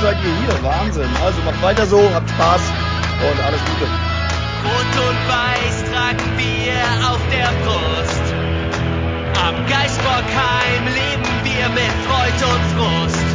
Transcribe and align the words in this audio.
seid 0.00 0.16
ihr 0.24 0.34
hier. 0.40 0.62
Wahnsinn. 0.64 1.08
Also 1.22 1.42
macht 1.42 1.62
weiter 1.62 1.86
so, 1.86 2.00
habt 2.14 2.28
Spaß 2.30 2.62
und 3.30 3.44
alles 3.44 3.60
Gute. 3.60 3.86
Rot 4.64 4.92
und 5.08 5.20
Weiß 5.28 5.76
tragen 5.90 6.28
wir 6.36 6.80
auf 7.08 7.20
der 7.30 7.50
Brust. 7.64 8.26
Am 9.46 9.56
Geisbockheim 9.66 10.84
leben 10.84 11.32
wir 11.44 11.68
mit 11.70 11.92
Freud 12.06 12.40
und 12.52 12.64
Frust. 12.74 13.28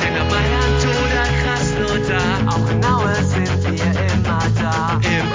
Denn 0.00 0.14
am 0.20 0.28
Mailand 0.28 0.82
oder 1.02 1.24
Krasnodar, 1.42 2.34
auch 2.46 2.70
in 2.70 2.84
Aue 2.84 3.14
sind 3.24 3.64
wir 3.64 3.90
immer 4.12 4.42
da. 4.60 5.00
Im 5.02 5.26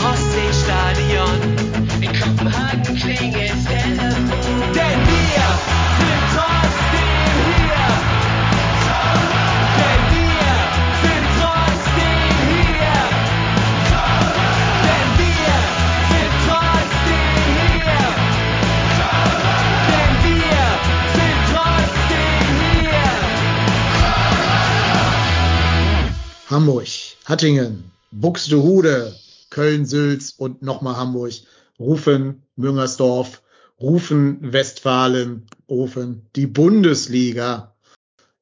Hamburg, 26.54 26.88
Hattingen, 27.26 27.92
Buxtehude, 28.12 29.16
Köln, 29.50 29.88
Sülz 29.88 30.36
und 30.38 30.62
nochmal 30.62 30.98
Hamburg, 30.98 31.34
rufen 31.80 32.44
Müngersdorf, 32.56 33.42
rufen 33.82 34.54
Westfalen, 34.54 35.48
rufen 35.68 36.30
die 36.36 36.46
Bundesliga. 36.46 37.76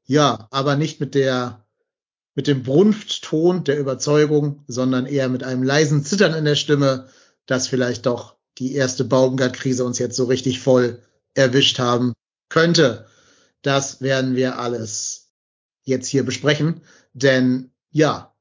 Ja, 0.06 0.50
aber 0.52 0.76
nicht 0.76 1.00
mit 1.00 1.16
der, 1.16 1.66
mit 2.36 2.48
dem 2.48 2.64
Brunftton 2.64 3.64
der 3.64 3.80
Überzeugung, 3.80 4.66
sondern 4.68 5.06
eher 5.06 5.30
mit 5.30 5.46
einem 5.46 5.64
leisen 5.64 6.04
Zittern 6.04 6.34
in 6.34 6.44
der 6.44 6.56
Stimme, 6.56 7.08
dass 7.46 7.70
vielleicht 7.70 8.08
doch 8.08 8.36
die 8.58 8.76
erste 8.76 9.06
Baumgart-Krise 9.06 9.86
uns 9.86 10.00
jetzt 10.00 10.18
so 10.18 10.26
richtig 10.26 10.60
voll 10.60 11.02
erwischt 11.34 11.80
haben 11.80 12.12
könnte. 12.50 13.06
Das 13.62 14.02
werden 14.02 14.36
wir 14.36 14.60
alles 14.60 15.30
jetzt 15.86 16.08
hier 16.08 16.26
besprechen, 16.26 16.82
denn 17.14 17.71
ja, 17.92 18.32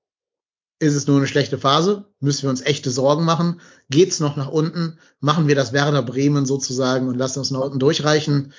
ist 0.78 0.94
es 0.94 1.06
nur 1.06 1.18
eine 1.18 1.26
schlechte 1.26 1.58
Phase? 1.58 2.06
Müssen 2.20 2.44
wir 2.44 2.50
uns 2.50 2.62
echte 2.62 2.90
Sorgen 2.90 3.24
machen? 3.24 3.60
Geht's 3.90 4.18
noch 4.18 4.36
nach 4.36 4.48
unten? 4.48 4.98
Machen 5.20 5.46
wir 5.46 5.54
das 5.54 5.74
Werder 5.74 6.02
Bremen 6.02 6.46
sozusagen 6.46 7.06
und 7.06 7.16
lassen 7.16 7.40
uns 7.40 7.50
nach 7.50 7.60
unten 7.60 7.78
durchreichen? 7.78 8.54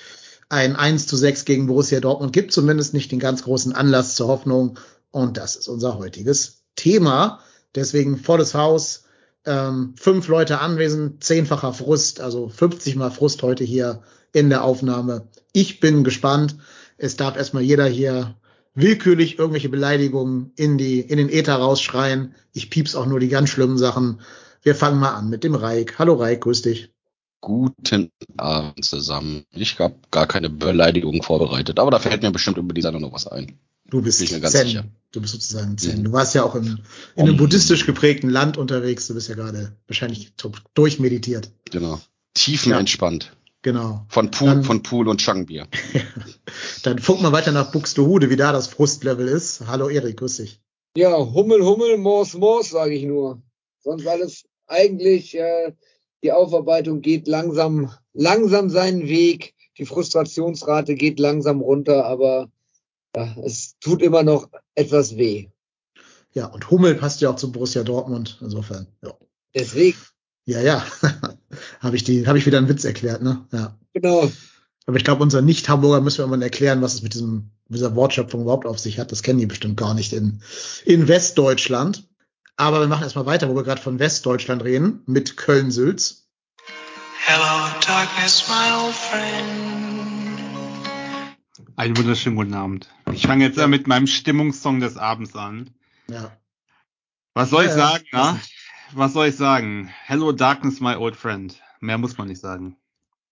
Ein 0.48 0.76
1 0.76 1.08
zu 1.08 1.16
6 1.16 1.44
gegen 1.44 1.66
Borussia 1.66 1.98
Dortmund 1.98 2.32
gibt 2.32 2.52
zumindest 2.52 2.94
nicht 2.94 3.10
den 3.10 3.18
ganz 3.18 3.42
großen 3.42 3.72
Anlass 3.72 4.14
zur 4.14 4.28
Hoffnung. 4.28 4.78
Und 5.10 5.36
das 5.36 5.56
ist 5.56 5.66
unser 5.66 5.98
heutiges 5.98 6.62
Thema. 6.76 7.40
Deswegen 7.74 8.18
volles 8.18 8.54
Haus, 8.54 9.04
ähm, 9.44 9.94
fünf 9.96 10.28
Leute 10.28 10.60
anwesend, 10.60 11.24
zehnfacher 11.24 11.72
Frust, 11.72 12.20
also 12.20 12.48
50 12.48 12.94
mal 12.94 13.10
Frust 13.10 13.42
heute 13.42 13.64
hier 13.64 14.02
in 14.32 14.48
der 14.48 14.62
Aufnahme. 14.62 15.26
Ich 15.52 15.80
bin 15.80 16.04
gespannt. 16.04 16.56
Es 16.98 17.16
darf 17.16 17.36
erstmal 17.36 17.64
jeder 17.64 17.86
hier 17.86 18.36
willkürlich 18.74 19.38
irgendwelche 19.38 19.68
Beleidigungen 19.68 20.52
in 20.56 20.78
die, 20.78 21.00
in 21.00 21.18
den 21.18 21.28
Äther 21.28 21.56
rausschreien. 21.56 22.34
Ich 22.52 22.70
pieps 22.70 22.94
auch 22.94 23.06
nur 23.06 23.20
die 23.20 23.28
ganz 23.28 23.50
schlimmen 23.50 23.78
Sachen. 23.78 24.20
Wir 24.62 24.74
fangen 24.74 25.00
mal 25.00 25.14
an 25.14 25.28
mit 25.28 25.44
dem 25.44 25.54
Reik. 25.54 25.98
Hallo 25.98 26.14
Reik, 26.14 26.42
grüß 26.42 26.62
dich. 26.62 26.90
Guten 27.40 28.10
Abend 28.36 28.84
zusammen. 28.84 29.44
Ich 29.50 29.78
habe 29.80 29.96
gar 30.12 30.28
keine 30.28 30.48
Beleidigung 30.48 31.22
vorbereitet, 31.22 31.80
aber 31.80 31.90
da 31.90 31.98
fällt 31.98 32.22
mir 32.22 32.30
bestimmt 32.30 32.56
über 32.56 32.72
die 32.72 32.82
Sendung 32.82 33.02
noch 33.02 33.12
was 33.12 33.26
ein. 33.26 33.58
Du 33.90 34.00
bist 34.00 34.20
Bin 34.20 34.26
ich 34.26 34.32
mir 34.32 34.40
ganz 34.40 34.52
Zen. 34.52 34.66
sicher. 34.68 34.84
Du 35.10 35.20
bist 35.20 35.34
sozusagen 35.34 35.76
Zen. 35.76 35.98
Mhm. 35.98 36.04
Du 36.04 36.12
warst 36.12 36.34
ja 36.34 36.44
auch 36.44 36.54
in, 36.54 36.78
in 37.16 37.22
einem 37.24 37.36
buddhistisch 37.36 37.84
geprägten 37.84 38.30
Land 38.30 38.56
unterwegs. 38.56 39.08
Du 39.08 39.14
bist 39.14 39.28
ja 39.28 39.34
gerade 39.34 39.76
wahrscheinlich 39.88 40.32
durchmeditiert. 40.74 41.50
Genau. 41.70 42.00
Tiefenentspannt. 42.34 43.32
Genau. 43.62 44.04
Von 44.08 44.30
Pool, 44.30 44.48
Dann- 44.48 44.64
von 44.64 44.82
Pool 44.82 45.08
und 45.08 45.20
Changbier. 45.20 45.68
Dann 46.82 46.98
funken 46.98 47.22
wir 47.22 47.32
weiter 47.32 47.52
nach 47.52 47.70
Buxtehude, 47.70 48.28
wie 48.30 48.36
da 48.36 48.52
das 48.52 48.66
Frustlevel 48.66 49.28
ist. 49.28 49.62
Hallo 49.66 49.88
Erik, 49.88 50.16
grüß 50.18 50.38
dich. 50.38 50.60
Ja, 50.96 51.16
Hummel, 51.16 51.64
Hummel, 51.64 51.96
Mors, 51.96 52.34
Mors, 52.34 52.70
sage 52.70 52.94
ich 52.94 53.04
nur. 53.04 53.40
Sonst 53.80 54.06
alles 54.06 54.44
eigentlich, 54.66 55.36
äh, 55.38 55.72
die 56.22 56.32
Aufarbeitung 56.32 57.00
geht 57.00 57.26
langsam, 57.28 57.90
langsam 58.12 58.68
seinen 58.68 59.08
Weg. 59.08 59.54
Die 59.78 59.86
Frustrationsrate 59.86 60.94
geht 60.94 61.18
langsam 61.18 61.60
runter, 61.60 62.04
aber 62.04 62.50
ja, 63.16 63.34
es 63.44 63.76
tut 63.80 64.02
immer 64.02 64.22
noch 64.22 64.48
etwas 64.74 65.16
weh. 65.16 65.48
Ja, 66.34 66.46
und 66.46 66.70
Hummel 66.70 66.94
passt 66.96 67.20
ja 67.20 67.30
auch 67.30 67.36
zu 67.36 67.52
Borussia 67.52 67.82
Dortmund. 67.84 68.38
Insofern, 68.40 68.86
ja. 69.02 69.14
Deswegen, 69.54 69.98
Ja, 70.46 70.60
ja. 70.60 70.84
habe 71.80 71.96
ich 71.96 72.04
die, 72.04 72.26
habe 72.26 72.38
ich 72.38 72.46
wieder 72.46 72.58
einen 72.58 72.68
Witz 72.68 72.84
erklärt, 72.84 73.22
ne? 73.22 73.46
Ja. 73.52 73.76
genau. 73.92 74.30
Aber 74.86 74.96
ich 74.96 75.04
glaube, 75.04 75.22
unser 75.22 75.42
Nicht-Hamburger 75.42 76.00
müssen 76.00 76.18
wir 76.18 76.26
mal 76.26 76.42
erklären, 76.42 76.82
was 76.82 76.94
es 76.94 77.02
mit 77.02 77.14
diesem, 77.14 77.50
mit 77.68 77.78
dieser 77.78 77.94
Wortschöpfung 77.94 78.42
überhaupt 78.42 78.66
auf 78.66 78.78
sich 78.80 78.98
hat. 78.98 79.12
Das 79.12 79.22
kennen 79.22 79.38
die 79.38 79.46
bestimmt 79.46 79.76
gar 79.76 79.94
nicht 79.94 80.12
in, 80.12 80.42
in 80.84 81.06
Westdeutschland. 81.06 82.08
Aber 82.56 82.80
wir 82.80 82.88
machen 82.88 83.04
erstmal 83.04 83.26
weiter, 83.26 83.48
wo 83.48 83.54
wir 83.54 83.62
gerade 83.62 83.80
von 83.80 83.98
Westdeutschland 83.98 84.64
reden, 84.64 85.02
mit 85.06 85.36
Köln-Sülz. 85.36 86.26
Hello, 87.24 87.68
darkness, 87.86 88.44
my 88.48 88.84
old 88.84 88.94
friend. 88.94 90.32
Einen 91.76 91.96
wunderschönen 91.96 92.36
guten 92.36 92.54
Abend. 92.54 92.88
Ich 93.12 93.26
fange 93.26 93.44
jetzt 93.44 93.64
mit 93.68 93.86
meinem 93.86 94.06
Stimmungssong 94.06 94.80
des 94.80 94.96
Abends 94.96 95.34
an. 95.36 95.70
Ja. 96.08 96.36
Was 97.34 97.50
soll 97.50 97.64
Ja, 97.64 97.70
ich 97.70 97.76
ja. 97.76 97.88
sagen, 97.88 98.04
na? 98.12 98.40
Was 98.94 99.14
soll 99.14 99.28
ich 99.28 99.36
sagen? 99.36 99.90
Hello 100.04 100.32
Darkness, 100.32 100.80
my 100.80 100.96
old 100.96 101.16
friend. 101.16 101.58
Mehr 101.80 101.96
muss 101.96 102.18
man 102.18 102.28
nicht 102.28 102.40
sagen. 102.40 102.76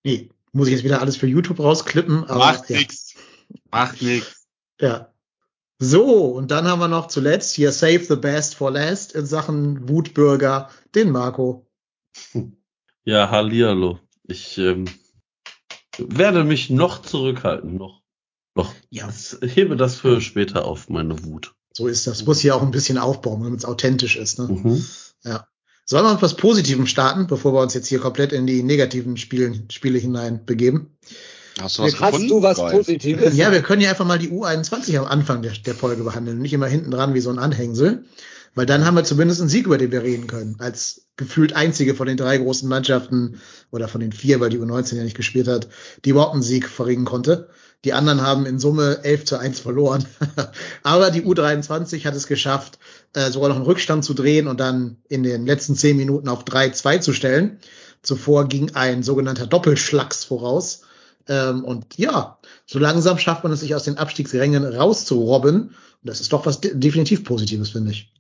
Nee, 0.05 0.31
muss 0.53 0.69
ich 0.69 0.75
jetzt 0.75 0.85
wieder 0.85 1.03
alles 1.03 1.19
für 1.19 1.27
YouTube 1.27 1.61
rausklippen. 1.61 2.25
Aber, 2.25 2.39
Macht 2.39 2.71
ja. 2.71 2.79
nix. 2.79 3.15
Macht 3.71 4.01
nix. 4.01 4.47
Ja. 4.81 5.13
So, 5.79 6.27
und 6.27 6.51
dann 6.51 6.67
haben 6.67 6.79
wir 6.79 6.89
noch 6.89 7.09
zuletzt 7.09 7.55
hier 7.55 7.73
Save 7.73 8.05
the 8.05 8.17
Best 8.17 8.55
for 8.55 8.71
Last 8.71 9.13
in 9.13 9.27
Sachen 9.27 9.89
Wutbürger, 9.89 10.71
den 10.95 11.11
Marco. 11.11 11.67
Ja, 13.05 13.31
hallihallo. 13.31 13.99
Ich 14.25 14.57
ähm, 14.57 14.87
werde 15.99 16.45
mich 16.45 16.71
noch 16.71 17.03
zurückhalten, 17.03 17.77
noch. 17.77 18.03
Noch. 18.55 18.75
Ja. 18.89 19.07
Das, 19.07 19.39
hebe 19.43 19.77
das 19.77 19.97
für 19.97 20.21
später 20.21 20.65
auf, 20.65 20.89
meine 20.89 21.23
Wut. 21.25 21.55
So 21.73 21.87
ist 21.87 22.07
das. 22.07 22.25
Muss 22.25 22.41
hier 22.41 22.57
auch 22.57 22.63
ein 22.63 22.73
bisschen 22.73 22.99
aufbauen, 22.99 23.43
damit 23.43 23.61
es 23.61 23.65
authentisch 23.65 24.17
ist. 24.17 24.39
Ne? 24.39 24.49
Mhm. 24.49 24.85
Ja. 25.23 25.47
Sollen 25.91 26.05
wir 26.05 26.13
mit 26.13 26.23
was 26.23 26.37
Positivem 26.37 26.87
starten, 26.87 27.27
bevor 27.27 27.53
wir 27.53 27.61
uns 27.61 27.75
jetzt 27.75 27.89
hier 27.89 27.99
komplett 27.99 28.33
in 28.33 28.47
die 28.47 28.63
negativen 28.63 29.17
Spielen, 29.17 29.67
Spiele 29.73 29.99
hinein 29.99 30.45
begeben? 30.47 30.97
Hast 31.61 31.79
du 31.79 31.83
was 31.83 31.99
Hast 31.99 32.13
gefunden? 32.13 32.29
du 32.29 32.43
was. 32.43 32.59
Positives? 32.59 33.37
Ja, 33.37 33.51
wir 33.51 33.61
können 33.61 33.83
ja 33.83 33.91
einfach 33.91 34.07
mal 34.07 34.21
die 34.21 34.29
U21 34.29 34.97
am 35.01 35.07
Anfang 35.07 35.43
der, 35.43 35.51
der 35.51 35.75
Folge 35.75 36.05
behandeln, 36.05 36.39
nicht 36.39 36.53
immer 36.53 36.69
hinten 36.69 36.93
dran 36.93 37.15
wie 37.15 37.21
so 37.21 37.31
ein 37.31 37.41
Anhängsel. 37.41 38.05
Weil 38.55 38.67
dann 38.67 38.85
haben 38.85 38.95
wir 38.95 39.03
zumindest 39.03 39.41
einen 39.41 39.51
Sieg, 39.51 39.67
über 39.67 39.79
den 39.79 39.91
wir 39.91 40.05
reden 40.05 40.29
können. 40.29 40.55
Als 40.61 41.09
gefühlt 41.17 41.55
einzige 41.57 41.97
von 41.97 42.07
den 42.07 42.17
drei 42.17 42.39
großen 42.39 42.69
Mannschaften 42.69 43.41
oder 43.73 43.89
von 43.89 44.01
den 44.01 44.13
vier, 44.13 44.39
weil 44.39 44.51
die 44.51 44.59
U19 44.59 44.95
ja 44.95 45.03
nicht 45.03 45.17
gespielt 45.17 45.49
hat, 45.49 45.67
die 46.05 46.11
überhaupt 46.11 46.35
einen 46.35 46.43
Sieg 46.45 46.69
verringen 46.69 47.05
konnte. 47.05 47.49
Die 47.85 47.95
anderen 47.95 48.21
haben 48.21 48.45
in 48.45 48.59
Summe 48.59 49.01
11 49.05 49.25
zu 49.25 49.39
1 49.39 49.61
verloren. 49.61 50.07
Aber 50.83 51.11
die 51.11 51.23
U23 51.23 52.05
hat 52.05 52.15
es 52.15 52.27
geschafft, 52.27 52.79
äh, 53.15 53.31
sogar 53.31 53.49
noch 53.49 53.57
einen 53.57 53.65
Rückstand 53.65 54.05
zu 54.05 54.13
drehen 54.13 54.49
und 54.49 54.61
dann 54.61 54.99
in 55.09 55.23
den 55.23 55.47
letzten 55.47 55.77
zehn 55.77 55.97
Minuten 55.97 56.29
auf 56.29 56.45
3-2 56.45 57.01
zu 57.01 57.13
stellen. 57.15 57.59
Zuvor 58.03 58.49
ging 58.49 58.75
ein 58.75 59.03
sogenannter 59.03 59.47
Doppelschlags 59.47 60.25
voraus. 60.25 60.83
Ähm, 61.27 61.65
und 61.65 61.97
ja, 61.97 62.39
so 62.67 62.79
langsam 62.79 63.19
schafft 63.19 63.45
man 63.45 63.53
es 63.53 63.61
sich 63.61 63.75
aus 63.75 63.85
den 63.85 63.99
Abstiegsrängen 63.99 64.65
rauszurobben. 64.65 65.61
Und 65.63 65.75
das 66.03 66.21
ist 66.21 66.33
doch 66.33 66.45
was 66.45 66.61
de 66.61 66.75
definitiv 66.75 67.25
Positives, 67.25 67.71
finde 67.71 67.93
ich. 67.93 68.13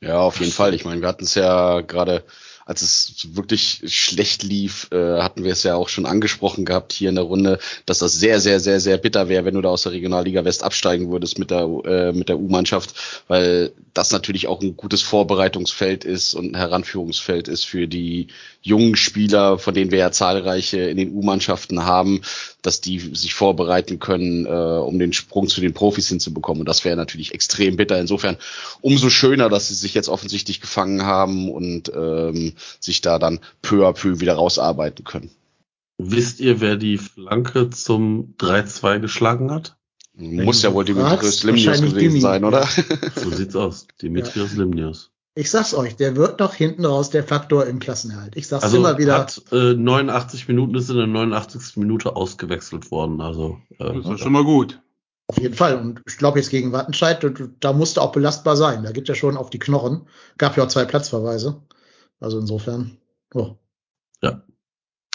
Ja, 0.00 0.18
auf 0.18 0.40
jeden 0.40 0.52
Fall. 0.52 0.74
Ich 0.74 0.84
meine, 0.84 1.00
wir 1.00 1.08
hatten 1.08 1.24
es 1.24 1.34
ja 1.34 1.80
gerade, 1.80 2.24
als 2.64 2.82
es 2.82 3.28
wirklich 3.34 3.82
schlecht 3.86 4.42
lief, 4.42 4.88
äh, 4.92 5.20
hatten 5.20 5.44
wir 5.44 5.52
es 5.52 5.62
ja 5.62 5.74
auch 5.74 5.88
schon 5.88 6.06
angesprochen 6.06 6.64
gehabt 6.64 6.92
hier 6.92 7.08
in 7.08 7.16
der 7.16 7.24
Runde, 7.24 7.58
dass 7.86 7.98
das 7.98 8.14
sehr, 8.14 8.40
sehr, 8.40 8.60
sehr, 8.60 8.80
sehr 8.80 8.98
bitter 8.98 9.28
wäre, 9.28 9.44
wenn 9.44 9.54
du 9.54 9.60
da 9.60 9.70
aus 9.70 9.82
der 9.82 9.92
Regionalliga 9.92 10.44
West 10.44 10.62
absteigen 10.62 11.10
würdest 11.10 11.38
mit 11.38 11.50
der 11.50 11.62
äh, 11.84 12.12
mit 12.12 12.28
der 12.28 12.38
U-Mannschaft, 12.38 12.94
weil 13.28 13.72
das 13.94 14.12
natürlich 14.12 14.48
auch 14.48 14.60
ein 14.60 14.76
gutes 14.76 15.02
Vorbereitungsfeld 15.02 16.04
ist 16.04 16.34
und 16.34 16.52
ein 16.52 16.56
Heranführungsfeld 16.56 17.48
ist 17.48 17.64
für 17.64 17.88
die 17.88 18.28
jungen 18.62 18.96
Spieler, 18.96 19.58
von 19.58 19.74
denen 19.74 19.90
wir 19.90 19.98
ja 19.98 20.12
zahlreiche 20.12 20.78
in 20.78 20.96
den 20.96 21.12
U-Mannschaften 21.12 21.84
haben, 21.84 22.22
dass 22.62 22.80
die 22.80 22.98
sich 22.98 23.34
vorbereiten 23.34 23.98
können, 23.98 24.46
äh, 24.46 24.48
um 24.48 24.98
den 24.98 25.12
Sprung 25.12 25.48
zu 25.48 25.60
den 25.60 25.74
Profis 25.74 26.08
hinzubekommen. 26.08 26.60
Und 26.60 26.68
das 26.68 26.84
wäre 26.84 26.96
natürlich 26.96 27.34
extrem 27.34 27.76
bitter. 27.76 28.00
Insofern 28.00 28.36
umso 28.80 29.10
schöner, 29.10 29.48
dass 29.48 29.68
sie 29.68 29.74
sich 29.74 29.94
jetzt 29.94 30.08
offensichtlich 30.08 30.60
gefangen 30.60 31.02
haben 31.02 31.50
und 31.50 31.92
ähm, 31.94 32.54
sich 32.80 33.00
da 33.00 33.18
dann 33.18 33.40
peu 33.60 33.86
à 33.86 33.92
peu 33.92 34.20
wieder 34.20 34.34
rausarbeiten 34.34 35.04
können. 35.04 35.30
Wisst 35.98 36.40
ihr, 36.40 36.60
wer 36.60 36.76
die 36.76 36.98
Flanke 36.98 37.70
zum 37.70 38.34
3-2 38.38 39.00
geschlagen 39.00 39.50
hat? 39.50 39.76
Muss 40.14 40.62
ja 40.62 40.74
wohl 40.74 40.84
Dimitrios 40.84 41.42
Limnios 41.42 41.66
wahrscheinlich 41.66 41.94
gewesen 41.94 42.10
Dimi. 42.10 42.20
sein, 42.20 42.44
oder? 42.44 42.68
So 43.16 43.30
sieht's 43.30 43.56
aus. 43.56 43.86
Dimitrios 44.02 44.54
Limnios. 44.54 45.10
Ich 45.34 45.50
sag's 45.50 45.72
euch, 45.72 45.96
der 45.96 46.14
wird 46.16 46.40
noch 46.40 46.52
hinten 46.54 46.84
raus 46.84 47.08
der 47.08 47.24
Faktor 47.24 47.66
im 47.66 47.78
Klassenerhalt. 47.78 48.36
Ich 48.36 48.48
sag's 48.48 48.64
Also 48.64 48.76
immer 48.76 48.98
wieder. 48.98 49.18
hat 49.18 49.42
äh, 49.50 49.72
89 49.74 50.46
Minuten, 50.48 50.74
ist 50.74 50.90
in 50.90 50.96
der 50.96 51.06
89. 51.06 51.78
Minute 51.78 52.16
ausgewechselt 52.16 52.90
worden. 52.90 53.20
Also 53.22 53.58
äh, 53.78 53.94
Das 53.94 54.06
ist 54.08 54.20
schon 54.20 54.32
mal 54.32 54.44
gut. 54.44 54.80
Auf 55.28 55.38
jeden 55.38 55.54
Fall. 55.54 55.76
Und 55.78 56.02
ich 56.06 56.18
glaube 56.18 56.38
jetzt 56.38 56.50
gegen 56.50 56.72
Wattenscheid, 56.72 57.24
da- 57.24 57.30
da 57.60 57.72
musste 57.72 58.02
auch 58.02 58.12
belastbar 58.12 58.56
sein. 58.56 58.82
Da 58.82 58.92
geht 58.92 59.08
ja 59.08 59.14
schon 59.14 59.38
auf 59.38 59.48
die 59.48 59.58
Knochen. 59.58 60.06
Gab 60.36 60.56
ja 60.58 60.64
auch 60.64 60.68
zwei 60.68 60.84
Platzverweise. 60.84 61.62
Also 62.20 62.38
insofern. 62.38 62.98
Oh. 63.32 63.56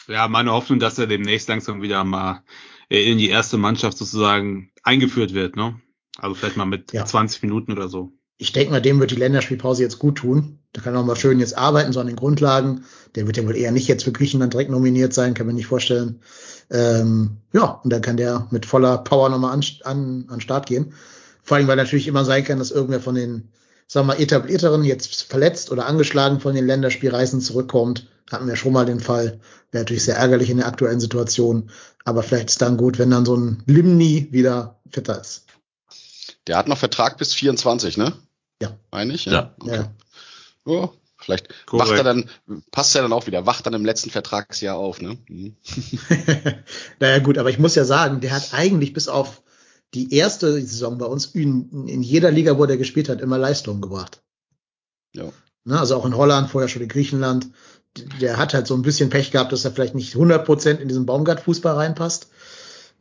Ja, 0.09 0.27
meine 0.29 0.51
Hoffnung, 0.53 0.79
dass 0.79 0.97
er 0.97 1.05
demnächst 1.07 1.49
langsam 1.49 1.81
wieder 1.81 2.03
mal 2.05 2.41
äh, 2.89 3.11
in 3.11 3.17
die 3.17 3.27
erste 3.29 3.57
Mannschaft 3.57 3.97
sozusagen 3.97 4.71
eingeführt 4.81 5.33
wird, 5.33 5.57
ne? 5.57 5.81
Also 6.17 6.33
vielleicht 6.33 6.55
mal 6.55 6.65
mit 6.65 6.93
Ja. 6.93 7.03
20 7.05 7.43
Minuten 7.43 7.73
oder 7.73 7.89
so. 7.89 8.13
Ich 8.37 8.53
denke 8.53 8.71
mal, 8.71 8.81
dem 8.81 8.99
wird 8.99 9.11
die 9.11 9.15
Länderspielpause 9.15 9.81
jetzt 9.81 9.97
gut 9.97 10.19
tun. 10.19 10.59
Da 10.73 10.81
kann 10.81 10.93
er 10.93 10.99
auch 10.99 11.05
mal 11.05 11.15
schön 11.15 11.39
jetzt 11.39 11.57
arbeiten, 11.57 11.91
so 11.91 11.99
an 11.99 12.07
den 12.07 12.15
Grundlagen. 12.15 12.85
Der 13.15 13.25
wird 13.25 13.37
ja 13.37 13.45
wohl 13.45 13.55
eher 13.55 13.71
nicht 13.71 13.87
jetzt 13.87 14.03
für 14.03 14.11
Griechenland 14.11 14.53
direkt 14.53 14.69
nominiert 14.69 15.13
sein, 15.13 15.33
kann 15.33 15.47
man 15.47 15.55
nicht 15.55 15.65
vorstellen. 15.65 16.21
Ähm, 16.69 17.37
ja, 17.51 17.81
und 17.83 17.91
dann 17.91 18.01
kann 18.01 18.17
der 18.17 18.47
mit 18.51 18.67
voller 18.67 18.99
Power 18.99 19.29
nochmal 19.29 19.53
an, 19.53 19.63
an, 19.83 20.25
an 20.29 20.41
Start 20.41 20.67
gehen. 20.67 20.93
Vor 21.41 21.57
allem, 21.57 21.67
weil 21.67 21.77
natürlich 21.77 22.07
immer 22.07 22.25
sein 22.25 22.43
kann, 22.43 22.59
dass 22.59 22.69
irgendwer 22.71 22.99
von 22.99 23.15
den, 23.15 23.49
sagen 23.87 24.07
wir 24.07 24.13
mal, 24.13 24.21
etablierteren 24.21 24.83
jetzt 24.83 25.23
verletzt 25.23 25.71
oder 25.71 25.87
angeschlagen 25.87 26.39
von 26.39 26.53
den 26.53 26.67
Länderspielreisen 26.67 27.41
zurückkommt. 27.41 28.07
Hatten 28.29 28.47
wir 28.47 28.55
schon 28.55 28.73
mal 28.73 28.85
den 28.85 28.99
Fall. 28.99 29.39
Wäre 29.71 29.83
natürlich 29.83 30.03
sehr 30.03 30.17
ärgerlich 30.17 30.49
in 30.49 30.57
der 30.57 30.67
aktuellen 30.67 30.99
Situation. 30.99 31.71
Aber 32.03 32.21
vielleicht 32.21 32.49
ist 32.49 32.61
dann 32.61 32.77
gut, 32.77 32.99
wenn 32.99 33.09
dann 33.09 33.25
so 33.25 33.35
ein 33.35 33.63
Limni 33.65 34.27
wieder 34.31 34.79
fitter 34.91 35.19
ist. 35.19 35.45
Der 36.45 36.57
hat 36.57 36.67
noch 36.67 36.77
Vertrag 36.77 37.17
bis 37.17 37.33
24, 37.33 37.97
ne? 37.97 38.13
Ja. 38.61 38.77
Eigentlich? 38.91 39.25
Ja. 39.25 39.55
Okay. 39.59 39.75
Ja. 39.75 39.93
Ja, 40.67 40.89
vielleicht 41.17 41.47
Korrekt. 41.65 41.89
wacht 41.89 41.97
er 41.97 42.03
dann, 42.03 42.29
passt 42.71 42.95
er 42.95 43.01
dann 43.01 43.13
auch 43.13 43.27
wieder, 43.27 43.45
wacht 43.45 43.65
dann 43.65 43.73
im 43.73 43.85
letzten 43.85 44.09
Vertragsjahr 44.09 44.75
auf, 44.77 45.01
ne? 45.01 45.17
Mhm. 45.29 45.55
naja, 46.99 47.19
gut, 47.19 47.37
aber 47.37 47.49
ich 47.49 47.59
muss 47.59 47.75
ja 47.75 47.85
sagen, 47.85 48.19
der 48.19 48.31
hat 48.31 48.53
eigentlich 48.53 48.93
bis 48.93 49.07
auf 49.07 49.41
die 49.93 50.13
erste 50.13 50.53
Saison 50.53 50.97
bei 50.97 51.05
uns 51.05 51.27
in, 51.27 51.87
in 51.87 52.03
jeder 52.03 52.31
Liga, 52.31 52.57
wo 52.57 52.65
der 52.65 52.77
gespielt 52.77 53.07
hat, 53.07 53.21
immer 53.21 53.37
Leistungen 53.37 53.81
gebracht. 53.81 54.21
Ja. 55.13 55.31
Ne, 55.63 55.79
also 55.79 55.95
auch 55.95 56.05
in 56.05 56.15
Holland, 56.15 56.49
vorher 56.49 56.67
schon 56.67 56.81
in 56.81 56.89
Griechenland. 56.89 57.49
Der 58.21 58.37
hat 58.37 58.53
halt 58.53 58.67
so 58.67 58.75
ein 58.75 58.83
bisschen 58.83 59.09
Pech 59.09 59.31
gehabt, 59.31 59.51
dass 59.51 59.65
er 59.65 59.71
vielleicht 59.71 59.95
nicht 59.95 60.15
100% 60.15 60.77
in 60.77 60.87
diesen 60.87 61.05
Baumgart-Fußball 61.05 61.75
reinpasst. 61.75 62.27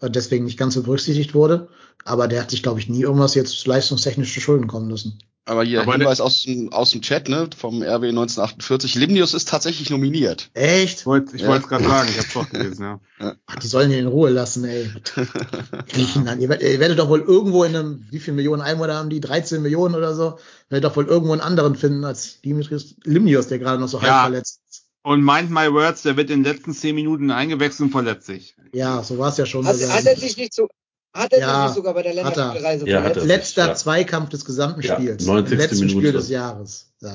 äh, 0.00 0.10
Deswegen 0.10 0.44
nicht 0.44 0.58
ganz 0.58 0.74
so 0.74 0.82
berücksichtigt 0.82 1.34
wurde. 1.34 1.68
Aber 2.04 2.28
der 2.28 2.40
hat 2.42 2.50
sich, 2.50 2.62
glaube 2.62 2.80
ich, 2.80 2.88
nie 2.88 3.02
irgendwas 3.02 3.34
jetzt 3.34 3.66
leistungstechnisch 3.66 4.32
zu 4.32 4.40
Schulden 4.40 4.68
kommen 4.68 4.86
müssen. 4.86 5.18
Aber 5.48 5.62
hier 5.62 5.82
Aber 5.82 5.92
Hinweis 5.92 6.20
aus 6.20 6.42
dem, 6.42 6.72
aus 6.72 6.90
dem 6.90 7.02
Chat, 7.02 7.28
ne, 7.28 7.48
vom 7.56 7.80
RW 7.82 8.08
1948. 8.08 8.96
Limnius 8.96 9.32
ist 9.32 9.48
tatsächlich 9.48 9.90
nominiert. 9.90 10.50
Echt? 10.54 10.98
Ich 11.00 11.06
wollte 11.06 11.36
ich 11.36 11.42
Ja. 11.42 11.48
wollte 11.48 11.62
es 11.64 11.68
gerade 11.68 11.84
sagen, 11.88 12.08
ich 12.10 12.18
habe 12.18 12.28
doch 12.34 12.50
gelesen, 12.50 12.82
ja. 12.82 13.00
Ach, 13.46 13.56
die 13.56 13.66
sollen 13.68 13.92
ihn 13.92 13.98
in 14.00 14.06
Ruhe 14.08 14.30
lassen, 14.30 14.64
ey. 14.64 14.90
Griechenland. 15.88 16.42
Ihr, 16.42 16.48
werdet- 16.48 16.68
ihr 16.68 16.80
werdet 16.80 16.98
doch 16.98 17.08
wohl 17.08 17.20
irgendwo 17.20 17.64
in 17.64 17.76
einem, 17.76 18.06
wie 18.10 18.18
viele 18.18 18.34
Millionen 18.36 18.60
Einwohner 18.62 18.94
haben 18.96 19.10
die? 19.10 19.20
13 19.20 19.62
Millionen 19.62 19.94
oder 19.94 20.14
so? 20.14 20.38
Werdet 20.68 20.84
doch 20.90 20.96
wohl 20.96 21.06
irgendwo 21.06 21.32
einen 21.32 21.40
anderen 21.40 21.76
finden 21.76 22.04
als 22.04 22.40
Dimitris 22.40 22.96
Limnios, 23.04 23.48
der 23.48 23.58
gerade 23.58 23.80
noch 23.80 23.88
so 23.88 24.00
halb 24.00 24.08
Ja. 24.10 24.22
verletzt 24.24 24.60
ist. 24.68 24.82
Und 25.02 25.22
mind 25.24 25.50
my 25.52 25.72
words, 25.72 26.02
der 26.02 26.16
wird 26.16 26.30
in 26.30 26.42
den 26.42 26.52
letzten 26.52 26.74
10 26.74 26.94
Minuten 26.94 27.30
eingewechselt 27.30 27.86
und 27.86 27.90
verletzt 27.92 28.26
sich. 28.26 28.56
Ja, 28.72 29.02
so 29.04 29.16
war 29.18 29.28
es 29.30 29.36
ja 29.36 29.46
schon. 29.46 29.64
Hat, 29.64 29.74
Also, 29.74 29.88
hat 29.92 30.04
er 30.04 30.16
sich 30.16 30.36
nicht 30.36 30.52
so, 30.52 30.68
hat 31.16 31.32
er 31.32 31.40
Ja, 31.40 31.68
sogar 31.68 31.94
bei 31.94 32.02
der 32.02 32.12
hat 32.24 32.36
er. 32.36 32.54
Länderspielreise 32.54 32.88
Ja, 32.88 33.00
verletzt? 33.02 33.20
er. 33.20 33.26
letzter 33.26 33.66
Ja. 33.68 33.74
Zweikampf 33.74 34.28
des 34.30 34.44
gesamten 34.44 34.82
Ja, 34.82 34.94
Spiels. 34.96 35.24
90. 35.26 35.52
Im 35.52 35.58
letzten 35.58 35.78
Minute. 35.86 35.98
Spiel 35.98 36.12
des 36.12 36.28
Jahres. 36.28 36.92
Ja. 37.00 37.08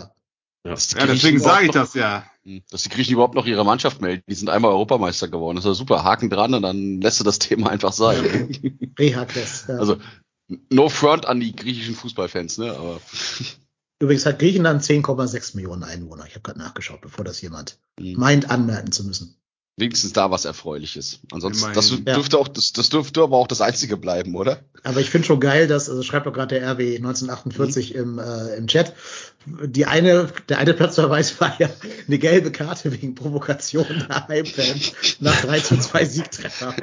ja. 0.65 0.75
Ja, 0.97 1.05
deswegen 1.07 1.39
sage 1.39 1.65
ich 1.65 1.71
das 1.71 1.93
ja. 1.93 2.23
Dass 2.71 2.83
die 2.83 2.89
Griechen 2.89 3.13
überhaupt 3.13 3.35
noch 3.35 3.45
ihre 3.45 3.63
Mannschaft 3.65 4.01
melden. 4.01 4.23
Die 4.27 4.33
sind 4.35 4.49
einmal 4.49 4.71
Europameister 4.71 5.27
geworden. 5.27 5.55
Das 5.57 5.65
ist 5.65 5.69
ja 5.69 5.73
super. 5.75 6.03
Haken 6.03 6.29
dran 6.29 6.53
und 6.55 6.61
dann 6.63 6.99
lässt 7.01 7.19
du 7.19 7.23
das 7.23 7.39
Thema 7.39 7.69
einfach 7.69 7.93
sein. 7.93 8.49
Reha-Quest. 8.97 9.69
Ja. 9.69 9.77
Also, 9.77 9.97
no 10.71 10.89
front 10.89 11.25
an 11.27 11.39
die 11.39 11.55
griechischen 11.55 11.95
Fußballfans, 11.95 12.57
ne, 12.57 12.71
aber. 12.75 12.99
Übrigens 13.99 14.25
hat 14.25 14.39
Griechenland 14.39 14.81
10,6 14.83 15.55
Millionen 15.55 15.83
Einwohner. 15.83 16.25
Ich 16.27 16.31
habe 16.33 16.41
gerade 16.41 16.59
nachgeschaut, 16.59 17.01
bevor 17.01 17.23
das 17.25 17.41
jemand 17.41 17.77
Mhm. 17.99 18.13
meint, 18.17 18.49
anmerken 18.49 18.91
zu 18.91 19.03
müssen. 19.03 19.35
Wenigstens 19.81 20.13
da 20.13 20.31
was 20.31 20.45
Erfreuliches. 20.45 21.19
Ansonsten, 21.31 21.73
das 21.73 21.89
Ja. 21.91 22.13
dürfte 22.15 22.37
auch, 22.37 22.47
das, 22.47 22.71
das 22.71 22.87
dürfte 22.89 23.21
aber 23.21 23.35
auch 23.35 23.47
das 23.47 23.59
einzige 23.59 23.97
bleiben, 23.97 24.35
oder? 24.35 24.59
Aber 24.83 25.01
ich 25.01 25.09
finde 25.09 25.27
schon 25.27 25.41
geil, 25.41 25.67
dass, 25.67 25.89
also 25.89 26.01
schreibt 26.03 26.25
doch 26.25 26.33
gerade 26.33 26.57
der 26.59 26.67
RW 26.71 26.95
1948 26.95 27.93
im, 27.95 28.17
äh, 28.17 28.55
im 28.55 28.67
Chat, 28.67 28.93
die 29.45 29.85
eine, 29.85 30.29
der 30.49 30.59
eine 30.59 30.73
Platzverweis 30.73 31.39
war 31.41 31.53
ja 31.59 31.69
eine 32.07 32.17
gelbe 32.19 32.51
Karte 32.51 32.91
wegen 32.91 33.13
Provokation 33.15 33.85
der 34.07 34.27
Heimfans 34.27 34.93
nach 35.19 35.41
3 35.41 35.59
zu 35.59 35.77
2 35.77 36.05
Siegtreffer. 36.05 36.73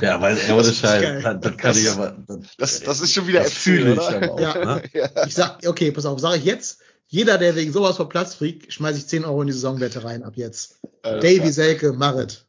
Ja, 0.00 0.20
weil 0.20 0.36
er 0.38 0.54
ohne 0.54 0.62
Das 0.62 0.68
ist 0.72 0.82
geil. 0.82 1.20
Scheiß, 1.22 1.22
das, 1.22 1.40
das 1.40 1.56
kann 1.56 1.76
ich 1.76 1.90
aber. 1.90 2.16
Das, 2.26 2.38
Das, 2.56 2.80
das 2.80 3.00
ist 3.00 3.12
schon 3.12 3.26
wieder 3.26 3.42
auch. 3.42 4.40
Ja. 4.40 4.64
Ne? 4.64 4.82
Ich 5.26 5.34
sag, 5.34 5.66
okay, 5.66 5.90
pass 5.92 6.06
auf, 6.06 6.18
sage 6.20 6.38
ich 6.38 6.44
jetzt, 6.44 6.78
jeder, 7.14 7.38
der 7.38 7.54
wegen 7.54 7.72
sowas 7.72 7.96
vom 7.96 8.08
Platz 8.08 8.34
fliegt, 8.34 8.72
schmeiße 8.72 8.98
ich 8.98 9.06
10 9.06 9.24
Euro 9.24 9.40
in 9.42 9.46
die 9.46 9.52
Saisonwette 9.52 10.02
rein 10.02 10.24
ab 10.24 10.32
jetzt. 10.34 10.80
Äh, 11.04 11.20
Davy 11.20 11.52
Selke, 11.52 11.92
Marit. 11.92 12.44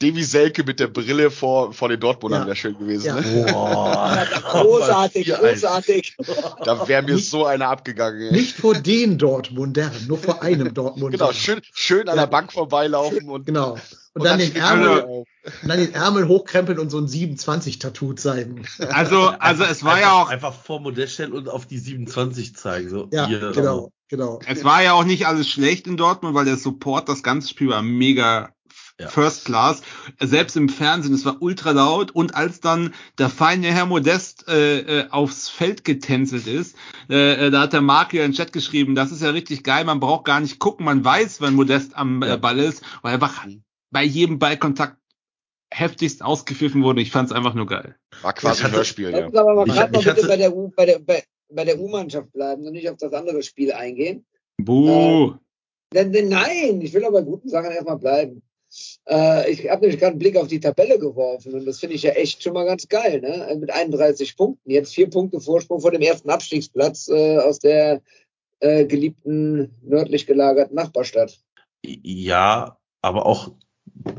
Davy 0.00 0.22
Selke 0.22 0.62
mit 0.62 0.78
der 0.78 0.86
Brille 0.86 1.30
vor, 1.32 1.72
vor 1.72 1.88
den 1.88 1.98
Dortmundern 1.98 2.42
Ja. 2.42 2.46
wäre 2.46 2.56
schön 2.56 2.78
gewesen. 2.78 3.06
Ja. 3.06 3.14
Ne? 3.20 3.46
Boah. 3.52 4.26
Großartig, 4.50 5.34
4-1. 5.34 5.38
großartig. 5.52 6.16
Da 6.64 6.86
wäre 6.88 7.02
mir 7.02 7.14
Nicht- 7.14 7.28
so 7.30 7.44
einer 7.46 7.68
abgegangen. 7.68 8.20
Ey. 8.20 8.32
Nicht 8.32 8.56
vor 8.56 8.74
den 8.74 9.18
Dortmundern, 9.18 9.90
nur 10.06 10.18
vor 10.18 10.42
einem 10.42 10.72
Dortmunder. 10.74 11.18
Genau, 11.18 11.32
schön, 11.32 11.60
schön 11.72 12.08
an 12.08 12.16
Ja. 12.16 12.22
der 12.22 12.30
Bank 12.30 12.52
vorbeilaufen 12.52 13.28
und, 13.28 13.46
Genau. 13.46 13.76
Und, 14.14 14.24
dann, 14.24 14.38
den 14.38 14.50
steht 14.50 14.62
Ärmel, 14.62 15.00
und 15.02 15.26
dann 15.62 15.78
den 15.78 15.94
Ärmel 15.94 16.26
hochkrempeln 16.28 16.78
und 16.78 16.90
so 16.90 16.98
ein 16.98 17.06
27-Tattoo 17.06 18.14
zeigen. 18.14 18.64
Also, 18.90 19.28
also 19.38 19.64
es 19.64 19.84
war 19.84 20.00
ja 20.00 20.06
einfach, 20.08 20.20
auch, 20.26 20.28
Einfach 20.30 20.54
vor 20.54 20.80
Modell 20.80 21.06
stellen 21.08 21.32
und 21.32 21.48
auf 21.48 21.66
die 21.66 21.78
27 21.78 22.56
zeigen. 22.56 22.88
So, 22.90 23.08
Ja, 23.12 23.26
hier, 23.26 23.52
genau, 23.52 23.92
genau. 24.08 24.40
es 24.46 24.64
war 24.64 24.82
ja 24.82 24.92
auch 24.94 25.04
nicht 25.04 25.26
alles 25.26 25.48
schlecht 25.48 25.86
in 25.86 25.96
Dortmund, 25.96 26.34
weil 26.34 26.46
der 26.46 26.56
Support, 26.56 27.08
das 27.08 27.22
ganze 27.22 27.48
Spiel 27.48 27.68
war 27.68 27.82
mega 27.82 28.50
Ja. 29.00 29.08
First 29.08 29.44
Class. 29.44 29.82
Selbst 30.20 30.56
im 30.56 30.68
Fernsehen, 30.68 31.14
es 31.14 31.24
war 31.24 31.40
ultra 31.40 31.70
laut. 31.70 32.10
Und 32.10 32.34
als 32.34 32.60
dann 32.60 32.92
der 33.18 33.28
feine 33.28 33.68
Herr 33.68 33.86
Modest 33.86 34.48
äh, 34.48 34.80
äh, 35.02 35.10
aufs 35.10 35.48
Feld 35.48 35.84
getänzelt 35.84 36.46
ist, 36.48 36.76
äh, 37.08 37.46
äh, 37.46 37.50
da 37.50 37.60
hat 37.62 37.72
der 37.72 37.80
Marc 37.80 38.12
ja 38.12 38.24
in 38.24 38.32
den 38.32 38.36
Chat 38.36 38.52
geschrieben, 38.52 38.94
das 38.96 39.12
ist 39.12 39.22
ja 39.22 39.30
richtig 39.30 39.62
geil, 39.62 39.84
man 39.84 40.00
braucht 40.00 40.24
gar 40.24 40.40
nicht 40.40 40.58
gucken, 40.58 40.84
man 40.84 41.04
weiß, 41.04 41.40
wenn 41.40 41.54
Modest 41.54 41.96
am 41.96 42.22
Ja. 42.22 42.34
äh, 42.34 42.38
Ball 42.38 42.58
ist, 42.58 42.82
weil 43.02 43.12
er 43.12 43.14
einfach 43.14 43.46
Mhm. 43.46 43.62
bei 43.92 44.02
jedem 44.02 44.38
Ballkontakt 44.40 44.96
heftigst 45.72 46.22
ausgepfiffen 46.22 46.82
wurde. 46.82 47.00
Ich 47.00 47.10
fand's 47.12 47.30
einfach 47.30 47.54
nur 47.54 47.66
geil. 47.66 47.94
War 48.22 48.32
quasi 48.32 48.64
ein 48.64 48.72
Hörspiel, 48.72 49.10
ja. 49.10 49.26
aber 49.26 49.54
mal 49.54 49.68
Ich- 49.68 49.74
gerade 49.74 49.92
mal 49.92 50.02
bitte 50.02 50.26
bei 50.26 50.36
der 50.36 50.56
U, 50.56 50.72
bei 50.74 50.86
der, 50.86 50.98
bei, 50.98 51.22
bei 51.52 51.64
der 51.64 51.78
U-Mannschaft 51.78 52.32
bleiben 52.32 52.66
und 52.66 52.72
nicht 52.72 52.88
auf 52.90 52.96
das 52.96 53.12
andere 53.12 53.42
Spiel 53.44 53.72
eingehen. 53.72 54.24
Buh. 54.56 55.34
Denn, 55.94 56.12
denn 56.12 56.28
nein, 56.28 56.80
ich 56.80 56.92
will 56.92 57.04
aber 57.04 57.20
bei 57.20 57.26
guten 57.26 57.48
Sachen 57.48 57.70
erstmal 57.70 57.98
bleiben. 57.98 58.42
Äh, 59.08 59.50
ich 59.50 59.70
habe 59.70 59.82
nämlich 59.82 59.98
gerade 59.98 60.12
einen 60.12 60.18
Blick 60.18 60.36
auf 60.36 60.48
die 60.48 60.60
Tabelle 60.60 60.98
geworfen 60.98 61.54
und 61.54 61.64
das 61.64 61.80
finde 61.80 61.96
ich 61.96 62.02
ja 62.02 62.12
echt 62.12 62.42
schon 62.42 62.52
mal 62.52 62.64
ganz 62.64 62.88
geil, 62.88 63.20
ne? 63.20 63.56
Mit 63.58 63.70
31 63.70 64.36
Punkten. 64.36 64.70
Jetzt 64.70 64.94
vier 64.94 65.08
Punkte 65.08 65.40
Vorsprung 65.40 65.80
vor 65.80 65.90
dem 65.90 66.02
ersten 66.02 66.30
Abstiegsplatz 66.30 67.08
äh, 67.08 67.38
aus 67.38 67.58
der 67.58 68.02
äh, 68.60 68.84
geliebten 68.84 69.74
nördlich 69.82 70.26
gelagerten 70.26 70.74
Nachbarstadt. 70.74 71.38
Ja, 71.84 72.78
aber 73.02 73.26
auch 73.26 73.52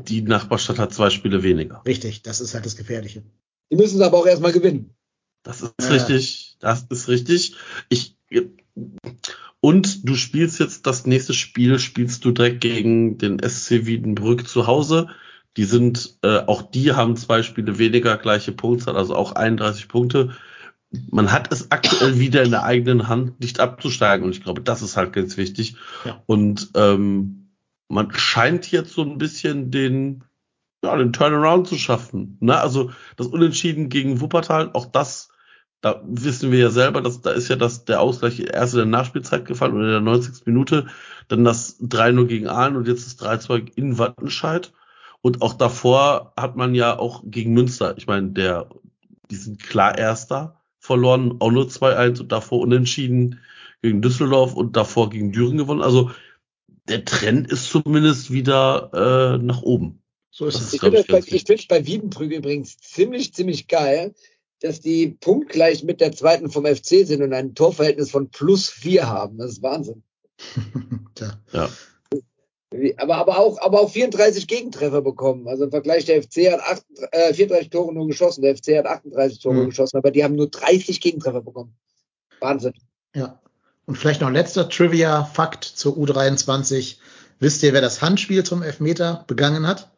die 0.04 0.22
Nachbarstadt 0.22 0.78
hat 0.78 0.92
zwei 0.92 1.10
Spiele 1.10 1.42
weniger. 1.42 1.82
Richtig, 1.86 2.22
das 2.22 2.40
ist 2.40 2.54
halt 2.54 2.66
das 2.66 2.76
Gefährliche. 2.76 3.22
Die 3.70 3.76
müssen 3.76 4.00
es 4.00 4.06
aber 4.06 4.18
auch 4.18 4.26
erstmal 4.26 4.52
gewinnen. 4.52 4.94
Das 5.42 5.62
ist 5.62 5.74
Ja. 5.80 5.88
richtig. 5.88 6.56
Das 6.60 6.84
ist 6.90 7.08
richtig. 7.08 7.54
Ich, 7.88 8.16
und 9.60 10.08
du 10.08 10.14
spielst 10.14 10.58
jetzt 10.58 10.86
das 10.86 11.06
nächste 11.06 11.34
Spiel, 11.34 11.78
spielst 11.78 12.24
du 12.24 12.30
direkt 12.30 12.62
gegen 12.62 13.18
den 13.18 13.38
SC 13.38 13.86
Wiedenbrück 13.86 14.48
zu 14.48 14.66
Hause. 14.66 15.08
Die 15.56 15.64
sind, 15.64 16.18
äh, 16.22 16.38
auch 16.46 16.62
die 16.62 16.92
haben 16.92 17.16
zwei 17.16 17.42
Spiele 17.42 17.78
weniger, 17.78 18.16
gleiche 18.16 18.52
Punktzahl, 18.52 18.96
also 18.96 19.14
auch 19.14 19.32
31 19.32 19.88
Punkte. 19.88 20.30
Man 21.10 21.30
hat 21.30 21.52
es 21.52 21.70
aktuell 21.70 22.18
wieder 22.18 22.42
in 22.42 22.52
der 22.52 22.64
eigenen 22.64 23.08
Hand, 23.08 23.38
nicht 23.40 23.60
abzusteigen. 23.60 24.24
Und 24.24 24.32
ich 24.32 24.42
glaube, 24.42 24.62
das 24.62 24.80
ist 24.80 24.96
halt 24.96 25.12
ganz 25.12 25.36
wichtig. 25.36 25.76
Ja. 26.06 26.22
Und 26.26 26.70
ähm, 26.74 27.50
man 27.88 28.12
scheint 28.12 28.70
jetzt 28.70 28.94
so 28.94 29.02
ein 29.02 29.18
bisschen 29.18 29.70
den, 29.70 30.24
ja, 30.82 30.96
den 30.96 31.12
Turnaround 31.12 31.68
zu 31.68 31.76
schaffen. 31.76 32.38
Ne? 32.40 32.58
Also 32.58 32.92
das 33.16 33.26
Unentschieden 33.26 33.90
gegen 33.90 34.20
Wuppertal, 34.20 34.70
auch 34.72 34.86
das, 34.86 35.28
da 35.80 36.02
wissen 36.04 36.52
wir 36.52 36.58
ja 36.58 36.70
selber, 36.70 37.00
dass 37.00 37.22
da 37.22 37.30
ist 37.30 37.48
ja 37.48 37.56
das, 37.56 37.84
der 37.84 38.00
Ausgleich 38.00 38.40
erst 38.40 38.74
in 38.74 38.78
der 38.78 38.86
Nachspielzeit 38.86 39.46
gefallen 39.46 39.74
oder 39.74 39.84
in 39.84 39.90
der 39.90 40.00
90. 40.00 40.46
Minute, 40.46 40.86
dann 41.28 41.44
das 41.44 41.80
3-0 41.80 42.26
gegen 42.26 42.48
Aalen 42.48 42.76
und 42.76 42.86
jetzt 42.86 43.20
das 43.20 43.26
3-2 43.26 43.72
in 43.76 43.98
Wattenscheid. 43.98 44.72
Und 45.22 45.42
auch 45.42 45.54
davor 45.54 46.32
hat 46.36 46.56
man 46.56 46.74
ja 46.74 46.98
auch 46.98 47.22
gegen 47.26 47.52
Münster, 47.52 47.96
ich 47.96 48.06
meine, 48.06 48.30
der 48.30 48.68
die 49.30 49.36
sind 49.36 49.62
klar 49.62 49.96
Erster, 49.96 50.60
verloren 50.78 51.36
auch 51.40 51.50
nur 51.50 51.66
2-1 51.66 52.20
und 52.20 52.32
davor 52.32 52.60
unentschieden 52.60 53.40
gegen 53.82 54.02
Düsseldorf 54.02 54.54
und 54.54 54.76
davor 54.76 55.10
gegen 55.10 55.32
Düren 55.32 55.56
gewonnen. 55.56 55.82
Also 55.82 56.10
der 56.88 57.04
Trend 57.04 57.50
ist 57.50 57.70
zumindest 57.70 58.32
wieder 58.32 58.90
äh, 58.92 59.42
nach 59.42 59.62
oben. 59.62 60.02
So 60.30 60.46
ist 60.46 60.56
Das 60.56 60.62
es. 60.64 60.74
Ich 60.74 60.80
finde 60.80 60.98
es 60.98 61.06
bei, 61.06 61.18
ich 61.18 61.68
bei 61.68 61.86
Wiedenbrück 61.86 62.32
übrigens 62.32 62.78
ziemlich, 62.78 63.32
ziemlich 63.34 63.68
geil, 63.68 64.14
dass 64.62 64.80
die 64.80 65.08
punktgleich 65.20 65.82
mit 65.84 66.00
der 66.00 66.12
zweiten 66.12 66.50
vom 66.50 66.66
FC 66.66 67.06
sind 67.06 67.22
und 67.22 67.32
ein 67.32 67.54
Torverhältnis 67.54 68.10
von 68.10 68.28
plus 68.30 68.68
vier 68.68 69.08
haben. 69.08 69.38
Das 69.38 69.52
ist 69.52 69.62
Wahnsinn. 69.62 70.02
Tja. 71.14 71.32
Ja. 71.52 71.68
Wie- 72.72 72.96
Aber, 72.98 73.16
aber, 73.16 73.38
auch, 73.38 73.60
aber 73.60 73.80
auch 73.80 73.90
34 73.90 74.46
Gegentreffer 74.46 75.02
bekommen. 75.02 75.48
Also 75.48 75.64
im 75.64 75.70
Vergleich, 75.70 76.04
der 76.04 76.22
FC 76.22 76.52
hat 76.52 76.60
acht, 76.60 76.84
äh, 77.12 77.34
34 77.34 77.70
Tore 77.70 77.92
nur 77.92 78.06
geschossen, 78.06 78.42
der 78.42 78.54
FC 78.56 78.78
hat 78.78 78.86
38 78.86 79.40
Tore 79.40 79.56
Mhm. 79.56 79.66
geschossen, 79.70 79.96
aber 79.96 80.10
die 80.10 80.22
haben 80.22 80.36
nur 80.36 80.48
30 80.50 81.00
Gegentreffer 81.00 81.40
bekommen. 81.42 81.74
Wahnsinn. 82.40 82.74
Ja. 83.14 83.40
Und 83.86 83.96
vielleicht 83.96 84.20
noch 84.20 84.28
ein 84.28 84.34
letzter 84.34 84.68
Trivia-Fakt 84.68 85.64
zur 85.64 85.96
U23. 85.96 86.98
Wisst 87.40 87.62
ihr, 87.62 87.72
wer 87.72 87.80
das 87.80 88.02
Handspiel 88.02 88.44
zum 88.44 88.62
Elfmeter 88.62 89.24
begangen 89.26 89.66
hat? 89.66 89.90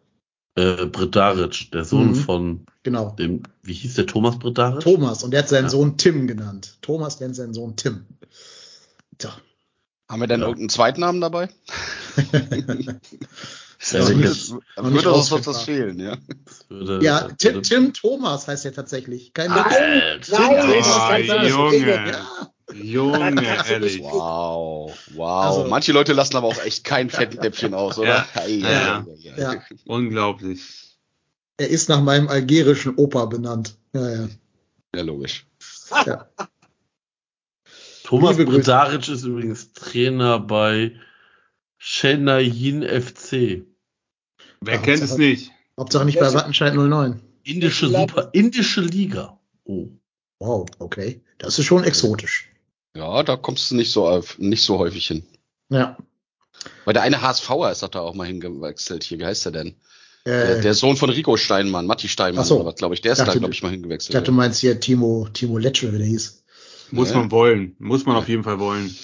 Äh, 0.54 0.87
Bredaric, 0.87 1.71
der 1.73 1.85
Sohn 1.85 2.11
Mhm. 2.11 2.14
von 2.14 2.66
Genau. 2.82 3.11
dem, 3.18 3.42
wie 3.62 3.73
hieß 3.73 3.94
der 3.94 4.06
Thomas 4.06 4.38
Bredaric? 4.38 4.80
Thomas. 4.82 5.23
Und 5.23 5.30
der 5.30 5.40
hat 5.42 5.49
seinen 5.49 5.64
Ja. 5.64 5.71
Sohn 5.71 5.97
Tim 5.97 6.26
genannt. 6.26 6.76
Thomas 6.82 7.21
nennt 7.21 7.37
seinen 7.37 7.54
Sohn 7.54 7.75
Tim. 7.76 8.04
Tja. 9.18 9.30
Haben 10.11 10.21
wir 10.21 10.26
denn 10.26 10.40
Ja. 10.40 10.47
irgendeinen 10.47 10.68
Zweitnamen 10.68 11.21
dabei? 11.23 11.49
Noch 13.94 14.11
nicht 14.11 14.52
würde 14.76 15.12
uns 15.12 15.28
das 15.30 15.62
fehlen, 15.62 15.99
ja. 15.99 16.16
Würde, 16.68 17.04
Ja, 17.04 17.28
Tim, 17.38 17.62
Tim 17.62 17.92
Thomas 17.92 18.47
heißt 18.47 18.64
er 18.66 18.73
tatsächlich. 18.73 19.32
Kein 19.35 19.50
Alter. 19.50 19.71
Nein, 19.71 20.21
Tim 20.21 20.35
das 20.35 20.38
Thomas. 20.38 20.87
kann 21.09 21.26
sein, 21.26 21.49
Junge. 21.49 22.11
Ja. 22.11 22.51
Junge, 22.75 23.43
ehrlich. 23.71 24.00
Wow, 24.00 24.93
wow. 25.14 25.45
Also- 25.47 25.69
Manche 25.69 25.93
Leute 25.93 26.12
lassen 26.12 26.37
aber 26.37 26.47
auch 26.49 26.62
echt 26.64 26.85
kein 26.85 27.11
Fettnäpfchen 27.11 27.75
aus, 27.75 27.99
oder? 27.99 28.09
Ja. 28.09 28.26
Ja. 28.35 29.05
ei. 29.07 29.33
Ja. 29.37 29.62
Unglaublich. 29.87 30.99
Er 31.59 31.69
ist 31.69 31.88
nach 31.88 32.00
meinem 32.00 32.29
algerischen 32.29 32.97
Opa 32.97 33.26
benannt. 33.26 33.76
Ja, 33.93 34.11
ja. 34.11 34.29
Ja, 34.95 35.02
logisch. 35.02 35.47
ja. 36.07 36.29
Thomas. 38.05 38.37
Bredaric 38.37 39.09
ist 39.09 39.25
übrigens 39.25 39.73
Trainer 39.73 40.38
bei 40.38 40.97
Chennaiyin 41.79 42.83
FC. 42.83 43.64
Wer 44.61 44.75
Ja, 44.75 44.81
kennt 44.81 45.02
es 45.02 45.17
nicht? 45.17 45.50
Hauptsache 45.79 46.05
nicht 46.05 46.19
bei 46.19 46.33
Wattenscheid 46.33 46.75
09. 46.75 47.21
Indische 47.45 47.88
Super, 47.88 48.31
indische 48.33 48.81
Liga. 48.83 49.38
Oh. 49.64 49.88
Wow, 50.38 50.67
okay. 50.79 51.23
Das 51.38 51.59
ist 51.59 51.64
schon 51.67 51.85
exotisch. 51.85 52.51
Ja, 52.97 53.23
da 53.23 53.37
kommst 53.37 53.71
du 53.71 53.77
nicht 53.77 53.91
so, 53.93 54.07
auf- 54.09 54.39
nicht 54.39 54.63
so 54.63 54.79
häufig 54.79 55.07
hin. 55.07 55.25
Ja. 55.71 55.97
Weil 56.85 56.95
der 56.95 57.03
eine 57.03 57.23
HSVer 57.23 57.73
ist 57.73 57.83
doch 57.83 57.89
da 57.89 58.01
auch 58.01 58.15
mal 58.15 58.27
hingewechselt 58.27 59.03
hier. 59.05 59.19
Wie 59.19 59.25
heißt 59.25 59.47
der 59.47 59.53
denn? 59.53 59.75
Der, 60.27 60.59
Äh, 60.59 60.61
der 60.61 60.75
Sohn 60.75 60.97
von 60.97 61.11
Rico 61.11 61.37
Steinmann, 61.37 61.87
Matti 61.87 62.09
Steinmann 62.09 62.45
so. 62.45 62.57
oder 62.57 62.67
was, 62.67 62.77
glaube 62.77 62.95
ich. 62.95 63.01
Der 63.01 63.13
ist 63.13 63.19
Dachte, 63.19 63.33
da, 63.33 63.39
glaube 63.39 63.55
ich, 63.55 63.63
mal 63.63 63.71
ich 63.71 63.75
hingewechselt. 63.75 64.15
dachte, 64.15 64.27
du 64.27 64.33
meinst 64.33 64.61
hier 64.61 64.79
Timo, 64.79 65.27
Timo 65.33 65.59
Letsche, 65.59 65.93
wie 65.93 65.99
der 65.99 66.07
hieß. 66.07 66.45
Muss 66.93 67.11
Ja. 67.11 67.17
man 67.19 67.31
wollen. 67.31 67.75
Muss 67.79 68.05
man 68.07 68.17
auf 68.17 68.29
jeden 68.29 68.45
Fall 68.45 68.61
wollen. 68.61 68.95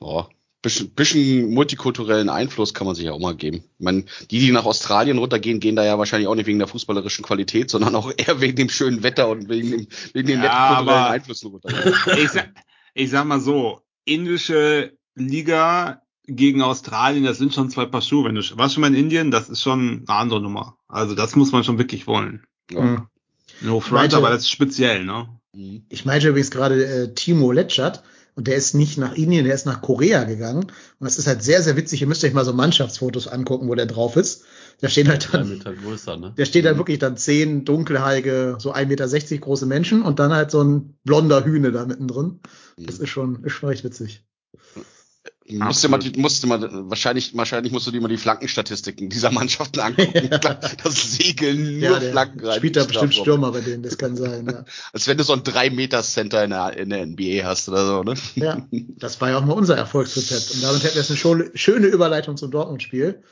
Oh, 0.00 0.24
bisschen, 0.60 0.90
bisschen 0.90 1.50
multikulturellen 1.54 2.28
Einfluss 2.28 2.74
kann 2.74 2.86
man 2.86 2.96
sich 2.96 3.04
ja 3.06 3.12
auch 3.12 3.20
mal 3.20 3.34
geben. 3.36 3.58
Ich 3.78 3.84
meine, 3.84 4.04
die, 4.30 4.40
die 4.40 4.50
nach 4.50 4.66
Australien 4.66 5.16
runtergehen, 5.18 5.60
gehen 5.60 5.76
da 5.76 5.84
ja 5.84 5.96
wahrscheinlich 5.98 6.28
auch 6.28 6.34
nicht 6.34 6.46
wegen 6.46 6.58
der 6.58 6.68
fußballerischen 6.68 7.24
Qualität, 7.24 7.70
sondern 7.70 7.94
auch 7.94 8.12
eher 8.16 8.40
wegen 8.40 8.56
dem 8.56 8.68
schönen 8.68 9.02
Wetter 9.04 9.28
und 9.28 9.48
wegen 9.48 9.70
dem, 9.70 9.86
wegen 10.12 10.26
den 10.28 10.42
Ja, 10.42 10.72
multikulturellen 10.72 10.88
aber- 10.88 11.10
Einflüssen 11.10 11.50
runter. 11.52 11.68
Ich 12.18 12.30
sag, 12.30 12.50
ich 12.98 13.10
sag 13.10 13.24
mal 13.26 13.40
so, 13.40 13.80
indische 14.04 14.92
Liga 15.14 16.02
gegen 16.26 16.62
Australien, 16.62 17.24
das 17.24 17.38
sind 17.38 17.54
schon 17.54 17.70
zwei 17.70 17.86
Paar 17.86 18.02
Schuhe. 18.02 18.24
Wenn 18.24 18.34
du 18.34 18.42
warst 18.58 18.74
schon 18.74 18.80
mal 18.80 18.88
in 18.88 18.94
Indien, 18.94 19.30
das 19.30 19.48
ist 19.48 19.62
schon 19.62 20.04
eine 20.06 20.18
andere 20.18 20.40
Nummer. 20.40 20.76
Also 20.88 21.14
das 21.14 21.36
muss 21.36 21.52
man 21.52 21.64
schon 21.64 21.78
wirklich 21.78 22.06
wollen. 22.06 22.44
Ja. 22.70 22.80
Mhm. 22.80 23.06
No 23.60 23.80
front, 23.80 24.14
aber 24.14 24.30
das 24.30 24.42
ist 24.42 24.50
speziell, 24.50 25.04
ne? 25.04 25.28
Mhm. 25.54 25.84
Ich 25.88 26.04
meinte 26.04 26.28
übrigens 26.28 26.50
gerade 26.50 26.84
äh, 26.84 27.14
Timo 27.14 27.52
Letschert 27.52 28.02
und 28.34 28.46
der 28.46 28.56
ist 28.56 28.74
nicht 28.74 28.98
nach 28.98 29.14
Indien, 29.14 29.44
der 29.44 29.54
ist 29.54 29.66
nach 29.66 29.80
Korea 29.80 30.24
gegangen. 30.24 30.64
Und 30.64 31.04
das 31.04 31.18
ist 31.18 31.26
halt 31.26 31.42
sehr, 31.42 31.62
sehr 31.62 31.76
witzig. 31.76 32.00
Ihr 32.00 32.08
müsst 32.08 32.24
euch 32.24 32.34
mal 32.34 32.44
so 32.44 32.52
Mannschaftsfotos 32.52 33.28
angucken, 33.28 33.68
wo 33.68 33.74
der 33.74 33.86
drauf 33.86 34.16
ist. 34.16 34.44
Da 34.80 34.88
stehen 34.88 35.08
halt 35.08 35.32
Drei 35.32 35.38
dann, 35.38 35.48
Meter 35.48 35.74
größer, 35.74 36.16
ne? 36.16 36.34
der 36.36 36.44
steht 36.44 36.64
dann 36.64 36.76
wirklich 36.76 37.00
dann 37.00 37.16
zehn 37.16 37.64
dunkelhaarige, 37.64 38.56
so 38.60 38.72
1,60 38.72 38.86
Meter 38.86 39.38
große 39.38 39.66
Menschen 39.66 40.02
und 40.02 40.18
dann 40.20 40.32
halt 40.32 40.52
so 40.52 40.62
ein 40.62 40.94
blonder 41.04 41.44
Hühne 41.44 41.72
da 41.72 41.84
mittendrin. 41.84 42.40
Das 42.76 42.98
ist 43.00 43.08
schon, 43.08 43.42
ist 43.44 43.54
schon 43.54 43.70
recht 43.70 43.82
witzig. 43.82 44.24
Musste 45.50 45.88
Absolut. 45.88 46.16
musste 46.18 46.46
mal, 46.46 46.60
wahrscheinlich, 46.90 47.34
wahrscheinlich 47.34 47.72
musst 47.72 47.86
du 47.86 47.90
dir 47.90 48.02
mal 48.02 48.08
die 48.08 48.18
Flankenstatistiken 48.18 49.08
dieser 49.08 49.30
Mannschaften 49.30 49.80
angucken. 49.80 50.28
das 50.82 51.12
Segeln 51.16 51.80
nur 51.80 51.90
Ja, 51.90 51.98
der 51.98 52.10
Flanken 52.10 52.44
rein. 52.44 52.58
spielt 52.58 52.76
da 52.76 52.84
bestimmt. 52.84 53.14
Stürmer 53.14 53.50
bei 53.50 53.62
denen, 53.62 53.82
das 53.82 53.96
kann 53.96 54.14
sein, 54.14 54.46
ja. 54.46 54.64
Als 54.92 55.08
wenn 55.08 55.16
du 55.16 55.24
so 55.24 55.32
ein 55.32 55.40
3-Meter-Center 55.40 56.44
in 56.44 56.50
der, 56.50 56.76
in 56.76 56.90
der 56.90 57.06
NBA 57.06 57.44
hast 57.44 57.66
oder 57.70 57.86
so, 57.86 58.02
ne? 58.02 58.14
Ja, 58.34 58.66
das 58.70 59.20
war 59.22 59.30
ja 59.30 59.38
auch 59.38 59.44
mal 59.44 59.54
unser 59.54 59.76
Erfolgsrezept. 59.76 60.50
Und 60.54 60.62
damit 60.62 60.82
hätten 60.82 60.94
wir 60.94 61.00
jetzt 61.00 61.10
eine 61.10 61.16
schöne, 61.16 61.50
schöne 61.54 61.86
Überleitung 61.86 62.36
zum 62.36 62.50
Dortmund-Spiel. 62.50 63.22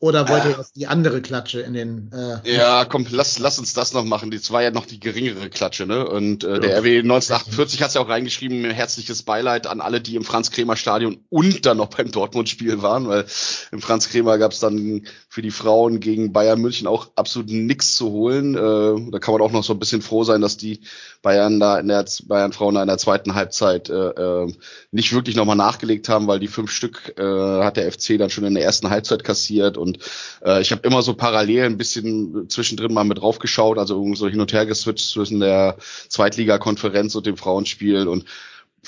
Oder 0.00 0.26
wollt 0.30 0.46
ihr 0.46 0.56
jetzt 0.56 0.76
die 0.76 0.86
andere 0.86 1.20
Klatsche 1.20 1.60
in 1.60 1.74
den 1.74 2.10
äh, 2.12 2.56
Ja, 2.56 2.86
komm, 2.86 3.06
lass, 3.10 3.38
lass 3.38 3.58
uns 3.58 3.74
das 3.74 3.92
noch 3.92 4.04
machen. 4.04 4.30
Das 4.30 4.50
war 4.50 4.62
ja 4.62 4.70
noch 4.70 4.86
die 4.86 4.98
geringere 4.98 5.50
Klatsche, 5.50 5.86
ne? 5.86 6.08
Und 6.08 6.42
äh, 6.42 6.58
der 6.58 6.78
RW 6.78 7.00
1948 7.00 7.82
hat 7.82 7.92
ja 7.92 8.00
auch 8.00 8.08
reingeschrieben, 8.08 8.64
herzliches 8.64 9.22
Beileid 9.22 9.66
an 9.66 9.82
alle, 9.82 10.00
die 10.00 10.16
im 10.16 10.24
Franz-Kremer-Stadion 10.24 11.18
und 11.28 11.66
dann 11.66 11.76
noch 11.76 11.88
beim 11.88 12.10
Dortmund-Spiel 12.10 12.80
waren, 12.80 13.08
weil 13.08 13.26
im 13.72 13.82
Franz-Kremer 13.82 14.38
gab 14.38 14.52
es 14.52 14.60
dann 14.60 15.02
für 15.28 15.42
die 15.42 15.50
Frauen 15.50 16.00
gegen 16.00 16.32
Bayern 16.32 16.62
München 16.62 16.86
auch 16.86 17.10
absolut 17.14 17.50
nichts 17.50 17.94
zu 17.94 18.10
holen. 18.10 18.54
Äh, 18.54 19.10
da 19.10 19.18
kann 19.18 19.34
man 19.34 19.42
auch 19.42 19.52
noch 19.52 19.64
so 19.64 19.74
ein 19.74 19.78
bisschen 19.78 20.00
froh 20.00 20.24
sein, 20.24 20.40
dass 20.40 20.56
die 20.56 20.80
Bayern 21.22 21.60
da 21.60 21.78
in 21.78 21.88
der 21.88 22.06
Bayern 22.24 22.52
Frauen 22.52 22.74
da 22.74 22.82
in 22.82 22.88
der 22.88 22.98
zweiten 22.98 23.34
Halbzeit 23.34 23.90
äh, 23.90 23.94
äh, 23.94 24.52
nicht 24.90 25.12
wirklich 25.12 25.36
nochmal 25.36 25.56
nachgelegt 25.56 26.08
haben, 26.08 26.26
weil 26.26 26.40
die 26.40 26.48
fünf 26.48 26.70
Stück 26.70 27.18
äh, 27.18 27.62
hat 27.62 27.76
der 27.76 27.90
FC 27.92 28.18
dann 28.18 28.30
schon 28.30 28.44
in 28.44 28.54
der 28.54 28.64
ersten 28.64 28.88
Halbzeit 28.88 29.24
kassiert 29.24 29.76
und 29.76 29.89
äh, 30.44 30.60
ich 30.60 30.72
habe 30.72 30.86
immer 30.86 31.02
so 31.02 31.14
parallel 31.14 31.64
ein 31.64 31.78
bisschen 31.78 32.48
zwischendrin 32.48 32.92
mal 32.92 33.04
mit 33.04 33.18
draufgeschaut, 33.18 33.78
also 33.78 33.94
irgendwie 33.94 34.18
so 34.18 34.28
hin 34.28 34.40
und 34.40 34.52
her 34.52 34.66
geswitcht 34.66 35.10
zwischen 35.10 35.40
der 35.40 35.76
Zweitligakonferenz 36.08 37.14
und 37.14 37.26
dem 37.26 37.36
Frauenspiel 37.36 38.08
und 38.08 38.24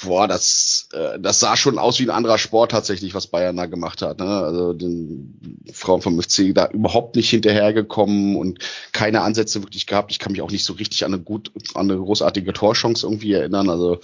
boah, 0.01 0.27
das, 0.27 0.89
äh, 0.93 1.19
das 1.19 1.41
sah 1.41 1.57
schon 1.57 1.79
aus 1.79 1.99
wie 1.99 2.05
ein 2.05 2.11
anderer 2.11 2.39
Sport 2.39 2.71
tatsächlich, 2.71 3.15
was 3.15 3.27
Bayern 3.27 3.57
da 3.57 3.67
gemacht 3.67 4.03
hat. 4.03 4.19
Ne? 4.19 4.27
Also 4.27 4.73
den 4.73 5.61
Frauen 5.73 6.03
vom 6.03 6.21
FC 6.21 6.55
da 6.55 6.69
überhaupt 6.69 7.17
nicht 7.17 7.31
hinterhergekommen 7.31 8.37
und 8.37 8.59
keine 8.93 9.23
Ansätze 9.23 9.63
wirklich 9.63 9.87
gehabt. 9.87 10.11
Ich 10.11 10.19
kann 10.19 10.33
mich 10.33 10.43
auch 10.43 10.51
nicht 10.51 10.65
so 10.65 10.75
richtig 10.75 11.05
an 11.05 11.13
eine 11.13 11.23
gut, 11.23 11.53
an 11.75 11.91
eine 11.91 11.99
großartige 11.99 12.53
Torchance 12.53 13.07
irgendwie 13.07 13.33
erinnern. 13.33 13.69
Also 13.69 14.01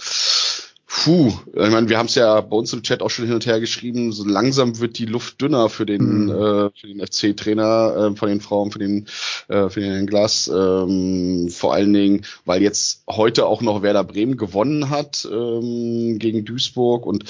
Puh, 0.91 1.31
ich 1.53 1.69
meine, 1.69 1.87
wir 1.87 1.99
haben 1.99 2.07
es 2.07 2.15
ja 2.15 2.41
bei 2.41 2.57
uns 2.57 2.73
im 2.73 2.81
Chat 2.81 3.03
auch 3.03 3.11
schon 3.11 3.25
hin 3.25 3.35
und 3.35 3.45
her 3.45 3.59
geschrieben, 3.59 4.11
so 4.11 4.23
langsam 4.25 4.79
wird 4.79 4.97
die 4.97 5.05
Luft 5.05 5.39
dünner 5.39 5.69
für 5.69 5.85
den, 5.85 6.25
Mhm. 6.25 6.29
äh, 6.31 6.69
für 6.71 6.87
den 6.87 6.99
FC-Trainer 6.99 8.11
äh, 8.11 8.15
von 8.17 8.27
den 8.27 8.41
Frauen, 8.41 8.71
für 8.71 8.79
den, 8.79 9.05
äh, 9.49 9.69
für 9.69 9.81
den 9.81 9.91
Herrn 9.91 10.07
Glas. 10.07 10.47
Ähm, 10.53 11.49
vor 11.51 11.75
allen 11.75 11.93
Dingen, 11.93 12.25
weil 12.45 12.63
jetzt 12.63 13.03
heute 13.07 13.45
auch 13.45 13.61
noch 13.61 13.83
Werder 13.83 14.03
Bremen 14.03 14.35
gewonnen 14.35 14.89
hat 14.89 15.27
ähm, 15.31 16.17
gegen 16.17 16.43
Duisburg 16.43 17.05
und 17.05 17.23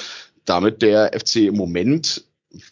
damit 0.45 0.81
der 0.81 1.11
FC 1.13 1.47
im 1.47 1.57
Moment 1.57 2.23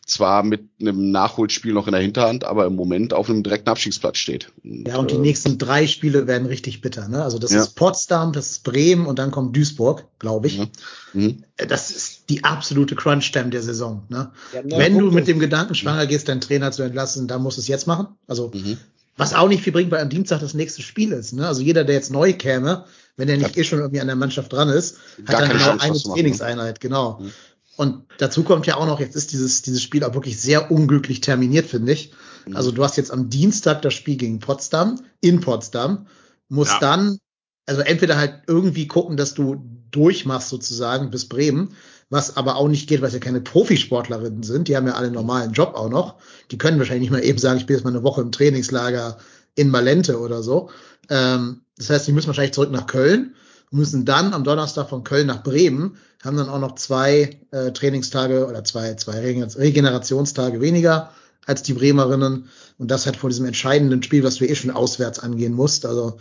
zwar 0.05 0.41
mit 0.43 0.69
einem 0.81 1.11
Nachholspiel 1.11 1.71
noch 1.73 1.85
in 1.87 1.91
der 1.93 2.01
Hinterhand, 2.01 2.43
aber 2.45 2.65
im 2.65 2.75
Moment 2.75 3.13
auf 3.13 3.29
einem 3.29 3.43
direkten 3.43 3.69
Abstiegsplatz 3.69 4.17
steht. 4.17 4.51
Ja, 4.63 4.97
und 4.97 5.11
die 5.11 5.15
äh, 5.15 5.19
nächsten 5.19 5.59
drei 5.59 5.85
Spiele 5.85 6.25
werden 6.25 6.47
richtig 6.47 6.81
bitter. 6.81 7.07
Ne? 7.07 7.23
Also 7.23 7.37
das 7.37 7.51
Ja. 7.51 7.61
ist 7.61 7.75
Potsdam, 7.75 8.33
das 8.33 8.49
ist 8.51 8.63
Bremen 8.63 9.05
und 9.05 9.19
dann 9.19 9.29
kommt 9.29 9.55
Duisburg, 9.55 10.05
glaube 10.17 10.47
ich. 10.47 10.57
Ja. 10.57 10.65
Mhm. 11.13 11.43
Äh, 11.57 11.67
Das 11.67 11.91
ist 11.91 12.29
die 12.29 12.43
absolute 12.43 12.95
Crunch-Time 12.95 13.49
der 13.49 13.61
Saison. 13.61 14.03
Ne? 14.09 14.31
Ja, 14.53 14.61
neun 14.63 14.79
Wenn 14.79 14.93
du 14.93 14.99
Punkte. 15.01 15.15
mit 15.15 15.27
dem 15.27 15.39
Gedanken 15.39 15.75
schwanger 15.75 16.07
gehst, 16.07 16.27
deinen 16.27 16.41
Trainer 16.41 16.71
zu 16.71 16.81
entlassen, 16.81 17.27
dann 17.27 17.43
musst 17.43 17.57
du 17.57 17.61
es 17.61 17.67
jetzt 17.67 17.85
machen. 17.85 18.07
Also 18.27 18.51
Mhm. 18.55 18.77
was 19.15 19.35
auch 19.35 19.47
nicht 19.47 19.61
viel 19.63 19.73
bringt, 19.73 19.91
weil 19.91 20.01
am 20.01 20.09
Dienstag 20.09 20.39
das 20.39 20.55
nächste 20.55 20.81
Spiel 20.81 21.11
ist. 21.11 21.33
Ne? 21.33 21.47
Also 21.47 21.61
jeder, 21.61 21.83
der 21.83 21.95
jetzt 21.95 22.11
neu 22.11 22.33
käme, 22.33 22.85
wenn 23.15 23.29
er 23.29 23.37
nicht 23.37 23.57
eh 23.57 23.63
schon 23.63 23.79
irgendwie 23.79 23.99
an 23.99 24.05
der 24.07 24.15
Mannschaft 24.15 24.53
dran 24.53 24.69
ist, 24.69 24.97
hat 25.27 25.39
dann 25.39 25.49
genau 25.49 25.63
Chance, 25.63 25.83
eine 25.83 25.93
ne? 25.97 26.01
Trainingseinheit, 26.13 26.79
genau. 26.79 27.19
Mhm. 27.19 27.31
Und 27.77 28.03
dazu 28.17 28.43
kommt 28.43 28.65
ja 28.65 28.75
auch 28.75 28.87
noch, 28.87 28.99
jetzt 28.99 29.15
ist 29.15 29.31
dieses, 29.31 29.61
dieses 29.61 29.81
Spiel 29.83 30.03
auch 30.03 30.15
wirklich 30.15 30.41
sehr 30.41 30.71
unglücklich 30.71 31.21
terminiert, 31.21 31.67
finde 31.67 31.93
ich. 31.93 32.11
Mhm. 32.45 32.55
Also 32.55 32.71
du 32.71 32.83
hast 32.83 32.97
jetzt 32.97 33.11
am 33.11 33.29
Dienstag 33.29 33.83
das 33.83 33.93
Spiel 33.93 34.17
gegen 34.17 34.39
Potsdam, 34.39 34.99
in 35.21 35.39
Potsdam, 35.39 36.07
musst 36.49 36.73
Ja. 36.73 36.79
dann, 36.79 37.19
also 37.67 37.81
entweder 37.81 38.17
halt 38.17 38.41
irgendwie 38.47 38.87
gucken, 38.87 39.15
dass 39.15 39.35
du 39.35 39.63
durchmachst 39.91 40.49
sozusagen 40.49 41.11
bis 41.11 41.29
Bremen, 41.29 41.75
was 42.09 42.35
aber 42.35 42.55
auch 42.55 42.67
nicht 42.67 42.89
geht, 42.89 43.01
weil 43.01 43.09
es 43.09 43.13
ja 43.13 43.19
keine 43.19 43.41
Profisportlerinnen 43.41 44.43
sind, 44.43 44.67
die 44.67 44.75
haben 44.75 44.87
ja 44.87 44.93
alle 44.93 45.07
einen 45.07 45.15
normalen 45.15 45.53
Job 45.53 45.75
auch 45.75 45.89
noch. 45.89 46.15
Die 46.51 46.57
können 46.57 46.79
wahrscheinlich 46.79 47.09
nicht 47.09 47.19
mal 47.19 47.23
eben 47.23 47.37
sagen, 47.37 47.59
ich 47.59 47.67
bin 47.67 47.75
jetzt 47.75 47.83
mal 47.83 47.91
eine 47.91 48.03
Woche 48.03 48.21
im 48.21 48.31
Trainingslager 48.31 49.17
in 49.55 49.69
Malente 49.69 50.19
oder 50.19 50.41
so. 50.41 50.69
Ähm, 51.09 51.61
das 51.77 51.89
heißt, 51.89 52.07
die 52.07 52.11
müssen 52.11 52.27
wahrscheinlich 52.27 52.53
zurück 52.53 52.71
nach 52.71 52.87
Köln, 52.87 53.35
müssen 53.71 54.05
dann 54.05 54.33
am 54.33 54.43
Donnerstag 54.43 54.89
von 54.89 55.03
Köln 55.03 55.27
nach 55.27 55.43
Bremen, 55.43 55.97
haben 56.23 56.37
dann 56.37 56.49
auch 56.49 56.59
noch 56.59 56.75
zwei 56.75 57.39
äh, 57.51 57.71
Trainingstage 57.71 58.47
oder 58.47 58.63
zwei, 58.63 58.95
zwei 58.95 59.19
Regenerationstage 59.19 60.61
weniger 60.61 61.11
als 61.45 61.63
die 61.63 61.73
Bremerinnen. 61.73 62.49
Und 62.77 62.91
das 62.91 63.05
halt 63.05 63.17
vor 63.17 63.29
diesem 63.29 63.45
entscheidenden 63.45 64.03
Spiel, 64.03 64.23
was 64.23 64.35
du 64.35 64.45
eh 64.47 64.55
schon 64.55 64.71
auswärts 64.71 65.19
angehen 65.19 65.53
musst. 65.53 65.85
Also 65.85 66.17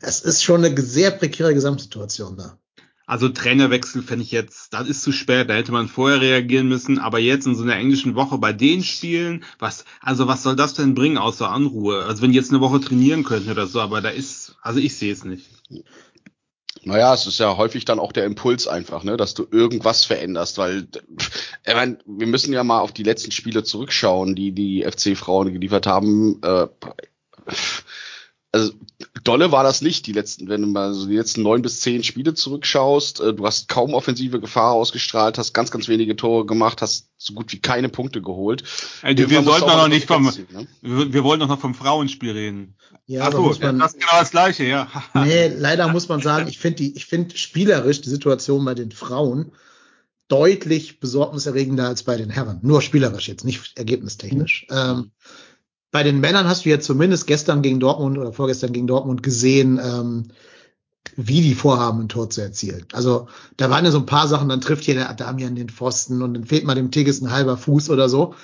es 0.00 0.20
ist 0.20 0.42
schon 0.42 0.64
eine 0.64 0.80
sehr 0.80 1.10
prekäre 1.10 1.54
Gesamtsituation 1.54 2.36
da. 2.36 2.58
Also 3.06 3.28
Trainerwechsel 3.28 4.02
fände 4.02 4.24
ich 4.24 4.30
jetzt, 4.30 4.72
das 4.72 4.88
ist 4.88 5.02
zu 5.02 5.12
spät, 5.12 5.50
da 5.50 5.54
hätte 5.54 5.72
man 5.72 5.88
vorher 5.88 6.22
reagieren 6.22 6.68
müssen, 6.68 6.98
aber 6.98 7.18
jetzt 7.18 7.46
in 7.46 7.54
so 7.54 7.62
einer 7.62 7.76
englischen 7.76 8.14
Woche 8.14 8.38
bei 8.38 8.54
den 8.54 8.82
Spielen, 8.82 9.44
was, 9.58 9.84
also 10.00 10.26
was 10.26 10.42
soll 10.42 10.56
das 10.56 10.72
denn 10.72 10.94
bringen 10.94 11.18
außer 11.18 11.50
Anruhe? 11.50 12.04
Also 12.06 12.22
wenn 12.22 12.32
die 12.32 12.38
jetzt 12.38 12.50
eine 12.50 12.62
Woche 12.62 12.80
trainieren 12.80 13.22
könnten 13.22 13.50
oder 13.50 13.66
so, 13.66 13.80
aber 13.80 14.00
da 14.00 14.08
ist, 14.08 14.56
also 14.62 14.80
ich 14.80 14.96
sehe 14.96 15.12
es 15.12 15.22
nicht. 15.22 15.50
Naja, 16.84 17.14
es 17.14 17.26
ist 17.26 17.38
ja 17.38 17.56
häufig 17.56 17.84
dann 17.84 17.98
auch 17.98 18.12
der 18.12 18.24
Impuls 18.24 18.68
einfach, 18.68 19.04
ne, 19.04 19.16
dass 19.16 19.34
du 19.34 19.46
irgendwas 19.50 20.04
veränderst, 20.04 20.58
weil 20.58 20.86
ich 21.66 21.74
mein, 21.74 21.98
wir 22.06 22.26
müssen 22.26 22.52
ja 22.52 22.62
mal 22.62 22.80
auf 22.80 22.92
die 22.92 23.02
letzten 23.02 23.30
Spiele 23.30 23.64
zurückschauen, 23.64 24.34
die 24.34 24.52
die 24.52 24.84
FC-Frauen 24.84 25.52
geliefert 25.52 25.86
haben. 25.86 26.40
Äh, 26.42 26.66
also 28.52 28.72
dolle 29.24 29.50
war 29.50 29.64
das 29.64 29.80
nicht, 29.80 30.06
die 30.06 30.12
letzten, 30.12 30.48
wenn 30.48 30.62
du 30.62 30.68
mal 30.68 30.94
so 30.94 31.06
die 31.06 31.16
letzten 31.16 31.42
neun 31.42 31.62
bis 31.62 31.80
zehn 31.80 32.04
Spiele 32.04 32.34
zurückschaust, 32.34 33.20
äh, 33.20 33.34
du 33.34 33.44
hast 33.46 33.68
kaum 33.68 33.94
offensive 33.94 34.40
Gefahr 34.40 34.72
ausgestrahlt, 34.72 35.38
hast 35.38 35.54
ganz, 35.54 35.70
ganz 35.70 35.88
wenige 35.88 36.14
Tore 36.14 36.46
gemacht, 36.46 36.82
hast 36.82 37.08
so 37.16 37.32
gut 37.32 37.52
wie 37.52 37.58
keine 37.58 37.88
Punkte 37.88 38.22
geholt. 38.22 38.62
Also 39.02 39.28
wir 39.30 39.42
sollten 39.42 39.68
auch 39.70 39.78
noch 39.78 39.88
nicht 39.88 40.06
vom, 40.06 40.24
ne? 40.24 40.66
wir, 40.82 41.12
wir 41.12 41.24
wollen 41.24 41.40
doch 41.40 41.48
noch 41.48 41.60
vom 41.60 41.74
Frauenspiel 41.74 42.32
reden. 42.32 42.76
Ja, 43.06 43.26
Ach 43.28 43.32
so, 43.32 43.42
muss 43.42 43.60
man, 43.60 43.78
das 43.78 43.94
ist 43.94 44.00
genau 44.00 44.18
das 44.18 44.30
Gleiche, 44.30 44.64
ja. 44.64 44.88
nee, 45.14 45.48
leider 45.48 45.88
muss 45.88 46.08
man 46.08 46.20
sagen, 46.20 46.46
ich 46.48 46.58
finde 46.58 46.76
die, 46.76 46.96
ich 46.96 47.06
finde 47.06 47.36
spielerisch 47.36 48.02
die 48.02 48.10
Situation 48.10 48.64
bei 48.64 48.74
den 48.74 48.92
Frauen 48.92 49.52
deutlich 50.28 51.00
besorgniserregender 51.00 51.86
als 51.86 52.02
bei 52.02 52.16
den 52.16 52.30
Herren. 52.30 52.60
Nur 52.62 52.82
spielerisch 52.82 53.28
jetzt, 53.28 53.44
nicht 53.44 53.76
ergebnistechnisch. 53.76 54.66
Mhm. 54.70 54.76
Ähm, 54.76 55.10
bei 55.94 56.02
den 56.02 56.18
Männern 56.18 56.48
hast 56.48 56.64
du 56.64 56.70
ja 56.70 56.80
zumindest 56.80 57.28
gestern 57.28 57.62
gegen 57.62 57.78
Dortmund 57.78 58.18
oder 58.18 58.32
vorgestern 58.32 58.72
gegen 58.72 58.88
Dortmund 58.88 59.22
gesehen, 59.22 59.80
ähm, 59.80 60.24
wie 61.14 61.40
die 61.40 61.54
vorhaben, 61.54 62.00
ein 62.00 62.08
Tor 62.08 62.28
zu 62.30 62.40
erzielen. 62.40 62.84
Also 62.92 63.28
da 63.58 63.70
waren 63.70 63.84
ja 63.84 63.92
so 63.92 63.98
ein 63.98 64.06
paar 64.06 64.26
Sachen, 64.26 64.48
dann 64.48 64.60
trifft 64.60 64.82
hier 64.82 64.94
der 64.94 65.08
Adamian 65.08 65.54
den 65.54 65.68
Pfosten 65.68 66.20
und 66.20 66.34
dann 66.34 66.46
fehlt 66.46 66.64
mal 66.64 66.74
dem 66.74 66.90
Tigges 66.90 67.22
ein 67.22 67.30
halber 67.30 67.56
Fuß 67.56 67.90
oder 67.90 68.08
so. 68.08 68.34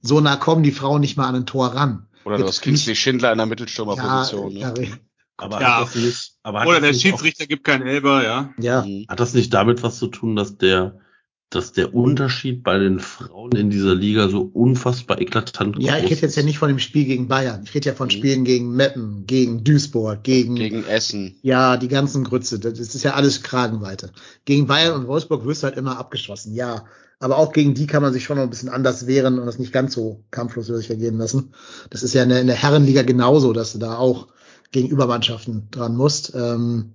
So 0.00 0.20
nah 0.20 0.36
kommen 0.36 0.62
die 0.62 0.70
Frauen 0.70 1.00
nicht 1.00 1.16
mal 1.16 1.26
an 1.26 1.34
ein 1.34 1.46
Tor 1.46 1.74
ran. 1.74 2.06
Oder 2.22 2.38
du 2.38 2.46
hast 2.46 2.60
Kingsley 2.60 2.94
Schindler 2.94 3.32
in 3.32 3.38
der 3.38 3.46
Mittelstürmerposition. 3.48 4.52
Ja, 4.52 4.70
ne? 4.70 4.84
ja, 4.84 4.94
Aber 5.36 5.60
Ja. 5.60 5.88
nicht, 5.92 6.34
aber 6.44 6.64
Oder 6.64 6.80
der 6.80 6.94
Schiedsrichter 6.94 7.48
gibt 7.48 7.64
keinen 7.64 7.88
Elber, 7.88 8.22
ja. 8.22 8.54
ja. 8.60 8.86
Hat 9.08 9.18
das 9.18 9.34
nicht 9.34 9.52
damit 9.52 9.82
was 9.82 9.98
zu 9.98 10.06
tun, 10.06 10.36
dass 10.36 10.58
der, 10.58 10.99
dass 11.50 11.72
der 11.72 11.94
Unterschied 11.94 12.62
bei 12.62 12.78
den 12.78 13.00
Frauen 13.00 13.52
in 13.52 13.70
dieser 13.70 13.94
Liga 13.94 14.28
so 14.28 14.42
unfassbar 14.52 15.20
eklatant 15.20 15.76
Ja, 15.80 15.96
ich 15.98 16.04
rede 16.04 16.20
jetzt 16.22 16.36
ja 16.36 16.40
ist? 16.42 16.46
nicht 16.46 16.58
von 16.58 16.68
dem 16.68 16.78
Spiel 16.78 17.04
gegen 17.04 17.26
Bayern. 17.28 17.62
Ich 17.64 17.74
rede 17.74 17.88
ja 17.88 17.94
von 17.94 18.06
Mhm. 18.06 18.12
Spielen 18.12 18.44
gegen 18.44 18.70
Meppen, 18.76 19.24
gegen 19.26 19.64
Duisburg, 19.64 20.22
gegen, 20.22 20.54
Gegen 20.54 20.84
Essen. 20.84 21.36
ja, 21.42 21.76
die 21.76 21.88
ganzen 21.88 22.22
Grütze. 22.24 22.58
Das 22.60 22.78
ist 22.78 23.02
ja 23.02 23.14
alles 23.14 23.42
Kragenweite. 23.42 24.12
Gegen 24.44 24.66
Bayern 24.68 24.94
und 25.00 25.08
Wolfsburg 25.08 25.44
wirst 25.44 25.62
du 25.62 25.66
halt 25.66 25.76
immer 25.76 25.98
abgeschossen, 25.98 26.54
ja. 26.54 26.84
Aber 27.18 27.36
auch 27.36 27.52
gegen 27.52 27.74
die 27.74 27.86
kann 27.86 28.00
man 28.02 28.12
sich 28.14 28.24
schon 28.24 28.36
noch 28.38 28.44
ein 28.44 28.50
bisschen 28.50 28.70
anders 28.70 29.06
wehren 29.06 29.38
und 29.38 29.44
das 29.46 29.58
nicht 29.58 29.72
ganz 29.72 29.92
so 29.92 30.24
kampflos 30.30 30.68
über 30.68 30.78
sich 30.78 30.88
ergehen 30.88 31.18
lassen. 31.18 31.52
Das 31.90 32.02
ist 32.02 32.14
ja 32.14 32.22
in 32.22 32.28
der, 32.30 32.40
in 32.40 32.46
der 32.46 32.56
Herrenliga 32.56 33.02
genauso, 33.02 33.52
dass 33.52 33.72
du 33.72 33.78
da 33.78 33.96
auch 33.98 34.28
gegen 34.72 34.88
Übermannschaften 34.88 35.66
dran 35.70 35.96
musst. 35.96 36.32
Ähm, 36.34 36.92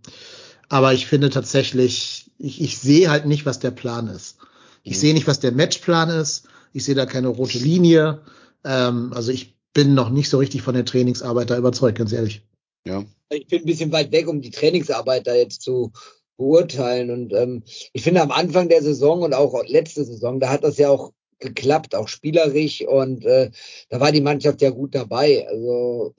aber 0.70 0.94
ich 0.94 1.06
finde 1.06 1.30
tatsächlich, 1.30 2.32
ich, 2.40 2.60
ich 2.62 2.80
sehe 2.80 3.10
halt 3.12 3.26
nicht, 3.28 3.46
was 3.46 3.60
der 3.60 3.72
Plan 3.72 4.08
ist. 4.08 4.38
Ich 4.86 5.00
sehe 5.00 5.14
nicht, 5.14 5.28
was 5.28 5.40
der 5.40 5.52
Matchplan 5.52 6.10
ist. 6.10 6.48
Ich 6.72 6.86
sehe 6.86 6.96
da 6.96 7.06
keine 7.06 7.30
rote 7.30 7.58
Linie. 7.58 8.22
Ähm, 8.64 9.12
also 9.14 9.32
ich 9.32 9.56
bin 9.74 9.96
noch 9.96 10.10
nicht 10.10 10.30
so 10.30 10.38
richtig 10.38 10.62
von 10.62 10.76
der 10.76 10.86
Trainingsarbeit 10.86 11.50
da 11.50 11.58
überzeugt, 11.58 11.98
ganz 11.98 12.14
ehrlich. 12.14 12.44
Ja. 12.88 13.04
ich 13.30 13.48
bin 13.48 13.62
ein 13.62 13.66
bisschen 13.66 13.92
weit 13.92 14.12
weg, 14.12 14.28
um 14.28 14.42
die 14.42 14.52
Trainingsarbeit 14.52 15.26
da 15.26 15.34
jetzt 15.34 15.64
zu 15.64 15.92
beurteilen. 16.38 17.10
Und 17.10 17.34
ähm, 17.34 17.64
ich 17.94 18.04
finde 18.04 18.22
am 18.22 18.32
Anfang 18.32 18.70
der 18.70 18.84
Saison 18.84 19.24
und 19.24 19.34
auch 19.34 19.64
letzte 19.66 20.06
Saison, 20.06 20.40
da 20.40 20.50
hat 20.50 20.64
das 20.64 20.78
ja 20.78 20.90
auch 20.90 21.12
geklappt, 21.40 21.96
auch 21.96 22.08
spielerisch 22.08 22.82
und 22.82 23.26
äh, 23.26 23.52
da 23.90 24.00
war 24.00 24.12
die 24.12 24.22
Mannschaft 24.22 24.62
ja 24.62 24.70
gut 24.70 24.96
dabei. 24.96 25.48
Also 25.50 26.16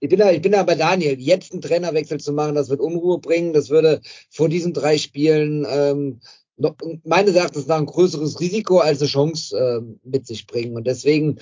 ich 0.00 0.08
bin 0.08 0.18
da, 0.18 0.30
ich 0.30 0.42
bin 0.42 0.52
da 0.52 0.62
bei 0.62 0.74
Daniel. 0.74 1.18
Jetzt 1.20 1.52
einen 1.52 1.60
Trainerwechsel 1.60 2.18
zu 2.20 2.32
machen, 2.32 2.54
das 2.54 2.68
wird 2.68 2.80
Unruhe 2.80 3.18
bringen. 3.18 3.52
Das 3.52 3.70
würde 3.70 4.00
vor 4.30 4.48
diesen 4.48 4.72
drei 4.72 4.98
Spielen 4.98 5.66
ähm, 5.68 6.20
meines 7.04 7.34
Erachtens 7.34 7.66
nach 7.66 7.78
ein 7.78 7.86
größeres 7.86 8.40
Risiko 8.40 8.78
als 8.78 9.00
eine 9.00 9.08
Chance 9.08 9.56
ähm, 9.56 10.00
mit 10.04 10.26
sich 10.26 10.46
bringen. 10.46 10.76
Und 10.76 10.86
deswegen 10.86 11.38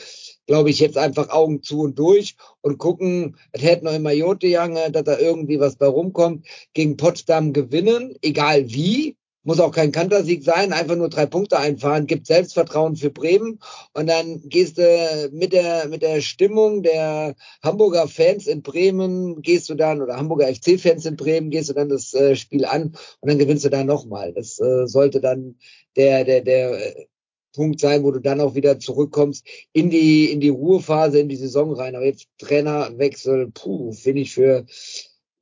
glaube 0.47 0.71
ich 0.71 0.79
jetzt 0.79 0.99
einfach 0.99 1.31
Augen 1.31 1.63
zu 1.63 1.81
und 1.81 1.99
durch 1.99 2.37
und 2.61 2.79
gucken, 2.79 3.37
es 3.53 3.63
hätte 3.63 3.85
noch 3.85 3.95
immer 3.95 4.13
Jote 4.13 4.47
Jange, 4.47 4.91
dass 4.91 5.05
da 5.05 5.19
irgendwie 5.19 5.59
was 5.59 5.77
bei 5.77 5.87
rumkommt, 5.87 6.47
gegen 6.75 6.97
Potsdam 6.97 7.53
gewinnen, 7.53 8.15
egal 8.23 8.71
wie. 8.71 9.17
Muss 9.47 9.61
auch 9.61 9.71
kein 9.71 9.93
Kantersieg 9.93 10.43
sein, 10.43 10.73
einfach 10.73 10.97
nur 10.97 11.09
drei 11.09 11.25
Punkte 11.25 11.57
einfahren, 11.57 12.09
gibt 12.09 12.27
Selbstvertrauen 12.27 12.97
für 12.97 13.11
Bremen 13.11 13.61
und 13.95 14.09
dann 14.09 14.41
gehst 14.49 14.77
du 14.77 15.31
mit 15.33 15.53
der, 15.53 15.87
mit 15.87 16.03
der 16.03 16.21
Stimmung 16.21 16.83
der 16.83 17.37
Hamburger 17.63 18.09
Fans 18.09 18.49
in 18.49 18.63
Bremen, 18.63 19.43
gehst 19.43 19.71
du 19.71 19.77
dann, 19.77 20.03
oder 20.03 20.17
Hamburger 20.17 20.53
FC-Fans 20.53 21.07
in 21.07 21.15
Bremen, 21.15 21.51
gehst 21.51 21.69
du 21.69 21.75
dann 21.75 21.89
das 21.89 22.13
äh, 22.13 22.35
Spiel 22.35 22.65
an 22.65 22.97
und 23.21 23.31
dann 23.31 23.39
gewinnst 23.39 23.65
du 23.65 23.69
da 23.69 23.85
nochmal. 23.85 24.33
Das 24.33 24.59
äh, 24.59 24.89
sollte 24.89 25.21
dann 25.21 25.55
der, 25.95 26.25
der, 26.25 26.41
der 26.41 26.97
äh, 26.97 27.07
Punkt 27.55 27.79
sein, 27.79 28.03
wo 28.03 28.11
du 28.11 28.21
dann 28.21 28.41
auch 28.41 28.57
wieder 28.57 28.81
zurückkommst 28.81 29.47
in 29.73 29.91
die, 29.91 30.31
in 30.31 30.41
die 30.41 30.49
Ruhephase, 30.49 31.21
in 31.21 31.29
die 31.29 31.37
Saison 31.37 31.73
rein. 31.73 31.95
Aber 31.95 32.05
jetzt 32.05 32.27
Trainerwechsel, 32.39 33.53
puh, 33.53 33.93
finde 33.93 34.23
ich 34.23 34.35
für 34.35 34.67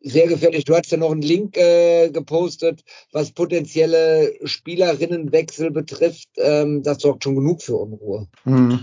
sehr 0.05 0.29
gefährlich. 0.29 0.65
Du 0.65 0.75
hast 0.75 0.91
ja 0.91 0.99
noch 0.99 1.11
einen 1.11 1.23
Link 1.23 1.57
äh, 1.57 2.11
gepostet, 2.11 2.85
was 3.13 3.33
potenzielle 3.33 4.33
Spielerinnenwechsel 4.45 5.71
betrifft. 5.71 6.29
Ähm, 6.37 6.83
das 6.83 7.01
sorgt 7.01 7.25
schon 7.25 7.35
genug 7.35 7.63
für 7.63 7.77
Unruhe. 7.77 8.29
Hm. 8.45 8.81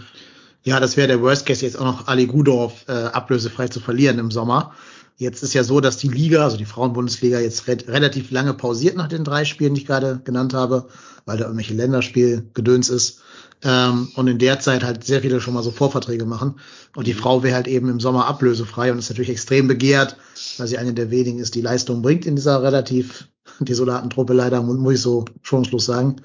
Ja, 0.63 0.79
das 0.79 0.97
wäre 0.97 1.07
der 1.07 1.21
Worst 1.21 1.45
Case, 1.45 1.65
jetzt 1.65 1.77
auch 1.77 1.85
noch 1.85 2.07
Ali 2.07 2.27
Gudorf 2.27 2.85
äh, 2.87 2.91
ablösefrei 2.91 3.67
zu 3.67 3.79
verlieren 3.79 4.19
im 4.19 4.31
Sommer. 4.31 4.73
Jetzt 5.17 5.43
ist 5.43 5.53
ja 5.53 5.63
so, 5.63 5.81
dass 5.81 5.97
die 5.97 6.07
Liga, 6.07 6.43
also 6.43 6.57
die 6.57 6.65
Frauenbundesliga, 6.65 7.39
jetzt 7.39 7.67
re 7.67 7.77
relativ 7.87 8.31
lange 8.31 8.55
pausiert 8.55 8.95
nach 8.95 9.07
den 9.07 9.23
drei 9.23 9.45
Spielen, 9.45 9.75
die 9.75 9.81
ich 9.81 9.87
gerade 9.87 10.21
genannt 10.23 10.53
habe, 10.55 10.87
weil 11.25 11.37
da 11.37 11.45
irgendwelche 11.45 11.75
Länderspielgedöns 11.75 12.89
ist. 12.89 13.21
Ähm, 13.63 14.09
und 14.15 14.27
in 14.27 14.39
der 14.39 14.59
Zeit 14.59 14.83
halt 14.83 15.03
sehr 15.03 15.21
viele 15.21 15.39
schon 15.39 15.53
mal 15.53 15.63
so 15.63 15.71
Vorverträge 15.71 16.25
machen. 16.25 16.59
Und 16.95 17.07
die 17.07 17.13
Frau 17.13 17.43
wäre 17.43 17.55
halt 17.55 17.67
eben 17.67 17.89
im 17.89 17.99
Sommer 17.99 18.25
ablösefrei 18.27 18.91
und 18.91 18.99
ist 18.99 19.09
natürlich 19.09 19.29
extrem 19.29 19.67
begehrt, 19.67 20.17
weil 20.57 20.67
sie 20.67 20.77
eine 20.77 20.93
der 20.93 21.11
wenigen 21.11 21.39
ist, 21.39 21.55
die 21.55 21.61
Leistung 21.61 22.01
bringt 22.01 22.25
in 22.25 22.35
dieser 22.35 22.63
relativ 22.63 23.27
desolaten 23.59 24.09
Truppe 24.09 24.33
leider, 24.33 24.61
mu- 24.61 24.73
muss 24.73 24.95
ich 24.95 25.01
so 25.01 25.25
schonungslos 25.43 25.85
sagen. 25.85 26.17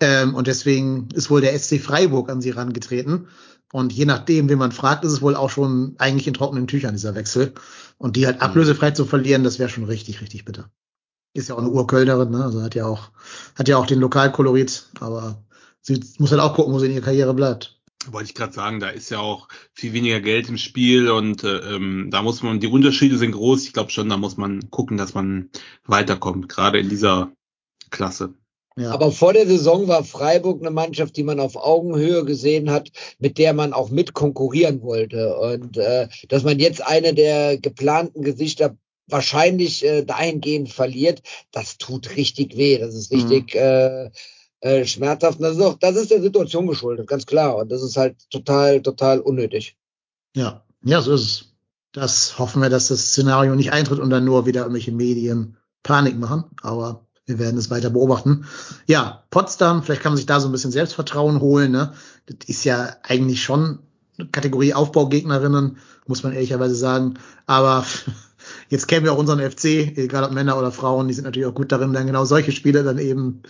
Ähm, 0.00 0.34
und 0.34 0.46
deswegen 0.46 1.08
ist 1.14 1.30
wohl 1.30 1.40
der 1.40 1.54
SC 1.54 1.78
Freiburg 1.78 2.30
an 2.30 2.40
sie 2.40 2.50
rangetreten. 2.50 3.28
Und 3.72 3.92
je 3.92 4.04
nachdem, 4.04 4.48
wen 4.48 4.58
man 4.58 4.72
fragt, 4.72 5.04
ist 5.04 5.12
es 5.12 5.22
wohl 5.22 5.34
auch 5.34 5.50
schon 5.50 5.94
eigentlich 5.98 6.28
in 6.28 6.34
trockenen 6.34 6.66
Tüchern, 6.66 6.94
dieser 6.94 7.14
Wechsel. 7.14 7.52
Und 7.98 8.16
die 8.16 8.26
halt 8.26 8.40
ablösefrei 8.42 8.92
zu 8.92 9.04
verlieren, 9.06 9.44
das 9.44 9.58
wäre 9.58 9.68
schon 9.68 9.84
richtig, 9.84 10.20
richtig 10.20 10.44
bitter. 10.44 10.70
Ist 11.34 11.48
ja 11.48 11.54
auch 11.54 11.60
eine 11.60 11.70
Urkölnerin, 11.70 12.30
ne? 12.30 12.44
Also 12.44 12.62
hat 12.62 12.74
ja 12.74 12.86
auch, 12.86 13.10
hat 13.56 13.68
ja 13.68 13.76
auch 13.76 13.86
den 13.86 14.00
Lokalkolorit, 14.00 14.86
aber 15.00 15.44
sie 15.86 16.00
muss 16.18 16.32
halt 16.32 16.40
auch 16.40 16.54
gucken, 16.54 16.74
wo 16.74 16.78
sie 16.78 16.86
in 16.86 16.92
ihrer 16.92 17.04
Karriere 17.04 17.34
bleibt. 17.34 17.78
Wollte 18.10 18.28
ich 18.28 18.34
gerade 18.34 18.52
sagen, 18.52 18.78
da 18.78 18.88
ist 18.88 19.10
ja 19.10 19.18
auch 19.18 19.48
viel 19.72 19.92
weniger 19.92 20.20
Geld 20.20 20.48
im 20.48 20.58
Spiel 20.58 21.10
und 21.10 21.42
äh, 21.42 21.74
ähm, 21.74 22.08
da 22.10 22.22
muss 22.22 22.42
man, 22.42 22.60
die 22.60 22.68
Unterschiede 22.68 23.18
sind 23.18 23.32
groß. 23.32 23.64
Ich 23.64 23.72
glaube 23.72 23.90
schon, 23.90 24.08
da 24.08 24.16
muss 24.16 24.36
man 24.36 24.70
gucken, 24.70 24.96
dass 24.96 25.14
man 25.14 25.50
weiterkommt, 25.84 26.48
gerade 26.48 26.78
in 26.78 26.88
dieser 26.88 27.32
Klasse. 27.90 28.34
Ja. 28.78 28.90
Aber 28.90 29.10
vor 29.10 29.32
der 29.32 29.46
Saison 29.46 29.88
war 29.88 30.04
Freiburg 30.04 30.60
eine 30.60 30.70
Mannschaft, 30.70 31.16
die 31.16 31.22
man 31.22 31.40
auf 31.40 31.56
Augenhöhe 31.56 32.24
gesehen 32.24 32.70
hat, 32.70 32.90
mit 33.18 33.38
der 33.38 33.54
man 33.54 33.72
auch 33.72 33.88
mit 33.88 34.12
konkurrieren 34.12 34.82
wollte. 34.82 35.36
Und 35.38 35.78
äh, 35.78 36.08
dass 36.28 36.44
man 36.44 36.58
jetzt 36.58 36.86
eine 36.86 37.14
der 37.14 37.56
geplanten 37.56 38.22
Gesichter 38.22 38.76
wahrscheinlich 39.08 39.84
äh, 39.84 40.04
dahingehend 40.04 40.68
verliert, 40.68 41.22
das 41.52 41.78
tut 41.78 42.16
richtig 42.16 42.56
weh. 42.56 42.76
Das 42.78 42.94
ist 42.94 43.10
richtig 43.10 43.54
äh, 43.54 44.10
äh, 44.66 44.84
schmerzhaft. 44.84 45.40
Und 45.40 45.82
das 45.82 45.96
ist 45.96 46.10
der 46.10 46.20
Situation 46.20 46.66
geschuldet, 46.66 47.06
ganz 47.06 47.24
klar. 47.26 47.56
Und 47.56 47.70
das 47.70 47.82
ist 47.82 47.96
halt 47.96 48.16
total, 48.30 48.82
total 48.82 49.20
unnötig. 49.20 49.76
Ja, 50.34 50.64
ja, 50.82 51.00
so 51.00 51.14
ist 51.14 51.22
es. 51.22 51.52
Das 51.92 52.38
hoffen 52.38 52.60
wir, 52.60 52.68
dass 52.68 52.88
das 52.88 53.12
Szenario 53.12 53.54
nicht 53.54 53.72
eintritt 53.72 54.00
und 54.00 54.10
dann 54.10 54.24
nur 54.24 54.44
wieder 54.44 54.62
irgendwelche 54.62 54.92
Medien 54.92 55.56
Panik 55.82 56.18
machen. 56.18 56.44
Aber 56.60 57.06
wir 57.24 57.38
werden 57.38 57.56
es 57.56 57.70
weiter 57.70 57.90
beobachten. 57.90 58.44
Ja, 58.86 59.24
Potsdam, 59.30 59.82
vielleicht 59.82 60.02
kann 60.02 60.12
man 60.12 60.18
sich 60.18 60.26
da 60.26 60.38
so 60.40 60.48
ein 60.48 60.52
bisschen 60.52 60.72
Selbstvertrauen 60.72 61.40
holen. 61.40 61.72
Ne? 61.72 61.94
Das 62.26 62.48
ist 62.48 62.64
ja 62.64 62.96
eigentlich 63.02 63.42
schon 63.42 63.78
Kategorie 64.32 64.74
Aufbaugegnerinnen, 64.74 65.78
muss 66.06 66.22
man 66.22 66.32
ehrlicherweise 66.32 66.74
sagen. 66.74 67.14
Aber 67.46 67.86
jetzt 68.68 68.88
kennen 68.88 69.04
wir 69.04 69.12
auch 69.12 69.18
unseren 69.18 69.40
FC, 69.40 69.64
egal 69.96 70.24
ob 70.24 70.32
Männer 70.32 70.58
oder 70.58 70.72
Frauen, 70.72 71.08
die 71.08 71.14
sind 71.14 71.24
natürlich 71.24 71.48
auch 71.48 71.54
gut 71.54 71.72
darin, 71.72 71.92
dann 71.92 72.06
genau 72.06 72.24
solche 72.24 72.52
Spiele 72.52 72.84
dann 72.84 72.98
eben 72.98 73.42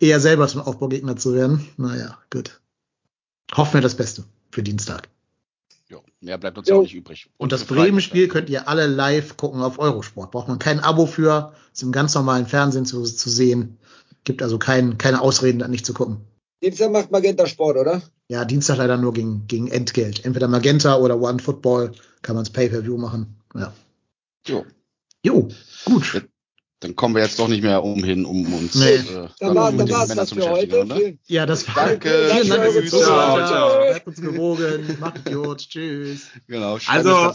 eher 0.00 0.20
selber 0.20 0.48
zum 0.48 0.60
Aufbaugegner 0.60 1.16
zu 1.16 1.34
werden. 1.34 1.68
Naja, 1.76 2.18
gut. 2.30 2.60
Hoffen 3.54 3.74
wir 3.74 3.80
das 3.80 3.96
Beste 3.96 4.24
für 4.50 4.62
Dienstag. 4.62 5.08
Ja, 5.88 5.98
mehr 6.20 6.38
bleibt 6.38 6.58
uns 6.58 6.68
Jo. 6.68 6.74
ja 6.74 6.78
auch 6.80 6.84
nicht 6.84 6.94
übrig. 6.94 7.30
Und 7.36 7.52
das 7.52 7.62
für 7.62 7.68
Freitag 7.68 7.84
Bremen-Spiel 7.84 8.28
könnt 8.28 8.48
ihr 8.48 8.68
alle 8.68 8.86
live 8.86 9.36
gucken 9.36 9.62
auf 9.62 9.78
Eurosport. 9.78 10.30
Braucht 10.30 10.48
man 10.48 10.58
kein 10.58 10.80
Abo 10.80 11.06
für, 11.06 11.52
ist 11.72 11.82
im 11.82 11.92
ganz 11.92 12.14
normalen 12.14 12.46
Fernsehen 12.46 12.86
zu, 12.86 13.02
zu 13.02 13.30
sehen. 13.30 13.78
Gibt 14.24 14.42
also 14.42 14.58
kein, 14.58 14.96
keine 14.96 15.20
Ausreden, 15.20 15.58
da 15.58 15.68
nicht 15.68 15.84
zu 15.84 15.92
gucken. 15.92 16.18
Dienstag 16.62 16.90
macht 16.90 17.10
Magenta 17.10 17.46
Sport, 17.46 17.76
oder? 17.76 18.02
Ja, 18.28 18.46
Dienstag 18.46 18.78
leider 18.78 18.96
nur 18.96 19.12
gegen, 19.12 19.46
gegen 19.46 19.68
Entgelt. 19.68 20.24
Entweder 20.24 20.48
Magenta 20.48 20.96
oder 20.96 21.20
One 21.20 21.38
Football 21.38 21.92
kann 22.22 22.36
man 22.36 22.44
es 22.44 22.50
Pay-Per-View 22.50 22.96
machen. 22.96 23.36
Ja. 23.54 23.74
Jo. 24.46 24.64
Jo, 25.22 25.48
gut. 25.84 26.26
Dann 26.84 26.96
kommen 26.96 27.14
wir 27.14 27.22
jetzt 27.22 27.38
doch 27.38 27.48
nicht 27.48 27.62
mehr 27.62 27.82
umhin, 27.82 28.26
um 28.26 28.52
uns 28.52 28.74
Nee. 28.74 28.96
äh, 28.96 29.28
Dann 29.40 29.54
war 29.54 29.70
mit 29.70 29.80
dann 29.80 29.86
den 29.86 29.94
war's 29.96 30.08
Männern 30.08 30.16
das 30.22 30.28
zu 30.28 30.34
für 30.34 30.40
beschäftigen, 30.42 30.92
heute. 30.92 31.18
Ja, 31.26 31.46
das 31.46 31.66
war. 31.74 31.86
Danke. 31.86 32.28
Vielen 32.30 32.48
Dank 32.50 32.62
Danke. 32.62 32.80
fürs 32.82 32.90
Zuhören. 32.90 33.46
Ciao, 33.46 33.46
ciao. 33.46 33.86
Bleibt 33.88 34.06
uns 34.06 34.20
gewogen. 34.20 34.96
Macht 35.00 35.24
gut. 35.24 35.58
Tschüss. 35.66 36.26
Genau, 36.46 36.78
Also-. 36.86 37.32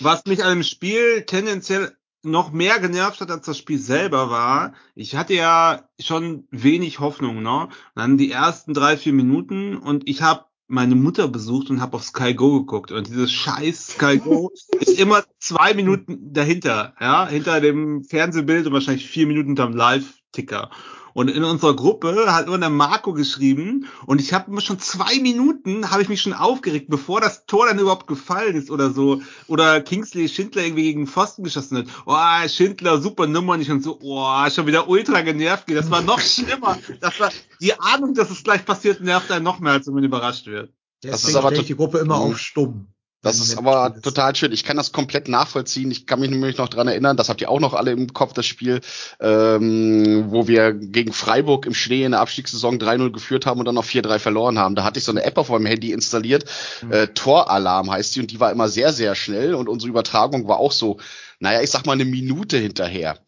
Was 0.00 0.24
mich 0.26 0.44
an 0.44 0.50
dem 0.58 0.62
Spiel 0.62 1.22
tendenziell 1.22 1.96
noch 2.22 2.52
mehr 2.52 2.78
genervt 2.78 3.20
hat 3.20 3.30
als 3.32 3.46
das 3.46 3.58
Spiel 3.58 3.78
selber 3.78 4.30
war, 4.30 4.74
ich 4.94 5.16
hatte 5.16 5.34
ja 5.34 5.88
schon 6.00 6.46
wenig 6.52 7.00
Hoffnung, 7.00 7.42
ne? 7.42 7.68
Dann 7.96 8.16
die 8.18 8.30
ersten 8.30 8.72
drei, 8.72 8.96
vier 8.96 9.12
Minuten 9.14 9.76
und 9.76 10.08
ich 10.08 10.22
habe 10.22 10.44
meine 10.74 10.96
Mutter 10.96 11.28
besucht 11.28 11.70
und 11.70 11.80
habe 11.80 11.96
auf 11.96 12.04
Sky 12.04 12.34
Go 12.34 12.60
geguckt 12.60 12.92
und 12.92 13.06
dieses 13.06 13.32
scheiß 13.32 13.94
Sky 13.94 14.18
Go 14.18 14.50
ist 14.80 14.98
immer 14.98 15.24
zwei 15.38 15.72
Minuten 15.72 16.32
dahinter, 16.32 16.94
ja, 17.00 17.26
hinter 17.28 17.60
dem 17.60 18.04
Fernsehbild 18.04 18.66
und 18.66 18.72
wahrscheinlich 18.72 19.06
vier 19.06 19.26
Minuten 19.26 19.50
hinterm 19.50 19.74
Live-Ticker. 19.74 20.70
Und 21.14 21.28
in 21.30 21.44
unserer 21.44 21.74
Gruppe 21.74 22.34
hat 22.34 22.48
immer 22.48 22.58
der 22.58 22.70
Marco 22.70 23.12
geschrieben 23.12 23.86
und 24.04 24.20
ich 24.20 24.32
habe 24.34 24.50
immer 24.50 24.60
schon 24.60 24.80
zwei 24.80 25.20
Minuten, 25.20 25.90
habe 25.90 26.02
ich 26.02 26.08
mich 26.08 26.20
schon 26.20 26.32
aufgeregt, 26.34 26.86
bevor 26.90 27.20
das 27.20 27.46
Tor 27.46 27.66
dann 27.66 27.78
überhaupt 27.78 28.06
gefallen 28.08 28.56
ist 28.56 28.70
oder 28.70 28.90
so. 28.90 29.22
Oder 29.46 29.80
Kingsley 29.80 30.28
Schindler 30.28 30.64
irgendwie 30.64 30.82
gegen 30.82 31.06
Pfosten 31.06 31.44
geschossen 31.44 31.78
hat. 31.78 31.86
Oh, 32.04 32.48
Schindler, 32.48 33.00
super 33.00 33.26
Nummer. 33.28 33.54
Und 33.54 33.60
ich 33.60 33.68
schon 33.68 33.80
so, 33.80 33.98
oh, 34.02 34.50
schon 34.50 34.66
wieder 34.66 34.88
ultra 34.88 35.20
genervt. 35.22 35.64
Das 35.68 35.90
war 35.90 36.02
noch 36.02 36.20
schlimmer. 36.20 36.76
Das 37.00 37.18
war, 37.20 37.30
die 37.60 37.78
Ahnung, 37.78 38.14
dass 38.14 38.30
es 38.30 38.42
gleich 38.42 38.64
passiert, 38.64 39.00
nervt 39.00 39.30
einen 39.30 39.44
noch 39.44 39.60
mehr, 39.60 39.72
als 39.72 39.86
wenn 39.86 39.94
man 39.94 40.04
überrascht 40.04 40.46
wird. 40.46 40.72
Deswegen 41.02 41.28
ist 41.30 41.36
aber 41.36 41.48
stelle 41.48 41.60
ich 41.62 41.68
die 41.68 41.76
Gruppe 41.76 41.98
immer 41.98 42.16
Mhm. 42.16 42.22
auf 42.32 42.38
stumm. 42.38 42.86
Das 43.24 43.40
ist 43.40 43.56
aber 43.56 44.00
total 44.02 44.36
schön. 44.36 44.52
Ich 44.52 44.64
kann 44.64 44.76
das 44.76 44.92
komplett 44.92 45.28
nachvollziehen. 45.28 45.90
Ich 45.90 46.06
kann 46.06 46.20
mich 46.20 46.28
nämlich 46.28 46.58
noch 46.58 46.68
dran 46.68 46.88
erinnern, 46.88 47.16
das 47.16 47.30
habt 47.30 47.40
ihr 47.40 47.50
auch 47.50 47.58
noch 47.58 47.72
alle 47.72 47.90
im 47.90 48.12
Kopf, 48.12 48.34
das 48.34 48.44
Spiel, 48.44 48.82
ähm, 49.18 50.26
wo 50.28 50.46
wir 50.46 50.74
gegen 50.74 51.12
Freiburg 51.12 51.64
im 51.64 51.72
Schnee 51.74 52.04
in 52.04 52.12
der 52.12 52.20
Abstiegssaison 52.20 52.78
3-0 52.78 53.10
geführt 53.12 53.46
haben 53.46 53.58
und 53.60 53.64
dann 53.64 53.74
noch 53.74 53.84
4-3 53.84 54.18
verloren 54.18 54.58
haben. 54.58 54.74
Da 54.74 54.84
hatte 54.84 54.98
ich 54.98 55.04
so 55.04 55.12
eine 55.12 55.24
App 55.24 55.38
auf 55.38 55.48
meinem 55.48 55.66
Handy 55.66 55.92
installiert, 55.92 56.44
äh, 56.90 57.08
Toralarm 57.08 57.90
heißt 57.90 58.14
die, 58.14 58.20
und 58.20 58.30
die 58.30 58.40
war 58.40 58.52
immer 58.52 58.68
sehr, 58.68 58.92
sehr 58.92 59.14
schnell 59.14 59.54
und 59.54 59.68
unsere 59.68 59.88
Übertragung 59.88 60.46
war 60.46 60.58
auch 60.58 60.72
so, 60.72 60.98
naja, 61.40 61.62
ich 61.62 61.70
sag 61.70 61.86
mal 61.86 61.92
eine 61.92 62.04
Minute 62.04 62.58
hinterher. 62.58 63.18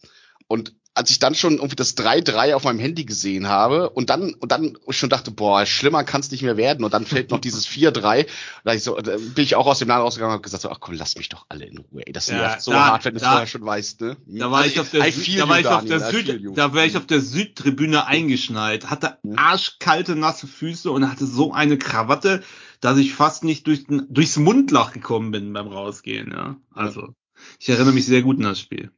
Und 0.46 0.74
als 0.96 1.10
ich 1.10 1.18
dann 1.18 1.34
schon 1.34 1.56
irgendwie 1.56 1.76
das 1.76 1.94
3-3 1.96 2.54
auf 2.54 2.64
meinem 2.64 2.78
Handy 2.78 3.04
gesehen 3.04 3.48
habe 3.48 3.90
und 3.90 4.08
dann 4.08 4.32
und 4.34 4.50
dann 4.50 4.78
schon 4.88 5.10
dachte, 5.10 5.30
boah, 5.30 5.66
schlimmer 5.66 6.04
kann 6.04 6.22
es 6.22 6.30
nicht 6.30 6.42
mehr 6.42 6.56
werden 6.56 6.84
und 6.84 6.94
dann 6.94 7.04
fällt 7.04 7.30
noch 7.30 7.38
dieses 7.40 7.66
4-3, 7.68 8.26
da 8.64 8.72
ich 8.72 8.82
so, 8.82 8.96
da 8.96 9.16
bin 9.18 9.44
ich 9.44 9.56
auch 9.56 9.66
aus 9.66 9.78
dem 9.78 9.88
Laden 9.88 10.02
rausgegangen 10.02 10.32
und 10.32 10.38
hab 10.38 10.42
gesagt, 10.42 10.62
so, 10.62 10.70
ach 10.70 10.80
komm, 10.80 10.94
lass 10.94 11.16
mich 11.16 11.28
doch 11.28 11.44
alle 11.50 11.66
in 11.66 11.78
Ruhe. 11.78 12.02
Ey, 12.06 12.12
das 12.12 12.28
Ja, 12.28 12.38
nervt 12.38 12.62
so 12.62 12.72
da- 12.72 12.86
hart, 12.86 13.04
wenn 13.04 13.12
du 13.14 13.20
es 13.20 13.26
vorher 13.26 13.46
schon 13.46 13.64
weißt, 13.64 14.00
ne? 14.00 14.16
Da 14.26 14.50
war 14.50 14.64
ich 14.64 14.80
auf 14.80 14.90
der, 14.90 15.12
Süd, 15.12 15.38
da 15.38 15.48
war 15.48 15.60
ich 15.60 15.66
auf 15.66 15.84
der 15.84 16.00
Süd, 16.00 16.56
da 16.56 16.72
wäre 16.74 16.86
ich 16.86 16.96
auf 16.96 17.06
der 17.06 17.20
Südtribüne 17.20 18.06
eingeschneit, 18.06 18.88
hatte 18.88 19.18
Mhm. 19.22 19.38
arschkalte, 19.38 20.16
nasse 20.16 20.46
Füße 20.46 20.90
und 20.90 21.10
hatte 21.10 21.26
so 21.26 21.52
eine 21.52 21.76
Krawatte, 21.76 22.42
dass 22.80 22.96
ich 22.96 23.12
fast 23.12 23.44
nicht 23.44 23.66
durch, 23.66 23.84
den- 23.86 24.06
durchs 24.08 24.36
Mundloch 24.38 24.92
gekommen 24.92 25.30
bin 25.30 25.52
beim 25.52 25.68
Rausgehen, 25.68 26.32
ja. 26.32 26.56
Also, 26.72 27.14
ich 27.58 27.68
erinnere 27.68 27.92
mich 27.92 28.06
sehr 28.06 28.22
gut 28.22 28.38
an 28.38 28.44
das 28.44 28.60
Spiel. 28.60 28.90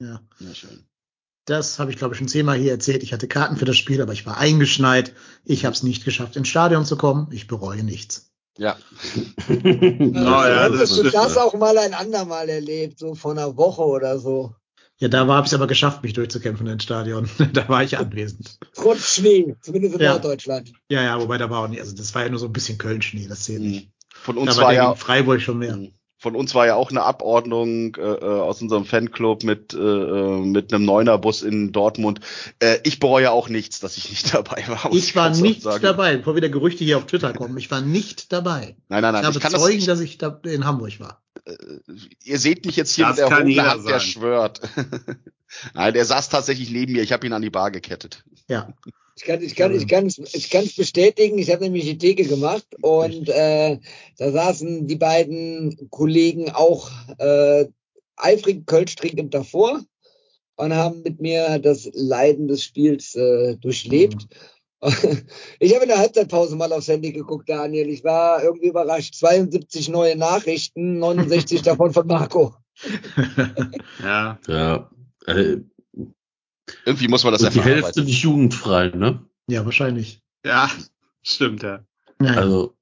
Ja. 0.00 0.20
Ja, 0.38 0.54
schön. 0.54 0.86
Das 1.46 1.78
habe 1.78 1.90
ich, 1.90 1.96
glaube 1.96 2.14
ich, 2.14 2.18
schon 2.18 2.28
zehnmal 2.28 2.58
hier 2.58 2.72
erzählt. 2.72 3.02
Ich 3.02 3.12
hatte 3.12 3.28
Karten 3.28 3.56
für 3.56 3.64
das 3.64 3.76
Spiel, 3.76 4.02
aber 4.02 4.12
ich 4.12 4.26
war 4.26 4.36
eingeschneit. 4.36 5.12
Ich 5.44 5.64
habe 5.64 5.74
es 5.74 5.82
nicht 5.82 6.04
geschafft, 6.04 6.36
ins 6.36 6.48
Stadion 6.48 6.84
zu 6.84 6.96
kommen. 6.96 7.28
Ich 7.32 7.46
bereue 7.46 7.82
nichts. 7.84 8.30
Ja, 8.58 8.76
ja, 9.48 10.62
Hattest 10.62 10.80
das 10.82 10.88
du 10.90 10.94
stimmt. 10.96 11.14
das 11.14 11.36
auch 11.36 11.54
mal 11.54 11.76
ein 11.78 11.92
andermal 11.94 12.48
erlebt, 12.48 12.98
so 12.98 13.14
vor 13.14 13.32
einer 13.32 13.56
Woche 13.56 13.82
oder 13.82 14.18
so? 14.18 14.54
Ja, 14.98 15.08
da 15.08 15.26
habe 15.26 15.42
ich 15.46 15.52
es 15.52 15.54
aber 15.54 15.66
geschafft, 15.66 16.02
mich 16.02 16.14
durchzukämpfen 16.14 16.66
ins 16.66 16.82
Stadion. 16.82 17.28
da 17.52 17.68
war 17.68 17.84
ich 17.84 17.98
anwesend. 17.98 18.58
Trotz 18.74 19.14
Schnee, 19.16 19.54
zumindest 19.60 19.96
in 19.96 20.00
Ja. 20.00 20.12
Norddeutschland. 20.12 20.72
Ja, 20.90 21.02
ja, 21.02 21.20
wobei 21.20 21.36
da 21.36 21.50
war 21.50 21.64
auch 21.64 21.68
nicht, 21.68 21.80
also 21.80 21.94
das 21.94 22.14
war 22.14 22.22
ja 22.22 22.30
nur 22.30 22.38
so 22.38 22.46
ein 22.46 22.52
bisschen 22.54 22.78
Köln-Schnee, 22.78 23.26
das 23.28 23.42
zählt 23.44 23.60
nicht. 23.60 23.86
Mhm. 23.88 23.92
von 24.08 24.36
Da 24.36 24.40
uns 24.42 24.56
war 24.56 24.64
war 24.64 24.72
der 24.72 24.82
ja 24.82 24.94
Freiburg 24.94 25.42
schon 25.42 25.58
mehr. 25.58 25.78
Von 26.18 26.34
uns 26.34 26.54
war 26.54 26.66
ja 26.66 26.76
auch 26.76 26.90
eine 26.90 27.02
Abordnung 27.02 27.94
äh, 27.96 28.00
äh, 28.00 28.24
aus 28.24 28.62
unserem 28.62 28.86
Fanclub 28.86 29.44
mit 29.44 29.74
äh, 29.74 29.78
äh, 29.78 30.40
mit 30.40 30.72
einem 30.72 30.86
Neunerbus 30.86 31.42
in 31.42 31.72
Dortmund. 31.72 32.20
Äh, 32.58 32.78
ich 32.84 33.00
bereue 33.00 33.30
auch 33.30 33.50
nichts, 33.50 33.80
dass 33.80 33.98
ich 33.98 34.08
nicht 34.08 34.32
dabei 34.34 34.64
war. 34.66 34.92
Ich 34.94 35.14
war 35.14 35.30
nicht 35.30 35.62
sagen. 35.62 35.82
dabei, 35.82 36.16
bevor 36.16 36.34
wieder 36.34 36.48
Gerüchte 36.48 36.84
hier 36.84 36.96
auf 36.96 37.06
Twitter 37.06 37.34
kommen. 37.34 37.56
Ich 37.58 37.70
war 37.70 37.82
nicht 37.82 38.32
dabei. 38.32 38.76
Nein, 38.88 39.02
nein, 39.02 39.12
nein. 39.12 39.20
Ich 39.20 39.26
habe 39.26 39.36
Ich 39.36 39.42
kann 39.42 39.52
Zeugen, 39.52 39.78
das, 39.78 39.86
dass 39.86 40.00
ich 40.00 40.16
da 40.16 40.40
in 40.44 40.64
Hamburg 40.64 40.98
war. 41.00 41.22
ihr 42.24 42.38
seht 42.38 42.64
mich 42.64 42.76
jetzt 42.76 42.94
hier 42.94 43.06
Das 43.06 43.18
mit 43.18 43.30
der 43.30 43.66
Hand, 43.70 43.86
der 43.88 44.00
schwört. 44.00 44.60
nein, 45.74 45.92
der 45.92 46.04
saß 46.04 46.30
tatsächlich 46.30 46.70
neben 46.70 46.92
mir. 46.92 47.02
Ich 47.02 47.12
habe 47.12 47.26
ihn 47.26 47.32
an 47.34 47.42
die 47.42 47.50
Bar 47.50 47.70
gekettet. 47.70 48.24
Ja. 48.48 48.72
Ich 49.16 49.24
kann, 49.24 49.42
ich 49.42 49.56
kann, 49.56 49.74
ich 49.74 49.88
kann, 49.88 50.06
ich 50.08 50.50
kann 50.50 50.64
es 50.64 50.76
bestätigen. 50.76 51.38
Ich 51.38 51.50
habe 51.50 51.64
nämlich 51.64 51.84
die 51.84 51.96
Theke 51.96 52.24
gemacht 52.24 52.66
und 52.82 53.30
äh, 53.30 53.78
da 54.18 54.30
saßen 54.30 54.86
die 54.86 54.96
beiden 54.96 55.88
Kollegen 55.90 56.50
auch 56.50 56.90
äh, 57.18 57.64
eifrig 58.16 58.66
Kölsch 58.66 58.94
trinkend 58.94 59.32
davor 59.32 59.80
und 60.56 60.74
haben 60.74 61.02
mit 61.02 61.20
mir 61.20 61.58
das 61.58 61.88
Leiden 61.94 62.46
des 62.46 62.62
Spiels 62.62 63.14
äh, 63.14 63.56
durchlebt. 63.56 64.26
Ich 65.58 65.74
habe 65.74 65.84
in 65.84 65.88
der 65.88 65.98
Halbzeitpause 65.98 66.54
mal 66.54 66.72
aufs 66.72 66.86
Handy 66.86 67.10
geguckt, 67.10 67.48
Daniel. 67.48 67.88
Ich 67.88 68.04
war 68.04 68.44
irgendwie 68.44 68.68
überrascht. 68.68 69.14
72 69.14 69.88
neue 69.88 70.16
Nachrichten, 70.16 70.98
69 70.98 71.62
davon 71.62 71.92
von 71.92 72.06
Marco. 72.06 72.54
Ja. 74.00 74.38
Ja. 74.46 74.90
Irgendwie 76.84 77.08
muss 77.08 77.24
man 77.24 77.32
das 77.32 77.42
und 77.42 77.46
ja 77.54 77.62
die 77.62 77.68
Hälfte 77.68 78.02
nicht 78.02 78.22
jugendfrei, 78.22 78.88
ne? 78.88 79.20
ja, 79.48 79.64
wahrscheinlich. 79.64 80.20
Ja, 80.44 80.70
stimmt, 81.22 81.62
ja. 81.62 81.84
Ja. 82.20 82.32
Also, 82.34 82.74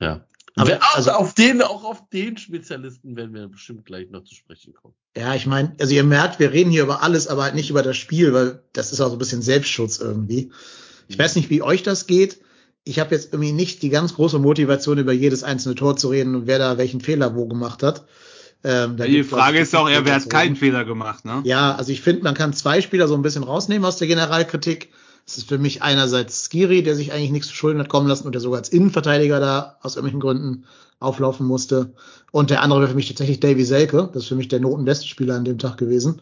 ja. 0.00 0.24
Aber- 0.56 0.72
Aber 0.74 0.82
also 0.96 1.10
also- 1.10 1.12
auf 1.12 1.34
den, 1.34 1.62
auch 1.62 1.84
auf 1.84 2.08
den 2.10 2.36
Spezialisten 2.36 3.16
werden 3.16 3.32
wir 3.34 3.46
bestimmt 3.48 3.84
gleich 3.86 4.10
noch 4.10 4.24
zu 4.24 4.34
sprechen 4.34 4.74
kommen. 4.74 4.94
Ja, 5.16 5.34
ich 5.34 5.46
meine, 5.46 5.74
also 5.80 5.94
ihr 5.94 6.04
merkt, 6.04 6.38
wir 6.38 6.52
reden 6.52 6.70
hier 6.70 6.82
über 6.82 7.02
alles, 7.02 7.28
aber 7.28 7.44
halt 7.44 7.54
nicht 7.54 7.70
über 7.70 7.82
das 7.82 7.96
Spiel, 7.96 8.32
weil 8.34 8.62
das 8.72 8.92
ist 8.92 9.00
auch 9.00 9.08
so 9.08 9.14
ein 9.14 9.18
bisschen 9.18 9.42
Selbstschutz 9.42 9.98
irgendwie. 9.98 10.50
Ich 11.08 11.18
weiß 11.18 11.36
nicht, 11.36 11.50
wie 11.50 11.62
euch 11.62 11.82
das 11.82 12.06
geht. 12.06 12.40
Ich 12.84 12.98
habe 12.98 13.14
jetzt 13.14 13.32
irgendwie 13.32 13.52
nicht 13.52 13.82
die 13.82 13.88
ganz 13.90 14.14
große 14.14 14.38
Motivation, 14.38 14.98
über 14.98 15.12
jedes 15.12 15.42
einzelne 15.42 15.74
Tor 15.74 15.96
zu 15.96 16.08
reden 16.08 16.34
und 16.34 16.46
wer 16.46 16.58
da 16.58 16.78
welchen 16.78 17.00
Fehler 17.00 17.34
wo 17.34 17.46
gemacht 17.46 17.82
hat. 17.82 18.06
Ähm, 18.62 18.96
da 18.96 19.06
Die 19.06 19.24
Frage 19.24 19.58
ist 19.58 19.74
auch 19.74 19.88
eher, 19.88 20.04
wer 20.04 20.14
hat 20.16 20.28
keinen. 20.28 20.56
Fehler 20.56 20.84
gemacht, 20.84 21.24
ne? 21.24 21.40
Ja, 21.44 21.74
also 21.74 21.92
ich 21.92 22.02
finde, 22.02 22.22
man 22.22 22.34
kann 22.34 22.52
zwei 22.52 22.80
Spieler 22.80 23.08
so 23.08 23.14
ein 23.14 23.22
bisschen 23.22 23.42
rausnehmen 23.42 23.84
aus 23.84 23.96
der 23.96 24.08
Generalkritik. 24.08 24.90
Es 25.26 25.38
ist 25.38 25.48
für 25.48 25.58
mich 25.58 25.82
einerseits 25.82 26.44
Skiri, 26.44 26.82
der 26.82 26.94
sich 26.94 27.12
eigentlich 27.12 27.30
nichts 27.30 27.48
zu 27.48 27.54
Schulden 27.54 27.80
hat 27.80 27.88
kommen 27.88 28.08
lassen 28.08 28.26
und 28.26 28.32
der 28.32 28.40
sogar 28.40 28.58
als 28.58 28.68
Innenverteidiger 28.68 29.40
da 29.40 29.78
aus 29.80 29.96
irgendwelchen 29.96 30.20
Gründen 30.20 30.64
auflaufen 30.98 31.46
musste. 31.46 31.94
Und 32.30 32.50
der 32.50 32.62
andere 32.62 32.80
wäre 32.80 32.90
für 32.90 32.96
mich 32.96 33.08
tatsächlich 33.08 33.40
Davy 33.40 33.64
Selke. 33.64 34.10
Das 34.12 34.24
ist 34.24 34.28
für 34.28 34.34
mich 34.36 34.48
der 34.48 34.60
notenbeste 34.60 35.06
Spieler 35.06 35.36
an 35.36 35.44
dem 35.44 35.58
Tag 35.58 35.78
gewesen. 35.78 36.20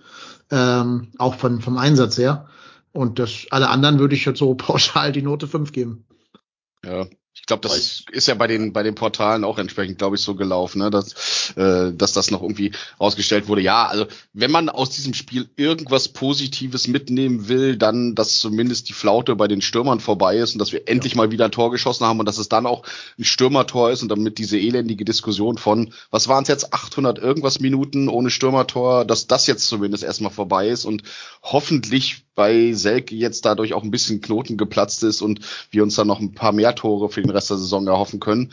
Ähm, 0.50 1.08
auch 1.18 1.34
von, 1.34 1.60
vom 1.60 1.76
Einsatz 1.76 2.16
her. 2.18 2.46
Und 2.92 3.18
das, 3.18 3.46
alle 3.50 3.68
anderen 3.68 3.98
würde 3.98 4.14
ich 4.14 4.24
jetzt 4.24 4.38
so 4.38 4.54
pauschal 4.56 5.12
die 5.12 5.22
Note 5.22 5.48
5 5.48 5.72
geben. 5.72 6.04
Ja. 6.84 7.06
Ich 7.40 7.46
glaube, 7.46 7.66
das 7.66 7.76
ist, 7.76 8.10
ist 8.10 8.28
ja 8.28 8.34
bei 8.34 8.46
den 8.46 8.72
bei 8.72 8.82
den 8.82 8.94
Portalen 8.94 9.44
auch 9.44 9.58
entsprechend, 9.58 9.98
glaube 9.98 10.16
ich, 10.16 10.22
so 10.22 10.34
gelaufen, 10.34 10.80
ne? 10.80 10.90
dass, 10.90 11.52
äh, 11.56 11.92
dass 11.92 12.12
das 12.12 12.30
noch 12.30 12.42
irgendwie 12.42 12.72
ausgestellt 12.98 13.48
wurde. 13.48 13.62
Ja, 13.62 13.86
also 13.86 14.06
wenn 14.32 14.50
man 14.50 14.68
aus 14.68 14.90
diesem 14.90 15.14
Spiel 15.14 15.48
irgendwas 15.56 16.08
Positives 16.08 16.88
mitnehmen 16.88 17.48
will, 17.48 17.76
dann, 17.76 18.14
dass 18.14 18.38
zumindest 18.38 18.88
die 18.88 18.92
Flaute 18.92 19.36
bei 19.36 19.48
den 19.48 19.62
Stürmern 19.62 20.00
vorbei 20.00 20.36
ist 20.36 20.52
und 20.54 20.58
dass 20.58 20.72
wir 20.72 20.88
endlich 20.88 21.14
mal 21.14 21.30
wieder 21.30 21.46
ein 21.46 21.52
Tor 21.52 21.70
geschossen 21.70 22.06
haben 22.06 22.20
und 22.20 22.26
dass 22.26 22.38
es 22.38 22.48
dann 22.48 22.66
auch 22.66 22.84
ein 23.18 23.24
Stürmertor 23.24 23.90
ist 23.90 24.02
und 24.02 24.08
damit 24.08 24.38
diese 24.38 24.58
elendige 24.58 25.04
Diskussion 25.04 25.58
von, 25.58 25.92
was 26.10 26.28
waren 26.28 26.42
es 26.42 26.48
jetzt, 26.48 26.72
800 26.72 27.18
irgendwas 27.18 27.60
Minuten 27.60 28.08
ohne 28.08 28.30
Stürmertor, 28.30 29.04
dass 29.04 29.26
das 29.26 29.46
jetzt 29.46 29.66
zumindest 29.66 30.04
erstmal 30.04 30.32
vorbei 30.32 30.68
ist 30.68 30.84
und 30.84 31.02
hoffentlich 31.42 32.24
bei 32.38 32.72
Selke 32.72 33.16
jetzt 33.16 33.44
dadurch 33.44 33.74
auch 33.74 33.82
ein 33.82 33.90
bisschen 33.90 34.20
Knoten 34.20 34.56
geplatzt 34.56 35.02
ist 35.02 35.22
und 35.22 35.40
wir 35.72 35.82
uns 35.82 35.96
dann 35.96 36.06
noch 36.06 36.20
ein 36.20 36.34
paar 36.34 36.52
mehr 36.52 36.72
Tore 36.76 37.08
für 37.10 37.20
den 37.20 37.30
Rest 37.32 37.50
der 37.50 37.58
Saison 37.58 37.84
erhoffen 37.88 38.20
können. 38.20 38.52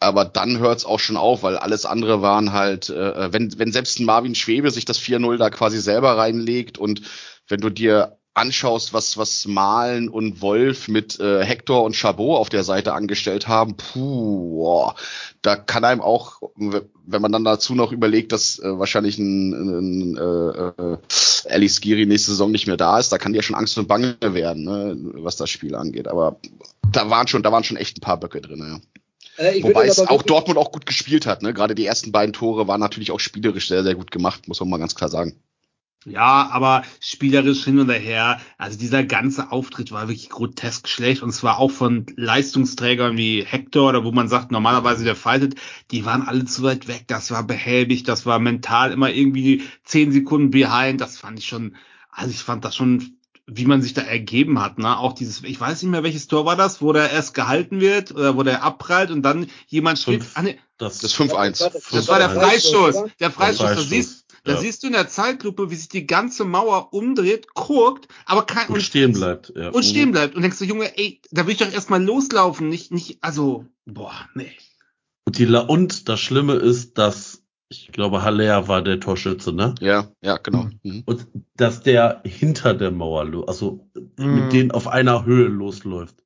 aber 0.00 0.24
dann 0.24 0.58
hört's 0.58 0.84
auch 0.84 1.00
schon 1.00 1.16
auf, 1.16 1.42
weil 1.44 1.56
alles 1.56 1.86
andere 1.86 2.22
waren 2.22 2.52
halt, 2.52 2.90
äh, 2.90 3.32
wenn, 3.32 3.58
wenn 3.58 3.72
selbst 3.72 4.00
ein 4.00 4.04
Marvin 4.06 4.34
Schwebe 4.34 4.70
sich 4.70 4.84
das 4.84 5.00
4-0 5.00 5.38
da 5.38 5.50
quasi 5.50 5.80
selber 5.80 6.16
reinlegt 6.18 6.78
und 6.78 7.02
wenn 7.48 7.60
du 7.60 7.70
dir 7.70 8.18
anschaust, 8.34 8.92
was, 8.92 9.16
was 9.16 9.46
Malen 9.46 10.08
und 10.08 10.42
Wolf 10.42 10.88
mit 10.88 11.18
äh, 11.20 11.44
Hector 11.44 11.84
und 11.84 11.94
Chabot 11.94 12.38
auf 12.38 12.48
der 12.48 12.64
Seite 12.64 12.92
angestellt 12.92 13.46
haben, 13.46 13.76
puh, 13.76 14.58
boah, 14.58 14.96
da 15.42 15.54
kann 15.56 15.84
einem 15.84 16.00
auch, 16.00 16.42
wenn 16.56 17.22
man 17.22 17.30
dann 17.30 17.44
dazu 17.44 17.74
noch 17.74 17.92
überlegt, 17.92 18.32
dass 18.32 18.58
äh, 18.58 18.78
wahrscheinlich 18.78 19.18
ein, 19.18 19.52
ein 19.52 20.16
äh, 20.16 20.82
äh, 20.82 20.98
Alice 21.48 21.80
Giri 21.80 22.06
nächste 22.06 22.32
Saison 22.32 22.50
nicht 22.50 22.66
mehr 22.66 22.76
da 22.76 22.98
ist, 22.98 23.12
da 23.12 23.18
kann 23.18 23.32
dir 23.32 23.42
schon 23.42 23.56
Angst 23.56 23.78
und 23.78 23.86
Bange 23.86 24.16
werden, 24.20 24.64
ne, 24.64 24.96
was 25.14 25.36
das 25.36 25.50
Spiel 25.50 25.76
angeht. 25.76 26.08
Aber 26.08 26.36
da 26.90 27.08
waren 27.10 27.28
schon, 27.28 27.42
da 27.42 27.52
waren 27.52 27.64
schon 27.64 27.76
echt 27.76 27.98
ein 27.98 28.00
paar 28.00 28.18
Böcke 28.18 28.40
drin, 28.40 28.58
ja. 28.58 28.80
Äh, 29.36 29.58
ich 29.58 29.64
Wobei 29.64 29.86
es 29.86 29.98
auch 29.98 30.22
Dortmund 30.22 30.58
auch 30.58 30.72
gut 30.72 30.86
gespielt 30.86 31.26
hat. 31.26 31.42
Ne? 31.42 31.52
Gerade 31.52 31.74
die 31.74 31.86
ersten 31.86 32.12
beiden 32.12 32.32
Tore 32.32 32.68
waren 32.68 32.80
natürlich 32.80 33.10
auch 33.10 33.20
spielerisch 33.20 33.68
sehr, 33.68 33.82
sehr 33.82 33.94
gut 33.94 34.10
gemacht, 34.10 34.48
muss 34.48 34.60
man 34.60 34.68
mal 34.68 34.78
ganz 34.78 34.94
klar 34.94 35.10
sagen. 35.10 35.36
Ja, 36.04 36.50
aber 36.50 36.82
spielerisch 37.00 37.64
hin 37.64 37.78
und 37.78 37.88
her. 37.90 38.40
Also 38.58 38.78
dieser 38.78 39.04
ganze 39.04 39.52
Auftritt 39.52 39.90
war 39.90 40.08
wirklich 40.08 40.28
grotesk 40.28 40.88
schlecht 40.88 41.22
und 41.22 41.32
zwar 41.32 41.58
auch 41.58 41.70
von 41.70 42.06
Leistungsträgern 42.16 43.16
wie 43.16 43.42
Hector 43.44 43.88
oder 43.88 44.04
wo 44.04 44.12
man 44.12 44.28
sagt, 44.28 44.52
normalerweise 44.52 45.04
der 45.04 45.16
fightet, 45.16 45.54
die 45.90 46.04
waren 46.04 46.22
alle 46.22 46.44
zu 46.44 46.62
weit 46.62 46.88
weg. 46.88 47.04
Das 47.06 47.30
war 47.30 47.44
behäbig, 47.44 48.02
das 48.02 48.26
war 48.26 48.38
mental 48.38 48.92
immer 48.92 49.10
irgendwie 49.10 49.62
zehn 49.84 50.12
Sekunden 50.12 50.50
behind. 50.50 51.00
Das 51.00 51.16
fand 51.18 51.38
ich 51.38 51.46
schon, 51.46 51.76
also 52.10 52.30
ich 52.30 52.40
fand 52.40 52.64
das 52.64 52.76
schon, 52.76 53.16
wie 53.46 53.66
man 53.66 53.82
sich 53.82 53.94
da 53.94 54.02
ergeben 54.02 54.60
hat, 54.60 54.78
ne? 54.78 54.98
Auch 54.98 55.12
dieses, 55.12 55.42
ich 55.42 55.60
weiß 55.60 55.82
nicht 55.82 55.90
mehr, 55.90 56.02
welches 56.02 56.28
Tor 56.28 56.46
war 56.46 56.56
das, 56.56 56.80
wo 56.80 56.92
der 56.92 57.10
erst 57.10 57.34
gehalten 57.34 57.80
wird 57.80 58.12
oder 58.12 58.36
wo 58.36 58.42
der 58.42 58.62
abprallt 58.62 59.10
und 59.10 59.22
dann 59.22 59.48
jemand 59.66 59.98
steht. 59.98 60.22
Fünf. 60.22 60.36
Ah, 60.36 60.42
nee, 60.42 60.58
Das, 60.78 60.98
Das 60.98 61.14
5-1. 61.14 61.92
das 61.92 62.08
war 62.08 62.18
der 62.18 62.30
Freistoß. 62.30 63.04
Der 63.20 63.30
Freistoß. 63.30 63.58
Da 63.58 63.66
Freistoß, 63.74 63.88
siehst, 63.88 64.23
da 64.44 64.52
ja. 64.52 64.58
siehst 64.58 64.82
du 64.82 64.86
in 64.88 64.92
der 64.92 65.08
Zeitlupe, 65.08 65.70
wie 65.70 65.74
sich 65.74 65.88
die 65.88 66.06
ganze 66.06 66.44
Mauer 66.44 66.92
umdreht, 66.92 67.54
guckt, 67.54 68.08
aber 68.26 68.44
kein 68.44 68.68
und 68.68 68.82
stehen 68.82 69.12
bleibt. 69.12 69.52
Ja. 69.56 69.70
und 69.70 69.82
stehen 69.84 70.12
bleibt 70.12 70.34
und 70.34 70.42
denkst 70.42 70.58
du, 70.58 70.64
Junge, 70.64 70.96
ey, 70.98 71.20
da 71.30 71.46
will 71.46 71.52
ich 71.52 71.58
doch 71.58 71.72
erstmal 71.72 72.02
loslaufen, 72.02 72.68
nicht, 72.68 72.92
nicht, 72.92 73.18
also, 73.22 73.64
boah, 73.86 74.28
nee. 74.34 74.52
Und, 75.26 75.38
die, 75.38 75.46
La- 75.46 75.60
und 75.60 76.08
das 76.08 76.20
Schlimme 76.20 76.54
ist, 76.54 76.98
dass, 76.98 77.42
ich 77.70 77.90
glaube, 77.92 78.22
Haller 78.22 78.68
war 78.68 78.82
der 78.82 79.00
Torschütze, 79.00 79.52
ne? 79.52 79.74
Ja, 79.80 80.10
ja, 80.22 80.36
genau. 80.36 80.68
Mhm. 80.82 81.02
Und 81.06 81.26
dass 81.56 81.82
der 81.82 82.20
hinter 82.24 82.74
der 82.74 82.90
Mauer, 82.90 83.48
also 83.48 83.88
Mhm. 84.18 84.34
mit 84.34 84.52
denen 84.52 84.70
auf 84.70 84.86
einer 84.88 85.24
Höhe 85.24 85.46
losläuft. 85.48 86.16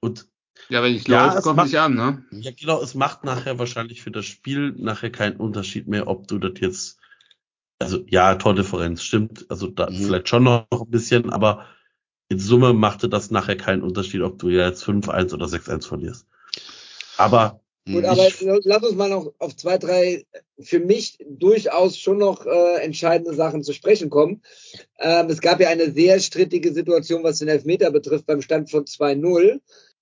Und 0.00 0.28
Ja, 0.68 0.82
wenn 0.84 0.94
ich 0.94 1.06
Ja, 1.08 1.26
laufe, 1.26 1.38
es 1.38 1.44
kommt 1.44 1.56
macht- 1.56 1.66
nicht 1.66 1.78
an, 1.80 1.94
ne? 1.96 2.24
ja, 2.30 2.52
genau, 2.52 2.80
es 2.80 2.94
macht 2.94 3.24
nachher 3.24 3.58
wahrscheinlich 3.58 4.02
für 4.02 4.12
das 4.12 4.24
Spiel 4.24 4.72
nachher 4.78 5.10
keinen 5.10 5.36
Unterschied 5.36 5.88
mehr, 5.88 6.06
ob 6.06 6.28
du 6.28 6.38
das 6.38 6.52
jetzt, 6.60 6.98
also 7.78 8.04
ja, 8.08 8.34
Tordifferenz 8.36 9.02
stimmt, 9.02 9.46
also 9.48 9.66
da 9.68 9.90
Mhm. 9.90 9.94
vielleicht 9.94 10.28
schon 10.28 10.44
noch 10.44 10.66
ein 10.70 10.90
bisschen, 10.90 11.30
aber 11.30 11.66
in 12.28 12.38
Summe 12.38 12.72
machte 12.72 13.08
das 13.08 13.30
nachher 13.30 13.56
keinen 13.56 13.82
Unterschied, 13.82 14.22
ob 14.22 14.38
du 14.38 14.48
ja 14.48 14.68
jetzt 14.68 14.82
5-1 14.84 15.34
oder 15.34 15.46
6-1 15.46 15.86
verlierst. 15.86 16.26
Aber 17.18 17.60
Gut, 17.86 18.02
Mhm. 18.02 18.08
aber 18.08 18.28
lass 18.64 18.82
uns 18.82 18.94
mal 18.94 19.10
noch 19.10 19.34
auf 19.38 19.56
zwei, 19.56 19.76
drei 19.76 20.24
für 20.58 20.80
mich 20.80 21.18
durchaus 21.28 21.98
schon 21.98 22.16
noch 22.16 22.46
äh, 22.46 22.76
entscheidende 22.82 23.34
Sachen 23.34 23.62
zu 23.62 23.74
sprechen 23.74 24.08
kommen. 24.08 24.40
Ähm, 24.98 25.28
es 25.28 25.42
gab 25.42 25.60
ja 25.60 25.68
eine 25.68 25.90
sehr 25.92 26.18
strittige 26.18 26.72
Situation, 26.72 27.22
was 27.24 27.40
den 27.40 27.48
Elfmeter 27.48 27.90
betrifft, 27.90 28.24
beim 28.24 28.40
Stand 28.40 28.70
von 28.70 28.86
2-0. 28.86 29.60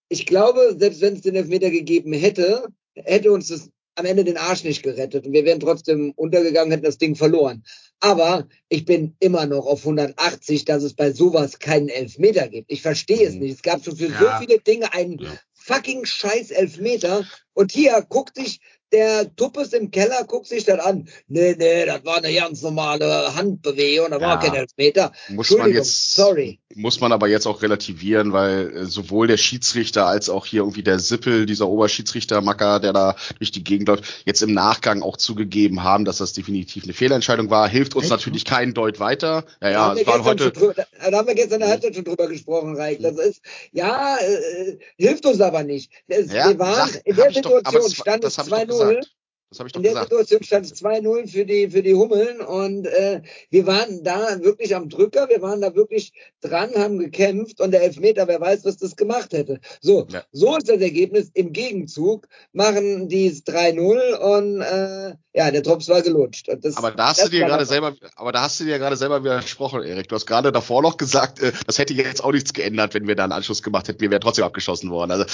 Ich 0.08 0.26
glaube, 0.26 0.76
selbst 0.78 1.00
wenn 1.00 1.14
es 1.14 1.22
den 1.22 1.34
Elfmeter 1.34 1.70
gegeben 1.70 2.12
hätte, 2.12 2.68
hätte 2.94 3.32
uns 3.32 3.48
das 3.48 3.68
am 3.96 4.06
Ende 4.06 4.24
den 4.24 4.36
Arsch 4.38 4.64
nicht 4.64 4.82
gerettet 4.82 5.26
und 5.26 5.32
wir 5.32 5.44
wären 5.44 5.60
trotzdem 5.60 6.12
untergegangen, 6.16 6.70
hätten 6.70 6.84
das 6.84 6.98
Ding 6.98 7.14
verloren. 7.14 7.62
Aber 8.00 8.48
ich 8.68 8.84
bin 8.84 9.14
immer 9.20 9.46
noch 9.46 9.66
auf 9.66 9.84
180, 9.84 10.64
dass 10.64 10.82
es 10.82 10.94
bei 10.94 11.12
sowas 11.12 11.58
keinen 11.58 11.88
Elfmeter 11.88 12.48
gibt. 12.48 12.70
Ich 12.72 12.82
verstehe 12.82 13.26
es 13.28 13.34
Mhm. 13.34 13.40
nicht. 13.40 13.54
Es 13.56 13.62
gab 13.62 13.84
schon 13.84 13.96
für 13.96 14.08
Ja. 14.08 14.18
so 14.18 14.44
viele 14.46 14.58
Dinge 14.60 14.92
einen 14.94 15.18
Ja. 15.18 15.38
fucking 15.54 16.04
scheiß 16.04 16.50
Elfmeter. 16.50 17.24
Und 17.54 17.70
hier 17.72 18.04
guckt 18.08 18.36
sich 18.36 18.60
der 18.92 19.34
Tuppes 19.36 19.72
im 19.72 19.90
Keller, 19.90 20.24
guckt 20.24 20.46
sich 20.46 20.64
das 20.64 20.78
an. 20.80 21.08
Nee, 21.28 21.54
nee, 21.58 21.86
das 21.86 22.04
war 22.04 22.18
eine 22.18 22.32
ganz 22.34 22.62
normale 22.62 23.34
Handbewegung, 23.34 24.10
da 24.10 24.20
war 24.20 24.34
Ja. 24.42 24.48
kein 24.50 24.54
Elfmeter. 24.54 25.12
Muss 25.28 25.50
man 25.50 25.72
jetzt, 25.72 26.14
sorry. 26.14 26.58
muss 26.74 27.00
man 27.00 27.12
aber 27.12 27.28
jetzt 27.28 27.46
auch 27.46 27.62
relativieren, 27.62 28.32
weil 28.32 28.74
äh, 28.76 28.84
sowohl 28.86 29.26
der 29.26 29.36
Schiedsrichter 29.36 30.06
als 30.06 30.28
auch 30.30 30.46
hier 30.46 30.60
irgendwie 30.60 30.82
der 30.82 30.98
Sippel, 30.98 31.46
dieser 31.46 31.68
Oberschiedsrichter-Macker, 31.68 32.80
der 32.80 32.92
da 32.92 33.16
durch 33.38 33.50
die 33.50 33.64
Gegend 33.64 33.88
läuft, 33.88 34.04
jetzt 34.24 34.42
im 34.42 34.52
Nachgang 34.54 35.02
auch 35.02 35.16
zugegeben 35.16 35.82
haben, 35.82 36.04
dass 36.04 36.18
das 36.18 36.32
definitiv 36.32 36.84
eine 36.84 36.92
Fehlentscheidung 36.92 37.50
war. 37.50 37.68
Hilft 37.68 37.94
uns 37.94 38.04
Echt? 38.04 38.10
natürlich 38.10 38.44
keinen 38.44 38.74
Deut 38.74 39.00
weiter. 39.00 39.44
Ja, 39.60 39.60
Da 39.60 39.70
ja, 39.70 39.78
haben 39.80 39.88
waren 39.88 39.96
gestern 40.04 40.24
heute, 40.24 40.50
drüber, 40.52 40.74
da 40.74 41.10
da 41.10 41.18
haben 41.18 41.26
wir 41.28 41.34
gestern 41.34 41.54
in 41.54 41.60
der 41.60 41.68
Halbzeit 41.70 41.94
schon 41.94 42.04
drüber 42.04 42.28
gesprochen, 42.28 42.76
Reik. 42.76 43.00
Das 43.02 43.16
ist, 43.18 43.40
ja, 43.72 44.16
äh, 44.18 44.78
hilft 44.96 45.26
uns 45.26 45.40
aber 45.40 45.62
nicht. 45.64 45.90
Es, 46.08 46.32
ja, 46.32 46.48
wir 46.48 46.58
waren 46.58 46.90
sag- 46.90 47.02
in 47.06 47.16
der 47.16 47.26
doch- 47.26 47.34
Situation, 47.34 47.82
das, 47.82 47.94
stand 47.94 48.24
es 48.24 48.34
das 48.36 48.50
hab 48.50 48.62
ich 48.62 48.68
doch 48.68 48.80
2-0. 48.80 48.81
Gesagt. 48.82 49.21
Das 49.52 49.58
habe 49.58 49.68
ich 49.68 49.72
doch 49.74 49.78
In 49.80 49.82
der 49.82 49.92
gesagt. 49.92 50.08
Situation 50.08 50.42
stand 50.42 50.66
es 50.66 50.82
2-0 50.82 51.28
für 51.30 51.44
die, 51.44 51.68
für 51.68 51.82
die 51.82 51.94
Hummeln 51.94 52.40
und 52.40 52.86
äh, 52.86 53.20
wir 53.50 53.66
waren 53.66 54.02
da 54.02 54.40
wirklich 54.42 54.74
am 54.74 54.88
Drücker, 54.88 55.28
wir 55.28 55.42
waren 55.42 55.60
da 55.60 55.74
wirklich 55.74 56.12
dran, 56.40 56.70
haben 56.74 56.98
gekämpft 56.98 57.60
und 57.60 57.70
der 57.70 57.82
Elfmeter, 57.82 58.26
wer 58.28 58.40
weiß, 58.40 58.64
was 58.64 58.78
das 58.78 58.96
gemacht 58.96 59.32
hätte. 59.34 59.60
So, 59.82 60.06
Ja. 60.10 60.22
so 60.32 60.56
ist 60.56 60.68
das 60.70 60.80
Ergebnis. 60.80 61.30
Im 61.34 61.52
Gegenzug 61.52 62.28
machen 62.52 63.08
die 63.08 63.26
es 63.26 63.44
3-0 63.44 64.14
und 64.16 64.60
äh, 64.62 65.14
ja, 65.34 65.50
der 65.50 65.62
Drops 65.62 65.88
war 65.88 66.02
gelutscht. 66.02 66.48
Das, 66.60 66.76
Aber 66.76 66.90
da 66.90 67.08
hast 67.08 67.18
das 67.20 67.26
du 67.26 67.30
dir 67.30 67.46
gerade 67.46 67.64
selber, 67.66 67.94
aber 68.16 68.32
da 68.32 68.42
hast 68.42 68.60
du 68.60 68.64
dir 68.64 68.78
gerade 68.78 68.96
selber 68.96 69.22
widersprochen, 69.22 69.82
Erik. 69.82 70.08
Du 70.08 70.14
hast 70.14 70.26
gerade 70.26 70.52
davor 70.52 70.82
noch 70.82 70.96
gesagt, 70.96 71.40
äh, 71.40 71.52
das 71.66 71.78
hätte 71.78 71.92
jetzt 71.94 72.24
auch 72.24 72.32
nichts 72.32 72.52
geändert, 72.52 72.94
wenn 72.94 73.06
wir 73.06 73.16
da 73.16 73.24
einen 73.24 73.32
Anschluss 73.32 73.62
gemacht 73.62 73.88
hätten. 73.88 74.00
Wir 74.00 74.10
wären 74.10 74.20
trotzdem 74.20 74.44
abgeschossen 74.44 74.90
worden. 74.90 75.10
Also 75.10 75.24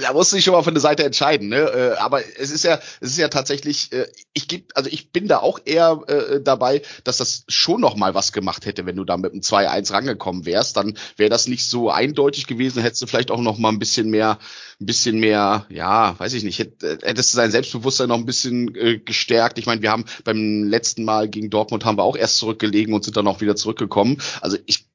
da 0.00 0.12
musst 0.12 0.32
du 0.32 0.36
dich 0.36 0.44
schon 0.44 0.54
mal 0.54 0.62
von 0.62 0.74
der 0.74 0.80
Seite 0.80 1.04
entscheiden. 1.04 1.48
Ne? 1.48 1.58
Äh, 1.58 1.96
aber 1.98 2.20
es 2.38 2.50
ist 2.50 2.64
ja, 2.64 2.78
es 3.00 3.10
ist 3.10 3.18
ja 3.18 3.28
tatsächlich, 3.28 3.55
äh, 3.64 4.06
ich 4.32 4.48
geb, 4.48 4.72
also 4.74 4.90
ich 4.90 5.12
bin 5.12 5.28
da 5.28 5.38
auch 5.38 5.60
eher 5.64 6.00
äh, 6.08 6.40
dabei, 6.42 6.82
dass 7.04 7.18
das 7.18 7.44
schon 7.48 7.80
noch 7.80 7.96
mal 7.96 8.14
was 8.14 8.32
gemacht 8.32 8.66
hätte, 8.66 8.86
wenn 8.86 8.96
du 8.96 9.04
da 9.04 9.16
mit 9.16 9.32
einem 9.32 9.40
2-1 9.40 9.92
rangekommen 9.92 10.46
wärst. 10.46 10.76
Dann 10.76 10.98
wäre 11.16 11.30
das 11.30 11.46
nicht 11.46 11.68
so 11.68 11.90
eindeutig 11.90 12.46
gewesen. 12.46 12.82
Hättest 12.82 13.02
du 13.02 13.06
vielleicht 13.06 13.30
auch 13.30 13.40
noch 13.40 13.58
mal 13.58 13.70
ein 13.70 13.78
bisschen 13.78 14.10
mehr, 14.10 14.38
ein 14.80 14.86
bisschen 14.86 15.18
mehr, 15.18 15.66
ja, 15.68 16.18
weiß 16.18 16.34
ich 16.34 16.44
nicht, 16.44 16.58
hätt, 16.58 16.82
hättest 16.82 17.32
du 17.32 17.38
dein 17.38 17.50
Selbstbewusstsein 17.50 18.08
noch 18.08 18.18
ein 18.18 18.26
bisschen 18.26 18.74
äh, 18.74 18.98
gestärkt. 18.98 19.58
Ich 19.58 19.66
meine, 19.66 19.82
wir 19.82 19.90
haben 19.90 20.04
beim 20.24 20.64
letzten 20.64 21.04
Mal 21.04 21.28
gegen 21.28 21.50
Dortmund 21.50 21.84
haben 21.84 21.98
wir 21.98 22.04
auch 22.04 22.16
erst 22.16 22.38
zurückgelegen 22.38 22.94
und 22.94 23.04
sind 23.04 23.16
dann 23.16 23.26
auch 23.26 23.40
wieder 23.40 23.56
zurückgekommen. 23.56 24.20
Also 24.40 24.58
ich 24.66 24.85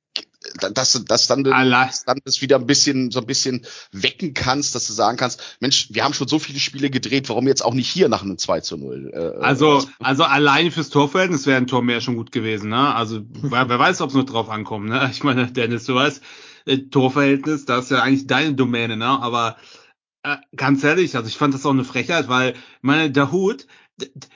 dass, 0.73 0.93
dass 1.05 1.27
dann, 1.27 1.43
dass 1.43 2.03
dann 2.03 2.19
das 2.25 2.41
wieder 2.41 2.57
ein 2.57 2.65
bisschen 2.65 3.11
so 3.11 3.19
ein 3.19 3.25
bisschen 3.25 3.65
wecken 3.91 4.33
kannst, 4.33 4.73
dass 4.75 4.87
du 4.87 4.93
sagen 4.93 5.17
kannst, 5.17 5.57
Mensch, 5.59 5.89
wir 5.91 6.03
haben 6.03 6.13
schon 6.13 6.27
so 6.27 6.39
viele 6.39 6.59
Spiele 6.59 6.89
gedreht, 6.89 7.29
warum 7.29 7.47
jetzt 7.47 7.63
auch 7.63 7.73
nicht 7.73 7.89
hier 7.89 8.09
nach 8.09 8.23
einem 8.23 8.37
2 8.37 8.61
zu 8.61 8.77
0? 8.77 9.11
Äh, 9.13 9.43
Also, 9.43 9.85
also 9.99 10.23
allein 10.23 10.71
fürs 10.71 10.89
Torverhältnis 10.89 11.45
wäre 11.45 11.57
ein 11.57 11.67
Tor 11.67 11.83
mehr 11.83 12.01
schon 12.01 12.15
gut 12.15 12.31
gewesen, 12.31 12.69
ne? 12.69 12.93
Also, 12.95 13.21
wer, 13.43 13.69
wer 13.69 13.79
weiß, 13.79 14.01
ob 14.01 14.09
es 14.09 14.15
noch 14.15 14.25
drauf 14.25 14.49
ankommt, 14.49 14.89
ne? 14.89 15.09
Ich 15.11 15.23
meine, 15.23 15.51
Dennis, 15.51 15.85
du 15.85 15.95
weißt, 15.95 16.21
äh, 16.65 16.77
Torverhältnis, 16.77 17.65
das 17.65 17.85
ist 17.85 17.91
ja 17.91 18.01
eigentlich 18.01 18.27
deine 18.27 18.53
Domäne, 18.53 18.97
ne? 18.97 19.05
Aber 19.05 19.57
äh, 20.23 20.37
ganz 20.55 20.83
ehrlich, 20.83 21.15
also 21.15 21.27
ich 21.27 21.37
fand 21.37 21.53
das 21.53 21.65
auch 21.65 21.71
eine 21.71 21.83
Frechheit, 21.83 22.29
weil, 22.29 22.55
meine, 22.81 23.11
der 23.11 23.31
Hut, 23.31 23.67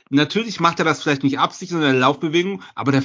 natürlich 0.09 0.59
macht 0.59 0.79
er 0.79 0.85
das 0.85 1.01
vielleicht 1.01 1.23
nicht 1.23 1.39
absichtlich, 1.39 1.71
sondern 1.71 1.91
eine 1.91 1.99
Laufbewegung, 1.99 2.61
aber 2.75 2.91
der, 2.91 3.03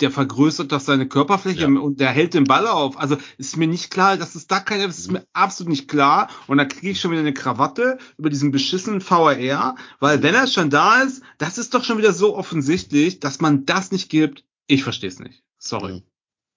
der 0.00 0.10
vergrößert 0.10 0.72
doch 0.72 0.80
seine 0.80 1.06
Körperfläche 1.06 1.60
Ja. 1.60 1.66
und 1.66 2.00
der 2.00 2.10
hält 2.10 2.34
den 2.34 2.44
Ball 2.44 2.66
auf. 2.66 2.98
Also 2.98 3.16
ist 3.38 3.56
mir 3.56 3.68
nicht 3.68 3.90
klar, 3.90 4.16
dass 4.16 4.34
es 4.34 4.46
da 4.46 4.60
keine, 4.60 4.86
das 4.86 4.98
ist 4.98 5.12
mir 5.12 5.24
absolut 5.32 5.70
nicht 5.70 5.88
klar. 5.88 6.28
Und 6.46 6.58
da 6.58 6.64
kriege 6.64 6.90
ich 6.90 7.00
schon 7.00 7.10
wieder 7.10 7.20
eine 7.20 7.34
Krawatte 7.34 7.98
über 8.16 8.30
diesen 8.30 8.50
beschissenen 8.50 9.02
VAR, 9.08 9.76
weil 10.00 10.22
wenn 10.22 10.34
er 10.34 10.46
schon 10.46 10.70
da 10.70 11.02
ist, 11.02 11.22
das 11.38 11.58
ist 11.58 11.74
doch 11.74 11.84
schon 11.84 11.98
wieder 11.98 12.12
so 12.12 12.36
offensichtlich, 12.36 13.20
dass 13.20 13.40
man 13.40 13.66
das 13.66 13.92
nicht 13.92 14.08
gibt. 14.08 14.44
Ich 14.66 14.82
verstehe 14.82 15.10
es 15.10 15.18
nicht. 15.18 15.42
Sorry. 15.58 16.02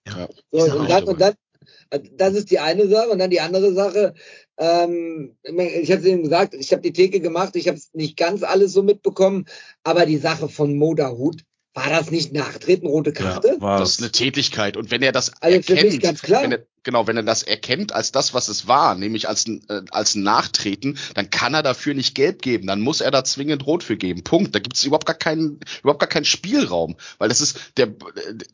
Ja. 0.07 0.27
So, 0.51 0.65
Ich 0.65 0.65
sag 0.65 0.77
und, 0.77 0.89
dann, 0.89 1.03
und 1.05 1.19
dann, 1.21 1.33
das 2.17 2.33
ist 2.33 2.51
die 2.51 2.59
eine 2.59 2.87
Sache. 2.87 3.09
Und 3.09 3.19
dann 3.19 3.29
die 3.29 3.41
andere 3.41 3.73
Sache, 3.73 4.13
ähm, 4.57 5.35
ich 5.43 5.91
habe 5.91 6.01
es 6.01 6.05
Ihnen 6.05 6.23
gesagt, 6.23 6.53
ich 6.53 6.71
habe 6.71 6.81
die 6.81 6.93
Theke 6.93 7.19
gemacht, 7.19 7.55
ich 7.55 7.67
habe 7.67 7.79
nicht 7.93 8.17
ganz 8.17 8.43
alles 8.43 8.73
so 8.73 8.83
mitbekommen, 8.83 9.45
aber 9.83 10.05
die 10.05 10.17
Sache 10.17 10.49
von 10.49 10.77
Moderhut, 10.77 11.43
war 11.75 11.89
das 11.89 12.11
nicht 12.11 12.33
Nachtreten, 12.33 12.85
rote 12.87 13.13
Karte? 13.13 13.47
Ja, 13.55 13.61
war 13.61 13.79
Das 13.79 13.93
ist 13.93 13.99
eine 13.99 14.11
Tätigkeit. 14.11 14.77
Und 14.77 14.91
wenn 14.91 15.01
er 15.01 15.11
das 15.11 15.31
Also 15.41 15.59
für 15.63 15.73
erkennt, 15.73 15.91
mich 15.91 16.01
ganz 16.01 16.21
klar. 16.21 16.43
Wenn 16.43 16.51
er, 16.51 16.67
genau, 16.83 17.07
wenn 17.07 17.17
er 17.17 17.23
das 17.23 17.41
erkennt 17.41 17.93
als 17.93 18.11
das, 18.11 18.35
was 18.35 18.47
es 18.47 18.67
war, 18.67 18.93
nämlich 18.93 19.27
als 19.27 19.47
ein, 19.47 19.65
äh, 19.69 19.81
als 19.89 20.13
ein 20.13 20.21
Nachtreten, 20.21 20.99
dann 21.15 21.31
kann 21.31 21.55
er 21.55 21.63
dafür 21.63 21.95
nicht 21.95 22.13
gelb 22.13 22.43
geben. 22.43 22.67
Dann 22.67 22.81
muss 22.81 23.01
er 23.01 23.09
da 23.09 23.23
zwingend 23.23 23.65
rot 23.65 23.81
für 23.81 23.97
geben. 23.97 24.23
Punkt. 24.23 24.53
Da 24.53 24.59
gibt 24.59 24.77
es 24.77 24.83
überhaupt 24.83 25.07
gar 25.07 25.15
keinen, 25.15 25.59
überhaupt 25.81 25.99
gar 25.99 26.09
keinen 26.09 26.25
Spielraum. 26.25 26.95
Weil 27.17 27.29
das 27.29 27.41
ist, 27.41 27.59
der, 27.77 27.87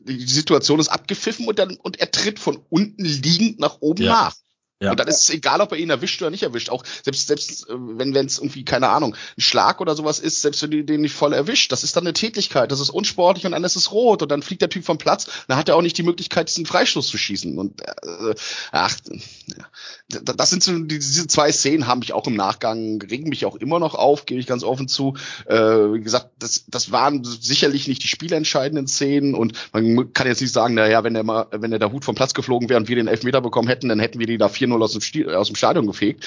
die 0.00 0.26
Situation 0.26 0.80
ist 0.80 0.88
abgepfiffen 0.88 1.46
und 1.46 1.58
dann, 1.58 1.76
und 1.76 2.00
er 2.00 2.10
tritt 2.10 2.38
von 2.38 2.58
unten 2.70 3.04
liegend 3.04 3.60
nach 3.60 3.82
oben 3.82 4.04
Ja. 4.04 4.12
nach. 4.12 4.36
Ja. 4.82 4.92
Und 4.92 5.00
dann 5.00 5.08
ist 5.08 5.20
es 5.22 5.30
egal, 5.30 5.60
ob 5.60 5.72
er 5.72 5.78
ihn 5.78 5.90
erwischt 5.90 6.22
oder 6.22 6.30
nicht 6.30 6.42
erwischt. 6.42 6.70
Auch 6.70 6.82
selbst, 7.04 7.26
selbst 7.26 7.68
äh, 7.68 7.74
wenn 7.76 8.14
es 8.14 8.38
irgendwie, 8.38 8.64
keine 8.64 8.88
Ahnung, 8.88 9.14
ein 9.36 9.40
Schlag 9.40 9.82
oder 9.82 9.94
sowas 9.94 10.18
ist, 10.18 10.40
selbst 10.40 10.62
wenn 10.62 10.70
du 10.70 10.82
den 10.82 11.02
nicht 11.02 11.14
voll 11.14 11.34
erwischt, 11.34 11.70
das 11.70 11.84
ist 11.84 11.96
dann 11.96 12.04
eine 12.04 12.14
Tätigkeit, 12.14 12.72
das 12.72 12.80
ist 12.80 12.88
unsportlich 12.88 13.44
und 13.44 13.52
dann 13.52 13.62
ist 13.62 13.76
es 13.76 13.92
rot 13.92 14.22
und 14.22 14.30
dann 14.30 14.42
fliegt 14.42 14.62
der 14.62 14.70
Typ 14.70 14.86
vom 14.86 14.96
Platz, 14.96 15.26
dann 15.48 15.58
hat 15.58 15.68
er 15.68 15.76
auch 15.76 15.82
nicht 15.82 15.98
die 15.98 16.02
Möglichkeit, 16.02 16.48
diesen 16.48 16.64
Freistoß 16.64 17.08
zu 17.08 17.18
schießen. 17.18 17.58
Und 17.58 17.82
äh, 17.82 18.34
ach, 18.72 18.96
ja. 19.48 20.20
das 20.22 20.48
sind 20.48 20.62
so, 20.62 20.78
diese 20.78 21.26
zwei 21.26 21.52
Szenen 21.52 21.86
haben 21.86 21.98
mich 21.98 22.14
auch 22.14 22.26
im 22.26 22.34
Nachgang, 22.34 23.02
regen 23.02 23.28
mich 23.28 23.44
auch 23.44 23.56
immer 23.56 23.80
noch 23.80 23.94
auf, 23.94 24.24
gebe 24.24 24.40
ich 24.40 24.46
ganz 24.46 24.64
offen 24.64 24.88
zu. 24.88 25.14
Äh, 25.44 25.58
wie 25.58 26.00
gesagt, 26.00 26.30
das, 26.38 26.64
das 26.68 26.90
waren 26.90 27.22
sicherlich 27.22 27.86
nicht 27.86 28.02
die 28.02 28.08
spielentscheidenden 28.08 28.86
Szenen 28.86 29.34
und 29.34 29.52
man 29.74 30.14
kann 30.14 30.26
jetzt 30.26 30.40
nicht 30.40 30.54
sagen, 30.54 30.72
naja, 30.72 31.04
wenn 31.04 31.12
der 31.12 31.22
mal, 31.22 31.48
wenn 31.50 31.70
der 31.70 31.92
Hut 31.92 32.06
vom 32.06 32.14
Platz 32.14 32.32
geflogen 32.32 32.70
wäre 32.70 32.80
und 32.80 32.88
wir 32.88 32.96
den 32.96 33.08
Elfmeter 33.08 33.42
bekommen 33.42 33.68
hätten, 33.68 33.90
dann 33.90 34.00
hätten 34.00 34.18
wir 34.18 34.26
die 34.26 34.38
da 34.38 34.48
vier 34.48 34.69
4-0 34.70 34.82
aus, 34.82 34.92
dem 34.92 35.28
aus 35.28 35.46
dem 35.48 35.56
Stadion 35.56 35.86
gefegt. 35.86 36.26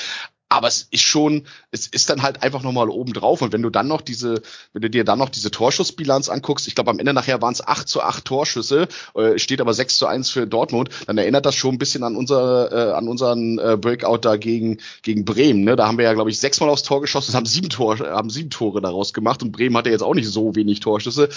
Aber 0.54 0.68
es 0.68 0.88
ist 0.92 1.02
schon, 1.02 1.48
es 1.72 1.88
ist 1.88 2.12
dann 2.12 2.22
halt 2.22 2.44
einfach 2.44 2.62
nochmal 2.62 2.88
oben 2.88 3.12
drauf. 3.12 3.42
Und 3.42 3.54
wenn 3.54 3.64
du 3.64 3.72
dann 3.72 3.88
noch 3.88 4.02
diese, 4.02 4.44
wenn 4.72 4.84
du 4.84 4.90
dir 4.92 5.04
dann 5.04 5.18
noch 5.18 5.30
diese 5.30 5.50
Torschussbilanz 5.50 6.30
anguckst, 6.30 6.68
ich 6.68 6.76
glaube 6.76 6.92
am 6.92 7.00
Ende 7.00 7.12
nachher 7.12 7.42
waren 7.42 7.54
es 7.54 7.68
8 7.68 7.88
zu 7.88 8.04
8 8.04 8.24
Torschüsse, 8.24 8.88
äh, 9.16 9.40
steht 9.40 9.62
aber 9.62 9.74
6 9.74 9.98
zu 9.98 10.06
1 10.06 10.30
für 10.30 10.46
Dortmund, 10.46 10.92
dann 11.08 11.18
erinnert 11.18 11.48
das 11.48 11.56
schon 11.56 11.74
ein 11.74 11.78
bisschen 11.80 12.04
an 12.04 12.16
unser, 12.16 12.72
äh, 12.72 12.94
an 12.94 13.08
unseren 13.08 13.58
äh, 13.58 13.78
Breakout 13.82 14.20
da 14.20 14.36
gegen, 14.36 14.78
gegen 15.02 15.26
Bremen. 15.26 15.64
Ne? 15.64 15.76
Da 15.76 15.88
haben 15.88 15.98
wir 15.98 16.06
ja, 16.06 16.14
glaube 16.14 16.30
ich, 16.30 16.40
sechsmal 16.40 16.70
aufs 16.70 16.84
Tor 16.84 17.02
geschossen 17.02 17.34
haben 17.34 17.48
sieben, 17.48 17.70
Tor, 17.70 17.98
haben 17.98 18.30
sieben 18.30 18.52
Tore 18.52 18.80
daraus 18.80 19.12
gemacht. 19.12 19.42
Und 19.42 19.54
Bremen 19.54 19.76
hatte 19.76 19.90
jetzt 19.90 20.04
auch 20.04 20.14
nicht 20.14 20.30
so 20.30 20.56
wenig 20.56 20.82
Torschüsse. 20.82 21.30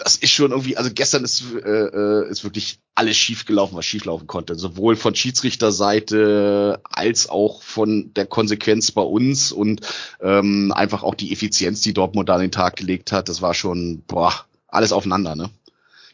Das 0.00 0.16
ist 0.16 0.30
schon 0.30 0.50
irgendwie, 0.50 0.76
also 0.76 0.90
gestern 0.92 1.24
ist, 1.24 1.42
äh, 1.54 1.58
äh 1.58 2.30
ist 2.30 2.44
wirklich 2.44 2.78
alles 2.94 3.16
schief 3.16 3.44
gelaufen, 3.44 3.76
was 3.76 3.84
schief 3.86 4.04
laufen 4.04 4.26
konnte. 4.26 4.54
Sowohl 4.54 4.96
von 4.96 5.14
Schiedsrichterseite 5.14 6.80
als 6.84 7.28
auch 7.28 7.62
von 7.62 8.12
der 8.14 8.26
Konsequenz 8.26 8.90
bei 8.90 9.02
uns 9.02 9.52
und 9.52 9.80
ähm, 10.20 10.72
einfach 10.74 11.02
auch 11.02 11.14
die 11.14 11.32
Effizienz, 11.32 11.82
die 11.82 11.94
Dortmund 11.94 12.28
da 12.28 12.34
an 12.34 12.40
den 12.40 12.52
Tag 12.52 12.76
gelegt 12.76 13.12
hat. 13.12 13.28
Das 13.28 13.42
war 13.42 13.54
schon, 13.54 14.02
boah, 14.06 14.32
alles 14.68 14.92
aufeinander, 14.92 15.36
ne? 15.36 15.50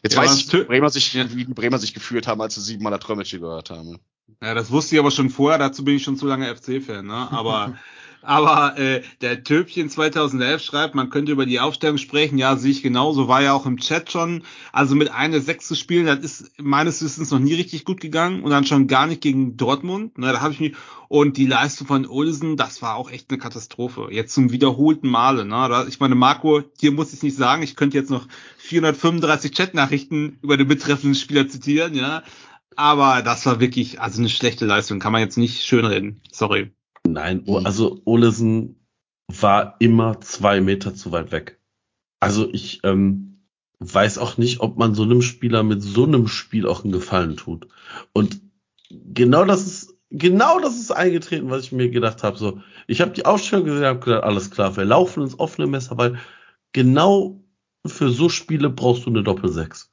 Jetzt 0.03 0.13
ja, 0.13 0.21
weiß 0.21 0.35
ich, 0.35 0.53
wie 0.53 0.63
Bremer 0.63 0.89
sich, 0.89 1.15
wie 1.15 1.45
die 1.45 1.53
Bremer 1.53 1.79
sich 1.79 1.93
gefühlt 1.93 2.27
haben, 2.27 2.39
als 2.41 2.55
sie 2.55 2.61
siebenmal 2.61 2.91
der 2.91 2.99
Trömmelsche 2.99 3.39
gehört 3.39 3.71
haben. 3.71 3.99
Ja, 4.41 4.53
das 4.53 4.69
wusste 4.69 4.95
ich 4.95 4.99
aber 4.99 5.11
schon 5.11 5.29
vorher, 5.29 5.57
dazu 5.57 5.83
bin 5.83 5.95
ich 5.95 6.03
schon 6.03 6.17
zu 6.17 6.27
lange 6.27 6.53
FC-Fan, 6.55 7.05
ne? 7.05 7.31
Aber 7.31 7.75
Aber 8.25 8.77
äh, 8.77 9.01
der 9.21 9.43
Töpchen 9.43 9.89
2011 9.89 10.61
schreibt, 10.61 10.95
man 10.95 11.09
könnte 11.09 11.31
über 11.31 11.45
die 11.45 11.59
Aufstellung 11.59 11.97
sprechen. 11.97 12.37
Ja, 12.37 12.55
sehe 12.55 12.71
ich 12.71 12.81
genauso. 12.81 13.27
War 13.27 13.41
ja 13.41 13.53
auch 13.53 13.65
im 13.65 13.77
Chat 13.77 14.11
schon. 14.11 14.43
Also 14.71 14.95
mit 14.95 15.11
einer 15.11 15.41
Sechs 15.41 15.67
zu 15.67 15.75
spielen, 15.75 16.05
das 16.05 16.19
ist 16.19 16.51
meines 16.61 17.03
Wissens 17.03 17.31
noch 17.31 17.39
nie 17.39 17.53
richtig 17.53 17.85
gut 17.85 18.01
gegangen 18.01 18.43
und 18.43 18.51
dann 18.51 18.65
schon 18.65 18.87
gar 18.87 19.07
nicht 19.07 19.21
gegen 19.21 19.57
Dortmund. 19.57 20.17
Ne, 20.17 20.31
da 20.31 20.41
habe 20.41 20.53
ich 20.53 20.59
mich 20.59 20.75
und 21.07 21.37
die 21.37 21.45
Leistung 21.45 21.87
von 21.87 22.07
Olsen, 22.07 22.57
das 22.57 22.81
war 22.81 22.95
auch 22.95 23.11
echt 23.11 23.29
eine 23.29 23.37
Katastrophe. 23.37 24.07
Jetzt 24.11 24.33
zum 24.33 24.51
wiederholten 24.51 25.07
Male. 25.07 25.45
Ne? 25.45 25.85
Ich 25.87 25.99
meine, 25.99 26.15
Marco, 26.15 26.61
dir 26.61 26.91
muss 26.91 27.13
ich 27.13 27.21
nicht 27.21 27.37
sagen. 27.37 27.61
Ich 27.61 27.75
könnte 27.75 27.97
jetzt 27.97 28.09
noch 28.09 28.27
435 28.57 29.51
Chat-Nachrichten 29.51 30.39
über 30.41 30.57
den 30.57 30.67
betreffenden 30.67 31.15
Spieler 31.15 31.47
zitieren. 31.47 31.93
Ja, 31.93 32.23
aber 32.75 33.21
das 33.21 33.45
war 33.45 33.59
wirklich 33.59 34.01
also 34.01 34.19
eine 34.19 34.29
schlechte 34.29 34.65
Leistung. 34.65 34.99
Kann 34.99 35.11
man 35.11 35.21
jetzt 35.21 35.37
nicht 35.37 35.63
schönreden. 35.63 36.21
Sorry. 36.31 36.71
Nein, 37.15 37.43
mhm. 37.45 37.65
also 37.65 38.01
Olesen 38.03 38.85
war 39.27 39.77
immer 39.79 40.19
zwei 40.19 40.59
Meter 40.59 40.93
zu 40.93 41.13
weit 41.13 41.31
weg. 41.31 41.61
Also 42.19 42.49
ich 42.51 42.81
ähm, 42.83 43.47
weiß 43.79 44.17
auch 44.17 44.37
nicht, 44.37 44.59
ob 44.59 44.77
man 44.77 44.95
so 44.95 45.03
einem 45.03 45.21
Spieler 45.21 45.63
mit 45.63 45.81
so 45.81 46.03
einem 46.03 46.27
Spiel 46.27 46.67
auch 46.67 46.83
einen 46.83 46.91
Gefallen 46.91 47.37
tut. 47.37 47.69
Und 48.11 48.41
genau 48.89 49.45
das 49.45 49.65
ist 49.65 49.95
genau 50.11 50.59
das 50.59 50.75
ist 50.75 50.91
eingetreten, 50.91 51.49
was 51.49 51.63
ich 51.63 51.71
mir 51.71 51.89
gedacht 51.89 52.21
habe. 52.21 52.37
So, 52.37 52.61
ich 52.85 52.99
habe 52.99 53.11
die 53.11 53.25
Aufstellung 53.25 53.63
gesehen, 53.63 53.85
habe 53.85 53.99
gedacht, 53.99 54.23
alles 54.23 54.51
klar, 54.51 54.75
wir 54.75 54.83
laufen 54.83 55.23
ins 55.23 55.39
offene 55.39 55.67
Messer, 55.67 55.97
weil 55.97 56.19
genau 56.73 57.41
für 57.85 58.09
so 58.09 58.27
Spiele 58.27 58.69
brauchst 58.69 59.05
du 59.05 59.09
eine 59.09 59.23
Doppelsechs. 59.23 59.89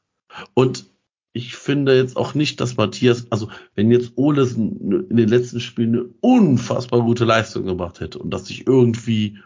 Und 0.54 0.91
ich 1.32 1.56
finde 1.56 1.96
jetzt 1.96 2.16
auch 2.16 2.34
nicht, 2.34 2.60
dass 2.60 2.76
Matthias, 2.76 3.26
also 3.30 3.48
wenn 3.74 3.90
jetzt 3.90 4.12
Olesen 4.16 5.08
in 5.08 5.16
den 5.16 5.28
letzten 5.28 5.60
Spielen 5.60 5.94
eine 5.94 6.04
unfassbar 6.20 7.02
gute 7.02 7.24
Leistung 7.24 7.64
gemacht 7.64 8.00
hätte 8.00 8.18
und 8.18 8.30
dass 8.30 8.46
sich 8.46 8.66
irgendwie 8.66 9.38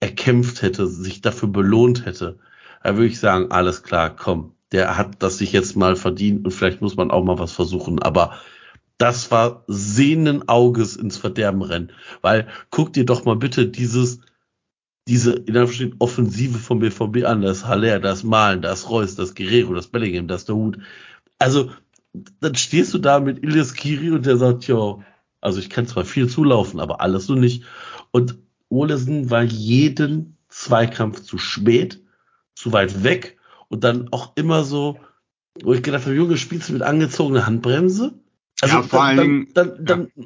erkämpft 0.00 0.62
hätte, 0.62 0.86
sich 0.86 1.20
dafür 1.20 1.48
belohnt 1.48 2.06
hätte, 2.06 2.38
dann 2.82 2.96
würde 2.96 3.06
ich 3.06 3.20
sagen, 3.20 3.50
alles 3.50 3.82
klar, 3.82 4.14
komm, 4.14 4.52
der 4.72 4.96
hat 4.96 5.22
das 5.22 5.38
sich 5.38 5.52
jetzt 5.52 5.76
mal 5.76 5.96
verdient 5.96 6.44
und 6.44 6.50
vielleicht 6.50 6.80
muss 6.80 6.96
man 6.96 7.10
auch 7.10 7.24
mal 7.24 7.38
was 7.38 7.52
versuchen, 7.52 8.00
aber 8.00 8.38
das 8.96 9.30
war 9.30 9.64
sehenden 9.68 10.48
Auges 10.48 10.96
ins 10.96 11.18
Verderben 11.18 11.62
rennen, 11.62 11.92
weil 12.20 12.48
guck 12.70 12.92
dir 12.92 13.04
doch 13.04 13.24
mal 13.24 13.36
bitte 13.36 13.68
dieses 13.68 14.20
diese 15.06 15.32
in 15.32 15.54
der 15.54 15.66
Offensive 16.00 16.58
vom 16.58 16.80
BVB 16.80 17.24
an, 17.24 17.40
das 17.40 17.66
Haller, 17.66 17.98
das 17.98 18.24
Malen, 18.24 18.60
das 18.60 18.90
Reus, 18.90 19.14
das 19.14 19.34
Guerrero, 19.34 19.72
das 19.72 19.86
Bellingham, 19.86 20.28
das 20.28 20.44
der 20.44 20.54
Hut, 20.54 20.78
also, 21.38 21.70
dann 22.40 22.54
stehst 22.54 22.94
du 22.94 22.98
da 22.98 23.20
mit 23.20 23.42
Ilias 23.42 23.74
Kiri 23.74 24.10
und 24.10 24.26
der 24.26 24.36
sagt, 24.36 24.66
ja, 24.66 24.98
also 25.40 25.60
ich 25.60 25.70
kann 25.70 25.86
zwar 25.86 26.04
viel 26.04 26.28
zulaufen, 26.28 26.80
aber 26.80 27.00
alles 27.00 27.26
so 27.26 27.34
nicht. 27.34 27.64
Und 28.10 28.38
Olesen 28.68 29.30
war 29.30 29.42
jeden 29.42 30.36
Zweikampf 30.48 31.22
zu 31.22 31.38
spät, 31.38 32.02
zu 32.54 32.72
weit 32.72 33.04
weg 33.04 33.38
und 33.68 33.84
dann 33.84 34.08
auch 34.12 34.32
immer 34.36 34.64
so, 34.64 34.98
wo 35.62 35.74
ich 35.74 35.82
gedacht 35.82 36.04
habe, 36.04 36.14
Junge, 36.14 36.36
spielst 36.36 36.68
du 36.68 36.72
mit 36.72 36.82
angezogener 36.82 37.46
Handbremse? 37.46 38.18
Also 38.60 38.76
ja, 38.76 38.82
vor 38.82 38.98
dann, 39.00 39.18
allen 39.18 39.48
dann, 39.54 39.68
dann, 39.68 39.84
dann 39.84 40.12
ja. 40.16 40.24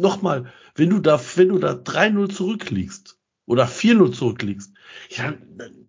nochmal, 0.00 0.52
wenn 0.74 0.90
du 0.90 0.98
da, 0.98 1.20
wenn 1.36 1.48
du 1.48 1.58
da 1.58 1.72
3-0 1.72 2.30
zurückliegst 2.30 3.18
oder 3.46 3.66
4-0 3.66 4.12
zurückliegst, 4.12 4.74
ja, 5.10 5.32
dann 5.56 5.88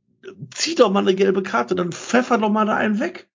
zieh 0.51 0.75
doch 0.75 0.91
mal 0.91 1.01
eine 1.01 1.15
gelbe 1.15 1.43
Karte, 1.43 1.75
dann 1.75 1.91
pfeffer 1.91 2.37
doch 2.37 2.49
mal 2.49 2.65
da 2.65 2.75
einen 2.75 2.99
weg. 2.99 3.29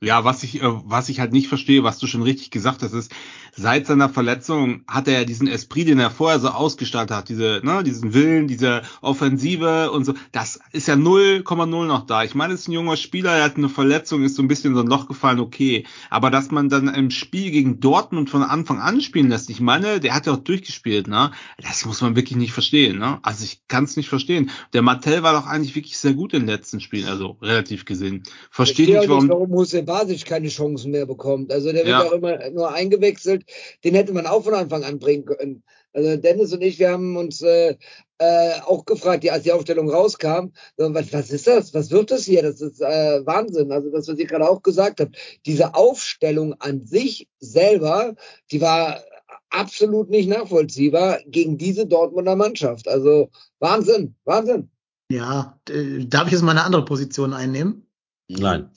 Ja, 0.00 0.24
was 0.24 0.42
ich, 0.42 0.62
äh, 0.62 0.68
was 0.84 1.08
ich 1.08 1.20
halt 1.20 1.32
nicht 1.32 1.48
verstehe, 1.48 1.82
was 1.82 1.98
du 1.98 2.06
schon 2.06 2.22
richtig 2.22 2.50
gesagt 2.50 2.82
hast, 2.82 2.92
ist, 2.92 3.12
seit 3.56 3.86
seiner 3.86 4.08
Verletzung 4.08 4.82
hat 4.86 5.08
er 5.08 5.20
ja 5.20 5.24
diesen 5.24 5.46
Esprit, 5.46 5.88
den 5.88 5.98
er 5.98 6.10
vorher 6.10 6.40
so 6.40 6.48
ausgestaltet 6.48 7.16
hat, 7.16 7.28
diese, 7.28 7.60
ne, 7.62 7.82
diesen 7.82 8.14
Willen, 8.14 8.48
diese 8.48 8.82
Offensive 9.00 9.90
und 9.90 10.04
so, 10.04 10.14
das 10.32 10.60
ist 10.72 10.88
ja 10.88 10.94
0,0 10.94 11.66
noch 11.86 12.06
da. 12.06 12.24
Ich 12.24 12.34
meine, 12.34 12.54
es 12.54 12.60
ist 12.60 12.68
ein 12.68 12.72
junger 12.72 12.96
Spieler, 12.96 13.32
er 13.32 13.44
hat 13.44 13.56
eine 13.56 13.68
Verletzung, 13.68 14.24
ist 14.24 14.36
so 14.36 14.42
ein 14.42 14.48
bisschen 14.48 14.74
so 14.74 14.80
ein 14.80 14.86
Loch 14.86 15.08
gefallen, 15.08 15.40
okay. 15.40 15.84
Aber 16.10 16.30
dass 16.30 16.50
man 16.50 16.68
dann 16.68 16.88
im 16.88 17.10
Spiel 17.10 17.50
gegen 17.50 17.80
Dortmund 17.80 18.30
von 18.30 18.42
Anfang 18.42 18.80
an 18.80 19.00
spielen 19.00 19.28
lässt, 19.28 19.50
ich 19.50 19.60
meine, 19.60 20.00
der 20.00 20.14
hat 20.14 20.26
ja 20.26 20.32
auch 20.32 20.38
durchgespielt, 20.38 21.08
ne, 21.08 21.30
das 21.62 21.84
muss 21.84 22.00
man 22.00 22.16
wirklich 22.16 22.36
nicht 22.36 22.52
verstehen, 22.52 22.98
ne. 22.98 23.18
Also 23.22 23.44
ich 23.44 23.66
kann 23.68 23.84
es 23.84 23.96
nicht 23.96 24.08
verstehen. 24.08 24.50
Der 24.72 24.82
Martell 24.82 25.22
war 25.22 25.32
doch 25.32 25.46
eigentlich 25.46 25.74
wirklich 25.74 25.98
sehr 25.98 26.14
gut 26.14 26.34
in 26.34 26.40
den 26.40 26.48
letzten 26.48 26.80
Spielen, 26.80 27.08
also 27.08 27.36
relativ 27.40 27.84
gesehen. 27.84 28.22
Verstehe 28.50 28.98
nicht, 28.98 29.08
warum. 29.08 29.26
Nicht, 29.26 29.32
warum 29.32 29.84
Basic 29.84 30.24
keine 30.24 30.48
Chancen 30.48 30.90
mehr 30.90 31.06
bekommt. 31.06 31.52
Also 31.52 31.72
der 31.72 31.84
wird 31.84 31.88
ja. 31.88 32.02
auch 32.02 32.12
immer 32.12 32.50
nur 32.50 32.72
eingewechselt. 32.72 33.43
Den 33.84 33.94
hätte 33.94 34.12
man 34.12 34.26
auch 34.26 34.44
von 34.44 34.54
Anfang 34.54 34.84
an 34.84 34.98
bringen 34.98 35.24
können. 35.24 35.62
Also 35.92 36.16
Dennis 36.16 36.52
und 36.52 36.62
ich, 36.62 36.78
wir 36.78 36.90
haben 36.90 37.16
uns 37.16 37.40
äh, 37.40 37.76
äh, 38.18 38.60
auch 38.66 38.84
gefragt, 38.84 39.22
die, 39.22 39.30
als 39.30 39.44
die 39.44 39.52
Aufstellung 39.52 39.88
rauskam, 39.88 40.48
was, 40.76 41.12
was 41.12 41.30
ist 41.30 41.46
das? 41.46 41.72
Was 41.72 41.90
wird 41.90 42.10
das 42.10 42.24
hier? 42.24 42.42
Das 42.42 42.60
ist 42.60 42.80
äh, 42.80 43.24
Wahnsinn. 43.24 43.70
Also 43.70 43.90
das, 43.90 44.08
was 44.08 44.18
ihr 44.18 44.26
gerade 44.26 44.48
auch 44.48 44.62
gesagt 44.62 45.00
habt, 45.00 45.16
diese 45.46 45.74
Aufstellung 45.74 46.54
an 46.60 46.84
sich 46.84 47.28
selber, 47.38 48.16
die 48.50 48.60
war 48.60 49.02
absolut 49.50 50.10
nicht 50.10 50.28
nachvollziehbar 50.28 51.20
gegen 51.26 51.58
diese 51.58 51.86
Dortmunder 51.86 52.34
Mannschaft. 52.34 52.88
Also 52.88 53.30
Wahnsinn, 53.60 54.16
Wahnsinn. 54.24 54.70
Ja, 55.10 55.60
darf 55.66 56.26
ich 56.26 56.32
jetzt 56.32 56.42
mal 56.42 56.52
eine 56.52 56.64
andere 56.64 56.84
Position 56.84 57.32
einnehmen? 57.32 57.86
Nein. 58.28 58.70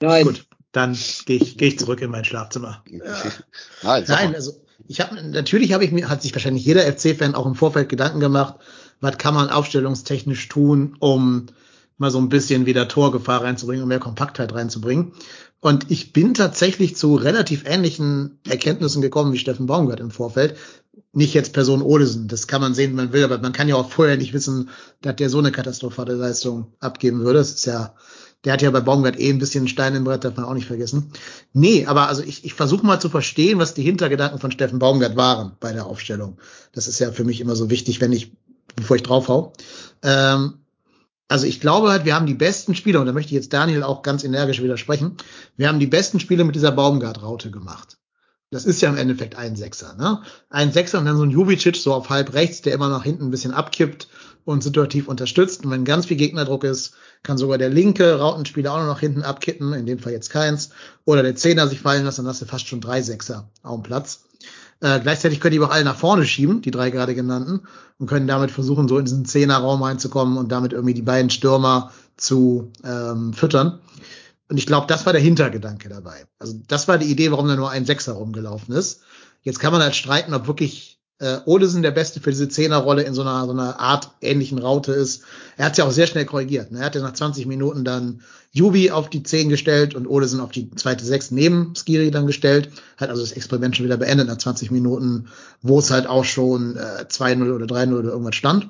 Nein. 0.00 0.24
Gut 0.24 0.48
dann 0.74 0.98
gehe 1.24 1.36
ich, 1.36 1.56
geh 1.56 1.68
ich 1.68 1.78
zurück 1.78 2.02
in 2.02 2.10
mein 2.10 2.24
Schlafzimmer. 2.24 2.82
Ja. 2.90 3.00
Nein, 3.82 4.04
Nein 4.08 4.34
also 4.34 4.60
ich 4.88 5.00
habe 5.00 5.22
natürlich 5.22 5.72
habe 5.72 5.84
ich 5.84 5.92
mir 5.92 6.08
hat 6.08 6.20
sich 6.20 6.34
wahrscheinlich 6.34 6.64
jeder 6.64 6.82
FC-Fan 6.82 7.34
auch 7.34 7.46
im 7.46 7.54
Vorfeld 7.54 7.88
Gedanken 7.88 8.20
gemacht, 8.20 8.56
was 9.00 9.16
kann 9.16 9.34
man 9.34 9.50
aufstellungstechnisch 9.50 10.48
tun, 10.48 10.96
um 10.98 11.46
mal 11.96 12.10
so 12.10 12.18
ein 12.18 12.28
bisschen 12.28 12.66
wieder 12.66 12.88
Torgefahr 12.88 13.42
reinzubringen 13.42 13.84
und 13.84 13.88
mehr 13.88 14.00
Kompaktheit 14.00 14.52
reinzubringen. 14.52 15.12
Und 15.60 15.90
ich 15.92 16.12
bin 16.12 16.34
tatsächlich 16.34 16.96
zu 16.96 17.14
relativ 17.14 17.64
ähnlichen 17.66 18.40
Erkenntnissen 18.46 19.00
gekommen 19.00 19.32
wie 19.32 19.38
Steffen 19.38 19.66
Baumgart 19.66 20.00
im 20.00 20.10
Vorfeld. 20.10 20.56
Nicht 21.12 21.34
jetzt 21.34 21.52
Person 21.52 21.82
Olesen, 21.82 22.26
das 22.26 22.48
kann 22.48 22.60
man 22.60 22.74
sehen, 22.74 22.90
wie 22.90 22.96
man 22.96 23.12
will, 23.12 23.22
aber 23.22 23.38
man 23.38 23.52
kann 23.52 23.68
ja 23.68 23.76
auch 23.76 23.88
vorher 23.90 24.16
nicht 24.16 24.34
wissen, 24.34 24.70
dass 25.00 25.14
der 25.16 25.30
so 25.30 25.38
eine 25.38 25.52
katastrophale 25.52 26.14
Leistung 26.14 26.72
abgeben 26.80 27.20
würde. 27.20 27.38
Das 27.38 27.52
ist 27.52 27.64
ja 27.64 27.94
der 28.44 28.52
hat 28.52 28.62
ja 28.62 28.70
bei 28.70 28.80
Baumgart 28.80 29.18
eh 29.18 29.30
ein 29.30 29.38
bisschen 29.38 29.68
Stein 29.68 29.94
im 29.94 30.04
Brett, 30.04 30.24
darf 30.24 30.36
man 30.36 30.44
auch 30.44 30.54
nicht 30.54 30.66
vergessen. 30.66 31.12
Nee, 31.52 31.86
aber 31.86 32.08
also 32.08 32.22
ich, 32.22 32.44
ich 32.44 32.54
versuche 32.54 32.84
mal 32.84 33.00
zu 33.00 33.08
verstehen, 33.08 33.58
was 33.58 33.74
die 33.74 33.82
Hintergedanken 33.82 34.38
von 34.38 34.50
Steffen 34.50 34.78
Baumgart 34.78 35.16
waren 35.16 35.52
bei 35.60 35.72
der 35.72 35.86
Aufstellung. 35.86 36.38
Das 36.72 36.86
ist 36.86 36.98
ja 36.98 37.12
für 37.12 37.24
mich 37.24 37.40
immer 37.40 37.56
so 37.56 37.70
wichtig, 37.70 38.00
wenn 38.00 38.12
ich, 38.12 38.32
bevor 38.76 38.96
ich 38.96 39.02
draufhau. 39.02 39.52
Ähm, 40.02 40.54
also 41.28 41.46
ich 41.46 41.60
glaube 41.60 41.90
halt, 41.90 42.04
wir 42.04 42.14
haben 42.14 42.26
die 42.26 42.34
besten 42.34 42.74
Spieler, 42.74 43.00
und 43.00 43.06
da 43.06 43.12
möchte 43.12 43.30
ich 43.30 43.36
jetzt 43.36 43.52
Daniel 43.52 43.82
auch 43.82 44.02
ganz 44.02 44.24
energisch 44.24 44.62
widersprechen, 44.62 45.16
wir 45.56 45.68
haben 45.68 45.80
die 45.80 45.86
besten 45.86 46.20
Spiele 46.20 46.44
mit 46.44 46.54
dieser 46.54 46.72
Baumgart-Raute 46.72 47.50
gemacht. 47.50 47.96
Das 48.54 48.64
ist 48.64 48.80
ja 48.80 48.88
im 48.88 48.96
Endeffekt 48.96 49.36
ein 49.36 49.56
Sechser, 49.56 49.94
ne? 49.96 50.22
Ein 50.48 50.72
Sechser 50.72 50.98
und 51.00 51.06
dann 51.06 51.16
so 51.16 51.24
ein 51.24 51.30
Jubicic 51.30 51.76
so 51.76 51.92
auf 51.92 52.08
halb 52.08 52.32
rechts, 52.34 52.62
der 52.62 52.72
immer 52.72 52.88
nach 52.88 53.02
hinten 53.02 53.24
ein 53.24 53.30
bisschen 53.30 53.52
abkippt 53.52 54.08
und 54.44 54.62
situativ 54.62 55.08
unterstützt. 55.08 55.64
Und 55.64 55.70
wenn 55.72 55.84
ganz 55.84 56.06
viel 56.06 56.16
Gegnerdruck 56.16 56.64
ist, 56.64 56.94
kann 57.22 57.36
sogar 57.36 57.58
der 57.58 57.70
linke 57.70 58.18
Rautenspieler 58.18 58.72
auch 58.72 58.78
noch 58.78 58.86
nach 58.86 59.00
hinten 59.00 59.22
abkippen, 59.22 59.72
in 59.72 59.86
dem 59.86 59.98
Fall 59.98 60.12
jetzt 60.12 60.30
keins. 60.30 60.70
Oder 61.04 61.22
der 61.22 61.34
Zehner 61.34 61.66
sich 61.66 61.80
fallen 61.80 62.04
lassen, 62.04 62.22
dann 62.22 62.30
hast 62.30 62.42
du 62.42 62.46
fast 62.46 62.68
schon 62.68 62.80
drei 62.80 63.02
Sechser 63.02 63.48
auf 63.62 63.80
dem 63.80 63.82
Platz. 63.82 64.24
Äh, 64.80 65.00
gleichzeitig 65.00 65.40
können 65.40 65.52
die 65.52 65.58
aber 65.60 65.72
alle 65.72 65.84
nach 65.84 65.96
vorne 65.96 66.24
schieben, 66.24 66.62
die 66.62 66.70
drei 66.70 66.90
gerade 66.90 67.14
genannten, 67.14 67.62
und 67.98 68.06
können 68.06 68.26
damit 68.26 68.50
versuchen, 68.50 68.86
so 68.86 68.98
in 68.98 69.04
diesen 69.04 69.24
Zehnerraum 69.24 69.82
reinzukommen 69.82 70.36
und 70.36 70.52
damit 70.52 70.72
irgendwie 70.72 70.94
die 70.94 71.02
beiden 71.02 71.30
Stürmer 71.30 71.90
zu 72.16 72.70
ähm, 72.84 73.32
füttern. 73.32 73.80
Und 74.48 74.58
ich 74.58 74.66
glaube, 74.66 74.86
das 74.86 75.06
war 75.06 75.12
der 75.12 75.22
Hintergedanke 75.22 75.88
dabei. 75.88 76.26
Also 76.38 76.54
das 76.68 76.86
war 76.86 76.98
die 76.98 77.10
Idee, 77.10 77.30
warum 77.30 77.48
da 77.48 77.56
nur 77.56 77.70
ein 77.70 77.86
Sechser 77.86 78.12
rumgelaufen 78.12 78.74
ist. 78.74 79.00
Jetzt 79.42 79.58
kann 79.58 79.72
man 79.72 79.82
halt 79.82 79.96
streiten, 79.96 80.34
ob 80.34 80.46
wirklich 80.46 80.94
äh, 81.18 81.38
Olesen 81.46 81.82
der 81.82 81.90
Beste 81.90 82.20
für 82.20 82.30
diese 82.30 82.48
Zehnerrolle 82.48 83.02
in 83.02 83.14
so 83.14 83.22
einer, 83.22 83.46
so 83.46 83.52
einer 83.52 83.80
Art 83.80 84.10
ähnlichen 84.20 84.58
Raute 84.58 84.92
ist. 84.92 85.22
Er 85.56 85.66
hat 85.66 85.78
ja 85.78 85.84
auch 85.84 85.92
sehr 85.92 86.06
schnell 86.06 86.26
korrigiert. 86.26 86.72
Ne? 86.72 86.80
Er 86.80 86.86
hat 86.86 86.94
ja 86.94 87.02
nach 87.02 87.12
20 87.12 87.46
Minuten 87.46 87.84
dann 87.84 88.22
Jubi 88.52 88.90
auf 88.90 89.10
die 89.10 89.22
10 89.22 89.48
gestellt 89.48 89.94
und 89.94 90.06
Olesen 90.06 90.40
auf 90.40 90.50
die 90.50 90.70
zweite 90.72 91.04
6 91.04 91.30
neben 91.30 91.74
Skiri 91.74 92.10
dann 92.10 92.26
gestellt. 92.26 92.70
Hat 92.96 93.10
also 93.10 93.22
das 93.22 93.32
Experiment 93.32 93.76
schon 93.76 93.86
wieder 93.86 93.96
beendet 93.96 94.28
nach 94.28 94.38
20 94.38 94.70
Minuten, 94.70 95.28
wo 95.62 95.78
es 95.78 95.90
halt 95.90 96.06
auch 96.06 96.24
schon 96.24 96.76
äh, 96.76 97.06
2-0 97.08 97.54
oder 97.54 97.66
3-0 97.66 97.98
oder 97.98 98.10
irgendwas 98.10 98.34
stand. 98.34 98.68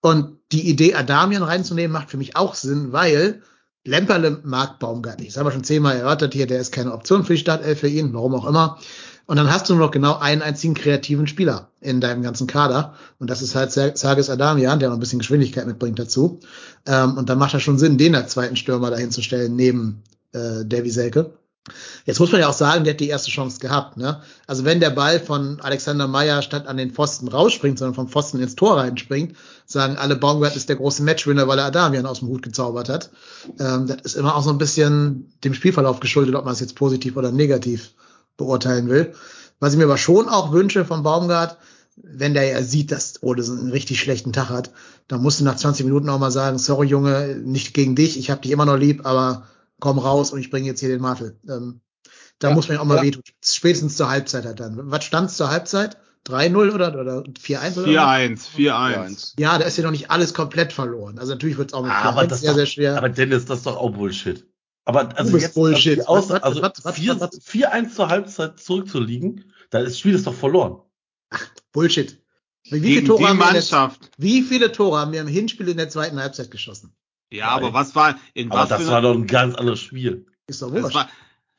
Und 0.00 0.38
die 0.52 0.68
Idee, 0.68 0.94
Adamian 0.94 1.42
reinzunehmen, 1.42 1.92
macht 1.92 2.10
für 2.10 2.18
mich 2.18 2.36
auch 2.36 2.54
Sinn, 2.54 2.92
weil 2.92 3.42
Lemperle 3.84 4.40
mag 4.44 4.78
Baumgart 4.78 5.20
nicht. 5.20 5.30
Das 5.30 5.36
haben 5.36 5.46
wir 5.46 5.52
schon 5.52 5.64
zehnmal 5.64 5.96
erörtert 5.96 6.32
hier, 6.32 6.46
der 6.46 6.60
ist 6.60 6.72
keine 6.72 6.92
Option 6.92 7.24
für 7.24 7.34
die 7.34 7.38
Startelf 7.38 7.80
für 7.80 7.88
ihn, 7.88 8.14
warum 8.14 8.34
auch 8.34 8.46
immer. 8.46 8.78
Und 9.26 9.36
dann 9.36 9.50
hast 9.50 9.68
du 9.68 9.74
nur 9.74 9.86
noch 9.86 9.92
genau 9.92 10.18
einen 10.18 10.42
einzigen 10.42 10.74
kreativen 10.74 11.26
Spieler 11.26 11.68
in 11.80 12.00
deinem 12.00 12.22
ganzen 12.22 12.46
Kader. 12.46 12.94
Und 13.18 13.30
das 13.30 13.40
ist 13.40 13.54
halt 13.54 13.72
Sages 13.72 14.28
Adamian, 14.28 14.78
der 14.80 14.90
noch 14.90 14.96
ein 14.96 15.00
bisschen 15.00 15.18
Geschwindigkeit 15.18 15.66
mitbringt 15.66 15.98
dazu. 15.98 16.40
Ähm, 16.86 17.16
und 17.16 17.28
dann 17.30 17.38
macht 17.38 17.54
das 17.54 17.62
schon 17.62 17.78
Sinn, 17.78 17.96
den 17.96 18.14
als 18.14 18.32
zweiten 18.32 18.56
Stürmer 18.56 18.90
dahin 18.90 19.10
zu 19.10 19.22
stellen, 19.22 19.56
neben 19.56 20.02
äh, 20.32 20.64
Davy 20.64 20.90
Selke. 20.90 21.32
Jetzt 22.04 22.20
muss 22.20 22.30
man 22.30 22.42
ja 22.42 22.48
auch 22.48 22.54
sagen, 22.54 22.84
der 22.84 22.92
hat 22.92 23.00
die 23.00 23.08
erste 23.08 23.30
Chance 23.30 23.58
gehabt. 23.58 23.96
Ne? 23.96 24.20
Also 24.46 24.66
wenn 24.66 24.80
der 24.80 24.90
Ball 24.90 25.18
von 25.18 25.60
Alexander 25.62 26.06
Meyer 26.06 26.42
statt 26.42 26.66
an 26.66 26.76
den 26.76 26.90
Pfosten 26.90 27.28
rausspringt, 27.28 27.78
sondern 27.78 27.94
vom 27.94 28.08
Pfosten 28.08 28.38
ins 28.40 28.54
Tor 28.54 28.76
reinspringt, 28.76 29.34
sagen 29.64 29.96
alle, 29.96 30.16
Baumgart 30.16 30.56
ist 30.56 30.68
der 30.68 30.76
große 30.76 31.02
Matchwinner, 31.02 31.48
weil 31.48 31.58
er 31.58 31.64
Adamian 31.64 32.04
aus 32.04 32.18
dem 32.18 32.28
Hut 32.28 32.42
gezaubert 32.42 32.90
hat. 32.90 33.10
Ähm, 33.58 33.86
das 33.86 34.02
ist 34.02 34.16
immer 34.16 34.36
auch 34.36 34.42
so 34.42 34.50
ein 34.50 34.58
bisschen 34.58 35.32
dem 35.42 35.54
Spielverlauf 35.54 36.00
geschuldet, 36.00 36.34
ob 36.34 36.44
man 36.44 36.52
es 36.52 36.60
jetzt 36.60 36.76
positiv 36.76 37.16
oder 37.16 37.32
negativ 37.32 37.92
beurteilen 38.36 38.90
will. 38.90 39.14
Was 39.58 39.72
ich 39.72 39.78
mir 39.78 39.84
aber 39.84 39.96
schon 39.96 40.28
auch 40.28 40.52
wünsche 40.52 40.84
von 40.84 41.02
Baumgart, 41.02 41.56
wenn 41.96 42.34
der 42.34 42.44
ja 42.44 42.62
sieht, 42.62 42.92
dass 42.92 43.22
Odesen 43.22 43.58
einen 43.58 43.70
richtig 43.70 44.00
schlechten 44.00 44.32
Tag 44.32 44.50
hat, 44.50 44.70
dann 45.08 45.22
musst 45.22 45.40
du 45.40 45.44
nach 45.44 45.56
20 45.56 45.86
Minuten 45.86 46.10
auch 46.10 46.18
mal 46.18 46.30
sagen, 46.30 46.58
sorry 46.58 46.88
Junge, 46.88 47.36
nicht 47.42 47.72
gegen 47.72 47.94
dich, 47.94 48.18
ich 48.18 48.30
habe 48.30 48.42
dich 48.42 48.50
immer 48.50 48.66
noch 48.66 48.76
lieb, 48.76 49.06
aber 49.06 49.46
komm 49.80 49.98
raus 49.98 50.32
und 50.32 50.40
ich 50.40 50.50
bringe 50.50 50.66
jetzt 50.66 50.80
hier 50.80 50.88
den 50.88 51.00
Martel. 51.00 51.38
Ähm, 51.48 51.80
da 52.38 52.48
ja, 52.48 52.54
muss 52.54 52.68
man 52.68 52.76
ja 52.76 52.82
auch 52.82 52.86
mal 52.86 52.96
ja. 52.96 53.02
wehtun. 53.02 53.22
Spätestens 53.42 53.96
zur 53.96 54.10
Halbzeit 54.10 54.44
halt 54.44 54.60
dann. 54.60 54.90
Was 54.90 55.04
stand's 55.04 55.36
zur 55.36 55.50
Halbzeit? 55.50 55.96
3-0 56.26 56.72
oder, 56.72 56.98
oder 56.98 57.18
4-1 57.20 57.78
oder 57.78 57.88
4-1, 57.88 58.48
4-1. 58.56 59.34
Ja, 59.38 59.58
da 59.58 59.66
ist 59.66 59.76
ja 59.76 59.84
noch 59.84 59.90
nicht 59.90 60.10
alles 60.10 60.32
komplett 60.32 60.72
verloren. 60.72 61.18
Also 61.18 61.32
natürlich 61.32 61.58
wird's 61.58 61.74
auch 61.74 61.82
mit 61.82 61.92
ah, 61.92 62.02
aber 62.02 62.26
das 62.26 62.40
sehr, 62.40 62.50
doch, 62.50 62.56
sehr 62.56 62.66
schwer. 62.66 62.96
Aber 62.96 63.10
Dennis, 63.10 63.44
das 63.44 63.58
ist 63.58 63.66
doch 63.66 63.76
auch 63.76 63.90
Bullshit. 63.90 64.46
Aber 64.86 65.16
also 65.18 65.36
jetzt 65.36 65.54
Bullshit. 65.54 66.08
Also, 66.08 66.34
also 66.34 66.62
4-1 66.62 67.94
zur 67.94 68.08
Halbzeit 68.08 68.58
zurückzuliegen, 68.58 69.52
da 69.70 69.80
ist 69.80 69.90
das 69.90 69.98
Spiel 69.98 70.14
ist 70.14 70.26
doch 70.26 70.34
verloren. 70.34 70.80
Ach, 71.30 71.46
Bullshit. 71.72 72.18
Wie 72.70 72.80
viele, 72.80 73.04
Tore 73.04 73.28
haben 73.28 73.38
wir 73.38 73.92
wie 74.16 74.42
viele 74.42 74.72
Tore 74.72 74.98
haben 74.98 75.12
wir 75.12 75.20
im 75.20 75.26
Hinspiel 75.26 75.68
in 75.68 75.76
der 75.76 75.90
zweiten 75.90 76.18
Halbzeit 76.18 76.50
geschossen? 76.50 76.94
Ja, 77.34 77.46
Nein. 77.46 77.64
aber 77.64 77.74
was 77.74 77.94
war 77.94 78.18
in 78.32 78.50
aber 78.50 78.60
was 78.60 78.68
das 78.68 78.86
war 78.86 79.02
doch 79.02 79.14
ein 79.14 79.26
ganz 79.26 79.56
anderes 79.56 79.80
Spiel. 79.80 80.24
Ist 80.46 80.62
doch 80.62 80.70
wurscht. 80.70 80.86
Das 80.86 80.94
war, 80.94 81.08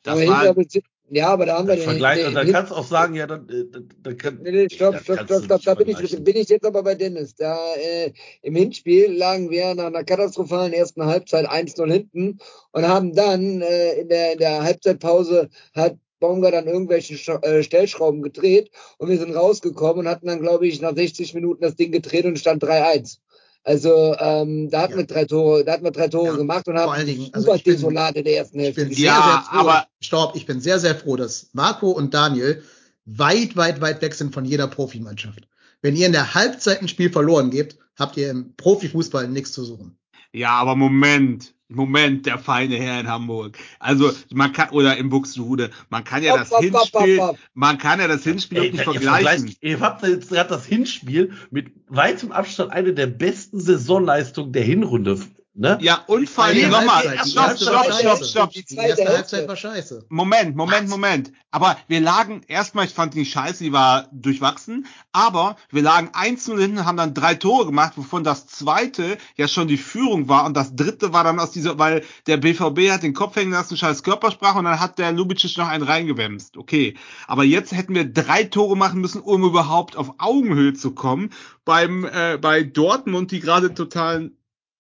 das 0.04 0.14
aber 0.14 0.28
war, 0.28 0.66
ja, 1.10 1.28
aber 1.28 1.46
da 1.46 1.58
haben 1.60 1.68
wir 1.68 1.76
den. 1.76 1.84
Vergleich, 1.84 2.24
den, 2.24 2.34
dann 2.34 2.52
kannst 2.52 2.72
du 2.72 2.76
auch 2.76 2.86
sagen, 2.86 3.14
ja, 3.14 3.28
dann, 3.28 3.48
äh, 3.48 3.66
dann 4.02 4.18
kann, 4.18 4.40
nee, 4.42 4.52
nee, 4.52 4.68
stopp, 4.72 5.00
stopp, 5.04 5.20
stopp, 5.26 5.44
stopp, 5.44 5.62
da 5.62 5.76
bin 5.76 5.90
ich, 5.90 6.24
bin 6.24 6.36
ich 6.36 6.50
jetzt 6.50 6.66
aber 6.66 6.82
bei 6.82 6.96
Dennis. 6.96 7.36
Da 7.36 7.58
äh, 7.76 8.12
im 8.42 8.56
Hinspiel 8.56 9.12
lagen 9.14 9.52
wir 9.52 9.76
nach 9.76 9.86
einer 9.86 10.04
katastrophalen 10.04 10.74
ersten 10.74 11.06
Halbzeit 11.06 11.48
1-0 11.48 11.92
hinten 11.92 12.40
und 12.72 12.88
haben 12.88 13.14
dann 13.14 13.62
äh, 13.62 14.00
in, 14.00 14.10
der, 14.10 14.34
in 14.34 14.40
der 14.40 14.64
Halbzeitpause 14.64 15.50
hat 15.76 15.98
Baumgart 16.20 16.54
dann 16.54 16.68
irgendwelche 16.68 17.18
Sch 17.18 17.30
äh, 17.42 17.62
Stellschrauben 17.62 18.24
gedreht 18.24 18.72
und 18.98 19.10
wir 19.10 19.20
sind 19.20 19.36
rausgekommen 19.36 20.06
und 20.06 20.08
hatten 20.08 20.28
dann, 20.28 20.42
glaube 20.42 20.66
ich, 20.66 20.82
nach 20.82 20.96
60 20.96 21.36
Minuten 21.36 21.62
das 21.62 21.76
Ding 21.76 21.92
gedreht 21.92 22.26
und 22.26 22.40
stand 22.40 22.64
3-1. 22.64 23.20
Also 23.68 24.16
ähm, 24.20 24.70
da 24.70 24.84
hatten 24.84 24.94
ja. 24.94 25.00
wir 25.00 25.06
drei 25.08 25.26
Tore, 25.26 25.66
da 25.66 25.74
hatten 25.74 25.84
wir 25.84 25.92
drei 25.92 26.08
Tore 26.08 26.28
ja, 26.28 26.36
gemacht 26.36 26.68
und 26.68 26.78
haben 26.78 26.84
vor 26.84 26.94
allen 26.94 27.08
Dingen, 27.08 27.30
also 27.34 27.52
ich 27.56 27.64
bin, 27.64 27.74
desolat 27.74 28.16
in 28.16 28.24
der 28.24 28.38
ersten 28.38 28.60
Hälfte. 28.60 28.84
Ich 28.84 28.90
bin 28.90 28.96
sehr, 28.96 29.06
ja, 29.08 29.16
sehr 29.16 29.42
froh, 29.42 29.68
aber 29.68 29.88
Staub, 30.02 30.36
ich 30.36 30.46
bin 30.46 30.62
sehr, 30.62 30.78
sehr 30.80 30.94
froh, 30.94 31.16
dass 31.16 31.50
Marco 31.54 31.90
und 31.90 32.14
Daniel 32.14 32.64
weit, 33.06 33.58
weit, 33.58 33.82
weit 33.82 34.04
weg 34.04 34.14
sind 34.14 34.36
von 34.36 34.46
jeder 34.46 34.68
Profimannschaft. 34.68 35.48
Wenn 35.82 35.96
ihr 35.96 36.06
in 36.06 36.12
der 36.12 36.36
Halbzeit 36.36 36.80
ein 36.80 36.88
Spiel 36.88 37.12
verloren 37.12 37.50
gebt, 37.50 37.80
habt 37.96 38.18
ihr 38.18 38.30
im 38.30 38.56
Profifußball 38.56 39.28
nichts 39.28 39.52
zu 39.52 39.66
suchen. 39.66 39.98
Ja, 40.36 40.52
aber 40.52 40.76
Moment. 40.76 41.54
Moment, 41.68 42.28
der 42.28 42.38
feine 42.38 42.76
Herr 42.76 43.00
in 43.00 43.08
Hamburg. 43.08 43.58
Also 43.80 44.12
man 44.32 44.54
kann 44.54 44.70
oder 44.70 44.98
im 44.98 45.10
Buxtehude, 45.10 45.72
man 45.90 46.04
kann 46.04 46.22
ja 46.22 46.38
das 46.38 46.56
Hinspiel, 46.56 47.20
man 47.56 47.80
kann 47.80 48.00
ja 48.00 48.08
das 48.08 48.24
Hinspiel 48.24 48.66
Ey, 48.66 48.72
nicht 48.72 48.84
vergleichen. 48.84 49.56
Ihr 49.62 49.80
habt 49.80 50.04
jetzt 50.04 50.30
gerade 50.30 50.50
das 50.50 50.66
Hinspiel 50.68 51.34
mit 51.50 51.72
weitem 51.88 52.32
Abstand 52.32 52.72
eine 52.72 52.94
der 52.94 53.08
besten 53.08 53.60
Saisonleistungen 53.60 54.54
der 54.54 54.62
Hinrunde 54.62 55.20
Ne? 55.58 55.78
Ja, 55.80 56.04
und 56.08 56.30
vor 56.30 56.44
allem 56.44 56.70
nochmal, 56.70 57.18
stopp, 57.26 57.58
stopp, 57.58 57.94
stopp, 57.94 58.26
stopp. 58.26 58.52
Die 58.52 58.76
erste 58.76 59.08
Halbzeit 59.08 59.48
war 59.48 59.56
scheiße. 59.56 60.06
Moment, 60.10 60.58
Moment, 60.58 60.90
Moment. 60.90 61.32
Aber 61.50 61.78
wir 61.88 62.02
lagen, 62.02 62.42
erstmal, 62.50 62.86
ich 62.86 62.94
fand 62.94 63.14
die 63.14 63.26
scheiße, 63.26 63.64
die 63.64 63.72
war 63.72 64.10
durchwachsen, 64.12 64.86
aber 65.14 65.56
wir 65.72 65.82
lagen 65.82 66.10
1-0 66.10 66.60
hinten, 66.60 66.86
haben 66.86 66.98
dann 66.98 67.14
drei 67.14 67.36
Tore 67.36 67.66
gemacht, 67.68 67.94
wovon 67.96 68.26
das 68.26 68.48
zweite 68.48 69.18
ja 69.38 69.48
schon 69.48 69.70
die 69.70 69.78
Führung 69.78 70.28
war 70.28 70.46
und 70.46 70.58
das 70.58 70.76
dritte 70.76 71.14
war 71.14 71.24
dann 71.24 71.40
aus 71.40 71.52
dieser, 71.52 71.80
weil 71.80 72.04
der 72.28 72.36
BVB 72.36 72.92
hat 72.92 73.04
den 73.04 73.14
Kopf 73.14 73.38
hängen 73.38 73.54
lassen, 73.54 73.78
scheiß 73.78 74.04
Körpersprache 74.04 74.60
und 74.60 74.66
dann 74.66 74.82
hat 74.82 75.00
der 75.00 75.14
Lubicic 75.14 75.58
noch 75.58 75.70
einen 75.70 75.86
reingewämst. 75.86 76.58
Okay. 76.58 76.96
Aber 77.28 77.46
jetzt 77.46 77.72
hätten 77.72 77.96
wir 77.96 78.04
drei 78.04 78.44
Tore 78.44 78.76
machen 78.76 79.00
müssen, 79.00 79.22
um 79.22 79.46
überhaupt 79.46 79.96
auf 79.96 80.16
Augenhöhe 80.18 80.74
zu 80.74 80.92
kommen 80.92 81.30
beim, 81.64 82.04
äh, 82.04 82.38
bei 82.42 82.64
Dortmund, 82.64 83.32
die 83.32 83.40
gerade 83.40 83.74
total 83.74 84.32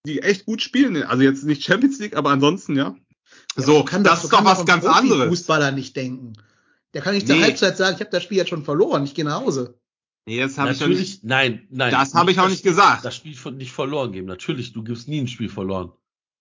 die 0.06 0.22
echt 0.22 0.45
gut 0.45 0.62
spielen. 0.62 1.03
Also 1.03 1.24
jetzt 1.24 1.43
nicht 1.43 1.64
Champions 1.64 1.99
League, 1.99 2.16
aber 2.16 2.30
ansonsten, 2.32 2.76
ja. 2.76 2.95
ja 3.58 3.64
so, 3.64 3.84
kann 3.84 4.03
das, 4.03 4.16
das 4.16 4.24
ist 4.26 4.34
doch 4.34 4.45
was 4.45 4.66
ganz 4.66 4.86
anderes. 4.86 5.28
Fußballer 5.30 5.72
nicht 5.72 5.95
denken. 5.95 6.34
Der 6.93 7.01
kann 7.01 7.14
nicht 7.14 7.28
nee. 7.28 7.34
zur 7.36 7.43
Halbzeit 7.43 7.78
sagen, 7.78 7.95
ich 7.95 8.01
habe 8.01 8.12
das 8.12 8.24
Spiel 8.24 8.38
jetzt 8.38 8.49
schon 8.49 8.64
verloren, 8.64 9.03
ich 9.03 9.14
gehe 9.14 9.26
nach 9.26 9.41
Hause. 9.41 9.78
Nee, 10.28 10.39
das 10.39 10.58
habe 10.58 10.72
ich 10.72 10.80
ja 10.80 10.88
nicht. 10.88 11.24
Nein, 11.24 11.68
nein. 11.70 11.91
Das 11.91 12.14
habe 12.14 12.32
ich 12.32 12.39
auch 12.39 12.49
nicht 12.49 12.64
gesagt. 12.64 13.06
Das 13.06 13.16
Spiel 13.16 13.36
nicht 13.53 13.74
verloren 13.74 14.12
geben. 14.12 14.28
Natürlich, 14.28 14.74
du 14.74 14.84
gibst 14.84 15.08
nie 15.08 15.20
ein 15.20 15.28
Spiel 15.28 15.49
verloren. 15.49 15.91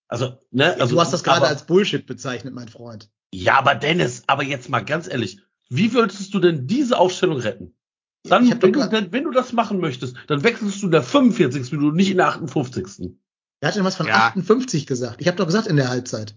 Also, 0.09 0.39
ne, 0.51 0.75
also. 0.81 0.95
Du 0.95 1.01
hast 1.01 1.13
das 1.13 1.25
gerade 1.25 1.47
als 1.47 1.67
Bullshit 1.67 2.07
bezeichnet, 2.07 2.55
mein 2.55 2.69
Freund. 2.69 3.11
Ja, 3.33 3.59
aber 3.59 3.75
Dennis, 3.75 4.23
aber 4.27 4.45
jetzt 4.45 4.69
mal 4.69 4.81
ganz 4.81 5.09
ehrlich, 5.09 5.41
wie 5.69 5.93
würdest 5.93 6.33
du 6.33 6.39
denn 6.39 6.67
diese 6.67 6.99
Aufstellung 6.99 7.39
retten? 7.39 7.75
Dann, 8.23 8.49
wenn 8.63 8.73
du, 8.73 8.81
wenn 9.11 9.25
du 9.25 9.31
das 9.33 9.53
machen 9.53 9.81
möchtest, 9.81 10.17
dann 10.29 10.43
wechselst 10.43 10.81
du 10.81 10.87
in 10.87 10.93
der 10.93 11.03
45. 11.03 11.73
Minute, 11.73 11.95
nicht 11.95 12.11
in 12.11 12.17
der 12.17 12.29
58. 12.29 13.13
Er 13.65 13.69
hat 13.69 13.77
denn 13.77 13.85
was 13.85 13.97
von 13.97 14.07
ja. 14.07 14.27
58 14.27 14.87
gesagt. 14.87 15.23
Ich 15.23 15.27
habe 15.27 15.39
doch 15.39 15.47
gesagt 15.47 15.69
in 15.69 15.77
der 15.77 15.89
Halbzeit. 15.89 16.35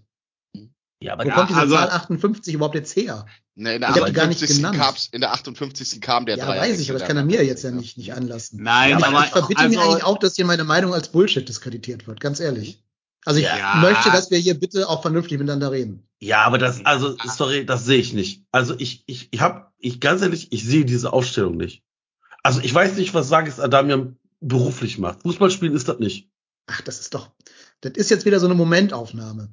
Ja, 0.98 1.12
aber 1.12 1.24
Wo 1.24 1.28
ja, 1.28 1.34
kommt 1.34 1.50
diese 1.50 1.60
also, 1.60 1.74
Zahl 1.74 1.90
58 1.90 2.54
überhaupt 2.54 2.74
jetzt 2.74 2.96
her? 2.96 3.26
Ne, 3.54 3.74
in, 3.74 3.82
der 3.82 3.90
58. 3.90 4.62
Kam's, 4.62 5.10
in 5.12 5.20
der 5.20 5.34
58. 5.34 6.00
kam 6.00 6.24
der 6.24 6.38
Ja, 6.38 6.48
weiß 6.48 6.80
ich, 6.80 6.88
aber 6.88 6.98
das 6.98 7.06
kann 7.06 7.18
er 7.18 7.26
mir 7.26 7.44
jetzt 7.44 7.64
ja 7.64 7.70
nicht, 7.70 7.98
nicht 7.98 8.14
anlassen. 8.14 8.62
Nein, 8.62 8.98
ja, 8.98 9.06
aber, 9.06 9.24
ich 9.24 9.30
verbitte 9.30 9.60
also, 9.60 9.78
mir 9.78 9.84
eigentlich 9.84 10.04
auch, 10.04 10.16
dass 10.16 10.36
hier 10.36 10.46
meine 10.46 10.64
Meinung 10.64 10.94
als 10.94 11.12
Bullshit 11.12 11.46
diskreditiert 11.46 12.06
wird, 12.06 12.18
ganz 12.18 12.40
ehrlich. 12.40 12.82
Also 13.26 13.40
ich 13.40 13.46
ja. 13.46 13.74
möchte, 13.82 14.10
dass 14.10 14.30
wir 14.30 14.38
hier 14.38 14.58
bitte 14.58 14.88
auch 14.88 15.02
vernünftig 15.02 15.38
miteinander 15.38 15.70
reden. 15.70 16.08
Ja, 16.20 16.44
aber 16.44 16.56
das, 16.56 16.82
also, 16.86 17.14
sorry, 17.26 17.66
das 17.66 17.84
sehe 17.84 17.98
ich 17.98 18.14
nicht. 18.14 18.46
Also 18.52 18.74
ich, 18.78 19.04
ich, 19.04 19.28
ich 19.32 19.40
habe, 19.42 19.66
ich 19.78 20.00
ganz 20.00 20.22
ehrlich, 20.22 20.50
ich 20.50 20.64
sehe 20.64 20.86
diese 20.86 21.12
Aufstellung 21.12 21.58
nicht. 21.58 21.82
Also 22.42 22.60
ich 22.62 22.74
weiß 22.74 22.96
nicht, 22.96 23.12
was 23.12 23.28
Sagis 23.28 23.60
Adamian 23.60 24.16
beruflich 24.40 24.96
macht. 24.96 25.20
Fußballspielen 25.24 25.76
ist 25.76 25.88
das 25.88 25.98
nicht 25.98 26.30
ach, 26.68 26.80
das 26.82 27.00
ist 27.00 27.14
doch, 27.14 27.30
das 27.80 27.92
ist 27.94 28.10
jetzt 28.10 28.24
wieder 28.24 28.38
so 28.38 28.46
eine 28.46 28.54
Momentaufnahme. 28.54 29.48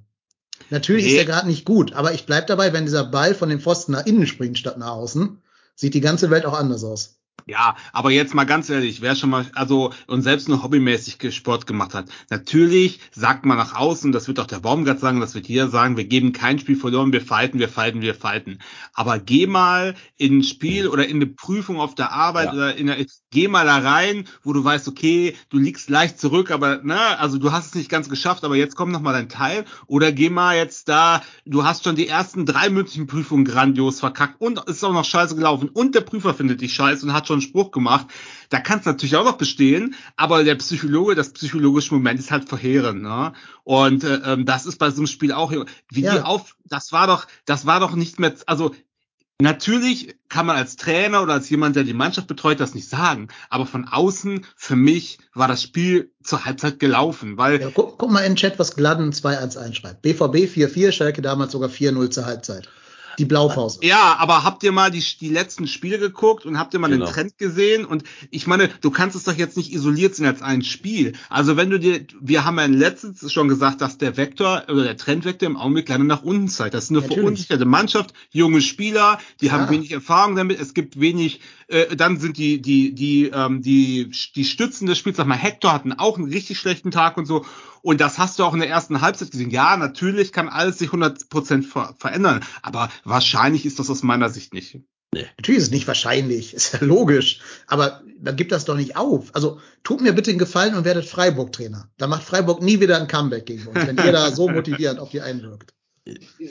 Natürlich 0.70 1.06
nee. 1.06 1.12
ist 1.12 1.18
er 1.18 1.26
gerade 1.26 1.48
nicht 1.48 1.66
gut, 1.66 1.94
aber 1.94 2.14
ich 2.14 2.26
bleib 2.26 2.48
dabei, 2.48 2.74
wenn 2.74 2.86
dieser 2.86 3.06
Ball 3.06 3.34
von 3.36 3.50
dem 3.50 3.60
Pfosten 3.60 3.94
nach 3.94 4.06
innen 4.06 4.28
springt 4.28 4.58
statt 4.58 4.78
nach 4.78 4.92
außen, 4.92 5.42
sieht 5.76 5.94
die 5.94 6.02
ganze 6.02 6.30
Welt 6.30 6.46
auch 6.46 6.54
anders 6.54 6.84
aus. 6.84 7.20
Ja, 7.48 7.76
aber 7.94 8.10
jetzt 8.10 8.34
mal 8.34 8.46
ganz 8.46 8.72
ehrlich, 8.72 9.02
wer 9.02 9.16
schon 9.16 9.30
mal, 9.30 9.46
also 9.54 9.94
und 10.08 10.24
selbst 10.24 10.50
nur 10.50 10.64
hobbymäßig 10.64 11.32
Sport 11.32 11.68
gemacht 11.68 11.94
hat, 11.94 12.10
natürlich 12.32 13.00
sagt 13.12 13.46
man 13.46 13.56
nach 13.56 13.76
außen, 13.76 14.12
das 14.12 14.28
wird 14.28 14.40
auch 14.40 14.48
der 14.48 14.62
Baumgart 14.62 15.00
sagen, 15.00 15.20
das 15.20 15.36
wird 15.36 15.48
jeder 15.48 15.68
sagen, 15.68 15.96
wir 15.96 16.06
geben 16.06 16.34
kein 16.34 16.58
Spiel 16.58 16.76
verloren, 16.76 17.14
wir 17.14 17.22
fighten, 17.22 17.60
wir 17.60 17.70
fighten, 17.70 18.02
wir 18.02 18.16
fighten. 18.16 18.58
Aber 18.96 19.20
geh 19.20 19.46
mal 19.46 19.94
in 20.18 20.40
ein 20.40 20.44
Spiel 20.44 20.88
oder 20.88 21.08
in 21.08 21.18
eine 21.18 21.28
Prüfung 21.28 21.80
auf 21.80 21.94
der 21.94 22.12
Arbeit 22.14 22.46
Ja. 22.48 22.54
oder 22.54 22.76
in 22.78 22.90
eine, 22.90 23.06
geh 23.30 23.48
mal 23.48 23.66
da 23.66 23.78
rein, 23.78 24.28
wo 24.42 24.52
du 24.52 24.64
weißt, 24.64 24.88
okay, 24.88 25.36
du 25.50 25.60
liegst 25.60 25.88
leicht 25.92 26.20
zurück, 26.20 26.50
aber 26.50 26.82
ne, 26.82 27.20
also 27.20 27.38
du 27.38 27.52
hast 27.52 27.68
es 27.68 27.76
nicht 27.76 27.90
ganz 27.92 28.10
geschafft, 28.10 28.44
aber 28.44 28.56
jetzt 28.56 28.76
kommt 28.76 28.92
noch 28.92 29.02
mal 29.02 29.14
dein 29.14 29.30
Teil. 29.30 29.66
Oder 29.86 30.12
geh 30.12 30.32
mal 30.32 30.56
jetzt 30.58 30.90
da, 30.90 31.22
du 31.46 31.64
hast 31.64 31.84
schon 31.84 31.96
die 31.96 32.08
ersten 32.08 32.48
drei 32.48 32.70
mündlichen 32.72 33.06
Prüfungen 33.06 33.46
grandios 33.46 34.00
verkackt 34.00 34.42
und 34.42 34.60
ist 34.68 34.84
auch 34.84 34.94
noch 34.94 35.06
scheiße 35.06 35.36
gelaufen 35.36 35.70
und 35.70 35.94
der 35.94 36.02
Prüfer 36.02 36.34
findet 36.34 36.62
dich 36.62 36.74
scheiße 36.74 37.06
und 37.06 37.14
hat 37.14 37.28
schon 37.28 37.35
einen 37.36 37.42
Spruch 37.42 37.72
gemacht. 37.72 38.08
Da 38.50 38.60
kann 38.60 38.80
es 38.80 38.86
natürlich 38.86 39.16
auch 39.16 39.26
noch 39.26 39.38
bestehen, 39.38 39.96
aber 40.16 40.44
der 40.44 40.56
Psychologe, 40.56 41.16
das 41.16 41.34
psychologische 41.34 41.94
Moment 41.94 42.20
ist 42.20 42.32
halt 42.32 42.50
verheerend, 42.50 43.02
ne? 43.02 43.34
Und 43.64 44.04
äh, 44.04 44.16
ähm, 44.26 44.46
das 44.46 44.66
ist 44.66 44.78
bei 44.78 44.90
so 44.90 44.98
einem 44.98 45.08
Spiel 45.08 45.32
auch, 45.32 45.52
wie 45.92 46.02
Ja. 46.02 46.14
die 46.14 46.22
auf, 46.22 46.56
das 46.66 46.92
war 46.92 47.08
doch, 47.08 47.28
das 47.46 47.66
war 47.66 47.80
doch 47.80 47.96
nicht 47.96 48.20
mehr, 48.20 48.34
also 48.48 48.74
Natürlich 49.42 50.16
kann 50.30 50.46
man 50.46 50.56
als 50.56 50.78
Trainer 50.78 51.22
oder 51.22 51.34
als 51.34 51.50
jemand, 51.50 51.76
der 51.76 51.84
die 51.84 51.94
Mannschaft 51.94 52.28
betreut, 52.28 52.62
das 52.62 52.74
nicht 52.74 52.88
sagen. 52.88 53.28
Aber 53.50 53.66
von 53.66 53.86
außen, 53.86 54.46
für 54.56 54.78
mich, 54.78 55.18
war 55.34 55.50
das 55.50 55.62
Spiel 55.62 56.14
zur 56.24 56.46
Halbzeit 56.46 56.80
gelaufen, 56.80 57.38
weil 57.38 57.60
Ja, 57.60 57.70
guck, 57.70 57.98
guck 57.98 58.12
mal 58.12 58.22
in 58.22 58.32
den 58.32 58.36
Chat, 58.38 58.58
was 58.60 58.78
Gladden 58.78 59.12
2-1 59.12 59.58
einschreibt. 59.58 60.04
BVB 60.04 60.48
4-4, 60.48 60.94
Schalke 60.94 61.22
damals 61.22 61.52
sogar 61.52 61.70
4-0 61.70 62.12
zur 62.12 62.26
Halbzeit. 62.26 62.70
Die 63.18 63.26
Blaupause. 63.26 63.80
Ja, 63.84 64.16
aber 64.20 64.44
habt 64.44 64.64
ihr 64.64 64.72
mal 64.72 64.92
die, 64.92 65.04
die 65.20 65.30
letzten 65.30 65.68
Spiele 65.68 66.00
geguckt 66.00 66.46
und 66.46 66.58
habt 66.60 66.74
ihr 66.74 66.80
mal 66.80 66.90
Genau. 66.90 67.06
den 67.06 67.14
Trend 67.14 67.38
gesehen? 67.38 67.86
Und 67.86 68.04
ich 68.32 68.48
meine, 68.48 68.70
du 68.82 68.92
kannst 68.92 69.16
es 69.16 69.24
doch 69.24 69.34
jetzt 69.34 69.58
nicht 69.58 69.74
isoliert 69.74 70.16
sehen 70.16 70.26
als 70.26 70.42
ein 70.42 70.62
Spiel. 70.64 71.14
Also 71.30 71.58
wenn 71.58 71.70
du 71.70 71.80
dir, 71.80 72.06
wir 72.20 72.46
haben 72.46 72.58
ja 72.58 72.66
letztens 72.66 73.32
schon 73.32 73.48
gesagt, 73.48 73.82
dass 73.82 73.98
der 73.98 74.18
Vektor 74.18 74.64
oder 74.70 74.84
der 74.84 74.98
Trendvektor 74.98 75.48
im 75.48 75.58
Augenblick 75.58 75.90
leider 75.90 76.04
nach 76.04 76.24
unten 76.24 76.48
zeigt. 76.48 76.74
Das 76.74 76.86
ist 76.86 76.90
eine 76.92 77.00
Natürlich. 77.00 77.20
verunsicherte 77.20 77.66
Mannschaft, 77.66 78.14
junge 78.32 78.62
Spieler, 78.62 79.20
die 79.42 79.48
Ja. 79.48 79.54
haben 79.54 79.70
wenig 79.70 79.92
Erfahrung 79.92 80.36
damit. 80.36 80.60
Es 80.60 80.74
gibt 80.74 81.00
wenig, 81.00 81.40
äh, 81.68 81.96
dann 81.96 82.18
sind 82.18 82.38
die, 82.38 82.62
die, 82.62 82.94
die, 82.94 83.32
ähm, 83.34 83.62
die, 83.62 84.12
die 84.36 84.46
Stützen 84.46 84.88
des 84.88 84.98
Spiels, 84.98 85.18
sag 85.18 85.28
mal, 85.28 85.36
Hector 85.36 85.74
hatten 85.74 85.94
auch 85.94 86.18
einen 86.18 86.32
richtig 86.32 86.60
schlechten 86.60 86.92
Tag 86.92 87.18
und 87.18 87.26
so. 87.26 87.46
Und 87.86 88.02
das 88.02 88.18
hast 88.18 88.40
du 88.40 88.44
auch 88.44 88.54
in 88.56 88.60
der 88.62 88.70
ersten 88.70 89.02
Halbzeit 89.02 89.30
gesehen. 89.30 89.52
Ja, 89.52 89.78
natürlich 89.78 90.32
kann 90.34 90.50
alles 90.50 90.80
sich 90.80 90.90
100% 90.90 91.64
ver 91.64 91.94
verändern, 92.00 92.44
aber 92.64 92.90
wahrscheinlich 93.04 93.66
ist 93.66 93.78
das 93.78 93.90
aus 93.92 94.02
meiner 94.02 94.30
Sicht 94.30 94.54
nicht. 94.56 94.80
Natürlich 95.14 95.60
ist 95.60 95.64
es 95.66 95.72
nicht 95.72 95.88
wahrscheinlich, 95.88 96.54
ist 96.56 96.74
ja 96.74 96.80
logisch. 96.82 97.42
Aber 97.68 98.02
dann 98.20 98.36
gibt 98.36 98.52
das 98.52 98.66
doch 98.66 98.76
nicht 98.76 98.98
auf. 98.98 99.34
Also 99.36 99.60
tut 99.84 100.02
mir 100.02 100.14
bitte 100.14 100.32
einen 100.32 100.40
Gefallen 100.40 100.74
und 100.76 100.84
werdet 100.84 101.06
Freiburg-Trainer. 101.06 101.88
Da 101.98 102.08
macht 102.08 102.24
Freiburg 102.24 102.62
nie 102.64 102.80
wieder 102.80 102.98
ein 103.00 103.08
Comeback 103.08 103.46
gegen 103.46 103.68
uns, 103.68 103.86
wenn 103.88 103.98
ihr 103.98 104.12
da 104.12 104.32
so 104.32 104.50
motivierend 104.50 105.00
auf 105.00 105.12
die 105.12 105.22
einwirkt. 105.22 105.74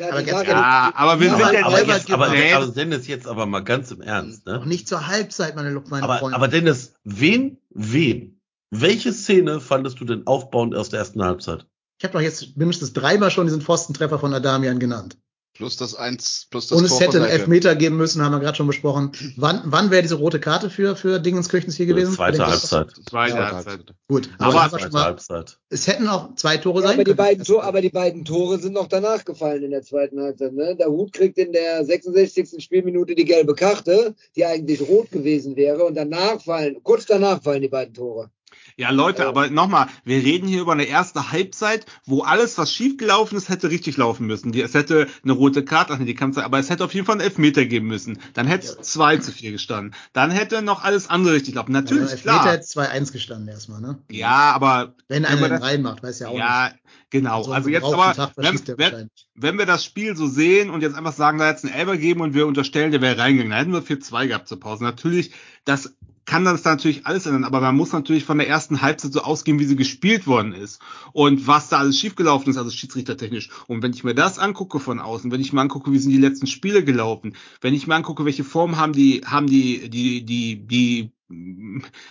Aber 0.09 0.20
die 0.20 0.26
ganz 0.26 0.39
Sache- 0.41 0.51
Ja, 0.51 0.93
aber 0.95 1.20
wir 1.20 1.30
sind 1.30 1.39
ja 1.53 1.66
aber 1.66 1.85
jetzt- 1.85 2.11
aber, 2.12 2.28
Nee. 2.30 2.53
aber 2.53 2.66
Dennis, 2.68 3.07
jetzt 3.07 3.26
aber 3.26 3.47
mal 3.47 3.62
ganz 3.64 3.91
im 3.91 4.01
Ernst, 4.01 4.47
Noch 4.47 4.61
ne? 4.61 4.66
nicht 4.68 4.89
zur 4.89 5.07
Halbzeit, 5.09 5.55
meine, 5.57 5.70
meine 5.91 6.05
Aber, 6.05 6.18
Freunde. 6.18 6.37
aber 6.37 6.49
Dennis, 6.49 6.95
wen, 7.05 7.59
wen, 7.70 8.34
welche 8.81 9.12
Szene 9.12 9.61
fandest 9.61 10.01
du 10.01 10.05
denn 10.05 10.27
aufbauend 10.27 10.75
aus 10.75 10.89
der 10.91 11.01
ersten 11.01 11.22
Halbzeit? 11.22 11.66
ich 11.99 12.05
habe 12.05 12.14
doch 12.14 12.20
jetzt 12.20 12.57
mindestens 12.57 12.93
dreimal 12.93 13.31
schon 13.31 13.47
diesen 13.47 13.61
Pfostentreffer 13.62 14.18
von 14.18 14.35
Adamian 14.35 14.79
genannt. 14.79 15.16
Plus 15.57 15.77
das 15.77 15.95
eins, 15.95 16.49
plus 16.51 16.66
das 16.66 16.77
Und 16.77 16.85
es 16.85 16.91
Tor 16.91 17.01
hätte 17.03 17.18
einen. 17.22 17.31
Elfmeter 17.31 17.77
geben 17.77 17.97
müssen, 17.97 18.20
haben 18.22 18.33
wir 18.33 18.41
gerade 18.41 18.57
schon 18.57 18.66
besprochen. 18.66 19.12
Wann, 19.37 19.62
wann 19.66 19.93
wäre 19.93 20.03
diese 20.03 20.16
rote 20.16 20.41
Karte 20.41 20.68
für, 20.68 20.97
für 20.97 21.20
Dingenskirchens 21.20 21.77
hier 21.77 21.87
gewesen? 21.87 22.12
Zweite? 22.14 22.45
Halbzeit. 22.45 22.91
Zweite 23.09 23.37
Ja, 23.37 23.53
Halbzeit. 23.53 23.95
Gut, 24.09 24.29
Aber- 24.39 24.61
aber, 24.62 24.77
Zweite 24.79 24.93
mal, 24.93 25.05
Halbzeit. 25.05 25.59
es 25.70 25.87
hätten 25.87 26.09
auch 26.09 26.35
zwei 26.35 26.57
Tore 26.57 26.81
Ja, 26.81 26.89
sein 26.89 26.95
aber, 26.97 27.05
die 27.05 27.11
können. 27.12 27.16
beiden 27.18 27.45
Tore, 27.45 27.62
aber 27.62 27.81
die 27.81 27.91
beiden 27.91 28.25
Tore 28.25 28.59
sind 28.59 28.72
noch 28.72 28.89
danach 28.89 29.25
gefallen 29.25 29.62
in 29.62 29.70
der 29.70 29.83
zweiten 29.83 30.20
Halbzeit. 30.20 30.53
Ne? 30.53 30.75
Der 30.75 30.89
Hut 30.89 31.12
kriegt 31.12 31.39
in 31.39 31.53
der 31.53 31.85
66. 31.85 32.61
Spielminute 32.62 33.14
die 33.14 33.25
gelbe 33.25 33.55
Karte, 33.55 34.16
die 34.35 34.45
eigentlich 34.45 34.81
rot 34.83 35.12
gewesen 35.12 35.55
wäre. 35.55 35.85
Und 35.85 35.95
danach 35.95 36.41
fallen, 36.43 36.83
kurz 36.83 37.07
danach 37.07 37.41
fallen 37.41 37.62
die 37.62 37.68
beiden 37.68 37.95
Tore. 37.95 38.31
Ja, 38.77 38.91
Leute, 38.91 39.29
aber 39.29 39.51
nochmal, 39.51 39.87
wir 40.05 40.16
reden 40.16 40.49
hier 40.49 40.61
über 40.61 40.72
eine 40.72 40.85
erste 40.85 41.31
Halbzeit, 41.31 41.87
wo 42.07 42.22
alles, 42.22 42.59
was 42.59 42.72
schiefgelaufen 42.72 43.39
ist, 43.39 43.49
hätte 43.49 43.70
richtig 43.70 43.97
laufen 43.97 44.27
müssen. 44.27 44.51
Die, 44.51 44.61
es 44.62 44.75
hätte 44.75 45.07
eine 45.22 45.33
rote 45.33 45.64
Karte, 45.64 45.93
ach 45.93 45.99
nee, 45.99 46.07
die 46.07 46.14
kann's, 46.14 46.39
aber 46.39 46.59
es 46.59 46.70
hätte 46.70 46.85
auf 46.85 46.93
jeden 46.93 47.07
Fall 47.07 47.14
einen 47.14 47.20
Elfmeter 47.20 47.66
geben 47.66 47.87
müssen. 47.87 48.18
Dann 48.33 48.49
hätte 48.49 48.66
es 48.66 48.93
2 48.93 49.18
zu 49.18 49.31
4 49.31 49.53
gestanden. 49.53 49.95
Dann 50.12 50.33
hätte 50.33 50.61
noch 50.61 50.83
alles 50.83 51.09
andere 51.09 51.35
richtig 51.35 51.55
laufen. 51.55 51.75
Also 51.77 51.95
Natürlich, 51.95 52.11
Elfmeter 52.12 52.39
klar. 52.41 52.53
hätte 52.53 52.64
2-1 52.66 53.12
gestanden 53.12 53.49
erstmal, 53.49 53.81
ne? 53.81 53.99
Ja, 54.11 54.53
aber 54.53 54.97
Wenn 55.07 55.25
einer 55.25 55.49
das- 55.49 55.62
reinmacht, 55.62 56.03
weiß 56.03 56.18
ja 56.18 56.29
auch 56.29 56.37
ja, 56.39 56.72
genau. 57.11 57.37
nicht. 57.39 57.47
So 57.47 57.53
also 57.53 57.66
einen 57.68 57.75
jetzt 57.75 57.85
aber, 57.85 58.33
wenn, 58.37 58.59
wenn, 58.79 59.11
wenn 59.37 59.59
wir 59.59 59.66
das 59.66 59.85
Spiel 59.85 60.16
so 60.16 60.27
sehen 60.27 60.70
und 60.70 60.81
jetzt 60.81 60.97
einfach 60.97 61.12
sagen, 61.12 61.39
da 61.39 61.49
jetzt 61.49 61.64
einen 61.64 61.75
Elber 61.75 61.97
geben 61.97 62.22
und 62.22 62.35
wir 62.35 62.49
unterstellen, 62.49 62.91
der 62.91 63.01
wäre 63.01 63.18
reingegangen, 63.18 63.51
dann 63.51 63.72
hätten 63.72 63.89
wir 63.89 63.97
4-2 63.99 64.27
gehabt 64.27 64.49
zur 64.49 64.59
Pause. 64.59 64.83
Natürlich, 64.83 65.31
das 65.64 65.95
kann 66.27 66.45
das 66.45 66.64
natürlich 66.64 67.07
alles 67.07 67.27
ändern, 67.27 67.45
aber 67.45 67.61
man 67.61 67.77
muss 67.77 67.93
natürlich 67.93 68.25
von 68.25 68.39
der 68.39 68.49
ersten 68.49 68.83
Halbzeit 68.83 69.12
so 69.12 69.20
ausgehen, 69.22 69.59
wie 69.59 69.64
sie 69.64 69.77
gespielt 69.77 70.27
worden 70.27 70.53
ist 70.53 70.81
und 71.12 71.47
was 71.47 71.68
da 71.68 71.79
alles 71.79 71.99
schiefgelaufen 71.99 72.51
ist, 72.51 72.57
also 72.57 72.70
schiedsrichtertechnisch. 72.70 73.51
Und 73.66 73.83
wenn 73.83 73.93
ich 73.93 74.05
mir 74.05 74.14
das 74.14 74.39
angucke 74.39 74.81
von 74.81 75.01
außen, 75.01 75.31
wenn 75.31 75.41
ich 75.41 75.53
mir 75.53 75.61
angucke, 75.61 75.93
wie 75.93 75.99
sind 75.99 76.12
die 76.12 76.18
letzten 76.18 76.47
Spiele 76.47 76.85
gelaufen, 76.85 77.37
wenn 77.61 77.75
ich 77.75 77.87
mir 77.87 77.95
angucke, 77.95 78.25
welche 78.25 78.45
Form 78.45 78.77
haben 78.77 78.93
die, 78.93 79.22
haben 79.25 79.47
die, 79.47 79.89
die, 79.91 80.25
die, 80.25 80.66
die, 80.66 81.12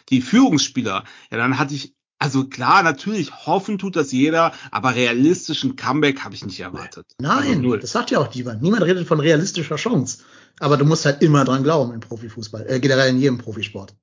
die 0.10 0.22
Führungsspieler, 0.22 1.04
ja, 1.32 1.38
dann 1.38 1.58
hatte 1.58 1.74
ich 1.74 1.96
also 2.20 2.46
klar, 2.46 2.84
natürlich 2.84 3.46
hoffen 3.46 3.78
tut 3.78 3.98
das 3.98 4.14
jeder, 4.14 4.54
aber 4.72 4.96
realistischen 4.96 5.76
Comeback 5.76 6.22
habe 6.22 6.34
ich 6.34 6.46
nicht 6.46 6.62
erwartet. 6.62 7.06
Also 7.22 7.42
Nein, 7.42 7.60
null. 7.60 7.82
das 7.82 7.92
sagt 7.92 8.12
ja 8.12 8.20
auch 8.20 8.34
niemand. 8.34 8.62
Niemand 8.62 8.84
redet 8.84 9.06
von 9.06 9.20
realistischer 9.20 9.76
Chance. 9.76 10.20
Aber 10.60 10.78
du 10.78 10.86
musst 10.86 11.06
halt 11.06 11.22
immer 11.22 11.44
dran 11.44 11.64
glauben 11.64 11.94
im 11.94 12.00
Profifußball, 12.00 12.66
äh, 12.70 12.80
generell 12.80 13.10
in 13.10 13.20
jedem 13.20 13.40
Profisport. 13.40 13.94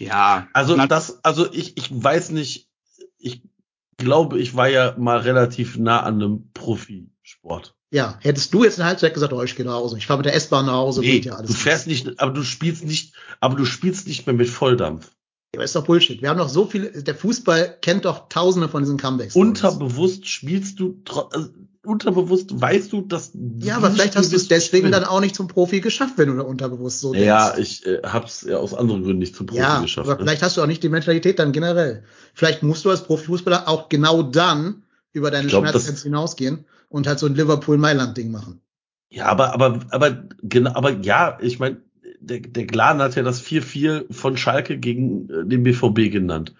Ja, 0.00 0.48
Also 0.54 0.76
das, 0.86 1.22
also 1.22 1.52
ich, 1.52 1.76
ich 1.76 1.90
weiß 1.90 2.30
nicht, 2.30 2.68
ich 3.18 3.42
glaube, 3.98 4.40
ich 4.40 4.56
war 4.56 4.68
ja 4.68 4.94
mal 4.96 5.18
relativ 5.18 5.76
nah 5.76 6.00
an 6.00 6.14
einem 6.14 6.50
Profisport. 6.54 7.76
Ja, 7.92 8.18
hättest 8.20 8.54
du 8.54 8.64
jetzt 8.64 8.74
in 8.74 8.80
der 8.80 8.86
Halbzeit 8.86 9.12
gesagt, 9.12 9.32
oh, 9.32 9.42
ich 9.42 9.56
gehe 9.56 9.66
nach 9.66 9.74
Hause, 9.74 9.98
ich 9.98 10.06
fahre 10.06 10.18
mit 10.18 10.26
der 10.26 10.34
S-Bahn 10.34 10.66
nach 10.66 10.74
Hause, 10.74 11.00
nee, 11.00 11.12
geht 11.12 11.26
ja 11.26 11.34
alles. 11.34 11.50
du 11.50 11.56
fährst 11.56 11.86
nicht, 11.86 12.18
aber 12.18 12.32
du 12.32 12.42
spielst 12.44 12.84
nicht, 12.84 13.14
aber 13.40 13.56
du 13.56 13.66
spielst 13.66 14.06
nicht 14.06 14.26
mehr 14.26 14.34
mit 14.34 14.48
Volldampf. 14.48 15.10
Aber 15.54 15.64
ist 15.64 15.74
doch 15.74 15.84
Bullshit. 15.84 16.22
Wir 16.22 16.28
haben 16.30 16.38
doch 16.38 16.48
so 16.48 16.66
viele, 16.66 16.90
der 17.02 17.14
Fußball 17.14 17.78
kennt 17.82 18.04
doch 18.04 18.28
tausende 18.28 18.68
von 18.68 18.82
diesen 18.82 18.96
Comebacks. 18.98 19.34
Unterbewusst 19.34 20.26
spielst 20.28 20.78
du, 20.78 21.02
also, 21.32 21.48
unterbewusst 21.84 22.60
weißt 22.60 22.92
du, 22.92 23.00
dass 23.02 23.32
ja, 23.58 23.76
aber 23.76 23.90
vielleicht 23.90 24.14
hast 24.14 24.30
du 24.32 24.36
es 24.36 24.46
deswegen 24.46 24.92
dann 24.92 25.02
auch 25.04 25.20
nicht 25.20 25.34
zum 25.34 25.48
Profi 25.48 25.80
geschafft, 25.80 26.14
wenn 26.18 26.28
du 26.28 26.36
da 26.36 26.42
unterbewusst 26.42 27.00
so 27.00 27.14
Ja, 27.14 27.50
denkst. 27.50 27.80
ich 27.82 27.86
äh, 27.86 28.00
hab's 28.04 28.42
ja 28.48 28.58
aus 28.58 28.74
anderen 28.74 29.02
Gründen 29.02 29.18
nicht 29.18 29.34
zum 29.34 29.46
Profi 29.46 29.60
Ja, 29.60 29.80
geschafft. 29.80 30.08
aber 30.08 30.18
ne? 30.18 30.24
vielleicht 30.24 30.42
hast 30.42 30.56
du 30.56 30.62
auch 30.62 30.66
nicht 30.68 30.84
die 30.84 30.88
Mentalität 30.88 31.40
dann 31.40 31.50
generell. 31.50 32.04
Vielleicht 32.34 32.62
musst 32.62 32.84
du 32.84 32.90
als 32.90 33.02
Profifußballer 33.02 33.66
auch 33.66 33.88
genau 33.88 34.22
dann 34.22 34.84
über 35.12 35.32
deine 35.32 35.48
glaub, 35.48 35.62
Schmerzgrenzen 35.62 35.94
das- 35.94 36.02
hinausgehen 36.04 36.64
und 36.90 37.08
halt 37.08 37.18
so 37.18 37.26
ein 37.26 37.34
Liverpool-Mailand-Ding 37.34 38.30
machen. 38.30 38.60
Ja, 39.12 39.26
aber, 39.26 39.52
aber, 39.52 39.80
aber, 39.90 40.22
genau, 40.42 40.72
aber 40.74 40.92
ja, 41.00 41.38
ich 41.40 41.58
meine, 41.58 41.78
der, 42.20 42.40
der 42.40 42.66
Glan 42.66 43.00
hat 43.00 43.16
ja 43.16 43.22
das 43.22 43.42
4-4 43.42 44.12
von 44.12 44.36
Schalke 44.36 44.78
gegen 44.78 45.28
äh, 45.30 45.46
den 45.46 45.62
BVB 45.62 46.12
genannt. 46.12 46.54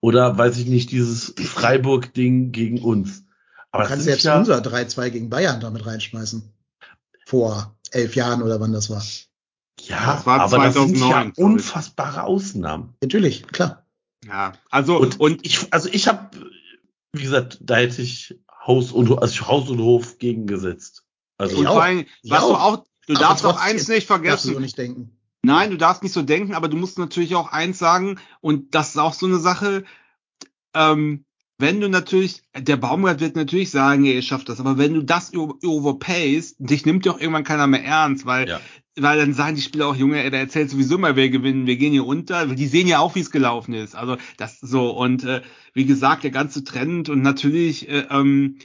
Oder 0.00 0.36
weiß 0.36 0.58
ich 0.58 0.66
nicht, 0.66 0.90
dieses 0.92 1.34
Freiburg-Ding 1.38 2.52
gegen 2.52 2.80
uns. 2.80 3.24
Aber 3.72 3.84
Du 3.84 3.88
kannst 3.88 4.06
jetzt 4.06 4.24
ja, 4.24 4.38
unser 4.38 4.58
3-2 4.58 5.10
gegen 5.10 5.30
Bayern 5.30 5.60
damit 5.60 5.86
reinschmeißen. 5.86 6.52
Vor 7.26 7.76
elf 7.90 8.14
Jahren 8.14 8.42
oder 8.42 8.60
wann 8.60 8.72
das 8.72 8.88
war. 8.90 9.02
ja, 9.80 10.14
Das 10.14 10.26
war 10.26 10.40
aber 10.40 10.58
das 10.64 10.74
sind 10.74 10.96
2009, 10.98 11.32
ja 11.36 11.44
unfassbare 11.44 12.22
Ausnahmen. 12.24 12.94
Natürlich, 13.00 13.46
klar. 13.48 13.84
ja, 14.24 14.52
also 14.70 14.98
Und, 14.98 15.18
und, 15.18 15.44
ich, 15.44 15.72
also 15.72 15.88
ich 15.90 16.06
habe, 16.08 16.30
wie 17.12 17.22
gesagt, 17.22 17.58
da 17.62 17.76
hätte 17.76 18.02
ich 18.02 18.38
Haus 18.66 18.92
und 18.92 19.10
also 19.18 19.46
Haus 19.48 19.68
und 19.70 19.80
Hof 19.80 20.18
gegengesetzt. 20.18 21.04
Also 21.38 21.56
und 21.56 21.62
Ich 21.62 21.68
auch. 21.68 21.74
vor 21.74 21.82
allem, 21.82 22.06
was 22.24 22.40
du 22.40 22.54
auch. 22.54 22.84
Du 23.06 23.14
Aber 23.14 23.20
darfst 23.24 23.44
auch 23.46 23.60
eins 23.60 23.88
nicht 23.88 24.02
du 24.08 24.14
vergessen. 24.14 24.54
so 24.54 24.60
nicht 24.60 24.76
denken. 24.78 25.10
Nein, 25.42 25.70
du 25.70 25.76
darfst 25.76 26.02
nicht 26.02 26.12
so 26.12 26.22
denken, 26.22 26.54
aber 26.54 26.68
du 26.68 26.76
musst 26.76 26.98
natürlich 26.98 27.34
auch 27.36 27.52
eins 27.52 27.78
sagen, 27.78 28.18
und 28.40 28.74
das 28.74 28.90
ist 28.90 28.98
auch 28.98 29.12
so 29.14 29.26
eine 29.26 29.38
Sache, 29.38 29.84
ähm, 30.74 31.24
wenn 31.58 31.80
du 31.80 31.88
natürlich, 31.88 32.42
der 32.58 32.76
Baumgart 32.76 33.20
wird 33.20 33.34
natürlich 33.36 33.70
sagen, 33.70 34.04
ihr 34.04 34.20
schafft 34.20 34.48
das, 34.50 34.60
aber 34.60 34.76
wenn 34.76 34.92
du 34.92 35.02
das 35.02 35.32
over- 35.34 35.56
overpayst, 35.64 36.56
dich 36.58 36.84
nimmt 36.84 37.06
ja 37.06 37.12
auch 37.12 37.18
irgendwann 37.20 37.44
keiner 37.44 37.66
mehr 37.66 37.82
ernst, 37.82 38.26
weil, 38.26 38.46
Ja. 38.48 38.60
weil 38.96 39.16
dann 39.18 39.32
sagen 39.32 39.54
die 39.56 39.62
Spieler 39.62 39.86
auch, 39.86 39.96
Junge, 39.96 40.22
ey, 40.22 40.30
der 40.30 40.40
erzählt 40.40 40.68
sowieso 40.68 40.98
mal, 40.98 41.16
wer 41.16 41.30
gewinnen, 41.30 41.66
wir 41.66 41.76
gehen 41.76 41.92
hier 41.92 42.04
unter, 42.06 42.44
die 42.46 42.66
sehen 42.66 42.86
ja 42.88 42.98
auch, 42.98 43.14
wie 43.14 43.20
es 43.20 43.30
gelaufen 43.30 43.72
ist. 43.72 43.94
Also 43.94 44.18
das 44.36 44.60
so, 44.60 44.90
und 44.90 45.24
äh, 45.24 45.40
wie 45.72 45.86
gesagt, 45.86 46.24
der 46.24 46.30
ganze 46.30 46.62
Trend 46.62 47.08
und 47.08 47.22
natürlich, 47.22 47.88
äh, 47.88 48.06
ähm, 48.10 48.58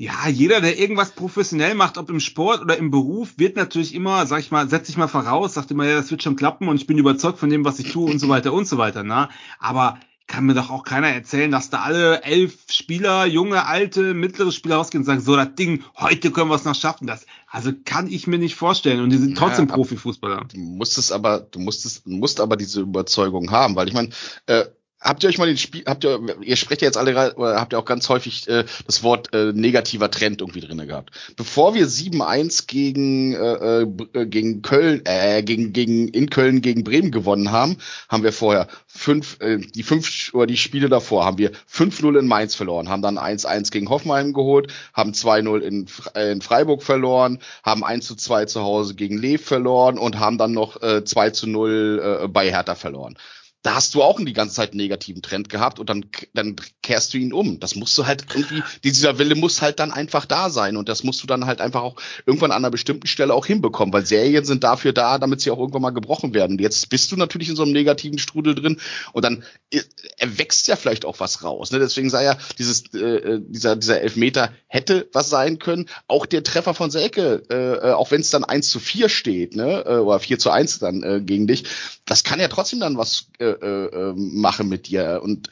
Ja, 0.00 0.30
jeder, 0.30 0.62
der 0.62 0.78
irgendwas 0.78 1.10
professionell 1.10 1.74
macht, 1.74 1.98
ob 1.98 2.08
im 2.08 2.20
Sport 2.20 2.62
oder 2.62 2.78
im 2.78 2.90
Beruf, 2.90 3.34
wird 3.36 3.56
natürlich 3.56 3.94
immer, 3.94 4.24
sag 4.24 4.40
ich 4.40 4.50
mal, 4.50 4.66
setz 4.66 4.88
ich 4.88 4.96
mal 4.96 5.08
voraus, 5.08 5.52
sagt 5.52 5.70
immer, 5.72 5.84
ja, 5.84 5.96
das 5.96 6.10
wird 6.10 6.22
schon 6.22 6.36
klappen 6.36 6.68
und 6.68 6.76
ich 6.76 6.86
bin 6.86 6.96
überzeugt 6.96 7.38
von 7.38 7.50
dem, 7.50 7.66
was 7.66 7.78
ich 7.80 7.92
tue 7.92 8.10
und 8.10 8.18
so 8.18 8.30
weiter 8.30 8.54
und 8.54 8.66
so 8.66 8.78
weiter, 8.78 9.02
na. 9.02 9.28
Aber 9.58 10.00
kann 10.26 10.46
mir 10.46 10.54
doch 10.54 10.70
auch 10.70 10.84
keiner 10.84 11.08
erzählen, 11.08 11.50
dass 11.50 11.68
da 11.68 11.82
alle 11.82 12.22
elf 12.22 12.56
Spieler, 12.70 13.26
junge, 13.26 13.66
alte, 13.66 14.14
mittlere 14.14 14.52
Spieler 14.52 14.76
rausgehen 14.76 15.02
und 15.02 15.04
sagen, 15.04 15.20
so 15.20 15.36
das 15.36 15.54
Ding, 15.54 15.84
heute 15.98 16.30
können 16.30 16.48
wir 16.48 16.54
es 16.54 16.64
noch 16.64 16.76
schaffen. 16.76 17.06
Das, 17.06 17.26
also 17.50 17.70
kann 17.84 18.10
ich 18.10 18.26
mir 18.26 18.38
nicht 18.38 18.54
vorstellen. 18.54 19.00
Und 19.00 19.10
die 19.10 19.18
sind 19.18 19.36
trotzdem 19.36 19.68
Ja, 19.68 19.74
Profifußballer. 19.74 20.46
Du 20.50 20.60
musst 20.60 20.96
es 20.96 21.12
aber, 21.12 21.40
du 21.40 21.58
musst 21.58 21.84
es, 21.84 22.06
musst 22.06 22.40
aber 22.40 22.56
diese 22.56 22.80
Überzeugung 22.80 23.50
haben, 23.50 23.76
weil 23.76 23.88
ich 23.88 23.92
meine, 23.92 24.10
äh, 24.46 24.64
habt 25.00 25.22
ihr 25.22 25.28
euch 25.28 25.38
mal 25.38 25.46
den 25.46 25.56
Spiel, 25.56 25.82
habt 25.86 26.04
ihr, 26.04 26.20
ihr 26.42 26.56
sprecht 26.56 26.82
ja 26.82 26.86
jetzt 26.86 26.96
alle, 26.96 27.34
oder 27.36 27.60
habt 27.60 27.72
ihr 27.72 27.78
auch 27.78 27.84
ganz 27.84 28.08
häufig 28.08 28.46
äh, 28.48 28.64
das 28.86 29.02
Wort 29.02 29.32
äh, 29.32 29.52
negativer 29.52 30.10
Trend 30.10 30.40
irgendwie 30.40 30.60
drinne 30.60 30.86
gehabt. 30.86 31.10
Bevor 31.36 31.74
wir 31.74 31.86
7-1 31.86 32.66
gegen 32.66 33.34
äh, 33.34 33.82
äh, 33.82 34.26
gegen 34.26 34.62
Köln, 34.62 35.02
äh, 35.04 35.42
gegen 35.42 35.72
gegen 35.72 36.08
in 36.08 36.28
Köln 36.28 36.60
gegen 36.60 36.84
Bremen 36.84 37.10
gewonnen 37.10 37.50
haben, 37.50 37.78
haben 38.08 38.22
wir 38.22 38.32
vorher 38.32 38.68
fünf, 38.86 39.38
äh, 39.40 39.58
die 39.58 39.82
fünf 39.82 40.34
oder 40.34 40.46
die 40.46 40.56
Spiele 40.56 40.88
davor 40.88 41.24
haben 41.24 41.38
wir 41.38 41.52
5-0 41.72 42.18
in 42.18 42.26
Mainz 42.26 42.54
verloren, 42.54 42.88
haben 42.88 43.02
dann 43.02 43.18
1-1 43.18 43.70
gegen 43.70 43.88
Hoffenheim 43.88 44.32
geholt, 44.32 44.72
haben 44.92 45.12
2-0 45.12 45.60
in, 45.60 45.86
äh, 46.14 46.32
in 46.32 46.42
Freiburg 46.42 46.82
verloren, 46.82 47.38
haben 47.62 47.84
1-2 47.84 48.46
zu 48.46 48.60
Hause 48.62 48.94
gegen 48.94 49.18
Lev 49.18 49.44
verloren 49.44 49.98
und 49.98 50.18
haben 50.18 50.38
dann 50.38 50.52
noch 50.52 50.82
äh, 50.82 51.02
2-0 51.04 52.24
äh, 52.24 52.28
bei 52.28 52.50
Hertha 52.50 52.74
verloren 52.74 53.16
da 53.62 53.74
hast 53.74 53.94
du 53.94 54.02
auch 54.02 54.18
die 54.18 54.32
ganze 54.32 54.54
Zeit 54.54 54.70
einen 54.70 54.78
negativen 54.78 55.20
Trend 55.22 55.48
gehabt 55.50 55.78
und 55.78 55.90
dann, 55.90 56.06
dann 56.32 56.56
kehrst 56.82 57.12
du 57.12 57.18
ihn 57.18 57.32
um. 57.32 57.60
Das 57.60 57.74
musst 57.74 57.96
du 57.98 58.06
halt 58.06 58.24
irgendwie, 58.34 58.62
dieser 58.84 59.18
Wille 59.18 59.34
muss 59.34 59.60
halt 59.60 59.80
dann 59.80 59.92
einfach 59.92 60.24
da 60.24 60.48
sein 60.48 60.76
und 60.76 60.88
das 60.88 61.04
musst 61.04 61.22
du 61.22 61.26
dann 61.26 61.44
halt 61.44 61.60
einfach 61.60 61.82
auch 61.82 61.96
irgendwann 62.24 62.52
an 62.52 62.58
einer 62.58 62.70
bestimmten 62.70 63.06
Stelle 63.06 63.34
auch 63.34 63.44
hinbekommen, 63.44 63.92
weil 63.92 64.06
Serien 64.06 64.44
sind 64.44 64.64
dafür 64.64 64.92
da, 64.92 65.18
damit 65.18 65.42
sie 65.42 65.50
auch 65.50 65.58
irgendwann 65.58 65.82
mal 65.82 65.90
gebrochen 65.90 66.32
werden. 66.32 66.52
Und 66.52 66.60
jetzt 66.60 66.88
bist 66.88 67.12
du 67.12 67.16
natürlich 67.16 67.50
in 67.50 67.56
so 67.56 67.62
einem 67.62 67.72
negativen 67.72 68.18
Strudel 68.18 68.54
drin 68.54 68.80
und 69.12 69.24
dann 69.24 69.44
äh, 69.70 69.80
erwächst 70.16 70.66
ja 70.68 70.76
vielleicht 70.76 71.04
auch 71.04 71.20
was 71.20 71.44
raus. 71.44 71.70
Ne? 71.70 71.78
Deswegen 71.80 72.08
sei 72.08 72.24
ja 72.24 72.38
dieses, 72.58 72.94
äh, 72.94 73.40
dieser, 73.42 73.76
dieser 73.76 74.00
Elfmeter 74.00 74.52
hätte 74.68 75.08
was 75.12 75.28
sein 75.28 75.58
können. 75.58 75.86
Auch 76.08 76.24
der 76.24 76.42
Treffer 76.44 76.72
von 76.72 76.90
Selke, 76.90 77.42
äh, 77.50 77.88
äh, 77.88 77.92
auch 77.92 78.10
wenn 78.10 78.22
es 78.22 78.30
dann 78.30 78.44
1 78.44 78.70
zu 78.70 78.80
4 78.80 79.08
steht, 79.08 79.54
ne, 79.54 79.84
äh, 79.86 79.96
oder 79.96 80.20
4 80.20 80.38
zu 80.38 80.50
1 80.50 80.78
dann 80.78 81.02
äh, 81.02 81.20
gegen 81.20 81.46
dich, 81.46 81.64
das 82.06 82.24
kann 82.24 82.40
ja 82.40 82.48
trotzdem 82.48 82.80
dann 82.80 82.96
was 82.96 83.26
äh, 83.38 83.49
äh, 83.62 84.10
äh, 84.10 84.14
machen 84.16 84.68
mit 84.68 84.88
dir. 84.88 85.20
Und 85.22 85.48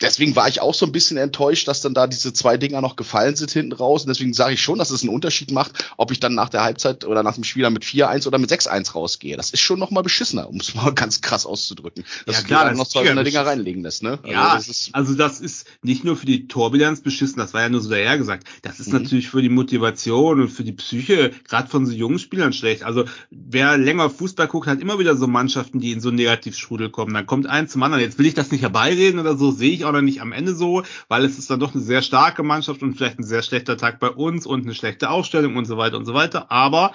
deswegen 0.00 0.36
war 0.36 0.48
ich 0.48 0.60
auch 0.60 0.74
so 0.74 0.86
ein 0.86 0.92
bisschen 0.92 1.16
enttäuscht, 1.16 1.68
dass 1.68 1.80
dann 1.80 1.94
da 1.94 2.06
diese 2.06 2.32
zwei 2.32 2.56
Dinger 2.56 2.80
noch 2.80 2.96
gefallen 2.96 3.36
sind 3.36 3.50
hinten 3.50 3.72
raus. 3.72 4.02
Und 4.02 4.08
deswegen 4.08 4.32
sage 4.34 4.54
ich 4.54 4.62
schon, 4.62 4.78
dass 4.78 4.90
es 4.90 5.02
einen 5.02 5.14
Unterschied 5.14 5.50
macht, 5.52 5.72
ob 5.96 6.10
ich 6.10 6.20
dann 6.20 6.34
nach 6.34 6.48
der 6.48 6.62
Halbzeit 6.62 7.04
oder 7.04 7.22
nach 7.22 7.34
dem 7.34 7.44
Spiel 7.44 7.62
dann 7.62 7.72
mit 7.72 7.84
4-1 7.84 8.26
oder 8.26 8.38
mit 8.38 8.50
6-1 8.50 8.92
rausgehe. 8.92 9.36
Das 9.36 9.50
ist 9.50 9.60
schon 9.60 9.78
noch 9.78 9.90
mal 9.90 10.02
beschissener, 10.02 10.48
um 10.48 10.56
es 10.60 10.74
mal 10.74 10.90
ganz 10.94 11.20
krass 11.20 11.46
auszudrücken. 11.46 12.04
Dass 12.26 12.36
Ja, 12.36 12.40
du 12.42 12.46
klar, 12.48 12.60
dir 12.64 12.64
dann 12.70 12.78
das 12.78 12.78
noch 12.78 12.88
zwei 12.88 13.00
ist 13.02 13.06
so 13.06 13.10
eine 13.12 13.20
mega 13.20 13.30
Dinger 13.30 13.40
beschissen. 13.44 13.48
reinlegen 13.58 13.82
lässt, 13.82 14.02
ne? 14.02 14.18
Also 14.22 14.30
Ja, 14.32 14.54
das 14.54 14.68
ist, 14.68 14.90
also 14.92 15.14
das 15.14 15.40
ist 15.40 15.66
nicht 15.82 16.04
nur 16.04 16.16
für 16.16 16.26
die 16.26 16.48
Torbilanz 16.48 17.00
beschissen, 17.00 17.38
das 17.38 17.54
war 17.54 17.62
ja 17.62 17.68
nur 17.68 17.80
so 17.80 17.90
dahergesagt. 17.90 18.46
Das 18.62 18.80
ist 18.80 18.88
Mhm. 18.92 19.00
natürlich 19.02 19.28
für 19.28 19.42
die 19.42 19.48
Motivation 19.48 20.40
und 20.40 20.48
für 20.48 20.64
die 20.64 20.72
Psyche, 20.72 21.32
gerade 21.48 21.68
von 21.68 21.86
so 21.86 21.92
jungen 21.92 22.18
Spielern 22.18 22.52
schlecht. 22.52 22.82
Also 22.82 23.04
wer 23.30 23.76
länger 23.78 24.10
Fußball 24.10 24.48
guckt, 24.48 24.66
hat 24.66 24.80
immer 24.80 24.98
wieder 24.98 25.16
so 25.16 25.26
Mannschaften, 25.26 25.80
die 25.80 25.92
in 25.92 26.00
so 26.00 26.08
einen 26.08 26.16
Negativstrudel 26.16 26.90
kommen. 26.90 27.14
Dann 27.14 27.26
kommt 27.26 27.46
eins 27.46 27.72
zum 27.72 27.82
anderen. 27.82 28.02
Jetzt 28.02 28.18
will 28.18 28.26
ich 28.26 28.34
das 28.34 28.50
nicht 28.50 28.62
herbeireden 28.62 29.20
oder 29.20 29.36
so, 29.36 29.50
sehe 29.52 29.72
ich 29.72 29.83
auch 29.84 29.92
noch 29.92 30.02
nicht 30.02 30.20
am 30.20 30.32
Ende 30.32 30.54
so, 30.54 30.82
weil 31.08 31.24
es 31.24 31.38
ist 31.38 31.50
dann 31.50 31.60
doch 31.60 31.74
eine 31.74 31.82
sehr 31.82 32.02
starke 32.02 32.42
Mannschaft 32.42 32.82
und 32.82 32.94
vielleicht 32.94 33.18
ein 33.18 33.24
sehr 33.24 33.42
schlechter 33.42 33.76
Tag 33.76 34.00
bei 34.00 34.10
uns 34.10 34.46
und 34.46 34.62
eine 34.62 34.74
schlechte 34.74 35.10
Aufstellung 35.10 35.56
und 35.56 35.64
so 35.64 35.76
weiter 35.76 35.96
und 35.96 36.04
so 36.04 36.14
weiter. 36.14 36.50
Aber 36.50 36.92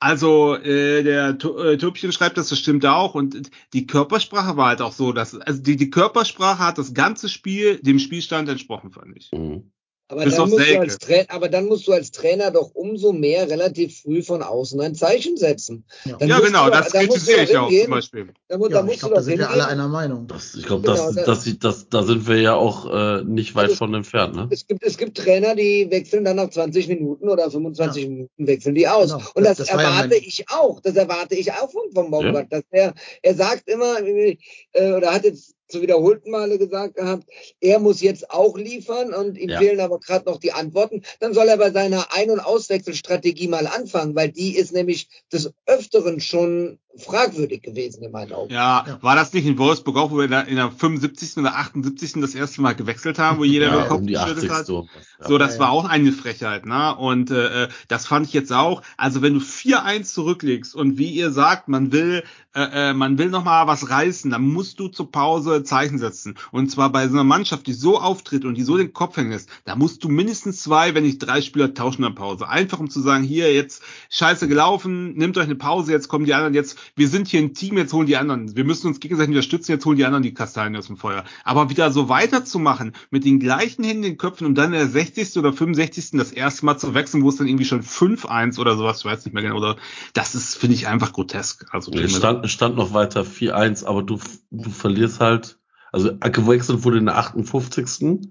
also 0.00 0.56
äh, 0.56 1.02
der 1.02 1.36
äh, 1.42 2.12
schreibt 2.12 2.38
das, 2.38 2.48
das 2.48 2.58
stimmt 2.58 2.86
auch 2.86 3.14
und 3.14 3.50
die 3.74 3.86
Körpersprache 3.86 4.56
war 4.56 4.68
halt 4.68 4.80
auch 4.80 4.92
so, 4.92 5.12
dass 5.12 5.34
also 5.34 5.62
die, 5.62 5.76
die 5.76 5.90
Körpersprache 5.90 6.64
hat 6.64 6.78
das 6.78 6.94
ganze 6.94 7.28
Spiel 7.28 7.78
dem 7.82 7.98
Spielstand 7.98 8.48
entsprochen, 8.48 8.92
fand 8.92 9.14
ich. 9.16 9.30
Mhm. 9.32 9.70
Aber 10.10 10.24
dann, 10.24 11.26
aber 11.28 11.48
dann 11.48 11.66
musst 11.66 11.86
du 11.86 11.92
als 11.92 12.10
Trainer 12.10 12.50
doch 12.50 12.72
umso 12.74 13.12
mehr 13.12 13.48
relativ 13.48 14.00
früh 14.00 14.22
von 14.24 14.42
außen 14.42 14.80
ein 14.80 14.96
Zeichen 14.96 15.36
setzen. 15.36 15.84
Ja. 16.04 16.16
Ja, 16.20 16.40
genau, 16.40 16.64
du 16.64 16.72
das 16.72 16.88
da 16.90 17.02
musst 17.04 17.28
du 17.28 17.32
kritisiere 17.32 17.42
ich 17.44 17.56
auch 17.56 17.70
zum 17.84 17.90
Beispiel. 17.90 18.26
Da, 18.48 18.56
da 18.56 18.68
Ja, 18.68 18.82
musst 18.82 18.94
ich 18.94 19.00
glaube, 19.00 19.14
da 19.14 19.22
sind 19.22 19.38
wir 19.38 19.50
alle 19.50 19.68
einer 19.68 19.86
Meinung. 19.86 20.26
Das, 20.26 20.54
ich 20.56 20.66
glaube, 20.66 20.82
Genau, 20.82 21.12
das, 21.12 21.44
da- 21.44 21.52
das, 21.60 21.88
da 21.88 22.02
sind 22.02 22.26
wir 22.26 22.40
ja 22.40 22.54
auch 22.56 22.92
äh, 22.92 23.22
nicht 23.24 23.54
weit 23.54 23.66
Also- 23.66 23.76
von 23.76 23.94
entfernt. 23.94 24.34
Ne? 24.34 24.48
Es 24.50 24.66
gibt, 24.66 24.82
es 24.82 24.98
gibt 24.98 25.16
Trainer, 25.16 25.54
die 25.54 25.86
wechseln 25.90 26.24
dann 26.24 26.36
nach 26.36 26.50
20 26.50 26.88
Minuten 26.88 27.28
oder 27.28 27.48
25 27.48 28.08
Minuten 28.08 28.46
wechseln 28.48 28.74
die 28.74 28.88
aus. 28.88 29.12
Genau. 29.12 29.24
Und 29.34 29.44
das, 29.44 29.58
Das- 29.58 29.68
das 29.68 29.76
war 29.76 29.82
ja 29.84 29.90
erwarte 29.90 30.16
ich 30.16 30.44
auch. 30.50 30.80
Das 30.80 30.96
erwarte 30.96 31.36
ich 31.36 31.52
auch 31.52 31.70
von, 31.70 31.84
von 31.94 32.10
Baumgart. 32.10 32.52
Dass 32.52 32.64
er, 32.72 32.94
er 33.22 33.34
sagt 33.36 33.68
immer, 33.68 33.98
äh, 34.04 34.92
oder 34.92 35.14
hat 35.14 35.22
jetzt 35.24 35.54
zu 35.70 35.80
wiederholten 35.82 36.30
Male 36.30 36.58
gesagt 36.58 36.96
gehabt, 36.96 37.24
er 37.60 37.78
muss 37.78 38.00
jetzt 38.00 38.30
auch 38.30 38.56
liefern 38.58 39.14
und 39.14 39.38
ihm 39.38 39.50
Ja. 39.50 39.58
fehlen 39.58 39.80
aber 39.80 39.98
gerade 40.00 40.26
noch 40.28 40.38
die 40.38 40.52
Antworten. 40.52 41.02
Dann 41.20 41.32
soll 41.34 41.48
er 41.48 41.56
bei 41.56 41.70
seiner 41.70 42.12
Ein- 42.12 42.30
und 42.30 42.40
Auswechselstrategie 42.40 43.48
mal 43.48 43.66
anfangen, 43.66 44.14
weil 44.14 44.30
die 44.30 44.56
ist 44.56 44.72
nämlich 44.72 45.08
des 45.32 45.52
Öfteren 45.66 46.20
schon 46.20 46.78
fragwürdig 46.96 47.62
gewesen 47.62 48.02
in 48.02 48.10
meinen 48.10 48.32
Augen. 48.32 48.52
Ja, 48.52 48.98
war 49.00 49.14
das 49.14 49.32
nicht 49.32 49.46
in 49.46 49.58
Wolfsburg 49.58 49.96
auch, 49.96 50.10
wo 50.10 50.18
wir 50.18 50.28
da 50.28 50.40
in 50.40 50.56
der 50.56 50.70
75. 50.70 51.38
oder 51.38 51.56
78. 51.56 52.14
das 52.20 52.34
erste 52.34 52.60
Mal 52.62 52.74
gewechselt 52.74 53.18
haben, 53.18 53.38
wo 53.38 53.44
jeder 53.44 53.66
Ja, 53.66 53.78
den 53.80 53.88
Kopf 53.88 54.00
um 54.00 54.06
die 54.06 54.14
geschüttelt 54.14 54.50
80. 54.50 54.50
hat? 54.50 54.66
So. 54.66 54.88
Ja. 55.20 55.28
So, 55.28 55.38
das 55.38 55.54
Ja, 55.54 55.60
war 55.60 55.70
auch 55.70 55.84
eine 55.84 56.12
Frechheit, 56.12 56.66
ne? 56.66 56.96
Und 56.96 57.30
äh, 57.30 57.64
äh, 57.64 57.68
das 57.88 58.06
fand 58.06 58.26
ich 58.26 58.32
jetzt 58.32 58.52
auch. 58.52 58.82
Also 58.96 59.22
wenn 59.22 59.34
du 59.34 59.40
4-1 59.40 60.04
zurücklegst 60.12 60.74
und 60.74 60.98
wie 60.98 61.10
ihr 61.10 61.30
sagt, 61.30 61.68
man 61.68 61.92
will, 61.92 62.24
äh, 62.54 62.90
äh, 62.90 62.92
man 62.94 63.18
will 63.18 63.28
noch 63.30 63.44
mal 63.44 63.68
was 63.68 63.90
reißen, 63.90 64.30
dann 64.30 64.42
musst 64.42 64.80
du 64.80 64.88
zur 64.88 65.12
Pause 65.12 65.62
Zeichen 65.62 65.98
setzen. 65.98 66.36
Und 66.50 66.70
zwar 66.70 66.90
bei 66.90 67.06
so 67.06 67.14
einer 67.14 67.24
Mannschaft, 67.24 67.66
die 67.68 67.72
so 67.72 68.00
auftritt 68.00 68.44
und 68.44 68.56
die 68.56 68.62
so 68.62 68.76
den 68.76 68.92
Kopf 68.92 69.16
hängen 69.16 69.30
lässt, 69.30 69.48
da 69.64 69.76
musst 69.76 70.02
du 70.02 70.08
mindestens 70.08 70.62
zwei, 70.62 70.94
wenn 70.94 71.04
nicht 71.04 71.18
drei 71.18 71.40
Spieler 71.40 71.72
tauschen 71.72 72.02
in 72.02 72.12
der 72.12 72.20
Pause. 72.20 72.48
Einfach 72.48 72.80
um 72.80 72.90
zu 72.90 73.00
sagen, 73.00 73.22
hier 73.22 73.54
jetzt 73.54 73.82
Scheiße 74.08 74.48
gelaufen, 74.48 75.14
nehmt 75.14 75.38
euch 75.38 75.44
eine 75.44 75.54
Pause, 75.54 75.92
jetzt 75.92 76.08
kommen 76.08 76.24
die 76.24 76.34
anderen, 76.34 76.54
jetzt 76.54 76.79
wir 76.96 77.08
sind 77.08 77.28
hier 77.28 77.40
ein 77.40 77.54
Team, 77.54 77.76
jetzt 77.76 77.92
holen 77.92 78.06
die 78.06 78.16
anderen. 78.16 78.56
Wir 78.56 78.64
müssen 78.64 78.86
uns 78.86 79.00
gegenseitig 79.00 79.30
unterstützen, 79.30 79.72
jetzt 79.72 79.84
holen 79.86 79.96
die 79.96 80.04
anderen 80.04 80.22
die 80.22 80.34
Kastanien 80.34 80.76
aus 80.76 80.86
dem 80.86 80.96
Feuer. 80.96 81.24
Aber 81.44 81.70
wieder 81.70 81.90
so 81.90 82.08
weiterzumachen 82.08 82.92
mit 83.10 83.24
den 83.24 83.40
gleichen 83.40 83.84
Händen 83.84 84.04
in 84.04 84.12
den 84.12 84.18
Köpfen 84.18 84.46
und 84.46 84.54
dann 84.56 84.72
in 84.72 84.78
der 84.78 84.88
60. 84.88 85.36
oder 85.36 85.52
65. 85.52 86.12
das 86.12 86.32
erste 86.32 86.64
Mal 86.66 86.78
zu 86.78 86.94
wechseln, 86.94 87.22
wo 87.22 87.28
es 87.28 87.36
dann 87.36 87.48
irgendwie 87.48 87.64
schon 87.64 87.82
5-1 87.82 88.58
oder 88.58 88.76
sowas, 88.76 89.00
ich 89.00 89.04
weiß 89.04 89.24
nicht 89.24 89.34
mehr 89.34 89.42
genau, 89.42 89.56
oder 89.56 89.76
das 90.12 90.34
ist, 90.34 90.56
finde 90.56 90.74
ich, 90.74 90.86
einfach 90.86 91.12
grotesk. 91.12 91.66
Also 91.70 91.92
Es 91.92 92.16
stand, 92.16 92.44
es 92.44 92.50
stand 92.50 92.76
noch 92.76 92.94
weiter 92.94 93.22
4-1, 93.22 93.84
aber 93.84 94.02
du, 94.02 94.18
du 94.50 94.70
verlierst 94.70 95.20
halt, 95.20 95.58
also 95.92 96.16
gewechselt 96.18 96.84
wurde 96.84 96.98
in 96.98 97.06
der 97.06 97.18
58. 97.18 98.28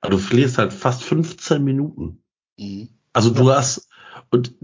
Aber 0.00 0.12
du 0.12 0.18
verlierst 0.18 0.58
halt 0.58 0.72
fast 0.72 1.02
15 1.02 1.62
Minuten. 1.62 2.22
Mhm. 2.58 2.88
Also 3.12 3.30
du 3.30 3.50
hast, 3.50 3.88
und 4.30 4.54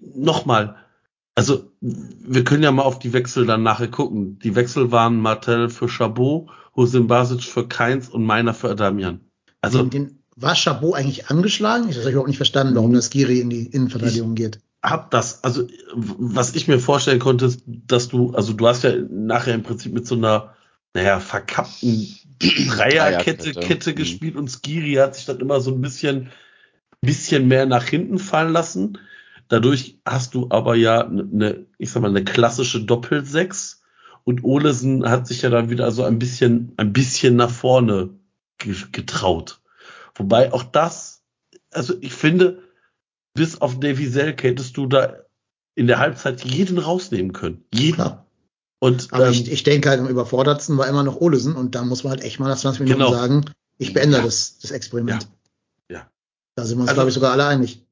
nochmal, 0.00 0.76
also 1.34 1.72
wir 1.80 2.44
können 2.44 2.62
ja 2.62 2.72
mal 2.72 2.82
auf 2.82 2.98
die 2.98 3.12
Wechsel 3.12 3.46
dann 3.46 3.62
nachher 3.62 3.88
gucken. 3.88 4.38
Die 4.40 4.54
Wechsel 4.54 4.92
waren 4.92 5.18
Martel 5.18 5.68
für 5.70 5.88
Chabot, 5.88 6.48
Husin 6.76 7.06
Basic 7.06 7.42
für 7.42 7.66
Keins 7.66 8.08
und 8.08 8.24
meiner 8.24 8.54
für 8.54 8.70
Adamian. 8.70 9.20
Also 9.60 9.82
den, 9.82 9.90
den, 9.90 10.18
war 10.36 10.54
Chabot 10.54 10.94
eigentlich 10.94 11.28
angeschlagen? 11.28 11.88
Ich 11.88 11.98
habe 11.98 12.10
überhaupt 12.10 12.28
nicht 12.28 12.36
verstanden, 12.36 12.74
warum 12.74 12.92
das 12.92 13.10
Giri 13.10 13.40
in 13.40 13.50
die 13.50 13.66
Innenverteidigung 13.66 14.34
geht. 14.34 14.60
hab 14.82 15.10
das, 15.10 15.44
also 15.44 15.66
was 15.94 16.54
ich 16.54 16.68
mir 16.68 16.78
vorstellen 16.78 17.20
konnte, 17.20 17.46
ist, 17.46 17.62
dass 17.66 18.08
du, 18.08 18.32
also 18.32 18.52
du 18.52 18.66
hast 18.66 18.84
ja 18.84 18.92
nachher 19.10 19.54
im 19.54 19.62
Prinzip 19.62 19.92
mit 19.92 20.06
so 20.06 20.16
einer, 20.16 20.54
naja, 20.94 21.20
verkappten 21.20 22.08
Dreierkette 22.42 23.52
Kette 23.52 23.90
mhm. 23.90 23.94
gespielt 23.94 24.36
und 24.36 24.48
Skiri 24.48 24.94
hat 24.94 25.14
sich 25.14 25.26
dann 25.26 25.38
immer 25.40 25.60
so 25.60 25.70
ein 25.70 25.80
bisschen, 25.80 26.30
bisschen 27.00 27.46
mehr 27.48 27.66
nach 27.66 27.84
hinten 27.84 28.18
fallen 28.18 28.52
lassen. 28.52 28.98
Dadurch 29.52 29.98
hast 30.06 30.32
du 30.34 30.46
aber 30.48 30.76
ja 30.76 31.06
eine, 31.06 31.66
ich 31.76 31.90
sag 31.90 32.00
mal, 32.00 32.08
eine 32.08 32.24
klassische 32.24 32.82
Doppelsechs 32.82 33.82
und 34.24 34.44
Olesen 34.44 35.06
hat 35.06 35.26
sich 35.26 35.42
ja 35.42 35.50
dann 35.50 35.68
wieder 35.68 35.92
so 35.92 36.04
ein 36.04 36.18
bisschen, 36.18 36.72
ein 36.78 36.94
bisschen 36.94 37.36
nach 37.36 37.50
vorne 37.50 38.08
ge- 38.56 38.74
getraut. 38.92 39.60
Wobei 40.14 40.54
auch 40.54 40.62
das, 40.62 41.22
also 41.70 41.92
ich 42.00 42.14
finde, 42.14 42.62
bis 43.34 43.60
auf 43.60 43.78
Davy 43.78 44.06
Selke 44.06 44.48
hättest 44.48 44.78
du 44.78 44.86
da 44.86 45.16
in 45.74 45.86
der 45.86 45.98
Halbzeit 45.98 46.42
jeden 46.44 46.78
rausnehmen 46.78 47.34
können. 47.34 47.62
Jeden. 47.74 47.96
Klar. 47.96 48.26
Und 48.78 49.12
Aber 49.12 49.26
ähm, 49.26 49.32
ich, 49.32 49.52
ich 49.52 49.62
denke 49.64 49.90
halt, 49.90 50.00
am 50.00 50.08
überfordertsten 50.08 50.78
war 50.78 50.88
immer 50.88 51.02
noch 51.04 51.16
Olesen 51.20 51.56
und 51.56 51.74
da 51.74 51.82
muss 51.84 52.04
man 52.04 52.12
halt 52.12 52.24
echt 52.24 52.40
mal 52.40 52.48
nach 52.48 52.56
20 52.56 52.80
Minuten 52.84 53.00
Genau. 53.00 53.12
sagen, 53.12 53.44
ich 53.76 53.92
beende 53.92 54.16
Ja. 54.16 54.24
das, 54.24 54.58
das 54.60 54.70
Experiment. 54.70 55.28
Ja. 55.90 55.96
Ja. 55.98 56.10
Da 56.56 56.64
sind 56.64 56.78
wir 56.78 56.82
uns, 56.82 56.88
Also- 56.88 56.96
glaube 57.00 57.08
ich, 57.10 57.14
sogar 57.14 57.32
alle 57.32 57.46
einig. 57.46 57.84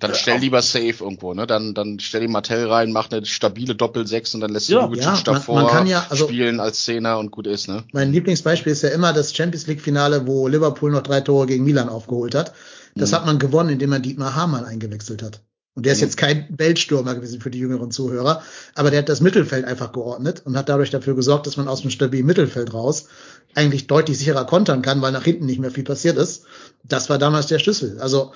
Dann 0.00 0.14
stell 0.14 0.38
lieber 0.40 0.60
safe 0.62 0.96
irgendwo, 1.04 1.32
ne? 1.32 1.46
Dann, 1.46 1.72
dann 1.72 2.00
stell 2.00 2.20
die 2.20 2.28
Martell 2.28 2.66
rein, 2.66 2.92
mach 2.92 3.10
eine 3.10 3.24
stabile 3.24 3.74
Doppel-Sechs 3.76 4.34
und 4.34 4.40
dann 4.40 4.50
lässt 4.50 4.68
Ja, 4.68 4.86
du 4.86 4.94
ja, 4.96 5.12
man- 5.12 5.24
davor 5.24 5.54
man 5.62 5.66
kann 5.68 5.86
ja- 5.86 6.04
also- 6.10 6.26
spielen 6.26 6.58
als 6.60 6.84
Zehner 6.84 7.18
und 7.18 7.30
gut 7.30 7.46
ist, 7.46 7.68
ne? 7.68 7.84
Mein 7.92 8.12
Lieblingsbeispiel 8.12 8.72
ist 8.72 8.82
ja 8.82 8.88
immer 8.90 9.12
das 9.12 9.34
Champions 9.34 9.66
League 9.68 9.80
Finale, 9.80 10.26
wo 10.26 10.48
Liverpool 10.48 10.90
noch 10.90 11.02
drei 11.02 11.20
Tore 11.20 11.46
gegen 11.46 11.64
Milan 11.64 11.88
aufgeholt 11.88 12.34
hat. 12.34 12.52
Das 12.96 13.10
Mhm. 13.12 13.14
hat 13.14 13.26
man 13.26 13.38
gewonnen, 13.38 13.70
indem 13.70 13.90
man 13.90 14.02
Dietmar 14.02 14.34
Hamann 14.34 14.64
eingewechselt 14.64 15.22
hat. 15.22 15.40
Und 15.74 15.86
der 15.86 15.92
ist 15.92 16.00
Mhm. 16.00 16.04
jetzt 16.06 16.16
kein 16.16 16.46
Weltstürmer 16.58 17.14
gewesen 17.14 17.40
für 17.40 17.50
die 17.50 17.58
jüngeren 17.60 17.90
Zuhörer, 17.90 18.42
aber 18.74 18.90
der 18.90 19.00
hat 19.00 19.08
das 19.08 19.20
Mittelfeld 19.20 19.64
einfach 19.66 19.92
geordnet 19.92 20.42
und 20.44 20.56
hat 20.56 20.68
dadurch 20.68 20.90
dafür 20.90 21.14
gesorgt, 21.14 21.46
dass 21.46 21.56
man 21.58 21.68
aus 21.68 21.82
dem 21.82 21.90
stabilen 21.90 22.26
Mittelfeld 22.26 22.74
raus 22.74 23.06
eigentlich 23.54 23.86
deutlich 23.86 24.18
sicherer 24.18 24.46
kontern 24.46 24.82
kann, 24.82 25.00
weil 25.00 25.12
nach 25.12 25.24
hinten 25.24 25.46
nicht 25.46 25.60
mehr 25.60 25.70
viel 25.70 25.84
passiert 25.84 26.16
ist. 26.16 26.44
Das 26.82 27.08
war 27.08 27.18
damals 27.18 27.46
der 27.46 27.58
Schlüssel. 27.60 27.98
Also 28.00 28.32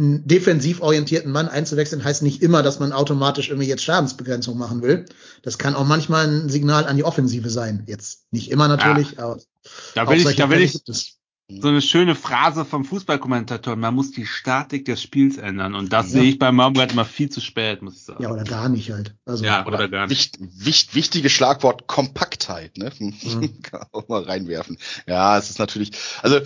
einen 0.00 0.26
defensiv 0.26 0.80
orientierten 0.80 1.30
Mann 1.30 1.48
einzuwechseln 1.48 2.02
heißt 2.02 2.22
nicht 2.22 2.42
immer, 2.42 2.62
dass 2.62 2.80
man 2.80 2.92
automatisch 2.92 3.50
irgendwie 3.50 3.68
jetzt 3.68 3.84
Schadensbegrenzung 3.84 4.56
machen 4.56 4.82
will. 4.82 5.04
Das 5.42 5.58
kann 5.58 5.74
auch 5.74 5.86
manchmal 5.86 6.26
ein 6.26 6.48
Signal 6.48 6.86
an 6.86 6.96
die 6.96 7.04
Offensive 7.04 7.50
sein. 7.50 7.84
Jetzt 7.86 8.24
nicht 8.30 8.50
immer 8.50 8.66
natürlich, 8.66 9.18
aber 9.20 9.38
Da 9.94 10.08
will 10.08 10.26
ich, 10.26 10.36
da 10.36 10.48
will 10.50 10.62
ich 10.62 10.80
so 11.60 11.68
eine 11.68 11.82
schöne 11.82 12.14
Phrase 12.14 12.64
vom 12.64 12.84
Fußballkommentator. 12.84 13.74
Man 13.76 13.94
muss 13.94 14.12
die 14.12 14.24
Statik 14.24 14.84
des 14.84 15.02
Spiels 15.02 15.36
ändern. 15.36 15.74
Und 15.74 15.92
das 15.92 16.06
Ja. 16.06 16.20
sehe 16.20 16.30
ich 16.30 16.38
bei 16.38 16.50
Baumgart 16.52 16.92
immer 16.92 17.04
viel 17.04 17.28
zu 17.28 17.40
spät, 17.40 17.82
muss 17.82 17.96
ich 17.96 18.04
sagen. 18.04 18.22
Ja, 18.22 18.30
oder 18.30 18.44
gar 18.44 18.68
nicht 18.68 18.90
halt. 18.92 19.16
Also, 19.26 19.44
Ja, 19.44 19.66
oder 19.66 19.88
gar 19.88 20.06
nicht. 20.06 20.38
Wicht, 20.40 20.64
wicht, 20.64 20.94
wichtiges 20.94 21.32
Schlagwort 21.32 21.88
Kompaktheit, 21.88 22.78
ne? 22.78 22.92
Mhm. 23.00 23.62
Kann 23.62 23.84
auch 23.92 24.08
mal 24.08 24.22
reinwerfen. 24.22 24.78
Ja, 25.06 25.36
es 25.36 25.50
ist 25.50 25.58
natürlich, 25.58 25.90
also 26.22 26.40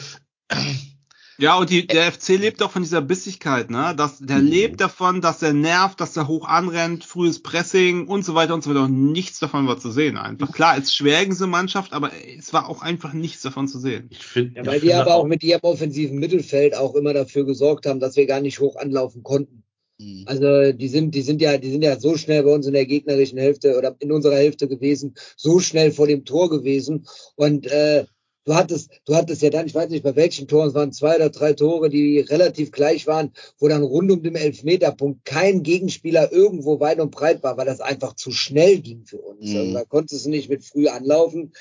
Ja, 1.38 1.58
und 1.58 1.70
die, 1.70 1.86
der 1.86 2.12
FC 2.12 2.30
lebt 2.30 2.60
doch 2.60 2.70
von 2.70 2.82
dieser 2.82 3.00
Bissigkeit, 3.02 3.70
ne? 3.70 3.94
Das, 3.96 4.18
der 4.18 4.38
Mhm. 4.38 4.46
lebt 4.48 4.80
davon, 4.80 5.20
dass 5.20 5.42
er 5.42 5.52
nervt, 5.52 6.00
dass 6.00 6.16
er 6.16 6.28
hoch 6.28 6.46
anrennt, 6.46 7.04
frühes 7.04 7.42
Pressing 7.42 8.06
und 8.06 8.24
so 8.24 8.34
weiter 8.34 8.54
und 8.54 8.62
so 8.62 8.70
weiter. 8.70 8.84
Und 8.84 9.12
nichts 9.12 9.38
davon 9.40 9.66
war 9.66 9.78
zu 9.78 9.90
sehen 9.90 10.16
einfach. 10.16 10.52
Klar, 10.52 10.76
es 10.78 10.84
ist 10.84 10.94
schwer 10.94 11.20
gegen 11.20 11.32
diese 11.32 11.46
Mannschaft, 11.46 11.92
aber 11.92 12.10
es 12.38 12.52
war 12.52 12.68
auch 12.68 12.82
einfach 12.82 13.12
nichts 13.12 13.42
davon 13.42 13.66
zu 13.68 13.78
sehen. 13.78 14.08
Ich 14.10 14.24
finde, 14.24 14.60
Ja, 14.60 14.66
weil 14.66 14.80
die 14.80 14.94
aber 14.94 15.14
auch 15.14 15.26
mit 15.26 15.42
ihrem 15.42 15.60
offensiven 15.62 16.18
Mittelfeld 16.18 16.76
auch 16.76 16.94
immer 16.94 17.12
dafür 17.12 17.44
gesorgt 17.44 17.86
haben, 17.86 18.00
dass 18.00 18.16
wir 18.16 18.26
gar 18.26 18.40
nicht 18.40 18.60
hoch 18.60 18.76
anlaufen 18.76 19.22
konnten. 19.22 19.64
Mhm. 19.98 20.24
Also 20.26 20.72
die 20.72 20.88
sind, 20.88 21.14
die 21.14 21.22
sind 21.22 21.40
ja, 21.40 21.56
die 21.58 21.70
sind 21.70 21.82
ja 21.82 21.98
so 21.98 22.16
schnell 22.16 22.42
bei 22.42 22.52
uns 22.52 22.66
in 22.66 22.72
der 22.72 22.86
gegnerischen 22.86 23.38
Hälfte 23.38 23.76
oder 23.78 23.94
in 24.00 24.12
unserer 24.12 24.36
Hälfte 24.36 24.68
gewesen, 24.68 25.14
so 25.36 25.60
schnell 25.60 25.92
vor 25.92 26.06
dem 26.06 26.24
Tor 26.24 26.50
gewesen. 26.50 27.06
Und 27.36 27.66
äh, 27.66 28.04
du 28.44 28.54
hattest, 28.54 28.90
du 29.06 29.14
hattest 29.14 29.42
ja 29.42 29.50
dann, 29.50 29.66
ich 29.66 29.74
weiß 29.74 29.90
nicht 29.90 30.04
bei 30.04 30.16
welchen 30.16 30.48
Toren, 30.48 30.68
es 30.68 30.74
waren 30.74 30.92
zwei 30.92 31.16
oder 31.16 31.30
drei 31.30 31.52
Tore, 31.52 31.88
die 31.88 32.20
relativ 32.20 32.70
gleich 32.72 33.06
waren, 33.06 33.32
wo 33.58 33.68
dann 33.68 33.82
rund 33.82 34.10
um 34.10 34.22
den 34.22 34.36
Elfmeterpunkt 34.36 35.24
kein 35.24 35.62
Gegenspieler 35.62 36.32
irgendwo 36.32 36.80
weit 36.80 37.00
und 37.00 37.10
breit 37.10 37.42
war, 37.42 37.56
weil 37.56 37.66
das 37.66 37.80
einfach 37.80 38.14
zu 38.14 38.30
schnell 38.30 38.80
ging 38.80 39.04
für 39.06 39.18
uns. 39.18 39.50
Mhm. 39.50 39.56
Also 39.56 39.72
da 39.72 39.84
konntest 39.84 40.26
du 40.26 40.30
nicht 40.30 40.48
mit 40.48 40.64
früh 40.64 40.88
anlaufen. 40.88 41.52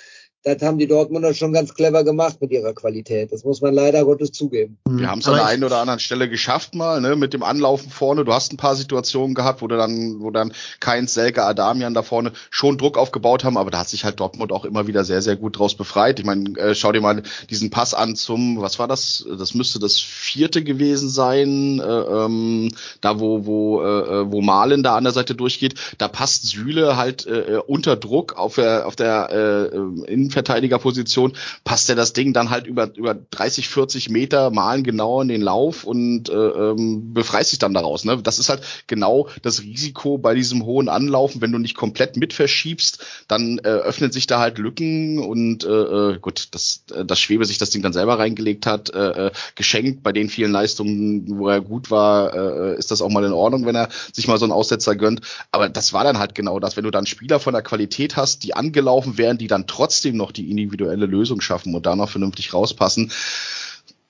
Das 0.43 0.61
haben 0.61 0.77
die 0.77 0.87
Dortmunder 0.87 1.33
schon 1.33 1.53
ganz 1.53 1.73
clever 1.73 2.03
gemacht 2.03 2.41
mit 2.41 2.51
ihrer 2.51 2.73
Qualität. 2.73 3.31
Das 3.31 3.45
muss 3.45 3.61
man 3.61 3.73
leider 3.73 4.03
Gottes 4.03 4.33
zugeben. 4.33 4.77
Wir 4.89 5.09
haben 5.09 5.19
es 5.19 5.27
an 5.27 5.35
der 5.35 5.45
einen 5.45 5.63
oder 5.63 5.79
anderen 5.79 6.01
Stelle 6.01 6.27
geschafft 6.27 6.75
mal, 6.75 6.99
ne, 6.99 7.15
mit 7.15 7.33
dem 7.33 7.43
Anlaufen 7.43 7.89
vorne. 7.89 8.25
Du 8.25 8.33
hast 8.33 8.51
ein 8.51 8.57
paar 8.57 8.75
Situationen 8.75 9.35
gehabt, 9.35 9.61
wo 9.61 9.67
du 9.67 9.77
dann, 9.77 10.19
wo 10.19 10.31
dann 10.31 10.51
Keins, 10.81 11.13
Selke, 11.13 11.43
Adamian 11.43 11.93
da 11.93 12.03
vorne 12.03 12.33
schon 12.49 12.77
Druck 12.77 12.97
aufgebaut 12.97 13.45
haben, 13.45 13.57
aber 13.57 13.71
da 13.71 13.79
hat 13.79 13.87
sich 13.87 14.03
halt 14.03 14.19
Dortmund 14.19 14.51
auch 14.51 14.65
immer 14.65 14.85
wieder 14.85 15.05
sehr, 15.05 15.21
sehr 15.21 15.37
gut 15.37 15.57
draus 15.57 15.75
befreit. 15.75 16.19
Ich 16.19 16.25
meine, 16.25 16.57
äh, 16.59 16.75
schau 16.75 16.91
dir 16.91 16.99
mal 16.99 17.23
diesen 17.49 17.69
Pass 17.69 17.93
an 17.93 18.17
zum, 18.17 18.61
was 18.61 18.79
war 18.79 18.89
das? 18.89 19.25
Das 19.37 19.53
müsste 19.53 19.79
das 19.79 19.97
vierte 19.97 20.61
gewesen 20.61 21.07
sein, 21.07 21.79
äh, 21.79 21.83
ähm, 21.83 22.69
da 22.99 23.21
wo, 23.21 23.45
wo, 23.45 23.81
äh, 23.81 24.29
wo 24.29 24.41
Malen 24.41 24.83
da 24.83 24.97
an 24.97 25.05
der 25.05 25.13
Seite 25.13 25.35
durchgeht. 25.35 25.75
Da 25.99 26.09
passt 26.09 26.47
Süle 26.47 26.97
halt 26.97 27.25
äh, 27.27 27.59
unter 27.65 27.95
Druck 27.95 28.37
auf 28.37 28.55
der, 28.55 28.87
auf 28.87 28.97
der 28.97 29.29
äh, 29.31 29.77
äh, 29.77 30.11
Innenverteidigerposition, 30.33 31.33
passt 31.63 31.89
er 31.89 31.95
das 31.95 32.13
Ding 32.13 32.33
dann 32.33 32.49
halt 32.49 32.67
über, 32.67 32.93
über 32.95 33.13
30, 33.13 33.69
40 33.69 34.09
Meter, 34.09 34.51
malen 34.51 34.83
genau 34.83 35.21
in 35.21 35.27
den 35.27 35.41
Lauf 35.41 35.83
und 35.83 36.29
äh, 36.29 36.33
ähm, 36.33 37.13
befreist 37.13 37.51
sich 37.51 37.59
dann 37.59 37.73
daraus. 37.73 38.03
Ne? 38.05 38.19
Das 38.21 38.39
ist 38.39 38.49
halt 38.49 38.63
genau 38.87 39.27
das 39.41 39.61
Risiko 39.61 40.17
bei 40.17 40.33
diesem 40.33 40.65
hohen 40.65 40.89
Anlaufen, 40.89 41.41
wenn 41.41 41.51
du 41.51 41.59
nicht 41.59 41.75
komplett 41.75 42.17
mit 42.17 42.33
verschiebst, 42.33 43.05
dann 43.27 43.59
äh, 43.59 43.67
öffnen 43.67 44.11
sich 44.11 44.27
da 44.27 44.39
halt 44.39 44.57
Lücken 44.57 45.19
und 45.19 45.63
äh, 45.63 45.69
äh, 45.69 46.19
gut, 46.19 46.49
dass 46.51 46.83
äh, 46.93 47.05
das 47.05 47.19
Schwebe 47.19 47.45
sich 47.45 47.57
das 47.57 47.69
Ding 47.69 47.81
dann 47.81 47.93
selber 47.93 48.19
reingelegt 48.19 48.65
hat, 48.65 48.93
äh, 48.93 49.27
äh, 49.27 49.31
geschenkt 49.55 50.03
bei 50.03 50.11
den 50.11 50.29
vielen 50.29 50.51
Leistungen, 50.51 51.37
wo 51.37 51.49
er 51.49 51.61
gut 51.61 51.91
war, 51.91 52.33
äh, 52.33 52.77
ist 52.77 52.91
das 52.91 53.01
auch 53.01 53.09
mal 53.09 53.23
in 53.23 53.33
Ordnung, 53.33 53.65
wenn 53.65 53.75
er 53.75 53.89
sich 54.11 54.27
mal 54.27 54.37
so 54.37 54.45
einen 54.45 54.51
Aussetzer 54.51 54.95
gönnt. 54.95 55.21
Aber 55.51 55.69
das 55.69 55.93
war 55.93 56.03
dann 56.03 56.19
halt 56.19 56.35
genau 56.35 56.59
das, 56.59 56.75
wenn 56.77 56.83
du 56.83 56.91
dann 56.91 57.05
Spieler 57.05 57.39
von 57.39 57.53
der 57.53 57.61
Qualität 57.61 58.15
hast, 58.15 58.43
die 58.43 58.55
angelaufen 58.55 59.17
werden, 59.17 59.37
die 59.37 59.47
dann 59.47 59.67
trotzdem 59.67 60.17
noch 60.23 60.31
die 60.31 60.49
individuelle 60.49 61.05
Lösung 61.05 61.41
schaffen 61.41 61.75
und 61.75 61.85
da 61.85 61.95
noch 61.95 62.09
vernünftig 62.09 62.53
rauspassen. 62.53 63.11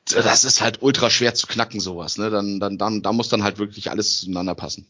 Das 0.06 0.44
ist 0.44 0.62
halt 0.62 0.82
ultra 0.82 1.10
schwer 1.10 1.34
zu 1.34 1.48
knacken, 1.48 1.80
sowas. 1.80 2.18
Ne? 2.18 2.30
Dann, 2.30 2.60
dann, 2.60 2.78
dann, 2.78 3.02
da 3.02 3.12
muss 3.14 3.30
dann 3.30 3.44
halt 3.44 3.58
wirklich 3.58 3.90
alles 3.90 4.20
zueinander 4.22 4.54
passen. 4.54 4.88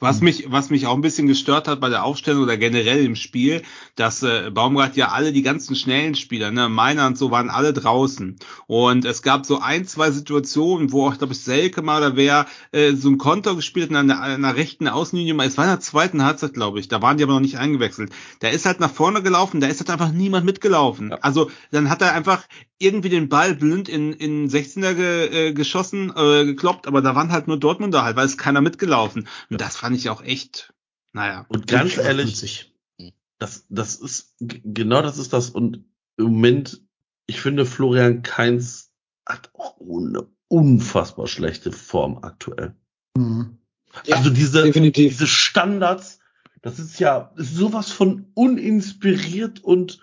Was 0.00 0.20
mich, 0.20 0.44
was 0.48 0.70
mich 0.70 0.86
auch 0.86 0.94
ein 0.94 1.00
bisschen 1.00 1.26
gestört 1.26 1.66
hat 1.66 1.80
bei 1.80 1.88
der 1.88 2.04
Aufstellung 2.04 2.44
oder 2.44 2.56
generell 2.56 3.04
im 3.04 3.16
Spiel, 3.16 3.62
dass 3.96 4.22
äh, 4.22 4.50
Baumgart 4.52 4.96
ja 4.96 5.08
alle 5.08 5.32
die 5.32 5.42
ganzen 5.42 5.74
schnellen 5.74 6.14
Spieler, 6.14 6.52
ne, 6.52 6.68
Meiner 6.68 7.08
und 7.08 7.18
so 7.18 7.32
waren 7.32 7.50
alle 7.50 7.72
draußen. 7.72 8.36
Und 8.68 9.04
es 9.04 9.22
gab 9.22 9.44
so 9.44 9.58
ein, 9.60 9.86
zwei 9.86 10.12
Situationen, 10.12 10.92
wo 10.92 11.08
auch, 11.08 11.18
glaube 11.18 11.32
ich, 11.32 11.40
Selke 11.40 11.82
mal 11.82 11.98
oder 11.98 12.16
wer 12.16 12.46
äh, 12.70 12.92
so 12.92 13.08
ein 13.08 13.18
Konter 13.18 13.56
gespielt 13.56 13.90
hat 13.90 13.96
an 13.96 14.42
der 14.42 14.56
rechten 14.56 14.86
Außenlinie. 14.86 15.34
Es 15.44 15.58
war 15.58 15.64
in 15.64 15.70
der 15.70 15.80
zweiten 15.80 16.24
Halbzeit, 16.24 16.54
glaube 16.54 16.78
ich. 16.78 16.86
Da 16.86 17.02
waren 17.02 17.16
die 17.16 17.24
aber 17.24 17.32
noch 17.32 17.40
nicht 17.40 17.58
eingewechselt. 17.58 18.12
Der 18.40 18.52
ist 18.52 18.66
halt 18.66 18.78
nach 18.78 18.92
vorne 18.92 19.22
gelaufen, 19.22 19.60
da 19.60 19.66
ist 19.66 19.80
halt 19.80 19.90
einfach 19.90 20.12
niemand 20.12 20.46
mitgelaufen. 20.46 21.10
Ja. 21.10 21.18
Also 21.22 21.50
dann 21.72 21.90
hat 21.90 22.02
er 22.02 22.14
einfach 22.14 22.44
irgendwie 22.78 23.08
den 23.08 23.28
Ball 23.28 23.54
blind 23.54 23.88
in, 23.88 24.12
in 24.12 24.48
16er 24.48 24.94
ge, 24.94 25.48
äh, 25.48 25.52
geschossen, 25.52 26.12
äh, 26.14 26.44
gekloppt, 26.44 26.86
aber 26.86 27.02
da 27.02 27.14
waren 27.14 27.32
halt 27.32 27.48
nur 27.48 27.58
Dortmunder 27.58 28.04
halt, 28.04 28.16
weil 28.16 28.26
es 28.26 28.38
keiner 28.38 28.60
mitgelaufen. 28.60 29.28
Und 29.50 29.60
das 29.60 29.76
fand 29.76 29.96
ich 29.96 30.08
auch 30.10 30.22
echt, 30.22 30.72
naja. 31.12 31.44
Und 31.48 31.66
ganz 31.66 31.96
ehrlich, 31.96 32.38
50. 32.38 32.74
das, 33.38 33.66
das 33.68 33.96
ist, 33.96 34.34
genau 34.38 35.02
das 35.02 35.18
ist 35.18 35.32
das. 35.32 35.50
Und 35.50 35.84
im 36.16 36.26
Moment, 36.26 36.82
ich 37.26 37.40
finde, 37.40 37.66
Florian 37.66 38.22
Kainz 38.22 38.92
hat 39.26 39.50
auch 39.54 39.76
eine 39.80 40.26
unfassbar 40.48 41.26
schlechte 41.26 41.72
Form 41.72 42.18
aktuell. 42.22 42.74
Mhm. 43.16 43.58
Ja, 44.04 44.16
also 44.16 44.30
diese, 44.30 44.62
definitiv. 44.62 45.12
diese 45.12 45.26
Standards, 45.26 46.20
das 46.62 46.78
ist 46.78 47.00
ja 47.00 47.32
sowas 47.36 47.90
von 47.90 48.26
uninspiriert 48.34 49.62
und 49.64 50.00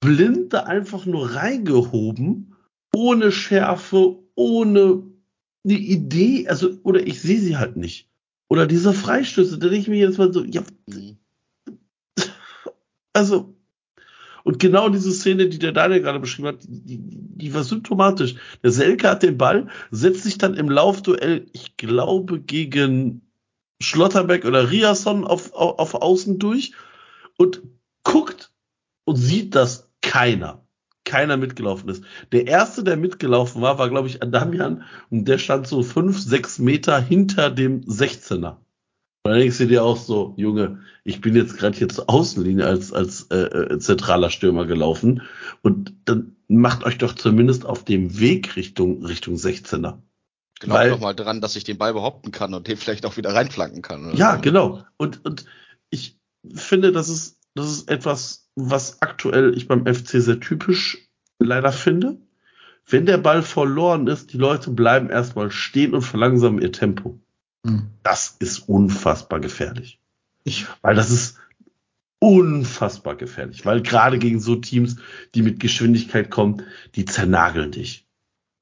blind 0.00 0.52
da 0.52 0.64
einfach 0.64 1.06
nur 1.06 1.34
reingehoben, 1.34 2.54
ohne 2.94 3.32
Schärfe, 3.32 4.18
ohne 4.34 5.02
eine 5.64 5.78
Idee, 5.78 6.48
also, 6.48 6.78
oder 6.82 7.06
ich 7.06 7.20
sehe 7.20 7.40
sie 7.40 7.56
halt 7.56 7.76
nicht. 7.76 8.08
Oder 8.48 8.66
diese 8.66 8.92
Freistöße, 8.92 9.58
da 9.58 9.68
denke 9.68 9.82
ich 9.82 9.88
mir 9.88 9.98
jetzt 9.98 10.18
mal 10.18 10.32
so, 10.32 10.44
ja, 10.44 10.62
Mhm. 10.86 11.18
also, 13.12 13.56
und 14.44 14.60
genau 14.60 14.88
diese 14.88 15.10
Szene, 15.10 15.48
die 15.48 15.58
der 15.58 15.72
Daniel 15.72 16.02
gerade 16.02 16.20
beschrieben 16.20 16.46
hat, 16.48 16.58
die, 16.68 17.00
die 17.00 17.52
war 17.52 17.64
symptomatisch. 17.64 18.36
Der 18.62 18.70
Selke 18.70 19.10
hat 19.10 19.24
den 19.24 19.36
Ball, 19.36 19.68
setzt 19.90 20.22
sich 20.22 20.38
dann 20.38 20.54
im 20.54 20.70
Laufduell, 20.70 21.46
ich 21.52 21.76
glaube, 21.76 22.38
gegen 22.40 23.22
Schlotterbeck 23.82 24.44
oder 24.44 24.70
Riasson 24.70 25.24
auf, 25.24 25.52
auf, 25.52 25.80
auf 25.80 25.94
Außen 25.96 26.38
durch 26.38 26.74
und 27.36 27.62
guckt 28.04 28.52
und 29.04 29.16
sieht, 29.16 29.56
dass 29.56 29.85
keiner, 30.16 30.66
keiner 31.04 31.36
mitgelaufen 31.36 31.88
ist. 31.88 32.04
Der 32.32 32.46
erste, 32.46 32.82
der 32.84 32.96
mitgelaufen 32.96 33.62
war, 33.62 33.78
war, 33.78 33.88
glaube 33.90 34.08
ich, 34.08 34.22
Adamian 34.22 34.82
und 35.10 35.26
der 35.26 35.38
stand 35.38 35.66
so 35.66 35.82
fünf, 35.82 36.18
sechs 36.18 36.58
Meter 36.58 37.00
hinter 37.00 37.50
dem 37.50 37.82
16er. 37.82 38.56
Und 39.24 39.32
dann 39.32 39.40
denkst 39.40 39.58
du 39.58 39.66
dir 39.66 39.82
auch 39.82 39.96
so, 39.96 40.34
Junge, 40.36 40.80
ich 41.04 41.20
bin 41.20 41.34
jetzt 41.34 41.58
gerade 41.58 41.76
hier 41.76 41.88
zur 41.88 42.08
Außenlinie 42.08 42.64
als, 42.64 42.92
als 42.92 43.22
äh, 43.30 43.36
äh, 43.74 43.78
zentraler 43.78 44.30
Stürmer 44.30 44.66
gelaufen 44.66 45.22
und 45.62 45.94
dann 46.04 46.36
macht 46.48 46.84
euch 46.84 46.96
doch 46.98 47.12
zumindest 47.14 47.66
auf 47.66 47.84
dem 47.84 48.20
Weg 48.20 48.54
Richtung, 48.56 49.04
Richtung 49.04 49.34
16er. 49.34 49.98
Glaub 50.60 50.78
Weil- 50.78 50.90
doch 50.90 51.00
mal 51.00 51.12
dran, 51.12 51.40
dass 51.40 51.56
ich 51.56 51.64
den 51.64 51.76
Ball 51.76 51.92
behaupten 51.92 52.30
kann 52.30 52.54
und 52.54 52.68
den 52.68 52.76
vielleicht 52.76 53.04
auch 53.04 53.16
wieder 53.16 53.34
reinflanken 53.34 53.82
kann. 53.82 54.06
oder 54.06 54.16
Ja, 54.16 54.36
so. 54.36 54.40
genau. 54.42 54.84
Und, 54.96 55.24
und 55.24 55.44
ich 55.90 56.18
finde, 56.54 56.92
das 56.92 57.08
ist, 57.08 57.35
das 57.56 57.70
ist 57.70 57.90
etwas, 57.90 58.48
was 58.54 59.02
aktuell 59.02 59.56
ich 59.56 59.66
beim 59.66 59.86
FC 59.86 60.20
sehr 60.20 60.40
typisch 60.40 60.98
leider 61.38 61.72
finde. 61.72 62.18
Wenn 62.86 63.06
der 63.06 63.18
Ball 63.18 63.42
verloren 63.42 64.06
ist, 64.06 64.32
die 64.32 64.38
Leute 64.38 64.70
bleiben 64.70 65.10
erstmal 65.10 65.50
stehen 65.50 65.94
und 65.94 66.02
verlangsamen 66.02 66.62
ihr 66.62 66.70
Tempo. 66.70 67.18
Mhm. 67.64 67.88
Das 68.02 68.36
ist 68.38 68.68
unfassbar 68.68 69.40
gefährlich. 69.40 69.98
Ich, 70.44 70.66
Weil 70.82 70.94
das 70.94 71.10
ist 71.10 71.38
unfassbar 72.20 73.16
gefährlich. 73.16 73.66
Weil 73.66 73.82
gerade 73.82 74.18
gegen 74.18 74.38
so 74.38 74.56
Teams, 74.56 74.96
die 75.34 75.42
mit 75.42 75.58
Geschwindigkeit 75.58 76.30
kommen, 76.30 76.62
die 76.94 77.04
zernageln 77.04 77.72
dich. 77.72 78.06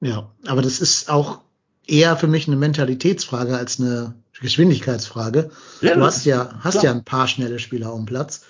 ja, 0.01 0.31
aber 0.47 0.61
das 0.61 0.79
ist 0.79 1.09
auch 1.09 1.41
eher 1.85 2.17
für 2.17 2.27
mich 2.27 2.47
eine 2.47 2.55
Mentalitätsfrage 2.55 3.55
als 3.55 3.79
eine 3.79 4.15
Geschwindigkeitsfrage. 4.41 5.51
Ja, 5.81 5.95
du 5.95 6.03
hast 6.03 6.25
ja, 6.25 6.59
hast 6.59 6.73
klar. 6.73 6.85
ja 6.85 6.91
ein 6.91 7.03
paar 7.03 7.27
schnelle 7.27 7.59
Spieler 7.59 7.91
auf 7.91 7.97
dem 7.97 8.05
Platz. 8.05 8.41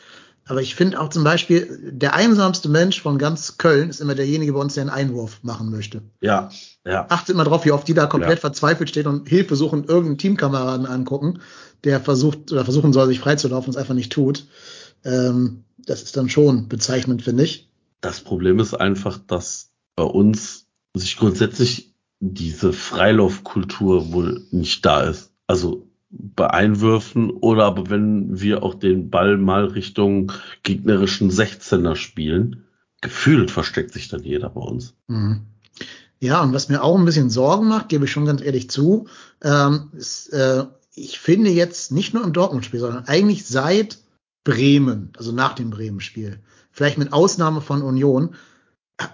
Aber 0.47 0.61
ich 0.61 0.75
finde 0.75 0.99
auch 1.01 1.09
zum 1.09 1.23
Beispiel, 1.23 1.91
der 1.91 2.13
einsamste 2.13 2.69
Mensch 2.69 3.01
von 3.01 3.17
ganz 3.17 3.57
Köln 3.57 3.89
ist 3.89 3.99
immer 3.99 4.13
derjenige 4.13 4.53
bei 4.53 4.59
uns, 4.59 4.75
der 4.75 4.81
einen 4.83 4.91
Einwurf 4.91 5.39
machen 5.41 5.71
möchte. 5.71 6.03
Ja, 6.21 6.51
ja. 6.85 7.07
Achtet 7.09 7.33
immer 7.33 7.45
drauf, 7.45 7.65
wie 7.65 7.71
oft 7.71 7.87
die 7.87 7.95
da 7.95 8.05
komplett 8.05 8.37
Ja. 8.37 8.41
verzweifelt 8.41 8.89
steht 8.89 9.07
und 9.07 9.27
Hilfe 9.27 9.55
suchen, 9.55 9.85
irgendeinen 9.85 10.19
Teamkameraden 10.19 10.85
angucken, 10.85 11.39
der 11.83 11.99
versucht 11.99 12.51
oder 12.51 12.63
versuchen 12.63 12.93
soll, 12.93 13.07
sich 13.07 13.19
freizulaufen 13.19 13.69
und 13.69 13.75
es 13.75 13.77
einfach 13.81 13.95
nicht 13.95 14.11
tut. 14.11 14.45
Ähm, 15.03 15.63
das 15.79 16.03
ist 16.03 16.15
dann 16.15 16.29
schon 16.29 16.67
bezeichnend, 16.67 17.23
finde 17.23 17.43
ich. 17.43 17.69
Das 18.01 18.21
Problem 18.21 18.59
ist 18.59 18.75
einfach, 18.75 19.17
dass 19.17 19.71
bei 19.95 20.03
uns 20.03 20.67
sich 20.93 21.17
grundsätzlich 21.17 21.95
diese 22.19 22.71
Freilaufkultur 22.71 24.13
wohl 24.13 24.45
nicht 24.51 24.85
da 24.85 25.01
ist. 25.01 25.31
Also 25.47 25.87
bei 26.17 26.49
Einwürfen 26.49 27.29
oder 27.29 27.65
aber 27.65 27.89
wenn 27.89 28.39
wir 28.39 28.63
auch 28.63 28.73
den 28.73 29.09
Ball 29.09 29.37
mal 29.37 29.65
Richtung 29.65 30.31
gegnerischen 30.63 31.29
16er 31.29 31.95
spielen, 31.95 32.63
gefühlt 33.01 33.51
versteckt 33.51 33.93
sich 33.93 34.07
dann 34.07 34.23
jeder 34.23 34.49
bei 34.49 34.61
uns. 34.61 34.93
Mhm. 35.07 35.41
Ja, 36.19 36.41
und 36.41 36.53
was 36.53 36.69
mir 36.69 36.81
auch 36.81 36.97
ein 36.97 37.05
bisschen 37.05 37.29
Sorgen 37.29 37.67
macht, 37.67 37.89
gebe 37.89 38.05
ich 38.05 38.11
schon 38.11 38.25
ganz 38.25 38.41
ehrlich 38.41 38.69
zu, 38.69 39.07
ähm, 39.43 39.91
ist, 39.93 40.29
äh, 40.29 40.65
ich 40.95 41.19
finde 41.19 41.51
jetzt 41.51 41.91
nicht 41.91 42.13
nur 42.13 42.23
im 42.23 42.33
Dortmund-Spiel, 42.33 42.79
sondern 42.79 43.05
eigentlich 43.05 43.45
seit 43.45 43.99
Bremen, 44.45 45.11
also 45.17 45.33
nach 45.33 45.53
dem 45.53 45.69
Bremen-Spiel, 45.69 46.39
vielleicht 46.71 46.97
mit 46.97 47.11
Ausnahme 47.11 47.61
von 47.61 47.81
Union, 47.81 48.35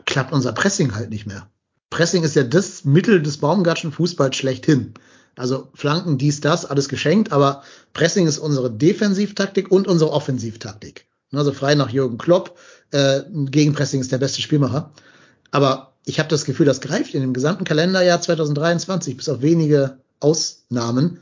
klappt 0.05 0.31
unser 0.31 0.53
Pressing 0.53 0.93
halt 0.93 1.09
nicht 1.09 1.25
mehr. 1.25 1.49
Pressing 1.89 2.23
ist 2.23 2.35
ja 2.35 2.43
das 2.43 2.85
Mittel 2.85 3.21
des 3.21 3.37
Baumgartschen 3.37 3.91
Fußballs 3.91 4.35
schlechthin. 4.35 4.93
Also 5.35 5.69
Flanken, 5.73 6.17
dies, 6.17 6.41
das, 6.41 6.65
alles 6.65 6.89
geschenkt, 6.89 7.31
aber 7.31 7.63
Pressing 7.93 8.27
ist 8.27 8.37
unsere 8.37 8.69
Defensivtaktik 8.69 9.71
und 9.71 9.87
unsere 9.87 10.11
Offensivtaktik. 10.11 11.07
Also 11.31 11.53
frei 11.53 11.75
nach 11.75 11.89
Jürgen 11.89 12.17
Klopp, 12.17 12.57
äh, 12.91 13.21
Gegenpressing 13.29 14.01
ist 14.01 14.11
der 14.11 14.17
beste 14.17 14.41
Spielmacher. 14.41 14.91
Aber 15.51 15.93
ich 16.05 16.19
habe 16.19 16.29
das 16.29 16.45
Gefühl, 16.45 16.65
das 16.65 16.81
greift 16.81 17.13
in 17.13 17.21
dem 17.21 17.33
gesamten 17.33 17.63
Kalenderjahr 17.63 18.21
2023 18.21 19.17
bis 19.17 19.29
auf 19.29 19.41
wenige 19.41 19.99
Ausnahmen 20.19 21.19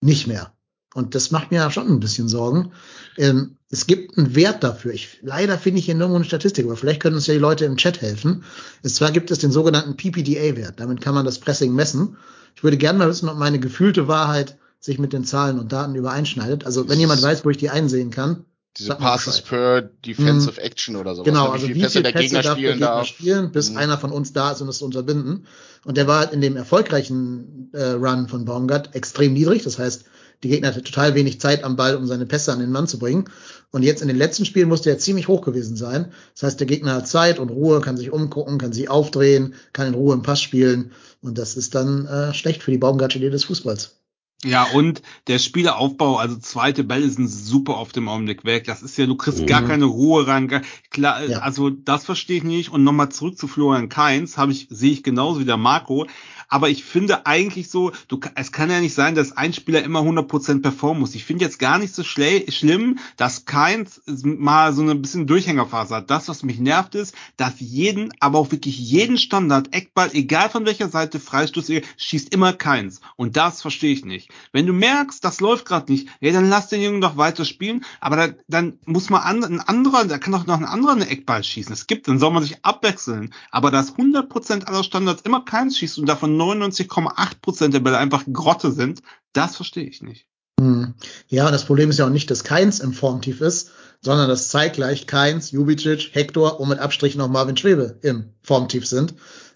nicht 0.00 0.26
mehr. 0.26 0.52
Und 0.94 1.14
das 1.14 1.30
macht 1.30 1.50
mir 1.50 1.70
schon 1.70 1.88
ein 1.88 2.00
bisschen 2.00 2.28
Sorgen. 2.28 2.72
Ähm, 3.16 3.56
es 3.70 3.86
gibt 3.86 4.18
einen 4.18 4.34
Wert 4.34 4.62
dafür. 4.62 4.92
Ich, 4.92 5.18
leider 5.22 5.56
finde 5.56 5.78
ich 5.78 5.86
hier 5.86 5.94
nirgendwo 5.94 6.16
eine 6.16 6.24
Statistik, 6.26 6.66
aber 6.66 6.76
vielleicht 6.76 7.00
können 7.00 7.16
uns 7.16 7.26
ja 7.26 7.34
die 7.34 7.40
Leute 7.40 7.64
im 7.64 7.76
Chat 7.76 8.02
helfen. 8.02 8.44
Es 8.82 8.96
zwar 8.96 9.10
gibt 9.10 9.30
es 9.30 9.38
den 9.38 9.52
sogenannten 9.52 9.96
PPDA-Wert. 9.96 10.74
Damit 10.78 11.00
kann 11.00 11.14
man 11.14 11.24
das 11.24 11.38
Pressing 11.38 11.74
messen. 11.74 12.16
Ich 12.54 12.62
würde 12.62 12.76
gerne 12.76 12.98
mal 12.98 13.08
wissen, 13.08 13.28
ob 13.28 13.38
meine 13.38 13.58
gefühlte 13.58 14.08
Wahrheit 14.08 14.58
sich 14.80 14.98
mit 14.98 15.12
den 15.12 15.24
Zahlen 15.24 15.58
und 15.58 15.72
Daten 15.72 15.94
übereinschneidet. 15.94 16.66
Also 16.66 16.88
wenn 16.88 16.98
jemand 16.98 17.22
weiß, 17.22 17.44
wo 17.44 17.50
ich 17.50 17.56
die 17.56 17.70
einsehen 17.70 18.10
kann. 18.10 18.44
Diese 18.76 18.94
Passes 18.94 19.40
per 19.42 19.82
Defensive 19.82 20.60
Action 20.60 20.96
oder 20.96 21.14
sowas. 21.14 21.26
Genau, 21.26 21.48
ne? 21.48 21.52
also 21.52 21.68
wie 21.68 21.74
viele 21.74 21.84
Pässe 21.86 22.02
der 22.02 22.12
Gegner 22.12 22.42
darf 22.42 22.56
spielen 22.56 22.64
der 22.64 22.72
Gegner 22.72 22.86
darf. 22.86 23.06
spielen, 23.06 23.52
bis 23.52 23.70
Mhm. 23.70 23.76
einer 23.76 23.98
von 23.98 24.10
uns 24.12 24.32
da 24.32 24.52
ist 24.52 24.60
und 24.62 24.68
es 24.68 24.78
zu 24.78 24.84
unterbinden. 24.86 25.46
Und 25.84 25.96
der 25.96 26.06
war 26.06 26.20
halt 26.20 26.32
in 26.32 26.40
dem 26.40 26.56
erfolgreichen 26.56 27.70
äh, 27.72 27.90
Run 27.90 28.28
von 28.28 28.44
Baumgart 28.44 28.94
extrem 28.94 29.34
niedrig. 29.34 29.62
Das 29.62 29.78
heißt, 29.78 30.04
die 30.42 30.48
Gegner 30.48 30.68
hatte 30.68 30.82
total 30.82 31.14
wenig 31.14 31.40
Zeit 31.40 31.64
am 31.64 31.76
Ball, 31.76 31.96
um 31.96 32.06
seine 32.06 32.26
Pässe 32.26 32.52
an 32.52 32.58
den 32.60 32.70
Mann 32.72 32.86
zu 32.88 32.98
bringen. 32.98 33.26
Und 33.70 33.82
jetzt 33.82 34.02
in 34.02 34.08
den 34.08 34.16
letzten 34.16 34.44
Spielen 34.44 34.68
musste 34.68 34.90
er 34.90 34.98
ziemlich 34.98 35.28
hoch 35.28 35.40
gewesen 35.42 35.76
sein. 35.76 36.12
Das 36.34 36.42
heißt, 36.42 36.60
der 36.60 36.66
Gegner 36.66 36.94
hat 36.94 37.08
Zeit 37.08 37.38
und 37.38 37.50
Ruhe, 37.50 37.80
kann 37.80 37.96
sich 37.96 38.12
umgucken, 38.12 38.58
kann 38.58 38.72
sich 38.72 38.90
aufdrehen, 38.90 39.54
kann 39.72 39.86
in 39.86 39.94
Ruhe 39.94 40.14
im 40.14 40.22
Pass 40.22 40.42
spielen. 40.42 40.92
Und 41.22 41.38
das 41.38 41.56
ist 41.56 41.74
dann 41.74 42.06
äh, 42.06 42.34
schlecht 42.34 42.62
für 42.62 42.70
die 42.70 42.78
Baumgartsche 42.78 43.18
Idee 43.18 43.30
des 43.30 43.44
Fußballs. 43.44 43.96
Ja, 44.44 44.64
und 44.74 45.02
der 45.28 45.38
Spieleraufbau, 45.38 46.16
also 46.16 46.36
zweite 46.36 46.82
Bälle 46.82 47.08
sind 47.08 47.28
super 47.28 47.76
auf 47.76 47.92
dem 47.92 48.08
Augenblick 48.08 48.44
weg. 48.44 48.64
Das 48.64 48.82
ist 48.82 48.98
ja, 48.98 49.06
du 49.06 49.14
kriegst 49.14 49.42
Mhm. 49.42 49.46
gar 49.46 49.62
keine 49.62 49.84
Ruhe 49.84 50.26
rein. 50.26 50.48
Gar, 50.48 50.62
klar, 50.90 51.24
Ja. 51.24 51.38
also 51.38 51.70
das 51.70 52.04
verstehe 52.04 52.38
ich 52.38 52.42
nicht. 52.42 52.72
Und 52.72 52.82
nochmal 52.82 53.10
zurück 53.10 53.38
zu 53.38 53.46
Florian 53.46 53.88
Kainz, 53.88 54.36
habe 54.36 54.50
ich, 54.50 54.66
sehe 54.68 54.90
ich 54.90 55.04
genauso 55.04 55.38
wie 55.38 55.44
der 55.44 55.56
Marco. 55.58 56.08
Aber 56.52 56.68
ich 56.68 56.84
finde 56.84 57.24
eigentlich 57.24 57.70
so, 57.70 57.92
du, 58.08 58.20
es 58.34 58.52
kann 58.52 58.70
ja 58.70 58.78
nicht 58.78 58.92
sein, 58.92 59.14
dass 59.14 59.34
ein 59.34 59.54
Spieler 59.54 59.82
immer 59.82 60.00
100% 60.00 60.60
performen 60.60 61.00
muss. 61.00 61.14
Ich 61.14 61.24
finde 61.24 61.46
jetzt 61.46 61.58
gar 61.58 61.78
nicht 61.78 61.94
so 61.94 62.02
schlimm, 62.04 62.98
dass 63.16 63.46
Keins 63.46 64.02
mal 64.22 64.74
so 64.74 64.82
eine 64.82 64.94
bisschen 64.94 65.26
Durchhängerphase 65.26 65.94
hat. 65.94 66.10
Das, 66.10 66.28
was 66.28 66.42
mich 66.42 66.58
nervt, 66.60 66.94
ist, 66.94 67.14
dass 67.38 67.54
jeden, 67.58 68.12
aber 68.20 68.38
auch 68.38 68.52
wirklich 68.52 68.78
jeden 68.78 69.16
Standard, 69.16 69.72
Eckball, 69.74 70.10
egal 70.12 70.50
von 70.50 70.66
welcher 70.66 70.90
Seite, 70.90 71.20
Freistoß, 71.20 71.72
schießt 71.96 72.34
immer 72.34 72.52
Keins. 72.52 73.00
Und 73.16 73.38
das 73.38 73.62
verstehe 73.62 73.94
ich 73.94 74.04
nicht. 74.04 74.28
Wenn 74.52 74.66
du 74.66 74.74
merkst, 74.74 75.24
das 75.24 75.40
läuft 75.40 75.64
gerade 75.64 75.90
nicht, 75.90 76.08
ja, 76.20 76.32
dann 76.32 76.50
lass 76.50 76.68
den 76.68 76.82
Jungen 76.82 77.00
doch 77.00 77.16
weiter 77.16 77.46
spielen. 77.46 77.82
Aber 77.98 78.16
da, 78.16 78.28
dann 78.46 78.78
muss 78.84 79.08
man 79.08 79.22
an, 79.22 79.42
ein 79.42 79.60
anderer, 79.60 80.04
da 80.04 80.18
kann 80.18 80.32
doch 80.32 80.46
noch 80.46 80.58
ein 80.58 80.66
anderer 80.66 80.92
eine 80.92 81.08
Eckball 81.08 81.42
schießen. 81.42 81.72
Es 81.72 81.86
gibt, 81.86 82.08
dann 82.08 82.18
soll 82.18 82.30
man 82.30 82.42
sich 82.42 82.62
abwechseln. 82.62 83.32
Aber 83.50 83.70
dass 83.70 83.94
100% 83.94 84.64
aller 84.64 84.84
Standards 84.84 85.22
immer 85.22 85.46
Keins 85.46 85.78
schießt 85.78 85.98
und 85.98 86.06
davon 86.06 86.41
99,8% 86.42 87.68
der 87.68 87.80
Bälle 87.80 87.98
einfach 87.98 88.24
Grotte 88.32 88.72
sind, 88.72 89.02
das 89.32 89.56
verstehe 89.56 89.86
ich 89.86 90.02
nicht. 90.02 90.26
Hm. 90.60 90.94
Ja, 91.28 91.50
das 91.50 91.64
Problem 91.64 91.90
ist 91.90 91.98
ja 91.98 92.06
auch 92.06 92.10
nicht, 92.10 92.30
dass 92.30 92.44
Keins 92.44 92.80
im 92.80 92.92
Formtief 92.92 93.40
ist, 93.40 93.70
sondern 94.00 94.28
dass 94.28 94.48
zeitgleich 94.48 95.06
Keins, 95.06 95.50
Jubicic, 95.50 96.10
Hector 96.12 96.60
und 96.60 96.68
mit 96.68 96.78
Abstrich 96.78 97.16
noch 97.16 97.28
Marvin 97.28 97.56
Schwebe 97.56 97.98
im 98.02 98.34
Formtief 98.42 98.86
sind. 98.86 99.14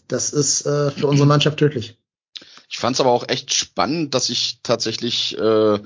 Das 0.08 0.30
ist 0.30 0.66
äh, 0.66 0.90
für 0.90 1.06
unsere 1.06 1.26
Mannschaft 1.26 1.58
tödlich. 1.58 1.98
Ich 2.68 2.78
fand 2.78 2.94
es 2.94 3.00
aber 3.00 3.10
auch 3.10 3.28
echt 3.28 3.54
spannend, 3.54 4.14
dass 4.14 4.28
ich 4.28 4.60
tatsächlich 4.62 5.38
äh, 5.38 5.78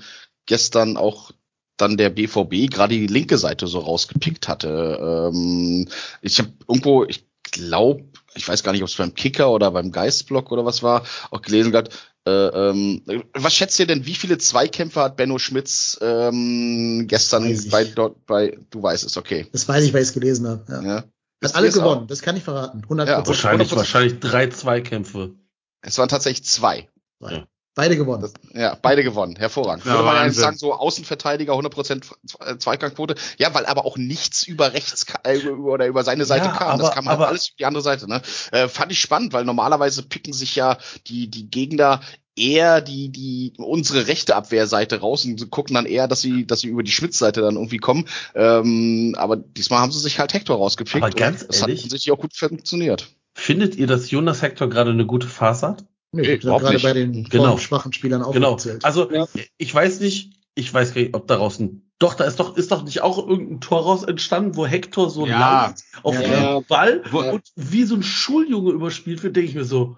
gestern 0.47 0.97
auch 0.97 1.33
dann 1.77 1.97
der 1.97 2.11
BVB 2.11 2.71
gerade 2.71 2.95
die 2.95 3.07
linke 3.07 3.39
Seite 3.39 3.67
so 3.67 3.79
rausgepickt 3.79 4.49
hatte. 4.49 5.31
Ähm, 5.33 5.89
ich 6.21 6.39
habe 6.39 6.53
irgendwo, 6.69 7.05
ich 7.05 7.27
glaube, 7.43 8.05
ich 8.35 8.49
weiß 8.49 8.63
gar 8.63 8.73
nicht, 8.73 8.83
ob 8.83 8.89
es 8.89 8.95
beim 8.95 9.15
Kicker 9.15 9.51
oder 9.51 9.71
beim 9.71 9.93
Geistblock 9.93 10.53
oder 10.53 10.65
was 10.65 10.83
war, 10.83 11.05
auch 11.31 11.43
gelesen 11.43 11.73
gehabt. 11.73 11.97
Äh, 12.27 12.31
ähm, 12.31 13.03
was 13.35 13.55
schätzt 13.55 13.79
ihr 13.79 13.87
denn, 13.87 14.05
wie 14.07 14.15
viele 14.15 14.39
Zweikämpfe 14.39 15.01
hat 15.01 15.17
Benno 15.17 15.39
Schmitz 15.39 15.99
ähm, 16.03 17.07
gestern 17.09 17.59
bei 17.71 17.85
dort 17.85 18.27
bei 18.27 18.59
du 18.71 18.83
weißt 18.83 19.05
es, 19.05 19.17
okay. 19.17 19.47
Das 19.53 19.67
weiß 19.67 19.85
ich, 19.85 19.95
weil 19.95 20.03
ich 20.03 20.09
es 20.09 20.15
gelesen 20.15 20.47
habe. 20.47 20.65
Ja. 20.69 20.83
Ja. 20.83 21.05
Hat 21.43 21.55
alle 21.55 21.69
es 21.69 21.79
auch? 21.79 21.83
gewonnen, 21.83 22.07
das 22.07 22.21
kann 22.21 22.37
ich 22.37 22.45
verraten. 22.45 22.83
100 22.83 23.09
Ja, 23.09 23.15
Prozent. 23.17 23.29
Wahrscheinlich, 23.29 23.69
100%. 23.73 23.77
wahrscheinlich 23.77 24.21
drei 24.21 24.47
Zweikämpfe. 24.49 25.35
Es 25.81 25.97
waren 25.97 26.09
tatsächlich 26.11 26.45
zwei. 26.45 26.89
Beide 27.81 27.97
gewonnen. 27.97 28.21
Das, 28.23 28.33
ja, 28.55 28.77
beide 28.81 29.03
gewonnen. 29.03 29.37
Hervorragend. 29.37 29.87
Ja, 29.87 29.93
Würde 29.93 30.05
man 30.05 30.17
eigentlich 30.17 30.37
sagen, 30.37 30.59
so 30.59 30.75
Außenverteidiger, 30.75 31.55
100% 31.55 32.03
Zwe- 32.27 32.59
Zweikampfquote. 32.59 33.15
Ja, 33.39 33.55
weil 33.55 33.65
aber 33.65 33.87
auch 33.87 33.97
nichts 33.97 34.47
über 34.47 34.75
rechts 34.75 35.07
äh, 35.25 35.49
oder 35.49 35.87
über 35.87 36.05
seine 36.05 36.27
Seite 36.27 36.47
Ja, 36.47 36.53
kam. 36.53 36.79
das 36.79 36.89
aber- 36.89 36.95
kam 36.95 37.07
halt 37.09 37.17
aber- 37.17 37.29
alles 37.29 37.49
über 37.49 37.57
die 37.59 37.65
andere 37.65 37.83
Seite. 37.83 38.07
Ne? 38.09 38.21
Äh, 38.53 38.69
fand 38.69 38.93
ich 38.93 39.01
spannend, 39.01 39.33
weil 39.33 39.45
normalerweise 39.47 40.03
picken 40.03 40.33
sich 40.35 40.57
ja 40.57 40.77
die, 41.07 41.29
die 41.29 41.51
Gegner 41.51 42.01
eher 42.37 42.81
die, 42.81 43.09
die 43.09 43.53
unsere 43.59 44.07
rechte 44.07 44.37
Abwehrseite 44.37 45.01
raus 45.01 45.25
und 45.25 45.51
gucken 45.51 45.75
dann 45.75 45.87
eher, 45.87 46.07
dass 46.07 46.21
sie, 46.21 46.47
dass 46.47 46.61
sie 46.61 46.69
über 46.69 46.83
die 46.83 46.93
Schmitzseite 46.93 47.41
dann 47.41 47.55
irgendwie 47.57 47.79
kommen. 47.79 48.07
Ähm, 48.35 49.15
aber 49.19 49.37
diesmal 49.37 49.81
haben 49.81 49.93
sie 49.93 49.99
sich 50.01 50.19
halt 50.19 50.33
Hector 50.35 50.57
rausgepickt. 50.57 51.03
Aber 51.05 51.11
ganz 51.15 51.43
und 51.43 51.49
das 51.51 51.61
ehrlich- 51.61 51.79
hat 51.79 51.85
offensichtlich 51.87 52.13
auch 52.13 52.19
gut 52.21 52.35
funktioniert. 52.37 53.09
Findet 53.35 53.77
ihr, 53.77 53.87
dass 53.87 54.11
Jonas 54.11 54.43
Hector 54.43 54.69
gerade 54.69 54.91
eine 54.91 55.07
gute 55.07 55.29
Phase 55.29 55.69
hat? 55.69 55.85
Nee, 56.13 56.23
ich 56.23 56.29
habe 56.29 56.41
überhaupt 56.43 56.63
gerade 56.63 56.75
nicht. 56.75 56.83
bei 56.83 56.93
den 56.93 57.25
Genau. 57.25 57.45
formschwachen 57.51 57.93
Spielern 57.93 58.23
Genau. 58.33 58.51
aufgezählt. 58.51 58.85
Also 58.85 59.11
Ja. 59.11 59.27
ich 59.59 59.75
weiß 59.75 60.01
nicht, 60.01 60.33
ich 60.55 60.73
weiß 60.73 60.95
gar 60.95 61.01
nicht, 61.03 61.15
ob 61.15 61.27
daraus 61.29 61.59
ein. 61.61 61.91
Doch, 61.99 62.15
da 62.15 62.25
ist 62.25 62.41
doch, 62.41 62.57
ist 62.57 62.73
doch 62.73 62.83
nicht 62.83 63.03
auch 63.03 63.19
irgendein 63.19 63.61
Tor 63.61 63.83
raus 63.83 64.03
entstanden, 64.05 64.57
wo 64.57 64.67
Hector 64.67 65.11
so 65.11 65.27
Ja. 65.27 65.75
auf 66.03 66.15
Ja, 66.15 66.21
den 66.23 66.33
ja. 66.33 66.61
Ball 66.69 67.03
Wo- 67.11 67.21
und 67.21 67.43
wie 67.57 67.85
so 67.85 67.95
ein 67.95 68.03
Schuljunge 68.03 68.71
überspielt 68.73 69.23
wird, 69.23 69.37
denke 69.37 69.51
ich 69.51 69.55
mir 69.55 69.65
so. 69.65 69.97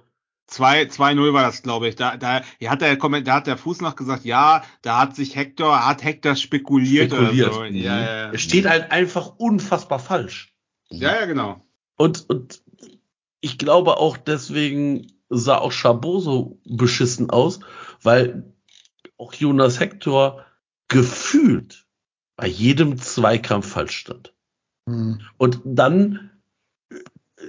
2 0.49 0.87
2-0 0.87 1.33
war 1.33 1.45
das, 1.45 1.63
glaube 1.63 1.89
ich. 1.89 1.95
Da, 1.97 2.17
da, 2.19 2.43
hier 2.59 2.71
hat 2.71 2.83
der, 2.83 2.97
Komment- 2.99 3.27
da 3.27 3.35
hat 3.37 3.47
der 3.47 3.57
Fuß 3.57 3.81
noch 3.81 3.97
gesagt, 3.97 4.25
ja, 4.27 4.63
da 4.83 4.99
hat 4.99 5.17
sich 5.17 5.35
Hector, 5.37 5.87
hat 5.87 6.05
Hector 6.05 6.35
spekuliert, 6.37 7.13
Spekuliert. 7.13 7.47
oder 7.49 7.55
so. 7.67 7.71
Mhm. 7.71 7.77
Ja, 7.77 7.99
ja, 8.01 8.05
ja. 8.27 8.33
Er 8.33 8.39
steht 8.39 8.67
halt 8.69 8.91
einfach 8.91 9.35
unfassbar 9.39 9.99
falsch. 10.01 10.53
ja, 10.91 11.21
ja, 11.21 11.25
genau. 11.25 11.65
Und, 11.97 12.29
und 12.29 12.63
ich 13.41 13.57
glaube 13.57 13.97
auch 13.97 14.17
deswegen 14.19 15.07
sah 15.33 15.59
auch 15.59 15.73
Chabot 15.73 16.23
so 16.23 16.61
beschissen 16.65 17.31
aus, 17.31 17.61
weil 18.03 18.53
auch 19.17 19.35
Jonas 19.35 19.81
Hector 19.81 20.45
gefühlt 20.89 21.87
bei 22.37 22.47
jedem 22.47 22.99
Zweikampf 22.99 23.69
falsch 23.69 23.97
stand. 23.97 24.35
Hm. 24.89 25.21
Und 25.39 25.61
dann 25.65 26.31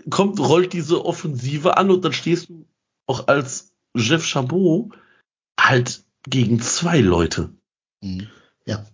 kommt, 0.10 0.40
rollt 0.40 0.74
diese 0.74 1.06
Offensive 1.06 1.78
an 1.78 1.92
und 1.92 2.04
dann 2.06 2.14
stehst 2.14 2.50
du 2.50 2.66
auch 3.06 3.28
als 3.28 3.74
Jeff 3.96 4.26
Chabot 4.26 4.92
halt 5.60 6.04
gegen 6.28 6.60
zwei 6.62 7.00
Leute. 7.00 7.54
Mhm. 8.02 8.30
Ja. 8.66 8.86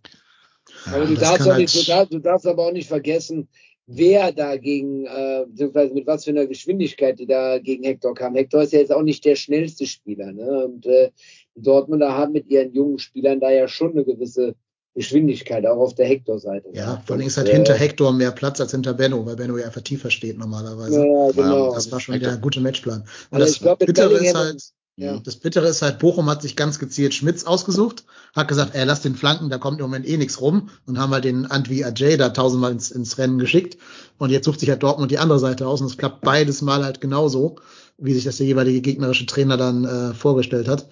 Aber 0.85 1.05
du 1.05 1.13
das 1.13 1.23
darfst, 1.23 1.47
auch 1.47 1.57
nicht, 1.57 1.75
halt- 1.75 1.87
du, 1.87 1.91
darfst, 1.91 2.13
du 2.13 2.19
darfst 2.19 2.47
aber 2.47 2.67
auch 2.67 2.71
nicht 2.71 2.87
vergessen, 2.87 3.49
wer 3.91 4.31
dagegen, 4.31 5.05
äh, 5.05 5.45
beziehungsweise 5.47 5.93
mit 5.95 6.05
was 6.05 6.23
für 6.23 6.29
einer 6.29 6.45
Geschwindigkeit 6.45 7.17
die 7.17 7.25
da 7.25 7.57
gegen 7.57 7.83
Hector 7.83 8.13
kam. 8.13 8.35
Hector 8.35 8.61
ist 8.61 8.71
ja 8.71 8.79
jetzt 8.79 8.93
auch 8.93 9.01
nicht 9.01 9.25
der 9.25 9.35
schnellste 9.35 9.87
Spieler. 9.87 10.31
Ne? 10.31 10.65
Und 10.65 10.85
äh, 10.85 11.09
die 11.55 11.63
Dortmunder 11.63 12.15
haben 12.15 12.33
mit 12.33 12.47
ihren 12.47 12.71
jungen 12.71 12.99
Spielern 12.99 13.39
da 13.39 13.49
ja 13.49 13.67
schon 13.67 13.91
eine 13.91 14.05
gewisse 14.05 14.55
Geschwindigkeit, 14.93 15.65
auch 15.65 15.77
auf 15.77 15.95
der 15.95 16.05
Hector-Seite. 16.05 16.69
Ja, 16.73 17.01
vor 17.05 17.15
allem 17.15 17.25
ist 17.25 17.37
halt 17.37 17.49
äh, 17.49 17.53
hinter 17.53 17.73
Hector 17.73 18.13
mehr 18.13 18.31
Platz 18.31 18.61
als 18.61 18.71
hinter 18.71 18.93
Benno, 18.93 19.25
weil 19.25 19.35
Benno 19.35 19.57
ja 19.57 19.65
einfach 19.65 19.81
tiefer 19.81 20.11
steht 20.11 20.37
normalerweise. 20.37 20.99
Ja, 20.99 21.31
genau. 21.31 21.73
Das 21.73 21.91
war 21.91 21.99
schon 21.99 22.19
der 22.19 22.37
gute 22.37 22.59
Matchplan. 22.59 23.01
Und 23.01 23.07
Aber 23.31 23.39
das 23.39 23.51
ich 23.53 23.59
glaub, 23.59 23.79
Bittere 23.79 24.13
ist 24.13 24.35
halt, 24.35 24.61
Ja. 24.99 25.17
das 25.17 25.37
Bittere 25.37 25.67
ist 25.67 25.81
halt, 25.81 25.99
Bochum 25.99 26.29
hat 26.29 26.41
sich 26.41 26.57
ganz 26.57 26.77
gezielt 26.77 27.13
Schmitz 27.13 27.45
ausgesucht, 27.45 28.03
hat 28.35 28.49
gesagt, 28.49 28.75
ey, 28.75 28.83
lass 28.83 29.01
den 29.01 29.15
Flanken, 29.15 29.49
da 29.49 29.57
kommt 29.57 29.79
im 29.79 29.85
Moment 29.85 30.05
eh 30.05 30.17
nichts 30.17 30.41
rum 30.41 30.69
und 30.85 30.99
haben 30.99 31.13
halt 31.13 31.23
den 31.23 31.45
Antwi 31.45 31.85
Ajay 31.85 32.17
da 32.17 32.29
tausendmal 32.29 32.73
ins, 32.73 32.91
ins 32.91 33.17
Rennen 33.17 33.39
geschickt. 33.39 33.77
Und 34.17 34.29
jetzt 34.29 34.43
sucht 34.43 34.59
sich 34.59 34.69
halt 34.69 34.83
Dortmund 34.83 35.09
die 35.09 35.17
andere 35.17 35.39
Seite 35.39 35.67
aus 35.67 35.79
und 35.79 35.87
es 35.87 35.97
klappt 35.97 36.21
beides 36.21 36.61
Mal 36.61 36.83
halt 36.83 36.99
genauso, 36.99 37.55
wie 37.97 38.13
sich 38.13 38.25
das 38.25 38.37
der 38.37 38.47
jeweilige 38.47 38.81
gegnerische 38.81 39.25
Trainer 39.25 39.55
dann 39.55 39.85
äh, 39.85 40.13
vorgestellt 40.13 40.67
hat. 40.67 40.87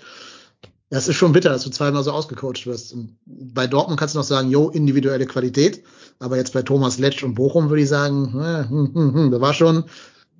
Das 0.89 1.10
ist 1.10 1.18
schon 1.18 1.34
bitter, 1.34 1.49
dass 1.49 1.64
du 1.64 1.70
zweimal 1.70 2.03
so 2.03 2.12
ausgecoacht 2.12 2.66
wirst. 2.66 2.93
Und 2.93 3.18
bei 3.26 3.68
Dortmund 3.68 3.99
kannst 3.99 4.16
du 4.16 4.20
noch 4.20 4.26
sagen, 4.26 4.49
jo, 4.49 4.70
individuelle 4.70 5.26
Qualität. 5.26 5.84
Aber 6.20 6.38
jetzt 6.38 6.53
bei 6.53 6.62
Thomas 6.62 6.97
Letsch 6.97 7.24
und 7.24 7.36
Bochum 7.36 7.70
würde 7.70 7.84
ich 7.84 7.89
sagen, 7.89 8.34
äh, 8.39 8.70
hm, 8.70 8.93
hm, 8.93 9.14
hm, 9.14 9.32
da 9.32 9.41
war 9.41 9.53
schon 9.53 9.84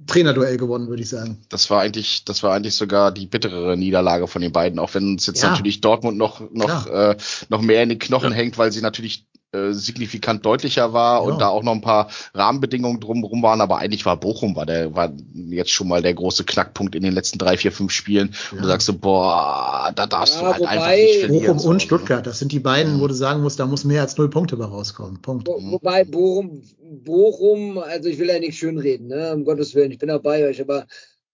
Trainerduell 0.06 0.58
gewonnen, 0.58 0.88
würde 0.88 1.02
ich 1.02 1.10
sagen. 1.10 1.42
Das 1.50 1.70
war 1.70 1.82
eigentlich, 1.82 2.24
das 2.24 2.44
war 2.44 2.54
eigentlich 2.54 2.76
sogar 2.76 3.12
die 3.12 3.26
bitterere 3.26 3.76
Niederlage 3.76 4.28
von 4.28 4.42
den 4.42 4.52
beiden, 4.52 4.80
auch 4.80 4.94
wenn 4.94 5.14
uns 5.14 5.26
jetzt 5.26 5.42
Ja. 5.42 5.50
natürlich 5.50 5.82
Dortmund 5.82 6.18
noch, 6.18 6.42
noch, 6.52 6.86
äh, 6.88 7.16
noch 7.50 7.62
mehr 7.62 7.84
in 7.84 7.90
den 7.90 8.00
Knochen 8.00 8.32
hängt, 8.32 8.58
weil 8.58 8.72
sie 8.72 8.82
natürlich 8.82 9.26
äh, 9.54 9.72
signifikant 9.72 10.46
deutlicher 10.46 10.92
war 10.94 11.22
Ja. 11.24 11.30
und 11.32 11.40
da 11.40 11.48
auch 11.48 11.64
noch 11.64 11.72
ein 11.74 11.82
paar 11.82 12.10
Rahmenbedingungen 12.34 13.00
drumherum 13.00 13.42
waren, 13.42 13.62
aber 13.62 13.78
eigentlich 13.78 14.06
war 14.06 14.18
Bochum 14.18 14.56
war 14.56 14.66
der, 14.66 14.94
war 14.96 15.14
jetzt 15.34 15.72
schon 15.72 15.88
mal 15.88 16.02
der 16.02 16.14
große 16.14 16.44
Knackpunkt 16.44 16.96
in 16.96 17.04
den 17.04 17.14
letzten 17.14 17.38
drei, 17.40 17.56
vier, 17.58 17.72
fünf 17.72 17.92
Spielen. 17.92 18.34
Und 18.52 18.62
du 18.62 18.68
sagst 18.68 18.88
so, 18.88 18.94
boah, 18.98 19.92
da 19.96 20.06
darfst 20.06 20.36
Ja, 20.36 20.42
du 20.42 20.46
halt 20.48 20.60
wobei 20.60 20.70
einfach 20.70 20.88
nicht 20.92 21.20
verlieren. 21.20 21.46
Bochum 21.46 21.60
so. 21.60 21.70
und 21.70 21.82
Stuttgart, 21.82 22.28
das 22.28 22.40
sind 22.40 22.52
die 22.52 22.60
beiden, 22.60 22.98
Mhm. 22.98 23.02
wo 23.02 23.08
du 23.08 23.14
sagen 23.14 23.42
musst, 23.42 23.60
da 23.60 23.66
muss 23.66 23.84
mehr 23.86 24.02
als 24.02 24.18
null 24.18 24.30
Punkte 24.30 24.58
bei 24.58 24.66
rauskommen. 24.66 25.22
Punkt. 25.22 25.48
Wo, 25.48 25.60
wobei 25.72 26.04
Bochum, 26.04 26.62
Bochum, 27.06 27.78
also 27.78 28.10
ich 28.10 28.20
will 28.20 28.28
ja 28.28 28.40
nicht 28.40 28.58
schönreden, 28.58 29.08
ne, 29.08 29.34
um 29.34 29.46
Gottes 29.46 29.74
Willen, 29.76 29.92
ich 29.92 29.98
bin 30.00 30.12
auch 30.12 30.22
bei 30.22 30.46
euch, 30.46 30.60
aber 30.62 30.86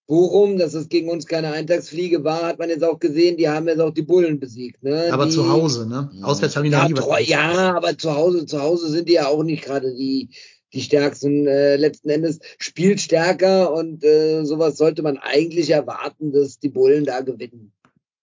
Bochum, 0.08 0.58
dass 0.58 0.74
es 0.74 0.89
gegen 0.89 1.10
uns 1.10 1.26
keine 1.26 1.51
Eintagsfliege 1.54 2.24
war, 2.24 2.43
hat 2.43 2.60
man 2.60 2.70
jetzt 2.70 2.84
auch 2.84 2.99
gesehen, 2.99 3.38
die 3.38 3.47
haben 3.47 3.68
jetzt 3.68 3.80
auch 3.80 3.93
die 3.93 4.01
Bullen 4.01 4.39
besiegt. 4.39 4.84
Ne? 4.84 5.10
Aber 5.12 5.26
die, 5.26 5.32
zu 5.32 5.49
Hause, 5.49 5.88
ne? 5.88 6.12
Auswärts 6.22 6.56
haben 6.56 6.66
die 6.66 6.70
noch 6.72 6.82
Ja, 6.84 6.88
nie 6.89 6.95
was. 6.95 7.28
ja, 7.28 7.74
aber 7.76 7.97
zu 7.97 8.14
Hause, 8.14 8.45
zu 8.45 8.62
Hause 8.62 8.89
sind 8.89 9.08
die 9.08 9.14
ja 9.14 9.28
auch 9.28 9.43
nicht 9.43 9.64
gerade 9.64 9.93
die, 9.95 10.30
die 10.74 10.82
stärksten. 10.82 11.47
Äh, 11.47 11.78
letzten 11.78 12.10
Endes 12.10 12.39
spielt 12.58 12.99
stärker 12.99 13.74
und 13.74 14.04
äh, 14.04 14.43
sowas 14.43 14.78
sollte 14.78 15.04
man 15.04 15.18
eigentlich 15.18 15.70
erwarten, 15.70 16.34
dass 16.34 16.60
die 16.60 16.70
Bullen 16.70 17.06
da 17.06 17.22
gewinnen. 17.22 17.72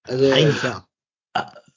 Also, 0.02 0.30
Eigentlich 0.30 0.62
ja. 0.62 0.86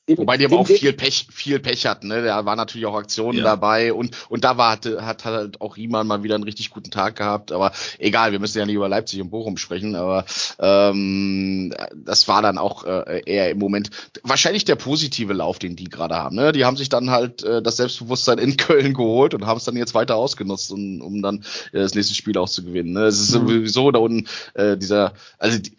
Wobei 0.05 0.35
die 0.35 0.43
aber 0.43 0.57
auch 0.59 0.67
viel 0.67 0.91
Pech, 0.91 1.27
viel 1.31 1.59
Pech 1.59 1.85
hatten, 1.85 2.09
ne? 2.09 2.21
Da 2.23 2.43
waren 2.43 2.57
natürlich 2.57 2.85
auch 2.85 2.95
Aktionen 2.95 3.37
Ja. 3.37 3.43
dabei 3.45 3.93
und, 3.93 4.17
und 4.29 4.43
da 4.43 4.57
war, 4.57 4.71
hatte, 4.71 5.05
hat 5.05 5.23
halt 5.23 5.61
auch 5.61 5.77
Riemann 5.77 6.07
mal 6.07 6.23
wieder 6.23 6.35
einen 6.35 6.43
richtig 6.43 6.71
guten 6.71 6.91
Tag 6.91 7.15
gehabt. 7.15 7.53
Aber 7.53 7.71
egal, 7.99 8.33
wir 8.33 8.39
müssen 8.39 8.57
ja 8.59 8.65
nicht 8.65 8.75
über 8.75 8.89
Leipzig 8.89 9.21
und 9.21 9.29
Bochum 9.29 9.55
sprechen, 9.55 9.95
aber 9.95 10.25
ähm, 10.59 11.73
das 11.95 12.27
war 12.27 12.41
dann 12.41 12.57
auch 12.57 12.83
äh, 12.83 13.21
eher 13.25 13.49
im 13.49 13.59
Moment 13.59 13.91
wahrscheinlich 14.23 14.65
der 14.65 14.75
positive 14.75 15.31
Lauf, 15.31 15.57
den 15.57 15.77
die 15.77 15.85
gerade 15.85 16.15
haben. 16.15 16.35
Ne? 16.35 16.51
Die 16.51 16.65
haben 16.65 16.75
sich 16.75 16.89
dann 16.89 17.09
halt 17.09 17.41
äh, 17.43 17.61
das 17.61 17.77
Selbstbewusstsein 17.77 18.39
in 18.39 18.57
Köln 18.57 18.93
geholt 18.93 19.33
und 19.33 19.45
haben 19.45 19.57
es 19.57 19.63
dann 19.63 19.77
jetzt 19.77 19.93
weiter 19.95 20.17
ausgenutzt, 20.17 20.69
um, 20.73 20.99
um 20.99 21.21
dann 21.21 21.45
äh, 21.71 21.79
das 21.79 21.95
nächste 21.95 22.13
Spiel 22.13 22.37
auch 22.37 22.49
zu 22.49 22.65
gewinnen. 22.65 22.91
Ne? 22.91 23.05
Es 23.05 23.21
ist 23.21 23.31
Mhm. 23.33 23.47
sowieso 23.47 23.91
da 23.91 23.99
unten 23.99 24.27
äh, 24.53 24.75
dieser, 24.75 25.13
also 25.37 25.59
die, 25.59 25.71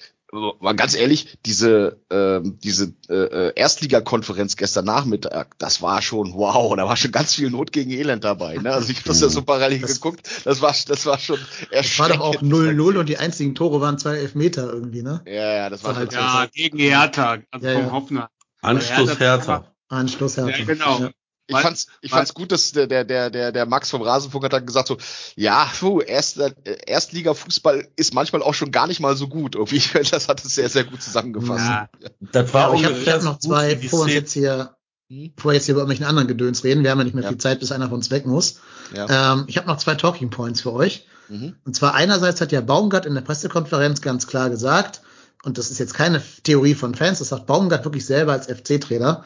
mal 0.61 0.75
ganz 0.75 0.95
ehrlich, 0.95 1.39
diese, 1.47 2.01
ähm, 2.11 2.59
diese 2.63 2.93
äh, 3.09 3.15
äh, 3.15 3.53
Erstligakonferenz 3.55 4.57
gestern 4.57 4.85
Nachmittag, 4.87 5.59
das 5.59 5.81
war 5.83 6.03
schon 6.03 6.35
wow, 6.35 6.75
da 6.77 6.87
war 6.87 6.97
schon 6.97 7.13
ganz 7.13 7.35
viel 7.35 7.51
Not 7.51 7.73
gegen 7.73 7.91
Elend 7.91 8.25
dabei. 8.25 8.57
Ne? 8.57 8.73
Also 8.73 8.91
ich 8.91 8.99
habe 8.99 9.09
das 9.09 9.21
ja 9.21 9.29
so 9.29 9.43
parallel 9.43 9.81
Das- 9.81 9.95
geguckt, 9.95 10.29
das 10.45 10.61
war, 10.61 10.75
das 10.89 11.07
war 11.07 11.19
schon 11.19 11.39
Es 11.71 11.99
war 11.99 12.09
doch 12.09 12.21
auch 12.21 12.35
erschreckend. 12.35 12.53
0-0 12.53 12.97
und 12.99 13.09
die 13.09 13.19
einzigen 13.19 13.55
Tore 13.55 13.81
waren 13.81 13.99
zwei 13.99 14.17
Elfmeter 14.17 14.73
irgendwie, 14.73 15.03
ne? 15.03 15.23
Ja, 15.27 15.33
ja, 15.57 15.71
das 15.71 15.85
war 15.85 15.95
Halt 15.97 16.13
Ja, 16.13 16.47
gegen 16.53 16.79
Hertha, 16.79 17.39
also 17.51 17.67
Ja, 17.67 17.75
vom 17.75 17.85
ja. 17.87 17.93
Hoffner. 17.93 18.31
Anschluss 18.63 19.19
Hertha. 19.19 19.73
Anschluss 19.89 20.37
Hertha. 20.37 20.57
Ja, 20.59 20.65
genau. 20.65 21.09
Ja. 21.51 21.59
Ich 21.59 21.63
fand's, 21.63 21.87
ich 22.01 22.11
fand's 22.11 22.33
gut, 22.33 22.53
dass 22.53 22.73
der, 22.73 22.87
der, 22.87 23.05
der, 23.05 23.29
der, 23.29 23.53
der 23.53 23.67
Max 23.67 23.91
vom 23.91 24.01
Rasenfunk 24.01 24.45
hat 24.45 24.55
dann 24.55 24.65
gesagt 24.65 24.89
so, 24.89 24.97
ja, 25.37 25.71
puh, 25.79 26.01
Erst, 26.01 26.39
äh, 26.39 26.53
Erstliga-Fußball 26.87 27.87
ist 27.97 28.15
manchmal 28.15 28.43
auch 28.43 28.55
schon 28.55 28.71
gar 28.71 28.87
nicht 28.87 29.01
mal 29.01 29.17
so 29.17 29.29
gut. 29.29 29.55
Irgendwie, 29.55 29.83
das 30.11 30.29
hat 30.29 30.43
es 30.45 30.55
sehr, 30.55 30.69
sehr 30.69 30.85
gut 30.85 31.03
zusammengefasst. 31.03 31.67
Ja, 31.67 31.89
Das 32.33 32.49
Ja, 32.49 32.55
war 32.55 32.65
aber 32.67 32.75
ich 32.77 32.85
habe 32.85 32.95
hab 33.13 33.23
noch 33.23 33.39
zwei, 33.39 33.75
bevor 33.75 34.01
wir 34.01 34.05
uns 34.05 34.13
jetzt 34.15 34.33
hier, 34.33 34.75
Hm? 35.11 35.33
bevor 35.37 35.51
wir 35.53 35.57
jetzt 35.57 35.67
hier 35.67 35.73
über 35.75 35.83
irgendwelchen 35.83 36.07
anderen 36.07 36.29
Gedöns 36.29 36.65
reden, 36.65 36.83
wir 36.83 36.91
haben 36.91 36.99
ja 36.99 37.05
nicht 37.05 37.15
mehr 37.15 37.25
Ja. 37.25 37.29
viel 37.31 37.39
Zeit, 37.39 37.61
bis 37.61 37.73
einer 37.73 37.89
von 37.89 37.97
uns 37.99 38.11
weg 38.11 38.25
muss. 38.25 38.61
Ja. 38.95 39.35
Ähm, 39.35 39.45
ich 39.47 39.59
habe 39.59 39.67
noch 39.67 39.77
zwei 39.77 39.97
Talking 39.97 40.31
Points 40.31 40.63
für 40.63 40.73
euch. 40.73 41.07
Mhm. 41.29 41.57
Und 41.65 41.77
zwar 41.77 41.95
einerseits 41.95 42.41
hat 42.41 42.53
ja 42.53 42.63
Baumgart 42.63 43.05
in 43.05 43.15
der 43.15 43.21
Pressekonferenz 43.21 44.01
ganz 44.01 44.27
klar 44.27 44.49
gesagt, 44.49 45.03
und 45.43 45.59
das 45.59 45.71
ist 45.71 45.79
jetzt 45.79 45.93
keine 45.93 46.23
Theorie 46.43 46.75
von 46.75 46.95
Fans, 46.95 47.19
das 47.19 47.29
sagt 47.29 47.45
Baumgart 47.45 47.85
wirklich 47.85 48.07
selber 48.07 48.33
als 48.33 48.47
FC-Trainer, 48.47 49.25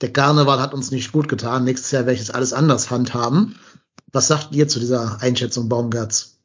der 0.00 0.12
Karneval 0.12 0.60
hat 0.60 0.74
uns 0.74 0.90
nicht 0.90 1.12
gut 1.12 1.28
getan, 1.28 1.64
nächstes 1.64 1.90
Jahr 1.90 2.06
werde 2.06 2.14
ich 2.20 2.26
das 2.26 2.34
alles 2.34 2.52
anders 2.52 2.90
handhaben. 2.90 3.56
Was 4.12 4.28
sagt 4.28 4.54
ihr 4.54 4.66
zu 4.66 4.80
dieser 4.80 5.18
Einschätzung 5.20 5.68
Baumgarts? 5.68 6.38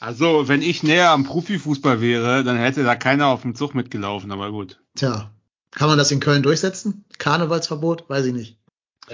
Also, 0.00 0.48
wenn 0.48 0.62
ich 0.62 0.82
näher 0.82 1.10
am 1.10 1.24
Profifußball 1.24 2.00
wäre, 2.00 2.42
dann 2.42 2.56
hätte 2.56 2.84
da 2.84 2.96
keiner 2.96 3.26
auf 3.26 3.42
dem 3.42 3.54
Zug 3.54 3.74
mitgelaufen, 3.74 4.32
aber 4.32 4.50
gut. 4.50 4.80
Tja, 4.96 5.30
kann 5.72 5.88
man 5.88 5.98
das 5.98 6.10
in 6.10 6.20
Köln 6.20 6.42
durchsetzen? 6.42 7.04
Karnevalsverbot? 7.18 8.08
Weiß 8.08 8.24
ich 8.24 8.32
nicht. 8.32 8.56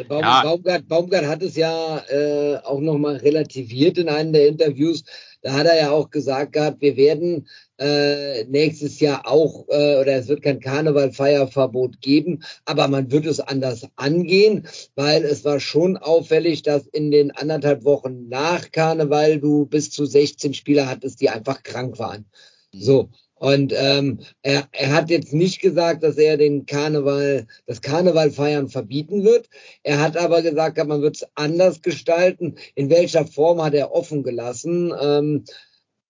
Baum, 0.08 0.20
Ja. 0.20 0.42
Baumgart, 0.42 0.88
Baumgart 0.88 1.26
hat 1.26 1.42
es 1.42 1.56
ja 1.56 1.98
äh, 2.08 2.58
auch 2.58 2.80
nochmal 2.80 3.16
relativiert 3.16 3.98
in 3.98 4.08
einem 4.08 4.32
der 4.32 4.46
Interviews. 4.46 5.04
Da 5.42 5.52
hat 5.54 5.66
er 5.66 5.80
ja 5.80 5.90
auch 5.90 6.10
gesagt 6.10 6.52
gehabt, 6.52 6.80
wir 6.80 6.96
werden 6.96 7.48
äh, 7.78 8.44
nächstes 8.44 9.00
Jahr 9.00 9.26
auch, 9.26 9.66
äh, 9.68 10.00
oder 10.00 10.16
es 10.16 10.28
wird 10.28 10.42
kein 10.42 10.60
Karnevalfeierverbot 10.60 12.00
geben, 12.00 12.42
aber 12.64 12.88
man 12.88 13.10
wird 13.10 13.26
es 13.26 13.40
anders 13.40 13.86
angehen, 13.96 14.66
weil 14.94 15.24
es 15.24 15.44
war 15.44 15.60
schon 15.60 15.96
auffällig, 15.96 16.62
dass 16.62 16.86
in 16.86 17.10
den 17.10 17.30
anderthalb 17.30 17.84
Wochen 17.84 18.28
nach 18.28 18.70
Karneval 18.70 19.40
du 19.40 19.66
bis 19.66 19.90
zu 19.90 20.06
16 20.06 20.54
Spieler 20.54 20.88
hattest, 20.88 21.20
die 21.20 21.30
einfach 21.30 21.62
krank 21.62 21.98
waren. 21.98 22.26
So. 22.72 23.10
Und 23.38 23.74
ähm, 23.76 24.20
er, 24.40 24.66
er 24.72 24.92
hat 24.94 25.10
jetzt 25.10 25.34
nicht 25.34 25.60
gesagt, 25.60 26.02
dass 26.02 26.16
er 26.16 26.38
den 26.38 26.64
Karneval, 26.64 27.46
das 27.66 27.82
Karneval 27.82 28.30
feiern 28.30 28.68
verbieten 28.68 29.24
wird. 29.24 29.50
Er 29.82 30.00
hat 30.00 30.16
aber 30.16 30.40
gesagt, 30.40 30.78
man 30.86 31.02
wird 31.02 31.16
es 31.16 31.26
anders 31.34 31.82
gestalten. 31.82 32.54
In 32.74 32.88
welcher 32.88 33.26
Form 33.26 33.62
hat 33.62 33.74
er 33.74 33.92
offen 33.92 34.22
gelassen? 34.22 34.90
Ähm, 34.98 35.44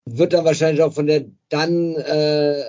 wird 0.07 0.32
dann 0.32 0.44
wahrscheinlich 0.44 0.82
auch 0.82 0.94
von 0.94 1.07
der 1.07 1.26
dann, 1.48 1.96
äh, 1.96 2.62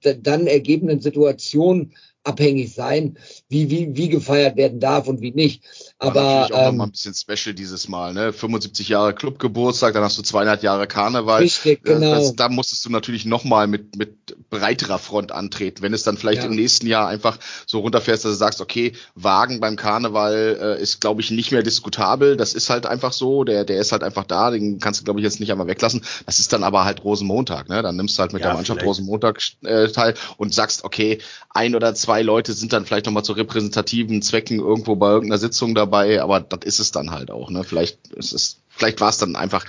dann 0.00 0.46
ergebenden 0.46 1.00
Situation 1.00 1.92
abhängig 2.24 2.74
sein, 2.74 3.18
wie, 3.48 3.70
wie, 3.70 3.94
wie 3.96 4.08
gefeiert 4.08 4.56
werden 4.56 4.80
darf 4.80 5.06
und 5.06 5.20
wie 5.20 5.32
nicht. 5.32 5.62
War 6.04 6.10
Aber 6.10 6.22
natürlich 6.22 6.52
auch 6.54 6.60
noch 6.64 6.68
ähm, 6.70 6.76
mal 6.78 6.84
ein 6.84 6.90
bisschen 6.92 7.14
special 7.14 7.54
dieses 7.54 7.88
Mal, 7.88 8.12
ne? 8.14 8.32
75 8.32 8.88
Jahre 8.88 9.14
Clubgeburtstag, 9.14 9.94
dann 9.94 10.02
hast 10.04 10.18
du 10.18 10.22
200 10.22 10.62
Jahre 10.62 10.86
Karneval. 10.86 11.42
richtig, 11.42 11.80
Das- 11.84 11.94
genau. 12.00 12.14
Das, 12.14 12.36
da 12.36 12.48
musstest 12.48 12.84
du 12.84 12.90
natürlich 12.90 13.24
noch 13.24 13.44
mal 13.44 13.66
mit, 13.66 13.96
mit 13.96 14.36
breiterer 14.50 14.98
Front 14.98 15.32
antreten. 15.32 15.82
Wenn 15.82 15.94
es 15.94 16.02
dann 16.02 16.16
vielleicht 16.16 16.42
Ja. 16.42 16.48
im 16.48 16.54
nächsten 16.56 16.86
Jahr 16.86 17.08
einfach 17.08 17.38
so 17.66 17.80
runterfährst, 17.80 18.24
dass 18.24 18.32
du 18.32 18.36
sagst, 18.38 18.60
okay, 18.60 18.92
Wagen 19.14 19.60
beim 19.60 19.76
Karneval 19.76 20.76
äh, 20.78 20.82
ist, 20.82 21.00
glaube 21.00 21.20
ich, 21.20 21.30
nicht 21.30 21.52
mehr 21.52 21.62
diskutabel. 21.62 22.36
Das 22.36 22.54
ist 22.54 22.70
halt 22.70 22.86
einfach 22.86 23.12
so. 23.12 23.44
Der, 23.44 23.64
der 23.64 23.78
ist 23.78 23.92
halt 23.92 24.02
einfach 24.02 24.24
da. 24.24 24.50
Den 24.50 24.78
kannst 24.80 25.00
du, 25.00 25.04
glaube 25.04 25.20
ich, 25.20 25.24
jetzt 25.24 25.40
nicht 25.40 25.50
einmal 25.52 25.66
weglassen. 25.66 26.02
Das 26.26 26.38
ist 26.38 26.52
dann 26.52 26.62
aber 26.64 26.84
halt 26.84 27.04
Rosenmontag. 27.04 27.68
Ne? 27.68 27.82
Dann 27.82 27.96
nimmst 27.96 28.18
du 28.18 28.20
halt 28.22 28.32
mit 28.32 28.42
Ja, 28.42 28.48
der 28.48 28.54
Mannschaft 28.56 28.80
vielleicht. 28.80 28.88
Rosenmontag 28.88 29.40
äh, 29.62 29.88
teil 29.88 30.14
und 30.36 30.54
sagst, 30.54 30.84
okay, 30.84 31.18
ein 31.50 31.74
oder 31.74 31.94
zwei 31.94 32.22
Leute 32.22 32.52
sind 32.52 32.72
dann 32.72 32.84
vielleicht 32.86 33.06
noch 33.06 33.12
mal 33.12 33.22
zu 33.22 33.32
repräsentativen 33.32 34.22
Zwecken 34.22 34.58
irgendwo 34.58 34.96
bei 34.96 35.10
irgendeiner 35.10 35.38
Sitzung 35.38 35.74
dabei. 35.74 35.93
Aber 35.98 36.40
das 36.40 36.60
ist 36.64 36.78
es 36.78 36.90
dann 36.92 37.10
halt 37.10 37.30
auch. 37.30 37.50
Ne? 37.50 37.64
Vielleicht 37.64 38.08
ist 38.08 38.32
es, 38.32 38.60
vielleicht 38.68 39.00
war 39.00 39.10
es 39.10 39.18
dann 39.18 39.36
einfach 39.36 39.64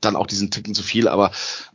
dann 0.00 0.16
auch 0.16 0.26
diesen 0.26 0.50
Ticken 0.50 0.74
zu 0.74 0.82
viel, 0.82 1.08
aber 1.08 1.30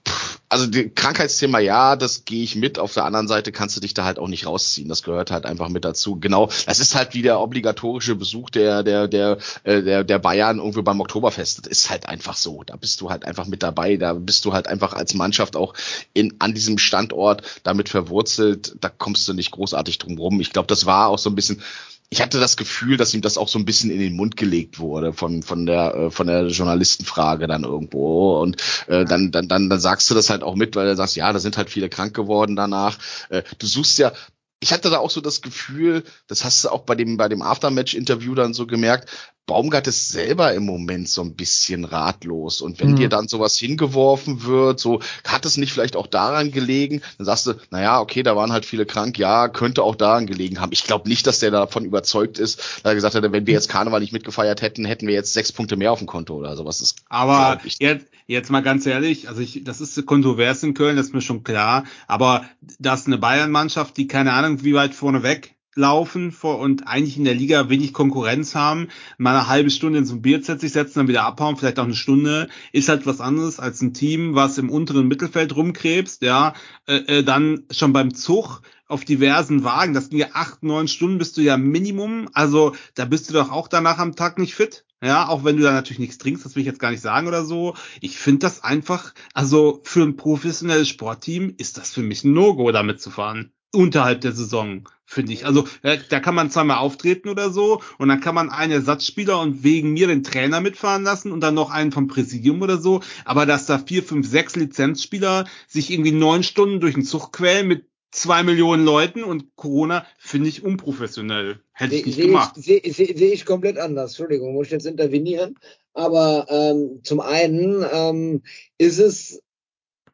pff, 0.07 0.39
also 0.49 0.67
Krankheitsthema, 0.95 1.59
ja, 1.59 1.95
das 1.95 2.25
gehe 2.25 2.43
ich 2.43 2.55
mit. 2.55 2.79
Auf 2.79 2.93
der 2.93 3.05
anderen 3.05 3.27
Seite 3.27 3.51
kannst 3.51 3.75
du 3.75 3.81
dich 3.81 3.93
da 3.93 4.05
halt 4.05 4.19
auch 4.19 4.27
nicht 4.27 4.45
rausziehen. 4.45 4.87
Das 4.87 5.03
gehört 5.03 5.31
halt 5.31 5.45
einfach 5.45 5.69
mit 5.69 5.85
dazu. 5.85 6.19
Genau, 6.19 6.49
das 6.65 6.79
ist 6.79 6.95
halt 6.95 7.13
wie 7.13 7.21
der 7.21 7.39
obligatorische 7.39 8.15
Besuch 8.15 8.49
der 8.49 8.83
der 8.83 9.07
der 9.07 9.37
äh, 9.63 9.81
der, 9.81 10.03
der 10.03 10.19
Bayern 10.19 10.59
irgendwie 10.59 10.81
beim 10.81 11.01
Oktoberfest. 11.01 11.59
Das 11.59 11.67
ist 11.67 11.89
halt 11.89 12.07
einfach 12.07 12.37
so. 12.37 12.63
Da 12.63 12.75
bist 12.75 13.01
du 13.01 13.09
halt 13.09 13.25
einfach 13.25 13.47
mit 13.47 13.63
dabei. 13.63 13.97
Da 13.97 14.13
bist 14.13 14.45
du 14.45 14.53
halt 14.53 14.67
einfach 14.67 14.93
als 14.93 15.13
Mannschaft 15.13 15.55
auch 15.55 15.73
in 16.13 16.35
an 16.39 16.53
diesem 16.53 16.77
Standort 16.77 17.41
damit 17.63 17.89
verwurzelt. 17.89 18.75
Da 18.81 18.89
kommst 18.89 19.27
du 19.27 19.33
nicht 19.33 19.51
großartig 19.51 19.97
drum 19.97 20.17
rum. 20.17 20.39
Ich 20.39 20.53
glaube, 20.53 20.67
das 20.67 20.85
war 20.85 21.07
auch 21.07 21.19
so 21.19 21.29
ein 21.29 21.35
bisschen 21.35 21.61
ich 22.09 22.21
hatte 22.21 22.39
das 22.39 22.55
Gefühl, 22.55 22.97
dass 22.97 23.13
ihm 23.13 23.21
das 23.21 23.37
auch 23.37 23.47
so 23.47 23.59
ein 23.59 23.65
bisschen 23.65 23.89
in 23.89 23.99
den 23.99 24.15
Mund 24.15 24.37
gelegt 24.37 24.79
wurde 24.79 25.13
von 25.13 25.43
von 25.43 25.65
der 25.65 25.95
äh, 25.95 26.11
von 26.11 26.27
der 26.27 26.47
Journalistenfrage 26.47 27.47
dann 27.47 27.63
irgendwo 27.63 28.39
und 28.41 28.61
äh, 28.87 29.05
dann 29.05 29.31
dann 29.31 29.47
dann 29.47 29.69
dann 29.69 29.79
sagst 29.79 30.09
du 30.09 30.13
das 30.13 30.29
halt 30.29 30.43
auch 30.43 30.55
mit, 30.55 30.75
weil 30.75 30.87
du 30.87 30.95
sagst, 30.95 31.15
ja, 31.15 31.31
da 31.33 31.39
sind 31.39 31.57
halt 31.57 31.69
viele 31.69 31.89
krank 31.89 32.13
geworden 32.13 32.55
danach. 32.55 32.97
Äh, 33.29 33.43
du 33.59 33.67
suchst 33.67 33.97
ja 33.97 34.13
ich 34.61 34.73
hatte 34.73 34.89
da 34.89 34.97
auch 34.97 35.11
so 35.11 35.21
das 35.21 35.41
Gefühl, 35.41 36.03
das 36.27 36.43
hast 36.43 36.63
du 36.63 36.69
auch 36.69 36.83
bei 36.83 36.95
dem, 36.95 37.17
bei 37.17 37.29
dem 37.29 37.41
Aftermatch-Interview 37.41 38.33
dann 38.35 38.53
so 38.53 38.65
gemerkt, 38.65 39.09
Baumgart 39.45 39.85
ist 39.87 40.09
selber 40.09 40.53
im 40.53 40.65
Moment 40.65 41.07
so 41.07 41.21
ein 41.21 41.35
bisschen 41.35 41.85
ratlos. 41.85 42.61
Und 42.61 42.79
wenn 42.79 42.89
Mhm. 42.89 42.95
dir 42.95 43.09
dann 43.09 43.27
sowas 43.27 43.57
hingeworfen 43.57 44.43
wird, 44.43 44.79
so, 44.79 45.01
hat 45.25 45.45
es 45.45 45.57
nicht 45.57 45.71
vielleicht 45.71 45.95
auch 45.95 46.07
daran 46.07 46.51
gelegen, 46.51 47.01
dann 47.17 47.25
sagst 47.25 47.47
du, 47.47 47.53
naja, 47.69 47.99
okay, 48.01 48.23
da 48.23 48.35
waren 48.35 48.51
halt 48.51 48.65
viele 48.65 48.85
krank, 48.85 49.17
ja, 49.19 49.47
könnte 49.47 49.83
auch 49.83 49.95
daran 49.95 50.25
gelegen 50.25 50.59
haben. 50.61 50.71
Ich 50.71 50.83
glaube 50.83 51.07
nicht, 51.09 51.27
dass 51.27 51.39
der 51.39 51.51
davon 51.51 51.85
überzeugt 51.85 52.39
ist, 52.39 52.59
dass 52.59 52.91
er 52.91 52.95
gesagt 52.95 53.15
hat, 53.15 53.23
wenn 53.31 53.45
wir 53.45 53.53
jetzt 53.53 53.69
Karneval 53.69 53.99
nicht 53.99 54.13
mitgefeiert 54.13 54.61
hätten, 54.61 54.85
hätten 54.85 55.07
wir 55.07 55.13
jetzt 55.13 55.33
sechs 55.33 55.51
Punkte 55.51 55.77
mehr 55.77 55.91
auf 55.91 55.99
dem 55.99 56.07
Konto 56.07 56.35
oder 56.35 56.55
sowas. 56.57 56.79
Das 56.79 56.95
Aber 57.09 57.59
jetzt, 57.79 58.07
jetzt 58.27 58.49
mal 58.51 58.61
ganz 58.61 58.85
ehrlich, 58.85 59.29
also 59.29 59.41
ich, 59.41 59.63
das 59.63 59.81
ist 59.81 60.05
kontrovers 60.05 60.63
in 60.63 60.73
Köln, 60.73 60.95
das 60.97 61.07
ist 61.07 61.13
mir 61.13 61.21
schon 61.21 61.43
klar. 61.43 61.85
Aber 62.07 62.45
das 62.79 63.01
ist 63.01 63.07
eine 63.07 63.17
Bayern-Mannschaft, 63.17 63.97
die 63.97 64.07
keine 64.07 64.33
Ahnung, 64.33 64.63
wie 64.63 64.73
weit 64.73 64.95
vorne 64.95 65.23
weg 65.23 65.54
laufen 65.75 66.31
vor 66.31 66.59
und 66.59 66.87
eigentlich 66.87 67.17
in 67.17 67.25
der 67.25 67.35
Liga 67.35 67.69
wenig 67.69 67.93
Konkurrenz 67.93 68.55
haben, 68.55 68.87
mal 69.17 69.35
eine 69.35 69.47
halbe 69.47 69.69
Stunde 69.69 69.99
in 69.99 70.05
so 70.05 70.15
ein 70.15 70.21
Bierzelt 70.21 70.61
sich 70.61 70.71
setzen, 70.71 70.99
dann 70.99 71.07
wieder 71.07 71.23
abhauen, 71.23 71.57
vielleicht 71.57 71.79
auch 71.79 71.85
eine 71.85 71.95
Stunde, 71.95 72.47
ist 72.71 72.89
halt 72.89 73.05
was 73.05 73.21
anderes 73.21 73.59
als 73.59 73.81
ein 73.81 73.93
Team, 73.93 74.35
was 74.35 74.57
im 74.57 74.69
unteren 74.69 75.07
Mittelfeld 75.07 75.55
rumkrebst, 75.55 76.21
ja, 76.21 76.53
äh, 76.87 77.19
äh, 77.19 77.23
dann 77.23 77.63
schon 77.71 77.93
beim 77.93 78.13
Zug 78.13 78.61
auf 78.87 79.03
diversen 79.03 79.63
Wagen, 79.63 79.93
das 79.93 80.09
ging 80.09 80.19
ja 80.19 80.29
acht, 80.33 80.63
neun 80.63 80.87
Stunden 80.87 81.17
bist 81.17 81.37
du 81.37 81.41
ja 81.41 81.57
Minimum, 81.57 82.29
also 82.33 82.75
da 82.93 83.05
bist 83.05 83.29
du 83.29 83.33
doch 83.33 83.51
auch 83.51 83.67
danach 83.67 83.97
am 83.97 84.15
Tag 84.15 84.39
nicht 84.39 84.55
fit. 84.55 84.85
Ja, 85.03 85.27
auch 85.27 85.43
wenn 85.43 85.57
du 85.57 85.63
da 85.63 85.71
natürlich 85.71 85.99
nichts 85.99 86.17
trinkst, 86.17 86.45
das 86.45 86.55
will 86.55 86.61
ich 86.61 86.67
jetzt 86.67 86.79
gar 86.79 86.89
nicht 86.89 87.01
sagen 87.01 87.27
oder 87.27 87.45
so. 87.45 87.75
Ich 88.01 88.17
finde 88.17 88.39
das 88.39 88.63
einfach, 88.63 89.13
also 89.33 89.81
für 89.83 90.01
ein 90.01 90.15
professionelles 90.15 90.89
Sportteam 90.89 91.53
ist 91.57 91.77
das 91.77 91.91
für 91.91 92.01
mich 92.01 92.23
ein 92.23 92.33
No-Go, 92.33 92.71
damit 92.71 93.01
zu 93.01 93.11
fahren. 93.11 93.51
Unterhalb 93.75 94.21
der 94.21 94.31
Saison, 94.31 94.87
finde 95.05 95.33
ich. 95.33 95.45
Also 95.45 95.67
da 95.81 96.19
kann 96.19 96.35
man 96.35 96.49
zweimal 96.49 96.77
auftreten 96.77 97.29
oder 97.29 97.49
so 97.51 97.81
und 97.97 98.07
dann 98.09 98.21
kann 98.21 98.35
man 98.35 98.49
einen 98.49 98.71
Ersatzspieler 98.71 99.39
und 99.39 99.63
wegen 99.63 99.93
mir 99.93 100.07
den 100.07 100.23
Trainer 100.23 100.61
mitfahren 100.61 101.03
lassen 101.03 101.31
und 101.31 101.41
dann 101.41 101.53
noch 101.53 101.69
einen 101.69 101.91
vom 101.91 102.07
Präsidium 102.07 102.61
oder 102.61 102.77
so. 102.77 103.01
Aber 103.25 103.45
dass 103.45 103.65
da 103.65 103.77
vier, 103.79 104.03
fünf, 104.03 104.27
sechs 104.27 104.55
Lizenzspieler 104.55 105.45
sich 105.67 105.91
irgendwie 105.91 106.11
neun 106.11 106.43
Stunden 106.43 106.79
durch 106.79 106.95
den 106.95 107.03
Zug 107.03 107.31
quälen 107.31 107.67
mit 107.67 107.85
zwei 108.15 108.43
Millionen 108.43 108.85
Leuten 108.85 109.23
und 109.23 109.55
Corona 109.55 110.05
finde 110.17 110.49
ich 110.49 110.63
unprofessionell. 110.63 111.59
Hätte 111.73 111.95
ich 111.95 112.03
Sehe 112.03 112.05
nicht 112.05 112.15
seh 112.15 112.21
ich, 112.21 112.27
gemacht. 112.27 112.53
seh, 112.55 112.81
seh, 112.91 113.13
seh 113.17 113.33
ich 113.33 113.45
komplett 113.45 113.77
anders. 113.77 114.11
Entschuldigung, 114.11 114.53
muss 114.53 114.67
ich 114.67 114.71
jetzt 114.71 114.85
intervenieren. 114.85 115.55
Aber 115.93 116.45
ähm, 116.49 117.01
zum 117.03 117.19
einen 117.19 117.85
ähm, 117.91 118.41
ist 118.77 118.99
es, 118.99 119.41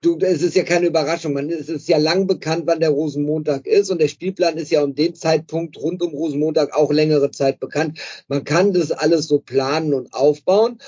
du, 0.01 0.17
es 0.19 0.41
ist 0.41 0.55
ja 0.55 0.63
keine 0.63 0.87
Überraschung. 0.87 1.33
Man, 1.33 1.49
es 1.49 1.69
ist 1.69 1.87
ja 1.87 1.97
lang 1.97 2.27
bekannt, 2.27 2.63
wann 2.65 2.79
der 2.79 2.89
Rosenmontag 2.89 3.67
ist. 3.67 3.89
Und 3.91 4.01
der 4.01 4.07
Spielplan 4.07 4.57
ist 4.57 4.71
ja 4.71 4.83
um 4.83 4.95
den 4.95 5.15
Zeitpunkt 5.15 5.77
rund 5.77 6.01
um 6.01 6.11
Rosenmontag 6.11 6.75
auch 6.75 6.91
längere 6.91 7.31
Zeit 7.31 7.59
bekannt. 7.59 7.99
Man 8.27 8.43
kann 8.43 8.73
das 8.73 8.91
alles 8.91 9.27
so 9.27 9.39
planen 9.39 9.93
und 9.93 10.13
aufbauen. 10.13 10.79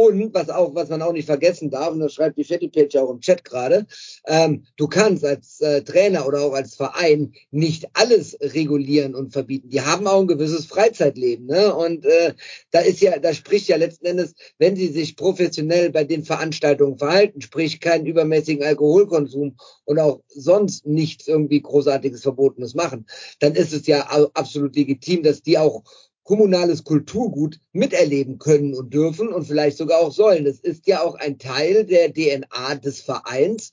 Und 0.00 0.32
was 0.32 0.48
auch, 0.48 0.74
was 0.74 0.88
man 0.88 1.02
auch 1.02 1.12
nicht 1.12 1.26
vergessen 1.26 1.68
darf, 1.68 1.90
und 1.92 2.00
das 2.00 2.14
schreibt 2.14 2.38
die 2.38 2.44
Chatty 2.44 2.68
Page 2.68 2.96
auch 2.96 3.10
im 3.10 3.20
Chat 3.20 3.44
gerade, 3.44 3.86
ähm, 4.26 4.64
du 4.78 4.88
kannst 4.88 5.26
als 5.26 5.60
äh, 5.60 5.82
Trainer 5.82 6.26
oder 6.26 6.40
auch 6.40 6.54
als 6.54 6.74
Verein 6.74 7.34
nicht 7.50 7.86
alles 7.92 8.34
regulieren 8.40 9.14
und 9.14 9.34
verbieten. 9.34 9.68
Die 9.68 9.82
haben 9.82 10.06
auch 10.06 10.22
ein 10.22 10.26
gewisses 10.26 10.64
Freizeitleben, 10.64 11.44
ne? 11.44 11.74
Und 11.74 12.06
äh, 12.06 12.32
da 12.70 12.80
ist 12.80 13.02
ja, 13.02 13.18
da 13.18 13.34
spricht 13.34 13.68
ja 13.68 13.76
letzten 13.76 14.06
Endes, 14.06 14.32
wenn 14.56 14.74
sie 14.74 14.88
sich 14.88 15.16
professionell 15.16 15.90
bei 15.90 16.04
den 16.04 16.24
Veranstaltungen 16.24 16.96
verhalten, 16.96 17.42
sprich 17.42 17.78
keinen 17.78 18.06
übermäßigen 18.06 18.64
Alkoholkonsum 18.64 19.56
und 19.84 19.98
auch 19.98 20.22
sonst 20.28 20.86
nichts 20.86 21.28
irgendwie 21.28 21.60
großartiges 21.60 22.22
Verbotenes 22.22 22.74
machen, 22.74 23.04
dann 23.38 23.54
ist 23.54 23.74
es 23.74 23.86
ja 23.86 24.06
absolut 24.32 24.74
legitim, 24.76 25.22
dass 25.22 25.42
die 25.42 25.58
auch 25.58 25.82
kommunales 26.30 26.84
Kulturgut 26.84 27.58
miterleben 27.72 28.38
können 28.38 28.72
und 28.72 28.94
dürfen 28.94 29.32
und 29.32 29.48
vielleicht 29.48 29.76
sogar 29.76 29.98
auch 29.98 30.12
sollen. 30.12 30.44
Das 30.44 30.60
ist 30.60 30.86
ja 30.86 31.02
auch 31.02 31.16
ein 31.16 31.40
Teil 31.40 31.84
der 31.84 32.14
DNA 32.14 32.76
des 32.76 33.00
Vereins, 33.00 33.72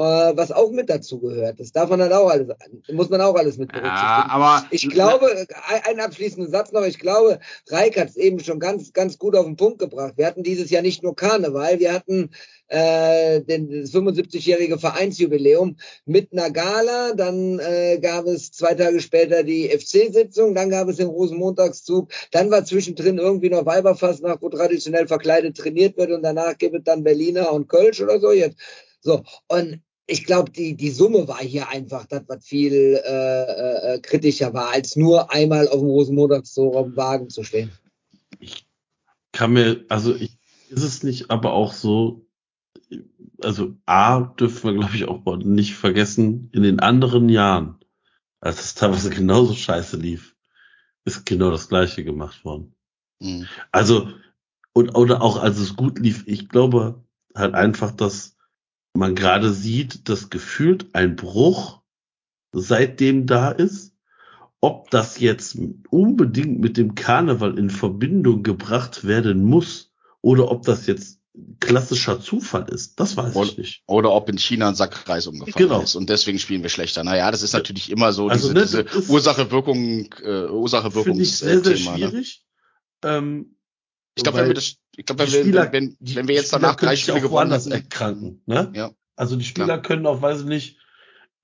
was 0.00 0.52
auch 0.52 0.70
mit 0.70 0.88
dazu 0.88 1.18
gehört. 1.18 1.60
Das 1.60 1.72
darf 1.72 1.90
man 1.90 1.98
dann 1.98 2.12
auch 2.12 2.28
alles, 2.28 2.48
muss 2.92 3.08
man 3.10 3.20
auch 3.20 3.34
alles 3.34 3.58
mit 3.58 3.68
berücksichtigen. 3.68 3.96
Ja, 3.96 4.26
aber 4.30 4.64
Ich 4.70 4.88
glaube, 4.88 5.46
ein 5.84 6.00
abschließender 6.00 6.50
Satz 6.50 6.72
noch, 6.72 6.84
ich 6.84 6.98
glaube, 6.98 7.40
Reik 7.68 7.98
hat 7.98 8.10
es 8.10 8.16
eben 8.16 8.40
schon 8.40 8.60
ganz, 8.60 8.92
ganz 8.92 9.18
gut 9.18 9.34
auf 9.34 9.44
den 9.44 9.56
Punkt 9.56 9.78
gebracht. 9.78 10.14
Wir 10.16 10.26
hatten 10.26 10.42
dieses 10.42 10.70
Jahr 10.70 10.82
nicht 10.82 11.02
nur 11.02 11.16
Karneval, 11.16 11.80
wir 11.80 11.92
hatten 11.92 12.30
äh, 12.68 13.40
den, 13.40 13.70
das 13.70 13.92
75-jährige 13.92 14.78
Vereinsjubiläum 14.78 15.76
mit 16.04 16.32
einer 16.32 16.50
Gala, 16.50 17.14
dann 17.14 17.58
äh, 17.58 17.98
gab 18.00 18.26
es 18.26 18.52
zwei 18.52 18.74
Tage 18.74 19.00
später 19.00 19.42
die 19.42 19.68
FC-Sitzung, 19.68 20.54
dann 20.54 20.70
gab 20.70 20.88
es 20.88 20.96
den 20.96 21.08
Rosenmontagszug, 21.08 22.10
dann 22.30 22.50
war 22.50 22.64
zwischendrin 22.64 23.18
irgendwie 23.18 23.50
noch 23.50 23.66
Weiberfastnacht, 23.66 24.42
wo 24.42 24.48
traditionell 24.48 25.08
verkleidet 25.08 25.56
trainiert 25.56 25.96
wird 25.96 26.12
und 26.12 26.22
danach 26.22 26.56
gibt 26.58 26.76
es 26.76 26.84
dann 26.84 27.04
Berliner 27.04 27.52
und 27.52 27.68
Kölsch 27.68 28.00
oder 28.00 28.20
so 28.20 28.32
jetzt. 28.32 28.58
So, 29.00 29.22
und 29.48 29.80
ich 30.10 30.24
glaube, 30.24 30.50
die, 30.50 30.74
die 30.74 30.90
Summe 30.90 31.28
war 31.28 31.38
hier 31.38 31.68
einfach 31.68 32.06
das, 32.06 32.22
was 32.28 32.44
viel 32.44 32.98
äh, 33.04 33.94
äh, 33.94 34.00
kritischer 34.00 34.54
war, 34.54 34.70
als 34.70 34.96
nur 34.96 35.30
einmal 35.32 35.68
auf 35.68 35.80
dem 35.80 35.88
Rosenmontagszug 35.88 36.74
auf 36.74 36.86
dem 36.86 36.96
Wagen 36.96 37.28
zu 37.28 37.44
stehen. 37.44 37.70
kann 39.32 39.52
mir, 39.52 39.84
also 39.90 40.14
ich, 40.14 40.38
ist 40.70 40.82
es 40.82 41.02
nicht 41.02 41.30
aber 41.30 41.52
auch 41.52 41.74
so, 41.74 42.26
also 43.42 43.76
A, 43.84 44.20
dürfen 44.20 44.64
wir, 44.64 44.80
glaube 44.80 44.96
ich, 44.96 45.06
auch 45.06 45.24
mal 45.26 45.36
nicht 45.36 45.74
vergessen, 45.74 46.48
in 46.52 46.62
den 46.62 46.80
anderen 46.80 47.28
Jahren, 47.28 47.76
als 48.40 48.60
es 48.60 48.74
teilweise 48.74 49.10
genauso 49.10 49.54
scheiße 49.54 49.98
lief, 49.98 50.34
ist 51.04 51.26
genau 51.26 51.50
das 51.50 51.68
Gleiche 51.68 52.02
gemacht 52.02 52.46
worden. 52.46 52.74
Mhm. 53.20 53.46
Also, 53.72 54.08
und, 54.72 54.96
oder 54.96 55.20
auch 55.20 55.36
als 55.36 55.58
es 55.58 55.76
gut 55.76 55.98
lief, 55.98 56.24
ich 56.26 56.48
glaube 56.48 57.04
halt 57.34 57.54
einfach, 57.54 57.90
dass 57.90 58.37
man 58.98 59.14
gerade 59.14 59.52
sieht, 59.52 60.08
dass 60.08 60.30
gefühlt 60.30 60.94
ein 60.94 61.16
Bruch 61.16 61.80
seitdem 62.52 63.26
da 63.26 63.50
ist. 63.50 63.94
Ob 64.60 64.90
das 64.90 65.20
jetzt 65.20 65.56
unbedingt 65.90 66.58
mit 66.58 66.76
dem 66.76 66.96
Karneval 66.96 67.56
in 67.58 67.70
Verbindung 67.70 68.42
gebracht 68.42 69.04
werden 69.06 69.44
muss 69.44 69.92
oder 70.20 70.50
ob 70.50 70.64
das 70.64 70.86
jetzt 70.88 71.20
klassischer 71.60 72.20
Zufall 72.20 72.68
ist, 72.68 72.98
das 72.98 73.16
weiß 73.16 73.36
Oder- 73.36 73.50
ich 73.50 73.58
nicht. 73.58 73.82
Oder 73.86 74.10
ob 74.10 74.28
in 74.28 74.38
China 74.38 74.68
ein 74.70 74.74
Sackreis 74.74 75.28
umgefallen 75.28 75.68
Genau. 75.68 75.80
ist 75.80 75.94
und 75.94 76.10
deswegen 76.10 76.40
spielen 76.40 76.62
wir 76.64 76.70
schlechter. 76.70 77.04
Naja, 77.04 77.30
das 77.30 77.42
ist 77.42 77.52
natürlich 77.52 77.90
immer 77.90 78.12
so 78.12 78.26
Also, 78.28 78.52
diese, 78.52 78.78
ne, 78.78 78.84
diese 78.92 79.08
Ursache-Wirkung, 79.12 79.78
äh, 80.14 80.48
Finde 80.48 81.22
ich 81.22 81.36
sehr, 81.36 81.60
sehr 81.62 81.74
Ursache-Wirkungsthema. 81.76 81.92
Ne? 81.98 82.08
schwierig. 82.10 82.44
Ähm, 83.04 83.56
Ich 84.16 84.24
glaube, 84.24 84.38
wenn 84.38 84.46
wir 84.48 84.54
das, 84.54 84.74
ich 84.98 85.06
glaube, 85.06 85.22
wenn, 85.24 85.32
wir- 85.32 85.40
Spieler- 85.42 85.72
wenn, 85.72 85.96
die- 86.00 86.16
wenn 86.16 86.28
wir 86.28 86.34
jetzt 86.34 86.52
danach 86.52 86.74
drei 86.74 86.96
Spiele 86.96 87.16
auch 87.18 87.22
gewonnen 87.22 87.32
woanders 87.50 87.66
hätten, 87.66 87.74
erkranken. 87.76 88.42
Ne? 88.46 88.70
Ja. 88.74 88.90
Also 89.16 89.36
die 89.36 89.44
Spieler 89.44 89.66
Klar. 89.66 89.82
können 89.82 90.06
auch, 90.06 90.20
weiß 90.22 90.40
ich 90.40 90.46
nicht, 90.46 90.78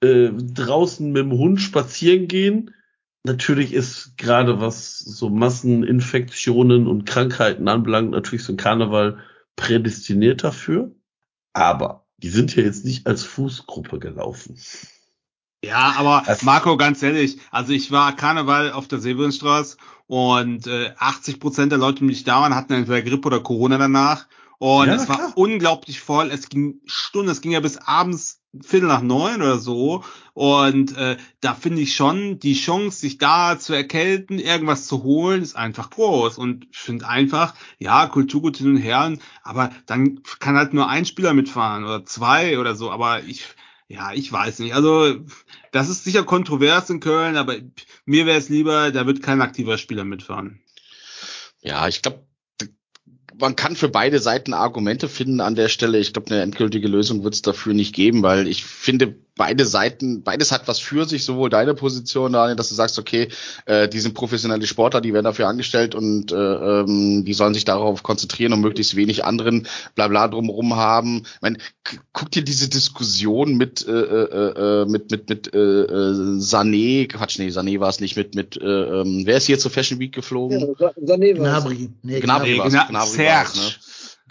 äh, 0.03 0.31
draußen 0.33 1.11
mit 1.13 1.23
dem 1.23 1.33
Hund 1.33 1.61
spazieren 1.61 2.27
gehen. 2.29 2.75
Natürlich 3.25 3.73
ist 3.73 4.19
gerade 4.19 4.61
was 4.61 4.99
so 4.99 5.31
Masseninfektionen 5.31 6.87
und 6.87 7.07
Krankheiten 7.07 7.69
anbelangt, 7.69 8.11
natürlich 8.11 8.45
so 8.45 8.53
ein 8.53 8.57
Karneval 8.59 9.19
prädestiniert 9.57 10.45
dafür. 10.45 10.95
Aber 11.53 12.07
die 12.19 12.29
sind 12.29 12.55
ja 12.57 12.63
jetzt 12.65 12.85
nicht 12.85 13.07
als 13.07 13.23
Fußgruppe 13.23 13.99
gelaufen. 13.99 14.59
Ja, 15.67 15.95
aber 15.97 16.27
Also- 16.29 16.45
Marco, 16.47 16.77
ganz 16.77 17.03
ehrlich, 17.03 17.39
also 17.51 17.73
ich 17.73 17.91
war 17.91 18.15
Karneval 18.17 18.73
auf 18.73 18.89
der 18.89 18.99
Severinstraße 19.01 19.77
und 20.07 20.67
äh, 20.67 20.93
80 20.99 21.41
Prozent 21.41 21.73
der 21.73 21.79
Leute, 21.79 22.01
die 22.01 22.05
nicht 22.07 22.29
da 22.29 22.41
waren, 22.41 22.55
hatten 22.55 22.73
entweder 22.75 23.03
Grippe 23.03 23.27
oder 23.27 23.41
Corona 23.41 23.79
danach. 23.79 24.27
Und 24.59 24.87
Ja, 24.87 24.95
es 24.95 25.09
war 25.09 25.17
klar. 25.17 25.33
unglaublich 25.35 26.01
voll. 26.01 26.31
Es 26.31 26.49
ging 26.49 26.81
Stunden, 26.87 27.31
es 27.31 27.41
ging 27.41 27.53
ja 27.53 27.61
bis 27.61 27.77
abends 27.77 28.41
Viertel 28.63 28.87
nach 28.87 29.03
neun 29.03 29.43
oder 29.43 29.59
so. 29.59 30.05
Und 30.33 30.97
äh, 30.97 31.17
da 31.41 31.55
finde 31.55 31.83
ich 31.83 31.97
schon, 31.97 32.39
die 32.39 32.55
Chance, 32.55 32.99
sich 33.01 33.19
da 33.19 33.59
zu 33.59 33.73
erkälten, 33.75 34.39
irgendwas 34.39 34.87
zu 34.87 35.03
holen, 35.03 35.43
ist 35.43 35.57
einfach 35.57 35.91
groß. 35.91 36.39
Und 36.39 36.69
ich 36.71 36.79
finde 36.79 37.09
einfach, 37.09 37.55
ja, 37.79 38.07
Kulturgut 38.07 38.57
hin 38.59 38.69
und 38.71 38.77
her, 38.77 39.13
aber 39.43 39.71
dann 39.87 40.21
kann 40.39 40.57
halt 40.57 40.73
nur 40.73 40.89
ein 40.89 41.05
Spieler 41.05 41.35
mitfahren 41.35 41.85
oder 41.85 42.05
zwei 42.07 42.59
oder 42.61 42.77
so. 42.77 42.93
Aber 42.93 43.25
ich, 43.25 43.45
ja, 43.89 44.13
ich 44.13 44.31
weiß 44.33 44.61
nicht. 44.61 44.75
Also 44.75 45.25
das 45.73 45.89
ist 45.89 46.05
sicher 46.05 46.25
kontrovers 46.25 46.89
in 46.91 47.01
Köln, 47.01 47.37
aber 47.37 47.57
mir 48.05 48.27
wäre 48.27 48.39
es 48.39 48.49
lieber, 48.49 48.91
da 48.93 49.07
wird 49.07 49.23
kein 49.23 49.43
aktiver 49.43 49.79
Spieler 49.79 50.05
mitfahren. 50.05 50.61
Ja, 51.61 51.89
ich 51.89 52.03
glaube, 52.03 52.27
man 53.39 53.57
kann 53.57 53.77
für 53.77 53.89
beide 53.89 54.21
Seiten 54.21 54.55
Argumente 54.55 55.09
finden 55.09 55.41
an 55.41 55.55
der 55.55 55.69
Stelle. 55.69 55.99
Ich 55.99 56.13
glaube, 56.13 56.31
eine 56.31 56.43
endgültige 56.43 56.89
Lösung 56.89 57.25
wird 57.25 57.35
es 57.35 57.43
dafür 57.43 57.75
nicht 57.75 57.95
geben, 57.95 58.23
weil 58.23 58.47
ich 58.47 58.65
finde, 58.65 59.17
beide 59.37 59.67
Seiten, 59.67 60.23
beides 60.23 60.53
hat 60.53 60.69
was 60.69 60.79
für 60.79 61.07
sich, 61.07 61.25
sowohl 61.25 61.51
deine 61.51 61.75
Position, 61.75 62.33
Daniel, 62.33 62.57
dass 62.57 62.69
du 62.69 62.75
sagst, 62.77 62.99
okay, 62.99 63.29
äh, 63.67 63.89
die 63.89 63.99
sind 63.99 64.15
professionelle 64.15 64.67
Sportler, 64.67 65.01
die 65.01 65.13
werden 65.13 65.25
dafür 65.25 65.49
angestellt 65.49 65.95
und 65.95 66.31
äh, 66.31 66.37
ähm, 66.37 67.25
die 67.25 67.35
sollen 67.35 67.53
sich 67.55 67.65
darauf 67.65 68.03
konzentrieren 68.03 68.53
und 68.53 68.61
möglichst 68.61 68.95
wenig 68.97 69.25
anderen 69.25 69.67
Blabla 69.97 70.29
drumherum 70.29 70.77
haben. 70.77 71.23
Ich 71.25 71.43
mein, 71.43 71.59
guck 72.13 72.31
dir 72.31 72.43
diese 72.43 72.69
Diskussion 72.69 73.57
mit 73.57 73.87
äh, 73.87 73.91
äh, 73.93 74.83
äh, 74.83 74.87
mit 74.87 75.11
mit 75.11 75.29
mit 75.29 75.53
äh, 75.53 75.59
äh, 75.59 76.39
Sané, 76.39 77.09
Quatsch, 77.09 77.39
nee, 77.39 77.49
Sané 77.49 77.81
war 77.81 77.89
es 77.89 77.99
nicht, 78.01 78.17
mit 78.17 78.35
mit 78.37 78.57
äh, 78.57 78.65
ähm, 78.65 79.23
wer 79.25 79.37
ist 79.39 79.47
hier 79.47 79.59
zur 79.59 79.71
Fashion 79.73 79.99
Week 79.99 80.13
geflogen? 80.13 80.75
Ja, 80.79 80.89
Sané 81.03 81.37
war's. 81.39 81.65
Gnabry. 81.65 81.91
Nee, 82.03 82.21
Gnabry 82.21 82.53
Nee, 82.53 82.59
war's, 82.59 82.73
Gna- 82.73 82.89
Gnabry 82.89 83.09
Serge. 83.11 83.49
war's, 83.49 83.57
ne? 83.57 83.63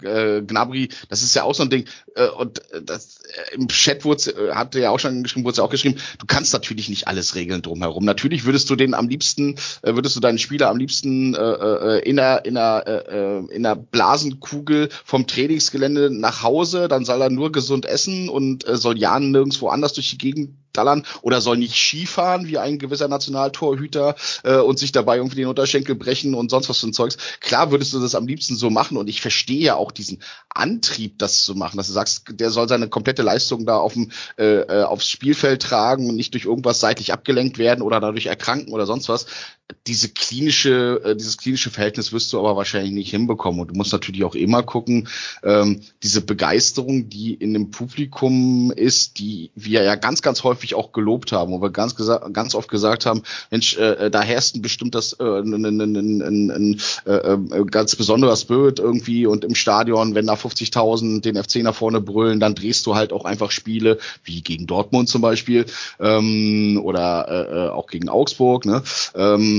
Äh, 0.02 0.42
Gnabry, 0.42 0.88
das 1.08 1.22
ist 1.22 1.34
ja 1.34 1.44
auch 1.44 1.54
so 1.54 1.62
ein 1.62 1.70
Ding. 1.70 1.86
Äh, 2.14 2.28
und 2.28 2.58
äh, 2.72 2.82
das, 2.82 3.20
äh, 3.22 3.54
im 3.54 3.68
Chat 3.68 4.04
wurde, 4.04 4.30
äh, 4.30 4.54
hatte 4.54 4.80
ja 4.80 4.90
auch 4.90 4.98
schon 4.98 5.22
geschrieben, 5.22 5.44
wurde 5.44 5.58
ja 5.58 5.64
auch 5.64 5.70
geschrieben, 5.70 6.00
du 6.18 6.26
kannst 6.26 6.52
natürlich 6.52 6.88
nicht 6.88 7.08
alles 7.08 7.34
regeln 7.34 7.62
drumherum. 7.62 8.04
Natürlich 8.04 8.44
würdest 8.44 8.68
du 8.70 8.76
den 8.76 8.94
am 8.94 9.08
liebsten, 9.08 9.56
äh, 9.82 9.94
würdest 9.94 10.16
du 10.16 10.20
deinen 10.20 10.38
Spieler 10.38 10.68
am 10.68 10.78
liebsten 10.78 11.34
äh, 11.34 11.38
äh, 11.38 12.08
in 12.08 12.16
der 12.16 12.44
in 12.44 12.54
der 12.54 13.04
äh, 13.10 13.54
in 13.54 13.62
der 13.62 13.76
Blasenkugel 13.76 14.88
vom 15.04 15.26
Trainingsgelände 15.26 16.10
nach 16.10 16.42
Hause, 16.42 16.88
dann 16.88 17.04
soll 17.04 17.20
er 17.20 17.30
nur 17.30 17.52
gesund 17.52 17.86
essen 17.86 18.28
und 18.28 18.66
äh, 18.66 18.76
soll 18.76 18.98
ja 18.98 19.18
nirgendwo 19.18 19.68
anders 19.68 19.92
durch 19.92 20.10
die 20.10 20.18
Gegend 20.18 20.56
dallern 20.76 21.04
oder 21.22 21.40
soll 21.40 21.56
nicht 21.56 21.74
Skifahren 21.74 22.46
wie 22.46 22.58
ein 22.58 22.78
gewisser 22.78 23.08
Nationaltorhüter 23.08 24.14
äh, 24.42 24.56
und 24.56 24.78
sich 24.78 24.92
dabei 24.92 25.16
irgendwie 25.16 25.36
den 25.36 25.48
Unterschenkel 25.48 25.94
brechen 25.94 26.34
und 26.34 26.50
sonst 26.50 26.68
was 26.68 26.78
für 26.78 26.88
ein 26.88 26.92
Zeugs. 26.92 27.16
Klar 27.40 27.70
würdest 27.70 27.92
du 27.92 28.00
das 28.00 28.14
am 28.14 28.26
liebsten 28.26 28.56
so 28.56 28.70
machen 28.70 28.96
und 28.96 29.08
ich 29.08 29.20
verstehe 29.20 29.64
ja 29.64 29.76
auch 29.76 29.92
diesen 29.92 30.22
Antrieb, 30.50 31.18
das 31.18 31.44
zu 31.44 31.54
machen, 31.54 31.76
dass 31.76 31.86
du 31.86 31.92
sagst, 31.92 32.24
der 32.30 32.50
soll 32.50 32.68
seine 32.68 32.88
komplette 32.88 33.22
Leistung 33.22 33.66
da 33.66 33.76
auf 33.76 33.94
dem, 33.94 34.10
äh, 34.36 34.60
äh, 34.60 34.82
aufs 34.82 35.08
Spielfeld 35.08 35.62
tragen 35.62 36.08
und 36.08 36.16
nicht 36.16 36.34
durch 36.34 36.44
irgendwas 36.44 36.80
seitlich 36.80 37.12
abgelenkt 37.12 37.58
werden 37.58 37.82
oder 37.82 38.00
dadurch 38.00 38.26
erkranken 38.26 38.72
oder 38.72 38.86
sonst 38.86 39.08
was. 39.08 39.26
Diese 39.86 40.10
klinische, 40.10 41.00
äh, 41.04 41.16
dieses 41.16 41.38
klinische 41.38 41.70
Verhältnis 41.70 42.12
wirst 42.12 42.30
du 42.32 42.38
aber 42.38 42.54
wahrscheinlich 42.54 42.92
nicht 42.92 43.10
hinbekommen 43.10 43.60
und 43.60 43.70
du 43.70 43.74
musst 43.74 43.92
natürlich 43.92 44.22
auch 44.24 44.34
immer 44.34 44.62
gucken, 44.62 45.08
ähm, 45.42 45.80
diese 46.02 46.20
Begeisterung, 46.20 47.08
die 47.08 47.32
in 47.32 47.54
dem 47.54 47.70
Publikum 47.70 48.72
ist, 48.72 49.18
die 49.18 49.50
wir 49.54 49.82
ja 49.82 49.94
ganz, 49.94 50.20
ganz 50.20 50.44
häufig 50.44 50.74
auch 50.74 50.92
gelobt 50.92 51.32
haben, 51.32 51.50
wo 51.50 51.62
wir 51.62 51.70
ganz, 51.70 51.96
ganz 51.96 52.54
oft 52.54 52.68
gesagt 52.68 53.06
haben, 53.06 53.22
Mensch, 53.50 53.78
äh, 53.78 54.10
da 54.10 54.20
herrscht 54.20 54.54
ein 54.54 54.60
bestimmtes, 54.60 55.14
äh, 55.14 55.24
ein, 55.24 55.54
ein, 55.54 55.80
ein, 55.80 55.96
ein, 55.96 56.50
ein, 56.50 56.80
äh, 57.06 57.12
äh, 57.12 57.64
ganz 57.64 57.96
besonderer 57.96 58.36
Spirit 58.36 58.80
irgendwie 58.80 59.24
und 59.24 59.44
im 59.44 59.54
Stadion, 59.54 60.14
wenn 60.14 60.26
da 60.26 60.34
50.000 60.34 61.22
den 61.22 61.42
FC 61.42 61.56
nach 61.62 61.74
vorne 61.74 62.02
brüllen, 62.02 62.38
dann 62.38 62.54
drehst 62.54 62.84
du 62.84 62.96
halt 62.96 63.14
auch 63.14 63.24
einfach 63.24 63.50
Spiele, 63.50 63.98
wie 64.24 64.42
gegen 64.42 64.66
Dortmund 64.66 65.08
zum 65.08 65.22
Beispiel 65.22 65.64
ähm, 66.00 66.78
oder 66.82 67.28
äh, 67.28 67.66
äh, 67.66 67.68
auch 67.70 67.86
gegen 67.86 68.10
Augsburg. 68.10 68.66
Ne? 68.66 68.82
Ähm, 69.14 69.53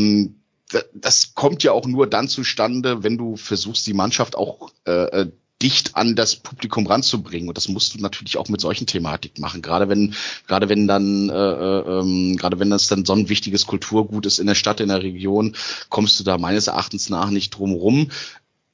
da- 0.72 0.84
das 0.94 1.36
kommt 1.36 1.64
ja 1.64 1.72
auch 1.72 1.86
nur 1.86 2.08
dann 2.08 2.28
zustande, 2.28 3.04
wenn 3.04 3.18
du 3.18 3.36
versuchst, 3.36 3.86
die 3.88 3.94
Mannschaft 3.94 4.36
auch 4.36 4.72
äh, 4.88 4.92
äh, 5.22 5.32
dicht 5.62 5.96
an 5.96 6.16
das 6.16 6.36
Publikum 6.36 6.86
ranzubringen. 6.86 7.48
Und 7.48 7.58
das 7.58 7.70
musst 7.70 7.94
du 7.94 8.00
natürlich 8.00 8.38
auch 8.38 8.50
mit 8.50 8.60
solchen 8.60 8.88
Thematik 8.88 9.40
machen. 9.40 9.62
Gerade 9.62 9.88
wenn 9.88 10.14
gerade 10.48 10.68
wenn 10.70 10.88
dann 10.88 11.30
äh, 11.30 11.34
äh, 11.34 12.00
ähm, 12.00 12.36
gerade 12.38 12.60
wenn 12.60 12.70
das 12.70 12.88
dann 12.88 13.06
so 13.06 13.14
ein 13.14 13.30
wichtiges 13.30 13.66
Kulturgut 13.66 14.26
ist 14.26 14.40
in 14.40 14.48
der 14.48 14.56
Stadt 14.56 14.82
in 14.82 14.90
der 14.90 15.02
Region 15.02 15.56
kommst 15.90 16.20
du 16.20 16.24
da 16.24 16.38
meines 16.38 16.68
Erachtens 16.68 17.10
nach 17.10 17.30
nicht 17.30 17.52
drum 17.52 17.72
rum. 17.72 18.12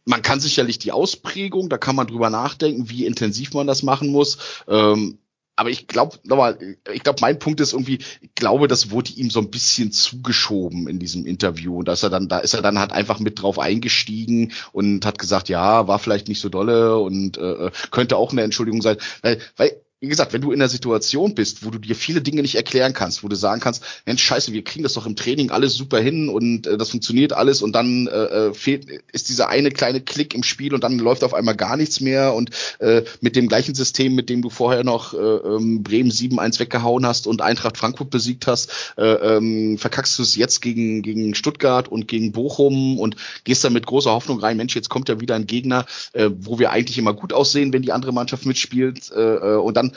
Man 0.06 0.24
kann 0.24 0.40
sicherlich 0.40 0.80
die 0.80 0.92
Ausprägung 0.92 1.70
da 1.70 1.78
kann 1.78 1.96
man 1.96 2.08
drüber 2.08 2.30
nachdenken 2.32 2.90
wie 2.90 3.06
intensiv 3.06 3.54
man 3.54 3.68
das 3.68 3.84
machen 3.84 4.10
muss. 4.10 4.40
Ähm, 4.68 5.20
aber 5.62 5.70
ich 5.70 5.86
glaube, 5.86 6.18
nochmal, 6.24 6.58
ich 6.92 7.04
glaube, 7.04 7.20
mein 7.22 7.38
Punkt 7.38 7.60
ist 7.60 7.74
irgendwie, 7.74 8.00
ich 8.20 8.34
glaube, 8.34 8.68
das 8.68 8.90
wurde 8.90 9.12
ihm 9.12 9.30
so 9.30 9.40
ein 9.40 9.52
bisschen 9.52 9.92
zugeschoben 9.92 10.88
in 10.88 10.98
diesem 10.98 11.24
Interview. 11.28 11.78
Und 11.78 11.88
dass 11.88 12.02
er 12.02 12.10
dann, 12.10 12.28
da 12.28 12.40
ist 12.40 12.56
er 12.56 12.64
dann 12.64 12.80
halt 12.80 12.92
einfach 12.92 13.20
mit 13.20 13.40
drauf 13.40 13.60
eingestiegen 13.60 14.54
und 14.72 15.06
hat 15.06 15.20
gesagt, 15.20 15.50
ja, 15.50 15.88
war 15.88 16.00
vielleicht 16.00 16.30
nicht 16.30 16.42
so 16.42 16.50
dolle 16.50 16.98
und 16.98 17.38
äh, 17.38 17.70
könnte 17.92 18.18
auch 18.18 18.32
eine 18.32 18.42
Entschuldigung 18.42 18.82
sein. 18.82 18.98
Weil, 19.22 19.38
weil 19.56 19.80
wie 20.02 20.08
gesagt, 20.08 20.34
wenn 20.34 20.42
du 20.42 20.52
in 20.52 20.58
der 20.58 20.68
Situation 20.68 21.36
bist, 21.36 21.64
wo 21.64 21.70
du 21.70 21.78
dir 21.78 21.96
viele 21.96 22.22
Dinge 22.22 22.42
nicht 22.42 22.56
erklären 22.56 22.94
kannst, 22.94 23.24
wo 23.24 23.28
du 23.28 23.36
sagen 23.36 23.62
kannst, 23.62 23.84
Mensch, 24.08 24.24
scheiße, 24.24 24.52
wir 24.52 24.64
kriegen 24.64 24.82
das 24.82 24.94
doch 24.94 25.06
im 25.06 25.16
Training 25.16 25.52
alles 25.52 25.76
super 25.76 26.00
hin 26.00 26.28
und 26.28 26.66
äh, 26.66 26.76
das 26.76 26.90
funktioniert 26.90 27.34
alles 27.34 27.62
und 27.62 27.74
dann 27.74 28.08
äh, 28.08 28.12
äh, 28.12 28.54
fehlt, 28.56 28.88
ist 29.12 29.30
dieser 29.30 29.50
eine 29.50 29.70
kleine 29.70 30.02
Klick 30.02 30.34
im 30.34 30.42
Spiel 30.42 30.74
und 30.74 30.84
dann 30.84 30.98
läuft 30.98 31.24
auf 31.24 31.36
einmal 31.36 31.56
gar 31.56 31.78
nichts 31.78 32.02
mehr 32.02 32.34
und 32.34 32.50
äh, 32.80 33.04
mit 33.22 33.36
dem 33.36 33.48
gleichen 33.48 33.76
System, 33.76 34.16
mit 34.16 34.32
dem 34.32 34.42
du 34.42 34.50
vorher 34.50 34.84
noch 34.84 35.14
äh, 35.14 35.18
ähm, 35.18 35.84
Bremen 35.84 36.10
7-1 36.10 36.60
weggehauen 36.60 37.06
hast 37.06 37.28
und 37.28 37.44
Eintracht 37.44 37.78
Frankfurt 37.78 38.10
besiegt 38.10 38.48
hast, 38.48 38.72
äh, 38.98 39.04
ähm, 39.04 39.78
verkackst 39.78 40.18
du 40.18 40.24
es 40.24 40.36
jetzt 40.36 40.62
gegen, 40.62 41.04
gegen 41.04 41.36
Stuttgart 41.36 41.88
und 41.88 42.08
gegen 42.08 42.32
Bochum 42.32 42.98
und 42.98 43.18
gehst 43.44 43.64
dann 43.64 43.74
mit 43.74 43.86
großer 43.86 44.10
Hoffnung 44.10 44.40
rein, 44.40 44.58
Mensch, 44.58 44.76
jetzt 44.76 44.90
kommt 44.90 45.10
ja 45.10 45.22
wieder 45.22 45.36
ein 45.36 45.46
Gegner, 45.46 45.86
äh, 46.14 46.32
wo 46.40 46.58
wir 46.58 46.72
eigentlich 46.72 46.98
immer 46.98 47.14
gut 47.14 47.34
aussehen, 47.34 47.72
wenn 47.72 47.84
die 47.84 47.92
andere 47.92 48.14
Mannschaft 48.14 48.48
mitspielt 48.48 49.12
äh, 49.12 49.36
äh, 49.36 49.58
und 49.58 49.78
dann 49.78 49.91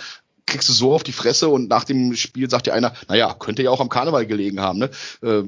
kriegst 0.47 0.69
du 0.69 0.73
so 0.73 0.95
auf 0.95 1.03
die 1.03 1.13
Fresse 1.13 1.49
und 1.49 1.69
nach 1.69 1.85
dem 1.85 2.15
Spiel 2.17 2.51
sagt 2.51 2.67
dir 2.67 2.75
einer, 2.75 2.95
naja, 3.09 3.35
könnte 3.35 3.63
ja 3.63 3.71
auch 3.71 3.81
am 3.81 3.89
Karneval 3.89 4.27
gelegen 4.27 4.61
haben, 4.61 4.79
ne? 4.79 4.91
Äh, 5.23 5.45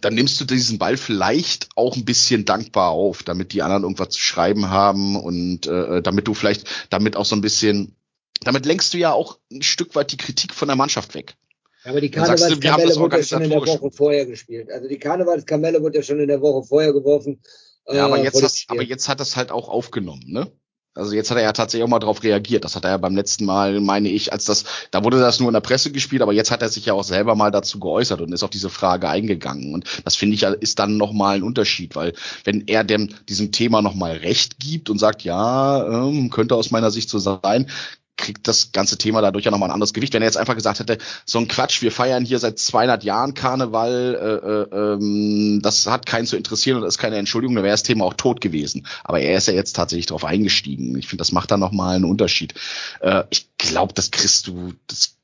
dann 0.00 0.14
nimmst 0.14 0.38
du 0.40 0.44
diesen 0.44 0.78
Ball 0.78 0.96
vielleicht 0.96 1.68
auch 1.74 1.96
ein 1.96 2.04
bisschen 2.04 2.44
dankbar 2.44 2.90
auf, 2.90 3.22
damit 3.22 3.52
die 3.52 3.62
anderen 3.62 3.82
irgendwas 3.82 4.10
zu 4.10 4.20
schreiben 4.20 4.68
haben 4.68 5.16
und 5.16 5.66
äh, 5.66 6.02
damit 6.02 6.28
du 6.28 6.34
vielleicht 6.34 6.66
damit 6.90 7.16
auch 7.16 7.24
so 7.24 7.34
ein 7.34 7.40
bisschen, 7.40 7.94
damit 8.42 8.66
lenkst 8.66 8.92
du 8.92 8.98
ja 8.98 9.12
auch 9.12 9.38
ein 9.50 9.62
Stück 9.62 9.94
weit 9.94 10.12
die 10.12 10.18
Kritik 10.18 10.54
von 10.54 10.68
der 10.68 10.76
Mannschaft 10.76 11.14
weg. 11.14 11.36
Ja, 11.84 11.92
aber 11.92 12.00
die 12.00 12.10
Karnevalskamelle 12.10 12.88
das 12.88 12.98
wurde 12.98 13.16
ja 13.16 13.22
schon 13.22 13.42
in 13.42 13.50
der 13.50 13.60
Woche 13.60 13.90
vorher 13.90 14.26
gespielt. 14.26 14.70
Also 14.70 14.88
die 14.88 14.98
Karnevalskamelle 14.98 15.80
wurde 15.80 15.98
ja 15.98 16.02
schon 16.02 16.20
in 16.20 16.28
der 16.28 16.40
Woche 16.40 16.66
vorher 16.66 16.92
geworfen. 16.92 17.40
Ja, 17.88 18.06
aber 18.06 18.18
äh, 18.18 18.24
jetzt, 18.24 18.36
das 18.36 18.42
hast, 18.42 18.64
aber 18.68 18.82
jetzt 18.82 19.08
hat 19.08 19.20
es 19.20 19.36
halt 19.36 19.52
auch 19.52 19.68
aufgenommen, 19.68 20.24
ne? 20.26 20.50
Also 20.96 21.14
jetzt 21.14 21.30
hat 21.30 21.36
er 21.36 21.44
ja 21.44 21.52
tatsächlich 21.52 21.84
auch 21.84 21.90
mal 21.90 21.98
drauf 21.98 22.22
reagiert. 22.22 22.64
Das 22.64 22.74
hat 22.74 22.84
er 22.84 22.90
ja 22.92 22.96
beim 22.96 23.14
letzten 23.14 23.44
Mal, 23.44 23.80
meine 23.80 24.08
ich, 24.08 24.32
als 24.32 24.46
das, 24.46 24.64
da 24.90 25.04
wurde 25.04 25.20
das 25.20 25.38
nur 25.38 25.48
in 25.48 25.54
der 25.54 25.60
Presse 25.60 25.92
gespielt, 25.92 26.22
aber 26.22 26.32
jetzt 26.32 26.50
hat 26.50 26.62
er 26.62 26.68
sich 26.68 26.86
ja 26.86 26.94
auch 26.94 27.04
selber 27.04 27.34
mal 27.34 27.50
dazu 27.50 27.78
geäußert 27.78 28.20
und 28.20 28.32
ist 28.32 28.42
auf 28.42 28.50
diese 28.50 28.70
Frage 28.70 29.08
eingegangen. 29.08 29.74
Und 29.74 29.84
das 30.04 30.16
finde 30.16 30.34
ich 30.34 30.42
ist 30.42 30.78
dann 30.78 30.96
nochmal 30.96 31.36
ein 31.36 31.42
Unterschied, 31.42 31.96
weil 31.96 32.14
wenn 32.44 32.66
er 32.66 32.84
dem, 32.84 33.10
diesem 33.28 33.52
Thema 33.52 33.82
nochmal 33.82 34.16
Recht 34.16 34.58
gibt 34.58 34.90
und 34.90 34.98
sagt, 34.98 35.22
ja, 35.22 35.86
ähm, 35.86 36.30
könnte 36.30 36.54
aus 36.54 36.70
meiner 36.70 36.90
Sicht 36.90 37.10
so 37.10 37.18
sein, 37.18 37.68
kriegt 38.16 38.48
das 38.48 38.72
ganze 38.72 38.98
Thema 38.98 39.20
dadurch 39.20 39.44
ja 39.44 39.50
nochmal 39.50 39.68
ein 39.68 39.74
anderes 39.74 39.92
Gewicht. 39.92 40.14
Wenn 40.14 40.22
er 40.22 40.28
jetzt 40.28 40.36
einfach 40.36 40.54
gesagt 40.54 40.80
hätte, 40.80 40.98
so 41.24 41.38
ein 41.38 41.48
Quatsch, 41.48 41.82
wir 41.82 41.92
feiern 41.92 42.24
hier 42.24 42.38
seit 42.38 42.58
200 42.58 43.04
Jahren 43.04 43.34
Karneval, 43.34 44.70
äh, 44.72 44.76
äh, 44.76 44.94
ähm, 44.94 45.60
das 45.62 45.86
hat 45.86 46.06
keinen 46.06 46.26
zu 46.26 46.36
interessieren 46.36 46.76
und 46.76 46.82
das 46.82 46.94
ist 46.94 46.98
keine 46.98 47.16
Entschuldigung, 47.16 47.56
dann 47.56 47.64
wäre 47.64 47.74
das 47.74 47.82
Thema 47.82 48.04
auch 48.04 48.14
tot 48.14 48.40
gewesen. 48.40 48.86
Aber 49.04 49.20
er 49.20 49.36
ist 49.36 49.48
ja 49.48 49.54
jetzt 49.54 49.76
tatsächlich 49.76 50.06
drauf 50.06 50.24
eingestiegen. 50.24 50.96
Ich 50.98 51.08
finde, 51.08 51.20
das 51.20 51.32
macht 51.32 51.50
da 51.50 51.56
nochmal 51.56 51.96
einen 51.96 52.04
Unterschied. 52.04 52.54
Äh, 53.00 53.24
ich 53.30 53.48
glaube, 53.58 53.92
das 53.94 54.10
kriegst 54.10 54.46
du, 54.46 54.72
das, 54.86 55.16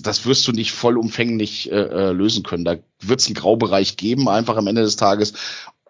das 0.00 0.26
wirst 0.26 0.46
du 0.46 0.52
nicht 0.52 0.72
vollumfänglich 0.72 1.70
äh, 1.72 1.74
äh, 1.74 2.12
lösen 2.12 2.42
können. 2.42 2.64
Da 2.64 2.76
wird 3.00 3.20
es 3.20 3.26
einen 3.26 3.34
Graubereich 3.34 3.96
geben, 3.96 4.28
einfach 4.28 4.56
am 4.56 4.66
Ende 4.66 4.82
des 4.82 4.96
Tages. 4.96 5.34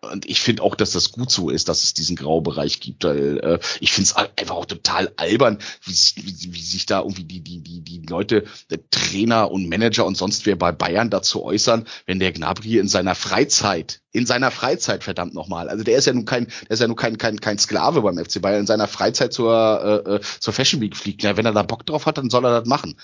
Und 0.00 0.26
ich 0.28 0.40
finde 0.40 0.62
auch, 0.62 0.74
dass 0.76 0.92
das 0.92 1.12
gut 1.12 1.30
so 1.30 1.50
ist, 1.50 1.68
dass 1.68 1.82
es 1.82 1.92
diesen 1.94 2.16
Graubereich 2.16 2.80
gibt, 2.80 3.04
weil 3.04 3.38
äh, 3.38 3.58
ich 3.80 3.92
finde 3.92 4.10
es 4.10 4.16
einfach 4.16 4.54
auch 4.54 4.66
total 4.66 5.12
albern, 5.16 5.58
wie, 5.84 5.92
sich- 5.92 6.14
wie, 6.16 6.52
wie 6.54 6.62
sich 6.62 6.86
da 6.86 7.00
irgendwie 7.00 7.24
die, 7.24 7.40
die, 7.40 7.60
die, 7.60 7.80
die 7.80 8.02
Leute, 8.06 8.44
der 8.70 8.80
Trainer 8.90 9.50
und 9.50 9.68
Manager 9.68 10.06
und 10.06 10.16
sonst 10.16 10.46
wer 10.46 10.56
bei 10.56 10.72
Bayern 10.72 11.10
dazu 11.10 11.42
äußern, 11.44 11.86
wenn 12.06 12.20
der 12.20 12.32
Gnabry 12.32 12.78
in 12.78 12.88
seiner 12.88 13.14
Freizeit, 13.14 14.00
in 14.12 14.24
seiner 14.26 14.50
Freizeit, 14.50 15.04
verdammt 15.04 15.34
nochmal, 15.34 15.68
also 15.68 15.82
der 15.84 15.96
ist 15.98 16.06
ja 16.06 16.12
nun 16.12 16.24
kein, 16.24 16.46
der 16.46 16.70
ist 16.70 16.80
ja 16.80 16.86
nun 16.86 16.96
kein, 16.96 17.18
kein, 17.18 17.40
kein 17.40 17.58
Sklave 17.58 18.02
beim 18.02 18.18
FC 18.24 18.40
Bayern, 18.40 18.60
in 18.60 18.66
seiner 18.66 18.88
Freizeit 18.88 19.32
zur, 19.32 20.04
äh, 20.06 20.14
äh, 20.16 20.20
zur 20.40 20.52
Fashion 20.52 20.80
Week 20.80 20.96
fliegt. 20.96 21.22
Ja, 21.22 21.36
wenn 21.36 21.46
er 21.46 21.52
da 21.52 21.62
Bock 21.62 21.84
drauf 21.86 22.06
hat, 22.06 22.18
dann 22.18 22.30
soll 22.30 22.44
er 22.44 22.60
das 22.60 22.68
machen. 22.68 22.96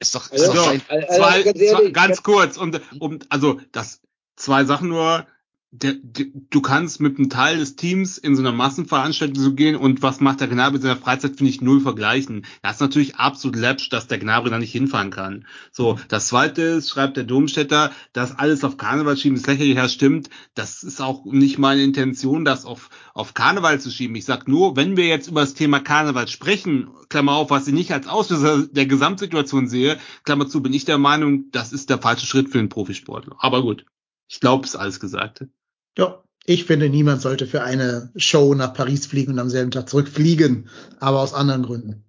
Ist 0.00 0.14
doch, 0.14 0.30
ist 0.32 0.40
Also, 0.48 0.52
doch 0.54 0.66
Also, 0.88 1.06
zwei, 1.16 1.42
ganz 1.42 1.58
zwei, 1.58 1.90
ganz 1.90 2.22
kurz 2.22 2.56
und 2.56 2.80
um 2.98 3.18
also 3.28 3.60
das 3.70 4.00
zwei 4.36 4.64
Sachen 4.64 4.88
nur 4.88 5.26
der, 5.74 5.94
der, 5.94 6.26
du 6.50 6.60
kannst 6.60 7.00
mit 7.00 7.16
einem 7.16 7.30
Teil 7.30 7.56
des 7.56 7.76
Teams 7.76 8.18
in 8.18 8.36
so 8.36 8.42
einer 8.42 8.52
Massenveranstaltung 8.52 9.42
so 9.42 9.54
gehen 9.54 9.74
und 9.74 10.02
was 10.02 10.20
macht 10.20 10.40
der 10.40 10.48
Gnabry 10.48 10.76
in 10.76 10.82
seiner 10.82 10.96
Freizeit, 10.96 11.36
finde 11.38 11.48
ich 11.48 11.62
null 11.62 11.80
vergleichen. 11.80 12.44
Das 12.60 12.74
ist 12.74 12.80
natürlich 12.82 13.16
absolut 13.16 13.56
läppsch, 13.56 13.88
dass 13.88 14.06
der 14.06 14.18
Gnabry 14.18 14.50
da 14.50 14.58
nicht 14.58 14.70
hinfahren 14.70 15.10
kann. 15.10 15.46
So, 15.70 15.98
das 16.08 16.26
zweite 16.26 16.60
ist, 16.60 16.90
schreibt 16.90 17.16
der 17.16 17.24
Domstädter, 17.24 17.90
dass 18.12 18.38
alles 18.38 18.64
auf 18.64 18.76
Karneval 18.76 19.16
schieben, 19.16 19.38
ist 19.38 19.46
lächerlich, 19.46 19.74
ja 19.74 19.88
stimmt. 19.88 20.28
Das 20.54 20.82
ist 20.82 21.00
auch 21.00 21.24
nicht 21.24 21.58
meine 21.58 21.82
Intention, 21.82 22.44
das 22.44 22.66
auf, 22.66 22.90
auf 23.14 23.32
Karneval 23.32 23.80
zu 23.80 23.90
schieben. 23.90 24.14
Ich 24.14 24.26
sag 24.26 24.46
nur, 24.48 24.76
wenn 24.76 24.98
wir 24.98 25.06
jetzt 25.06 25.28
über 25.28 25.40
das 25.40 25.54
Thema 25.54 25.80
Karneval 25.80 26.28
sprechen, 26.28 26.90
Klammer 27.08 27.32
auf, 27.32 27.48
was 27.48 27.66
ich 27.66 27.72
nicht 27.72 27.92
als 27.92 28.08
Auslöser 28.08 28.66
der 28.66 28.84
Gesamtsituation 28.84 29.68
sehe, 29.68 29.98
Klammer 30.24 30.48
zu, 30.48 30.62
bin 30.62 30.74
ich 30.74 30.84
der 30.84 30.98
Meinung, 30.98 31.50
das 31.50 31.72
ist 31.72 31.88
der 31.88 31.98
falsche 31.98 32.26
Schritt 32.26 32.50
für 32.50 32.58
den 32.58 32.68
Profisportler. 32.68 33.36
Aber 33.38 33.62
gut. 33.62 33.86
Ich 34.28 34.40
glaube, 34.40 34.66
ist 34.66 34.76
alles 34.76 35.00
gesagt. 35.00 35.46
Ja, 35.98 36.22
ich 36.44 36.64
finde, 36.64 36.88
niemand 36.88 37.20
sollte 37.22 37.46
für 37.46 37.62
eine 37.62 38.10
Show 38.16 38.54
nach 38.54 38.74
Paris 38.74 39.06
fliegen 39.06 39.32
und 39.32 39.38
am 39.38 39.50
selben 39.50 39.70
Tag 39.70 39.88
zurückfliegen, 39.88 40.68
aber 40.98 41.20
aus 41.20 41.34
anderen 41.34 41.62
Gründen. 41.62 42.04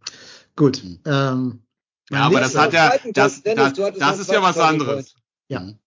Gut, 0.55 0.84
Mhm. 0.84 0.99
ähm, 1.05 1.60
Ja, 2.11 2.26
aber 2.26 2.39
das 2.41 2.55
hat 2.55 2.73
ja, 2.73 2.93
das, 3.14 3.41
das, 3.43 3.73
das 3.97 4.19
ist 4.19 4.31
ja 4.31 4.41
was 4.41 4.57
anderes. 4.57 5.15
Ja. 5.49 5.61
Mhm. 5.61 5.80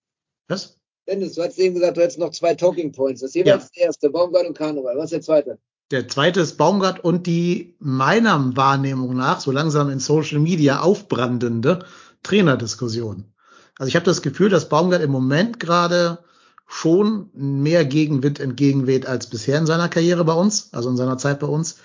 Was? 0.48 0.78
Dennis, 1.08 1.34
du 1.34 1.42
hast 1.42 1.58
eben 1.58 1.74
gesagt, 1.74 1.96
du 1.96 2.00
hättest 2.02 2.18
noch 2.18 2.30
zwei 2.30 2.54
Talking 2.54 2.90
Points. 2.92 3.20
Das 3.20 3.28
ist 3.30 3.34
jeweils 3.34 3.70
der 3.72 3.84
erste, 3.84 4.10
Baumgart 4.10 4.46
und 4.46 4.56
Karneval. 4.58 4.96
Was 4.96 5.04
ist 5.06 5.12
der 5.12 5.20
zweite? 5.22 5.58
Der 5.92 6.08
zweite 6.08 6.40
ist 6.40 6.56
Baumgart 6.56 7.04
und 7.04 7.28
die 7.28 7.76
meiner 7.78 8.56
Wahrnehmung 8.56 9.14
nach 9.14 9.38
so 9.40 9.52
langsam 9.52 9.88
in 9.90 10.00
Social 10.00 10.40
Media 10.40 10.80
aufbrandende 10.80 11.84
Trainerdiskussion. 12.24 13.32
Also 13.78 13.88
ich 13.88 13.94
habe 13.94 14.04
das 14.06 14.20
Gefühl, 14.22 14.48
dass 14.48 14.68
Baumgart 14.68 15.02
im 15.02 15.12
Moment 15.12 15.60
gerade 15.60 16.18
schon 16.66 17.30
mehr 17.34 17.84
Gegenwind 17.84 18.40
entgegenweht 18.40 19.06
als 19.06 19.28
bisher 19.28 19.58
in 19.58 19.66
seiner 19.66 19.88
Karriere 19.88 20.24
bei 20.24 20.32
uns, 20.32 20.70
also 20.72 20.90
in 20.90 20.96
seiner 20.96 21.18
Zeit 21.18 21.40
bei 21.40 21.46
uns. 21.46 21.78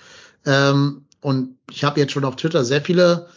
Ähm, 0.44 1.04
und 1.20 1.56
ich 1.70 1.84
habe 1.84 2.00
jetzt 2.00 2.12
schon 2.12 2.24
auf 2.24 2.36
Twitter 2.36 2.64
sehr 2.64 2.82
viele, 2.82 3.28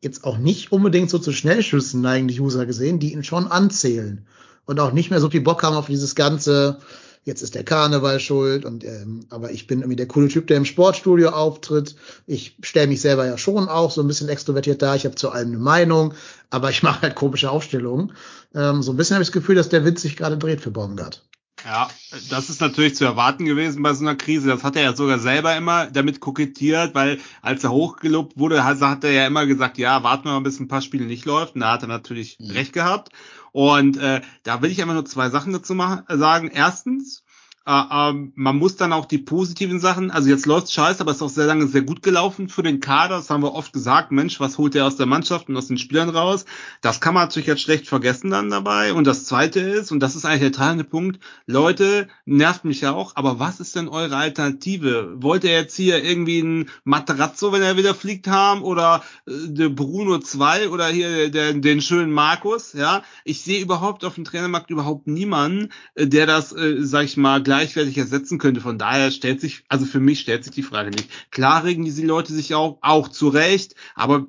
jetzt 0.00 0.24
auch 0.24 0.38
nicht 0.38 0.72
unbedingt 0.72 1.10
so 1.10 1.18
zu 1.18 1.32
Schnellschüssen 1.32 2.00
neigende 2.00 2.34
User 2.34 2.64
gesehen, 2.64 2.98
die 2.98 3.12
ihn 3.12 3.24
schon 3.24 3.46
anzählen 3.46 4.26
und 4.64 4.80
auch 4.80 4.92
nicht 4.92 5.10
mehr 5.10 5.20
so 5.20 5.30
viel 5.30 5.42
Bock 5.42 5.62
haben 5.62 5.76
auf 5.76 5.86
dieses 5.86 6.14
ganze, 6.14 6.78
jetzt 7.26 7.42
ist 7.42 7.56
der 7.56 7.64
Karneval 7.64 8.20
schuld 8.20 8.64
und 8.64 8.84
ähm, 8.84 9.26
aber 9.30 9.50
ich 9.50 9.66
bin 9.66 9.80
irgendwie 9.80 9.96
der 9.96 10.06
coole 10.06 10.28
Typ, 10.28 10.46
der 10.46 10.56
im 10.56 10.64
Sportstudio 10.64 11.30
auftritt. 11.30 11.96
Ich 12.26 12.56
stelle 12.62 12.86
mich 12.86 13.00
selber 13.00 13.26
ja 13.26 13.36
schon 13.36 13.68
auch 13.68 13.90
so 13.90 14.00
ein 14.00 14.06
bisschen 14.06 14.28
extrovertiert 14.28 14.80
da. 14.80 14.94
Ich 14.94 15.04
habe 15.04 15.16
zu 15.16 15.30
allem 15.30 15.48
eine 15.48 15.58
Meinung, 15.58 16.14
aber 16.50 16.70
ich 16.70 16.82
mache 16.84 17.02
halt 17.02 17.16
komische 17.16 17.50
Aufstellungen. 17.50 18.12
Ähm, 18.54 18.80
so 18.80 18.92
ein 18.92 18.96
bisschen 18.96 19.16
habe 19.16 19.22
ich 19.22 19.28
das 19.28 19.34
Gefühl, 19.34 19.56
dass 19.56 19.68
der 19.68 19.84
Wind 19.84 19.98
sich 19.98 20.16
gerade 20.16 20.38
dreht 20.38 20.60
für 20.60 20.70
Baumgart. 20.70 21.24
Ja, 21.66 21.88
das 22.30 22.48
ist 22.48 22.60
natürlich 22.60 22.94
zu 22.94 23.04
erwarten 23.04 23.44
gewesen 23.44 23.82
bei 23.82 23.92
so 23.92 24.04
einer 24.04 24.14
Krise. 24.14 24.46
Das 24.46 24.62
hat 24.62 24.76
er 24.76 24.82
ja 24.82 24.94
sogar 24.94 25.18
selber 25.18 25.56
immer 25.56 25.86
damit 25.86 26.20
kokettiert, 26.20 26.94
weil 26.94 27.18
als 27.42 27.64
er 27.64 27.72
hochgelobt 27.72 28.38
wurde, 28.38 28.62
hat, 28.62 29.02
er 29.02 29.10
ja 29.10 29.26
immer 29.26 29.46
gesagt, 29.46 29.76
ja, 29.76 30.04
warten 30.04 30.26
wir 30.26 30.34
mal, 30.34 30.42
bis 30.42 30.60
ein 30.60 30.68
paar 30.68 30.80
Spiele 30.80 31.06
nicht 31.06 31.24
läuft. 31.24 31.56
Und 31.56 31.62
da 31.62 31.72
hat 31.72 31.82
er 31.82 31.88
natürlich 31.88 32.38
mhm. 32.38 32.52
recht 32.52 32.72
gehabt. 32.72 33.08
Und 33.50 33.96
äh, 33.96 34.20
da 34.44 34.62
will 34.62 34.70
ich 34.70 34.80
einfach 34.80 34.94
nur 34.94 35.06
zwei 35.06 35.28
Sachen 35.28 35.52
dazu 35.52 35.74
machen, 35.74 36.04
sagen. 36.08 36.52
Erstens, 36.54 37.24
äh, 37.66 37.82
ähm, 37.90 38.32
man 38.36 38.56
muss 38.56 38.76
dann 38.76 38.92
auch 38.92 39.06
die 39.06 39.18
positiven 39.18 39.80
Sachen, 39.80 40.12
also 40.12 40.28
jetzt 40.28 40.46
läuft 40.46 40.70
scheiße, 40.70 41.00
aber 41.00 41.10
es 41.10 41.16
ist 41.16 41.22
auch 41.22 41.28
sehr 41.28 41.46
lange 41.46 41.66
sehr 41.66 41.82
gut 41.82 42.00
gelaufen 42.00 42.48
für 42.48 42.62
den 42.62 42.78
Kader. 42.78 43.16
Das 43.16 43.28
haben 43.28 43.42
wir 43.42 43.54
oft 43.54 43.72
gesagt. 43.72 44.12
Mensch, 44.12 44.38
was 44.38 44.56
holt 44.56 44.76
er 44.76 44.86
aus 44.86 44.96
der 44.96 45.06
Mannschaft 45.06 45.48
und 45.48 45.56
aus 45.56 45.66
den 45.66 45.76
Spielern 45.76 46.08
raus? 46.08 46.44
Das 46.80 47.00
kann 47.00 47.14
man 47.14 47.24
natürlich 47.24 47.48
jetzt 47.48 47.62
schlecht 47.62 47.88
vergessen 47.88 48.30
dann 48.30 48.50
dabei. 48.50 48.92
Und 48.92 49.04
das 49.04 49.24
zweite 49.24 49.58
ist, 49.58 49.90
und 49.90 49.98
das 49.98 50.14
ist 50.14 50.24
eigentlich 50.24 50.42
der 50.42 50.52
treibende 50.52 50.84
Punkt, 50.84 51.18
Leute, 51.46 52.06
nervt 52.24 52.64
mich 52.64 52.82
ja 52.82 52.92
auch, 52.92 53.16
aber 53.16 53.40
was 53.40 53.58
ist 53.58 53.74
denn 53.74 53.88
eure 53.88 54.16
Alternative? 54.16 55.16
Wollt 55.16 55.42
ihr 55.42 55.52
jetzt 55.52 55.74
hier 55.74 56.04
irgendwie 56.04 56.40
ein 56.40 56.70
Materazzo, 56.84 57.50
wenn 57.50 57.62
er 57.62 57.76
wieder 57.76 57.96
fliegt, 57.96 58.28
haben 58.28 58.62
oder 58.62 59.02
äh, 59.26 59.32
der 59.48 59.70
Bruno 59.70 60.18
2 60.18 60.68
oder 60.68 60.86
hier 60.86 61.30
der, 61.30 61.52
den 61.52 61.82
schönen 61.82 62.12
Markus? 62.12 62.74
Ja, 62.74 63.02
ich 63.24 63.42
sehe 63.42 63.60
überhaupt 63.60 64.04
auf 64.04 64.14
dem 64.14 64.24
Trainermarkt 64.24 64.70
überhaupt 64.70 65.08
niemanden, 65.08 65.72
äh, 65.96 66.06
der 66.06 66.26
das, 66.26 66.52
äh, 66.52 66.76
sag 66.78 67.06
ich 67.06 67.16
mal, 67.16 67.42
gleich 67.42 67.55
gleichwertig 67.56 67.96
ersetzen 67.96 68.38
könnte. 68.38 68.60
Von 68.60 68.78
daher 68.78 69.10
stellt 69.10 69.40
sich, 69.40 69.64
also 69.68 69.86
für 69.86 70.00
mich 70.00 70.20
stellt 70.20 70.44
sich 70.44 70.52
die 70.52 70.62
Frage 70.62 70.90
nicht. 70.90 71.08
Klar 71.30 71.64
regen 71.64 71.84
diese 71.84 72.04
Leute 72.04 72.32
sich 72.34 72.54
auch, 72.54 72.78
auch 72.82 73.08
zurecht, 73.08 73.74
aber 73.94 74.26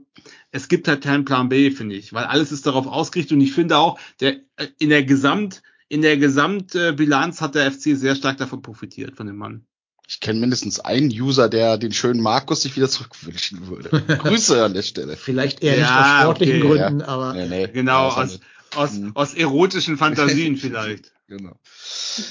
es 0.52 0.70
gibt 0.70 0.88
halt 0.88 1.04
keinen 1.04 1.26
Plan 1.26 1.50
B, 1.50 1.72
finde 1.72 1.96
ich, 1.96 2.14
weil 2.14 2.24
alles 2.24 2.52
ist 2.52 2.66
darauf 2.66 2.88
ausgerichtet 2.88 3.34
und 3.34 3.42
ich 3.42 3.52
finde 3.52 3.78
auch, 3.78 4.00
der, 4.22 4.38
äh, 4.56 4.68
in 4.80 4.90
der 4.90 5.04
Gesamt, 5.04 5.62
in 5.90 6.02
der 6.02 6.18
Gesamtbilanz 6.18 7.42
hat 7.42 7.56
der 7.56 7.72
FC 7.72 7.98
sehr 7.98 8.16
stark 8.16 8.38
davon 8.38 8.62
profitiert, 8.62 9.16
von 9.18 9.28
dem 9.28 9.38
Mann. 9.38 9.66
Ich 10.10 10.22
kenne 10.22 10.40
mindestens 10.40 10.80
einen 10.80 11.10
User, 11.10 11.50
der 11.50 11.78
den 11.78 11.92
schönen 11.92 12.22
Markus 12.22 12.62
sich 12.62 12.78
wieder 12.78 12.88
zurückwünschen 12.88 13.68
würde. 13.68 13.90
Grüße 14.20 14.64
an 14.64 14.74
der 14.74 14.84
Stelle. 14.84 15.18
Vielleicht 15.18 15.62
eher 15.62 15.78
ja, 15.78 15.80
nicht 15.80 15.92
aus 15.92 16.22
sportlichen 16.22 16.62
okay, 16.62 16.68
Gründen, 16.68 17.00
ja. 17.02 17.08
aber. 17.08 17.34
Nee, 17.34 17.48
nee, 17.48 17.68
genau, 17.68 18.08
aus, 18.08 18.40
aus, 18.76 18.94
mhm. 18.94 19.12
aus 19.16 19.34
erotischen 19.34 19.98
Fantasien 19.98 20.58
vielleicht. 20.58 21.12
Genau. 21.28 21.52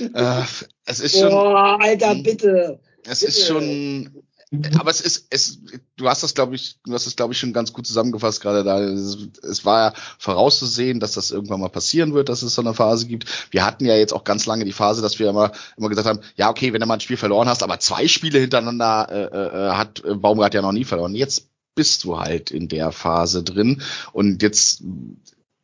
äh, 0.15 0.43
es 0.87 1.01
ist 1.01 1.19
schon. 1.19 1.31
Boah, 1.31 1.79
Alter, 1.81 2.15
bitte. 2.17 2.81
Es 3.05 3.21
bitte. 3.21 3.31
ist 3.31 3.47
schon. 3.47 4.23
Aber 4.79 4.91
es 4.91 5.01
ist, 5.01 5.27
es, 5.31 5.59
du 5.97 6.09
hast 6.09 6.23
das, 6.23 6.35
glaube 6.35 6.55
ich, 6.55 6.79
du 6.85 6.93
hast 6.93 7.05
das, 7.05 7.17
glaube 7.17 7.33
ich, 7.33 7.39
schon 7.39 7.53
ganz 7.53 7.73
gut 7.73 7.87
zusammengefasst 7.87 8.41
gerade 8.41 8.63
da. 8.63 8.81
Es, 8.81 9.19
es 9.43 9.65
war 9.65 9.91
ja 9.91 9.99
vorauszusehen, 10.19 11.01
dass 11.01 11.13
das 11.13 11.33
irgendwann 11.33 11.61
mal 11.61 11.69
passieren 11.69 12.15
wird, 12.15 12.29
dass 12.29 12.43
es 12.43 12.55
so 12.55 12.63
eine 12.63 12.73
Phase 12.73 13.07
gibt. 13.07 13.27
Wir 13.51 13.67
hatten 13.67 13.85
ja 13.85 13.97
jetzt 13.97 14.13
auch 14.13 14.25
ganz 14.25 14.47
lange 14.47 14.65
die 14.65 14.73
Phase, 14.73 15.03
dass 15.03 15.19
wir 15.19 15.29
immer, 15.29 15.53
immer 15.77 15.89
gesagt 15.89 16.09
haben, 16.09 16.21
ja, 16.37 16.49
okay, 16.49 16.73
wenn 16.73 16.81
du 16.81 16.87
mal 16.87 16.95
ein 16.95 17.01
Spiel 17.01 17.17
verloren 17.17 17.49
hast, 17.49 17.65
aber 17.65 17.81
zwei 17.81 18.07
Spiele 18.07 18.39
hintereinander 18.39 19.09
äh, 19.11 19.25
äh, 19.25 19.71
hat 19.73 20.03
Baumgart 20.05 20.55
ja 20.55 20.63
noch 20.63 20.73
nie 20.73 20.85
verloren. 20.85 21.17
Jetzt 21.17 21.49
bist 21.75 22.05
du 22.05 22.19
halt 22.19 22.51
in 22.51 22.69
der 22.69 22.93
Phase 22.93 23.43
drin 23.43 23.83
und 24.13 24.43
jetzt 24.43 24.83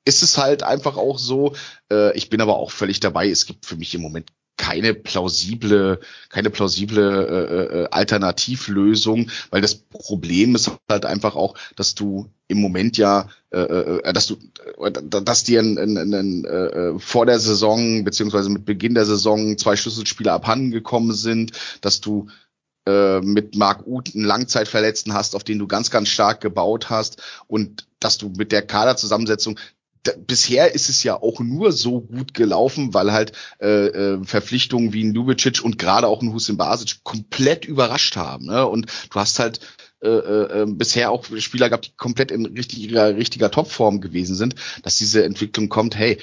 ist 0.05 0.23
es 0.23 0.39
halt 0.39 0.63
einfach 0.63 0.97
auch 0.97 1.19
so, 1.19 1.55
äh, 1.91 2.17
ich 2.17 2.31
bin 2.31 2.41
aber 2.41 2.57
auch 2.57 2.71
völlig 2.71 3.01
dabei, 3.01 3.29
es 3.29 3.47
gibt 3.47 3.67
für 3.67 3.77
mich 3.77 3.95
im 3.95 4.03
Moment 4.03 4.31
keine 4.57 4.95
plausible, 4.95 5.99
keine 6.29 6.51
plausible 6.51 7.01
äh, 7.01 7.81
äh, 7.81 7.89
Alternativlösung, 7.91 9.31
weil 9.51 9.61
das 9.61 9.75
Problem 9.75 10.55
ist 10.55 10.71
halt 10.89 11.05
einfach 11.05 11.35
auch, 11.35 11.57
dass 11.75 11.95
du 11.95 12.29
im 12.49 12.61
Moment 12.61 12.97
ja, 12.97 13.29
äh, 13.51 13.59
äh, 13.59 14.13
dass 14.13 14.27
du, 14.27 14.37
äh, 14.81 14.93
dass 14.93 15.45
dir 15.45 15.61
ein, 15.61 15.79
ein, 15.79 15.97
ein, 15.99 16.15
ein, 16.15 16.45
äh, 16.45 16.99
vor 16.99 17.27
der 17.27 17.41
Saison 17.41 18.05
beziehungsweise 18.05 18.51
mit 18.51 18.65
Beginn 18.65 18.95
der 18.95 19.07
Saison 19.07 19.57
zwei 19.59 19.75
Schlüsselspieler 19.75 20.35
abhanden 20.35 20.71
gekommen 20.71 21.13
sind, 21.13 21.53
dass 21.81 22.01
du 22.01 22.29
äh, 22.87 23.21
mit 23.21 23.57
Marc 23.57 23.87
Uth 23.87 24.15
einen 24.15 24.25
Langzeitverletzten 24.25 25.15
hast, 25.15 25.35
auf 25.35 25.45
den 25.45 25.59
du 25.59 25.67
ganz, 25.67 25.91
ganz 25.91 26.09
stark 26.09 26.41
gebaut 26.41 26.91
hast 26.91 27.21
und 27.47 27.89
dass 28.01 28.19
du 28.19 28.29
mit 28.37 28.53
der 28.53 28.63
Kaderzusammensetzung 28.63 29.59
bisher 30.27 30.75
ist 30.75 30.89
es 30.89 31.03
ja 31.03 31.21
auch 31.21 31.41
nur 31.41 31.73
so 31.73 32.01
gut 32.01 32.35
gelaufen, 32.35 32.93
weil 32.95 33.13
halt 33.13 33.33
äh, 33.61 33.87
äh, 33.87 34.25
Verpflichtungen 34.25 34.93
wie 34.93 35.05
ein 35.05 35.15
Lubicic 35.15 35.63
und 35.63 35.79
gerade 35.79 36.09
auch 36.09 36.23
ein 36.23 36.33
Hussein 36.33 36.57
Basic 36.57 37.05
komplett 37.05 37.65
überrascht 37.65 38.17
haben. 38.17 38.47
Ne? 38.47 38.67
Und 38.67 38.87
du 39.11 39.21
hast 39.21 39.39
halt 39.39 39.61
äh, 40.03 40.09
äh, 40.09 40.67
bisher 40.67 41.11
auch 41.11 41.25
Spieler 41.39 41.69
gehabt, 41.69 41.87
die 41.87 41.97
komplett 41.97 42.33
in 42.33 42.47
richtiger, 42.47 43.17
richtiger 43.17 43.51
Topform 43.51 44.01
gewesen 44.01 44.35
sind, 44.35 44.57
dass 44.83 44.99
diese 44.99 45.25
Entwicklung 45.25 45.69
kommt, 45.69 45.97
hey, 45.97 46.19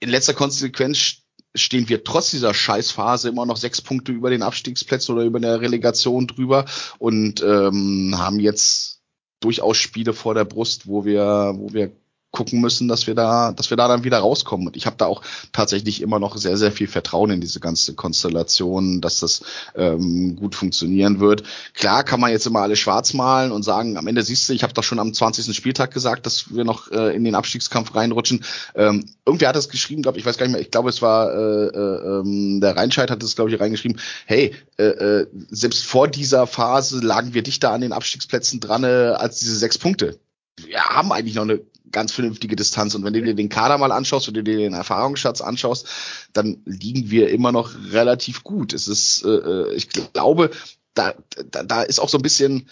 in 0.00 0.08
letzter 0.08 0.34
Konsequenz 0.34 1.18
stehen 1.54 1.88
wir 1.88 2.04
trotz 2.04 2.30
dieser 2.30 2.54
Scheißphase 2.54 3.28
immer 3.28 3.44
noch 3.44 3.58
sechs 3.58 3.82
Punkte 3.82 4.12
über 4.12 4.30
den 4.30 4.42
Abstiegsplätzen 4.42 5.14
oder 5.14 5.24
über 5.24 5.38
der 5.38 5.60
Relegation 5.60 6.26
drüber 6.26 6.64
und 6.98 7.42
ähm, 7.42 8.14
haben 8.16 8.40
jetzt 8.40 9.02
durchaus 9.40 9.76
Spiele 9.76 10.14
vor 10.14 10.34
der 10.34 10.44
Brust, 10.44 10.86
wo 10.86 11.04
wir, 11.04 11.52
wo 11.56 11.72
wir 11.72 11.92
gucken 12.32 12.60
müssen, 12.60 12.88
dass 12.88 13.06
wir 13.06 13.14
da, 13.14 13.52
dass 13.52 13.70
wir 13.70 13.76
da 13.76 13.86
dann 13.86 14.04
wieder 14.04 14.18
rauskommen. 14.18 14.66
Und 14.66 14.76
ich 14.76 14.86
habe 14.86 14.96
da 14.96 15.06
auch 15.06 15.22
tatsächlich 15.52 16.00
immer 16.00 16.18
noch 16.18 16.36
sehr, 16.36 16.56
sehr 16.56 16.72
viel 16.72 16.88
Vertrauen 16.88 17.30
in 17.30 17.40
diese 17.40 17.60
ganze 17.60 17.94
Konstellation, 17.94 19.00
dass 19.00 19.20
das 19.20 19.42
ähm, 19.76 20.34
gut 20.34 20.54
funktionieren 20.54 21.20
wird. 21.20 21.44
Klar 21.74 22.04
kann 22.04 22.20
man 22.20 22.30
jetzt 22.30 22.46
immer 22.46 22.62
alle 22.62 22.76
schwarz 22.76 23.12
malen 23.12 23.52
und 23.52 23.62
sagen, 23.62 23.98
am 23.98 24.06
Ende 24.06 24.22
siehst 24.22 24.48
du, 24.48 24.54
ich 24.54 24.62
habe 24.62 24.72
doch 24.72 24.82
schon 24.82 24.98
am 24.98 25.12
20. 25.12 25.54
Spieltag 25.54 25.92
gesagt, 25.92 26.24
dass 26.24 26.54
wir 26.54 26.64
noch 26.64 26.90
äh, 26.90 27.14
in 27.14 27.22
den 27.22 27.34
Abstiegskampf 27.34 27.94
reinrutschen. 27.94 28.44
Ähm, 28.74 29.04
irgendwer 29.26 29.50
hat 29.50 29.56
es 29.56 29.68
geschrieben, 29.68 30.02
glaube 30.02 30.18
ich, 30.18 30.24
weiß 30.24 30.38
gar 30.38 30.46
nicht 30.46 30.54
mehr, 30.54 30.62
ich 30.62 30.70
glaube, 30.70 30.88
es 30.88 31.02
war 31.02 31.32
äh, 31.34 31.66
äh, 31.66 32.20
ähm, 32.20 32.60
der 32.62 32.76
Reinscheid 32.76 33.10
hat 33.10 33.22
es, 33.22 33.36
glaube 33.36 33.50
ich, 33.50 33.60
reingeschrieben, 33.60 34.00
hey, 34.24 34.54
äh, 34.78 34.84
äh, 34.84 35.26
selbst 35.50 35.84
vor 35.84 36.08
dieser 36.08 36.46
Phase 36.46 37.00
lagen 37.00 37.34
wir 37.34 37.42
dichter 37.42 37.72
an 37.72 37.82
den 37.82 37.92
Abstiegsplätzen 37.92 38.60
dran 38.60 38.84
äh, 38.84 39.14
als 39.16 39.38
diese 39.40 39.56
sechs 39.56 39.76
Punkte. 39.76 40.18
Wir 40.56 40.84
haben 40.84 41.12
eigentlich 41.12 41.34
noch 41.34 41.42
eine 41.42 41.60
ganz 41.90 42.12
vernünftige 42.12 42.56
Distanz. 42.56 42.94
Und 42.94 43.04
wenn 43.04 43.12
du 43.12 43.22
dir 43.22 43.34
den 43.34 43.48
Kader 43.48 43.78
mal 43.78 43.92
anschaust, 43.92 44.28
du 44.28 44.32
dir 44.32 44.44
den 44.44 44.74
Erfahrungsschatz 44.74 45.40
anschaust, 45.40 45.88
dann 46.32 46.62
liegen 46.64 47.10
wir 47.10 47.30
immer 47.30 47.52
noch 47.52 47.74
relativ 47.90 48.44
gut. 48.44 48.72
Es 48.72 48.88
ist, 48.88 49.24
äh, 49.24 49.28
äh 49.28 49.74
ich 49.74 49.88
glaube, 49.88 50.50
da, 50.94 51.14
da, 51.50 51.62
da 51.62 51.82
ist 51.82 51.98
auch 51.98 52.08
so 52.08 52.18
ein 52.18 52.22
bisschen, 52.22 52.68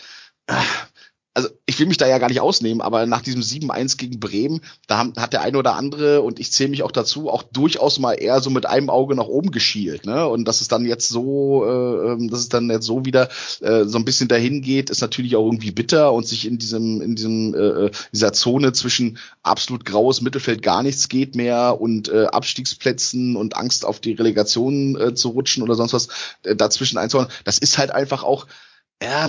äh, 0.47 0.55
also 1.33 1.49
ich 1.65 1.79
will 1.79 1.87
mich 1.87 1.97
da 1.97 2.09
ja 2.09 2.19
gar 2.19 2.29
nicht 2.29 2.41
ausnehmen, 2.41 2.81
aber 2.81 3.07
nach 3.07 3.23
diesem 3.23 3.41
7-1 3.41 3.97
gegen 3.97 4.19
Bremen, 4.19 4.61
da 4.89 4.99
haben, 4.99 5.13
hat 5.17 5.33
der 5.33 5.43
eine 5.43 5.59
oder 5.59 5.77
andere, 5.77 6.23
und 6.23 6.41
ich 6.41 6.51
zähle 6.51 6.71
mich 6.71 6.83
auch 6.83 6.91
dazu, 6.91 7.31
auch 7.31 7.45
durchaus 7.45 8.01
mal 8.01 8.15
eher 8.15 8.41
so 8.41 8.51
mit 8.51 8.67
einem 8.67 8.91
Auge 8.91 9.15
nach 9.15 9.27
oben 9.27 9.53
geschielt. 9.53 10.07
Ne? 10.07 10.27
Und 10.27 10.47
dass 10.47 10.61
es 10.61 10.67
dann 10.67 10.85
jetzt 10.85 11.09
so, 11.09 11.65
äh, 11.65 12.13
ähm, 12.13 12.31
dass 12.31 12.41
es 12.41 12.49
dann 12.49 12.69
jetzt 12.69 12.85
so 12.85 13.05
wieder 13.05 13.29
äh, 13.61 13.85
so 13.85 13.99
ein 13.99 14.05
bisschen 14.05 14.27
dahin 14.27 14.61
geht, 14.61 14.91
ist 14.91 15.03
natürlich 15.03 15.37
auch 15.37 15.45
irgendwie 15.45 15.71
bitter 15.71 16.13
und 16.13 16.27
sich 16.27 16.47
in 16.47 16.59
diesem, 16.59 17.01
in 17.01 17.15
diesem, 17.15 17.55
äh, 17.55 17.59
äh 17.59 17.91
dieser 18.13 18.33
Zone 18.33 18.73
zwischen 18.73 19.19
absolut 19.45 19.85
graues 19.85 20.23
Mittelfeld 20.23 20.63
gar 20.63 20.83
nichts 20.83 21.09
geht 21.09 21.37
mehr 21.37 21.81
und 21.81 22.09
äh, 22.09 22.27
Abstiegsplätzen 22.27 23.37
und 23.37 23.57
Angst 23.57 23.85
auf 23.85 24.01
die 24.01 24.15
Relegation 24.15 25.01
äh, 25.01 25.15
zu 25.15 25.29
rutschen 25.29 25.63
oder 25.63 25.77
sonst 25.77 25.93
was 25.93 26.09
äh, 26.43 26.57
dazwischen 26.57 26.99
einzuholen. 26.99 27.31
Das 27.45 27.59
ist 27.59 27.79
halt 27.79 27.93
einfach 27.93 28.25
auch, 28.25 28.47
ja, 29.03 29.29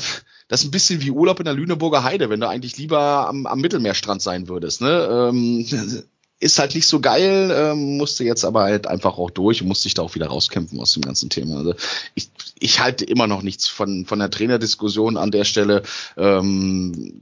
das 0.52 0.60
ist 0.60 0.68
ein 0.68 0.72
bisschen 0.72 1.02
wie 1.02 1.12
Urlaub 1.12 1.40
in 1.40 1.46
der 1.46 1.54
Lüneburger 1.54 2.04
Heide, 2.04 2.30
wenn 2.30 2.42
du 2.42 2.50
eigentlich 2.50 2.76
lieber 2.76 3.26
am, 3.30 3.46
am 3.46 3.62
Mittelmeerstrand 3.62 4.22
sein 4.22 4.50
würdest. 4.50 4.82
Ne? 4.82 5.30
Ähm, 5.32 5.66
ist 6.42 6.60
halt 6.60 6.76
nicht 6.76 6.88
so 6.88 7.00
geil, 7.00 7.54
ähm, 7.56 7.96
musste 7.96 8.26
jetzt 8.26 8.44
aber 8.44 8.64
halt 8.64 8.86
einfach 8.86 9.18
auch 9.18 9.30
durch 9.30 9.62
und 9.62 9.70
musste 9.70 9.84
sich 9.84 9.94
da 9.94 10.02
auch 10.02 10.14
wieder 10.14 10.28
rauskämpfen 10.28 10.78
aus 10.82 10.92
dem 10.92 11.04
ganzen 11.04 11.30
Thema. 11.30 11.60
Also 11.60 11.76
ich, 12.16 12.32
ich 12.60 12.82
halte 12.82 13.06
immer 13.06 13.28
noch 13.28 13.44
nichts 13.44 13.70
von, 13.70 14.06
von 14.06 14.20
der 14.20 14.30
Trainerdiskussion 14.30 15.16
an 15.16 15.32
der 15.32 15.46
Stelle. 15.46 15.84
Ähm, 16.18 17.22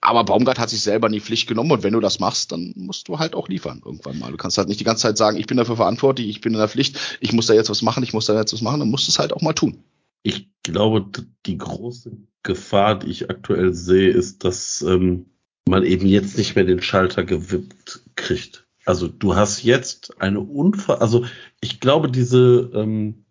Aber 0.00 0.22
Baumgart 0.22 0.60
hat 0.60 0.70
sich 0.70 0.82
selber 0.82 1.08
in 1.08 1.14
die 1.14 1.20
Pflicht 1.20 1.48
genommen 1.48 1.72
und 1.72 1.82
wenn 1.82 1.94
du 1.94 2.00
das 2.00 2.20
machst, 2.20 2.52
dann 2.52 2.72
musst 2.76 3.08
du 3.08 3.18
halt 3.18 3.34
auch 3.34 3.48
liefern 3.48 3.82
irgendwann 3.84 4.20
mal. 4.20 4.30
Du 4.30 4.36
kannst 4.36 4.56
halt 4.56 4.68
nicht 4.68 4.78
die 4.78 4.84
ganze 4.84 5.02
Zeit 5.02 5.18
sagen, 5.18 5.36
ich 5.36 5.48
bin 5.48 5.56
dafür 5.56 5.74
verantwortlich, 5.74 6.28
ich 6.28 6.40
bin 6.40 6.52
in 6.52 6.60
der 6.60 6.68
Pflicht, 6.68 6.96
ich 7.18 7.32
muss 7.32 7.46
da 7.46 7.54
jetzt 7.54 7.70
was 7.70 7.82
machen, 7.82 8.04
ich 8.04 8.12
muss 8.12 8.26
da 8.26 8.36
jetzt 8.36 8.52
was 8.52 8.62
machen, 8.62 8.78
dann 8.78 8.90
musst 8.90 9.08
du 9.08 9.10
es 9.10 9.18
halt 9.18 9.32
auch 9.32 9.42
mal 9.42 9.52
tun. 9.52 9.82
Ich 10.22 10.50
glaube, 10.62 11.06
die 11.46 11.58
große 11.58 12.16
Gefahr, 12.42 12.98
die 12.98 13.10
ich 13.10 13.30
aktuell 13.30 13.74
sehe, 13.74 14.10
ist, 14.10 14.44
dass 14.44 14.82
ähm, 14.82 15.26
man 15.68 15.84
eben 15.84 16.06
jetzt 16.06 16.36
nicht 16.36 16.56
mehr 16.56 16.64
den 16.64 16.82
Schalter 16.82 17.24
gewippt 17.24 18.02
kriegt. 18.16 18.66
Also 18.84 19.08
du 19.08 19.36
hast 19.36 19.62
jetzt 19.62 20.20
eine 20.20 20.40
Unfall, 20.40 20.98
also 20.98 21.24
ich 21.60 21.80
glaube, 21.80 22.10
diese 22.10 22.70
ähm, 22.74 23.24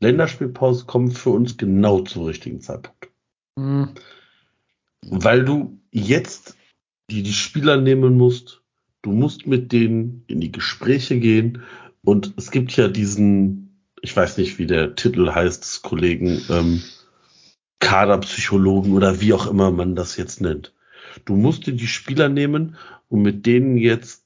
Länderspielpause 0.00 0.84
kommt 0.86 1.16
für 1.16 1.30
uns 1.30 1.56
genau 1.56 2.00
zum 2.00 2.24
richtigen 2.24 2.60
Zeitpunkt. 2.60 3.10
Hm. 3.58 3.88
Weil 5.08 5.44
du 5.44 5.80
jetzt 5.90 6.56
die, 7.10 7.22
die 7.22 7.32
Spieler 7.32 7.76
nehmen 7.78 8.16
musst, 8.16 8.62
du 9.02 9.12
musst 9.12 9.46
mit 9.46 9.72
denen 9.72 10.24
in 10.26 10.40
die 10.40 10.52
Gespräche 10.52 11.18
gehen 11.18 11.62
und 12.04 12.34
es 12.36 12.50
gibt 12.50 12.76
ja 12.76 12.88
diesen, 12.88 13.71
ich 14.02 14.14
weiß 14.14 14.36
nicht, 14.36 14.58
wie 14.58 14.66
der 14.66 14.94
Titel 14.96 15.30
heißt, 15.30 15.62
des 15.62 15.82
Kollegen, 15.82 16.42
ähm, 16.50 16.82
Kaderpsychologen 17.78 18.92
oder 18.92 19.20
wie 19.20 19.32
auch 19.32 19.46
immer 19.46 19.70
man 19.70 19.94
das 19.96 20.16
jetzt 20.16 20.40
nennt. 20.40 20.74
Du 21.24 21.36
musst 21.36 21.66
dir 21.66 21.72
die 21.72 21.86
Spieler 21.86 22.28
nehmen 22.28 22.76
und 23.08 23.22
mit 23.22 23.46
denen 23.46 23.76
jetzt 23.76 24.24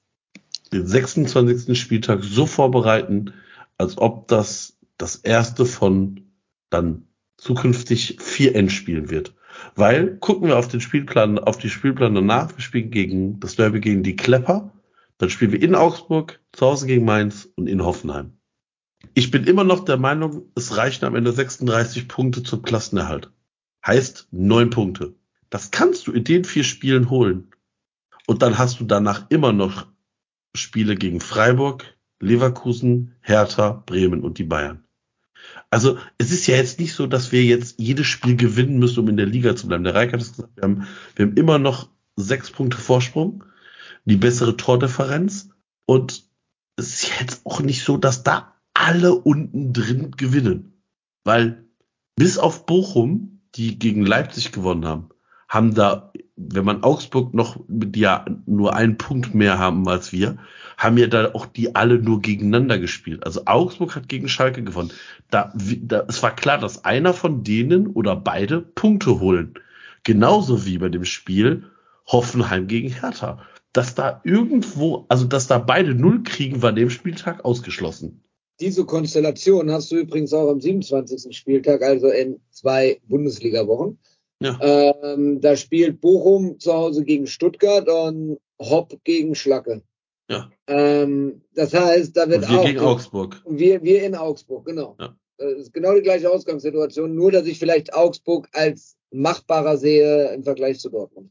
den 0.73 0.86
26. 0.86 1.78
Spieltag 1.78 2.24
so 2.24 2.47
vorbereiten, 2.47 3.35
als 3.78 3.98
ob 3.98 4.28
das 4.28 4.78
das 4.98 5.16
erste 5.16 5.66
von 5.66 6.23
dann 6.70 7.07
zukünftig 7.36 8.16
vier 8.20 8.55
Endspielen 8.55 9.11
wird. 9.11 9.35
Weil, 9.74 10.16
gucken 10.19 10.48
wir 10.48 10.59
auf 10.59 10.69
den 10.69 10.81
Spielplan, 10.81 11.39
auf 11.39 11.59
die 11.59 11.70
Spielplan 11.70 12.15
danach, 12.15 12.55
wir 12.57 12.62
spielen 12.62 12.90
gegen 12.90 13.40
das 13.40 13.57
Derby 13.57 13.81
gegen 13.81 14.03
die 14.03 14.16
Klepper, 14.16 14.73
dann 15.19 15.31
spielen 15.31 15.53
wir 15.53 15.62
in 15.62 15.74
Augsburg, 15.74 16.40
zu 16.53 16.66
Hause 16.66 16.86
gegen 16.86 17.05
Mainz 17.05 17.48
und 17.57 17.66
in 17.66 17.85
Hoffenheim. 17.85 18.36
Ich 19.15 19.31
bin 19.31 19.45
immer 19.45 19.65
noch 19.65 19.85
der 19.85 19.97
Meinung, 19.97 20.51
es 20.55 20.77
reichen 20.77 21.05
am 21.05 21.15
Ende 21.15 21.33
36 21.33 22.09
Punkte 22.09 22.43
zum 22.43 22.62
Klassenerhalt. 22.62 23.31
Heißt 23.85 24.28
neun 24.31 24.70
Punkte. 24.70 25.15
Das 25.51 25.70
kannst 25.70 26.07
du 26.07 26.12
in 26.12 26.24
den 26.24 26.45
vier 26.45 26.65
Spielen 26.65 27.11
holen. 27.11 27.49
Und 28.27 28.43
dann 28.43 28.59
hast 28.59 28.81
du 28.81 28.85
danach 28.85 29.27
immer 29.31 29.53
noch 29.53 29.87
Spiele 30.55 30.97
gegen 30.97 31.20
Freiburg, 31.20 31.85
Leverkusen, 32.20 33.15
Hertha, 33.20 33.83
Bremen 33.87 34.23
und 34.23 34.39
die 34.39 34.45
Bayern. 34.45 34.85
Also 35.70 35.99
es 36.19 36.33
ist 36.33 36.47
ja 36.47 36.57
jetzt 36.57 36.81
nicht 36.81 36.95
so, 36.95 37.07
dass 37.07 37.33
wir 37.33 37.45
jetzt 37.45 37.78
jedes 37.78 38.07
Spiel 38.07 38.37
gewinnen 38.37 38.78
müssen, 38.78 39.01
um 39.01 39.09
in 39.09 39.16
der 39.16 39.27
Liga 39.27 39.55
zu 39.55 39.69
bleiben. 39.69 39.85
Der 39.85 39.95
Reik 39.95 40.12
hat 40.12 40.20
es 40.20 40.33
gesagt, 40.33 40.57
wir 40.57 40.62
haben, 40.65 40.87
wir 41.15 41.27
haben 41.27 41.37
immer 41.37 41.59
noch 41.59 41.89
sechs 42.16 42.51
Punkte 42.51 42.78
Vorsprung, 42.78 43.45
die 44.05 44.16
bessere 44.16 44.57
Tordifferenz 44.57 45.51
und 45.85 46.24
es 46.77 47.03
ist 47.03 47.20
jetzt 47.20 47.41
auch 47.45 47.61
nicht 47.61 47.85
so, 47.85 47.97
dass 47.97 48.23
da 48.23 48.56
alle 48.87 49.17
unten 49.17 49.73
drin 49.73 50.13
gewinnen. 50.13 50.81
Weil 51.25 51.65
bis 52.15 52.39
auf 52.39 52.67
Bochum, 52.67 53.41
die 53.57 53.81
gegen 53.81 54.07
Leipzig 54.07 54.53
gewonnen 54.53 54.85
haben, 54.85 55.09
haben 55.49 55.75
da, 55.75 56.13
wenn 56.37 56.65
man 56.65 56.85
Augsburg 56.85 57.35
noch 57.35 57.59
mit 57.67 57.97
ja 57.97 58.25
nur 58.47 58.77
einen 58.77 58.97
Punkt 58.97 59.35
mehr 59.35 59.59
haben 59.59 59.89
als 59.89 60.13
wir, 60.13 60.39
haben 60.79 60.99
ja 60.99 61.09
da 61.09 61.35
auch 61.35 61.47
die 61.47 61.75
alle 61.75 61.99
nur 61.99 62.21
gegeneinander 62.21 62.79
gespielt. 62.79 63.27
Also 63.27 63.43
Augsburg 63.47 63.97
hat 63.97 64.09
gegen 64.09 64.29
Schalke 64.29 64.63
gewonnen. 64.63 64.93
Da, 65.31 65.53
da, 65.57 66.05
es 66.07 66.23
war 66.23 66.37
klar, 66.37 66.59
dass 66.59 66.85
einer 66.85 67.13
von 67.13 67.43
denen 67.43 67.89
oder 67.89 68.15
beide 68.15 68.61
Punkte 68.61 69.19
holen. 69.19 69.55
Genauso 70.05 70.65
wie 70.65 70.79
bei 70.79 70.91
dem 70.91 71.05
Spiel 71.05 71.65
Hoffenheim 72.07 72.69
gegen 72.69 72.91
Hertha. 72.91 73.41
Dass 73.73 73.97
da 73.97 74.21
irgendwo, 74.23 75.07
also 75.09 75.25
dass 75.25 75.49
da 75.49 75.59
beide 75.59 75.97
Null 75.97 76.23
kriegen, 76.23 76.63
war 76.63 76.73
dem 76.73 76.89
Spieltag 76.89 77.45
ausgeschlossen. 77.45 78.23
Diese 78.61 78.85
Konstellation 78.85 79.70
hast 79.70 79.91
du 79.91 79.97
übrigens 79.97 80.33
auch 80.33 80.49
am 80.49 80.61
27. 80.61 81.37
Spieltag, 81.37 81.83
also 81.83 82.09
in 82.09 82.41
zwei 82.51 83.01
Bundesliga-Wochen. 83.07 83.99
Ja. 84.41 84.59
Ähm, 84.61 85.41
da 85.41 85.57
spielt 85.57 86.01
Bochum 86.01 86.59
zu 86.59 86.73
Hause 86.73 87.05
gegen 87.05 87.27
Stuttgart 87.27 87.89
und 87.89 88.39
Hopp 88.59 88.99
gegen 89.05 89.35
Schlacke. 89.35 89.83
Ja. 90.28 90.51
Ähm, 90.66 91.43
das 91.55 91.73
heißt, 91.73 92.16
da 92.16 92.28
wird 92.28 92.43
Und 92.43 92.51
wir 92.51 92.61
auch 92.61 92.65
gegen 92.65 92.78
Augsburg. 92.81 93.43
wir, 93.49 93.83
wir 93.83 94.03
in 94.03 94.15
Augsburg, 94.15 94.66
genau. 94.66 94.97
Ja. 94.99 95.16
Das 95.39 95.53
ist 95.53 95.73
genau 95.73 95.95
die 95.95 96.03
gleiche 96.03 96.31
Ausgangssituation, 96.31 97.15
nur 97.15 97.31
dass 97.31 97.47
ich 97.47 97.59
vielleicht 97.59 97.93
Augsburg 97.95 98.49
als 98.53 98.97
machbarer 99.11 99.77
sehe 99.77 100.33
im 100.33 100.45
Vergleich 100.45 100.81
zu 100.81 100.89
Dortmund. 100.89 101.31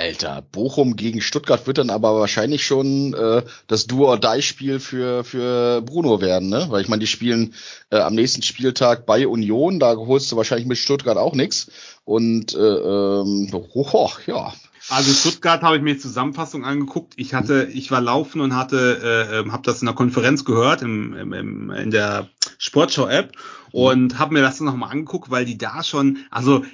Alter, 0.00 0.42
Bochum 0.50 0.96
gegen 0.96 1.20
Stuttgart 1.20 1.66
wird 1.66 1.76
dann 1.76 1.90
aber 1.90 2.18
wahrscheinlich 2.18 2.64
schon 2.64 3.12
äh, 3.12 3.42
das 3.66 3.86
Do-or-Die-Spiel 3.86 4.80
für, 4.80 5.24
für 5.24 5.82
Bruno 5.82 6.22
werden, 6.22 6.48
ne? 6.48 6.66
Weil 6.70 6.80
ich 6.80 6.88
meine, 6.88 7.00
die 7.00 7.06
spielen 7.06 7.52
äh, 7.90 7.98
am 7.98 8.14
nächsten 8.14 8.42
Spieltag 8.42 9.04
bei 9.04 9.28
Union, 9.28 9.78
da 9.78 9.94
holst 9.94 10.32
du 10.32 10.36
wahrscheinlich 10.36 10.66
mit 10.66 10.78
Stuttgart 10.78 11.18
auch 11.18 11.34
nix. 11.34 11.70
Und 12.06 12.54
äh, 12.54 12.58
ähm, 12.58 13.50
oh, 13.52 14.10
ja. 14.26 14.54
Also 14.88 15.12
Stuttgart 15.12 15.60
habe 15.60 15.76
ich 15.76 15.82
mir 15.82 15.94
die 15.94 16.00
Zusammenfassung 16.00 16.64
angeguckt. 16.64 17.12
Ich 17.16 17.34
hatte, 17.34 17.68
ich 17.70 17.90
war 17.90 18.00
laufen 18.00 18.40
und 18.40 18.56
hatte, 18.56 19.44
äh, 19.44 19.50
habe 19.50 19.62
das 19.64 19.82
in 19.82 19.86
der 19.86 19.94
Konferenz 19.94 20.46
gehört 20.46 20.80
im, 20.80 21.14
im, 21.14 21.32
im, 21.34 21.70
in 21.70 21.90
der 21.90 22.30
Sportschau-App 22.56 23.32
und 23.70 24.18
habe 24.18 24.32
mir 24.32 24.40
das 24.40 24.56
dann 24.56 24.66
nochmal 24.66 24.92
angeguckt, 24.92 25.30
weil 25.30 25.44
die 25.44 25.58
da 25.58 25.82
schon, 25.82 26.18
also 26.30 26.64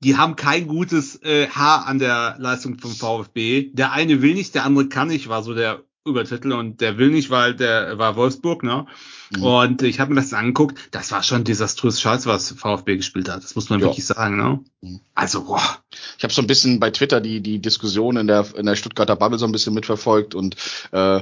die 0.00 0.16
haben 0.16 0.36
kein 0.36 0.66
gutes 0.66 1.22
äh, 1.22 1.48
Haar 1.48 1.86
an 1.86 1.98
der 1.98 2.36
Leistung 2.38 2.78
vom 2.78 2.90
VfB. 2.92 3.70
Der 3.72 3.92
eine 3.92 4.22
will 4.22 4.34
nicht, 4.34 4.54
der 4.54 4.64
andere 4.64 4.88
kann 4.88 5.08
nicht, 5.08 5.28
war 5.28 5.42
so 5.42 5.54
der 5.54 5.82
Übertitel 6.06 6.52
und 6.52 6.80
der 6.80 6.96
will 6.96 7.10
nicht, 7.10 7.28
weil 7.28 7.54
der 7.54 7.98
war 7.98 8.16
Wolfsburg, 8.16 8.62
ne? 8.62 8.86
Mhm. 9.36 9.42
Und 9.42 9.82
ich 9.82 10.00
habe 10.00 10.14
mir 10.14 10.20
das 10.22 10.32
angeguckt, 10.32 10.78
das 10.92 11.12
war 11.12 11.22
schon 11.22 11.44
desaströs 11.44 12.00
Scheiß, 12.00 12.24
was 12.24 12.52
VfB 12.52 12.96
gespielt 12.96 13.28
hat. 13.28 13.44
Das 13.44 13.54
muss 13.54 13.68
man 13.68 13.80
Ja. 13.80 13.86
wirklich 13.86 14.06
sagen, 14.06 14.38
ne? 14.38 14.60
Mhm. 14.80 15.00
Also, 15.14 15.44
boah. 15.44 15.62
Ich 16.16 16.24
habe 16.24 16.32
so 16.32 16.40
ein 16.40 16.46
bisschen 16.46 16.80
bei 16.80 16.90
Twitter 16.90 17.20
die, 17.20 17.42
die 17.42 17.60
Diskussion 17.60 18.16
in 18.16 18.26
der, 18.26 18.46
in 18.56 18.64
der 18.64 18.76
Stuttgarter 18.76 19.16
Bubble 19.16 19.38
so 19.38 19.44
ein 19.44 19.52
bisschen 19.52 19.74
mitverfolgt 19.74 20.34
und 20.34 20.56
äh, 20.92 21.20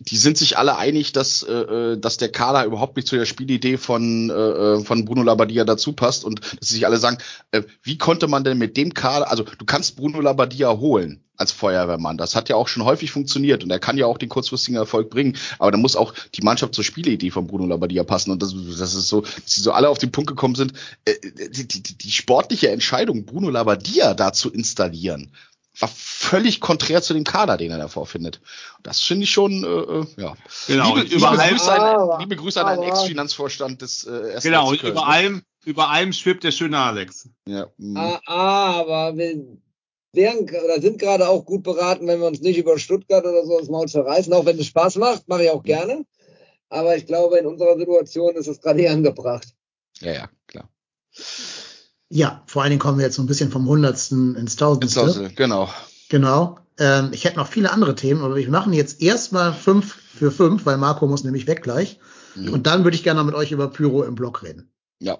die 0.00 0.16
sind 0.16 0.38
sich 0.38 0.58
alle 0.58 0.76
einig, 0.76 1.12
dass, 1.12 1.42
äh, 1.42 1.52
äh, 1.52 1.98
dass 1.98 2.18
der 2.18 2.30
Kader 2.30 2.64
überhaupt 2.64 2.96
nicht 2.96 3.08
zu 3.08 3.16
der 3.16 3.24
Spielidee 3.24 3.78
von, 3.78 4.30
äh, 4.30 4.80
von 4.80 5.04
Bruno 5.04 5.22
Labbadia 5.22 5.64
dazu 5.64 5.92
passt 5.92 6.24
und 6.24 6.40
dass 6.40 6.68
sie 6.68 6.74
sich 6.74 6.86
alle 6.86 6.98
sagen, 6.98 7.18
äh, 7.50 7.62
wie 7.82 7.98
konnte 7.98 8.28
man 8.28 8.44
denn 8.44 8.58
mit 8.58 8.76
dem 8.76 8.94
Kader, 8.94 9.30
also 9.30 9.42
du 9.42 9.64
kannst 9.64 9.96
Bruno 9.96 10.20
Labbadia 10.20 10.70
holen 10.78 11.24
als 11.36 11.52
Feuerwehrmann, 11.52 12.18
das 12.18 12.36
hat 12.36 12.48
ja 12.48 12.56
auch 12.56 12.68
schon 12.68 12.84
häufig 12.84 13.10
funktioniert 13.10 13.64
und 13.64 13.70
er 13.70 13.78
kann 13.78 13.96
ja 13.96 14.06
auch 14.06 14.18
den 14.18 14.28
kurzfristigen 14.28 14.76
Erfolg 14.76 15.10
bringen, 15.10 15.36
aber 15.58 15.70
da 15.70 15.78
muss 15.78 15.96
auch 15.96 16.12
die 16.34 16.42
Mannschaft 16.42 16.74
zur 16.74 16.84
Spielidee 16.84 17.30
von 17.30 17.46
Bruno 17.46 17.66
Labbadia 17.66 18.04
passen. 18.04 18.30
Und 18.30 18.42
das, 18.42 18.54
das 18.78 18.94
ist 18.94 19.08
so, 19.08 19.22
dass 19.22 19.32
sie 19.46 19.60
so 19.60 19.72
alle 19.72 19.88
auf 19.88 19.98
den 19.98 20.12
Punkt 20.12 20.28
gekommen 20.28 20.54
sind, 20.54 20.74
äh, 21.06 21.14
die, 21.50 21.66
die, 21.66 21.98
die 21.98 22.10
sportliche 22.10 22.70
Entscheidung, 22.70 23.24
Bruno 23.24 23.50
Labbadia 23.50 24.14
da 24.14 24.32
zu 24.32 24.50
installieren, 24.50 25.32
war 25.80 25.88
völlig 25.94 26.60
konträr 26.60 27.02
zu 27.02 27.14
dem 27.14 27.24
Kader, 27.24 27.56
den 27.56 27.70
er 27.70 27.78
davor 27.78 28.06
findet. 28.06 28.40
Das 28.82 29.00
finde 29.00 29.24
ich 29.24 29.30
schon, 29.30 29.64
äh, 29.64 29.66
äh, 29.66 30.06
ja. 30.22 30.36
Genau, 30.66 30.88
liebe, 30.88 31.00
und 31.00 31.04
liebe, 31.10 31.16
überall- 31.16 31.50
Grüße 31.50 31.72
an, 31.72 31.80
Aber- 31.80 32.18
liebe 32.20 32.36
Grüße 32.36 32.60
an 32.60 32.66
einen 32.66 32.82
aber- 32.82 32.88
Ex-Finanzvorstand 32.88 33.82
des 33.82 34.04
äh, 34.04 34.10
ersten 34.32 34.48
Genau, 34.48 34.70
und 34.70 34.82
über 34.82 35.06
allem, 35.06 35.42
über 35.64 35.88
allem 35.90 36.12
schwebt 36.12 36.44
der 36.44 36.50
schöne 36.52 36.78
Alex. 36.78 37.28
Ja, 37.46 37.66
mm. 37.76 37.96
Ah, 37.96 38.80
aber 38.80 39.16
wir 39.16 39.44
wären 40.12 40.44
oder 40.48 40.80
sind 40.80 40.98
gerade 40.98 41.28
auch 41.28 41.44
gut 41.44 41.62
beraten, 41.62 42.06
wenn 42.06 42.20
wir 42.20 42.26
uns 42.26 42.40
nicht 42.40 42.56
über 42.58 42.78
Stuttgart 42.78 43.24
oder 43.24 43.44
so 43.44 43.58
das 43.58 43.68
Maul 43.68 43.86
zerreißen, 43.88 44.32
auch 44.32 44.46
wenn 44.46 44.58
es 44.58 44.66
Spaß 44.66 44.96
macht, 44.96 45.28
mache 45.28 45.44
ich 45.44 45.50
auch 45.50 45.62
gerne. 45.62 46.04
Aber 46.70 46.96
ich 46.96 47.06
glaube, 47.06 47.38
in 47.38 47.46
unserer 47.46 47.78
Situation 47.78 48.34
ist 48.36 48.46
es 48.46 48.60
gerade 48.60 48.80
eher 48.82 48.92
angebracht. 48.92 49.48
ja, 50.00 50.12
ja, 50.12 50.28
klar. 50.46 50.68
Ja, 52.10 52.42
vor 52.46 52.62
allen 52.62 52.70
Dingen 52.70 52.80
kommen 52.80 52.98
wir 52.98 53.04
jetzt 53.04 53.16
so 53.16 53.22
ein 53.22 53.26
bisschen 53.26 53.50
vom 53.50 53.66
Hundertsten 53.66 54.34
ins 54.36 54.56
Tausendste. 54.56 55.00
also, 55.02 55.28
genau. 55.34 55.68
Genau. 56.08 56.58
Ähm, 56.78 57.10
ich 57.12 57.24
hätte 57.24 57.36
noch 57.36 57.48
viele 57.48 57.70
andere 57.72 57.94
Themen, 57.94 58.22
aber 58.22 58.36
wir 58.36 58.48
machen 58.50 58.72
jetzt 58.72 59.02
erstmal 59.02 59.52
fünf 59.52 59.94
für 60.16 60.30
fünf, 60.30 60.64
weil 60.64 60.78
Marco 60.78 61.06
muss 61.06 61.24
nämlich 61.24 61.46
weg 61.46 61.62
gleich. 61.62 61.98
Mhm. 62.34 62.52
Und 62.52 62.66
dann 62.66 62.84
würde 62.84 62.96
ich 62.96 63.02
gerne 63.02 63.20
noch 63.20 63.26
mit 63.26 63.34
euch 63.34 63.52
über 63.52 63.68
Pyro 63.68 64.04
im 64.04 64.14
Blog 64.14 64.42
reden. 64.42 64.70
Ja. 65.00 65.18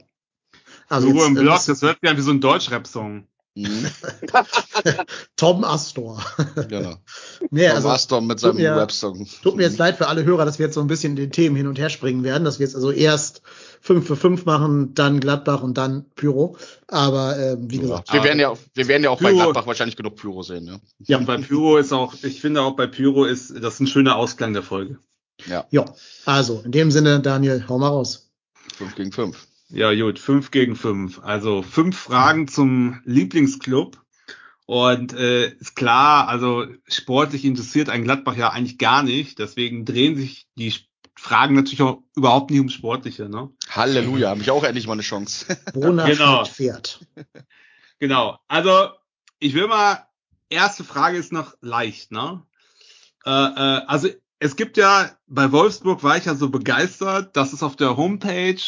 Also 0.89 1.09
Ruhe 1.09 1.17
jetzt, 1.19 1.27
im 1.29 1.37
äh, 1.37 1.41
Blog, 1.41 1.55
das- 1.57 1.67
das 1.67 1.83
hört 1.83 1.99
sich 2.01 2.09
an 2.11 2.17
wie 2.17 2.23
so 2.23 2.31
ein 2.31 2.41
Deutschrap-Song. 2.41 3.27
Mhm, 3.59 3.87
Tom 5.37 5.65
Astor. 5.65 6.23
genau. 6.69 6.95
nee, 7.51 7.67
Tom 7.67 7.77
also 7.77 7.89
Astor 7.89 8.21
mit 8.21 8.39
seinem 8.41 8.57
mir- 8.57 8.77
Rap-Song. 8.77 9.27
tut 9.43 9.57
mir 9.57 9.65
jetzt 9.65 9.79
leid 9.79 9.97
für 9.97 10.07
alle 10.09 10.25
Hörer, 10.25 10.45
dass 10.45 10.59
wir 10.59 10.67
jetzt 10.67 10.75
so 10.75 10.81
ein 10.81 10.87
bisschen 10.87 11.11
in 11.13 11.17
den 11.17 11.33
Themen 11.33 11.57
hin 11.57 11.67
und 11.67 11.79
her 11.79 11.91
springen 11.91 12.23
werden, 12.25 12.45
dass 12.45 12.59
wir 12.59 12.67
jetzt 12.67 12.75
also 12.77 12.91
erst 12.93 13.43
fünf 13.81 14.07
für 14.07 14.17
fünf 14.17 14.45
machen, 14.45 14.95
dann 14.95 15.19
Gladbach 15.21 15.63
und 15.63 15.77
dann 15.79 16.05
Pyro. 16.15 16.57
Aber 16.87 17.37
ähm, 17.39 17.71
wie 17.71 17.77
Ja. 17.77 17.83
gesagt, 17.83 18.13
Wir 18.13 18.23
werden 18.25 18.39
ja, 18.39 18.53
wir 18.75 18.89
werden 18.89 19.03
ja 19.05 19.11
auch 19.11 19.21
bei 19.21 19.31
Pyro- 19.33 19.43
Gladbach 19.45 19.67
wahrscheinlich 19.67 19.97
genug 19.97 20.17
Pyro 20.17 20.43
sehen, 20.43 20.65
ne? 20.65 20.81
ja, 21.07 21.19
Und 21.19 21.27
bei 21.27 21.39
Pyro 21.39 21.79
ist 21.79 21.93
auch, 21.93 22.15
ich 22.23 22.41
finde 22.41 22.63
auch 22.63 22.77
bei 22.77 22.87
Pyro 22.87 23.25
ist 23.25 23.51
das 23.61 23.75
ist 23.75 23.81
ein 23.81 23.87
schöner 23.89 24.17
Ausklang 24.17 24.53
der 24.53 24.63
Folge. 24.63 24.99
Ja, 25.47 25.67
ja. 25.71 25.85
Also 26.27 26.63
in 26.65 26.71
dem 26.73 26.91
Sinne, 26.93 27.21
Daniel, 27.21 27.65
hau 27.69 27.79
mal 27.79 27.89
raus. 27.89 28.31
fünf 28.77 28.95
gegen 28.95 29.11
fünf. 29.11 29.48
Ja, 29.71 29.95
gut, 29.95 30.19
fünf 30.19 30.51
gegen 30.51 30.77
fünf. 30.77 31.21
Also 31.23 31.63
fünf 31.63 31.99
Fragen 31.99 32.49
zum 32.49 33.01
Lieblingsclub. 33.05 34.01
Und 34.67 35.15
äh, 35.15 35.49
ist 35.55 35.77
klar, 35.77 36.29
also 36.29 36.67
sportlich 36.87 37.45
interessiert 37.47 37.89
ein 37.89 38.05
Gladbach 38.05 38.37
ja 38.37 38.51
eigentlich 38.51 38.77
gar 38.77 39.03
nicht. 39.03 39.39
Deswegen 39.39 39.87
drehen 39.87 40.17
sich 40.17 40.47
die 40.57 40.75
Fragen 41.17 41.55
natürlich 41.55 41.83
auch 41.83 42.03
überhaupt 42.15 42.51
nicht 42.51 42.61
ums 42.61 42.75
Sportliche. 42.75 43.29
Ne? 43.29 43.51
Halleluja, 43.71 44.31
habe 44.31 44.43
ich 44.43 44.51
auch 44.51 44.65
endlich 44.65 44.87
mal 44.87 44.93
eine 44.93 45.03
Chance. 45.03 45.59
Bona 45.75 46.07
Genau. 46.07 46.45
Pferd. 46.45 47.01
Genau. 48.01 48.39
Also 48.47 48.91
ich 49.41 49.55
will 49.55 49.67
mal, 49.67 50.07
erste 50.51 50.85
Frage 50.85 51.17
ist 51.17 51.33
noch 51.33 51.55
leicht. 51.61 52.13
Ne? 52.13 52.45
Äh, 53.25 53.31
äh, 53.31 53.83
also 53.89 54.09
es 54.39 54.55
gibt 54.55 54.77
ja, 54.77 55.11
bei 55.27 55.51
Wolfsburg 55.51 56.05
war 56.05 56.17
ich 56.17 56.27
ja 56.27 56.37
so 56.37 56.49
begeistert, 56.49 57.37
dass 57.37 57.53
es 57.53 57.65
auf 57.65 57.75
der 57.75 57.97
Homepage 57.97 58.61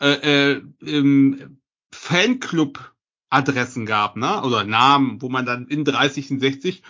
äh, 0.00 0.52
äh, 0.52 0.62
im 0.80 1.58
Fanclub 1.92 2.94
Adressen 3.30 3.86
gab, 3.86 4.16
ne? 4.16 4.42
Oder 4.42 4.64
Namen, 4.64 5.20
wo 5.20 5.28
man 5.28 5.44
dann 5.44 5.66
in 5.68 5.84
30 5.84 6.30
und 6.30 6.40
60. 6.40 6.82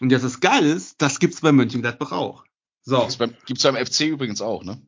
Und 0.00 0.10
jetzt 0.10 0.24
das 0.24 0.40
Geile 0.40 0.72
ist, 0.72 1.00
das 1.02 1.18
gibt's 1.18 1.40
bei 1.40 1.52
Mönchengladbach 1.52 2.12
auch. 2.12 2.44
So, 2.82 3.00
Gibt's 3.00 3.16
beim, 3.16 3.34
gibt's 3.46 3.62
beim 3.62 3.76
FC 3.76 4.00
übrigens 4.02 4.40
auch, 4.40 4.64
ne? 4.64 4.80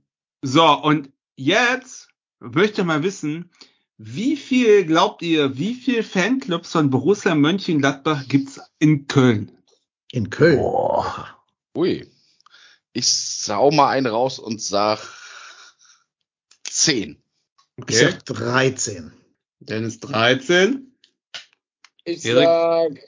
so 0.45 0.67
und 0.83 1.11
jetzt 1.37 2.09
möchte 2.39 2.83
ich 2.83 2.87
mal 2.87 3.03
wissen, 3.03 3.51
wie 3.97 4.37
viel 4.37 4.85
glaubt 4.85 5.23
ihr, 5.23 5.57
wie 5.57 5.75
viel 5.75 6.03
Fanclubs 6.03 6.73
von 6.73 6.91
Borussia 6.91 7.35
Mönchengladbach 7.35 8.29
gibt's 8.29 8.61
in 8.79 9.07
Köln? 9.07 9.53
In 10.13 10.31
Köln. 10.31 10.59
Boah. 10.59 11.29
Ui. 11.77 12.07
Ich 12.93 13.07
sau 13.07 13.71
mal 13.71 13.89
einen 13.89 14.07
raus 14.07 14.39
und 14.39 14.61
sag 14.61 15.01
zehn. 16.65 17.23
Ich 17.89 17.99
sag 17.99 18.25
13. 18.27 19.13
Dennis 19.61 20.01
13. 20.01 20.97
Ich 22.05 22.25
Erik? 22.25 22.45
sag 22.45 22.99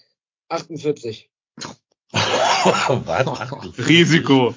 48. 0.49 1.31
was? 2.13 3.79
Risiko. 3.89 4.55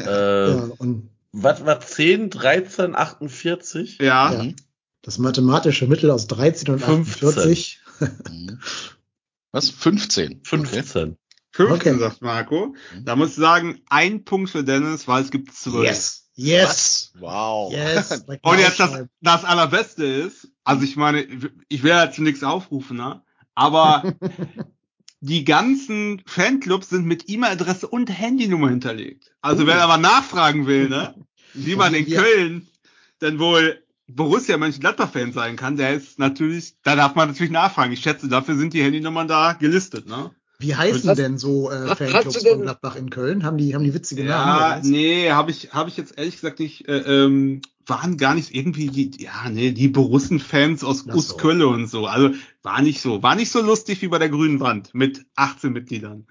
Äh, 0.00 0.78
Ja, 0.78 1.10
was 1.32 1.64
war 1.64 1.80
10, 1.80 2.30
13, 2.30 2.94
48? 2.94 3.98
Ja. 3.98 4.32
Ja. 4.32 4.52
das 5.02 5.18
mathematische 5.18 5.86
Mittel 5.86 6.10
aus 6.10 6.26
13 6.26 6.70
und 6.70 6.78
15. 6.80 7.28
48. 7.28 7.80
Mhm. 8.30 8.60
Was? 9.52 9.70
15. 9.70 10.40
15. 10.42 11.16
15, 11.54 11.72
Okay. 11.74 11.98
sagt 11.98 12.22
Marco. 12.22 12.74
Da 13.02 13.16
muss 13.16 13.30
ich 13.30 13.34
sagen, 13.36 13.80
ein 13.88 14.24
Punkt 14.24 14.50
für 14.50 14.64
Dennis, 14.64 15.06
weil 15.06 15.22
es 15.22 15.30
gibt 15.30 15.54
zwölf. 15.54 15.84
Yes. 15.84 16.30
Yes. 16.34 17.12
Wow. 17.18 17.72
Yes. 17.72 18.24
Und 18.42 18.58
jetzt 18.58 18.80
das, 18.80 19.04
das 19.20 19.44
Allerbeste 19.44 20.04
ist, 20.04 20.48
also 20.64 20.82
ich 20.82 20.96
meine, 20.96 21.26
ich 21.68 21.82
will 21.82 21.90
ja 21.90 22.10
zu 22.10 22.22
nichts 22.22 22.42
aufrufen, 22.42 22.96
ne? 22.96 23.22
aber 23.54 24.14
die 25.20 25.44
ganzen 25.44 26.22
Fanclubs 26.26 26.88
sind 26.90 27.06
mit 27.06 27.28
E-Mail-Adresse 27.28 27.86
und 27.86 28.10
Handynummer 28.10 28.68
hinterlegt. 28.68 29.32
Also 29.40 29.66
wer 29.66 29.80
aber 29.80 29.96
nachfragen 29.96 30.66
will, 30.66 30.88
ne, 30.88 31.14
wie 31.54 31.76
man 31.76 31.94
in. 31.94 32.06
Köln 32.06 32.68
denn 33.20 33.38
wohl 33.38 33.82
Borussia 34.06 34.58
Mönchengladbach-Fan 34.58 35.32
sein 35.32 35.56
kann, 35.56 35.76
der 35.76 35.94
ist 35.94 36.18
natürlich, 36.18 36.74
da 36.82 36.94
darf 36.94 37.14
man 37.14 37.28
natürlich 37.28 37.52
nachfragen. 37.52 37.92
Ich 37.92 38.00
schätze, 38.00 38.28
dafür 38.28 38.56
sind 38.56 38.74
die 38.74 38.82
Handynummern 38.82 39.28
da 39.28 39.54
gelistet, 39.54 40.06
ne? 40.06 40.30
Wie 40.64 40.74
heißen 40.74 41.10
Was- 41.10 41.16
denn 41.16 41.38
so 41.38 41.70
äh, 41.70 41.94
Fanclubs 41.94 42.46
von 42.46 42.62
Gladbach 42.62 42.96
in 42.96 43.10
Köln? 43.10 43.44
Haben 43.44 43.58
die, 43.58 43.74
haben 43.74 43.84
die 43.84 43.92
witzige 43.94 44.24
Ja, 44.24 44.44
Namen? 44.44 44.80
was? 44.82 44.86
nee, 44.88 45.30
habe 45.30 45.50
ich, 45.50 45.72
habe 45.72 45.90
ich 45.90 45.96
jetzt 45.96 46.16
ehrlich 46.18 46.34
gesagt 46.36 46.58
nicht, 46.58 46.88
äh, 46.88 46.98
ähm, 47.24 47.60
waren 47.86 48.16
gar 48.16 48.34
nicht 48.34 48.54
irgendwie 48.54 48.88
die, 48.88 49.22
ja, 49.22 49.48
nee, 49.50 49.72
die 49.72 49.88
Borussen-Fans 49.88 50.82
aus 50.84 51.04
Ach 51.08 51.12
so. 51.12 51.18
Uskölle 51.18 51.68
und 51.68 51.86
so. 51.86 52.06
Also 52.06 52.30
war 52.62 52.80
nicht 52.80 53.00
so, 53.02 53.22
war 53.22 53.34
nicht 53.34 53.50
so 53.50 53.60
lustig 53.60 54.00
wie 54.02 54.08
bei 54.08 54.18
der 54.18 54.30
Grünen 54.30 54.60
Wand 54.60 54.94
mit 54.94 55.26
18 55.36 55.72
Mitgliedern. 55.72 56.26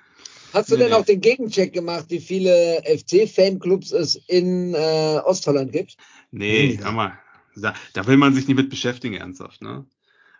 Hast 0.51 0.71
du 0.71 0.75
Nee, 0.77 0.83
denn 0.85 0.93
auch 0.93 1.05
den 1.05 1.21
Gegencheck 1.21 1.73
gemacht, 1.73 2.05
wie 2.09 2.19
viele 2.19 2.81
FC-Fanclubs 2.85 3.91
es 3.91 4.15
in 4.27 4.73
äh, 4.73 5.19
Ostholland 5.25 5.71
gibt? 5.71 5.97
Nee, 6.31 6.79
sag 6.81 6.93
mal, 6.93 7.17
da, 7.55 7.73
da 7.93 8.05
will 8.07 8.17
man 8.17 8.33
sich 8.33 8.47
nicht 8.47 8.57
mit 8.57 8.69
beschäftigen, 8.69 9.15
ernsthaft, 9.15 9.61
ne? 9.61 9.85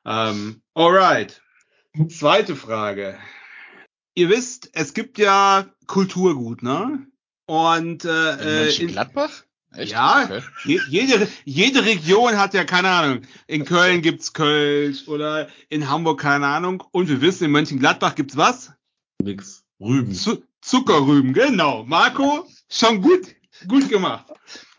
Ähm, 0.05 0.61
alright. 0.73 1.41
Zweite 2.09 2.55
Frage. 2.55 3.15
Ihr 4.15 4.29
wisst, 4.29 4.69
es 4.73 4.93
gibt 4.93 5.17
ja 5.17 5.65
Kulturgut, 5.87 6.61
ne? 6.63 7.07
Und 7.45 8.05
In 8.05 8.09
äh, 8.09 8.13
äh, 8.13 8.41
in, 8.41 8.65
Mönchengladbach? 8.65 9.43
Echt? 9.75 9.91
Ja. 9.91 10.23
Okay. 10.25 10.41
Je, 10.65 10.79
jede, 10.87 11.27
jede 11.45 11.83
Region 11.85 12.37
hat 12.37 12.53
ja, 12.53 12.63
keine 12.63 12.89
Ahnung, 12.89 13.21
in 13.47 13.65
Köln 13.65 14.01
gibt's 14.01 14.33
Kölsch 14.33 15.07
oder 15.07 15.47
in 15.69 15.89
Hamburg, 15.89 16.21
keine 16.21 16.47
Ahnung. 16.47 16.83
Und 16.91 17.09
wir 17.09 17.21
wissen, 17.21 17.45
in 17.45 17.51
Mönchengladbach 17.51 18.15
gibt's 18.15 18.37
was? 18.37 18.71
Nix. 19.21 19.63
Rüben. 19.79 20.13
Zu, 20.13 20.43
Zuckerrüben, 20.61 21.33
genau. 21.33 21.83
Marco, 21.85 22.47
schon 22.69 23.01
gut, 23.01 23.35
gut 23.67 23.89
gemacht. 23.89 24.25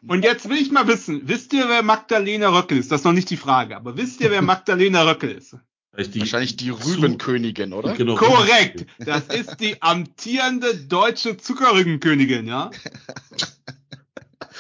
Und 0.07 0.25
jetzt 0.25 0.49
will 0.49 0.59
ich 0.59 0.71
mal 0.71 0.87
wissen, 0.87 1.23
wisst 1.29 1.53
ihr, 1.53 1.69
wer 1.69 1.83
Magdalena 1.83 2.49
Röckel 2.49 2.79
ist? 2.79 2.93
Das 2.93 3.01
ist 3.01 3.05
noch 3.05 3.13
nicht 3.13 3.31
die 3.31 3.37
Frage, 3.37 3.77
aber 3.77 3.97
wisst 3.97 4.21
ihr, 4.21 4.31
wer 4.31 4.43
Magdalena 4.53 5.03
Röckel 5.03 5.33
ist? 5.33 5.57
Die, 5.97 6.21
Wahrscheinlich 6.21 6.57
die 6.57 6.71
Rübenkönigin, 6.71 7.73
oder? 7.73 7.95
Genau, 7.95 8.17
Korrekt. 8.17 8.85
Das 8.99 9.27
ist 9.29 9.61
die 9.61 9.81
amtierende 9.81 10.75
deutsche 10.77 11.37
Zuckerrübenkönigin, 11.37 12.47
ja? 12.49 12.71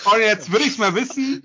Und 0.05 0.21
jetzt 0.21 0.53
will 0.53 0.61
ich 0.61 0.79
mal 0.79 0.95
wissen, 0.95 1.43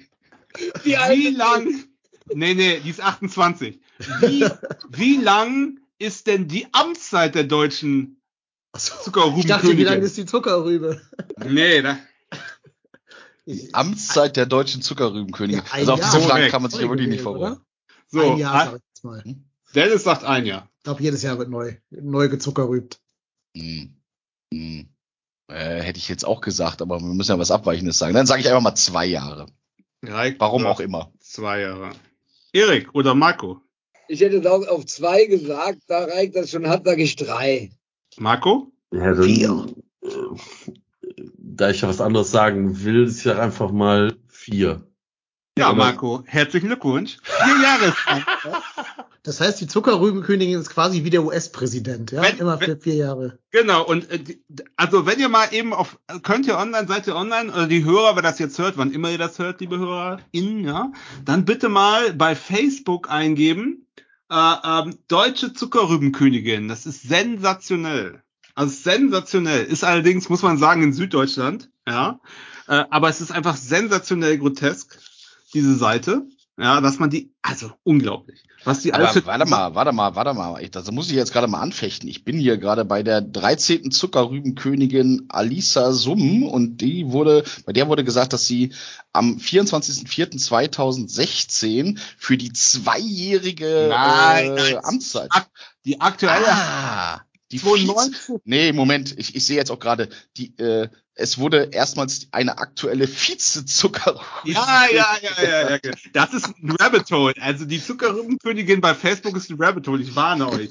Die 0.86 0.92
Wie 0.92 1.30
lang? 1.36 1.86
Nee, 2.34 2.54
nee, 2.54 2.80
die 2.84 2.90
ist 2.92 3.02
28. 3.02 3.80
Wie, 4.22 4.46
wie 4.90 5.18
lang 5.18 5.80
ist 5.98 6.28
denn 6.28 6.48
die 6.48 6.68
Amtszeit 6.72 7.34
der 7.36 7.46
deutschen 7.46 8.22
Achso. 8.72 8.94
Ich 8.96 9.02
dachte, 9.06 9.34
wie 9.38 9.42
Zuckerrübenkönigin? 9.42 9.86
lange 9.86 10.02
ist 10.06 10.18
die 10.18 10.26
Zuckerrübe? 10.28 11.02
Nee, 11.48 11.82
da, 11.82 11.98
Ich- 13.46 13.74
Amtszeit 13.74 14.38
der 14.38 14.46
deutschen 14.46 14.84
Zuckerrübenkönigin. 14.84 15.64
Ja, 15.66 15.72
also 15.72 15.94
auf 15.94 16.00
Jahr. 16.00 16.10
diese 16.12 16.22
Frage 16.22 16.34
Korrekt. 16.34 16.52
kann 16.52 16.62
man 16.62 16.70
sich 16.72 16.80
ja 16.82 16.90
wirklich 16.90 17.08
nicht 17.08 17.22
vorbereiten. 17.22 17.62
so, 18.10 18.32
ein 18.34 18.38
Jahr, 18.38 18.54
ah, 18.54 18.66
sag 18.66 18.76
ich 18.76 18.82
jetzt 18.94 19.04
mal. 19.04 19.24
Ich 19.70 19.74
Dennis 19.74 20.04
sagt 20.04 20.24
ein 20.24 20.46
Jahr. 20.48 20.68
glaube, 20.84 21.04
jedes 21.04 21.22
Jahr 21.22 21.38
wird 21.38 21.50
neu, 21.50 21.76
neu 21.92 22.28
gezuckerrübt. 22.28 23.00
Hm. 23.56 23.96
Hm. 24.52 24.90
Äh, 25.48 25.82
hätte 25.82 26.00
ich 26.00 26.10
jetzt 26.10 26.26
auch 26.26 26.42
gesagt, 26.42 26.82
aber 26.82 27.00
wir 27.00 27.14
müssen 27.14 27.32
ja 27.32 27.40
was 27.40 27.52
Abweichendes 27.52 28.00
sagen. 28.00 28.16
Dann 28.16 28.26
sage 28.26 28.42
ich 28.42 28.48
einfach 28.48 28.62
mal 28.62 28.76
zwei 28.76 29.06
Jahre. 29.06 29.46
Reicht 30.04 30.40
Warum 30.40 30.66
auch 30.66 30.80
immer. 30.80 31.12
Zwei 31.20 31.62
Jahre. 31.62 31.92
Erik 32.52 32.96
oder 32.96 33.14
Marco? 33.14 33.62
Ich 34.08 34.22
hätte 34.22 34.52
auch 34.52 34.68
auf 34.68 34.88
zwei 34.88 35.26
gesagt, 35.26 35.82
da 35.88 36.06
reicht 36.06 36.36
das 36.36 36.50
schon 36.50 36.68
hat, 36.68 36.86
sage 36.86 37.04
ich 37.04 37.16
drei. 37.16 37.70
Marco? 38.18 38.72
Ja, 38.92 39.14
dann, 39.14 39.24
Vier. 39.24 39.68
äh, 40.02 41.20
da 41.38 41.70
ich 41.70 41.82
ja 41.82 41.88
was 41.88 42.02
anderes 42.02 42.32
sagen 42.32 42.84
will, 42.84 43.04
ist 43.04 43.24
ja 43.24 43.40
einfach 43.40 43.72
mal 43.72 44.18
vier. 44.28 44.89
Ja, 45.60 45.68
Aber- 45.70 45.78
Marco, 45.78 46.24
herzlichen 46.26 46.68
Glückwunsch. 46.68 47.18
Vier 47.24 47.62
Jahre. 47.62 47.94
Das 49.24 49.42
heißt, 49.42 49.60
die 49.60 49.68
Zuckerrübenkönigin 49.68 50.60
ist 50.62 50.70
quasi 50.70 51.04
wie 51.04 51.10
der 51.10 51.24
US-Präsident, 51.26 52.12
ja? 52.14 52.22
Wenn- 52.24 52.38
Immer 52.38 52.58
für 52.58 52.68
wenn- 52.68 52.80
vier 52.82 52.96
Jahre. 52.96 53.38
Genau, 53.52 53.86
und 53.86 54.10
äh, 54.10 54.38
also 54.78 55.06
wenn 55.06 55.20
ihr 55.20 55.28
mal 55.28 55.50
eben 55.54 55.74
auf, 55.74 56.00
könnt 56.24 56.48
ihr 56.48 56.58
online, 56.58 56.88
seid 56.88 57.06
ihr 57.06 57.16
online, 57.18 57.52
oder 57.52 57.68
die 57.68 57.84
Hörer, 57.84 58.16
wer 58.16 58.24
das 58.24 58.40
jetzt 58.40 58.58
hört, 58.60 58.78
wann 58.78 58.92
immer 58.92 59.12
ihr 59.12 59.18
das 59.18 59.38
hört, 59.38 59.60
liebe 59.60 59.78
HörerInnen, 59.78 60.64
ja, 60.64 60.94
dann 61.26 61.44
bitte 61.44 61.68
mal 61.68 62.14
bei 62.14 62.34
Facebook 62.34 63.12
eingeben, 63.12 63.86
äh, 64.32 64.54
ähm, 64.64 64.98
Deutsche 65.10 65.54
Zuckerrübenkönigin. 65.54 66.70
Das 66.70 66.86
ist 66.86 67.04
sensationell. 67.04 68.24
Also 68.56 68.74
sensationell. 68.74 69.66
Ist 69.66 69.84
allerdings, 69.84 70.30
muss 70.30 70.44
man 70.44 70.58
sagen, 70.58 70.82
in 70.82 70.94
Süddeutschland, 70.94 71.70
ja. 71.88 72.22
Äh, 72.68 72.86
aber 72.90 73.10
es 73.10 73.20
ist 73.20 73.32
einfach 73.32 73.58
sensationell 73.58 74.38
grotesk, 74.38 74.98
diese 75.54 75.76
Seite. 75.76 76.28
Ja, 76.62 76.82
dass 76.82 77.00
man 77.00 77.10
die, 77.10 77.32
also 77.42 77.72
unglaublich. 77.84 78.44
Was 78.66 78.82
die 78.82 78.94
alles 78.94 79.26
warte 79.26 79.46
mal, 79.46 79.76
warte 79.76 79.94
mal, 79.94 80.14
warte 80.16 80.34
mal. 80.34 80.62
Ich, 80.62 80.72
das 80.72 80.92
muss 80.92 81.10
ich 81.10 81.16
jetzt 81.16 81.32
gerade 81.32 81.48
mal 81.48 81.62
anfechten. 81.62 82.10
Ich 82.10 82.26
bin 82.26 82.38
hier 82.38 82.58
gerade 82.58 82.84
bei 82.84 83.02
der 83.02 83.22
13. 83.22 83.92
Zuckerrübenkönigin 83.92 85.28
Alisa 85.30 85.94
Summ 85.94 86.44
und 86.44 86.82
die 86.82 87.10
wurde, 87.12 87.46
bei 87.66 87.72
der 87.72 87.88
wurde 87.88 88.04
gesagt, 88.04 88.34
dass 88.34 88.46
sie 88.46 88.74
am 89.14 89.38
24.04.2016 89.38 91.98
für 92.18 92.36
die 92.36 92.52
zweijährige 92.52 93.88
Nein, 93.90 94.58
äh. 94.58 94.76
Amtszeit. 94.84 95.30
Die 95.86 96.02
aktuelle 96.02 96.48
Ah, 96.50 97.22
die 97.52 97.60
Vize, 97.60 97.86
2019. 97.86 98.40
Nee, 98.46 98.72
Moment, 98.74 99.18
ich, 99.18 99.36
ich 99.36 99.46
sehe 99.46 99.58
jetzt 99.58 99.72
auch 99.72 99.80
gerade, 99.80 100.10
die, 100.38 100.58
äh, 100.58 100.88
es 101.16 101.38
wurde 101.38 101.70
erstmals 101.72 102.28
eine 102.32 102.60
aktuelle 102.60 103.06
Vize-Zucker. 103.08 104.22
Ja, 104.46 104.86
ja, 104.94 105.06
ja, 105.22 105.44
ja, 105.44 105.70
ja. 105.72 105.80
Das 106.14 106.34
ist 106.34 106.48
ein 106.48 106.76
Rabbit 106.80 107.12
Hole. 107.12 107.34
Also 107.42 107.66
die 107.66 107.84
Zuckerrübenkönigin 107.84 108.80
bei 108.80 108.96
Facebook 108.96 109.36
ist 109.36 109.50
ein 109.50 109.62
Rabbit 109.62 109.88
Hole. 109.88 110.02
Ich 110.02 110.16
warne 110.16 110.48
euch. 110.50 110.70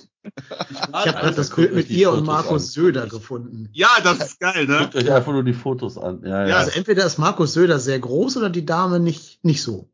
Ich 0.71 0.81
habe 0.81 1.13
gerade 1.13 1.35
das 1.35 1.51
Bild 1.51 1.75
mit 1.75 1.91
ihr 1.91 2.11
und 2.11 2.21
Fotos 2.21 2.27
Markus 2.35 2.63
an. 2.63 2.69
Söder 2.71 3.07
gefunden. 3.09 3.69
Ja, 3.73 3.91
das 4.03 4.19
ist 4.21 4.41
geil, 4.41 4.67
ne? 4.67 4.79
Guckt 4.79 4.97
euch 4.97 5.13
einfach 5.13 5.33
nur 5.33 5.45
die 5.45 5.53
Fotos 5.53 5.99
an. 5.99 6.23
Ja, 6.23 6.43
ja. 6.43 6.49
Ja, 6.49 6.57
Also 6.59 6.71
entweder 6.73 7.05
ist 7.05 7.19
Markus 7.19 7.53
Söder 7.53 7.79
sehr 7.79 7.99
groß 7.99 8.39
oder 8.39 8.49
die 8.51 8.65
Dame 8.65 9.01
nicht, 9.01 9.45
nicht 9.45 9.63
so. 9.63 9.91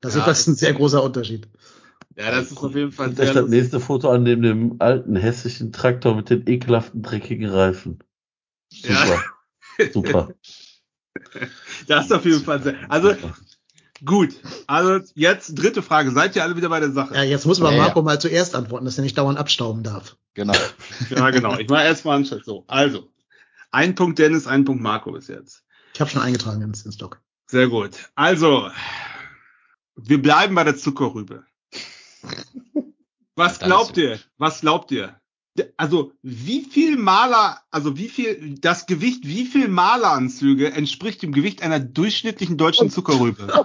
Das 0.00 0.14
Ja, 0.14 0.20
ist 0.20 0.26
das 0.26 0.40
ist 0.40 0.46
ein 0.48 0.54
sehr 0.56 0.74
großer 0.74 1.02
Unterschied. 1.02 1.48
Ja, 2.16 2.30
das 2.30 2.50
ist 2.52 2.58
auf 2.58 2.74
jeden 2.74 2.92
Fall 2.92 3.14
sehr 3.14 3.26
das 3.26 3.34
lustig. 3.34 3.50
nächste 3.60 3.80
Foto 3.80 4.10
an 4.10 4.24
dem, 4.24 4.42
dem 4.42 4.76
alten 4.80 5.16
hessischen 5.16 5.72
Traktor 5.72 6.14
mit 6.14 6.30
den 6.30 6.46
ekelhaften, 6.46 7.02
dreckigen 7.02 7.48
Reifen. 7.50 7.98
Super. 8.72 9.22
Super. 9.92 10.28
Das 11.86 12.06
ist 12.06 12.12
auf 12.12 12.24
jeden 12.24 12.42
Fall 12.42 12.60
sehr. 12.60 12.74
Also 12.88 13.14
gut. 14.04 14.34
Also 14.66 14.98
jetzt 15.14 15.54
dritte 15.54 15.80
Frage. 15.80 16.10
Seid 16.10 16.34
ihr 16.34 16.42
alle 16.42 16.56
wieder 16.56 16.68
bei 16.68 16.80
der 16.80 16.90
Sache? 16.90 17.14
Ja, 17.14 17.22
jetzt 17.22 17.46
muss 17.46 17.60
man 17.60 17.72
Ja, 17.72 17.82
Marco 17.82 18.00
ja. 18.00 18.04
mal 18.04 18.20
zuerst 18.20 18.56
antworten, 18.56 18.84
dass 18.84 18.98
er 18.98 19.04
nicht 19.04 19.16
dauernd 19.16 19.38
abstauben 19.38 19.84
darf. 19.84 20.16
Genau. 20.34 20.54
Ja, 21.10 21.30
genau. 21.30 21.56
Ich 21.58 21.68
mache 21.68 21.84
erstmal 21.84 22.16
einen 22.16 22.26
Schritt. 22.26 22.44
So, 22.44 22.64
also. 22.66 23.08
Ein 23.70 23.94
Punkt 23.94 24.18
Dennis, 24.18 24.48
ein 24.48 24.64
Punkt 24.64 24.82
Marco 24.82 25.12
bis 25.12 25.28
jetzt. 25.28 25.62
Ich 25.94 26.00
habe 26.00 26.10
schon 26.10 26.22
eingetragen 26.22 26.62
ins, 26.62 26.84
ins 26.84 26.96
Doc. 26.96 27.20
Sehr 27.46 27.68
gut. 27.68 28.10
Also, 28.16 28.68
wir 29.96 30.20
bleiben 30.20 30.54
bei 30.56 30.64
der 30.64 30.76
Zuckerrübe. 30.76 31.44
Was 33.36 33.58
glaubt 33.58 33.96
ihr? 33.96 34.18
Was 34.38 34.60
glaubt 34.60 34.90
ihr? 34.92 35.20
Also, 35.76 36.12
wie 36.22 36.64
viel 36.64 36.96
Maler, 36.96 37.60
also 37.70 37.96
wie 37.96 38.08
viel, 38.08 38.56
das 38.58 38.86
Gewicht, 38.86 39.24
wie 39.24 39.44
viel 39.44 39.68
Maleranzüge 39.68 40.72
entspricht 40.72 41.22
dem 41.22 41.32
Gewicht 41.32 41.62
einer 41.62 41.78
durchschnittlichen 41.78 42.56
deutschen 42.56 42.90
Zuckerrübe? 42.90 43.46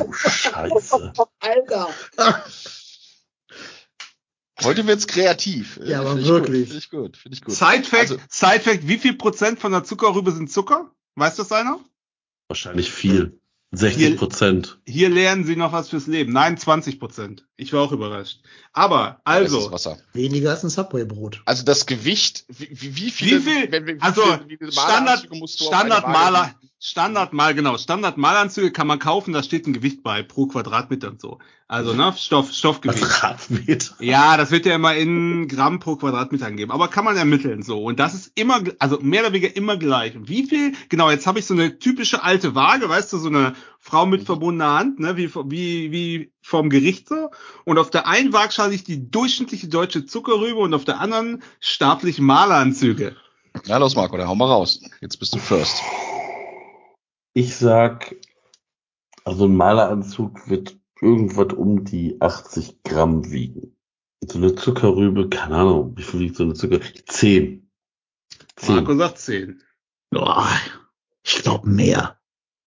Oh, 0.00 0.12
Scheiße. 0.12 1.12
Alter. 1.40 1.88
Heute 4.62 4.86
wird's 4.86 5.06
kreativ. 5.06 5.78
Ja, 5.84 6.00
aber 6.00 6.10
Finde 6.10 6.22
ich 6.22 6.28
wirklich. 6.28 6.68
Finde 6.68 6.78
ich 6.78 6.90
gut. 6.90 7.16
Finde 7.16 7.36
ich 7.36 7.44
gut. 7.44 7.54
Side-Fact, 7.54 8.10
Also, 8.10 8.16
Side-Fact, 8.28 8.88
wie 8.88 8.98
viel 8.98 9.14
Prozent 9.14 9.60
von 9.60 9.72
der 9.72 9.84
Zuckerrübe 9.84 10.32
sind 10.32 10.50
Zucker? 10.50 10.90
Weiß 11.14 11.36
das 11.36 11.52
einer? 11.52 11.80
Wahrscheinlich 12.48 12.90
viel. 12.90 13.37
60 13.72 14.16
Prozent. 14.16 14.78
Hier 14.86 15.10
lernen 15.10 15.44
Sie 15.44 15.54
noch 15.54 15.72
was 15.72 15.90
fürs 15.90 16.06
Leben. 16.06 16.32
Nein, 16.32 16.56
20 16.56 16.98
Prozent. 16.98 17.46
Ich 17.56 17.72
war 17.72 17.82
auch 17.82 17.92
überrascht. 17.92 18.40
Aber, 18.72 19.20
also, 19.24 19.70
Wasser. 19.70 19.98
Weniger 20.14 20.50
als 20.50 20.64
ein 20.64 20.70
Subway-Brot. 20.70 21.42
Also 21.44 21.64
das 21.64 21.84
Gewicht, 21.84 22.44
wie, 22.48 22.68
wie, 22.70 22.96
wie 22.96 23.10
viele, 23.10 23.38
Wie 23.38 23.50
viel- 23.50 23.72
wenn- 23.72 23.86
wie 23.86 24.00
also, 24.00 24.22
viele- 24.22 24.48
wie 24.48 24.56
viele 24.56 24.72
Standard, 24.72 25.04
Maleranzüge 25.06 25.36
musst 25.36 25.58
Waage- 26.80 27.08
Standardmal, 27.08 27.54
genau, 27.54 27.76
Standardmalanzüge 27.76 28.70
kann 28.72 28.86
man 28.86 28.98
kaufen, 28.98 29.32
da 29.32 29.42
steht 29.42 29.66
ein 29.66 29.72
Gewicht 29.72 30.02
bei 30.02 30.22
pro 30.22 30.46
Quadratmeter 30.46 31.08
und 31.08 31.20
so. 31.20 31.38
Also, 31.66 31.92
ne, 31.92 32.14
Stoff, 32.16 32.52
Stoffgewicht. 32.52 33.02
Quadratmeter. 33.02 33.94
Ja, 34.00 34.36
das 34.36 34.50
wird 34.50 34.64
ja 34.64 34.74
immer 34.74 34.94
in 34.94 35.48
Gramm 35.48 35.80
pro 35.80 35.96
Quadratmeter 35.96 36.46
angegeben, 36.46 36.72
aber 36.72 36.88
kann 36.88 37.04
man 37.04 37.16
ermitteln 37.16 37.62
so. 37.62 37.84
Und 37.84 37.98
das 37.98 38.14
ist 38.14 38.32
immer, 38.36 38.60
also 38.78 38.98
mehr 39.00 39.22
oder 39.22 39.32
weniger 39.32 39.54
immer 39.54 39.76
gleich. 39.76 40.16
Und 40.16 40.28
wie 40.28 40.44
viel, 40.44 40.72
genau, 40.88 41.10
jetzt 41.10 41.26
habe 41.26 41.40
ich 41.40 41.46
so 41.46 41.54
eine 41.54 41.78
typische 41.78 42.22
alte 42.22 42.54
Waage, 42.54 42.88
weißt 42.88 43.12
du, 43.12 43.18
so 43.18 43.28
eine 43.28 43.54
Frau 43.80 44.06
mit 44.06 44.22
verbundener 44.24 44.78
Hand, 44.78 44.98
ne, 45.00 45.16
wie, 45.16 45.34
wie, 45.34 45.92
wie 45.92 46.32
vom 46.40 46.70
Gericht 46.70 47.08
so. 47.08 47.30
Und 47.64 47.78
auf 47.78 47.90
der 47.90 48.06
einen 48.06 48.32
Waagschale 48.32 48.70
liegt 48.72 48.88
die 48.88 49.10
durchschnittliche 49.10 49.68
deutsche 49.68 50.06
Zuckerrübe 50.06 50.58
und 50.58 50.72
auf 50.72 50.84
der 50.84 51.00
anderen 51.00 51.42
staatliche 51.60 52.22
Maleranzüge. 52.22 53.16
Ja, 53.66 53.76
los 53.78 53.96
Marco, 53.96 54.16
dann 54.16 54.28
hau 54.28 54.34
mal 54.34 54.46
raus. 54.46 54.80
Jetzt 55.00 55.18
bist 55.18 55.34
du 55.34 55.38
first. 55.38 55.82
Ich 57.32 57.56
sag, 57.56 58.16
also 59.24 59.44
ein 59.44 59.56
Maleranzug 59.56 60.48
wird 60.48 60.76
irgendwas 61.00 61.52
um 61.54 61.84
die 61.84 62.20
80 62.20 62.82
Gramm 62.82 63.30
wiegen. 63.30 63.76
So 64.26 64.38
eine 64.38 64.54
Zuckerrübe, 64.54 65.28
keine 65.28 65.56
Ahnung, 65.56 65.96
wie 65.96 66.02
viel 66.02 66.20
wiegt 66.20 66.36
so 66.36 66.44
eine 66.44 66.54
Zuckerrübe? 66.54 67.04
10. 67.06 67.70
10. 68.56 68.74
Marco 68.74 68.96
sagt 68.96 69.18
10. 69.18 69.62
Boah, 70.10 70.48
ich 71.22 71.42
glaube 71.42 71.68
mehr. 71.68 72.18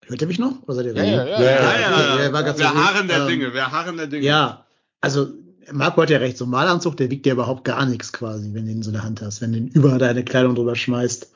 Hört 0.06 0.22
ihr 0.22 0.28
mich 0.28 0.40
noch? 0.40 0.64
Oder 0.64 0.76
seid 0.76 0.86
ihr 0.88 0.96
Ja, 0.96 1.04
ja, 1.04 1.26
ja. 1.26 1.26
Ja, 1.26 1.42
Ja, 1.42 1.62
ja, 1.62 2.16
ja, 2.16 2.24
ja. 2.24 2.34
war 2.34 2.44
ganz 2.44 2.60
Wir 2.60 2.70
so 2.70 2.76
harren 2.76 3.08
der 3.08 3.22
ähm, 3.22 3.28
Dinge, 3.28 3.54
wir 3.54 3.72
harren 3.72 3.98
der 3.98 4.08
Dinge. 4.08 4.26
Ja, 4.26 4.66
also 5.02 5.34
Marco 5.72 6.02
hat 6.02 6.10
ja 6.10 6.18
recht, 6.18 6.38
so 6.38 6.46
ein 6.46 6.50
Malanzug, 6.50 6.98
der 6.98 7.10
wiegt 7.10 7.26
ja 7.26 7.34
überhaupt 7.34 7.64
gar 7.64 7.86
nichts 7.86 8.12
quasi, 8.12 8.54
wenn 8.54 8.66
du 8.66 8.72
ihn 8.72 8.84
so 8.84 8.90
in 8.90 8.96
der 8.96 9.04
Hand 9.04 9.22
hast, 9.22 9.42
wenn 9.42 9.52
du 9.52 9.60
ihn 9.60 9.68
über 9.68 9.98
deine 9.98 10.24
Kleidung 10.24 10.56
drüber 10.56 10.76
schmeißt. 10.76 11.32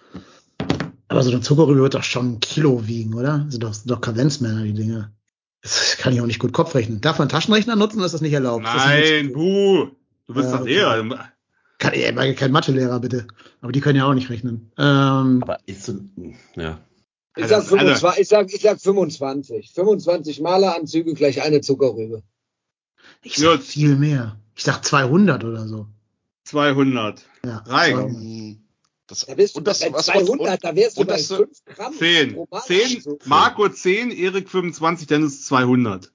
Aber 1.16 1.24
so 1.24 1.32
eine 1.32 1.40
Zuckerrübe 1.40 1.80
wird 1.82 1.94
doch 1.96 2.04
schon 2.04 2.34
ein 2.34 2.40
Kilo 2.42 2.88
wiegen, 2.88 3.14
oder? 3.14 3.46
Sind 3.48 3.64
doch, 3.64 3.74
sind 3.74 3.90
doch 3.90 4.02
Kavenzmänner, 4.02 4.64
die 4.64 4.74
Dinge. 4.74 5.14
Das 5.62 5.96
kann 5.98 6.12
ich 6.14 6.20
auch 6.20 6.26
nicht 6.26 6.40
gut 6.40 6.52
Kopf 6.52 6.76
rechnen. 6.76 7.00
Darf 7.00 7.20
man 7.20 7.24
einen 7.28 7.30
Taschenrechner 7.30 7.78
nutzen 7.78 7.98
oder 7.98 8.06
ist 8.08 8.12
das 8.12 8.20
nicht 8.20 8.34
erlaubt? 8.34 8.64
Nein, 8.64 9.28
nicht- 9.28 9.34
buh. 9.34 9.88
Du 10.28 10.34
bist 10.34 10.50
Ja, 10.50 10.56
doch 10.58 10.62
okay. 10.64 10.74
Lehrer. 10.74 11.30
Kann, 11.78 11.94
ich 11.94 12.14
meine, 12.14 12.36
kein 12.36 12.52
Mathelehrer, 12.52 13.00
bitte. 13.00 13.28
Aber 13.62 13.72
die 13.72 13.80
können 13.80 13.98
ja 13.98 14.06
auch 14.06 14.14
nicht 14.14 14.30
rechnen. 14.30 14.72
Ähm, 14.78 15.40
Aber 15.42 15.58
ist 15.66 15.86
so, 15.86 15.94
ein- 15.94 16.36
ja. 16.58 16.80
Ich 17.38 17.48
sag, 17.48 17.60
Also, 17.60 17.78
25, 17.78 18.22
ich 18.22 18.28
sag, 18.28 18.54
ich 18.54 18.62
sag 18.62 18.82
25. 18.82 19.72
25 19.74 20.42
Maleranzüge 20.42 21.14
gleich 21.14 21.42
eine 21.42 21.62
Zuckerrübe. 21.62 22.24
ich 23.24 23.38
sag 23.38 23.62
viel 23.62 23.96
mehr. 23.96 24.38
Ich 24.56 24.64
sag 24.66 24.84
200 24.84 25.46
oder 25.46 25.66
so. 25.66 25.88
200. 26.44 27.26
Ja, 27.46 27.64
Rein. 27.68 28.65
200. 29.08 29.12
Das, 29.12 29.26
Da 29.26 29.36
bist 29.36 29.56
du 29.56 29.60
und 29.60 29.68
das, 29.68 29.80
bei 29.80 29.94
was, 29.94 30.06
200, 30.08 30.64
da 30.64 30.76
wärst 30.76 30.98
du 30.98 31.02
und 31.02 31.08
bei 31.08 31.18
das, 31.18 31.28
5 31.28 31.50
Gramm. 31.66 31.94
10. 31.94 32.34
pro 32.34 32.48
10. 32.60 32.78
Maleranzug. 32.78 33.28
Marco 33.28 33.70
10, 33.70 34.12
Erik 34.12 34.50
25, 34.50 35.08
Dennis 35.08 35.46
200. 35.46 36.12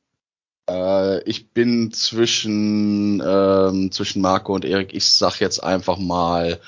Äh, 0.68 1.22
ich 1.28 1.50
bin 1.50 1.92
zwischen, 1.92 3.22
ähm, 3.24 3.92
zwischen 3.92 4.22
Marco 4.22 4.54
und 4.54 4.64
Erik. 4.64 4.94
Ich 4.94 5.08
sag 5.08 5.40
jetzt 5.40 5.62
einfach 5.62 5.98
mal 5.98 6.60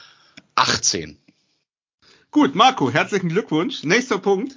18. 0.54 1.18
Gut, 2.30 2.54
Marco, 2.54 2.90
herzlichen 2.90 3.28
Glückwunsch. 3.28 3.84
Nächster 3.84 4.18
Punkt. 4.18 4.56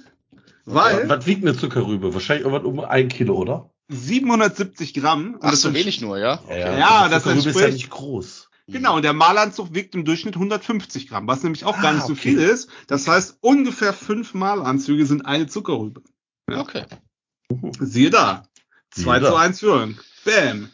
Weil 0.64 1.08
Was 1.08 1.26
wiegt 1.26 1.42
eine 1.44 1.56
Zuckerrübe? 1.56 2.12
Wahrscheinlich 2.14 2.44
irgendwas 2.46 2.66
um 2.66 2.80
ein 2.80 3.08
Kilo, 3.08 3.36
oder? 3.36 3.70
770 3.88 4.94
Gramm. 4.94 5.34
Und 5.34 5.38
Ach, 5.42 5.50
das 5.50 5.62
so 5.62 5.72
wenig 5.72 6.00
nur, 6.00 6.18
ja? 6.18 6.40
Ja, 6.48 7.04
Die 7.04 7.10
das 7.10 7.22
Zuckerrübe 7.22 7.50
ist 7.50 7.60
ja 7.60 7.68
nicht 7.68 7.90
groß. 7.90 8.45
Genau, 8.68 8.96
und 8.96 9.02
der 9.02 9.12
Malanzug 9.12 9.74
wiegt 9.74 9.94
im 9.94 10.04
Durchschnitt 10.04 10.34
150 10.34 11.08
Gramm, 11.08 11.28
was 11.28 11.42
nämlich 11.44 11.64
auch 11.64 11.80
gar 11.80 11.92
Ah, 11.92 11.94
nicht 11.94 12.06
so 12.06 12.12
okay. 12.14 12.22
viel 12.30 12.38
ist. 12.40 12.68
Das 12.88 13.06
heißt, 13.06 13.38
ungefähr 13.40 13.92
fünf 13.92 14.34
Malanzüge 14.34 15.06
sind 15.06 15.24
eine 15.24 15.46
Zuckerrübe. 15.46 16.02
Ja. 16.50 16.60
Okay. 16.60 16.84
Siehe 17.78 18.10
da. 18.10 18.48
2 18.90 19.02
Siehe 19.02 19.20
da. 19.20 19.28
zu 19.30 19.36
1 19.36 19.60
Führung. 19.60 20.00
Bam. 20.24 20.70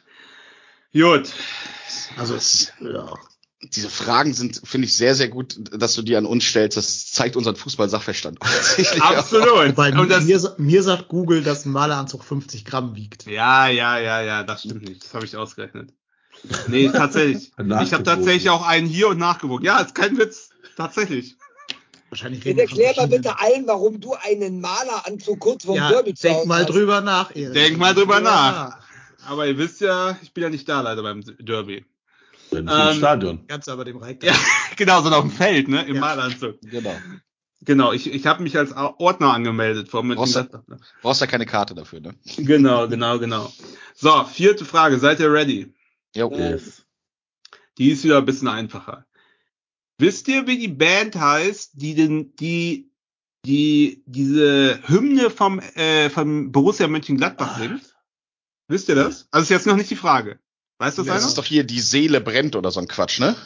Gut. 0.94 1.32
Also, 2.16 2.34
Das- 2.34 2.72
ja. 2.80 3.12
Diese 3.74 3.90
Fragen 3.90 4.34
sind, 4.34 4.60
finde 4.64 4.86
ich, 4.88 4.96
sehr, 4.96 5.14
sehr 5.14 5.28
gut, 5.28 5.56
dass 5.80 5.94
du 5.94 6.02
die 6.02 6.16
an 6.16 6.26
uns 6.26 6.42
stellst. 6.44 6.76
Das 6.76 7.12
zeigt 7.12 7.36
unseren 7.36 7.54
Fußball-Sachverstand. 7.54 8.38
Absolut. 9.00 9.46
Wobei 9.68 9.92
Und 9.96 10.08
das, 10.08 10.24
mir, 10.24 10.54
mir 10.58 10.82
sagt 10.82 11.06
Google, 11.08 11.44
dass 11.44 11.64
ein 11.64 11.70
Maleranzug 11.70 12.24
50 12.24 12.64
Gramm 12.64 12.96
wiegt. 12.96 13.24
ja, 13.26 13.68
ja, 13.68 13.98
ja, 14.00 14.20
ja, 14.20 14.42
das 14.42 14.62
stimmt 14.64 14.82
nicht. 14.88 15.04
Das 15.04 15.14
habe 15.14 15.24
ich 15.26 15.36
ausgerechnet. 15.36 15.92
Nee, 16.68 16.88
tatsächlich. 16.88 17.52
ich 17.82 17.92
habe 17.92 18.02
tatsächlich 18.02 18.50
auch 18.50 18.66
einen 18.66 18.86
hier 18.86 19.08
und 19.08 19.18
nachgewogen. 19.18 19.64
Ja, 19.64 19.78
ist 19.80 19.94
kein 19.94 20.16
Witz. 20.18 20.50
Tatsächlich. 20.76 21.36
Wahrscheinlich 22.08 22.44
reden 22.44 22.58
erklär 22.58 22.92
mal 22.96 23.06
bitte 23.08 23.38
allen, 23.38 23.66
warum 23.66 24.00
du 24.00 24.14
einen 24.14 24.60
Maleranzug 24.60 25.38
kurz 25.40 25.64
vorm 25.64 25.76
Ja, 25.78 25.88
Derby 25.88 26.14
zu 26.14 26.26
denk 26.28 26.44
mal 26.46 26.60
hast. 26.60 26.70
drüber 26.70 27.00
nach, 27.00 27.34
Erik. 27.34 27.54
Denk 27.54 27.78
mal 27.78 27.94
drüber 27.94 28.20
nach. 28.20 28.78
Aber 29.26 29.46
ihr 29.46 29.56
wisst 29.56 29.80
ja, 29.80 30.18
ich 30.22 30.32
bin 30.34 30.42
ja 30.44 30.50
nicht 30.50 30.68
da 30.68 30.80
leider 30.82 31.02
beim 31.02 31.22
Derby. 31.38 31.86
Wenn 32.50 32.68
Ähm, 32.68 32.88
im 32.90 32.96
Stadion. 32.98 33.46
Ganz 33.46 33.66
aber 33.68 33.84
dem 33.84 33.96
Reik. 33.96 34.22
Ja, 34.22 34.34
genau, 34.76 35.00
so 35.00 35.08
auf 35.10 35.22
dem 35.22 35.30
Feld, 35.30 35.68
ne? 35.68 35.84
Im 35.86 35.94
Ja. 35.94 36.00
Malanzug. 36.02 36.60
genau. 36.62 36.94
Genau, 37.64 37.92
ich, 37.92 38.12
ich 38.12 38.26
habe 38.26 38.42
mich 38.42 38.58
als 38.58 38.72
Ordner 38.72 39.32
angemeldet 39.32 39.88
vor 39.88 40.02
Brauchst 40.02 40.34
du- 40.34 40.40
Mönchengladbach. 40.40 40.76
Brauchst 41.02 41.20
ja 41.20 41.26
keine 41.28 41.46
Karte 41.46 41.74
dafür, 41.74 42.00
ne? 42.00 42.14
Genau, 42.36 42.88
genau, 42.88 43.18
genau. 43.20 43.50
So, 43.94 44.24
vierte 44.24 44.64
Frage. 44.64 44.98
Seid 44.98 45.20
ihr 45.20 45.32
ready? 45.32 45.72
Jo. 46.14 46.30
Yes. 46.32 46.84
Die 47.78 47.90
ist 47.90 48.04
wieder 48.04 48.18
ein 48.18 48.24
bisschen 48.26 48.48
einfacher. 48.48 49.06
Wisst 49.98 50.28
ihr, 50.28 50.46
wie 50.46 50.58
die 50.58 50.68
Band 50.68 51.16
heißt, 51.16 51.72
die 51.74 51.94
den, 51.94 52.34
die, 52.36 52.90
die, 53.46 54.02
diese 54.06 54.80
Hymne 54.88 55.30
vom, 55.30 55.58
äh, 55.60 56.10
vom 56.10 56.52
Borussia 56.52 56.88
Mönchengladbach 56.88 57.58
singt? 57.58 57.96
Wisst 58.68 58.88
ihr 58.88 58.94
das? 58.94 59.28
Also 59.30 59.44
ist 59.44 59.50
jetzt 59.50 59.66
noch 59.66 59.76
nicht 59.76 59.90
die 59.90 59.96
Frage. 59.96 60.38
Weiß 60.78 60.96
das 60.96 61.06
Das 61.06 61.16
einer? 61.16 61.28
ist 61.28 61.38
doch 61.38 61.44
hier 61.44 61.64
die 61.64 61.80
Seele 61.80 62.20
brennt 62.20 62.56
oder 62.56 62.70
so 62.70 62.80
ein 62.80 62.88
Quatsch, 62.88 63.20
ne? 63.20 63.36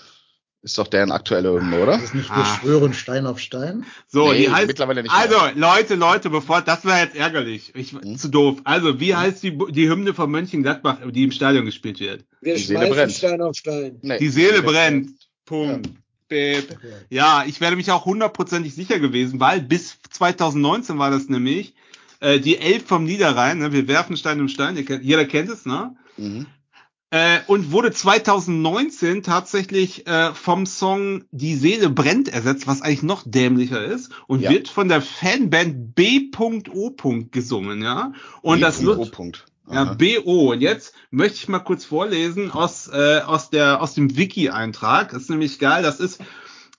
Ist 0.67 0.79
doch 0.79 0.89
deren 0.89 1.13
aktuelle 1.13 1.53
Hymne, 1.53 1.79
oder? 1.81 1.93
Das 1.93 2.03
ist 2.03 2.15
nicht, 2.17 2.29
wir 2.29 2.37
Ah. 2.39 2.59
schwören 2.61 2.93
Stein 2.93 3.25
auf 3.25 3.39
Stein. 3.39 3.87
So, 4.09 4.33
Nee, 4.33 4.39
die 4.47 4.51
heißt, 4.51 4.67
mittlerweile 4.67 5.05
nicht 5.05 5.15
also, 5.15 5.37
mehr. 5.41 5.53
Leute, 5.55 5.95
Leute, 5.95 6.29
bevor, 6.29 6.61
das 6.61 6.85
wäre 6.85 6.99
jetzt 7.05 7.15
ärgerlich. 7.15 7.71
Ich, 7.77 7.93
Hm? 7.93 8.19
zu 8.19 8.29
doof. 8.29 8.59
Also, 8.65 8.99
wie 8.99 9.15
heißt 9.15 9.45
die, 9.45 9.57
die 9.71 9.89
Hymne 9.89 10.13
von 10.13 10.29
Mönchengladbach, 10.29 10.99
die 11.13 11.23
im 11.23 11.31
Stadion 11.31 11.67
gespielt 11.67 12.01
wird? 12.01 12.25
Wir 12.41 12.57
Die 12.57 12.63
Seele 12.63 12.81
schmeißen 12.81 12.95
brennt. 12.97 13.13
Stein 13.13 13.43
auf 13.43 13.55
Stein. 13.57 13.99
Nee. 14.03 14.19
Die 14.19 14.29
Seele 14.29 14.61
brennt. 14.63 15.11
Punkt. 15.45 15.89
Beep. 16.29 16.73
Okay. 16.73 16.93
Ja, 17.11 17.45
ich 17.47 17.61
wäre 17.61 17.77
mich 17.77 17.89
auch 17.93 18.05
hundertprozentig 18.05 18.75
sicher 18.75 18.99
gewesen, 18.99 19.39
weil 19.39 19.61
bis 19.61 19.99
2019 20.11 20.99
war 20.99 21.13
das 21.13 21.29
nämlich 21.29 21.75
äh, 22.19 22.41
die 22.41 22.59
Elf 22.59 22.85
vom 22.87 23.05
Niederrhein. 23.05 23.59
Ne? 23.59 23.73
Wir 23.73 23.87
werfen 23.87 24.17
Stein 24.17 24.41
um 24.41 24.49
Stein. 24.49 24.77
Ihr 24.77 24.85
kennt, 24.85 25.05
jeder 25.05 25.25
kennt 25.27 25.49
es, 25.49 25.65
ne? 25.65 25.95
Mhm. 26.17 26.47
Äh, 27.17 27.41
und 27.47 27.73
wurde 27.73 27.93
2019 27.93 29.23
tatsächlich 29.23 30.07
äh, 30.07 30.35
vom 30.35 30.67
Song 30.67 31.25
Die 31.31 31.55
Seele 31.57 31.89
brennt 31.89 32.29
ersetzt, 32.29 32.67
was 32.67 32.83
eigentlich 32.83 33.03
noch 33.03 33.23
dämlicher 33.25 33.83
ist 33.83 34.11
und 34.27 34.41
Ja. 34.43 34.51
wird 34.51 34.69
von 34.69 34.89
der 34.89 35.01
Fanband 35.01 35.95
B.O. 35.95 36.91
gesungen, 37.31 37.81
ja. 37.83 38.13
Und 38.43 38.61
das 38.61 38.81
O. 38.81 38.93
Lut- 38.93 39.13
Punkt. 39.13 39.47
Ja. 39.71 39.95
BO. 39.95 40.53
Und 40.53 40.61
jetzt 40.61 40.93
möchte 41.11 41.39
ich 41.39 41.49
mal 41.49 41.59
kurz 41.61 41.85
vorlesen 41.87 42.51
aus, 42.53 42.87
äh, 42.89 43.21
aus, 43.27 43.49
der, 43.51 43.81
aus 43.83 43.95
dem 43.95 44.17
Wiki-Eintrag. 44.17 45.11
Das 45.13 45.23
ist 45.23 45.31
nämlich 45.31 45.59
geil. 45.59 45.83
Das 45.83 45.99
ist 46.01 46.21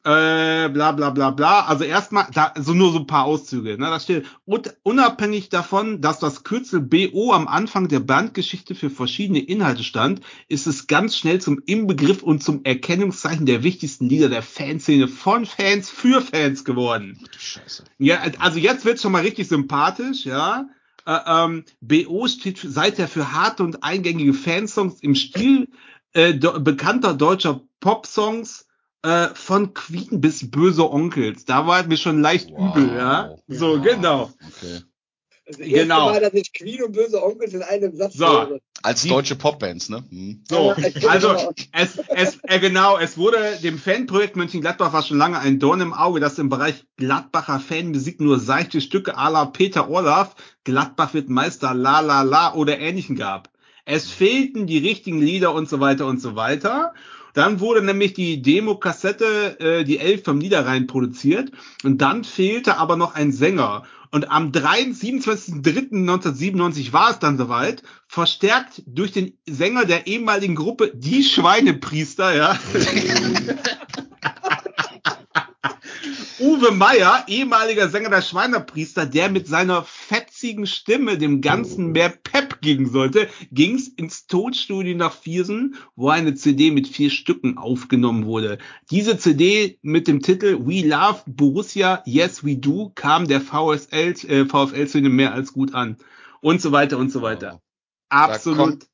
äh, 0.08 0.70
bla 0.70 0.94
bla 0.94 1.10
bla 1.10 1.32
bla. 1.32 1.66
Also 1.66 1.84
erstmal, 1.84 2.28
da 2.34 2.54
so 2.58 2.74
nur 2.74 2.94
so 2.94 3.00
ein 3.00 3.08
paar 3.08 3.26
Auszüge. 3.26 3.72
Ne? 3.72 3.88
Da 3.88 4.00
steht, 4.00 4.26
"Und 4.46 4.74
unabhängig 4.84 5.50
davon, 5.50 6.00
dass 6.00 6.20
das 6.20 6.46
Kürzel 6.46 6.80
BO 6.80 7.34
am 7.34 7.50
Anfang 7.50 7.90
der 7.90 8.00
Bandgeschichte 8.00 8.74
für 8.74 8.90
verschiedene 8.90 9.40
Inhalte 9.40 9.84
stand, 9.84 10.22
ist 10.48 10.66
es 10.66 10.88
ganz 10.88 11.18
schnell 11.18 11.42
zum 11.42 11.62
Inbegriff 11.66 12.24
und 12.24 12.42
zum 12.42 12.64
Erkennungszeichen 12.64 13.46
der 13.46 13.64
wichtigsten 13.64 14.08
Lieder 14.08 14.30
der 14.30 14.44
Fanszene 14.44 15.10
von 15.10 15.46
Fans 15.46 15.90
für 15.90 16.22
Fans 16.22 16.64
geworden. 16.64 17.20
Ach 17.22 17.28
du 17.28 17.40
Scheiße. 17.40 17.84
Ja, 17.98 18.22
also 18.40 18.60
jetzt 18.60 18.86
wird's 18.86 19.02
schon 19.02 19.12
mal 19.12 19.24
richtig 19.24 19.50
sympathisch, 19.50 20.26
ja. 20.26 20.70
Äh, 21.06 21.20
ähm, 21.26 21.66
BO 21.82 22.28
steht 22.28 22.60
seither 22.60 23.10
für 23.10 23.34
harte 23.34 23.62
und 23.64 23.84
eingängige 23.84 24.34
Fansongs 24.34 25.02
im 25.02 25.16
Stil 25.16 25.68
äh, 26.14 26.34
bekannter 26.34 27.14
deutscher 27.14 27.62
Popsongs 27.82 28.67
äh, 29.08 29.30
von 29.34 29.74
Queen 29.74 30.22
bis 30.22 30.50
Böse 30.52 30.90
Onkels. 30.92 31.46
Da 31.46 31.66
war 31.66 31.84
mir 31.88 31.98
schon 31.98 32.22
leicht 32.22 32.52
Wow. 32.52 32.76
übel, 32.76 32.96
ja. 32.96 33.36
So, 33.48 33.76
Ja. 33.78 33.82
genau. 33.82 34.32
Okay. 34.48 34.82
Das 35.46 35.60
erste 35.60 35.74
Genau. 35.84 36.10
Mal, 36.10 36.20
dass 36.20 36.34
ich 36.34 36.52
Queen 36.52 36.84
und 36.84 36.92
böse 36.92 37.24
Onkels 37.24 37.54
in 37.54 37.64
einem 37.64 37.96
Satz 37.96 38.16
So. 38.16 38.26
höre. 38.28 38.60
Als 38.84 39.04
deutsche 39.04 39.36
Popbands, 39.36 39.90
ne? 39.90 40.04
Hm. 40.10 40.44
So, 40.48 40.76
also 41.08 41.36
es, 41.72 41.98
es, 42.16 42.38
äh, 42.44 42.60
genau, 42.60 42.98
es 42.98 43.18
wurde 43.18 43.38
dem 43.64 43.80
Fanprojekt 43.80 44.36
Mönchengladbach 44.36 44.94
war 44.94 45.02
schon 45.04 45.18
lange 45.18 45.40
ein 45.40 45.58
Dorn 45.60 45.82
im 45.82 45.94
Auge, 45.94 46.20
dass 46.20 46.38
im 46.38 46.50
Bereich 46.50 46.86
Gladbacher 46.98 47.60
Fanmusik 47.60 48.20
nur 48.22 48.40
seichte 48.40 48.80
Stücke 48.82 49.18
à 49.18 49.32
la 49.32 49.46
Peter 49.46 49.90
Orloff, 49.90 50.36
Gladbach 50.64 51.14
wird 51.16 51.28
Meister, 51.30 51.74
la 51.74 52.02
la 52.02 52.22
la 52.22 52.54
oder 52.54 52.78
ähnlichen 52.78 53.16
gab. 53.16 53.50
Es 53.86 54.10
fehlten 54.12 54.68
die 54.68 54.78
richtigen 54.80 55.22
Lieder 55.22 55.54
und 55.54 55.68
so 55.70 55.80
weiter 55.80 56.06
und 56.06 56.22
so 56.22 56.36
weiter. 56.36 56.94
Dann 57.38 57.60
wurde 57.60 57.84
nämlich 57.84 58.16
die 58.16 58.42
Demo-Kassette, 58.42 59.60
äh, 59.60 59.84
die 59.84 60.00
Elf 60.00 60.24
vom 60.24 60.40
Niederrhein 60.40 60.88
produziert 60.88 61.52
und 61.84 62.02
dann 62.02 62.24
fehlte 62.24 62.80
aber 62.80 62.96
noch 62.96 63.14
ein 63.14 63.32
Sänger. 63.32 63.84
Und 64.10 64.32
am 64.32 64.52
3. 64.52 64.86
27.03.1997 64.86 66.94
war 66.94 67.12
es 67.12 67.20
dann 67.20 67.38
soweit, 67.38 67.84
verstärkt 68.08 68.82
durch 68.88 69.12
den 69.12 69.38
Sänger 69.48 69.86
der 69.86 70.08
ehemaligen 70.08 70.56
Gruppe 70.56 70.92
Die 70.96 71.24
Schweinepriester, 71.24 72.36
ja. 72.36 72.58
Uwe 76.40 76.72
Meier, 76.72 77.24
ehemaliger 77.28 77.90
Sänger 77.90 78.12
der 78.12 78.22
Schweinepriester, 78.22 79.08
der 79.08 79.30
mit 79.30 79.48
seiner 79.48 79.84
fetzigen 79.84 80.68
Stimme 80.68 81.18
dem 81.18 81.42
Ganzen 81.42 81.94
mehr 81.94 82.10
Pep 82.10 82.62
geben 82.62 82.88
sollte, 82.90 83.28
ging's 83.52 83.88
ins 83.88 84.28
Tonstudio 84.28 84.96
nach 84.96 85.14
Viersen, 85.14 85.78
wo 85.96 86.10
eine 86.10 86.36
CD 86.36 86.70
mit 86.70 86.88
vier 86.88 87.10
Stücken 87.10 87.58
aufgenommen 87.58 88.26
wurde. 88.26 88.60
Diese 88.92 89.18
CD 89.18 89.80
mit 89.82 90.08
dem 90.08 90.22
Titel 90.22 90.60
We 90.64 90.88
Love 90.88 91.24
Borussia, 91.26 92.04
Yes 92.06 92.46
We 92.46 92.56
Do 92.56 92.92
kam 92.94 93.28
der 93.28 93.42
VSL, 93.42 94.14
äh, 94.28 94.46
VfL-Szene 94.46 95.10
mehr 95.10 95.34
als 95.34 95.54
gut 95.54 95.74
an. 95.74 95.98
Und 96.42 96.62
so 96.62 96.72
weiter 96.72 97.00
und 97.00 97.12
so 97.12 97.24
weiter. 97.24 97.62
Absolut. 98.10 98.86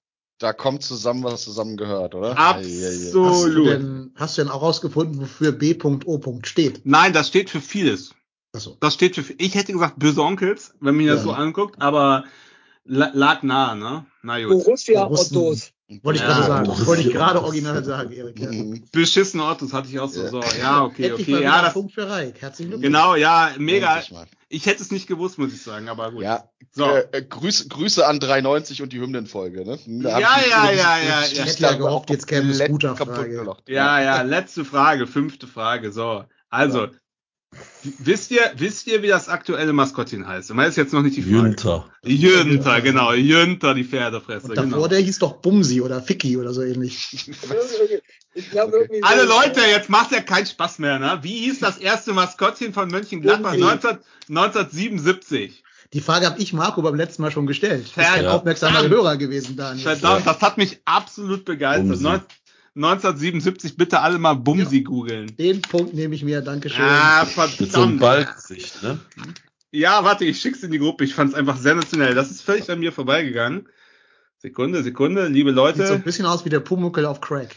Da 0.43 0.51
kommt 0.51 0.83
zusammen, 0.83 1.23
was 1.23 1.45
zusammen 1.45 1.77
gehört, 1.77 2.15
oder? 2.15 2.37
Absolut. 2.37 3.31
Hast 3.31 3.45
du, 3.55 3.63
denn, 3.63 4.11
hast 4.15 4.37
du 4.37 4.41
denn 4.43 4.51
auch 4.51 4.61
rausgefunden, 4.61 5.21
wofür 5.21 5.53
B.O. 5.53 6.19
steht? 6.43 6.81
Nein, 6.83 7.13
das 7.13 7.29
steht 7.29 7.49
für 7.49 7.61
vieles. 7.61 8.13
Achso. 8.53 8.75
Das 8.81 8.93
steht 8.93 9.15
für, 9.15 9.33
ich 9.37 9.55
hätte 9.55 9.71
gesagt 9.71 9.99
böse 9.99 10.21
Onkels, 10.21 10.73
wenn 10.81 10.95
man 10.95 11.05
mir 11.05 11.11
das 11.13 11.21
Ja. 11.21 11.23
so 11.23 11.31
anguckt, 11.31 11.81
aber 11.81 12.25
la- 12.83 13.11
lag 13.13 13.41
nahe, 13.43 13.77
ne? 13.77 14.05
Na 14.21 14.43
gut. 14.43 14.65
Borussia. 14.65 15.07
Ottos. 15.07 15.71
Wollte 16.01 16.17
ich 16.17 16.27
Ja, 16.27 16.33
gerade 16.33 16.47
sagen. 16.47 16.67
Wollte 16.87 17.01
ich 17.03 17.11
gerade 17.13 17.43
original 17.43 17.83
sagen, 17.83 18.11
Erik. 18.11 18.39
Ja. 18.39 18.51
Mhm. 18.51 18.83
Beschissene 18.91 19.43
Autos 19.43 19.73
hatte 19.73 19.89
ich 19.89 19.99
auch 19.99 20.09
so. 20.09 20.23
Ja. 20.23 20.29
So, 20.29 20.41
ja, 20.59 20.83
okay, 20.83 21.09
Endlich 21.09 21.27
okay. 21.35 21.43
Ja, 21.43 21.57
ein 21.57 21.63
das, 21.65 21.73
Punkt 21.73 21.93
für 21.93 22.09
Reik. 22.09 22.41
Herzlichen 22.41 22.69
Glückwunsch. 22.71 22.85
genau, 22.85 23.15
ja, 23.15 23.51
mega. 23.57 23.93
Endlich 23.95 24.11
mal. 24.11 24.25
Ich 24.49 24.65
hätte 24.67 24.83
es 24.83 24.91
nicht 24.91 25.07
gewusst, 25.07 25.37
muss 25.39 25.51
ich 25.53 25.61
sagen, 25.63 25.89
aber 25.89 26.11
gut. 26.11 26.21
Ja, 26.21 26.43
So. 26.71 26.85
äh, 26.85 27.05
äh, 27.11 27.21
Grüße, 27.23 27.67
Grüße 27.69 28.05
an 28.07 28.19
390 28.19 28.81
und 28.83 28.93
die 28.93 28.99
Hymnenfolge, 29.01 29.65
ne? 29.65 29.79
Da 30.03 30.19
Ja, 30.19 30.37
ich 30.39 30.49
ja, 30.51 30.65
ja, 30.65 30.71
ich- 30.71 30.77
ja, 30.79 30.97
ich- 30.99 31.07
ja. 31.09 31.43
ich 31.43 31.49
hätte 31.49 31.63
ja 31.63 31.73
gehofft, 31.73 32.09
jetzt 32.11 32.27
käme 32.27 32.53
Scooter-Frage. 32.53 33.11
kaputt 33.11 33.25
gelacht. 33.29 33.63
Ja, 33.69 33.99
ja, 34.01 34.21
letzte 34.21 34.63
Frage, 34.63 35.07
fünfte 35.07 35.47
Frage. 35.47 35.91
So, 35.91 36.23
also, 36.49 36.87
wisst 37.99 38.31
ihr, 38.31 38.41
wisst 38.57 38.87
ihr, 38.87 39.01
wie 39.01 39.07
das 39.07 39.29
aktuelle 39.29 39.73
Maskottchen 39.73 40.27
heißt? 40.27 40.51
Und 40.51 40.59
ist 40.59 40.77
jetzt 40.77 40.93
noch 40.93 41.01
nicht 41.01 41.17
die 41.17 41.21
Frage. 41.23 41.35
Jünter. 41.47 41.89
Jünter, 42.03 42.81
genau, 42.81 43.13
Jünter, 43.13 43.73
die 43.73 43.83
Pferdefresse, 43.83 44.47
Und 44.47 44.55
davor, 44.57 44.69
genau. 44.71 44.87
der 44.87 44.99
hieß 44.99 45.19
doch 45.19 45.33
Bumsi 45.41 45.81
oder 45.81 46.01
Ficky 46.01 46.37
oder 46.37 46.53
so 46.53 46.61
ähnlich. 46.61 47.27
Ich 48.35 48.49
glaube, 48.49 48.77
Okay. 48.83 49.01
Alle 49.03 49.25
Leute, 49.25 49.61
jetzt 49.61 49.89
macht 49.89 50.11
ja 50.11 50.21
keinen 50.21 50.45
Spaß 50.47 50.79
mehr, 50.79 50.97
ne? 50.99 51.19
Wie 51.21 51.37
hieß 51.45 51.59
das 51.59 51.77
erste 51.77 52.13
Maskottchen 52.13 52.73
von 52.73 52.89
Mönchengladbach 52.89 53.51
Bumsi. 53.51 53.63
19, 53.63 53.97
1977? 54.29 55.63
Die 55.93 56.01
Frage 56.01 56.25
habe 56.25 56.41
ich 56.41 56.53
Marco 56.53 56.81
beim 56.81 56.95
letzten 56.95 57.21
Mal 57.21 57.29
schon 57.31 57.45
gestellt. 57.45 57.85
Du 57.93 57.95
bist 58.01 58.09
ein 58.11 58.23
Ja. 58.23 58.31
aufmerksamer 58.31 58.87
Hörer 58.89 59.17
gewesen, 59.17 59.55
Daniel. 59.55 59.83
Verdammt, 59.83 60.25
das 60.25 60.41
hat 60.41 60.57
mich 60.57 60.79
absolut 60.85 61.45
begeistert. 61.45 62.23
Bumsi. 62.75 62.79
Neun- 62.79 62.91
1977, 62.93 63.77
bitte 63.77 63.99
alle 64.01 64.17
mal 64.19 64.33
Bumsi 64.33 64.81
googeln. 64.81 65.35
Den 65.37 65.61
Punkt 65.61 65.93
nehme 65.93 66.15
ich 66.15 66.23
mir, 66.23 66.41
Dankeschön. 66.41 66.83
Ah, 66.83 67.25
Mit 67.59 67.71
so 67.71 67.81
einem 67.83 67.99
verdammt. 67.99 68.83
Ne? 68.83 68.99
Ja, 69.71 70.03
warte, 70.03 70.25
ich 70.25 70.39
schick's 70.39 70.63
in 70.63 70.71
die 70.71 70.79
Gruppe. 70.79 71.03
Ich 71.03 71.15
fand's 71.15 71.33
einfach 71.33 71.57
sensationell. 71.57 72.13
Das 72.13 72.29
ist 72.31 72.41
völlig 72.41 72.69
an 72.69 72.79
mir 72.79 72.91
vorbeigegangen. 72.91 73.67
Sekunde, 74.37 74.83
Sekunde, 74.83 75.27
liebe 75.27 75.49
Sieht 75.51 75.55
so 75.57 75.61
Leute. 75.63 75.93
ein 75.93 76.03
bisschen 76.03 76.25
aus 76.25 76.45
wie 76.45 76.49
der 76.49 76.59
Pumuckel 76.59 77.05
auf 77.05 77.21
Crack. 77.21 77.55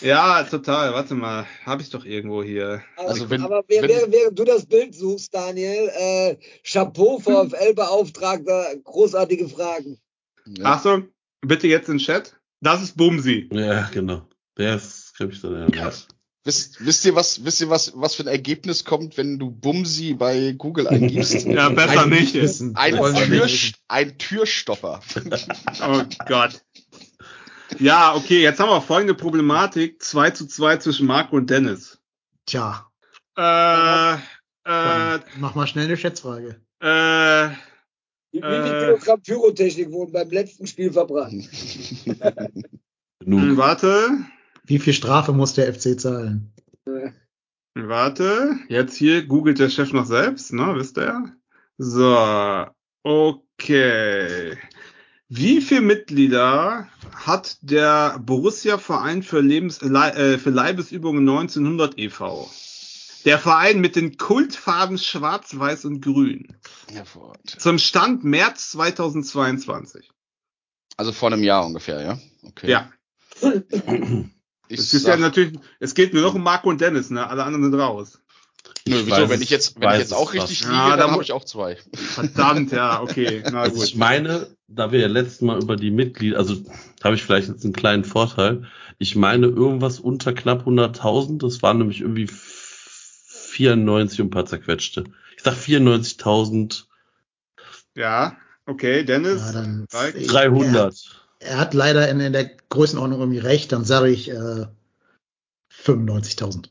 Ja, 0.00 0.42
total. 0.44 0.94
Warte 0.94 1.14
mal, 1.14 1.46
habe 1.66 1.82
ich 1.82 1.90
doch 1.90 2.04
irgendwo 2.04 2.42
hier. 2.42 2.82
Aber, 2.96 3.08
Also 3.08 3.28
wenn- 3.30 3.42
aber 3.42 3.62
wer- 3.68 3.82
wenn- 3.82 3.88
während, 3.90 4.12
während 4.12 4.38
du 4.38 4.44
das 4.44 4.66
Bild 4.66 4.94
suchst, 4.94 5.34
Daniel, 5.34 5.90
äh, 5.98 6.36
Chapeau, 6.64 7.18
VfL-Beauftragter, 7.18 8.76
großartige 8.84 9.48
Fragen. 9.48 9.98
Ja. 10.46 10.64
Achtung, 10.66 11.08
bitte 11.40 11.66
jetzt 11.66 11.88
in 11.88 11.98
den 11.98 12.04
Chat. 12.04 12.36
Das 12.60 12.82
ist 12.82 12.96
Bumsi. 12.96 13.48
Ja, 13.52 13.90
genau. 13.92 14.26
Der 14.58 14.76
ist, 14.76 15.14
glaube 15.16 15.32
ich, 15.32 15.40
so 15.40 15.50
der. 15.54 15.68
Ja. 15.70 15.92
Wisst, 16.46 16.84
wisst 16.84 17.04
ihr 17.06 17.14
was, 17.14 17.42
wisst 17.44 17.62
ihr 17.62 17.70
was, 17.70 17.92
was 17.96 18.14
für 18.14 18.24
ein 18.24 18.28
Ergebnis 18.28 18.84
kommt, 18.84 19.16
wenn 19.16 19.38
du 19.38 19.50
Bumsi 19.50 20.12
bei 20.12 20.52
Google 20.52 20.86
eingibst? 20.88 21.32
Ja, 21.46 21.70
besser 21.70 22.02
Eigentlich 22.02 22.34
nicht. 22.34 22.60
Ein, 22.76 22.94
wir 22.96 23.14
Tür, 23.14 23.44
nicht. 23.44 23.76
ein 23.88 24.18
Türstopper. 24.18 25.00
Oh 25.82 26.02
Gott. 26.28 26.60
Ja, 27.78 28.14
okay, 28.14 28.42
jetzt 28.42 28.60
haben 28.60 28.68
wir 28.68 28.82
folgende 28.82 29.14
Problematik. 29.14 30.02
2 30.02 30.30
zu 30.30 30.46
2 30.46 30.76
zwischen 30.76 31.06
Marco 31.06 31.34
und 31.36 31.48
Dennis. 31.48 31.98
Tja, 32.46 32.86
Äh, 33.38 34.14
äh, 34.14 34.18
dann 34.64 35.22
mach 35.38 35.54
mal 35.54 35.66
schnell 35.66 35.86
eine 35.86 35.96
Schätzfrage. 35.96 36.60
äh, 36.80 37.48
Wie, 38.32 38.38
wie 38.38 38.42
viel 38.42 38.74
Äh. 38.74 38.80
Kilogramm 38.84 39.22
Pyrotechnik 39.22 39.90
wurden 39.90 40.12
beim 40.12 40.28
letzten 40.30 40.66
Spiel 40.66 40.92
verbrannt? 40.92 41.48
Genug. 43.20 43.56
warte, 43.56 44.10
Wie 44.66 44.78
viel 44.78 44.94
Strafe 44.94 45.32
muss 45.32 45.54
der 45.54 45.72
FC 45.72 46.00
zahlen? 46.00 46.50
warte. 47.74 48.56
Jetzt 48.68 48.96
hier 48.96 49.26
googelt 49.26 49.58
der 49.58 49.68
Chef 49.68 49.92
noch 49.92 50.06
selbst, 50.06 50.52
ne, 50.52 50.74
wisst 50.76 50.98
ihr? 50.98 51.36
So, 51.76 52.66
okay. 53.02 54.56
Wie 55.28 55.60
viele 55.60 55.80
Mitglieder 55.80 56.88
hat 57.14 57.58
der 57.62 58.18
Borussia 58.20 58.78
Verein 58.78 59.22
für, 59.22 59.40
Lebens 59.40 59.82
äh, 59.82 60.38
für 60.38 60.50
Leibesübungen 60.50 61.28
1900 61.28 61.98
e.V.? 61.98 62.48
Der 63.24 63.38
Verein 63.38 63.80
mit 63.80 63.96
den 63.96 64.18
Kultfarben 64.18 64.98
Schwarz, 64.98 65.58
Weiß 65.58 65.86
und 65.86 66.02
Grün. 66.02 66.56
Hervorragend. 66.92 67.56
Zum 67.58 67.78
Stand 67.78 68.22
März 68.22 68.70
2022. 68.72 70.10
Also 70.96 71.10
vor 71.12 71.32
einem 71.32 71.42
Jahr 71.42 71.66
ungefähr, 71.66 72.02
ja? 72.02 72.18
Okay. 72.42 72.70
Ja. 72.70 72.90
Ich 74.68 74.80
Es 74.80 74.94
ist 74.94 75.06
ja 75.06 75.12
sag, 75.12 75.20
natürlich, 75.20 75.58
es 75.80 75.94
geht 75.94 76.14
nur 76.14 76.22
noch 76.22 76.34
um 76.34 76.42
Marco 76.42 76.68
und 76.70 76.80
Dennis, 76.80 77.10
ne? 77.10 77.26
Alle 77.26 77.44
anderen 77.44 77.64
sind 77.70 77.74
raus. 77.78 78.20
nö, 78.86 78.96
wieso? 79.04 79.10
weiß 79.10 79.30
Wenn 79.30 79.42
ich 79.42 79.50
jetzt, 79.50 79.80
wenn 79.80 79.92
ich 79.92 79.98
jetzt 79.98 80.14
auch 80.14 80.32
richtig 80.32 80.60
Ja, 80.62 80.68
liege, 80.68 80.90
da 80.90 80.96
dann 80.96 81.10
habe 81.12 81.22
ich 81.22 81.32
auch 81.32 81.44
zwei. 81.44 81.76
Verdammt, 81.94 82.72
ja, 82.72 83.02
okay. 83.02 83.42
Na 83.50 83.62
Also 83.62 83.76
gut. 83.76 83.84
ich 83.84 83.96
meine, 83.96 84.48
da 84.68 84.90
wir 84.92 85.00
ja 85.00 85.08
letztes 85.08 85.40
Mal 85.42 85.62
über 85.62 85.76
die 85.76 85.90
Mitglieder, 85.90 86.38
also 86.38 86.56
habe 87.02 87.14
ich 87.14 87.22
vielleicht 87.22 87.48
jetzt 87.48 87.64
einen 87.64 87.74
kleinen 87.74 88.04
Vorteil. 88.04 88.64
Ich 88.98 89.16
meine 89.16 89.46
irgendwas 89.46 90.00
unter 90.00 90.32
knapp 90.32 90.66
100.000. 90.66 91.38
Das 91.38 91.62
waren 91.62 91.78
nämlich 91.78 92.00
irgendwie 92.00 92.28
94 92.28 94.20
und 94.20 94.28
ein 94.28 94.30
paar 94.30 94.46
zerquetschte. 94.46 95.04
Ich 95.36 95.42
sag 95.42 95.54
94.300. 95.54 96.84
Ja, 97.96 98.36
okay, 98.66 99.04
Dennis. 99.04 99.42
Ja, 99.42 99.52
dann, 99.52 99.86
Reik? 99.92 100.14
Ich- 101.44 101.50
Er, 101.50 101.56
300. 101.56 101.58
hat 101.58 101.74
leider 101.74 102.08
in, 102.08 102.20
in 102.20 102.32
der 102.32 102.50
Größenordnung 102.70 103.20
irgendwie 103.20 103.38
recht, 103.38 103.72
dann 103.72 103.84
sage 103.84 104.08
ich 104.10 104.30
äh, 104.30 104.66
95.000. 105.84 106.66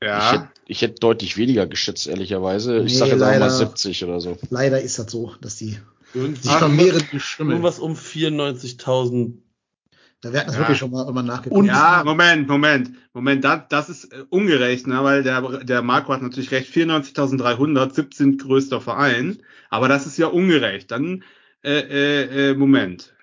Ich 0.00 0.06
Ja. 0.06 0.32
hätte 0.32 0.48
ich 0.70 0.82
hätte 0.82 1.00
deutlich 1.00 1.36
weniger 1.38 1.66
geschätzt, 1.66 2.06
ehrlicherweise. 2.06 2.78
Ich 2.78 2.92
Nee, 2.92 2.98
sage 2.98 3.10
jetzt 3.12 3.22
auch 3.22 3.26
mal 3.26 3.38
leider. 3.38 3.50
70 3.50 4.04
oder 4.04 4.20
so. 4.20 4.36
Leider 4.50 4.80
ist 4.82 4.98
das 4.98 5.10
so, 5.10 5.34
dass 5.40 5.56
die 5.56 5.78
Irgendwie- 6.14 6.42
Sich 6.42 6.52
vermehren 6.52 7.02
die 7.12 7.20
Schimmel. 7.20 7.52
Irgendwas 7.52 7.78
um 7.78 7.94
94.000. 7.96 9.42
Da 10.20 10.32
werden 10.32 10.46
das 10.46 10.56
Ja. 10.56 10.62
wirklich 10.62 10.78
schon 10.78 10.90
mal 10.90 11.08
immer 11.08 11.22
nachgeguckt. 11.22 11.66
Ja, 11.66 12.02
Moment, 12.04 12.48
Moment, 12.48 12.90
Moment, 13.14 13.44
das, 13.44 13.62
das 13.68 13.88
ist 13.88 14.12
äh, 14.12 14.24
ungerecht, 14.30 14.86
ne, 14.86 15.02
weil 15.04 15.22
der, 15.22 15.64
der 15.64 15.80
Marco 15.82 16.12
hat 16.12 16.22
natürlich 16.22 16.50
recht, 16.50 16.70
94.300, 16.74 17.94
17 17.94 18.36
größter 18.36 18.80
Verein, 18.80 19.38
aber 19.70 19.88
das 19.88 20.06
ist 20.06 20.16
ja 20.18 20.26
ungerecht. 20.26 20.90
Dann, 20.90 21.24
äh, 21.62 21.78
äh, 21.80 22.50
äh, 22.50 22.54
Moment. 22.54 23.14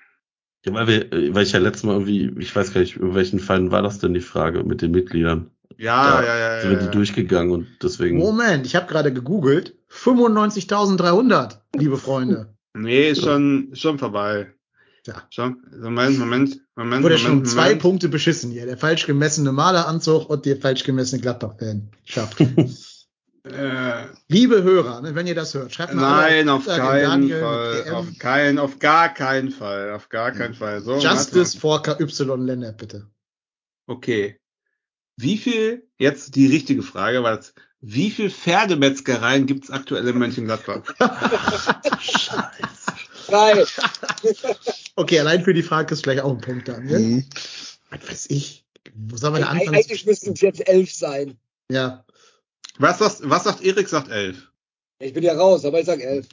Ja, 0.66 0.74
weil, 0.74 0.88
wir, 0.88 1.14
äh, 1.14 1.34
weil 1.34 1.44
ich 1.44 1.52
ja 1.52 1.60
letztes 1.60 1.84
Mal 1.84 1.94
irgendwie, 1.94 2.34
ich 2.40 2.56
weiß 2.56 2.74
gar 2.74 2.82
nicht, 2.82 2.96
über 2.96 3.16
welchen 3.16 3.40
Verein 3.40 3.72
war 3.72 3.82
das 3.82 4.00
denn 4.00 4.14
die 4.14 4.22
Frage 4.22 4.64
mit 4.64 4.82
den 4.82 4.92
Mitgliedern? 4.92 5.52
Ja, 5.78 6.22
Da 6.22 6.26
ja, 6.26 6.38
ja, 6.38 6.62
Sind 6.62 6.72
ja. 6.72 6.76
wir 6.76 6.80
die 6.80 6.86
ja. 6.86 6.92
durchgegegangen 6.92 7.52
und 7.52 7.68
deswegen. 7.84 8.18
Moment, 8.18 8.66
ich 8.66 8.76
habe 8.76 8.88
gerade 8.88 9.14
gegoogelt. 9.14 9.76
95.300, 9.92 11.60
liebe 11.76 11.98
Freunde. 11.98 12.54
Nee, 12.74 13.10
ist 13.10 13.24
schon, 13.24 13.70
schon 13.74 13.98
vorbei. 13.98 14.52
Ja. 15.06 15.24
Schon, 15.30 15.58
Moment, 15.80 16.18
Moment, 16.18 16.62
Moment, 16.76 17.04
Wurde 17.04 17.18
schon 17.18 17.32
um 17.32 17.38
Moment, 17.38 17.52
zwei 17.52 17.64
Moment. 17.66 17.82
Punkte 17.82 18.10
beschissen 18.10 18.52
hier. 18.52 18.66
Der 18.66 18.78
falsch 18.78 19.06
gemessene 19.06 19.52
Maleranzug 19.52 20.30
und 20.30 20.46
der 20.46 20.58
falsch 20.58 20.84
gemessene 20.84 21.22
Gladbach-Fan. 21.22 21.90
Schafft. 22.04 22.38
Äh, 23.45 24.07
liebe 24.27 24.63
Hörer, 24.63 25.01
ne, 25.01 25.13
wenn 25.13 25.27
ihr 25.27 25.35
das 25.35 25.53
hört, 25.53 25.72
schreibt 25.72 25.93
mal 25.93 26.01
nein, 26.01 26.49
auf 26.49 26.65
keinen 26.65 27.03
Daniel, 27.03 27.41
Fall, 27.41 27.93
auf 27.93 28.05
DM. 28.07 28.17
keinen, 28.17 28.57
auf 28.57 28.80
gar 28.80 29.13
keinen 29.13 29.51
Fall, 29.51 29.91
auf 29.91 30.09
gar 30.09 30.31
keinen 30.31 30.55
Fall. 30.55 30.81
So, 30.81 30.97
Justice 30.97 31.55
for 31.57 31.84
KY 31.84 32.05
Lennart, 32.38 32.77
bitte. 32.77 33.07
Okay. 33.85 34.39
Wie 35.17 35.38
viel, 35.38 35.88
jetzt 35.99 36.35
die 36.35 36.47
richtige 36.47 36.81
Frage, 36.81 37.22
weil 37.22 37.38
es, 37.38 37.53
wie 37.81 38.09
viel 38.09 38.31
Pferdemetzgereien 38.31 39.45
gibt 39.45 39.65
es 39.65 39.69
aktuell 39.69 40.07
in 40.07 40.17
Mönchengladbach? 40.17 40.81
Drei. 43.27 43.63
Okay, 44.95 45.19
allein 45.19 45.43
für 45.43 45.53
die 45.53 45.61
Frage 45.61 45.93
ist 45.93 46.03
vielleicht 46.03 46.23
auch 46.23 46.31
ein 46.31 46.41
Punkt, 46.41 46.67
Daniel. 46.67 46.99
Mhm. 46.99 47.26
Was 47.91 48.09
weiß 48.09 48.26
ich. 48.31 48.65
Wo 48.95 49.17
soll 49.17 49.31
man 49.31 49.41
da 49.41 49.49
Eig 49.49 49.59
anfangen? 49.59 49.76
eigentlich 49.76 50.05
müssten 50.05 50.34
es 50.34 50.41
jetzt 50.41 50.67
elf 50.67 50.91
sein. 50.91 51.38
Ja, 51.69 52.05
Was, 52.77 52.99
was, 52.99 53.22
was 53.23 53.43
sagt 53.43 53.61
Erik? 53.61 53.88
Sagt 53.88 54.10
elf. 54.10 54.52
Ich 54.99 55.14
bin 55.14 55.23
ja 55.23 55.34
raus, 55.34 55.65
aber 55.65 55.80
ich 55.80 55.85
sag 55.85 55.99
elf. 55.99 56.27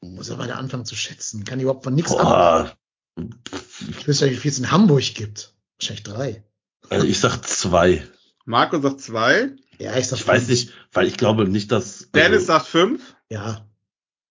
soll 0.00 0.36
man 0.36 0.48
da 0.48 0.54
anfangen 0.54 0.84
zu 0.84 0.96
schätzen? 0.96 1.44
Kann 1.44 1.58
ich 1.58 1.64
überhaupt 1.64 1.84
von 1.84 1.94
nichts 1.94 2.14
ab. 2.14 2.76
Ich 3.16 4.06
wüsste 4.06 4.26
ja, 4.26 4.32
wie 4.32 4.36
viel 4.36 4.50
es 4.50 4.58
in 4.58 4.70
Hamburg 4.70 5.14
gibt. 5.14 5.54
Wahrscheinlich 5.78 6.02
drei. 6.02 6.44
also 6.90 7.06
ich 7.06 7.20
sag 7.20 7.42
zwei. 7.42 8.06
Marco 8.44 8.80
sagt 8.80 9.00
zwei. 9.00 9.50
Ja, 9.78 9.96
ich 9.96 10.08
sag 10.08 10.18
Ich 10.18 10.26
weiß 10.26 10.44
fünf. 10.44 10.50
nicht, 10.50 10.72
weil 10.92 11.06
ich 11.06 11.16
glaube 11.16 11.48
nicht, 11.48 11.72
dass. 11.72 12.10
Dennis 12.12 12.40
also, 12.40 12.46
sagt 12.46 12.66
fünf. 12.66 13.16
Ja, 13.30 13.66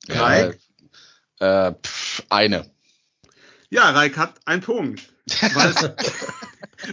Reik? 0.10 0.60
Äh, 1.40 1.68
äh, 1.68 1.74
pff, 1.82 2.24
eine. 2.30 2.70
Ja, 3.70 3.90
Reik 3.92 4.18
hat 4.18 4.36
einen 4.46 4.62
Punkt. 4.62 5.02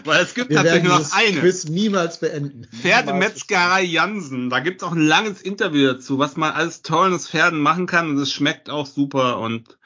Weil 0.04 0.22
es, 0.22 0.28
es 0.28 0.34
gibt 0.34 0.50
wir 0.50 0.56
tatsächlich 0.56 0.84
nur 0.84 0.98
noch 0.98 1.12
eine. 1.12 1.40
Quiz 1.40 1.64
niemals 1.64 2.20
beenden. 2.20 2.66
Pferdemetzgerei 2.66 3.82
Jansen. 3.82 4.50
Da 4.50 4.60
gibt's 4.60 4.82
auch 4.82 4.92
ein 4.92 5.06
langes 5.06 5.42
Interview 5.42 5.92
dazu, 5.92 6.18
was 6.18 6.36
man 6.36 6.52
alles 6.52 6.82
tolles 6.82 7.28
Pferden 7.28 7.60
machen 7.60 7.86
kann 7.86 8.10
und 8.10 8.18
es 8.18 8.32
schmeckt 8.32 8.70
auch 8.70 8.86
super. 8.86 9.38
Und 9.38 9.78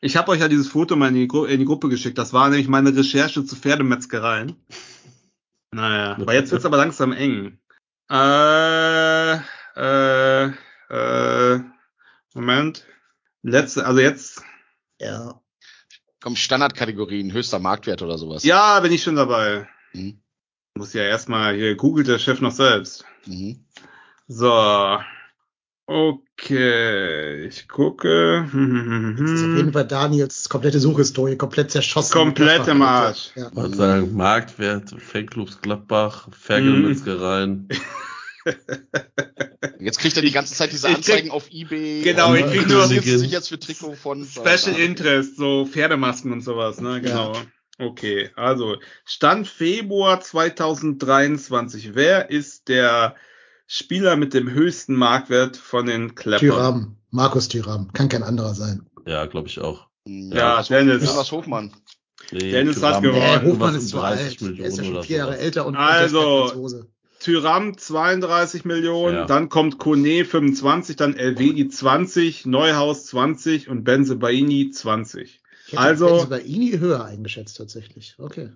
ich 0.00 0.16
habe 0.16 0.32
euch 0.32 0.40
ja 0.40 0.48
dieses 0.48 0.68
Foto 0.68 0.96
mal 0.96 1.08
in 1.08 1.14
die, 1.14 1.28
Gru 1.28 1.44
in 1.44 1.60
die 1.60 1.66
Gruppe 1.66 1.88
geschickt. 1.88 2.18
Das 2.18 2.32
war 2.32 2.48
nämlich 2.48 2.68
meine 2.68 2.94
Recherche 2.94 3.44
zu 3.44 3.56
Pferdemetzgereien. 3.56 4.56
Naja, 5.72 6.16
aber 6.20 6.34
jetzt 6.34 6.52
wird's 6.52 6.64
aber 6.64 6.76
langsam 6.76 7.12
eng. 7.12 7.58
Äh, 8.10 9.34
äh, 9.76 10.52
äh, 10.90 11.60
Moment. 12.34 12.86
Letzte, 13.42 13.84
also 13.84 14.00
jetzt, 14.00 14.42
Ja, 15.00 15.40
Komm, 16.24 16.36
Standardkategorien, 16.36 17.34
höchster 17.34 17.58
Marktwert 17.58 18.00
oder 18.00 18.16
sowas. 18.16 18.44
ja, 18.44 18.80
bin 18.80 18.90
ich 18.92 19.02
schon 19.02 19.16
dabei. 19.16 19.68
Mhm. 19.92 20.22
Muss 20.74 20.94
ja 20.94 21.02
erstmal, 21.02 21.54
hier 21.54 21.76
googelt 21.76 22.08
der 22.08 22.18
Chef 22.18 22.40
noch 22.40 22.52
selbst. 22.52 23.04
Mhm. 23.26 23.66
So. 24.26 24.50
Okay, 25.86 27.44
ich 27.44 27.68
gucke. 27.68 28.48
das 29.18 29.30
ist 29.32 29.44
auf 29.44 29.54
jeden 29.54 29.74
Fall 29.74 29.86
Daniels 29.86 30.48
komplette 30.48 30.80
Suchhistorie, 30.80 31.36
komplett 31.36 31.70
zerschossen. 31.70 32.14
Komplett 32.14 32.68
im 32.68 32.80
Arsch. 32.80 33.32
Ja. 33.34 33.48
Ich 33.48 33.56
würde 33.56 33.76
sagen, 33.76 34.16
Marktwert, 34.16 34.94
Fanclubs 34.98 35.60
Gladbach, 35.60 36.28
Ferkelmetzgereien. 36.32 37.68
Jetzt 39.80 39.98
kriegt 39.98 40.16
er 40.16 40.22
die 40.22 40.30
ganze 40.30 40.54
Zeit 40.54 40.72
diese 40.72 40.88
Anzeigen 40.88 41.30
auf 41.30 41.50
EBay. 41.50 42.02
Genau, 42.02 42.34
ich 42.34 42.46
krieg 42.46 42.68
nur- 42.68 42.86
sich 42.86 43.30
jetzt 43.30 43.48
für 43.48 43.58
Trikot 43.58 43.94
von 43.94 44.24
Special 44.24 44.78
Interest, 44.78 45.36
so 45.36 45.66
Pferdemasken 45.66 46.32
und 46.32 46.40
sowas, 46.42 46.80
ne? 46.80 47.00
Genau. 47.00 47.32
Okay, 47.78 48.30
also 48.36 48.76
Stand 49.04 49.48
Februar 49.48 50.20
2023. 50.20 51.94
Wer 51.94 52.30
ist 52.30 52.68
der 52.68 53.16
Spieler 53.66 54.16
mit 54.16 54.32
dem 54.32 54.50
höchsten 54.50 54.94
Marktwert 54.94 55.56
von 55.56 55.86
den 55.86 56.14
Clappern? 56.14 56.48
Tyram, 56.48 56.96
Markus 57.10 57.48
Tyram, 57.48 57.92
kann 57.92 58.08
kein 58.08 58.22
anderer 58.22 58.54
sein. 58.54 58.86
Ja, 59.06 59.26
glaube 59.26 59.48
ich 59.48 59.60
auch. 59.60 59.88
Ja, 60.06 60.50
Jonas, 60.52 60.68
Dennis. 60.68 61.04
Jonas 61.04 61.32
Hofmann. 61.32 61.74
Nee, 62.30 62.50
Dennis 62.52 62.82
hat 62.82 62.96
Thuram- 62.96 63.02
gewonnen. 63.02 63.40
Nee, 63.42 63.50
Hofmann 63.50 63.74
ist 63.74 63.88
zu 63.88 63.96
um 63.96 64.02
30 64.02 64.42
alt. 64.42 64.58
Der 64.58 64.66
ist 64.66 64.76
ja 64.76 64.82
Millionen 64.82 64.84
schon 64.84 64.94
oder 64.94 65.02
vier 65.02 65.16
Jahre 65.18 65.38
älter 65.38 65.66
und 65.66 65.76
Also- 65.76 66.84
Tyram 67.24 67.78
32 67.78 68.66
Millionen, 68.66 69.16
Ja. 69.16 69.24
dann 69.24 69.48
kommt 69.48 69.78
Kone 69.78 70.26
25, 70.26 70.96
dann 70.96 71.16
Elvedi 71.16 71.68
20, 71.68 72.44
Neuhaus 72.44 73.06
20 73.06 73.70
und 73.70 73.82
Benze 73.82 74.16
Baini 74.16 74.70
20. 74.70 75.40
Ich 75.66 75.72
hätte 75.72 75.80
Also- 75.80 76.08
also 76.08 76.28
bei 76.28 76.42
Ini 76.42 76.78
höher 76.78 77.02
eingeschätzt 77.02 77.56
tatsächlich. 77.56 78.14
Okay. 78.18 78.50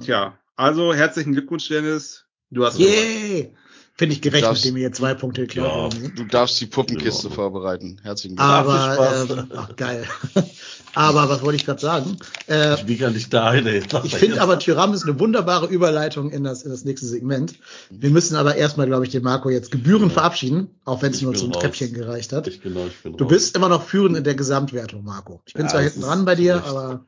Tja, 0.00 0.38
also 0.54 0.94
herzlichen 0.94 1.32
Glückwunsch, 1.32 1.66
Dennis. 1.68 2.26
Du 2.50 2.64
hast 2.64 2.78
gewonnen. 2.78 2.92
Yay! 2.94 3.54
Finde 3.96 4.14
ich 4.16 4.20
gerecht, 4.22 4.42
Das- 4.44 4.56
nachdem 4.58 4.76
ihr 4.76 4.82
jetzt 4.82 4.96
zwei 4.98 5.14
Punkte 5.14 5.42
geklaut 5.42 5.68
Ja. 5.68 5.74
worden 5.76 6.00
sind. 6.00 6.18
Du 6.18 6.24
darfst 6.24 6.60
die 6.60 6.66
Puppenkiste 6.66 7.28
Ja. 7.28 7.34
vorbereiten. 7.34 8.00
Herzlichen 8.02 8.34
Glückwunsch. 8.34 8.66
Aber, 8.66 9.26
ähm, 9.30 9.52
ach, 9.54 9.76
geil. 9.76 10.04
aber 10.94 11.28
was 11.28 11.42
wollte 11.42 11.56
ich 11.56 11.64
gerade 11.64 11.80
sagen? 11.80 12.16
Äh, 12.48 12.74
Ich 12.74 12.88
wiege 12.88 13.08
nicht 13.12 13.32
da 13.32 13.54
ey. 13.54 13.82
ich 14.02 14.16
finde 14.16 14.40
aber 14.40 14.58
Tyram 14.58 14.92
ist 14.94 15.04
eine 15.04 15.18
wunderbare 15.20 15.66
Überleitung 15.66 16.30
in 16.32 16.42
das, 16.42 16.62
in 16.64 16.70
das 16.70 16.84
nächste 16.84 17.06
Segment. 17.06 17.54
Wir 17.90 18.10
müssen 18.10 18.34
aber 18.34 18.56
erstmal, 18.56 18.86
glaube 18.88 19.04
ich, 19.04 19.12
den 19.12 19.22
Marco 19.22 19.48
jetzt 19.48 19.70
gebührend 19.70 20.08
Ja. 20.10 20.14
verabschieden, 20.14 20.70
auch 20.84 21.00
wenn 21.02 21.12
es 21.12 21.22
nur 21.22 21.30
bin 21.30 21.40
zum 21.40 21.52
raus. 21.52 21.62
Treppchen 21.62 21.92
gereicht 21.94 22.32
hat. 22.32 22.48
Ich 22.48 22.62
genau, 22.62 22.86
ich 22.86 22.96
bin 23.00 23.16
Du 23.16 23.22
raus. 23.24 23.32
bist 23.32 23.56
immer 23.56 23.68
noch 23.68 23.84
führend 23.86 24.16
in 24.16 24.24
der 24.24 24.34
Gesamtwertung, 24.34 25.04
Marco. 25.04 25.40
Ich 25.46 25.54
bin 25.54 25.66
Ja, 25.66 25.70
zwar 25.70 25.82
hinten 25.82 26.00
dran 26.00 26.24
bei 26.24 26.34
dir, 26.34 26.64
aber 26.64 27.04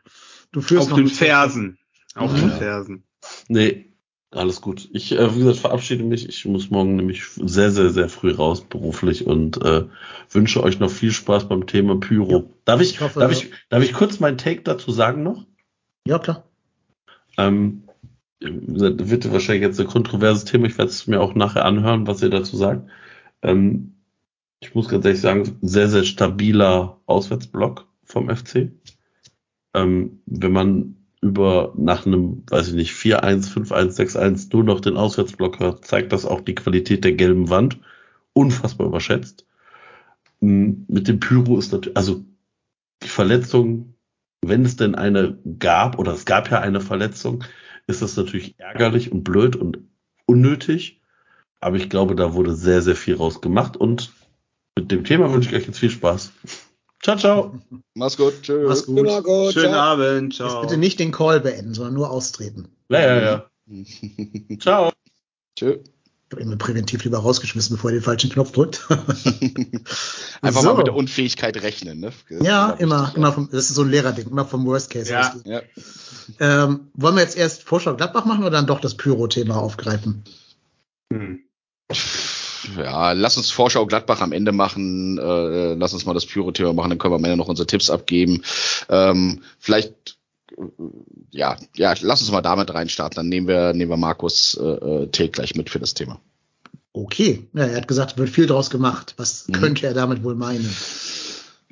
du 0.52 0.60
führst 0.60 0.84
Auf 0.84 0.90
noch 0.90 0.96
den 0.98 1.08
Fersen. 1.08 1.78
Auf 2.14 2.30
Mhm. 2.32 2.36
den. 2.42 2.50
Fersen. 2.52 3.04
Nee, 3.48 3.92
alles 4.30 4.60
gut. 4.60 4.88
Ich, 4.92 5.12
äh, 5.12 5.34
wie 5.34 5.38
gesagt, 5.38 5.58
verabschiede 5.58 6.04
mich. 6.04 6.28
Ich 6.28 6.44
muss 6.44 6.70
morgen 6.70 6.96
nämlich 6.96 7.24
sehr, 7.24 7.70
sehr, 7.70 7.90
sehr 7.90 8.08
früh 8.08 8.32
raus 8.32 8.62
beruflich 8.62 9.26
und 9.26 9.62
äh, 9.62 9.84
wünsche 10.30 10.62
euch 10.62 10.78
noch 10.78 10.90
viel 10.90 11.12
Spaß 11.12 11.48
beim 11.48 11.66
Thema 11.66 11.98
Pyro. 11.98 12.30
Ja. 12.30 12.42
Darf 12.64 12.80
ich, 12.80 12.90
Ich 12.94 13.00
hoffe- 13.00 13.20
darf 13.20 13.32
ich, 13.32 13.50
darf 13.68 13.82
ich 13.82 13.92
kurz 13.92 14.20
meinen 14.20 14.38
Take 14.38 14.62
dazu 14.62 14.90
sagen 14.90 15.22
noch? 15.22 15.46
Ja, 16.06 16.18
klar. 16.18 16.44
Ähm, 17.38 17.84
das 18.40 19.08
wird 19.10 19.32
wahrscheinlich 19.32 19.62
jetzt 19.62 19.80
ein 19.80 19.86
kontroverses 19.86 20.44
Thema. 20.44 20.66
Ich 20.66 20.76
werde 20.76 20.90
es 20.90 21.06
mir 21.06 21.20
auch 21.20 21.34
nachher 21.34 21.64
anhören, 21.64 22.06
was 22.06 22.22
ihr 22.22 22.30
dazu 22.30 22.56
sagt. 22.56 22.88
Ähm, 23.42 23.94
ich 24.60 24.74
muss 24.74 24.88
ganz 24.88 25.04
ehrlich 25.04 25.20
sagen, 25.20 25.58
sehr, 25.62 25.88
sehr 25.88 26.04
stabiler 26.04 27.00
Auswärtsblock 27.06 27.86
vom 28.04 28.28
FC. 28.34 28.72
Ähm, 29.74 30.20
wenn 30.26 30.52
man 30.52 30.96
über 31.26 31.72
nach 31.76 32.06
einem, 32.06 32.42
weiß 32.48 32.68
ich 32.68 32.74
nicht, 32.74 32.92
4-1, 32.92 33.52
5-1, 33.52 33.96
6-1 33.96 34.48
nur 34.52 34.64
noch 34.64 34.80
den 34.80 34.96
Auswärtsblock 34.96 35.60
hört, 35.60 35.84
zeigt 35.84 36.12
das 36.12 36.24
auch 36.24 36.40
die 36.40 36.54
Qualität 36.54 37.04
der 37.04 37.12
gelben 37.12 37.50
Wand. 37.50 37.78
Unfassbar 38.32 38.86
überschätzt. 38.86 39.46
Mit 40.40 41.08
dem 41.08 41.20
Pyro 41.20 41.58
ist 41.58 41.72
natürlich, 41.72 41.96
also 41.96 42.24
die 43.02 43.08
Verletzung, 43.08 43.94
wenn 44.42 44.64
es 44.64 44.76
denn 44.76 44.94
eine 44.94 45.38
gab, 45.58 45.98
oder 45.98 46.12
es 46.12 46.24
gab 46.24 46.50
ja 46.50 46.60
eine 46.60 46.80
Verletzung, 46.80 47.44
ist 47.86 48.02
das 48.02 48.16
natürlich 48.16 48.58
ärgerlich 48.58 49.12
und 49.12 49.24
blöd 49.24 49.56
und 49.56 49.78
unnötig. 50.26 51.00
Aber 51.60 51.76
ich 51.76 51.88
glaube, 51.88 52.14
da 52.14 52.34
wurde 52.34 52.54
sehr, 52.54 52.82
sehr 52.82 52.96
viel 52.96 53.16
rausgemacht. 53.16 53.76
Und 53.76 54.12
mit 54.76 54.92
dem 54.92 55.04
Thema 55.04 55.32
wünsche 55.32 55.48
ich 55.50 55.56
euch 55.56 55.66
jetzt 55.66 55.78
viel 55.78 55.90
Spaß. 55.90 56.32
Ciao, 57.02 57.16
ciao. 57.16 57.58
Mach's 57.94 58.16
gut. 58.16 58.42
Tschüss. 58.42 58.68
Mach's 58.68 58.86
gut. 58.86 59.24
Gut. 59.24 59.52
Schönen 59.52 59.72
Ciao. 59.72 59.80
Abend. 59.92 60.38
Jetzt 60.38 60.48
Ciao. 60.48 60.60
bitte 60.62 60.76
nicht 60.76 60.98
den 60.98 61.12
Call 61.12 61.40
beenden, 61.40 61.74
sondern 61.74 61.94
nur 61.94 62.10
austreten. 62.10 62.68
Ja, 62.88 63.00
ja, 63.00 63.22
ja. 63.22 63.46
Ciao. 64.60 64.92
Tschö. 65.56 65.78
Ich 66.28 66.32
habe 66.32 66.42
ihn 66.42 66.48
mir 66.48 66.56
präventiv 66.56 67.04
lieber 67.04 67.18
rausgeschmissen, 67.18 67.76
bevor 67.76 67.90
er 67.90 67.98
den 67.98 68.02
falschen 68.02 68.30
Knopf 68.30 68.50
drückt. 68.50 68.84
Einfach 70.42 70.60
So. 70.62 70.68
mal 70.70 70.76
mit 70.78 70.88
der 70.88 70.94
Unfähigkeit 70.96 71.62
rechnen, 71.62 72.00
ne? 72.00 72.12
Das 72.28 72.44
ja, 72.44 72.70
immer, 72.72 73.02
wichtig, 73.02 73.16
immer 73.16 73.32
vom, 73.32 73.48
das 73.52 73.70
ist 73.70 73.76
so 73.76 73.82
ein 73.82 73.90
Lehrerding, 73.90 74.26
immer 74.28 74.44
vom 74.44 74.66
Worst 74.66 74.90
Case 74.90 75.12
Ja. 75.12 75.36
Ja. 75.44 75.62
Ähm, 76.40 76.88
wollen 76.94 77.14
wir 77.14 77.22
jetzt 77.22 77.36
erst 77.36 77.62
Vorschlag 77.62 77.96
Gladbach 77.96 78.24
machen 78.24 78.40
oder 78.42 78.50
dann 78.50 78.66
doch 78.66 78.80
das 78.80 78.96
Pyro-Thema 78.96 79.56
aufgreifen? 79.56 80.24
Hm. 81.12 81.44
Ja, 82.76 83.12
lass 83.12 83.36
uns 83.36 83.50
Vorschau 83.50 83.86
Gladbach 83.86 84.20
am 84.20 84.32
Ende 84.32 84.52
machen. 84.52 85.18
Äh, 85.18 85.74
lass 85.74 85.92
uns 85.92 86.06
mal 86.06 86.14
das 86.14 86.26
Pyro-Thema 86.26 86.72
machen, 86.72 86.90
dann 86.90 86.98
können 86.98 87.12
wir 87.12 87.18
am 87.18 87.24
Ende 87.24 87.36
noch 87.36 87.48
unsere 87.48 87.66
Tipps 87.66 87.90
abgeben. 87.90 88.42
Ähm, 88.88 89.42
vielleicht, 89.58 90.18
äh, 90.56 90.62
ja, 91.30 91.56
ja, 91.74 91.94
lass 92.00 92.20
uns 92.20 92.30
mal 92.30 92.42
damit 92.42 92.72
reinstarten. 92.72 93.16
Dann 93.16 93.28
nehmen 93.28 93.48
wir, 93.48 93.72
nehmen 93.72 93.90
wir 93.90 93.96
Markus 93.96 94.58
äh, 94.60 94.64
äh 94.64 95.06
Take 95.08 95.30
gleich 95.30 95.54
mit 95.54 95.70
für 95.70 95.78
das 95.78 95.94
Thema. 95.94 96.20
Okay, 96.92 97.46
ja, 97.52 97.66
er 97.66 97.76
hat 97.76 97.88
gesagt, 97.88 98.16
wird 98.16 98.30
viel 98.30 98.46
draus 98.46 98.70
gemacht. 98.70 99.14
Was 99.18 99.48
mhm. 99.48 99.52
könnte 99.52 99.86
er 99.86 99.92
damit 99.92 100.24
wohl 100.24 100.34
meinen? 100.34 100.66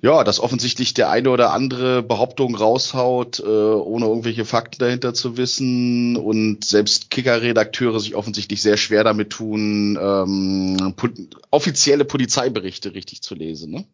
Ja, 0.02 0.24
dass 0.24 0.40
offensichtlich 0.40 0.92
der 0.92 1.10
eine 1.10 1.30
oder 1.30 1.52
andere 1.52 2.02
Behauptung 2.02 2.54
raushaut, 2.54 3.40
äh, 3.40 3.44
ohne 3.46 4.06
irgendwelche 4.06 4.44
Fakten 4.44 4.80
dahinter 4.80 5.14
zu 5.14 5.36
wissen 5.36 6.16
und 6.16 6.64
selbst 6.64 7.10
Kicker-Redakteure 7.10 8.00
sich 8.00 8.14
offensichtlich 8.14 8.60
sehr 8.60 8.76
schwer 8.76 9.04
damit 9.04 9.30
tun, 9.30 9.98
ähm, 10.00 10.94
po 10.96 11.08
offizielle 11.50 12.04
Polizeiberichte 12.04 12.94
richtig 12.94 13.22
zu 13.22 13.34
lesen. 13.34 13.70
Ne? 13.70 13.86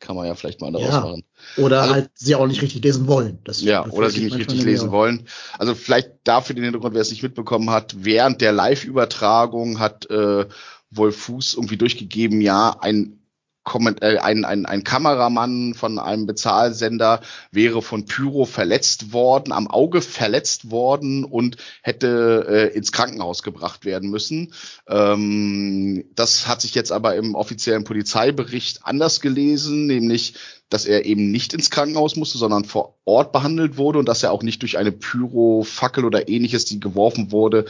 Kann 0.00 0.16
man 0.16 0.26
ja 0.26 0.34
vielleicht 0.34 0.60
mal 0.60 0.72
daraus 0.72 0.88
ja. 0.88 1.00
machen. 1.00 1.24
Oder 1.56 1.82
also, 1.82 1.94
halt 1.94 2.10
sie 2.14 2.34
auch 2.34 2.46
nicht 2.46 2.62
richtig 2.62 2.82
lesen 2.82 3.06
wollen. 3.06 3.38
Das 3.44 3.62
ja, 3.62 3.86
oder 3.86 4.10
sie 4.10 4.24
nicht 4.24 4.36
richtig 4.36 4.64
lesen 4.64 4.90
wollen. 4.90 5.28
Also 5.58 5.74
vielleicht 5.74 6.10
dafür 6.24 6.56
den 6.56 6.64
Hintergrund, 6.64 6.94
wer 6.94 7.02
es 7.02 7.10
nicht 7.10 7.22
mitbekommen 7.22 7.70
hat, 7.70 7.94
während 7.98 8.40
der 8.40 8.52
Live-Übertragung 8.52 9.78
hat 9.78 10.10
äh, 10.10 10.46
Wolf 10.90 11.16
Fuß 11.16 11.54
irgendwie 11.54 11.76
durchgegeben, 11.76 12.40
ja, 12.40 12.76
ein 12.80 13.20
ein, 13.64 14.44
ein, 14.44 14.66
ein 14.66 14.84
Kameramann 14.84 15.74
von 15.74 15.98
einem 15.98 16.26
Bezahlsender 16.26 17.20
wäre 17.50 17.82
von 17.82 18.04
Pyro 18.04 18.44
verletzt 18.44 19.12
worden, 19.12 19.52
am 19.52 19.68
Auge 19.68 20.02
verletzt 20.02 20.70
worden 20.70 21.24
und 21.24 21.56
hätte 21.82 22.46
äh, 22.48 22.76
ins 22.76 22.92
Krankenhaus 22.92 23.42
gebracht 23.42 23.84
werden 23.84 24.10
müssen. 24.10 24.52
Ähm, 24.86 26.04
das 26.14 26.46
hat 26.46 26.60
sich 26.60 26.74
jetzt 26.74 26.92
aber 26.92 27.16
im 27.16 27.34
offiziellen 27.34 27.84
Polizeibericht 27.84 28.80
anders 28.84 29.20
gelesen, 29.20 29.86
nämlich 29.86 30.34
dass 30.70 30.86
er 30.86 31.04
eben 31.04 31.30
nicht 31.30 31.54
ins 31.54 31.70
Krankenhaus 31.70 32.16
musste, 32.16 32.38
sondern 32.38 32.64
vor 32.64 32.98
Ort 33.04 33.32
behandelt 33.32 33.76
wurde 33.76 33.98
und 33.98 34.08
dass 34.08 34.22
er 34.22 34.32
auch 34.32 34.42
nicht 34.42 34.62
durch 34.62 34.76
eine 34.76 34.92
Pyrofackel 34.92 36.04
oder 36.04 36.28
ähnliches, 36.28 36.64
die 36.64 36.80
geworfen 36.80 37.30
wurde, 37.30 37.66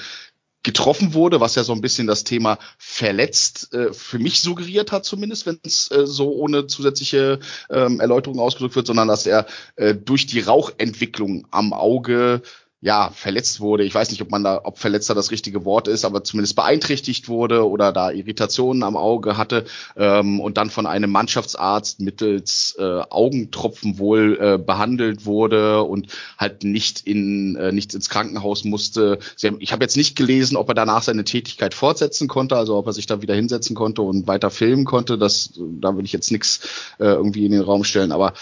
getroffen 0.65 1.15
wurde, 1.15 1.41
was 1.41 1.55
ja 1.55 1.62
so 1.62 1.73
ein 1.73 1.81
bisschen 1.81 2.09
das 2.09 2.24
Thema 2.24 2.59
verletzt 2.78 3.73
äh, 3.73 3.93
für 3.93 4.19
mich 4.19 4.41
suggeriert 4.41 4.91
hat, 4.91 5.05
zumindest, 5.05 5.47
wenn 5.47 5.61
es 5.62 5.91
äh, 5.91 6.07
so 6.07 6.32
ohne 6.32 6.66
zusätzliche 6.66 7.39
ähm, 7.70 8.01
Erläuterung 8.01 8.41
ausgedrückt 8.41 8.74
wird, 8.74 8.86
sondern 8.86 9.07
dass 9.07 9.27
er 9.27 9.47
äh, 9.77 9.95
durch 9.95 10.27
die 10.27 10.41
Rauchentwicklung 10.41 11.47
am 11.51 11.73
Auge 11.73 12.43
ja, 12.85 13.11
verletzt 13.15 13.61
wurde. 13.61 13.82
Ich 13.82 13.94
weiß 13.94 14.11
nicht, 14.11 14.20
ob 14.20 14.31
man 14.31 14.44
da, 14.44 14.61
ob 14.62 14.78
Verletzter 14.78 15.15
das 15.15 15.31
richtige 15.31 15.65
Wort 15.65 15.89
ist, 15.89 16.05
aber 16.05 16.23
zumindest 16.23 16.55
beeinträchtigt 16.55 17.31
wurde 17.31 17.66
oder 17.66 17.93
da 17.93 18.11
Irritationen 18.11 18.82
am 18.82 18.94
Auge 18.94 19.39
hatte 19.39 19.65
ähm, 19.97 20.39
und 20.39 20.59
dann 20.59 20.69
von 20.69 20.85
einem 20.85 21.11
Mannschaftsarzt 21.11 22.01
mittels 22.01 22.77
äh, 22.78 23.01
Augentropfen 23.09 23.98
wohl 23.98 24.39
äh, 24.39 24.59
behandelt 24.59 25.24
wurde 25.24 25.82
und 25.82 26.09
halt 26.36 26.62
nicht 26.62 27.01
in 27.06 27.56
äh, 27.56 27.73
nicht 27.73 27.94
ins 27.94 28.11
Krankenhaus 28.11 28.65
musste. 28.65 29.19
Haben, 29.43 29.56
ich 29.61 29.73
habe 29.73 29.82
jetzt 29.82 29.97
nicht 29.97 30.15
gelesen, 30.15 30.59
ob 30.59 30.69
er 30.69 30.74
danach 30.74 31.02
seine 31.02 31.24
Tätigkeit 31.24 31.73
fortsetzen 31.73 32.28
konnte, 32.28 32.55
also 32.55 32.77
ob 32.77 32.86
er 32.86 32.93
sich 32.93 33.06
da 33.06 33.23
wieder 33.23 33.35
hinsetzen 33.35 33.74
konnte 33.74 34.02
und 34.02 34.27
weiter 34.27 34.51
filmen 34.51 34.85
konnte. 34.85 35.16
Das, 35.16 35.55
da 35.56 35.97
will 35.97 36.05
ich 36.05 36.12
jetzt 36.12 36.31
nichts 36.31 36.61
äh, 36.98 37.05
irgendwie 37.05 37.47
in 37.47 37.52
den 37.52 37.62
Raum 37.62 37.82
stellen, 37.82 38.12
aber 38.12 38.35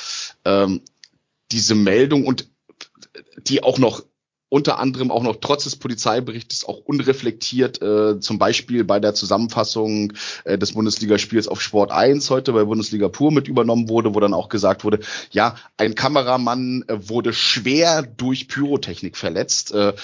ähm, 0.44 0.81
diese 1.52 1.77
Meldung 1.77 2.27
und 2.27 2.48
die 3.47 3.62
auch 3.62 3.78
noch 3.78 4.02
unter 4.53 4.79
anderem 4.79 5.11
auch 5.11 5.23
noch 5.23 5.37
trotz 5.41 5.65
des 5.65 5.77
Polizeiberichtes 5.77 6.66
auch 6.66 6.77
unreflektiert, 6.85 7.81
äh, 7.81 8.20
zum 8.20 8.39
Beispiel 8.39 8.85
bei 8.85 9.01
der 9.01 9.15
Zusammenfassung 9.15 10.12
äh, 10.45 10.59
des 10.59 10.73
Bundesligaspiels 10.73 11.49
auf 11.49 11.62
Sport 11.62 11.91
1 11.91 12.29
heute 12.29 12.53
bei 12.53 12.65
Bundesliga 12.65 13.09
Pur 13.09 13.33
mit 13.33 13.49
übernommen 13.49 13.89
wurde, 13.89 14.15
wo 14.15 14.20
dann 14.20 14.35
auch 14.35 14.51
gesagt 14.51 14.85
wurde, 14.85 15.01
ja, 15.31 15.55
ein 15.79 15.95
Kameramann 15.95 16.85
äh, 16.87 17.09
wurde 17.09 17.33
schwer 17.33 18.03
durch 18.03 18.47
Pyrotechnik 18.47 19.16
verletzt. 19.16 19.73
Äh, 19.73 19.95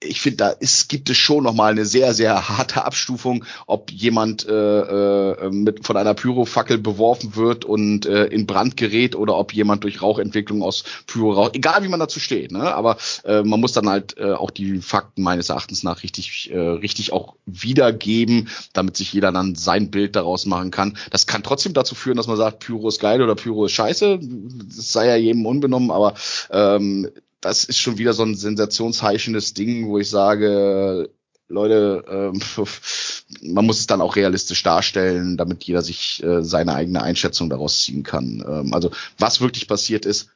ich 0.00 0.20
finde, 0.20 0.36
da 0.36 0.48
ist, 0.50 0.88
gibt 0.88 1.10
es 1.10 1.16
schon 1.16 1.42
nochmal 1.42 1.72
eine 1.72 1.84
sehr, 1.84 2.14
sehr 2.14 2.48
harte 2.48 2.84
Abstufung, 2.84 3.44
ob 3.66 3.90
jemand 3.90 4.46
äh, 4.46 4.52
äh, 4.52 5.50
mit 5.50 5.84
von 5.84 5.96
einer 5.96 6.14
Pyrofackel 6.14 6.78
beworfen 6.78 7.34
wird 7.34 7.64
und 7.64 8.06
äh, 8.06 8.26
in 8.26 8.46
Brand 8.46 8.76
gerät 8.76 9.16
oder 9.16 9.36
ob 9.36 9.52
jemand 9.52 9.82
durch 9.84 10.00
Rauchentwicklung 10.00 10.62
aus 10.62 10.84
Pyrorauch, 11.06 11.50
egal 11.52 11.82
wie 11.82 11.88
man 11.88 11.98
dazu 11.98 12.20
steht, 12.20 12.52
ne? 12.52 12.74
aber 12.74 12.96
äh, 13.24 13.42
man 13.42 13.60
muss 13.60 13.72
dann 13.72 13.88
halt 13.88 14.16
äh, 14.18 14.32
auch 14.32 14.50
die 14.50 14.78
Fakten 14.78 15.22
meines 15.22 15.48
Erachtens 15.48 15.82
nach 15.82 16.02
richtig, 16.02 16.50
äh, 16.52 16.58
richtig 16.58 17.12
auch 17.12 17.34
wiedergeben, 17.46 18.48
damit 18.72 18.96
sich 18.96 19.12
jeder 19.12 19.32
dann 19.32 19.56
sein 19.56 19.90
Bild 19.90 20.14
daraus 20.14 20.46
machen 20.46 20.70
kann. 20.70 20.96
Das 21.10 21.26
kann 21.26 21.42
trotzdem 21.42 21.74
dazu 21.74 21.94
führen, 21.94 22.16
dass 22.16 22.28
man 22.28 22.36
sagt, 22.36 22.60
Pyro 22.60 22.88
ist 22.88 23.00
geil 23.00 23.20
oder 23.20 23.34
Pyro 23.34 23.66
ist 23.66 23.72
scheiße. 23.72 24.20
Das 24.20 24.92
sei 24.92 25.06
ja 25.06 25.16
jedem 25.16 25.44
unbenommen, 25.44 25.90
aber 25.90 26.14
ähm, 26.50 27.08
das 27.40 27.64
ist 27.64 27.78
schon 27.78 27.98
wieder 27.98 28.12
so 28.12 28.24
ein 28.24 28.34
sensationsheischendes 28.34 29.54
Ding, 29.54 29.88
wo 29.88 29.98
ich 29.98 30.10
sage, 30.10 31.10
Leute, 31.48 32.04
ähm, 32.08 32.40
man 33.54 33.66
muss 33.66 33.80
es 33.80 33.86
dann 33.86 34.00
auch 34.00 34.16
realistisch 34.16 34.62
darstellen, 34.62 35.36
damit 35.36 35.64
jeder 35.64 35.82
sich 35.82 36.22
äh, 36.22 36.42
seine 36.42 36.74
eigene 36.74 37.02
Einschätzung 37.02 37.48
daraus 37.48 37.82
ziehen 37.82 38.02
kann. 38.02 38.44
Ähm, 38.46 38.74
also 38.74 38.90
was 39.18 39.40
wirklich 39.40 39.66
passiert 39.66 40.04
ist, 40.04 40.30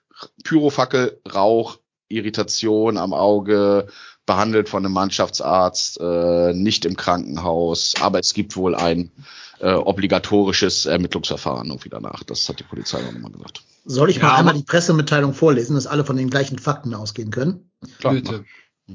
Pyrofackel, 0.44 1.20
Rauch, 1.32 1.78
Irritation 2.08 2.96
am 2.98 3.12
Auge, 3.12 3.88
behandelt 4.26 4.68
von 4.68 4.84
einem 4.84 4.94
Mannschaftsarzt, 4.94 6.00
äh, 6.00 6.52
nicht 6.54 6.84
im 6.84 6.96
Krankenhaus, 6.96 7.94
aber 8.00 8.20
es 8.20 8.34
gibt 8.34 8.56
wohl 8.56 8.74
ein 8.74 9.10
äh, 9.58 9.72
obligatorisches 9.72 10.86
Ermittlungsverfahren 10.86 11.68
irgendwie 11.68 11.88
danach. 11.88 12.22
Das 12.24 12.48
hat 12.48 12.60
die 12.60 12.64
Polizei 12.64 12.98
auch 12.98 13.12
nochmal 13.12 13.32
gesagt. 13.32 13.62
Soll 13.84 14.10
ich 14.10 14.16
ja, 14.16 14.22
mal 14.24 14.36
einmal 14.36 14.54
die 14.54 14.62
Pressemitteilung 14.62 15.34
vorlesen, 15.34 15.74
dass 15.74 15.86
alle 15.86 16.04
von 16.04 16.16
den 16.16 16.30
gleichen 16.30 16.58
Fakten 16.58 16.94
ausgehen 16.94 17.30
können? 17.30 17.70
Klar, 17.98 18.14
Bitte. 18.14 18.44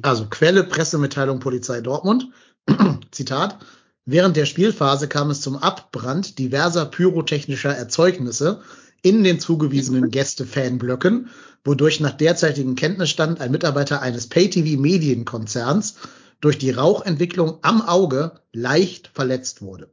Also 0.01 0.27
Quelle 0.29 0.63
Pressemitteilung 0.63 1.39
Polizei 1.39 1.81
Dortmund. 1.81 2.29
Zitat. 3.11 3.57
Während 4.05 4.37
der 4.37 4.45
Spielphase 4.45 5.09
kam 5.09 5.29
es 5.29 5.41
zum 5.41 5.57
Abbrand 5.57 6.39
diverser 6.39 6.85
pyrotechnischer 6.85 7.75
Erzeugnisse 7.75 8.61
in 9.07 9.23
den 9.23 9.39
zugewiesenen 9.39 10.11
Gäste-Fanblöcken, 10.11 11.29
wodurch 11.63 11.99
nach 11.99 12.11
derzeitigem 12.11 12.75
Kenntnisstand 12.75 13.39
ein 13.39 13.51
Mitarbeiter 13.51 14.01
eines 14.01 14.27
Pay-TV-Medienkonzerns 14.27 15.95
durch 16.41 16.57
die 16.57 16.71
Rauchentwicklung 16.71 17.59
am 17.61 17.81
Auge 17.81 18.34
leicht 18.53 19.11
verletzt 19.13 19.61
wurde. 19.61 19.89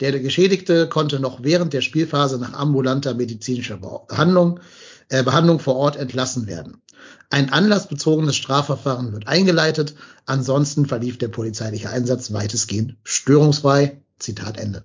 Der 0.00 0.18
Geschädigte 0.20 0.88
konnte 0.88 1.20
noch 1.20 1.42
während 1.42 1.72
der 1.72 1.80
Spielphase 1.80 2.38
nach 2.38 2.52
ambulanter 2.52 3.14
medizinischer 3.14 3.78
Behandlung, 3.78 4.60
äh, 5.08 5.22
Behandlung 5.22 5.58
vor 5.58 5.76
Ort 5.76 5.96
entlassen 5.96 6.46
werden. 6.46 6.82
Ein 7.30 7.52
anlassbezogenes 7.52 8.36
Strafverfahren 8.36 9.12
wird 9.12 9.26
eingeleitet. 9.26 9.94
Ansonsten 10.26 10.86
verlief 10.86 11.18
der 11.18 11.28
polizeiliche 11.28 11.90
Einsatz 11.90 12.32
weitestgehend 12.32 12.96
störungsfrei. 13.04 14.02
Zitat 14.18 14.58
Ende. 14.58 14.84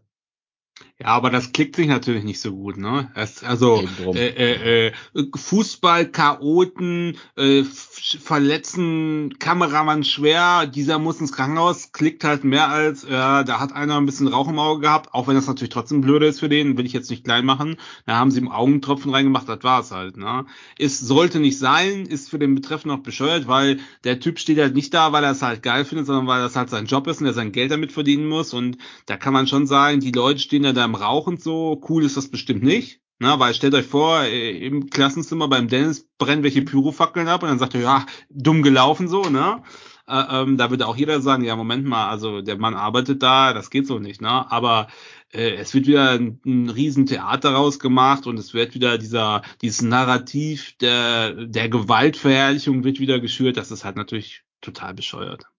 Ja, 1.01 1.07
aber 1.07 1.31
das 1.31 1.51
klickt 1.51 1.77
sich 1.77 1.87
natürlich 1.87 2.23
nicht 2.23 2.39
so 2.39 2.51
gut, 2.51 2.77
ne? 2.77 3.09
Es, 3.15 3.43
also 3.43 3.83
äh, 4.13 4.27
äh, 4.27 4.87
äh, 4.89 4.91
Fußball-Chaoten 5.35 7.17
äh, 7.35 7.63
verletzen 7.63 9.33
Kameramann 9.39 10.03
schwer, 10.03 10.67
dieser 10.67 10.99
muss 10.99 11.19
ins 11.19 11.33
Krankenhaus, 11.33 11.91
klickt 11.91 12.23
halt 12.23 12.43
mehr 12.43 12.69
als, 12.69 13.03
ja, 13.09 13.43
da 13.43 13.59
hat 13.59 13.73
einer 13.73 13.97
ein 13.97 14.05
bisschen 14.05 14.27
Rauch 14.27 14.47
im 14.47 14.59
Auge 14.59 14.81
gehabt, 14.81 15.11
auch 15.15 15.27
wenn 15.27 15.33
das 15.33 15.47
natürlich 15.47 15.73
trotzdem 15.73 16.01
blöde 16.01 16.27
ist 16.27 16.39
für 16.39 16.49
den, 16.49 16.77
will 16.77 16.85
ich 16.85 16.93
jetzt 16.93 17.09
nicht 17.09 17.23
klein 17.23 17.45
machen. 17.45 17.77
Da 18.05 18.17
haben 18.17 18.29
sie 18.29 18.39
im 18.39 18.51
Augentropfen 18.51 19.11
reingemacht, 19.11 19.49
das 19.49 19.63
war's 19.63 19.89
halt, 19.89 20.17
ne? 20.17 20.45
Es 20.77 20.99
sollte 20.99 21.39
nicht 21.39 21.57
sein, 21.57 22.05
ist 22.05 22.29
für 22.29 22.37
den 22.37 22.53
Betreffenden 22.53 22.99
auch 22.99 23.03
bescheuert, 23.03 23.47
weil 23.47 23.79
der 24.03 24.19
Typ 24.19 24.37
steht 24.37 24.59
halt 24.59 24.75
nicht 24.75 24.93
da, 24.93 25.13
weil 25.13 25.23
er 25.23 25.31
es 25.31 25.41
halt 25.41 25.63
geil 25.63 25.83
findet, 25.83 26.05
sondern 26.05 26.27
weil 26.27 26.41
das 26.41 26.55
halt 26.55 26.69
sein 26.69 26.85
Job 26.85 27.07
ist 27.07 27.21
und 27.21 27.25
er 27.25 27.33
sein 27.33 27.51
Geld 27.51 27.71
damit 27.71 27.91
verdienen 27.91 28.27
muss 28.27 28.53
und 28.53 28.77
da 29.07 29.17
kann 29.17 29.33
man 29.33 29.47
schon 29.47 29.65
sagen, 29.65 29.99
die 29.99 30.11
Leute 30.11 30.39
stehen 30.39 30.63
ja 30.63 30.73
da 30.73 30.90
im 30.91 30.95
Rauch 30.95 31.27
und 31.27 31.41
so, 31.41 31.81
cool 31.89 32.03
ist 32.03 32.17
das 32.17 32.29
bestimmt 32.29 32.63
nicht. 32.63 33.01
Na, 33.19 33.39
weil 33.39 33.53
stellt 33.53 33.75
euch 33.75 33.85
vor, 33.85 34.23
äh, 34.23 34.57
im 34.65 34.89
Klassenzimmer 34.89 35.47
beim 35.47 35.67
Dennis 35.67 36.09
brennen 36.17 36.43
welche 36.43 36.63
Pyrofackeln 36.63 37.27
ab 37.27 37.43
und 37.43 37.49
dann 37.49 37.59
sagt 37.59 37.75
er, 37.75 37.81
ja, 37.81 38.05
dumm 38.29 38.63
gelaufen 38.63 39.07
so, 39.07 39.21
ne? 39.29 39.61
Äh, 40.07 40.23
ähm, 40.41 40.57
da 40.57 40.71
würde 40.71 40.87
auch 40.87 40.97
jeder 40.97 41.21
sagen, 41.21 41.43
ja, 41.43 41.55
Moment 41.55 41.85
mal, 41.85 42.09
also 42.09 42.41
der 42.41 42.57
Mann 42.57 42.73
arbeitet 42.73 43.21
da, 43.21 43.53
das 43.53 43.69
geht 43.69 43.85
so 43.85 43.99
nicht, 43.99 44.21
ne? 44.21 44.51
Aber 44.51 44.87
äh, 45.31 45.51
es 45.51 45.73
wird 45.75 45.85
wieder 45.85 46.11
ein, 46.11 46.41
ein 46.45 46.69
Riesentheater 46.69 47.51
rausgemacht 47.51 48.25
und 48.25 48.39
es 48.39 48.55
wird 48.55 48.73
wieder 48.73 48.97
dieser, 48.97 49.43
dieses 49.61 49.83
Narrativ 49.83 50.75
der, 50.79 51.45
der 51.45 51.69
Gewaltverherrlichung 51.69 52.83
wird 52.83 52.99
wieder 52.99 53.19
geschürt, 53.19 53.55
das 53.55 53.69
ist 53.69 53.85
halt 53.85 53.97
natürlich 53.97 54.43
total 54.61 54.95
bescheuert. 54.95 55.50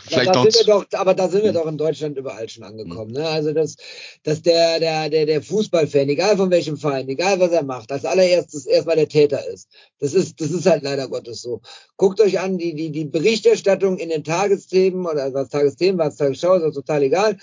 Vielleicht 0.00 0.28
da, 0.28 0.32
da 0.32 0.42
sind 0.42 0.54
wir 0.54 0.72
doch, 0.72 0.86
aber 0.92 1.14
da 1.14 1.28
sind 1.28 1.42
wir 1.42 1.52
doch 1.52 1.66
in 1.66 1.76
Deutschland 1.76 2.16
überall 2.16 2.48
schon 2.48 2.62
angekommen. 2.62 3.10
Ne? 3.10 3.26
Also 3.26 3.52
dass, 3.52 3.76
dass 4.22 4.40
der, 4.42 4.78
der, 4.78 5.10
der, 5.10 5.26
der 5.26 5.42
Fußballfan, 5.42 6.08
egal 6.08 6.36
von 6.36 6.50
welchem 6.50 6.76
Verein, 6.76 7.08
egal 7.08 7.40
was 7.40 7.50
er 7.50 7.64
macht, 7.64 7.90
als 7.90 8.04
allererstes 8.04 8.66
erstmal 8.66 8.94
der 8.94 9.08
Täter 9.08 9.44
ist. 9.48 9.68
Das 9.98 10.14
ist, 10.14 10.40
das 10.40 10.52
ist 10.52 10.66
halt 10.66 10.84
leider 10.84 11.08
Gottes 11.08 11.42
so. 11.42 11.60
Guckt 11.96 12.20
euch 12.20 12.38
an, 12.38 12.56
die, 12.56 12.74
die, 12.74 12.92
die 12.92 13.04
Berichterstattung 13.04 13.98
in 13.98 14.10
den 14.10 14.22
Tagesthemen 14.22 15.04
oder 15.04 15.34
was 15.34 15.48
Tagesthemen, 15.48 15.98
was 15.98 16.16
Tagesschau, 16.16 16.54
ist 16.54 16.62
auch 16.62 16.72
total 16.72 17.02
egal. 17.02 17.36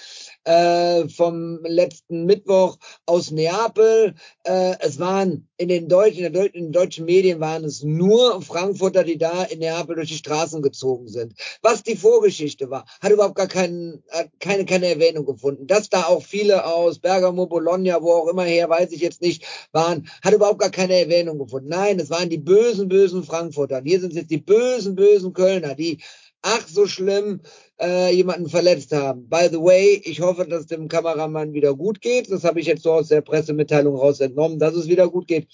Äh, 0.46 1.10
vom 1.10 1.60
letzten 1.64 2.26
Mittwoch 2.26 2.78
aus 3.06 3.32
Neapel. 3.32 4.16
Äh, 4.44 4.76
es 4.80 5.00
waren 5.00 5.48
in 5.58 5.68
den 5.68 5.90
deutschen, 5.90 6.24
in, 6.24 6.54
den 6.54 6.72
deutschen 6.72 7.06
Medien 7.06 7.40
waren 7.40 7.64
es 7.64 7.84
nur 7.84 8.42
Frankfurter, 8.42 9.04
die 9.04 9.18
da 9.18 9.44
in 9.44 9.60
Neapel 9.60 9.96
durch 9.96 10.10
die 10.10 10.16
Straßen 10.16 10.62
gezogen 10.62 11.08
sind. 11.08 11.34
Was 11.62 11.84
die 11.84 11.96
Vorgeschichte 11.96 12.70
war, 12.70 12.86
hat 13.02 13.12
überhaupt 13.12 13.36
gar 13.36 13.48
keinen, 13.48 14.04
keine, 14.40 14.66
keine 14.66 14.88
Erwähnung 14.88 15.26
gefunden. 15.26 15.68
Dass 15.68 15.90
da 15.90 16.04
auch 16.04 16.24
viele 16.24 16.66
aus 16.66 17.00
Bergamo, 17.00 17.48
Bologna, 17.48 18.02
wo 18.02 18.14
auch 18.14 18.28
immer 18.28 18.44
her, 18.44 18.70
weiß 18.70 18.92
ich 18.92 19.02
jetzt 19.02 19.22
nicht, 19.22 19.46
waren, 19.72 20.08
hat 20.24 20.34
überhaupt 20.34 20.60
gar 20.60 20.72
keine 20.72 21.00
Erwähnung 21.00 21.40
gefunden. 21.40 21.70
Nein, 21.70 22.00
es 22.00 22.10
waren 22.10 22.30
die 22.30 22.38
bösen, 22.38 22.88
bösen 22.88 23.24
Frankfurter. 23.24 23.80
Und 23.80 23.86
hier 23.86 24.00
sind 24.00 24.14
jetzt 24.14 24.32
die 24.32 24.38
bösen, 24.38 24.96
bösen 24.96 25.34
Kölner, 25.34 25.76
die 25.76 26.00
ach 26.46 26.68
so 26.68 26.86
schlimm 26.86 27.42
äh, 27.80 28.14
jemanden 28.14 28.50
verletzt 28.50 28.92
haben. 28.92 29.28
By 29.30 29.50
the 29.52 29.60
way, 29.60 30.02
ich 30.04 30.22
hoffe, 30.22 30.46
dass 30.46 30.68
dem 30.68 30.88
Kameramann 30.88 31.54
wieder 31.54 31.76
gut 31.76 32.02
geht. 32.02 32.32
Das 32.32 32.44
habe 32.44 32.60
ich 32.60 32.68
jetzt 32.68 32.84
so 32.84 32.94
aus 32.94 33.10
der 33.10 33.22
Pressemitteilung 33.22 33.96
raus 33.96 34.20
entnommen, 34.20 34.60
dass 34.60 34.76
es 34.76 34.88
wieder 34.88 35.10
gut 35.10 35.28
geht. 35.28 35.48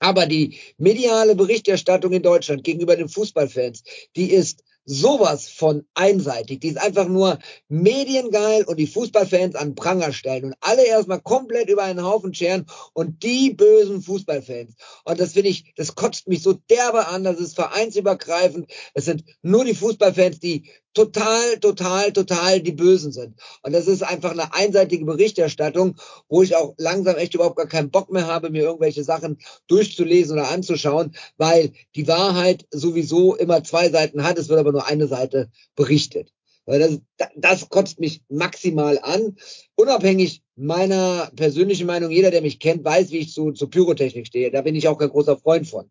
Aber 0.00 0.26
die 0.26 0.58
mediale 0.76 1.34
Berichterstattung 1.34 2.12
in 2.12 2.22
Deutschland 2.22 2.62
gegenüber 2.64 2.94
den 2.94 3.08
Fußballfans, 3.08 3.82
die 4.14 4.30
ist 4.30 4.62
sowas 4.88 5.48
von 5.48 5.84
einseitig. 5.94 6.60
Die 6.60 6.68
ist 6.68 6.78
einfach 6.78 7.08
nur 7.08 7.38
mediengeil 7.68 8.64
und 8.64 8.78
die 8.78 8.86
Fußballfans 8.86 9.54
an 9.54 9.74
Pranger 9.74 10.12
stellen 10.12 10.44
und 10.44 10.54
alle 10.60 10.86
erstmal 10.86 11.20
komplett 11.20 11.68
über 11.68 11.82
einen 11.82 12.02
Haufen 12.02 12.32
scheren 12.32 12.64
und 12.94 13.22
die 13.22 13.52
bösen 13.52 14.00
Fußballfans. 14.00 14.76
Und 15.04 15.20
das 15.20 15.34
finde 15.34 15.50
ich, 15.50 15.74
das 15.76 15.94
kotzt 15.94 16.26
mich 16.26 16.42
so 16.42 16.54
derbe 16.54 17.06
an, 17.08 17.22
das 17.22 17.38
ist 17.38 17.54
vereinsübergreifend. 17.54 18.70
Es 18.94 19.04
sind 19.04 19.24
nur 19.42 19.66
die 19.66 19.74
Fußballfans, 19.74 20.40
die 20.40 20.70
total, 20.94 21.58
total, 21.60 22.12
total 22.12 22.60
die 22.60 22.72
Bösen 22.72 23.12
sind. 23.12 23.34
Und 23.62 23.72
das 23.72 23.86
ist 23.86 24.02
einfach 24.02 24.32
eine 24.32 24.52
einseitige 24.52 25.04
Berichterstattung, 25.04 25.96
wo 26.28 26.42
ich 26.42 26.56
auch 26.56 26.74
langsam 26.76 27.16
echt 27.16 27.34
überhaupt 27.34 27.56
gar 27.56 27.68
keinen 27.68 27.90
Bock 27.90 28.10
mehr 28.10 28.26
habe, 28.26 28.50
mir 28.50 28.62
irgendwelche 28.62 29.04
Sachen 29.04 29.38
durchzulesen 29.66 30.32
oder 30.32 30.50
anzuschauen, 30.50 31.14
weil 31.36 31.72
die 31.94 32.08
Wahrheit 32.08 32.66
sowieso 32.70 33.36
immer 33.36 33.62
zwei 33.64 33.90
Seiten 33.90 34.24
hat, 34.24 34.38
es 34.38 34.48
wird 34.48 34.58
aber 34.58 34.72
nur 34.72 34.86
eine 34.86 35.06
Seite 35.06 35.50
berichtet. 35.76 36.32
Weil 36.68 36.80
das, 36.80 37.30
das 37.34 37.68
kotzt 37.70 37.98
mich 37.98 38.20
maximal 38.28 38.98
an. 39.02 39.36
Unabhängig 39.74 40.42
meiner 40.54 41.30
persönlichen 41.34 41.86
Meinung, 41.86 42.10
jeder, 42.10 42.30
der 42.30 42.42
mich 42.42 42.58
kennt, 42.58 42.84
weiß, 42.84 43.10
wie 43.10 43.18
ich 43.18 43.32
zu, 43.32 43.52
zu 43.52 43.68
Pyrotechnik 43.68 44.26
stehe. 44.26 44.50
Da 44.50 44.60
bin 44.60 44.74
ich 44.74 44.86
auch 44.86 44.98
kein 44.98 45.08
großer 45.08 45.38
Freund 45.38 45.66
von. 45.66 45.88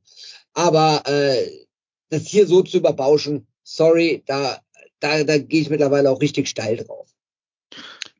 Aber 0.53 1.01
äh, 1.07 1.65
das 2.09 2.27
hier 2.27 2.45
so 2.45 2.61
zu 2.61 2.77
überbauschen, 2.77 3.47
sorry, 3.63 4.21
da 4.27 4.61
da, 4.99 5.23
da 5.23 5.37
gehe 5.37 5.61
ich 5.61 5.69
mittlerweile 5.69 6.09
auch 6.09 6.21
richtig 6.21 6.47
steil 6.47 6.77
drauf. 6.77 7.07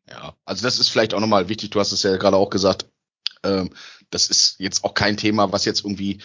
Ja, 0.10 0.36
also 0.45 0.64
das 0.64 0.80
ist 0.80 0.90
vielleicht 0.90 1.14
auch 1.14 1.20
nochmal 1.20 1.49
wichtig, 1.49 1.72
du 1.72 1.80
hast 1.80 1.91
es 1.91 2.04
ja 2.04 2.16
gerade 2.18 2.38
auch 2.38 2.49
gesagt, 2.49 2.88
ähm, 3.44 3.74
das 4.10 4.30
ist 4.30 4.56
jetzt 4.60 4.84
auch 4.84 4.94
kein 4.94 5.18
Thema, 5.18 5.52
was 5.52 5.66
jetzt 5.66 5.84
irgendwie 5.84 6.22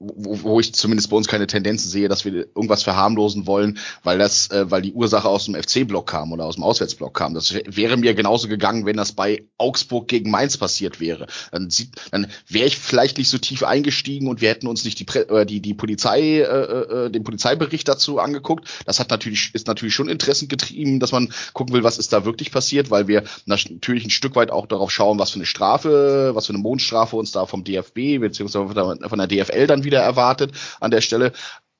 wo, 0.00 0.42
wo 0.42 0.60
ich 0.60 0.72
zumindest 0.74 1.10
bei 1.10 1.16
uns 1.16 1.28
keine 1.28 1.46
Tendenzen 1.46 1.90
sehe, 1.90 2.08
dass 2.08 2.24
wir 2.24 2.32
irgendwas 2.32 2.82
verharmlosen 2.82 3.46
wollen, 3.46 3.78
weil 4.02 4.18
das, 4.18 4.50
äh, 4.50 4.70
weil 4.70 4.80
die 4.80 4.94
Ursache 4.94 5.28
aus 5.28 5.44
dem 5.44 5.54
FC-Block 5.54 6.06
kam 6.06 6.32
oder 6.32 6.46
aus 6.46 6.54
dem 6.54 6.64
Auswärtsblock 6.64 7.12
kam. 7.12 7.34
Das 7.34 7.54
wäre 7.66 7.98
mir 7.98 8.14
genauso 8.14 8.48
gegangen, 8.48 8.86
wenn 8.86 8.96
das 8.96 9.12
bei 9.12 9.44
Augsburg 9.58 10.08
gegen 10.08 10.30
Mainz 10.30 10.56
passiert 10.56 11.00
wäre. 11.00 11.26
Dann, 11.52 11.68
sieht, 11.68 11.90
dann 12.12 12.28
wäre 12.48 12.66
ich 12.66 12.78
vielleicht 12.78 13.18
nicht 13.18 13.28
so 13.28 13.36
tief 13.36 13.62
eingestiegen 13.62 14.28
und 14.28 14.40
wir 14.40 14.48
hätten 14.48 14.68
uns 14.68 14.84
nicht 14.86 15.00
die, 15.00 15.18
äh, 15.18 15.44
die, 15.44 15.60
die 15.60 15.74
Polizei, 15.74 16.38
äh, 16.38 16.44
äh, 16.44 17.10
den 17.10 17.22
Polizeibericht 17.22 17.86
dazu 17.86 18.20
angeguckt. 18.20 18.66
Das 18.86 19.00
hat 19.00 19.10
natürlich, 19.10 19.50
ist 19.52 19.66
natürlich 19.66 19.94
schon 19.94 20.08
Interessen 20.08 20.48
getrieben, 20.48 20.98
dass 20.98 21.12
man 21.12 21.30
gucken 21.52 21.74
will, 21.74 21.84
was 21.84 21.98
ist 21.98 22.14
da 22.14 22.24
wirklich 22.24 22.50
passiert, 22.52 22.90
weil 22.90 23.06
wir 23.06 23.24
natürlich 23.44 24.06
ein 24.06 24.10
Stück 24.10 24.34
weit 24.34 24.50
auch 24.50 24.64
darauf 24.64 24.90
schauen, 24.90 25.18
was 25.18 25.30
für 25.30 25.36
eine 25.36 25.46
Strafe, 25.46 26.30
was 26.34 26.46
für 26.46 26.54
eine 26.54 26.62
Mondstrafe 26.62 27.16
uns 27.16 27.32
da 27.32 27.44
vom 27.44 27.64
DFB 27.64 28.18
beziehungsweise 28.18 28.98
von 29.06 29.18
der 29.18 29.26
DFL 29.26 29.66
dann 29.66 29.84
wieder 29.84 29.89
wieder 29.90 30.02
erwartet 30.02 30.52
an 30.80 30.90
der 30.90 31.00
Stelle. 31.00 31.32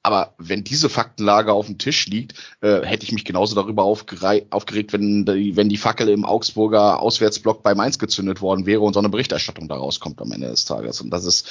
Aber 0.02 0.34
wenn 0.38 0.64
diese 0.64 0.88
Faktenlage 0.88 1.52
auf 1.52 1.66
dem 1.66 1.76
Tisch 1.76 2.06
liegt, 2.06 2.32
äh, 2.62 2.80
hätte 2.82 3.04
ich 3.04 3.12
mich 3.12 3.26
genauso 3.26 3.54
darüber 3.54 3.84
aufgeregt, 3.84 4.92
wenn 4.94 5.26
die, 5.26 5.56
wenn 5.56 5.68
die 5.68 5.76
Fackel 5.76 6.08
im 6.08 6.24
Augsburger 6.24 7.00
Auswärtsblock 7.00 7.62
bei 7.62 7.74
Mainz 7.74 7.98
gezündet 7.98 8.40
worden 8.40 8.64
wäre 8.64 8.80
und 8.80 8.94
so 8.94 9.00
eine 9.00 9.10
Berichterstattung 9.10 9.68
daraus 9.68 10.00
kommt 10.00 10.22
am 10.22 10.32
Ende 10.32 10.48
des 10.48 10.64
Tages. 10.64 11.02
Und 11.02 11.10
das 11.10 11.26
ist, 11.26 11.50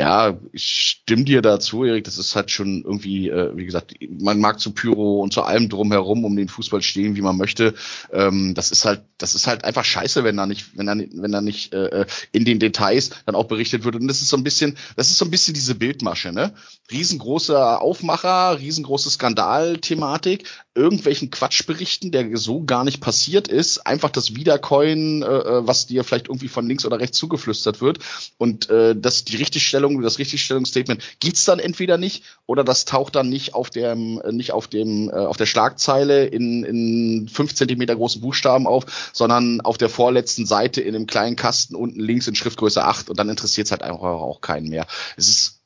ja, 0.00 0.38
ich 0.52 0.64
stimme 0.64 1.24
dir 1.24 1.42
dazu, 1.42 1.84
Erik. 1.84 2.04
Das 2.04 2.16
ist 2.16 2.34
halt 2.34 2.50
schon 2.50 2.82
irgendwie, 2.84 3.28
äh, 3.28 3.54
wie 3.54 3.66
gesagt, 3.66 3.92
man 4.08 4.40
mag 4.40 4.58
zu 4.58 4.72
Pyro 4.72 5.20
und 5.20 5.34
zu 5.34 5.42
allem 5.42 5.68
drumherum 5.68 6.24
um 6.24 6.34
den 6.36 6.48
Fußball 6.48 6.80
stehen, 6.80 7.16
wie 7.16 7.20
man 7.20 7.36
möchte. 7.36 7.74
Ähm, 8.10 8.54
das 8.54 8.70
ist 8.70 8.86
halt, 8.86 9.02
das 9.18 9.34
ist 9.34 9.46
halt 9.46 9.62
einfach 9.62 9.84
scheiße, 9.84 10.24
wenn 10.24 10.38
da 10.38 10.46
nicht, 10.46 10.78
wenn 10.78 10.86
da, 10.86 10.94
wenn 10.96 11.32
da 11.32 11.42
nicht 11.42 11.74
äh, 11.74 12.06
in 12.32 12.46
den 12.46 12.58
Details 12.58 13.10
dann 13.26 13.34
auch 13.34 13.44
berichtet 13.44 13.84
wird. 13.84 13.94
Und 13.94 14.08
das 14.08 14.22
ist 14.22 14.30
so 14.30 14.38
ein 14.38 14.42
bisschen, 14.42 14.78
das 14.96 15.10
ist 15.10 15.18
so 15.18 15.26
ein 15.26 15.30
bisschen 15.30 15.52
diese 15.52 15.74
Bildmasche, 15.74 16.32
ne? 16.32 16.54
Riesengroßer 16.90 17.82
Aufmacher, 17.82 18.58
riesengroße 18.58 19.10
Skandalthematik, 19.10 20.48
irgendwelchen 20.74 21.30
Quatschberichten, 21.30 22.12
der 22.12 22.36
so 22.36 22.64
gar 22.64 22.84
nicht 22.84 23.00
passiert 23.00 23.48
ist, 23.48 23.86
einfach 23.86 24.10
das 24.10 24.36
Wiedercoin, 24.36 25.22
äh, 25.22 25.26
äh, 25.26 25.66
was 25.66 25.86
dir 25.86 26.04
vielleicht 26.04 26.28
irgendwie 26.28 26.48
von 26.48 26.66
links 26.66 26.84
oder 26.84 27.00
rechts 27.00 27.18
zugeflüstert 27.18 27.80
wird 27.80 27.98
und 28.38 28.70
äh, 28.70 28.94
das 28.94 29.24
die 29.24 29.36
Richtigstellung, 29.36 30.00
das 30.00 30.18
Richtigstellungsstatement 30.18 31.02
gibt's 31.18 31.44
dann 31.44 31.58
entweder 31.58 31.98
nicht 31.98 32.22
oder 32.46 32.62
das 32.62 32.84
taucht 32.84 33.16
dann 33.16 33.28
nicht 33.28 33.54
auf 33.54 33.70
dem 33.70 34.22
nicht 34.30 34.52
auf 34.52 34.68
dem 34.68 35.08
äh, 35.08 35.14
auf 35.14 35.36
der 35.36 35.46
Schlagzeile 35.46 36.26
in 36.26 36.62
in 36.62 37.28
fünf 37.28 37.54
Zentimeter 37.54 37.96
großen 37.96 38.20
Buchstaben 38.20 38.68
auf, 38.68 39.10
sondern 39.12 39.60
auf 39.62 39.76
der 39.76 39.88
vorletzten 39.88 40.46
Seite 40.46 40.80
in 40.82 40.94
einem 40.94 41.06
kleinen 41.06 41.34
Kasten 41.34 41.74
unten 41.74 41.98
links 41.98 42.28
in 42.28 42.36
Schriftgröße 42.36 42.84
8 42.84 43.10
und 43.10 43.18
dann 43.18 43.28
interessiert's 43.28 43.72
halt 43.72 43.82
einfach 43.82 44.02
auch 44.02 44.40
keinen 44.40 44.68
mehr. 44.68 44.86
Es 45.16 45.28
ist 45.28 45.60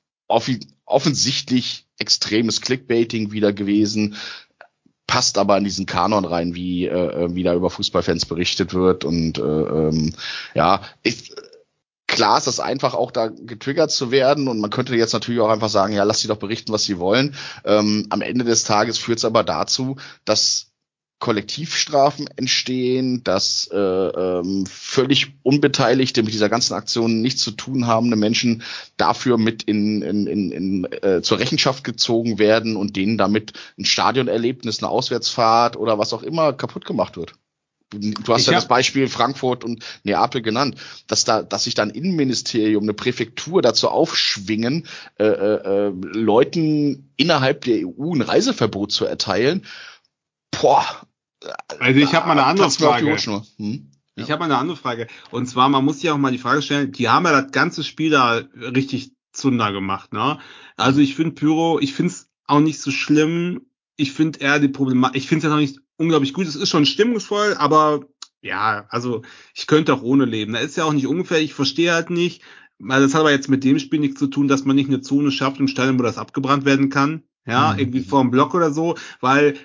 offensichtlich 0.86 1.86
extremes 1.98 2.60
Clickbaiting 2.60 3.32
wieder 3.32 3.52
gewesen 3.52 4.16
passt 5.06 5.38
aber 5.38 5.56
in 5.58 5.64
diesen 5.64 5.86
Kanon 5.86 6.24
rein, 6.24 6.54
wie, 6.54 6.86
äh, 6.86 7.24
äh, 7.24 7.34
wie 7.34 7.42
da 7.42 7.54
über 7.54 7.70
Fußballfans 7.70 8.26
berichtet 8.26 8.74
wird. 8.74 9.04
Und 9.04 9.38
äh, 9.38 9.42
ähm, 9.42 10.14
ja, 10.54 10.82
ich, 11.02 11.32
klar 12.06 12.38
ist 12.38 12.46
das 12.46 12.60
einfach 12.60 12.94
auch 12.94 13.10
da 13.10 13.28
getriggert 13.28 13.90
zu 13.90 14.10
werden 14.10 14.48
und 14.48 14.60
man 14.60 14.70
könnte 14.70 14.94
jetzt 14.96 15.12
natürlich 15.12 15.40
auch 15.40 15.50
einfach 15.50 15.68
sagen, 15.68 15.94
ja, 15.94 16.04
lass 16.04 16.20
sie 16.20 16.28
doch 16.28 16.36
berichten, 16.36 16.72
was 16.72 16.84
sie 16.84 16.98
wollen. 16.98 17.34
Ähm, 17.64 18.06
am 18.10 18.22
Ende 18.22 18.44
des 18.44 18.64
Tages 18.64 18.98
führt 18.98 19.18
es 19.18 19.24
aber 19.24 19.44
dazu, 19.44 19.96
dass 20.24 20.73
Kollektivstrafen 21.24 22.28
entstehen, 22.36 23.24
dass 23.24 23.66
äh, 23.72 23.78
ähm, 23.78 24.66
völlig 24.66 25.38
Unbeteiligte 25.42 26.22
mit 26.22 26.34
dieser 26.34 26.50
ganzen 26.50 26.74
Aktion 26.74 27.22
nichts 27.22 27.42
zu 27.42 27.52
tun 27.52 27.86
habende 27.86 28.16
Menschen 28.16 28.62
dafür 28.98 29.38
mit 29.38 29.62
in, 29.62 30.02
in, 30.02 30.26
in, 30.26 30.52
in 30.52 30.84
äh, 31.02 31.22
zur 31.22 31.38
Rechenschaft 31.38 31.82
gezogen 31.82 32.38
werden 32.38 32.76
und 32.76 32.96
denen 32.96 33.16
damit 33.16 33.54
ein 33.78 33.86
Stadionerlebnis, 33.86 34.82
eine 34.82 34.90
Auswärtsfahrt 34.90 35.78
oder 35.78 35.98
was 35.98 36.12
auch 36.12 36.22
immer 36.22 36.52
kaputt 36.52 36.84
gemacht 36.84 37.16
wird. 37.16 37.32
Du 37.88 38.34
hast 38.34 38.42
ich 38.42 38.46
ja 38.48 38.52
das 38.52 38.68
Beispiel 38.68 39.08
Frankfurt 39.08 39.64
und 39.64 39.82
Neapel 40.02 40.42
genannt, 40.42 40.76
dass 41.06 41.24
da, 41.24 41.42
dass 41.42 41.64
sich 41.64 41.74
dann 41.74 41.88
Innenministerium, 41.88 42.82
eine 42.82 42.92
Präfektur 42.92 43.62
dazu 43.62 43.88
aufschwingen, 43.88 44.86
äh, 45.18 45.24
äh, 45.24 45.86
äh 45.86 45.92
Leuten 46.02 47.14
innerhalb 47.16 47.62
der 47.62 47.86
EU 47.86 48.12
ein 48.12 48.20
Reiseverbot 48.20 48.92
zu 48.92 49.06
erteilen. 49.06 49.64
Boah, 50.50 50.84
also 51.78 52.00
ich 52.00 52.14
habe 52.14 52.26
mal 52.26 52.32
eine 52.32 52.44
andere 52.44 52.70
Frage. 52.70 53.16
Hm? 53.56 53.90
Ich 54.16 54.30
habe 54.30 54.40
mal 54.40 54.44
eine 54.46 54.58
andere 54.58 54.76
Frage. 54.76 55.08
Und 55.30 55.46
zwar, 55.46 55.68
man 55.68 55.84
muss 55.84 56.00
sich 56.00 56.10
auch 56.10 56.18
mal 56.18 56.32
die 56.32 56.38
Frage 56.38 56.62
stellen, 56.62 56.92
die 56.92 57.08
haben 57.08 57.24
ja 57.24 57.42
das 57.42 57.50
ganze 57.50 57.82
Spiel 57.82 58.10
da 58.10 58.42
richtig 58.54 59.12
Zunder 59.32 59.72
gemacht, 59.72 60.12
ne? 60.12 60.38
Also 60.76 61.00
ich 61.00 61.16
finde 61.16 61.32
Pyro, 61.32 61.80
ich 61.80 61.92
finde 61.92 62.12
es 62.12 62.30
auch 62.46 62.60
nicht 62.60 62.80
so 62.80 62.90
schlimm. 62.90 63.62
Ich 63.96 64.12
finde 64.12 64.40
eher 64.40 64.58
die 64.58 64.68
Problematik, 64.68 65.16
ich 65.16 65.28
finde 65.28 65.38
es 65.38 65.44
ja 65.44 65.50
noch 65.50 65.60
nicht 65.60 65.80
unglaublich 65.96 66.32
gut. 66.32 66.46
Es 66.46 66.56
ist 66.56 66.68
schon 66.68 66.86
stimmungsvoll, 66.86 67.54
aber 67.58 68.06
ja, 68.40 68.86
also 68.90 69.22
ich 69.54 69.66
könnte 69.66 69.94
auch 69.94 70.02
ohne 70.02 70.24
leben. 70.24 70.52
Da 70.52 70.60
ist 70.60 70.76
ja 70.76 70.84
auch 70.84 70.92
nicht 70.92 71.06
ungefähr, 71.06 71.40
ich 71.40 71.54
verstehe 71.54 71.92
halt 71.92 72.10
nicht, 72.10 72.42
weil 72.78 73.00
das 73.00 73.14
hat 73.14 73.20
aber 73.20 73.30
jetzt 73.30 73.48
mit 73.48 73.64
dem 73.64 73.78
Spiel 73.78 74.00
nichts 74.00 74.18
zu 74.18 74.26
tun, 74.26 74.48
dass 74.48 74.64
man 74.64 74.76
nicht 74.76 74.88
eine 74.88 75.00
Zone 75.00 75.30
schafft 75.30 75.58
im 75.58 75.68
Stadion, 75.68 75.98
wo 75.98 76.02
das 76.02 76.18
abgebrannt 76.18 76.64
werden 76.64 76.90
kann. 76.90 77.22
Ja, 77.46 77.72
mhm. 77.72 77.78
irgendwie 77.78 78.02
vor 78.02 78.22
dem 78.22 78.30
Block 78.30 78.54
oder 78.54 78.70
so, 78.70 78.96
weil 79.20 79.56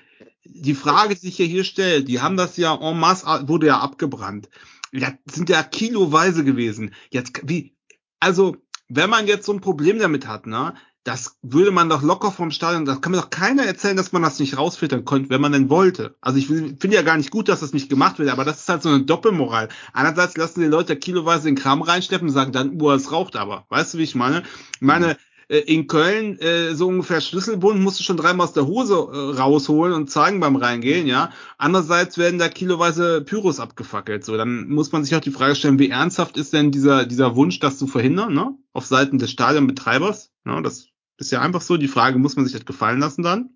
die 0.52 0.76
Frage, 0.76 1.16
die 1.16 1.22
sich 1.22 1.38
ja 1.38 1.46
hier 1.46 1.64
stellt, 1.64 2.08
die 2.08 2.22
haben 2.22 2.38
das 2.38 2.58
ja 2.58 2.76
en 2.76 3.00
masse, 3.00 3.26
wurde 3.48 3.68
ja 3.68 3.80
abgebrannt. 3.80 4.50
Ja, 4.92 5.14
sind 5.30 5.50
ja 5.50 5.62
kiloweise 5.62 6.44
gewesen. 6.44 6.94
Jetzt, 7.12 7.42
wie, 7.44 7.76
also, 8.20 8.58
wenn 8.88 9.10
man 9.10 9.28
jetzt 9.28 9.46
so 9.46 9.54
ein 9.54 9.62
Problem 9.62 10.00
damit 10.00 10.28
hat, 10.28 10.48
ne, 10.48 10.74
das 11.04 11.38
würde 11.42 11.72
man 11.72 11.90
doch 11.90 12.02
locker 12.02 12.32
vom 12.32 12.52
Stadion, 12.52 12.86
das 12.86 13.02
kann 13.02 13.12
mir 13.12 13.20
doch 13.20 13.30
keiner 13.30 13.64
erzählen, 13.64 13.96
dass 13.96 14.12
man 14.12 14.22
das 14.22 14.40
nicht 14.40 14.58
rausfiltern 14.58 15.06
konnte, 15.06 15.30
wenn 15.30 15.42
man 15.42 15.52
denn 15.52 15.70
wollte. 15.70 16.16
Also 16.22 16.40
ich 16.40 16.48
finde 16.48 16.92
ja 16.92 17.04
gar 17.04 17.18
nicht 17.18 17.32
gut, 17.32 17.48
dass 17.48 17.62
das 17.62 17.74
nicht 17.74 17.90
gemacht 17.90 18.20
wird, 18.20 18.30
aber 18.30 18.44
das 18.44 18.62
ist 18.62 18.70
halt 18.70 18.84
so 18.84 18.90
eine 18.90 19.04
Doppelmoral. 19.04 19.70
Einerseits 19.94 20.36
lassen 20.36 20.60
die 20.60 20.68
Leute 20.68 20.98
kiloweise 20.98 21.46
den 21.46 21.56
Kram 21.56 21.82
reinsteppen 21.82 22.28
und 22.28 22.34
sagen 22.34 22.52
dann, 22.52 22.82
uh, 22.82 22.92
es 22.92 23.12
raucht 23.12 23.38
aber. 23.38 23.66
Weißt 23.70 23.94
du, 23.94 23.98
wie 23.98 24.04
ich 24.04 24.16
meine? 24.16 24.44
Ich 24.76 24.82
meine, 24.82 25.18
in 25.58 25.88
Köln 25.88 26.38
äh, 26.40 26.76
so 26.76 26.88
ungefähr 26.88 27.22
Schlüsselbund 27.22 27.82
musst 27.82 28.00
du 28.00 28.04
schon 28.04 28.18
dreimal 28.18 28.46
aus 28.46 28.54
der 28.54 28.68
Hose 28.68 28.94
äh, 28.94 29.40
rausholen 29.40 29.94
und 29.94 30.12
zeigen 30.12 30.40
beim 30.40 30.56
Reingehen, 30.56 31.08
ja. 31.08 31.32
Andererseits 31.58 32.20
werden 32.20 32.38
da 32.38 32.50
kiloweise 32.50 33.22
Pyros 33.22 33.60
abgefackelt. 33.60 34.24
So, 34.24 34.38
dann 34.38 34.70
muss 34.70 34.92
man 34.92 35.04
sich 35.04 35.16
auch 35.16 35.22
die 35.22 35.32
Frage 35.32 35.56
stellen, 35.56 35.80
wie 35.80 35.90
ernsthaft 35.90 36.38
ist 36.38 36.54
denn 36.54 36.72
dieser, 36.72 37.06
dieser 37.06 37.36
Wunsch, 37.36 37.60
das 37.60 37.80
zu 37.80 37.88
verhindern, 37.88 38.34
ne? 38.34 38.56
Auf 38.74 38.86
Seiten 38.86 39.18
des 39.18 39.32
Stadionbetreibers. 39.32 40.32
Ne? 40.46 40.62
Das 40.62 40.88
ist 41.18 41.32
ja 41.32 41.42
einfach 41.42 41.62
so. 41.62 41.78
Die 41.78 41.88
Frage 41.88 42.20
muss 42.20 42.36
man 42.36 42.46
sich 42.46 42.54
das 42.54 42.66
gefallen 42.66 43.00
lassen 43.00 43.24
dann. 43.24 43.50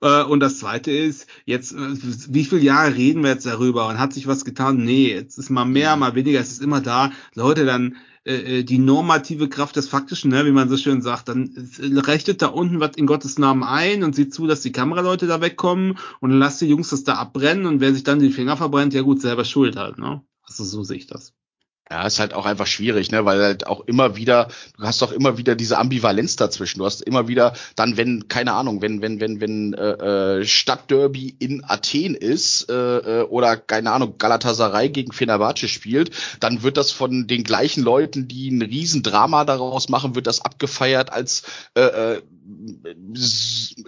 Äh, 0.00 0.24
und 0.24 0.40
das 0.40 0.58
zweite 0.58 0.90
ist, 0.90 1.28
jetzt, 1.44 1.72
äh, 1.72 1.96
wie 2.28 2.44
viele 2.44 2.60
Jahre 2.60 2.94
reden 2.94 3.22
wir 3.22 3.30
jetzt 3.30 3.46
darüber 3.46 3.86
und 3.88 4.00
hat 4.00 4.12
sich 4.12 4.26
was 4.26 4.44
getan? 4.44 4.78
Nee, 4.78 5.14
jetzt 5.14 5.38
ist 5.38 5.50
mal 5.50 5.64
mehr, 5.64 5.94
mal 5.96 6.16
weniger, 6.16 6.40
es 6.40 6.50
ist 6.50 6.62
immer 6.62 6.80
da. 6.80 7.12
Leute, 7.34 7.64
dann 7.64 7.96
äh, 8.24 8.64
die 8.64 8.78
normative 8.78 9.48
Kraft 9.48 9.76
des 9.76 9.88
Faktischen, 9.88 10.30
ne, 10.30 10.44
wie 10.46 10.50
man 10.50 10.68
so 10.68 10.76
schön 10.76 11.02
sagt, 11.02 11.28
dann 11.28 11.50
rechnet 11.80 12.42
da 12.42 12.48
unten 12.48 12.80
was 12.80 12.96
in 12.96 13.06
Gottes 13.06 13.38
Namen 13.38 13.62
ein 13.62 14.02
und 14.02 14.14
sieht 14.14 14.34
zu, 14.34 14.46
dass 14.46 14.62
die 14.62 14.72
Kameraleute 14.72 15.26
da 15.26 15.40
wegkommen 15.40 15.98
und 16.20 16.30
lasst 16.30 16.60
die 16.60 16.66
Jungs 16.66 16.90
das 16.90 17.04
da 17.04 17.14
abbrennen 17.14 17.66
und 17.66 17.80
wer 17.80 17.92
sich 17.92 18.04
dann 18.04 18.18
die 18.18 18.30
Finger 18.30 18.56
verbrennt, 18.56 18.94
ja 18.94 19.02
gut, 19.02 19.20
selber 19.20 19.44
schuld 19.44 19.76
halt, 19.76 19.98
ne? 19.98 20.22
Also 20.42 20.64
so 20.64 20.82
sehe 20.82 20.96
ich 20.96 21.06
das. 21.06 21.34
Ja, 21.90 22.06
ist 22.06 22.18
halt 22.18 22.32
auch 22.32 22.46
einfach 22.46 22.66
schwierig, 22.66 23.10
ne, 23.10 23.26
weil 23.26 23.42
halt 23.42 23.66
auch 23.66 23.80
immer 23.86 24.16
wieder, 24.16 24.48
du 24.78 24.84
hast 24.84 25.02
doch 25.02 25.12
immer 25.12 25.36
wieder 25.36 25.54
diese 25.54 25.76
Ambivalenz 25.76 26.34
dazwischen. 26.36 26.78
Du 26.78 26.86
hast 26.86 27.02
immer 27.02 27.28
wieder 27.28 27.52
dann, 27.76 27.98
wenn, 27.98 28.26
keine 28.28 28.54
Ahnung, 28.54 28.80
wenn, 28.80 29.02
wenn, 29.02 29.20
wenn, 29.20 29.38
wenn 29.38 29.74
äh, 29.74 30.38
äh 30.40 30.44
Stadtderby 30.46 31.36
in 31.38 31.62
Athen 31.62 32.14
ist 32.14 32.70
äh, 32.70 33.20
äh, 33.20 33.22
oder 33.24 33.58
keine 33.58 33.92
Ahnung, 33.92 34.14
Galatasaray 34.16 34.88
gegen 34.88 35.12
Fenerbahce 35.12 35.68
spielt, 35.68 36.10
dann 36.40 36.62
wird 36.62 36.78
das 36.78 36.90
von 36.90 37.26
den 37.26 37.44
gleichen 37.44 37.84
Leuten, 37.84 38.28
die 38.28 38.48
ein 38.48 38.62
Riesendrama 38.62 39.44
daraus 39.44 39.90
machen, 39.90 40.14
wird 40.14 40.26
das 40.26 40.40
abgefeiert 40.40 41.12
als 41.12 41.42
äh, 41.74 41.82
äh, 41.82 42.22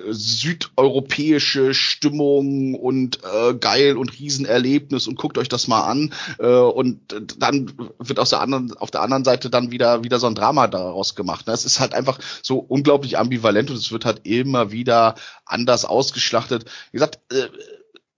südeuropäische 0.06 1.74
Stimmung 1.74 2.74
und 2.74 3.20
äh, 3.24 3.55
geil 3.55 3.97
und 3.97 4.18
Riesenerlebnis 4.18 5.06
und 5.06 5.16
guckt 5.16 5.39
euch 5.39 5.48
das 5.48 5.68
mal 5.68 5.82
an 5.82 6.12
äh, 6.39 6.47
und 6.47 7.01
dann 7.39 7.73
wird 7.98 8.18
aus 8.18 8.30
der 8.30 8.40
anderen 8.40 8.76
auf 8.76 8.90
der 8.90 9.02
anderen 9.02 9.24
Seite 9.24 9.50
dann 9.50 9.70
wieder 9.70 10.04
wieder 10.04 10.18
so 10.18 10.26
ein 10.26 10.34
Drama 10.34 10.66
daraus 10.66 11.14
gemacht. 11.14 11.48
Es 11.48 11.64
ist 11.64 11.80
halt 11.80 11.94
einfach 11.94 12.18
so 12.42 12.58
unglaublich 12.58 13.18
ambivalent 13.18 13.70
und 13.70 13.76
es 13.76 13.92
wird 13.92 14.04
halt 14.04 14.20
immer 14.24 14.70
wieder 14.70 15.14
anders 15.44 15.84
ausgeschlachtet. 15.84 16.64
Wie 16.90 16.98
gesagt, 16.98 17.20
äh, 17.32 17.48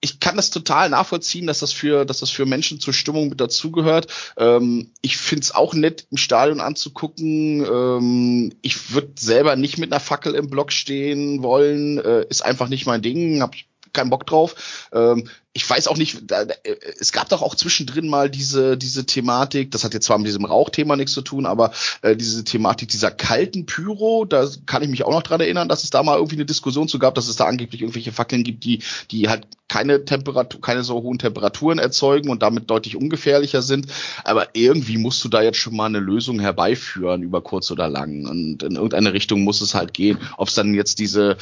ich 0.01 0.21
kann 0.21 0.37
das 0.37 0.51
total 0.51 0.91
nachvollziehen, 0.91 1.47
dass 1.47 1.59
das 1.59 1.73
für, 1.73 2.05
dass 2.05 2.19
das 2.19 2.31
für 2.31 2.47
Menschen 2.47 2.79
zur 2.79 2.95
Stimmung 2.95 3.31
mit 3.31 3.41
dazugehört. 3.41 4.07
Ähm, 4.37 4.93
ich 5.03 5.17
find's 5.17 5.53
auch 5.53 5.75
nett, 5.75 6.07
im 6.11 6.17
Stadion 6.17 6.61
anzugucken. 6.61 7.65
Ähm, 7.65 8.53
ich 8.63 8.93
würde 8.93 9.13
selber 9.19 9.57
nicht 9.57 9.79
mit 9.79 9.93
einer 9.93 10.01
Fackel 10.01 10.35
im 10.35 10.51
Block 10.51 10.73
stehen 10.73 11.43
wollen. 11.43 11.99
Äh, 11.99 12.27
ist 12.29 12.45
einfach 12.45 12.69
nicht 12.69 12.87
mein 12.87 13.03
Ding. 13.03 13.43
Hab 13.43 13.57
keinen 13.93 14.11
Bock 14.11 14.27
drauf. 14.27 14.89
Ähm, 14.93 15.29
ich 15.55 15.69
weiß 15.69 15.89
auch 15.89 15.97
nicht, 15.97 16.19
da, 16.31 16.43
äh, 16.43 16.77
es 17.01 17.13
gab 17.13 17.29
doch 17.29 17.43
auch 17.43 17.55
zwischendrin 17.55 18.09
mal 18.09 18.31
diese, 18.31 18.77
diese 18.77 19.07
Thematik, 19.07 19.71
das 19.71 19.85
hat 19.85 19.95
jetzt 19.95 20.07
zwar 20.07 20.19
mit 20.19 20.29
diesem 20.29 20.45
Rauchthema 20.45 20.97
nichts 20.97 21.13
zu 21.13 21.23
tun, 21.23 21.47
aber 21.47 21.73
äh, 22.03 22.17
diese 22.17 22.45
Thematik 22.45 22.89
dieser 22.89 23.11
kalten 23.11 23.67
Pyro, 23.67 24.25
da 24.25 24.49
kann 24.67 24.83
ich 24.83 24.89
mich 24.89 25.05
auch 25.05 25.13
noch 25.13 25.23
dran 25.23 25.41
erinnern, 25.41 25.69
dass 25.69 25.85
es 25.85 25.91
da 25.91 26.03
mal 26.03 26.17
irgendwie 26.17 26.37
eine 26.37 26.47
Diskussion 26.47 26.89
zu 26.89 26.99
gab, 26.99 27.15
dass 27.15 27.29
es 27.29 27.37
da 27.37 27.47
angeblich 27.47 27.81
irgendwelche 27.81 28.13
Fackeln 28.13 28.45
gibt, 28.45 28.65
die, 28.65 28.83
die 29.11 29.29
halt 29.29 29.47
keine 29.69 30.05
Temperatur, 30.05 30.61
keine 30.61 30.83
so 30.83 31.03
hohen 31.03 31.19
Temperaturen 31.19 31.79
erzeugen 31.79 32.31
und 32.31 32.43
damit 32.43 32.71
deutlich 32.71 32.97
ungefährlicher 32.97 33.63
sind. 33.63 33.87
Aber 34.25 34.49
irgendwie 34.55 34.97
musst 34.97 35.23
du 35.23 35.29
da 35.29 35.43
jetzt 35.43 35.59
schon 35.59 35.77
mal 35.77 35.87
eine 35.87 36.01
Lösung 36.01 36.41
herbeiführen, 36.41 37.23
über 37.23 37.43
kurz 37.43 37.71
oder 37.71 37.89
lang. 37.89 38.27
Und 38.27 38.63
in 38.63 38.77
irgendeine 38.77 39.13
Richtung 39.13 39.43
muss 39.43 39.61
es 39.61 39.75
halt 39.75 39.93
gehen. 39.93 40.19
Ob 40.39 40.49
es 40.49 40.55
dann 40.55 40.75
jetzt 40.75 40.99
diese, 40.99 41.37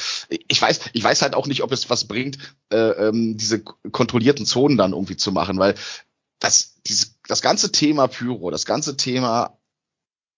ich 0.49 0.61
weiß, 0.61 0.81
ich 0.93 1.05
weiß 1.05 1.23
halt 1.23 1.35
auch 1.35 1.47
nicht, 1.47 1.63
ob 1.63 1.71
es 1.71 1.89
was 1.89 2.05
bringt, 2.05 2.39
äh, 2.71 2.77
ähm, 2.77 3.37
diese 3.37 3.63
kontrollierten 3.97 4.45
Zonen 4.45 4.77
dann 4.77 4.93
irgendwie 4.93 5.17
zu 5.17 5.33
machen, 5.33 5.59
weil 5.59 5.75
das, 6.39 6.77
dieses, 6.87 7.19
das 7.27 7.41
ganze 7.41 7.73
Thema 7.73 8.07
Pyro, 8.07 8.51
das 8.51 8.67
ganze 8.67 8.97
Thema 8.97 9.59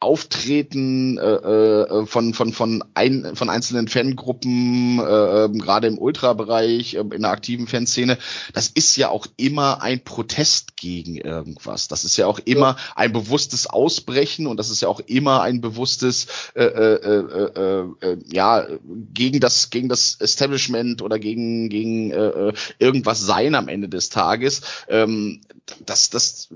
Auftreten 0.01 1.19
äh, 1.19 1.23
äh, 1.23 2.07
von 2.07 2.33
von 2.33 2.53
von 2.53 2.85
ein, 2.95 3.35
von 3.35 3.51
einzelnen 3.51 3.89
Fangruppen 3.89 5.01
äh, 5.01 5.45
ähm, 5.45 5.59
gerade 5.59 5.89
im 5.89 5.99
Ultrabereich 5.99 6.95
äh, 6.95 7.01
in 7.01 7.23
der 7.23 7.31
aktiven 7.33 7.67
Fanszene. 7.67 8.17
Das 8.53 8.69
ist 8.69 8.97
ja 8.97 9.09
auch 9.09 9.27
immer 9.37 9.83
ein 9.83 10.05
Protest 10.05 10.77
gegen 10.77 11.17
irgendwas. 11.17 11.89
Das 11.89 12.05
ist 12.05 12.17
ja 12.17 12.29
auch 12.29 12.39
immer 12.39 12.77
ja. 12.77 12.79
ein 12.95 13.13
bewusstes 13.13 13.67
Ausbrechen 13.67 14.47
und 14.47 14.57
das 14.57 14.71
ist 14.71 14.83
ja 14.83 14.89
auch 14.89 15.01
immer 15.01 15.43
ein 15.43 15.61
bewusstes 15.61 16.29
äh, 16.55 16.63
äh, 16.63 17.25
äh, 17.25 17.85
äh, 18.01 18.19
ja 18.33 18.69
gegen 19.13 19.41
das 19.41 19.71
gegen 19.71 19.89
das 19.89 20.17
Establishment 20.21 21.03
oder 21.03 21.19
gegen 21.19 21.71
gegen 21.71 22.13
äh, 22.13 22.53
irgendwas 22.79 23.21
sein 23.21 23.57
am 23.57 23.67
Ende 23.67 23.89
des 23.89 24.11
Tages. 24.11 24.63
Ähm, 24.89 25.41
das 25.85 26.11
das 26.11 26.51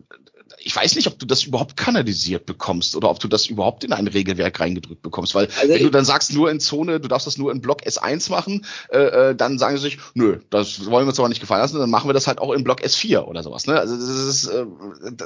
ich 0.65 0.75
weiß 0.75 0.95
nicht, 0.97 1.07
ob 1.07 1.19
du 1.19 1.27
das 1.27 1.45
überhaupt 1.45 1.77
kanalisiert 1.77 2.47
bekommst 2.47 2.97
oder 2.97 3.11
ob 3.11 3.21
du 3.21 3.29
das 3.29 3.47
überhaupt 3.47 3.85
in 3.85 3.93
ein 3.93 4.07
Regelwerk 4.07 4.61
reingedrückt 4.61 5.03
bekommst. 5.03 5.35
Weil 5.35 5.49
also 5.61 5.73
wenn 5.73 5.83
du 5.83 5.91
dann 5.91 6.05
sagst, 6.05 6.33
nur 6.33 6.51
in 6.51 6.61
Zone, 6.61 7.01
du 7.01 7.09
darfst 7.09 7.27
das 7.27 7.39
nur 7.39 7.53
in 7.53 7.61
Block 7.61 7.83
S1 7.83 8.31
machen, 8.31 8.65
äh, 8.91 9.31
äh, 9.31 9.35
dann 9.35 9.59
sagen 9.59 9.77
sie 9.77 9.83
sich, 9.83 9.99
nö, 10.15 10.39
das 10.51 10.87
wollen 10.87 11.07
wir 11.07 11.11
uns 11.11 11.19
aber 11.19 11.29
nicht 11.29 11.41
gefallen 11.41 11.63
lassen, 11.63 11.79
dann 11.79 11.91
machen 11.91 12.09
wir 12.09 12.15
das 12.15 12.27
halt 12.27 12.39
auch 12.39 12.53
in 12.53 12.65
Block 12.65 12.83
S4 12.83 13.23
oder 13.25 13.43
sowas. 13.43 13.67
Ne? 13.67 13.79
Also 13.79 13.97
das 13.97 14.09
ist, 14.09 14.47
äh, 14.47 14.67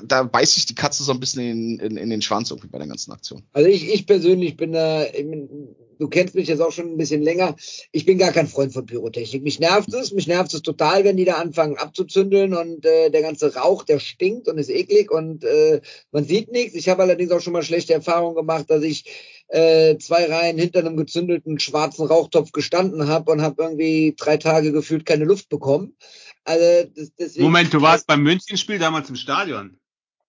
da 0.05 0.23
beißt 0.23 0.55
sich 0.55 0.67
die 0.67 0.75
Katze 0.75 1.05
so 1.05 1.13
ein 1.13 1.21
bisschen 1.21 1.43
in, 1.43 1.79
in, 1.79 1.97
in 1.97 2.11
den 2.11 2.23
Schwanz 2.23 2.51
irgendwie 2.51 2.69
bei 2.69 2.79
der 2.79 2.89
ganzen 2.89 3.13
Aktion. 3.13 3.43
Also 3.53 3.69
ich, 3.69 3.93
ich 3.93 4.07
persönlich 4.07 4.57
bin 4.57 4.73
da, 4.73 5.05
ich 5.05 5.29
bin, 5.29 5.77
du 5.99 6.09
kennst 6.09 6.35
mich 6.35 6.49
jetzt 6.49 6.61
auch 6.61 6.73
schon 6.73 6.93
ein 6.93 6.97
bisschen 6.97 7.23
länger. 7.23 7.57
Ich 7.93 8.07
bin 8.07 8.19
gar 8.19 8.33
kein 8.33 8.47
Freund 8.47 8.73
von 8.73 8.87
Pyrotechnik. 8.87 9.43
Mich 9.43 9.61
nervt 9.61 9.93
es, 9.95 10.13
mich 10.13 10.27
nervt 10.27 10.53
es 10.55 10.63
total, 10.63 11.05
wenn 11.05 11.17
die 11.17 11.25
da 11.25 11.35
anfangen 11.35 11.77
abzuzündeln 11.77 12.55
und 12.55 12.85
äh, 12.85 13.11
der 13.11 13.23
ganze 13.23 13.55
Rauch, 13.55 13.85
der 13.85 13.99
stinkt 13.99 14.49
und 14.49 14.59
ist 14.59 14.71
eklig 14.71 15.11
und 15.11 15.45
äh, 15.45 15.81
man 16.13 16.25
sieht 16.25 16.53
nichts. 16.53 16.75
Ich 16.75 16.89
habe 16.89 17.03
allerdings 17.03 17.33
auch 17.33 17.41
schon 17.41 17.53
mal 17.53 17.63
schlechte 17.63 17.95
Erfahrungen 17.95 18.37
gemacht, 18.37 18.67
dass 18.69 18.83
ich 18.83 19.05
äh, 19.49 19.97
zwei 19.99 20.27
Reihen 20.27 20.59
hinter 20.59 20.81
einem 20.81 20.97
gezündelten 20.97 21.59
schwarzen 21.59 22.07
Rauchtopf 22.07 22.53
gestanden 22.53 23.09
habe 23.09 23.33
und 23.33 23.43
habe 23.43 23.63
irgendwie 23.63 24.15
drei 24.17 24.37
Tage 24.37 24.73
gefühlt 24.73 25.07
keine 25.07 25.25
Luft 25.25 25.49
bekommen. 25.49 25.97
Also 26.45 26.89
das, 26.95 27.13
deswegen, 27.19 27.45
Moment, 27.45 27.73
du 27.73 27.81
warst 27.81 28.07
beim 28.07 28.23
Münchenspiel 28.23 28.79
damals 28.79 29.09
im 29.09 29.17
Stadion. 29.17 29.79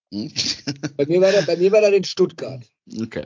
bei 0.10 1.06
mir 1.06 1.22
war 1.22 1.32
der, 1.32 1.42
bei 1.42 1.58
mir 1.58 1.72
war 1.72 1.82
der 1.82 1.94
in 1.94 2.04
Stuttgart. 2.04 2.66
Okay. 3.02 3.26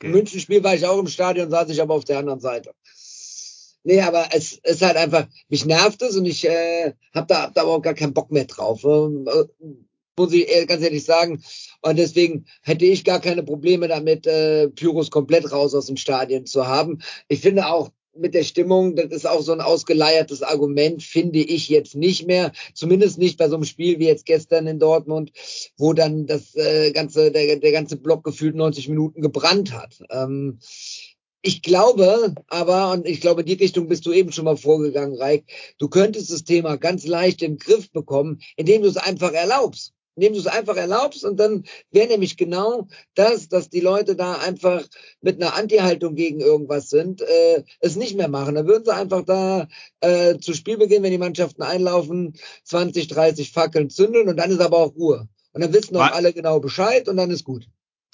Okay. 0.00 0.08
Münchenspiel 0.08 0.64
war 0.64 0.74
ich 0.74 0.86
auch 0.86 0.98
im 0.98 1.08
Stadion, 1.08 1.50
saß 1.50 1.68
ich 1.68 1.82
aber 1.82 1.94
auf 1.94 2.04
der 2.04 2.18
anderen 2.18 2.40
Seite. 2.40 2.72
Nee, 3.82 4.00
aber 4.00 4.28
es 4.32 4.54
ist 4.62 4.82
halt 4.82 4.96
einfach, 4.96 5.26
mich 5.48 5.66
nervt 5.66 6.00
es 6.00 6.16
und 6.16 6.24
ich 6.24 6.46
äh, 6.48 6.94
habe 7.14 7.26
da, 7.26 7.42
hab 7.42 7.54
da 7.54 7.62
aber 7.62 7.72
auch 7.72 7.82
gar 7.82 7.94
keinen 7.94 8.14
Bock 8.14 8.30
mehr 8.30 8.46
drauf. 8.46 8.82
Ähm, 8.84 9.26
äh, 9.26 9.44
muss 10.18 10.32
ich 10.32 10.66
ganz 10.66 10.82
ehrlich 10.82 11.04
sagen. 11.04 11.42
Und 11.82 11.98
deswegen 11.98 12.46
hätte 12.62 12.84
ich 12.84 13.04
gar 13.04 13.20
keine 13.20 13.42
Probleme 13.42 13.88
damit, 13.88 14.26
äh, 14.26 14.68
Pyros 14.68 15.10
komplett 15.10 15.50
raus 15.52 15.74
aus 15.74 15.86
dem 15.86 15.96
Stadion 15.96 16.46
zu 16.46 16.66
haben. 16.66 17.00
Ich 17.28 17.40
finde 17.40 17.66
auch, 17.66 17.90
mit 18.16 18.34
der 18.34 18.42
Stimmung, 18.42 18.96
das 18.96 19.12
ist 19.12 19.26
auch 19.26 19.42
so 19.42 19.52
ein 19.52 19.60
ausgeleiertes 19.60 20.42
Argument, 20.42 21.02
finde 21.02 21.38
ich 21.38 21.68
jetzt 21.68 21.94
nicht 21.94 22.26
mehr. 22.26 22.52
Zumindest 22.74 23.18
nicht 23.18 23.38
bei 23.38 23.48
so 23.48 23.54
einem 23.54 23.64
Spiel 23.64 23.98
wie 23.98 24.06
jetzt 24.06 24.26
gestern 24.26 24.66
in 24.66 24.78
Dortmund, 24.78 25.32
wo 25.76 25.92
dann 25.92 26.26
das 26.26 26.54
äh, 26.56 26.92
ganze, 26.92 27.30
der, 27.30 27.56
der 27.56 27.72
ganze 27.72 27.96
Block 27.96 28.24
gefühlt 28.24 28.54
90 28.54 28.88
Minuten 28.88 29.22
gebrannt 29.22 29.72
hat. 29.72 30.00
Ähm, 30.10 30.58
ich 31.42 31.62
glaube 31.62 32.34
aber, 32.48 32.92
und 32.92 33.06
ich 33.06 33.20
glaube, 33.20 33.44
die 33.44 33.54
Richtung 33.54 33.88
bist 33.88 34.04
du 34.04 34.12
eben 34.12 34.30
schon 34.30 34.44
mal 34.44 34.58
vorgegangen, 34.58 35.16
Reik, 35.16 35.44
du 35.78 35.88
könntest 35.88 36.30
das 36.30 36.44
Thema 36.44 36.76
ganz 36.76 37.06
leicht 37.06 37.40
den 37.40 37.56
Griff 37.56 37.90
bekommen, 37.92 38.40
indem 38.56 38.82
du 38.82 38.88
es 38.88 38.98
einfach 38.98 39.32
erlaubst 39.32 39.94
indem 40.16 40.34
du 40.34 40.38
es 40.40 40.46
einfach 40.46 40.76
erlaubst 40.76 41.24
und 41.24 41.38
dann 41.38 41.64
wäre 41.90 42.08
nämlich 42.08 42.36
genau 42.36 42.88
das, 43.14 43.48
dass 43.48 43.70
die 43.70 43.80
Leute 43.80 44.16
da 44.16 44.34
einfach 44.34 44.84
mit 45.20 45.40
einer 45.40 45.54
Anti-Haltung 45.54 46.14
gegen 46.14 46.40
irgendwas 46.40 46.90
sind, 46.90 47.22
äh, 47.22 47.62
es 47.80 47.96
nicht 47.96 48.16
mehr 48.16 48.28
machen. 48.28 48.54
Dann 48.54 48.66
würden 48.66 48.84
sie 48.84 48.94
einfach 48.94 49.24
da 49.24 49.68
äh, 50.00 50.38
zu 50.38 50.52
Spielbeginn, 50.52 51.02
wenn 51.02 51.12
die 51.12 51.18
Mannschaften 51.18 51.62
einlaufen, 51.62 52.34
20, 52.64 53.08
30 53.08 53.52
Fackeln 53.52 53.90
zündeln 53.90 54.28
und 54.28 54.36
dann 54.36 54.50
ist 54.50 54.60
aber 54.60 54.78
auch 54.78 54.94
Ruhe. 54.94 55.28
Und 55.52 55.62
dann 55.62 55.72
wissen 55.72 55.96
auch 55.96 56.12
alle 56.12 56.32
genau 56.32 56.60
Bescheid 56.60 57.08
und 57.08 57.16
dann 57.16 57.30
ist 57.30 57.44
gut. 57.44 57.66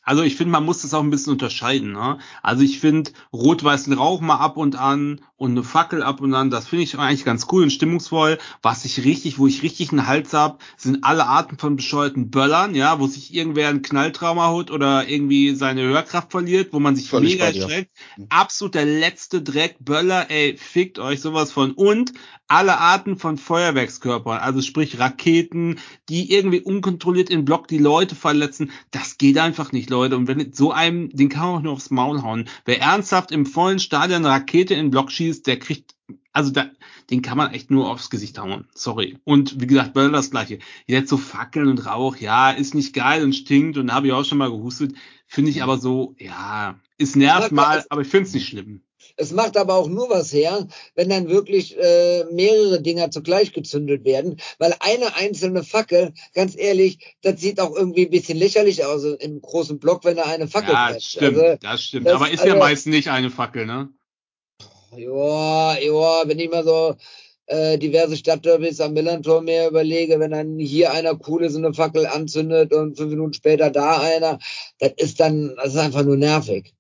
Also 0.06 0.22
ich 0.22 0.36
finde, 0.36 0.52
man 0.52 0.64
muss 0.64 0.82
das 0.82 0.94
auch 0.94 1.02
ein 1.02 1.10
bisschen 1.10 1.32
unterscheiden. 1.32 1.92
Ne? 1.92 2.18
Also 2.40 2.62
ich 2.62 2.78
finde 2.78 3.10
rot-weißen 3.32 3.92
Rauch 3.92 4.20
mal 4.20 4.36
ab 4.36 4.56
und 4.56 4.76
an 4.76 5.20
und 5.36 5.50
eine 5.50 5.64
Fackel 5.64 6.02
ab 6.02 6.20
und 6.20 6.32
an, 6.32 6.48
das 6.48 6.68
finde 6.68 6.84
ich 6.84 6.96
eigentlich 6.96 7.24
ganz 7.24 7.48
cool 7.50 7.64
und 7.64 7.70
stimmungsvoll. 7.70 8.38
Was 8.62 8.84
ich 8.84 9.04
richtig, 9.04 9.40
wo 9.40 9.48
ich 9.48 9.64
richtig 9.64 9.90
einen 9.90 10.06
Hals 10.06 10.32
hab, 10.32 10.62
sind 10.76 11.02
alle 11.02 11.26
Arten 11.26 11.58
von 11.58 11.74
bescheuerten 11.74 12.30
Böllern, 12.30 12.76
ja, 12.76 13.00
wo 13.00 13.08
sich 13.08 13.34
irgendwer 13.34 13.68
ein 13.68 13.82
Knalltrauma 13.82 14.50
holt 14.50 14.70
oder 14.70 15.08
irgendwie 15.08 15.56
seine 15.56 15.82
Hörkraft 15.82 16.30
verliert, 16.30 16.72
wo 16.72 16.78
man 16.78 16.94
sich 16.94 17.10
Völlig 17.10 17.32
mega 17.32 17.46
erschreckt. 17.46 17.90
Absolut 18.28 18.76
der 18.76 18.86
letzte 18.86 19.42
Dreck, 19.42 19.76
Böller, 19.80 20.30
ey, 20.30 20.56
fickt 20.56 21.00
euch 21.00 21.20
sowas 21.20 21.50
von. 21.50 21.72
Und 21.72 22.12
alle 22.48 22.78
Arten 22.78 23.16
von 23.16 23.39
Feuerwerkskörpern, 23.39 24.39
also 24.39 24.62
sprich 24.62 24.98
Raketen, 24.98 25.78
die 26.09 26.32
irgendwie 26.32 26.60
unkontrolliert 26.60 27.31
in 27.31 27.44
Block 27.44 27.66
die 27.68 27.78
Leute 27.78 28.14
verletzen, 28.14 28.70
das 28.90 29.18
geht 29.18 29.39
einfach 29.39 29.73
nicht, 29.73 29.90
Leute. 29.90 30.16
Und 30.16 30.28
wenn 30.28 30.52
so 30.52 30.73
einem, 30.73 31.10
den 31.10 31.28
kann 31.28 31.47
man 31.47 31.55
auch 31.56 31.62
nur 31.62 31.73
aufs 31.73 31.90
Maul 31.90 32.23
hauen. 32.23 32.48
Wer 32.64 32.81
ernsthaft 32.81 33.32
im 33.32 33.47
vollen 33.47 33.78
Stadion 33.78 34.24
eine 34.24 34.35
Rakete 34.35 34.74
in 34.74 34.90
Block 34.90 35.10
schießt, 35.10 35.47
der 35.47 35.59
kriegt, 35.59 35.94
also 36.32 36.51
da, 36.51 36.66
den 37.10 37.23
kann 37.23 37.39
man 37.39 37.52
echt 37.52 37.70
nur 37.70 37.90
aufs 37.90 38.10
Gesicht 38.10 38.39
hauen. 38.39 38.68
Sorry. 38.74 39.18
Und 39.24 39.60
wie 39.60 39.66
gesagt, 39.66 39.94
Böller 39.94 40.10
das 40.10 40.31
gleiche. 40.31 40.59
Jetzt 40.86 41.09
so 41.09 41.16
Fackeln 41.16 41.68
und 41.68 41.86
Rauch, 41.86 42.16
ja, 42.16 42.51
ist 42.51 42.74
nicht 42.74 42.94
geil 42.94 43.24
und 43.24 43.35
stinkt 43.35 43.77
und 43.78 43.93
habe 43.93 44.06
ich 44.06 44.12
auch 44.12 44.24
schon 44.24 44.39
mal 44.39 44.51
gehustet. 44.51 44.94
Finde 45.27 45.51
ich 45.51 45.62
aber 45.62 45.78
so, 45.78 46.14
ja, 46.18 46.78
ist 46.98 47.16
nervt 47.16 47.51
mal, 47.51 47.85
aber 47.89 48.02
ich 48.02 48.09
finde 48.09 48.28
es 48.28 48.35
nicht 48.35 48.48
schlimm. 48.48 48.82
Es 49.16 49.32
macht 49.32 49.56
aber 49.56 49.74
auch 49.74 49.88
nur 49.88 50.10
was 50.10 50.32
her, 50.32 50.66
wenn 50.94 51.09
dann 51.09 51.28
wirklich 51.28 51.76
äh, 51.78 52.24
mehrere 52.30 52.82
Dinger 52.82 53.10
zugleich 53.10 53.52
gezündet 53.52 54.05
werden, 54.05 54.38
weil 54.59 54.74
eine 54.80 55.16
einzelne 55.16 55.62
Fackel, 55.64 56.12
ganz 56.34 56.55
ehrlich, 56.56 56.98
das 57.22 57.40
sieht 57.40 57.59
auch 57.60 57.74
irgendwie 57.74 58.05
ein 58.05 58.10
bisschen 58.10 58.38
lächerlich 58.38 58.84
aus 58.84 59.05
im 59.05 59.40
großen 59.40 59.78
Block, 59.78 60.05
wenn 60.05 60.16
da 60.16 60.24
eine 60.24 60.48
Fackel 60.48 60.74
Ja, 60.74 60.88
brennt. 60.88 61.02
stimmt, 61.02 61.38
Also, 61.38 61.56
das 61.60 61.82
stimmt. 61.82 62.06
das- 62.06 62.14
aber 62.14 62.30
ist 62.30 62.40
also- 62.40 62.52
ja 62.52 62.59
meist 62.59 62.86
nicht 62.86 63.09
eine 63.09 63.30
Fackel, 63.30 63.64
ne? 63.66 63.88
Ja, 64.97 65.76
ja, 65.78 66.22
wenn 66.28 66.38
ich 66.38 66.51
mal 66.51 66.64
so 66.64 66.94
äh, 67.48 67.78
diverse 67.78 68.16
Stadtderbys 68.16 68.80
am 68.80 68.93
Millantor 68.93 69.40
mir 69.40 69.68
überlege, 69.68 70.18
wenn 70.18 70.32
dann 70.32 70.59
hier 70.59 70.93
einer 70.93 71.16
cool 71.28 71.44
ist 71.44 71.55
und 71.55 71.64
eine 71.64 71.74
Fackel 71.74 72.05
anzündet 72.06 72.72
und 72.72 72.97
fünf 72.97 73.10
Minuten 73.10 73.34
später 73.34 73.70
da 73.70 74.01
einer, 74.01 74.38
das 74.80 74.93
ist 74.97 75.20
dann, 75.20 75.55
das 75.56 75.74
ist 75.74 75.78
einfach 75.78 76.02
nur 76.02 76.16
nervig. 76.16 76.74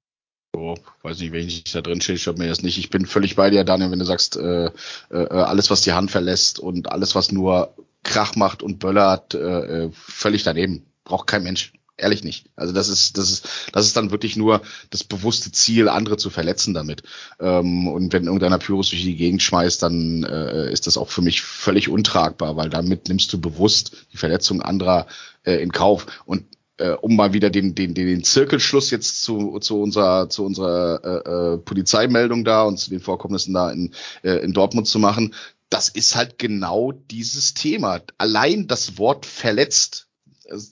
So, 0.56 0.74
weiß 1.02 1.18
nicht, 1.18 1.32
wenn 1.32 1.46
ich 1.46 1.64
da 1.64 1.82
drin 1.82 2.00
stehe, 2.00 2.16
stört 2.16 2.38
mir 2.38 2.48
das 2.48 2.62
nicht. 2.62 2.78
Ich 2.78 2.88
bin 2.88 3.04
völlig 3.04 3.36
bei 3.36 3.50
dir, 3.50 3.62
Daniel, 3.62 3.90
wenn 3.90 3.98
du 3.98 4.06
sagst, 4.06 4.38
äh, 4.38 4.70
äh, 5.10 5.28
alles, 5.28 5.68
was 5.68 5.82
die 5.82 5.92
Hand 5.92 6.10
verlässt 6.10 6.58
und 6.58 6.90
alles, 6.90 7.14
was 7.14 7.30
nur 7.30 7.74
Krach 8.04 8.36
macht 8.36 8.62
und 8.62 8.78
böllert, 8.78 9.34
äh, 9.34 9.84
äh, 9.84 9.90
völlig 9.92 10.44
daneben. 10.44 10.86
Braucht 11.04 11.26
kein 11.26 11.42
Mensch. 11.42 11.74
Ehrlich 11.98 12.24
nicht. 12.24 12.46
Also 12.56 12.72
das 12.72 12.88
ist, 12.88 13.18
das 13.18 13.30
ist, 13.30 13.48
das 13.72 13.84
ist 13.84 13.98
dann 13.98 14.10
wirklich 14.10 14.36
nur 14.36 14.62
das 14.88 15.04
bewusste 15.04 15.52
Ziel, 15.52 15.90
andere 15.90 16.16
zu 16.16 16.30
verletzen 16.30 16.72
damit. 16.72 17.02
Ähm, 17.38 17.88
und 17.88 18.14
wenn 18.14 18.24
irgendeiner 18.24 18.58
Pyrus 18.58 18.88
durch 18.88 19.02
die 19.02 19.16
Gegend 19.16 19.42
schmeißt, 19.42 19.82
dann 19.82 20.24
äh, 20.24 20.72
ist 20.72 20.86
das 20.86 20.96
auch 20.96 21.10
für 21.10 21.22
mich 21.22 21.42
völlig 21.42 21.90
untragbar, 21.90 22.56
weil 22.56 22.70
damit 22.70 23.08
nimmst 23.08 23.30
du 23.30 23.38
bewusst 23.38 23.94
die 24.10 24.16
Verletzung 24.16 24.62
anderer 24.62 25.06
äh, 25.44 25.62
in 25.62 25.70
Kauf. 25.70 26.06
Und 26.24 26.44
äh, 26.78 26.90
um 26.90 27.16
mal 27.16 27.32
wieder 27.32 27.50
den, 27.50 27.74
den, 27.74 27.94
den, 27.94 28.06
den 28.06 28.24
Zirkelschluss 28.24 28.90
jetzt 28.90 29.22
zu, 29.22 29.58
zu 29.60 29.80
unserer, 29.80 30.28
zu 30.28 30.44
unserer 30.44 31.00
äh, 31.04 31.54
äh, 31.54 31.58
Polizeimeldung 31.58 32.44
da 32.44 32.62
und 32.62 32.78
zu 32.78 32.90
den 32.90 33.00
Vorkommnissen 33.00 33.54
da 33.54 33.70
in, 33.70 33.94
äh, 34.22 34.36
in 34.44 34.52
Dortmund 34.52 34.86
zu 34.86 34.98
machen, 34.98 35.34
das 35.68 35.88
ist 35.88 36.14
halt 36.14 36.38
genau 36.38 36.92
dieses 36.92 37.54
Thema. 37.54 38.00
Allein 38.18 38.66
das 38.66 38.98
Wort 38.98 39.26
verletzt 39.26 40.08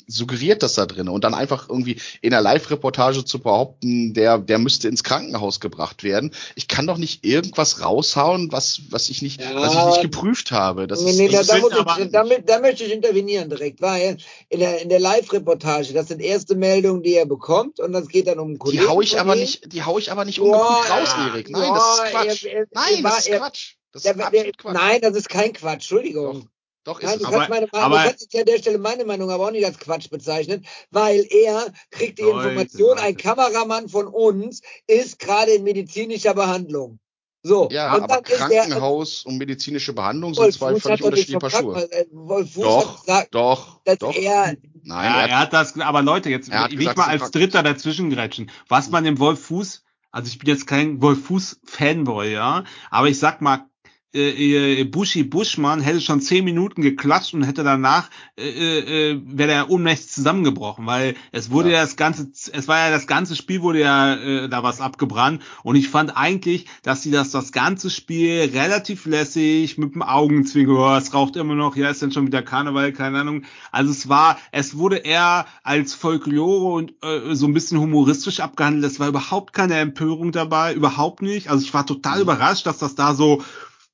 suggeriert 0.07 0.63
das 0.63 0.75
da 0.75 0.87
drin 0.87 1.09
und 1.09 1.25
dann 1.25 1.35
einfach 1.35 1.69
irgendwie 1.69 2.01
in 2.21 2.31
der 2.31 2.41
Live-Reportage 2.41 3.25
zu 3.25 3.41
behaupten, 3.41 4.15
der, 4.15 4.39
der 4.39 4.59
müsste 4.59 4.89
ins 4.89 5.03
Krankenhaus 5.05 5.61
gebracht 5.61 6.05
werden. 6.05 6.33
Ich 6.55 6.69
kann 6.69 6.87
doch 6.87 6.97
nicht 6.99 7.25
irgendwas 7.25 7.81
raushauen, 7.83 8.53
was, 8.53 8.83
was 8.91 9.09
ich 9.09 9.23
nicht, 9.23 9.41
Ja. 9.41 9.55
was 9.57 9.75
ich 9.75 9.85
nicht 9.87 10.03
geprüft 10.03 10.53
habe. 10.53 10.87
Das 10.87 11.01
nee, 11.01 11.11
ist, 11.11 11.19
nee, 11.19 11.29
da, 11.29 11.39
das 11.39 11.47
da, 11.49 11.57
ist 11.57 11.99
ich, 11.99 12.11
damit, 12.13 12.49
da 12.49 12.61
möchte 12.61 12.85
ich 12.85 12.93
intervenieren 12.93 13.51
direkt, 13.51 13.81
weil 13.81 14.19
in 14.49 14.61
der, 14.61 14.81
in 14.83 14.89
der 14.89 15.01
Live-Reportage, 15.01 15.93
das 15.93 16.09
sind 16.09 16.21
erste 16.21 16.55
Meldungen, 16.55 17.03
die 17.03 17.15
er 17.15 17.27
bekommt 17.27 17.81
und 17.81 17.93
das 17.93 18.09
geht 18.09 18.27
dann 18.27 18.39
um 18.39 18.45
einen 18.49 18.55
die 18.55 18.59
Kollegen. 18.59 18.89
hau 18.89 19.01
ich 19.01 19.19
aber 19.19 19.35
nicht, 19.35 19.73
die 19.73 19.83
hau 19.83 19.99
ich 19.99 20.13
aber 20.13 20.25
nicht 20.25 20.41
ungeprüft 20.41 20.91
raus, 20.91 21.15
Erik. 21.29 21.51
Nein, 21.51 21.73
das 21.75 21.85
ist 21.99 22.05
Quatsch. 22.13 22.45
er- 22.45 22.53
er- 22.61 22.67
Nein, 22.73 22.85
er 22.97 23.03
das 23.03 23.13
war- 23.13 23.19
ist 23.19 23.27
er- 23.27 23.39
Quatsch. 23.39 23.75
Das 23.93 24.03
Der, 24.03 24.13
ist 24.17 24.33
der, 24.33 24.53
Quatsch. 24.53 24.75
nein, 24.75 25.01
das 25.03 25.15
ist 25.17 25.29
kein 25.29 25.53
Quatsch, 25.53 25.75
Entschuldigung. 25.75 26.41
Doch, 26.41 26.47
ist 26.93 27.03
Nein, 27.05 27.15
es. 27.15 27.19
du 27.21 27.27
Aber- 27.27 27.37
kannst, 27.37 27.51
meine, 27.51 27.69
aber- 27.73 27.97
du 27.99 28.05
kannst 28.09 28.21
jetzt 28.23 28.37
an 28.37 28.45
der 28.47 28.59
Stelle 28.59 28.79
meine 28.79 29.05
Meinung 29.05 29.31
aber 29.31 29.47
auch 29.47 29.51
nicht 29.51 29.65
als 29.65 29.79
Quatsch 29.79 30.11
bezeichnen, 30.11 30.65
weil 30.91 31.27
er 31.31 31.67
kriegt 31.91 32.19
die 32.19 32.23
Leute, 32.23 32.49
Information, 32.51 32.89
Leute. 32.91 33.03
ein 33.03 33.17
Kameramann 33.17 33.89
von 33.89 34.07
uns 34.07 34.61
ist 34.87 35.19
gerade 35.19 35.53
in 35.53 35.65
medizinischer 35.65 36.35
Behandlung. 36.35 36.99
So, 37.47 37.69
Ja, 37.71 37.95
und 37.95 38.05
aber 38.05 38.15
dann 38.23 38.25
ist 38.25 38.31
der, 38.31 38.39
Krankenhaus 38.63 39.23
und 39.27 39.37
medizinische 39.37 39.93
Behandlung 39.93 40.33
sind 40.33 40.45
Wolf 40.45 40.57
zwei 40.57 40.73
Fuß 40.73 40.83
völlig 40.83 40.93
hat 40.95 41.01
doch 41.01 41.07
unterschiedliche 41.07 41.39
Paar 41.39 41.51
Schuhe. 41.51 41.75
Krankenhaus- 41.75 41.91
äh, 41.91 42.07
Wolf 42.11 42.53
Fuß 42.55 42.63
Doch, 42.65 42.89
hat 42.97 43.01
gesagt, 43.07 43.35
doch, 43.35 43.81
dass 43.85 43.99
doch. 43.99 44.15
er, 44.15 44.47
Nein, 44.47 44.57
ja, 44.87 45.21
er 45.21 45.29
er 45.29 45.39
hat, 45.41 45.53
hat 45.53 45.53
das, 45.53 45.79
aber 45.81 46.01
Leute, 46.03 46.31
jetzt 46.31 46.51
hat 46.51 46.71
will 46.71 46.79
gesagt, 46.79 46.93
ich 46.93 46.99
mal 46.99 47.05
sie 47.19 47.23
als 47.23 47.31
Dritter 47.33 47.63
dazwischen 47.63 48.09
grätschen. 48.11 48.51
Was 48.69 48.89
man 48.91 49.05
dem 49.05 49.19
Wolf 49.19 49.41
Fuß, 49.45 49.83
also 50.11 50.29
ich 50.29 50.39
bin 50.39 50.49
jetzt 50.49 50.67
kein 50.67 51.03
Wolf 51.03 51.23
Fuß 51.27 51.61
Fanboy, 51.67 52.33
ja, 52.33 52.65
aber 52.91 53.09
ich 53.09 53.19
sag 53.19 53.43
mal, 53.43 53.67
äh, 54.15 54.81
äh, 54.81 54.85
Bushi 54.85 55.25
Buschmann 55.25 55.81
hätte 55.81 56.01
schon 56.01 56.21
zehn 56.21 56.45
Minuten 56.45 56.83
geklatscht 56.83 57.35
und 57.35 57.45
hätte 57.45 57.65
danach 57.65 58.11
äh, 58.39 59.13
äh, 59.13 59.21
wäre 59.25 59.53
er 59.53 59.71
ohnmächtig 59.71 60.11
zusammengebrochen, 60.11 60.87
weil 60.87 61.15
es 61.33 61.51
wurde 61.51 61.71
ja. 61.71 61.77
Ja. 61.77 61.83
das 61.83 61.97
ganze, 61.97 62.31
es 62.53 62.69
war 62.69 62.79
ja 62.79 62.91
das 62.91 63.07
ganze 63.07 63.35
Spiel 63.35 63.63
wurde 63.63 63.81
ja 63.81 64.15
äh, 64.15 64.49
da 64.49 64.63
was 64.63 64.81
abgebrannt 64.81 65.43
und 65.63 65.77
ich 65.77 65.89
fand 65.89 66.17
eigentlich, 66.17 66.67
dass 66.83 67.03
sie 67.03 67.11
das 67.11 67.31
das 67.31 67.53
ganze 67.53 67.91
Spiel 67.91 68.51
relativ 68.53 69.07
lässig 69.07 69.79
mit 69.79 69.95
dem 69.95 70.03
Augenzwinkern, 70.03 70.77
oh, 70.77 70.97
es 70.97 71.13
raucht 71.15 71.37
immer 71.37 71.55
noch, 71.55 71.77
ja 71.77 71.91
ist 71.91 72.03
dann 72.03 72.13
schon 72.13 72.27
wieder 72.27 72.43
Karneval, 72.43 72.93
keine 72.93 73.21
Ahnung. 73.21 73.45
Also 73.73 73.91
es 73.91 74.09
war, 74.09 74.39
es 74.53 74.77
wurde 74.77 74.99
eher 74.99 75.47
als 75.63 75.95
Folklore 75.95 76.75
und 76.75 76.95
äh, 77.03 77.35
so 77.35 77.47
ein 77.47 77.55
bisschen 77.55 77.79
humoristisch 77.79 78.41
abgehandelt. 78.41 78.85
Es 78.85 79.01
war 79.01 79.09
überhaupt 79.09 79.53
keine 79.53 79.77
Empörung 79.77 80.33
dabei, 80.33 80.75
überhaupt 80.75 81.23
nicht. 81.23 81.49
Also 81.49 81.65
ich 81.65 81.75
war 81.75 81.87
total 81.87 82.21
überrascht, 82.21 82.67
dass 82.67 82.79
das 82.79 82.95
da 82.95 83.15
so 83.15 83.43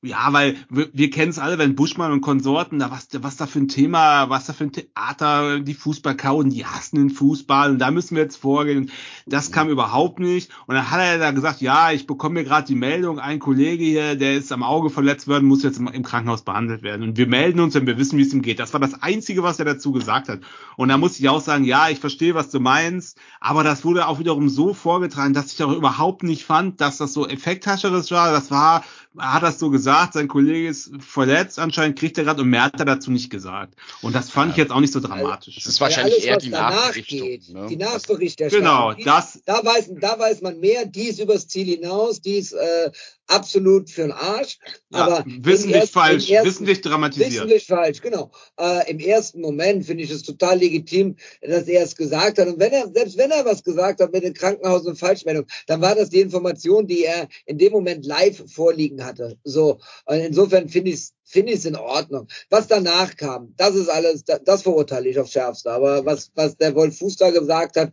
ja, 0.02 0.32
weil 0.32 0.56
wir, 0.70 0.88
wir 0.94 1.10
kennen 1.10 1.30
es 1.30 1.38
alle, 1.38 1.58
wenn 1.58 1.74
Buschmann 1.74 2.10
und 2.10 2.22
Konsorten, 2.22 2.78
da 2.78 2.90
was, 2.90 3.08
was 3.20 3.36
da 3.36 3.46
für 3.46 3.58
ein 3.58 3.68
Thema, 3.68 4.30
was 4.30 4.46
da 4.46 4.54
für 4.54 4.64
ein 4.64 4.72
Theater, 4.72 5.60
die 5.60 5.74
Fußballkauen, 5.74 6.48
die 6.48 6.64
hassen 6.64 6.96
den 6.96 7.10
Fußball 7.10 7.72
und 7.72 7.78
da 7.78 7.90
müssen 7.90 8.16
wir 8.16 8.22
jetzt 8.22 8.36
vorgehen. 8.36 8.90
Das 9.26 9.52
kam 9.52 9.68
überhaupt 9.68 10.18
nicht. 10.18 10.50
Und 10.66 10.74
dann 10.74 10.90
hat 10.90 11.00
er 11.00 11.18
da 11.18 11.32
gesagt, 11.32 11.60
ja, 11.60 11.92
ich 11.92 12.06
bekomme 12.06 12.34
mir 12.34 12.44
gerade 12.44 12.66
die 12.66 12.76
Meldung, 12.76 13.18
ein 13.18 13.40
Kollege 13.40 13.84
hier, 13.84 14.14
der 14.14 14.36
ist 14.36 14.52
am 14.52 14.62
Auge 14.62 14.88
verletzt 14.88 15.28
worden, 15.28 15.46
muss 15.46 15.62
jetzt 15.62 15.78
im, 15.78 15.88
im 15.88 16.02
Krankenhaus 16.02 16.42
behandelt 16.42 16.82
werden. 16.82 17.02
Und 17.02 17.18
wir 17.18 17.26
melden 17.26 17.60
uns, 17.60 17.74
wenn 17.74 17.86
wir 17.86 17.98
wissen, 17.98 18.18
wie 18.18 18.22
es 18.22 18.32
ihm 18.32 18.40
geht. 18.40 18.58
Das 18.58 18.72
war 18.72 18.80
das 18.80 19.02
Einzige, 19.02 19.42
was 19.42 19.58
er 19.58 19.66
dazu 19.66 19.92
gesagt 19.92 20.30
hat. 20.30 20.40
Und 20.76 20.88
da 20.88 20.96
muss 20.96 21.20
ich 21.20 21.28
auch 21.28 21.42
sagen, 21.42 21.64
ja, 21.64 21.90
ich 21.90 21.98
verstehe, 21.98 22.34
was 22.34 22.50
du 22.50 22.58
meinst, 22.58 23.18
aber 23.38 23.64
das 23.64 23.84
wurde 23.84 24.06
auch 24.06 24.18
wiederum 24.18 24.48
so 24.48 24.72
vorgetragen, 24.72 25.34
dass 25.34 25.52
ich 25.52 25.62
auch 25.62 25.72
überhaupt 25.72 26.22
nicht 26.22 26.44
fand, 26.44 26.80
dass 26.80 26.96
das 26.96 27.12
so 27.12 27.28
effekthascherisch 27.28 28.10
war. 28.12 28.32
Das 28.32 28.50
war, 28.50 28.82
hat 29.18 29.42
das 29.42 29.58
so 29.58 29.70
gesagt, 29.70 30.12
sein 30.14 30.28
Kollege 30.28 30.68
ist 30.68 30.90
verletzt, 31.00 31.58
anscheinend 31.58 31.98
kriegt 31.98 32.16
er 32.18 32.24
gerade 32.24 32.42
und 32.42 32.48
mehr 32.50 32.62
hat 32.62 32.78
er 32.78 32.84
dazu 32.86 33.10
nicht 33.10 33.28
gesagt. 33.30 33.74
Und 34.02 34.14
das 34.14 34.30
fand 34.30 34.50
Ja. 34.50 34.52
ich 34.52 34.56
jetzt 34.58 34.70
auch 34.72 34.80
nicht 34.80 34.92
so 34.92 35.00
dramatisch. 35.00 35.56
es 35.58 35.66
ist 35.66 35.80
wahrscheinlich 35.80 36.14
alles, 36.14 36.24
eher 36.24 36.36
die 36.38 36.48
Nachberichtung. 36.50 37.18
geht, 37.18 37.48
ne? 37.48 37.66
die 37.68 37.76
Das- 37.76 37.92
Nachberichterstattung, 38.06 38.64
genau, 38.64 38.92
die, 38.92 39.02
das, 39.04 39.42
da 39.44 39.64
weiß, 39.64 39.90
da 40.00 40.18
weiß 40.18 40.42
man 40.42 40.60
mehr, 40.60 40.86
die 40.86 41.08
ist 41.08 41.18
übers 41.18 41.48
Ziel 41.48 41.66
hinaus, 41.66 42.20
die 42.20 42.34
ist 42.36 42.52
äh, 42.52 42.90
absolut 43.30 43.88
für 43.90 44.02
den 44.02 44.12
Arsch. 44.12 44.58
ja, 44.90 44.98
aber 45.06 45.24
wissentlich 45.26 45.76
ersten- 45.76 45.92
falsch, 45.92 46.30
ersten- 46.30 46.48
wissentlich 46.48 46.80
dramatisiert. 46.80 47.30
Wissentlich 47.32 47.66
falsch, 47.66 48.00
genau. 48.00 48.30
Äh, 48.58 48.90
Im 48.90 48.98
ersten 48.98 49.40
Moment 49.40 49.86
finde 49.86 50.04
ich 50.04 50.10
es 50.10 50.22
total 50.22 50.58
legitim, 50.58 51.16
dass 51.42 51.68
er 51.68 51.82
es 51.82 51.96
gesagt 51.96 52.38
hat. 52.38 52.48
Und 52.48 52.58
wenn 52.58 52.72
er, 52.72 52.90
selbst 52.92 53.16
wenn 53.16 53.30
er 53.30 53.44
was 53.44 53.62
gesagt 53.62 54.00
hat 54.00 54.12
mit 54.12 54.24
dem 54.24 54.34
Krankenhaus 54.34 54.84
und 54.86 54.98
Falschmeldung, 54.98 55.46
dann 55.66 55.80
war 55.80 55.94
das 55.94 56.10
die 56.10 56.20
Information, 56.20 56.86
die 56.86 57.04
er 57.04 57.28
in 57.46 57.58
dem 57.58 57.72
Moment 57.72 58.04
live 58.04 58.42
vorliegen 58.52 59.04
hatte. 59.04 59.38
So. 59.44 59.78
Und 60.06 60.16
insofern 60.18 60.68
finde 60.68 60.90
ich 60.90 60.96
es 60.96 61.14
finde 61.30 61.52
ich 61.52 61.60
es 61.60 61.64
in 61.64 61.76
Ordnung. 61.76 62.26
Was 62.50 62.66
danach 62.66 63.16
kam, 63.16 63.54
das 63.56 63.74
ist 63.74 63.88
alles, 63.88 64.24
das, 64.24 64.40
das 64.44 64.62
verurteile 64.62 65.08
ich 65.08 65.18
aufs 65.18 65.32
Schärfste. 65.32 65.70
Aber 65.70 66.04
was, 66.04 66.32
was 66.34 66.56
der 66.56 66.74
Wolf 66.74 66.98
da 67.18 67.30
gesagt 67.30 67.76
hat, 67.76 67.92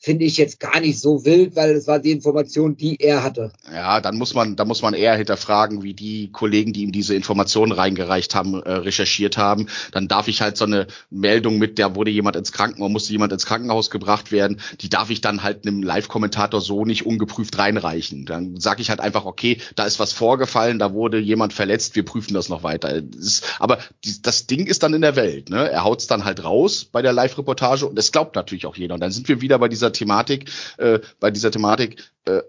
finde 0.00 0.24
ich 0.24 0.36
jetzt 0.36 0.60
gar 0.60 0.80
nicht 0.80 1.00
so 1.00 1.24
wild, 1.24 1.56
weil 1.56 1.72
es 1.72 1.88
war 1.88 1.98
die 1.98 2.12
Information, 2.12 2.76
die 2.76 2.96
er 3.00 3.22
hatte. 3.24 3.52
Ja, 3.72 4.00
dann 4.00 4.16
muss 4.16 4.32
man, 4.32 4.54
da 4.54 4.64
muss 4.64 4.80
man 4.80 4.94
eher 4.94 5.16
hinterfragen, 5.16 5.82
wie 5.82 5.92
die 5.92 6.30
Kollegen, 6.30 6.72
die 6.72 6.82
ihm 6.82 6.92
diese 6.92 7.16
Informationen 7.16 7.72
reingereicht 7.72 8.34
haben, 8.34 8.62
äh, 8.62 8.70
recherchiert 8.70 9.36
haben. 9.36 9.68
Dann 9.90 10.06
darf 10.06 10.28
ich 10.28 10.40
halt 10.40 10.56
so 10.56 10.64
eine 10.64 10.86
Meldung 11.10 11.58
mit, 11.58 11.78
der 11.78 11.96
wurde 11.96 12.12
jemand 12.12 12.36
ins 12.36 12.52
Krankenhaus, 12.52 12.90
musste 12.90 13.12
jemand 13.12 13.32
ins 13.32 13.46
Krankenhaus 13.46 13.90
gebracht 13.90 14.30
werden, 14.30 14.60
die 14.80 14.88
darf 14.88 15.10
ich 15.10 15.20
dann 15.20 15.42
halt 15.42 15.66
einem 15.66 15.82
Live-Kommentator 15.82 16.60
so 16.60 16.84
nicht 16.84 17.04
ungeprüft 17.04 17.58
reinreichen. 17.58 18.24
Dann 18.24 18.60
sage 18.60 18.82
ich 18.82 18.90
halt 18.90 19.00
einfach, 19.00 19.24
okay, 19.24 19.58
da 19.74 19.84
ist 19.84 19.98
was 19.98 20.12
vorgefallen, 20.12 20.78
da 20.78 20.92
wurde 20.92 21.18
jemand 21.18 21.52
verletzt, 21.52 21.96
wir 21.96 22.04
prüfen 22.04 22.34
das 22.34 22.48
noch 22.48 22.62
weiter. 22.62 22.77
Das 22.84 23.02
ist, 23.26 23.44
aber 23.58 23.78
die, 24.04 24.20
das 24.22 24.46
Ding 24.46 24.66
ist 24.66 24.82
dann 24.82 24.94
in 24.94 25.02
der 25.02 25.16
Welt. 25.16 25.50
Ne? 25.50 25.70
Er 25.70 25.84
haut's 25.84 26.06
dann 26.06 26.24
halt 26.24 26.44
raus 26.44 26.84
bei 26.84 27.02
der 27.02 27.12
Live-Reportage 27.12 27.86
und 27.86 27.98
es 27.98 28.12
glaubt 28.12 28.36
natürlich 28.36 28.66
auch 28.66 28.76
jeder. 28.76 28.94
Und 28.94 29.00
dann 29.00 29.12
sind 29.12 29.28
wir 29.28 29.40
wieder 29.40 29.58
bei 29.58 29.68
dieser 29.68 29.92
Thematik, 29.92 30.50
äh, 30.78 31.00
bei 31.20 31.30
dieser 31.30 31.50
Thematik, 31.50 32.02
äh, 32.24 32.42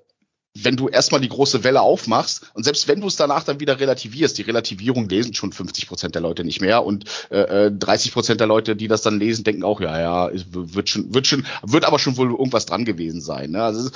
wenn 0.55 0.75
du 0.75 0.89
erstmal 0.89 1.21
die 1.21 1.29
große 1.29 1.63
Welle 1.63 1.81
aufmachst 1.81 2.51
und 2.53 2.63
selbst 2.63 2.87
wenn 2.87 3.01
du 3.01 3.07
es 3.07 3.15
danach 3.15 3.43
dann 3.43 3.59
wieder 3.59 3.79
relativierst, 3.79 4.37
die 4.37 4.41
Relativierung 4.41 5.07
lesen 5.07 5.33
schon 5.33 5.51
50 5.51 5.87
Prozent 5.87 6.15
der 6.15 6.21
Leute 6.21 6.43
nicht 6.43 6.59
mehr 6.59 6.83
und 6.83 7.05
äh, 7.29 7.71
30 7.71 8.11
Prozent 8.13 8.39
der 8.39 8.47
Leute, 8.47 8.75
die 8.75 8.87
das 8.87 9.01
dann 9.01 9.19
lesen, 9.19 9.43
denken 9.43 9.63
auch, 9.63 9.79
ja, 9.79 9.99
ja, 9.99 10.29
es 10.29 10.45
wird 10.51 10.89
schon, 10.89 11.13
wird 11.13 11.27
schon, 11.27 11.45
wird 11.61 11.85
aber 11.85 11.99
schon 11.99 12.17
wohl 12.17 12.31
irgendwas 12.31 12.65
dran 12.65 12.83
gewesen 12.83 13.21
sein. 13.21 13.51
Ne? 13.51 13.63
Also 13.63 13.89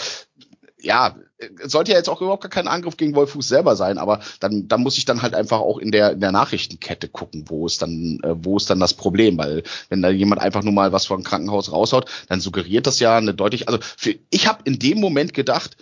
ja, 0.84 1.16
sollte 1.64 1.92
ja 1.92 1.98
jetzt 1.98 2.10
auch 2.10 2.22
überhaupt 2.22 2.44
gar 2.44 2.50
kein 2.50 2.68
Angriff 2.68 2.98
gegen 2.98 3.16
Wolfuß 3.16 3.48
selber 3.48 3.76
sein, 3.76 3.98
aber 3.98 4.20
dann, 4.40 4.68
dann 4.68 4.82
muss 4.82 4.98
ich 4.98 5.06
dann 5.06 5.22
halt 5.22 5.34
einfach 5.34 5.60
auch 5.60 5.78
in 5.78 5.92
der, 5.92 6.12
in 6.12 6.20
der 6.20 6.32
Nachrichtenkette 6.32 7.08
gucken, 7.08 7.46
wo 7.48 7.66
ist 7.66 7.82
dann, 7.82 8.20
äh, 8.24 8.36
wo 8.36 8.58
ist 8.58 8.70
dann 8.70 8.80
das 8.80 8.94
Problem, 8.94 9.38
weil 9.38 9.64
wenn 9.90 10.02
da 10.02 10.10
jemand 10.10 10.42
einfach 10.42 10.64
nur 10.64 10.74
mal 10.74 10.92
was 10.92 11.06
vom 11.06 11.24
Krankenhaus 11.24 11.72
raushaut, 11.72 12.10
dann 12.28 12.42
suggeriert 12.42 12.86
das 12.86 13.00
ja 13.00 13.18
eine 13.18 13.34
deutlich, 13.34 13.68
also 13.68 13.80
für, 13.82 14.16
ich 14.30 14.48
habe 14.48 14.62
in 14.66 14.78
dem 14.78 15.00
Moment 15.00 15.34
gedacht, 15.34 15.78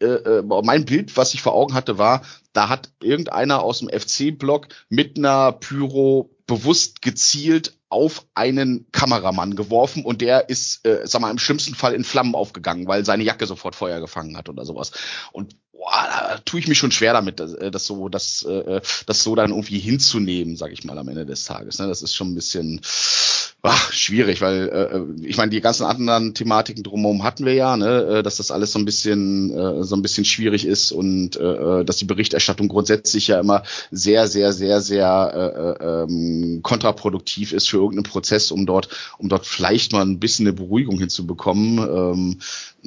äh, 0.00 0.06
äh, 0.06 0.42
mein 0.42 0.84
Bild, 0.84 1.16
was 1.16 1.34
ich 1.34 1.42
vor 1.42 1.54
Augen 1.54 1.74
hatte, 1.74 1.98
war, 1.98 2.22
da 2.52 2.68
hat 2.68 2.90
irgendeiner 3.02 3.62
aus 3.62 3.80
dem 3.80 3.88
FC-Block 3.88 4.68
mit 4.88 5.16
einer 5.18 5.52
Pyro 5.52 6.30
bewusst 6.46 7.02
gezielt 7.02 7.75
auf 7.88 8.26
einen 8.34 8.86
Kameramann 8.90 9.54
geworfen 9.54 10.04
und 10.04 10.20
der 10.20 10.48
ist, 10.48 10.84
äh, 10.86 11.06
sag 11.06 11.20
mal, 11.20 11.30
im 11.30 11.38
schlimmsten 11.38 11.74
Fall 11.74 11.94
in 11.94 12.04
Flammen 12.04 12.34
aufgegangen, 12.34 12.88
weil 12.88 13.04
seine 13.04 13.22
Jacke 13.22 13.46
sofort 13.46 13.76
Feuer 13.76 14.00
gefangen 14.00 14.36
hat 14.36 14.48
oder 14.48 14.64
sowas. 14.64 14.92
Und 15.32 15.56
boah, 15.76 16.08
da 16.08 16.38
tue 16.44 16.60
ich 16.60 16.68
mich 16.68 16.78
schon 16.78 16.92
schwer 16.92 17.12
damit, 17.12 17.40
das, 17.40 17.54
äh, 17.54 17.70
das 17.70 17.86
so, 17.86 18.08
das, 18.08 18.42
äh, 18.44 18.80
das 19.06 19.22
so 19.22 19.34
dann 19.34 19.50
irgendwie 19.50 19.78
hinzunehmen, 19.78 20.56
sag 20.56 20.72
ich 20.72 20.84
mal, 20.84 20.98
am 20.98 21.08
Ende 21.08 21.26
des 21.26 21.44
Tages. 21.44 21.78
Ne? 21.78 21.86
Das 21.86 22.02
ist 22.02 22.14
schon 22.14 22.32
ein 22.32 22.34
bisschen 22.34 22.80
ach, 23.66 23.92
schwierig, 23.92 24.40
weil 24.40 24.68
äh, 24.68 25.26
ich 25.26 25.36
meine, 25.36 25.50
die 25.50 25.60
ganzen 25.60 25.84
anderen 25.84 26.34
Thematiken 26.34 26.82
drumherum 26.82 27.24
hatten 27.24 27.44
wir 27.44 27.54
ja, 27.54 27.76
ne, 27.76 28.18
äh, 28.18 28.22
dass 28.22 28.36
das 28.36 28.50
alles 28.50 28.72
so 28.72 28.78
ein 28.78 28.84
bisschen 28.84 29.50
äh, 29.50 29.82
so 29.82 29.96
ein 29.96 30.02
bisschen 30.02 30.24
schwierig 30.24 30.66
ist 30.66 30.92
und 30.92 31.36
äh, 31.36 31.84
dass 31.84 31.96
die 31.96 32.04
Berichterstattung 32.04 32.68
grundsätzlich 32.68 33.28
ja 33.28 33.40
immer 33.40 33.62
sehr, 33.90 34.28
sehr, 34.28 34.52
sehr, 34.52 34.80
sehr 34.80 35.32
äh, 35.34 35.84
äh, 35.84 36.02
ähm, 36.02 36.60
kontraproduktiv 36.62 37.52
ist 37.52 37.68
für 37.68 37.78
irgendeinen 37.78 38.04
Prozess, 38.04 38.50
um 38.50 38.66
dort, 38.66 38.88
um 39.18 39.28
dort 39.28 39.46
vielleicht 39.46 39.92
mal 39.92 40.02
ein 40.02 40.20
bisschen 40.20 40.46
eine 40.46 40.52
Beruhigung 40.52 40.98
hinzubekommen. 40.98 41.78
Ähm, 41.78 42.38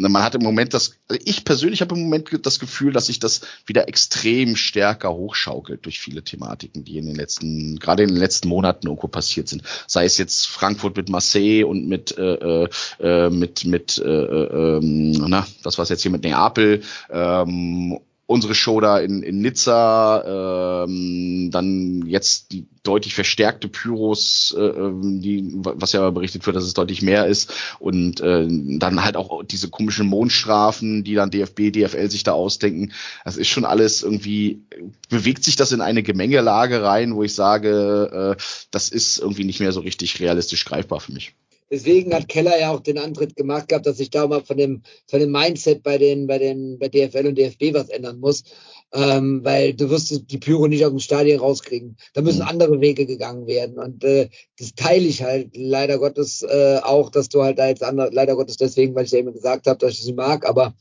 man 0.07 0.23
hat 0.23 0.35
im 0.35 0.41
Moment 0.41 0.73
das, 0.73 0.95
also 1.09 1.21
ich 1.25 1.43
persönlich 1.43 1.81
habe 1.81 1.95
im 1.95 2.03
Moment 2.03 2.29
das 2.43 2.59
Gefühl, 2.59 2.93
dass 2.93 3.07
sich 3.07 3.19
das 3.19 3.41
wieder 3.65 3.87
extrem 3.89 4.55
stärker 4.55 5.13
hochschaukelt 5.13 5.85
durch 5.85 5.99
viele 5.99 6.23
Thematiken, 6.23 6.85
die 6.85 6.97
in 6.97 7.05
den 7.05 7.15
letzten, 7.15 7.77
gerade 7.79 8.03
in 8.03 8.09
den 8.09 8.17
letzten 8.17 8.47
Monaten 8.47 8.87
irgendwo 8.87 9.07
passiert 9.07 9.49
sind. 9.49 9.63
Sei 9.87 10.05
es 10.05 10.17
jetzt 10.17 10.47
Frankfurt 10.47 10.95
mit 10.95 11.09
Marseille 11.09 11.63
und 11.65 11.87
mit 11.87 12.17
äh, 12.17 12.67
äh, 12.99 13.29
mit 13.29 13.65
mit 13.65 13.97
äh, 13.97 14.03
äh, 14.03 14.77
ähm, 14.77 15.11
na, 15.11 15.45
das 15.63 15.77
was 15.77 15.89
jetzt 15.89 16.01
hier 16.01 16.11
mit 16.11 16.23
Neapel 16.23 16.81
ähm, 17.09 17.99
unsere 18.29 18.53
Show 18.53 18.79
da 18.79 18.99
in, 18.99 19.23
in 19.23 19.41
Nizza, 19.41 20.83
ähm, 20.85 21.49
dann 21.51 22.03
jetzt 22.05 22.51
die 22.51 22.67
deutlich 22.83 23.15
verstärkte 23.15 23.67
Pyros, 23.67 24.55
äh, 24.55 24.61
ähm, 24.61 25.19
die, 25.19 25.51
was 25.55 25.93
ja 25.93 26.07
berichtet 26.11 26.45
wird, 26.45 26.55
dass 26.55 26.63
es 26.63 26.75
deutlich 26.75 27.01
mehr 27.01 27.25
ist. 27.25 27.51
Und 27.79 28.21
äh, 28.21 28.45
dann 28.47 29.03
halt 29.03 29.17
auch 29.17 29.41
diese 29.43 29.71
komischen 29.71 30.05
Mondstrafen, 30.05 31.03
die 31.03 31.15
dann 31.15 31.31
DFB, 31.31 31.71
DFL 31.71 32.11
sich 32.11 32.21
da 32.21 32.33
ausdenken. 32.33 32.93
Das 33.25 33.35
ist 33.35 33.47
schon 33.47 33.65
alles 33.65 34.03
irgendwie, 34.03 34.61
bewegt 35.09 35.43
sich 35.43 35.55
das 35.55 35.71
in 35.71 35.81
eine 35.81 36.03
Gemengelage 36.03 36.83
rein, 36.83 37.15
wo 37.15 37.23
ich 37.23 37.33
sage, 37.33 38.35
äh, 38.37 38.41
das 38.69 38.89
ist 38.89 39.17
irgendwie 39.17 39.43
nicht 39.43 39.59
mehr 39.59 39.71
so 39.71 39.79
richtig 39.79 40.19
realistisch 40.19 40.65
greifbar 40.65 40.99
für 40.99 41.13
mich. 41.13 41.33
Deswegen 41.71 42.13
hat 42.13 42.27
Keller 42.27 42.59
ja 42.59 42.71
auch 42.71 42.79
den 42.79 42.97
Antritt 42.97 43.35
gemacht 43.35 43.67
gehabt, 43.67 43.85
dass 43.85 43.97
sich 43.97 44.09
da 44.09 44.27
mal 44.27 44.43
von 44.43 44.57
dem, 44.57 44.81
von 45.07 45.19
dem 45.19 45.31
Mindset 45.31 45.83
bei 45.83 45.97
den, 45.97 46.27
bei 46.27 46.37
den, 46.37 46.79
bei 46.79 46.89
DFL 46.89 47.27
und 47.27 47.37
DFB 47.37 47.73
was 47.73 47.89
ändern 47.89 48.19
muss. 48.19 48.43
Ähm, 48.91 49.41
weil 49.43 49.75
du 49.75 49.89
wirst 49.91 50.31
die 50.31 50.37
Pyro 50.39 50.67
nicht 50.67 50.83
aus 50.83 50.91
dem 50.91 50.99
Stadion 50.99 51.39
rauskriegen. 51.39 51.95
Da 52.13 52.21
müssen 52.21 52.41
mhm. 52.41 52.47
andere 52.47 52.81
Wege 52.81 53.05
gegangen 53.05 53.45
werden. 53.45 53.77
Und 53.77 54.03
äh, 54.03 54.29
das 54.57 54.73
teile 54.75 55.05
ich 55.05 55.21
halt 55.21 55.55
leider 55.55 55.99
Gottes 55.99 56.41
äh, 56.41 56.79
auch, 56.81 57.11
dass 57.11 57.29
du 57.29 57.43
halt 57.43 57.59
da 57.59 57.67
jetzt 57.67 57.83
andere, 57.83 58.09
leider 58.11 58.35
Gottes 58.35 58.57
deswegen, 58.57 58.95
weil 58.95 59.05
ich 59.05 59.11
ja 59.11 59.19
eben 59.19 59.33
gesagt 59.33 59.67
habe, 59.67 59.77
dass 59.77 59.93
ich 59.93 60.03
sie 60.03 60.13
mag, 60.13 60.47
aber 60.47 60.73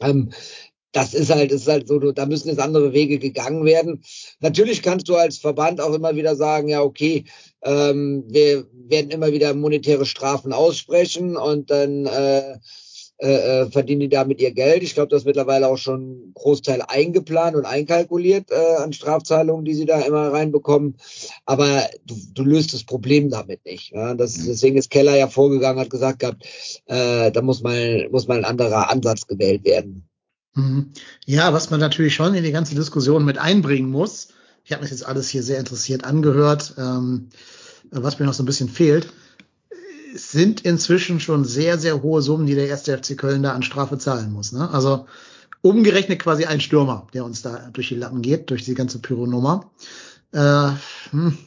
ähm, 0.00 0.32
das 0.92 1.14
ist 1.14 1.30
halt, 1.30 1.50
ist 1.50 1.68
halt 1.68 1.88
so, 1.88 1.98
da 1.98 2.26
müssen 2.26 2.48
jetzt 2.48 2.60
andere 2.60 2.92
Wege 2.92 3.18
gegangen 3.18 3.64
werden. 3.64 4.02
Natürlich 4.40 4.82
kannst 4.82 5.08
du 5.08 5.16
als 5.16 5.38
Verband 5.38 5.80
auch 5.80 5.94
immer 5.94 6.14
wieder 6.14 6.36
sagen, 6.36 6.68
ja, 6.68 6.82
okay, 6.82 7.24
ähm, 7.62 8.24
wir 8.28 8.66
werden 8.72 9.10
immer 9.10 9.32
wieder 9.32 9.54
monetäre 9.54 10.04
Strafen 10.04 10.52
aussprechen 10.52 11.36
und 11.36 11.70
dann 11.70 12.06
äh, 12.06 12.58
äh, 13.18 13.62
äh 13.62 13.70
verdienen 13.70 14.00
die 14.00 14.08
damit 14.10 14.40
ihr 14.40 14.50
Geld. 14.50 14.82
Ich 14.82 14.94
glaube, 14.94 15.08
das 15.08 15.22
ist 15.22 15.26
mittlerweile 15.26 15.68
auch 15.68 15.78
schon 15.78 16.10
ein 16.10 16.32
Großteil 16.34 16.82
eingeplant 16.82 17.56
und 17.56 17.64
einkalkuliert 17.64 18.50
äh, 18.50 18.82
an 18.82 18.92
Strafzahlungen, 18.92 19.64
die 19.64 19.74
sie 19.74 19.86
da 19.86 20.00
immer 20.00 20.30
reinbekommen. 20.32 20.98
Aber 21.46 21.88
du, 22.04 22.16
du 22.34 22.42
löst 22.44 22.74
das 22.74 22.84
Problem 22.84 23.30
damit 23.30 23.64
nicht. 23.64 23.92
Ja? 23.92 24.14
Das, 24.14 24.36
mhm. 24.36 24.46
deswegen 24.48 24.76
ist 24.76 24.90
Keller 24.90 25.16
ja 25.16 25.28
vorgegangen, 25.28 25.80
hat 25.80 25.90
gesagt 25.90 26.18
gehabt, 26.18 26.44
äh, 26.86 27.30
da 27.30 27.40
muss 27.40 27.62
mal, 27.62 28.08
muss 28.10 28.28
mal 28.28 28.38
ein 28.38 28.44
anderer 28.44 28.90
Ansatz 28.90 29.26
gewählt 29.26 29.64
werden. 29.64 30.06
Mhm. 30.54 30.90
Ja, 31.26 31.52
was 31.52 31.70
man 31.70 31.80
natürlich 31.80 32.14
schon 32.14 32.34
in 32.34 32.44
die 32.44 32.52
ganze 32.52 32.74
Diskussion 32.74 33.24
mit 33.24 33.38
einbringen 33.38 33.90
muss, 33.90 34.28
ich 34.64 34.72
habe 34.72 34.84
mir 34.84 34.90
jetzt 34.90 35.04
alles 35.04 35.28
hier 35.28 35.42
sehr 35.42 35.58
interessiert 35.58 36.04
angehört, 36.04 36.74
ähm, 36.78 37.28
was 37.90 38.18
mir 38.18 38.26
noch 38.26 38.34
so 38.34 38.42
ein 38.42 38.46
bisschen 38.46 38.68
fehlt, 38.68 39.12
sind 40.14 40.60
inzwischen 40.60 41.20
schon 41.20 41.44
sehr, 41.44 41.78
sehr 41.78 42.02
hohe 42.02 42.22
Summen, 42.22 42.46
die 42.46 42.54
der 42.54 42.68
erste 42.68 42.96
FC 42.96 43.16
Köln 43.16 43.42
da 43.42 43.52
an 43.52 43.62
Strafe 43.62 43.98
zahlen 43.98 44.32
muss. 44.32 44.52
Ne? 44.52 44.70
Also 44.70 45.06
umgerechnet 45.62 46.20
quasi 46.20 46.44
ein 46.44 46.60
Stürmer, 46.60 47.06
der 47.14 47.24
uns 47.24 47.42
da 47.42 47.70
durch 47.72 47.88
die 47.88 47.96
Lappen 47.96 48.22
geht, 48.22 48.50
durch 48.50 48.64
die 48.64 48.74
ganze 48.74 48.98
Pyronummer. 48.98 49.70
Äh, 50.32 50.70
hm, 51.10 51.38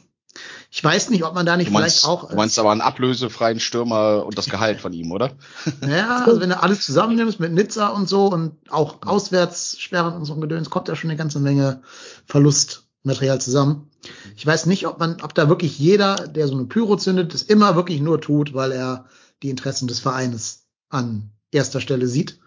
ich 0.70 0.82
weiß 0.82 1.10
nicht, 1.10 1.24
ob 1.24 1.34
man 1.34 1.46
da 1.46 1.56
nicht 1.56 1.70
meinst, 1.70 2.00
vielleicht 2.00 2.04
auch. 2.06 2.28
Du 2.28 2.36
meinst 2.36 2.58
aber 2.58 2.72
einen 2.72 2.80
ablösefreien 2.80 3.60
Stürmer 3.60 4.24
und 4.26 4.36
das 4.36 4.46
Gehalt 4.46 4.80
von 4.80 4.92
ihm, 4.92 5.12
oder? 5.12 5.32
Ja, 5.86 6.24
also 6.24 6.40
wenn 6.40 6.50
du 6.50 6.60
alles 6.60 6.84
zusammennimmst 6.84 7.40
mit 7.40 7.52
Nizza 7.52 7.88
und 7.88 8.08
so 8.08 8.26
und 8.26 8.56
auch 8.70 8.98
Auswärtssperren 9.02 10.14
und 10.14 10.24
so 10.24 10.34
ein 10.34 10.40
Gedöns, 10.40 10.70
kommt 10.70 10.88
da 10.88 10.96
schon 10.96 11.10
eine 11.10 11.18
ganze 11.18 11.40
Menge 11.40 11.82
Verlustmaterial 12.26 13.40
zusammen. 13.40 13.90
Ich 14.36 14.46
weiß 14.46 14.66
nicht, 14.66 14.86
ob 14.86 14.98
man, 14.98 15.20
ob 15.22 15.34
da 15.34 15.48
wirklich 15.48 15.78
jeder, 15.78 16.14
der 16.16 16.48
so 16.48 16.54
eine 16.54 16.66
Pyro 16.66 16.96
zündet, 16.96 17.34
das 17.34 17.42
immer 17.42 17.76
wirklich 17.76 18.00
nur 18.00 18.20
tut, 18.20 18.54
weil 18.54 18.72
er 18.72 19.06
die 19.42 19.50
Interessen 19.50 19.88
des 19.88 20.00
Vereines 20.00 20.66
an 20.88 21.30
erster 21.50 21.80
Stelle 21.80 22.06
sieht. 22.06 22.38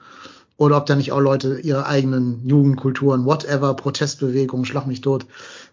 Oder 0.60 0.76
ob 0.76 0.86
da 0.88 0.96
nicht 0.98 1.14
auch 1.14 1.22
Leute 1.22 1.62
ihre 1.62 1.86
eigenen 1.86 2.46
Jugendkulturen, 2.46 3.26
whatever, 3.26 3.74
Protestbewegungen, 3.76 4.66
Schlag 4.66 4.88
mich 4.88 5.00
tot, 5.00 5.26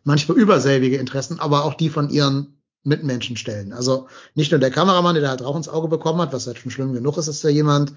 manchmal 0.05 0.39
überselbige 0.39 0.97
Interessen, 0.97 1.41
aber 1.41 1.65
auch 1.65 1.75
die 1.75 1.91
von 1.91 2.09
ihren 2.09 2.61
Mitmenschen 2.85 3.37
stellen. 3.37 3.73
Also 3.73 4.07
nicht 4.37 4.53
nur 4.53 4.61
der 4.61 4.71
Kameramann, 4.71 5.17
der 5.17 5.25
da 5.25 5.31
halt 5.31 5.43
Rauch 5.43 5.57
ins 5.57 5.69
Auge 5.69 5.89
bekommen 5.89 6.21
hat, 6.21 6.33
was 6.33 6.47
halt 6.47 6.59
schon 6.59 6.71
schlimm 6.71 6.93
genug 6.93 7.19
ist, 7.19 7.27
dass 7.27 7.41
da 7.41 7.49
jemand 7.49 7.95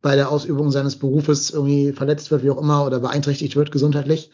bei 0.00 0.14
der 0.14 0.30
Ausübung 0.30 0.70
seines 0.70 0.94
Berufes 0.94 1.50
irgendwie 1.50 1.92
verletzt 1.92 2.30
wird, 2.30 2.44
wie 2.44 2.50
auch 2.50 2.62
immer, 2.62 2.86
oder 2.86 3.00
beeinträchtigt 3.00 3.56
wird 3.56 3.72
gesundheitlich. 3.72 4.30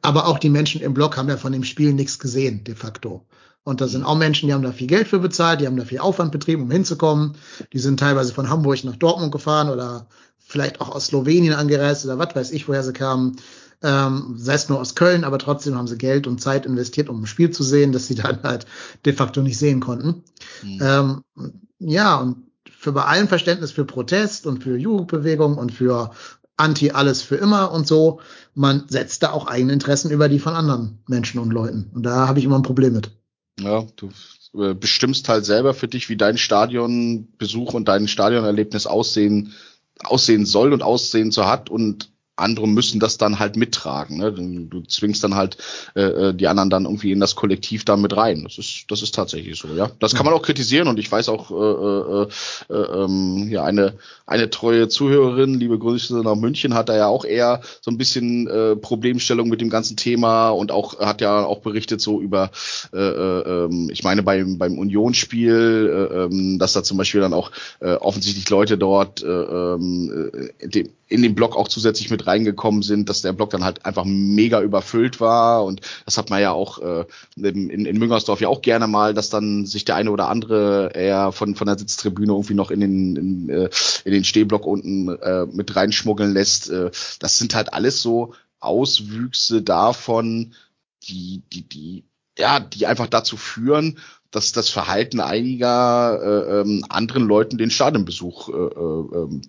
Aber 0.00 0.28
auch 0.28 0.38
die 0.38 0.50
Menschen 0.50 0.80
im 0.80 0.94
Blog 0.94 1.16
haben 1.16 1.28
ja 1.28 1.38
von 1.38 1.50
dem 1.50 1.64
Spiel 1.64 1.92
nichts 1.92 2.20
gesehen, 2.20 2.62
de 2.62 2.76
facto. 2.76 3.26
Und 3.64 3.80
da 3.80 3.88
sind 3.88 4.04
auch 4.04 4.16
Menschen, 4.16 4.46
die 4.46 4.54
haben 4.54 4.62
da 4.62 4.70
viel 4.70 4.86
Geld 4.86 5.08
für 5.08 5.18
bezahlt, 5.18 5.60
die 5.60 5.66
haben 5.66 5.76
da 5.76 5.84
viel 5.84 5.98
Aufwand 5.98 6.30
betrieben, 6.30 6.62
um 6.62 6.70
hinzukommen. 6.70 7.34
Die 7.72 7.80
sind 7.80 7.98
teilweise 7.98 8.32
von 8.32 8.48
Hamburg 8.48 8.84
nach 8.84 8.94
Dortmund 8.94 9.32
gefahren 9.32 9.68
oder 9.68 10.06
vielleicht 10.48 10.80
auch 10.80 10.88
aus 10.88 11.06
Slowenien 11.06 11.54
angereist 11.54 12.04
oder 12.04 12.18
was 12.18 12.34
weiß 12.34 12.50
ich, 12.50 12.66
woher 12.66 12.82
sie 12.82 12.92
kamen 12.92 13.36
ähm, 13.82 14.34
sei 14.36 14.54
es 14.54 14.68
nur 14.68 14.80
aus 14.80 14.94
Köln, 14.94 15.24
aber 15.24 15.38
trotzdem 15.38 15.76
haben 15.76 15.86
sie 15.86 15.98
Geld 15.98 16.26
und 16.26 16.40
Zeit 16.40 16.66
investiert, 16.66 17.08
um 17.08 17.22
ein 17.22 17.26
Spiel 17.26 17.50
zu 17.50 17.62
sehen, 17.62 17.92
das 17.92 18.06
sie 18.06 18.14
dann 18.16 18.42
halt 18.42 18.66
de 19.04 19.12
facto 19.12 19.40
nicht 19.40 19.58
sehen 19.58 19.80
konnten. 19.80 20.22
Mhm. 20.62 20.78
Ähm, 20.82 21.22
ja, 21.78 22.16
und 22.16 22.48
für 22.70 22.92
bei 22.92 23.04
allem 23.04 23.28
Verständnis 23.28 23.72
für 23.72 23.84
Protest 23.84 24.46
und 24.46 24.62
für 24.62 24.76
Jugendbewegung 24.76 25.56
und 25.56 25.72
für 25.72 26.10
Anti 26.56 26.90
alles 26.90 27.22
für 27.22 27.36
immer 27.36 27.70
und 27.70 27.86
so, 27.86 28.20
man 28.54 28.84
setzt 28.88 29.22
da 29.22 29.30
auch 29.30 29.46
eigene 29.46 29.72
Interessen 29.72 30.10
über 30.10 30.28
die 30.28 30.40
von 30.40 30.54
anderen 30.54 30.98
Menschen 31.06 31.40
und 31.40 31.52
Leuten. 31.52 31.90
Und 31.94 32.02
da 32.02 32.26
habe 32.26 32.40
ich 32.40 32.44
immer 32.44 32.58
ein 32.58 32.62
Problem 32.62 32.94
mit. 32.94 33.12
Ja, 33.60 33.86
du 33.94 34.10
äh, 34.60 34.74
bestimmst 34.74 35.28
halt 35.28 35.44
selber 35.44 35.72
für 35.72 35.86
dich, 35.86 36.08
wie 36.08 36.16
dein 36.16 36.36
Stadionbesuch 36.36 37.74
und 37.74 37.86
dein 37.86 38.08
Stadionerlebnis 38.08 38.86
aussehen, 38.86 39.52
aussehen 40.04 40.46
soll 40.46 40.72
und 40.72 40.82
aussehen 40.82 41.30
so 41.30 41.46
hat 41.46 41.70
und 41.70 42.10
andere 42.38 42.68
müssen 42.68 43.00
das 43.00 43.18
dann 43.18 43.38
halt 43.38 43.56
mittragen. 43.56 44.18
Ne? 44.18 44.32
Du 44.32 44.82
zwingst 44.82 45.22
dann 45.24 45.34
halt 45.34 45.58
äh, 45.94 46.02
äh, 46.02 46.34
die 46.34 46.48
anderen 46.48 46.70
dann 46.70 46.84
irgendwie 46.84 47.12
in 47.12 47.20
das 47.20 47.36
Kollektiv 47.36 47.84
da 47.84 47.96
mit 47.96 48.16
rein. 48.16 48.44
Das 48.44 48.58
ist, 48.58 48.84
das 48.88 49.02
ist 49.02 49.14
tatsächlich 49.14 49.58
so, 49.58 49.68
ja. 49.68 49.90
Das 49.98 50.14
kann 50.14 50.24
man 50.24 50.34
auch 50.34 50.42
kritisieren 50.42 50.88
und 50.88 50.98
ich 50.98 51.10
weiß 51.10 51.28
auch, 51.28 51.50
äh, 51.50 52.72
äh, 52.74 52.74
äh, 52.74 53.04
ähm, 53.04 53.48
ja, 53.50 53.64
eine, 53.64 53.94
eine 54.26 54.50
treue 54.50 54.88
Zuhörerin, 54.88 55.58
liebe 55.58 55.78
Grüße 55.78 56.22
nach 56.22 56.36
München, 56.36 56.74
hat 56.74 56.88
da 56.88 56.96
ja 56.96 57.06
auch 57.06 57.24
eher 57.24 57.60
so 57.80 57.90
ein 57.90 57.98
bisschen 57.98 58.46
äh, 58.48 58.76
Problemstellung 58.76 59.48
mit 59.48 59.60
dem 59.60 59.70
ganzen 59.70 59.96
Thema 59.96 60.50
und 60.50 60.70
auch 60.70 60.98
hat 61.00 61.20
ja 61.20 61.44
auch 61.44 61.60
berichtet 61.60 62.00
so 62.00 62.20
über, 62.20 62.50
äh, 62.92 62.98
äh, 62.98 63.64
ähm, 63.64 63.90
ich 63.92 64.04
meine 64.04 64.22
beim, 64.22 64.58
beim 64.58 64.78
Unionsspiel, 64.78 66.08
äh, 66.10 66.24
äh, 66.24 66.58
dass 66.58 66.72
da 66.72 66.82
zum 66.82 66.98
Beispiel 66.98 67.20
dann 67.20 67.34
auch 67.34 67.50
äh, 67.80 67.94
offensichtlich 67.94 68.48
Leute 68.50 68.78
dort 68.78 69.22
äh, 69.22 69.26
äh, 69.26 70.88
in 71.08 71.22
dem 71.22 71.34
Blog 71.34 71.56
auch 71.56 71.68
zusätzlich 71.68 72.10
mit 72.10 72.26
reingekommen 72.26 72.82
sind, 72.82 73.08
dass 73.08 73.22
der 73.22 73.32
Block 73.32 73.50
dann 73.50 73.64
halt 73.64 73.84
einfach 73.86 74.04
mega 74.04 74.60
überfüllt 74.60 75.20
war 75.20 75.64
und 75.64 75.80
das 76.04 76.18
hat 76.18 76.30
man 76.30 76.40
ja 76.40 76.52
auch 76.52 76.78
äh, 76.80 77.04
in, 77.36 77.86
in 77.86 77.98
Müngersdorf 77.98 78.40
ja 78.40 78.48
auch 78.48 78.62
gerne 78.62 78.86
mal, 78.86 79.14
dass 79.14 79.30
dann 79.30 79.66
sich 79.66 79.84
der 79.84 79.96
eine 79.96 80.10
oder 80.10 80.28
andere 80.28 80.90
eher 80.94 81.32
von 81.32 81.54
von 81.54 81.66
der 81.66 81.78
Sitztribüne 81.78 82.32
irgendwie 82.32 82.54
noch 82.54 82.70
in 82.70 82.80
den 82.80 83.16
in, 83.16 83.48
äh, 83.48 83.70
in 84.04 84.12
den 84.12 84.24
Stehblock 84.24 84.66
unten 84.66 85.08
äh, 85.08 85.46
mit 85.46 85.74
reinschmuggeln 85.74 86.32
lässt. 86.32 86.70
Äh, 86.70 86.90
das 87.20 87.38
sind 87.38 87.54
halt 87.54 87.72
alles 87.72 88.02
so 88.02 88.34
Auswüchse 88.60 89.62
davon, 89.62 90.54
die 91.04 91.42
die 91.52 91.68
die 91.68 92.04
ja, 92.38 92.60
die 92.60 92.86
einfach 92.86 93.08
dazu 93.08 93.36
führen, 93.36 93.98
dass 94.30 94.52
das 94.52 94.68
Verhalten 94.68 95.20
einiger 95.20 96.20
äh, 96.22 96.60
ähm, 96.60 96.84
anderen 96.90 97.26
Leuten 97.26 97.56
den 97.56 97.70
Stadionbesuch 97.70 98.48
äh, 98.50 98.52
äh, 98.52 99.40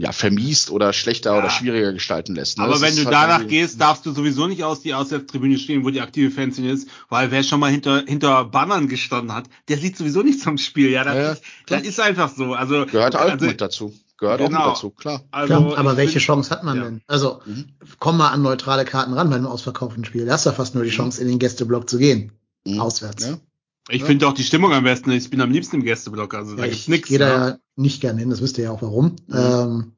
ja 0.00 0.12
vermiest 0.12 0.70
oder 0.70 0.92
schlechter 0.92 1.32
Ja. 1.32 1.38
oder 1.38 1.50
schwieriger 1.50 1.92
gestalten 1.92 2.34
lässt. 2.36 2.58
ne? 2.58 2.64
Aber 2.64 2.74
Das 2.74 2.82
wenn 2.82 2.94
du 2.94 3.04
halt 3.04 3.12
danach 3.14 3.46
gehst, 3.48 3.80
darfst 3.80 4.06
du 4.06 4.12
sowieso 4.12 4.46
nicht 4.46 4.62
aus 4.62 4.80
die 4.80 4.94
Auswärtstribüne 4.94 5.58
stehen, 5.58 5.84
wo 5.84 5.90
die 5.90 6.00
aktive 6.00 6.30
Fanszene 6.30 6.70
ist, 6.70 6.88
weil 7.08 7.30
wer 7.32 7.42
schon 7.42 7.58
mal 7.58 7.70
hinter, 7.72 8.04
hinter 8.06 8.44
Bannern 8.44 8.86
gestanden 8.88 9.34
hat, 9.34 9.46
der 9.68 9.78
sieht 9.78 9.96
sowieso 9.96 10.22
nicht 10.22 10.40
zum 10.40 10.56
Spiel. 10.56 10.90
Ja, 10.90 11.02
das, 11.04 11.14
Ja, 11.16 11.32
ist, 11.32 11.42
das 11.66 11.82
ist 11.82 12.00
einfach 12.00 12.30
so. 12.34 12.54
Also, 12.54 12.86
gehört 12.86 13.16
auch 13.16 13.20
also, 13.22 13.44
mit 13.46 13.60
dazu. 13.60 13.92
Gehört 14.18 14.40
auch 14.40 14.46
Genau. 14.48 14.66
mit 14.66 14.76
dazu, 14.76 14.90
klar. 14.90 15.22
also 15.32 15.46
Klar, 15.66 15.78
aber 15.78 15.96
welche 15.96 16.18
Chance 16.20 16.50
hat 16.50 16.62
man 16.64 16.76
ja. 16.76 16.84
denn? 16.84 17.00
Also, 17.06 17.40
Mhm. 17.44 17.66
komm 18.00 18.16
mal 18.18 18.28
an 18.30 18.42
neutrale 18.42 18.84
Karten 18.84 19.12
ran 19.14 19.30
bei 19.30 19.36
einem 19.36 19.46
ausverkauften 19.46 20.04
Spiel. 20.04 20.26
Da 20.26 20.32
hast 20.34 20.46
du 20.46 20.50
ja 20.50 20.54
fast 20.56 20.74
nur 20.74 20.82
die 20.84 20.90
Chance, 20.90 21.20
in 21.20 21.28
den 21.28 21.38
Gästeblock 21.38 21.88
zu 21.90 21.98
gehen. 21.98 22.32
Mhm. 22.64 22.80
Auswärts. 22.80 23.26
Ja. 23.26 23.38
Ich 23.90 24.04
finde 24.04 24.26
auch 24.28 24.34
die 24.34 24.44
Stimmung 24.44 24.72
am 24.72 24.84
besten. 24.84 25.10
Ich 25.12 25.30
bin 25.30 25.40
am 25.40 25.50
liebsten 25.50 25.76
im 25.76 25.82
Gästeblock. 25.84 26.34
Also 26.34 26.54
da 26.56 26.62
Ja, 26.62 26.68
gibt's 26.68 26.82
ich 26.82 26.88
nichts. 26.88 27.08
gehe 27.08 27.18
da 27.18 27.26
ne? 27.26 27.46
ja 27.52 27.58
nicht 27.76 28.00
gerne 28.00 28.20
hin, 28.20 28.30
das 28.30 28.42
wisst 28.42 28.58
ihr 28.58 28.64
ja 28.64 28.70
auch 28.70 28.82
warum. 28.82 29.16
Ähm, 29.32 29.92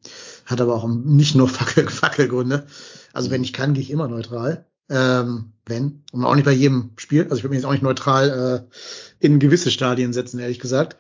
hat 0.47 0.61
aber 0.61 0.75
auch 0.75 0.87
nicht 0.89 1.35
nur 1.35 1.49
Fackel, 1.49 1.89
Fackelgründe. 1.89 2.67
Also 3.13 3.31
wenn 3.31 3.43
ich 3.43 3.53
kann, 3.53 3.75
gehe 3.75 3.83
ich 3.83 3.91
immer 3.91 4.09
neutral. 4.09 4.67
Ähm, 4.89 5.53
wenn. 5.67 6.03
Und 6.13 6.25
auch 6.25 6.35
nicht 6.35 6.45
bei 6.45 6.53
jedem 6.53 6.91
Spiel. 6.97 7.23
Also 7.25 7.37
ich 7.37 7.43
würde 7.45 7.51
mich 7.51 7.59
jetzt 7.59 7.67
auch 7.67 7.73
nicht 7.73 7.83
neutral 7.83 8.67
äh, 8.71 9.25
in 9.25 9.39
gewisse 9.39 9.71
Stadien 9.71 10.13
setzen, 10.13 10.39
ehrlich 10.41 10.59
gesagt. 10.59 10.97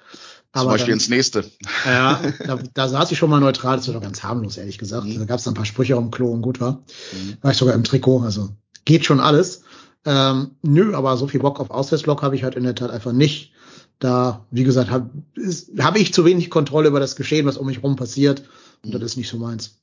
Zum 0.52 0.62
Aber 0.62 0.70
Beispiel 0.72 0.92
dann, 0.92 0.98
ins 0.98 1.08
nächste. 1.08 1.44
ja, 1.86 2.20
da, 2.46 2.58
da 2.74 2.88
saß 2.88 3.12
ich 3.12 3.18
schon 3.18 3.30
mal 3.30 3.40
neutral, 3.40 3.76
das 3.76 3.86
war 3.86 3.94
doch 3.94 4.02
ganz 4.02 4.22
harmlos, 4.22 4.56
ehrlich 4.56 4.78
gesagt. 4.78 5.06
Mhm. 5.06 5.18
Da 5.18 5.24
gab 5.24 5.38
es 5.38 5.46
ein 5.46 5.54
paar 5.54 5.64
Sprüche 5.64 5.96
auf 5.96 6.02
dem 6.02 6.10
Klo 6.10 6.30
und 6.32 6.42
gut 6.42 6.60
war. 6.60 6.82
Mhm. 7.12 7.36
War 7.40 7.52
ich 7.52 7.56
sogar 7.56 7.74
im 7.74 7.84
Trikot, 7.84 8.22
also 8.22 8.50
geht 8.84 9.04
schon 9.04 9.20
alles. 9.20 9.62
Ähm, 10.04 10.52
nö, 10.62 10.94
aber 10.94 11.16
so 11.16 11.26
viel 11.26 11.40
Bock 11.40 11.60
auf 11.60 11.70
Auswärtsblock 11.70 12.22
habe 12.22 12.36
ich 12.36 12.44
halt 12.44 12.54
in 12.54 12.64
der 12.64 12.74
Tat 12.74 12.90
einfach 12.90 13.12
nicht. 13.12 13.52
Da, 13.98 14.46
wie 14.50 14.64
gesagt, 14.64 14.90
habe 14.90 15.10
hab 15.78 15.96
ich 15.96 16.14
zu 16.14 16.24
wenig 16.24 16.48
Kontrolle 16.48 16.88
über 16.88 17.00
das 17.00 17.16
Geschehen, 17.16 17.46
was 17.46 17.58
um 17.58 17.66
mich 17.66 17.82
rum 17.82 17.96
passiert. 17.96 18.42
Und 18.82 18.94
das 18.94 19.02
ist 19.02 19.16
nicht 19.16 19.28
so 19.28 19.36
meins. 19.36 19.78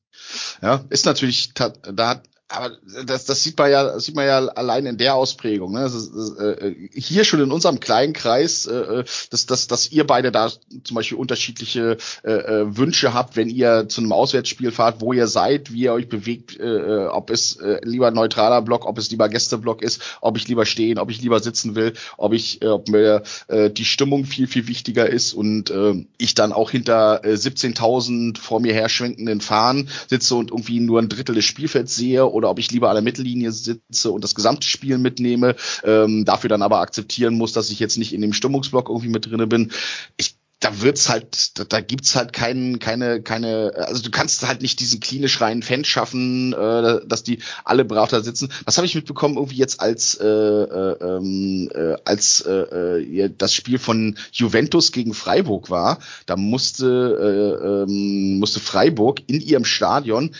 Ja, 0.61 0.83
ist 0.89 1.05
natürlich 1.05 1.53
da, 1.53 2.21
aber 2.49 2.77
das, 3.05 3.25
das 3.25 3.43
sieht 3.43 3.57
man 3.57 3.69
ja, 3.69 3.99
sieht 3.99 4.15
man 4.15 4.25
ja 4.25 4.37
allein 4.37 4.85
in 4.85 4.97
der 4.97 5.15
Ausprägung. 5.15 5.73
Ne? 5.73 5.81
Das 5.81 5.93
ist, 5.93 6.13
das, 6.15 6.31
äh, 6.37 6.73
hier 6.93 7.25
schon 7.25 7.41
in 7.41 7.51
unserem 7.51 7.81
kleinen 7.81 8.13
Kreis, 8.13 8.65
äh, 8.67 9.03
dass, 9.29 9.45
dass, 9.45 9.67
dass 9.67 9.91
ihr 9.91 10.07
beide 10.07 10.31
da 10.31 10.49
zum 10.83 10.95
Beispiel 10.95 11.17
unterschiedliche 11.17 11.97
äh, 12.23 12.31
äh, 12.31 12.77
Wünsche 12.77 13.13
habt, 13.13 13.35
wenn 13.35 13.49
ihr 13.49 13.89
zu 13.89 13.99
einem 13.99 14.13
Auswärtsspiel 14.13 14.71
fahrt, 14.71 15.01
wo 15.01 15.11
ihr 15.11 15.27
seid, 15.27 15.73
wie 15.73 15.81
ihr 15.81 15.93
euch 15.93 16.07
bewegt, 16.07 16.57
äh, 16.57 16.63
äh, 16.63 17.07
ob 17.07 17.31
es 17.31 17.57
äh, 17.57 17.81
lieber 17.83 18.11
neutraler 18.11 18.61
Block, 18.61 18.85
ob 18.85 18.97
es 18.97 19.11
lieber 19.11 19.27
Gästeblock 19.27 19.81
ist, 19.81 20.01
ob 20.21 20.37
ich 20.37 20.47
lieber 20.47 20.65
stehen, 20.65 20.99
ob 20.99 21.11
ich 21.11 21.21
lieber 21.21 21.41
sitzen 21.41 21.75
will, 21.75 21.93
ob 22.15 22.31
ich, 22.31 22.61
äh, 22.61 22.67
ob 22.67 22.87
mir 22.87 23.23
äh, 23.49 23.69
die 23.69 23.85
Stimmung 23.85 24.23
viel 24.23 24.47
viel 24.47 24.67
wichtiger 24.67 25.09
ist 25.09 25.33
und 25.33 25.69
äh, 25.69 26.05
ich 26.17 26.33
dann 26.33 26.53
auch 26.53 26.71
hinter 26.71 27.25
äh, 27.25 27.33
17.000 27.33 28.39
vor 28.39 28.61
mir 28.61 28.73
her 28.73 28.87
schwenkenden 28.87 29.41
Fahnen 29.41 29.89
sitze 30.07 30.35
und 30.35 30.51
irgendwie 30.51 30.79
nur 30.79 31.01
ein 31.01 31.09
Drittel 31.09 31.35
des 31.35 31.43
Spielfelds 31.43 31.95
sehe 31.95 32.25
oder 32.37 32.49
ob 32.49 32.59
ich 32.59 32.71
lieber 32.71 32.89
an 32.89 32.95
der 32.95 33.03
Mittellinie 33.03 33.51
sitze 33.51 34.11
und 34.11 34.23
das 34.23 34.35
gesamte 34.35 34.67
Spiel 34.67 34.97
mitnehme, 34.97 35.55
ähm, 35.83 36.23
dafür 36.23 36.49
dann 36.49 36.61
aber 36.61 36.79
akzeptieren 36.79 37.35
muss, 37.35 37.51
dass 37.51 37.69
ich 37.69 37.79
jetzt 37.79 37.97
nicht 37.97 38.13
in 38.13 38.21
dem 38.21 38.33
Stimmungsblock 38.33 38.89
irgendwie 38.89 39.09
mit 39.09 39.25
drinne 39.25 39.47
bin. 39.47 39.71
Ich 40.15 40.37
da 40.59 40.81
wird's 40.81 41.07
halt, 41.07 41.59
da, 41.59 41.65
da 41.65 41.81
gibt's 41.81 42.15
halt 42.15 42.33
keinen, 42.33 42.79
keine, 42.79 43.21
keine, 43.21 43.73
also 43.75 44.01
du 44.01 44.09
kannst 44.09 44.47
halt 44.47 44.61
nicht 44.61 44.79
diesen 44.79 44.99
klinisch 44.99 45.39
reinen 45.39 45.61
Fan 45.61 45.85
schaffen, 45.85 46.53
äh, 46.53 47.01
dass 47.05 47.21
die 47.23 47.39
alle 47.63 47.85
brav 47.85 48.09
da 48.09 48.21
sitzen. 48.21 48.51
Was 48.65 48.77
habe 48.77 48.87
ich 48.87 48.95
mitbekommen, 48.95 49.35
irgendwie 49.35 49.57
jetzt 49.57 49.79
als 49.79 50.15
äh, 50.15 50.25
äh, 50.25 50.97
ähm, 50.99 51.69
äh, 51.73 51.95
als 52.05 52.41
äh, 52.41 52.51
äh, 52.53 53.33
das 53.37 53.53
Spiel 53.53 53.77
von 53.77 54.17
Juventus 54.31 54.91
gegen 54.91 55.13
Freiburg 55.13 55.69
war, 55.69 55.99
da 56.25 56.35
musste 56.35 56.87
äh, 56.87 57.67
ähm, 57.67 58.39
musste 58.39 58.59
Freiburg 58.59 59.21
in 59.27 59.41
ihrem 59.41 59.65
Stadion 59.65 60.33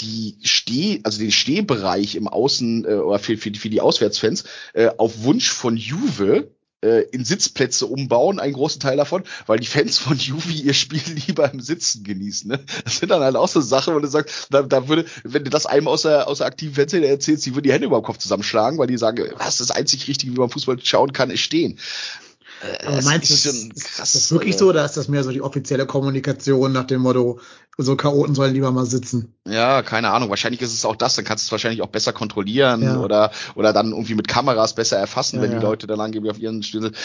die 0.00 0.36
Steh, 0.42 1.00
also 1.04 1.18
den 1.18 1.32
Stehbereich 1.32 2.14
im 2.14 2.28
Außen 2.28 2.84
äh, 2.84 2.94
oder 2.94 3.18
für, 3.18 3.36
für, 3.36 3.50
die, 3.50 3.58
für 3.58 3.70
die 3.70 3.80
Auswärtsfans 3.80 4.44
äh, 4.74 4.90
auf 4.96 5.22
Wunsch 5.22 5.50
von 5.50 5.76
Juve 5.76 6.48
äh, 6.80 7.02
in 7.10 7.24
Sitzplätze 7.24 7.86
umbauen, 7.86 8.38
einen 8.38 8.52
großen 8.52 8.80
Teil 8.80 8.96
davon, 8.96 9.24
weil 9.46 9.58
die 9.58 9.66
Fans 9.66 9.98
von 9.98 10.16
Juve 10.16 10.52
ihr 10.52 10.74
Spiel 10.74 11.02
lieber 11.26 11.52
im 11.52 11.60
Sitzen 11.60 12.04
genießen. 12.04 12.50
Ne? 12.50 12.60
Das 12.84 12.98
sind 12.98 13.10
dann 13.10 13.22
halt 13.22 13.36
auch 13.36 13.48
so 13.48 13.60
Sachen, 13.60 13.94
wo 13.94 13.98
du 13.98 14.06
sagst, 14.06 14.46
da, 14.50 14.62
da 14.62 14.88
würde, 14.88 15.04
wenn 15.24 15.44
du 15.44 15.50
das 15.50 15.66
einem 15.66 15.88
aus 15.88 16.02
der, 16.02 16.28
aus 16.28 16.38
der 16.38 16.46
aktiven 16.46 16.74
Fanszene 16.74 17.06
erzählst, 17.06 17.44
die 17.46 17.54
würden 17.54 17.64
die 17.64 17.72
Hände 17.72 17.86
über 17.86 17.98
den 17.98 18.04
Kopf 18.04 18.18
zusammenschlagen, 18.18 18.78
weil 18.78 18.86
die 18.86 18.98
sagen, 18.98 19.30
was 19.36 19.58
das 19.58 19.70
einzig 19.70 20.06
Richtige, 20.06 20.32
wie 20.32 20.38
man 20.38 20.50
Fußball 20.50 20.78
schauen 20.82 21.12
kann, 21.12 21.30
ist 21.30 21.40
stehen. 21.40 21.78
Aber 22.86 23.02
meinst 23.02 23.30
du, 23.30 23.34
ist 23.34 23.42
schon 23.44 23.70
ist, 23.70 23.84
krass, 23.84 24.14
ist 24.14 24.24
das 24.24 24.32
wirklich 24.32 24.54
äh, 24.54 24.58
so 24.58 24.68
oder 24.68 24.84
ist 24.84 24.96
das 24.96 25.08
mehr 25.08 25.22
so 25.22 25.30
die 25.30 25.42
offizielle 25.42 25.86
Kommunikation 25.86 26.72
nach 26.72 26.84
dem 26.84 27.02
Motto, 27.02 27.40
so 27.76 27.94
Chaoten 27.96 28.34
sollen 28.34 28.54
lieber 28.54 28.72
mal 28.72 28.86
sitzen? 28.86 29.34
Ja, 29.46 29.82
keine 29.82 30.10
Ahnung. 30.10 30.30
Wahrscheinlich 30.30 30.60
ist 30.62 30.74
es 30.74 30.84
auch 30.84 30.96
das. 30.96 31.14
Dann 31.14 31.24
kannst 31.24 31.44
du 31.44 31.48
es 31.48 31.52
wahrscheinlich 31.52 31.82
auch 31.82 31.88
besser 31.88 32.12
kontrollieren 32.12 32.82
Ja. 32.82 32.98
oder 33.00 33.30
oder 33.54 33.72
dann 33.72 33.90
irgendwie 33.90 34.14
mit 34.14 34.26
Kameras 34.28 34.74
besser 34.74 34.96
erfassen, 34.98 35.36
Ja, 35.36 35.42
wenn 35.42 35.52
ja. 35.52 35.58
die 35.58 35.64
Leute 35.64 35.86
dann 35.86 36.00
angeblich 36.00 36.30
auf 36.32 36.38
ihren 36.38 36.62
Stühlen 36.62 36.84
sind. 36.84 36.96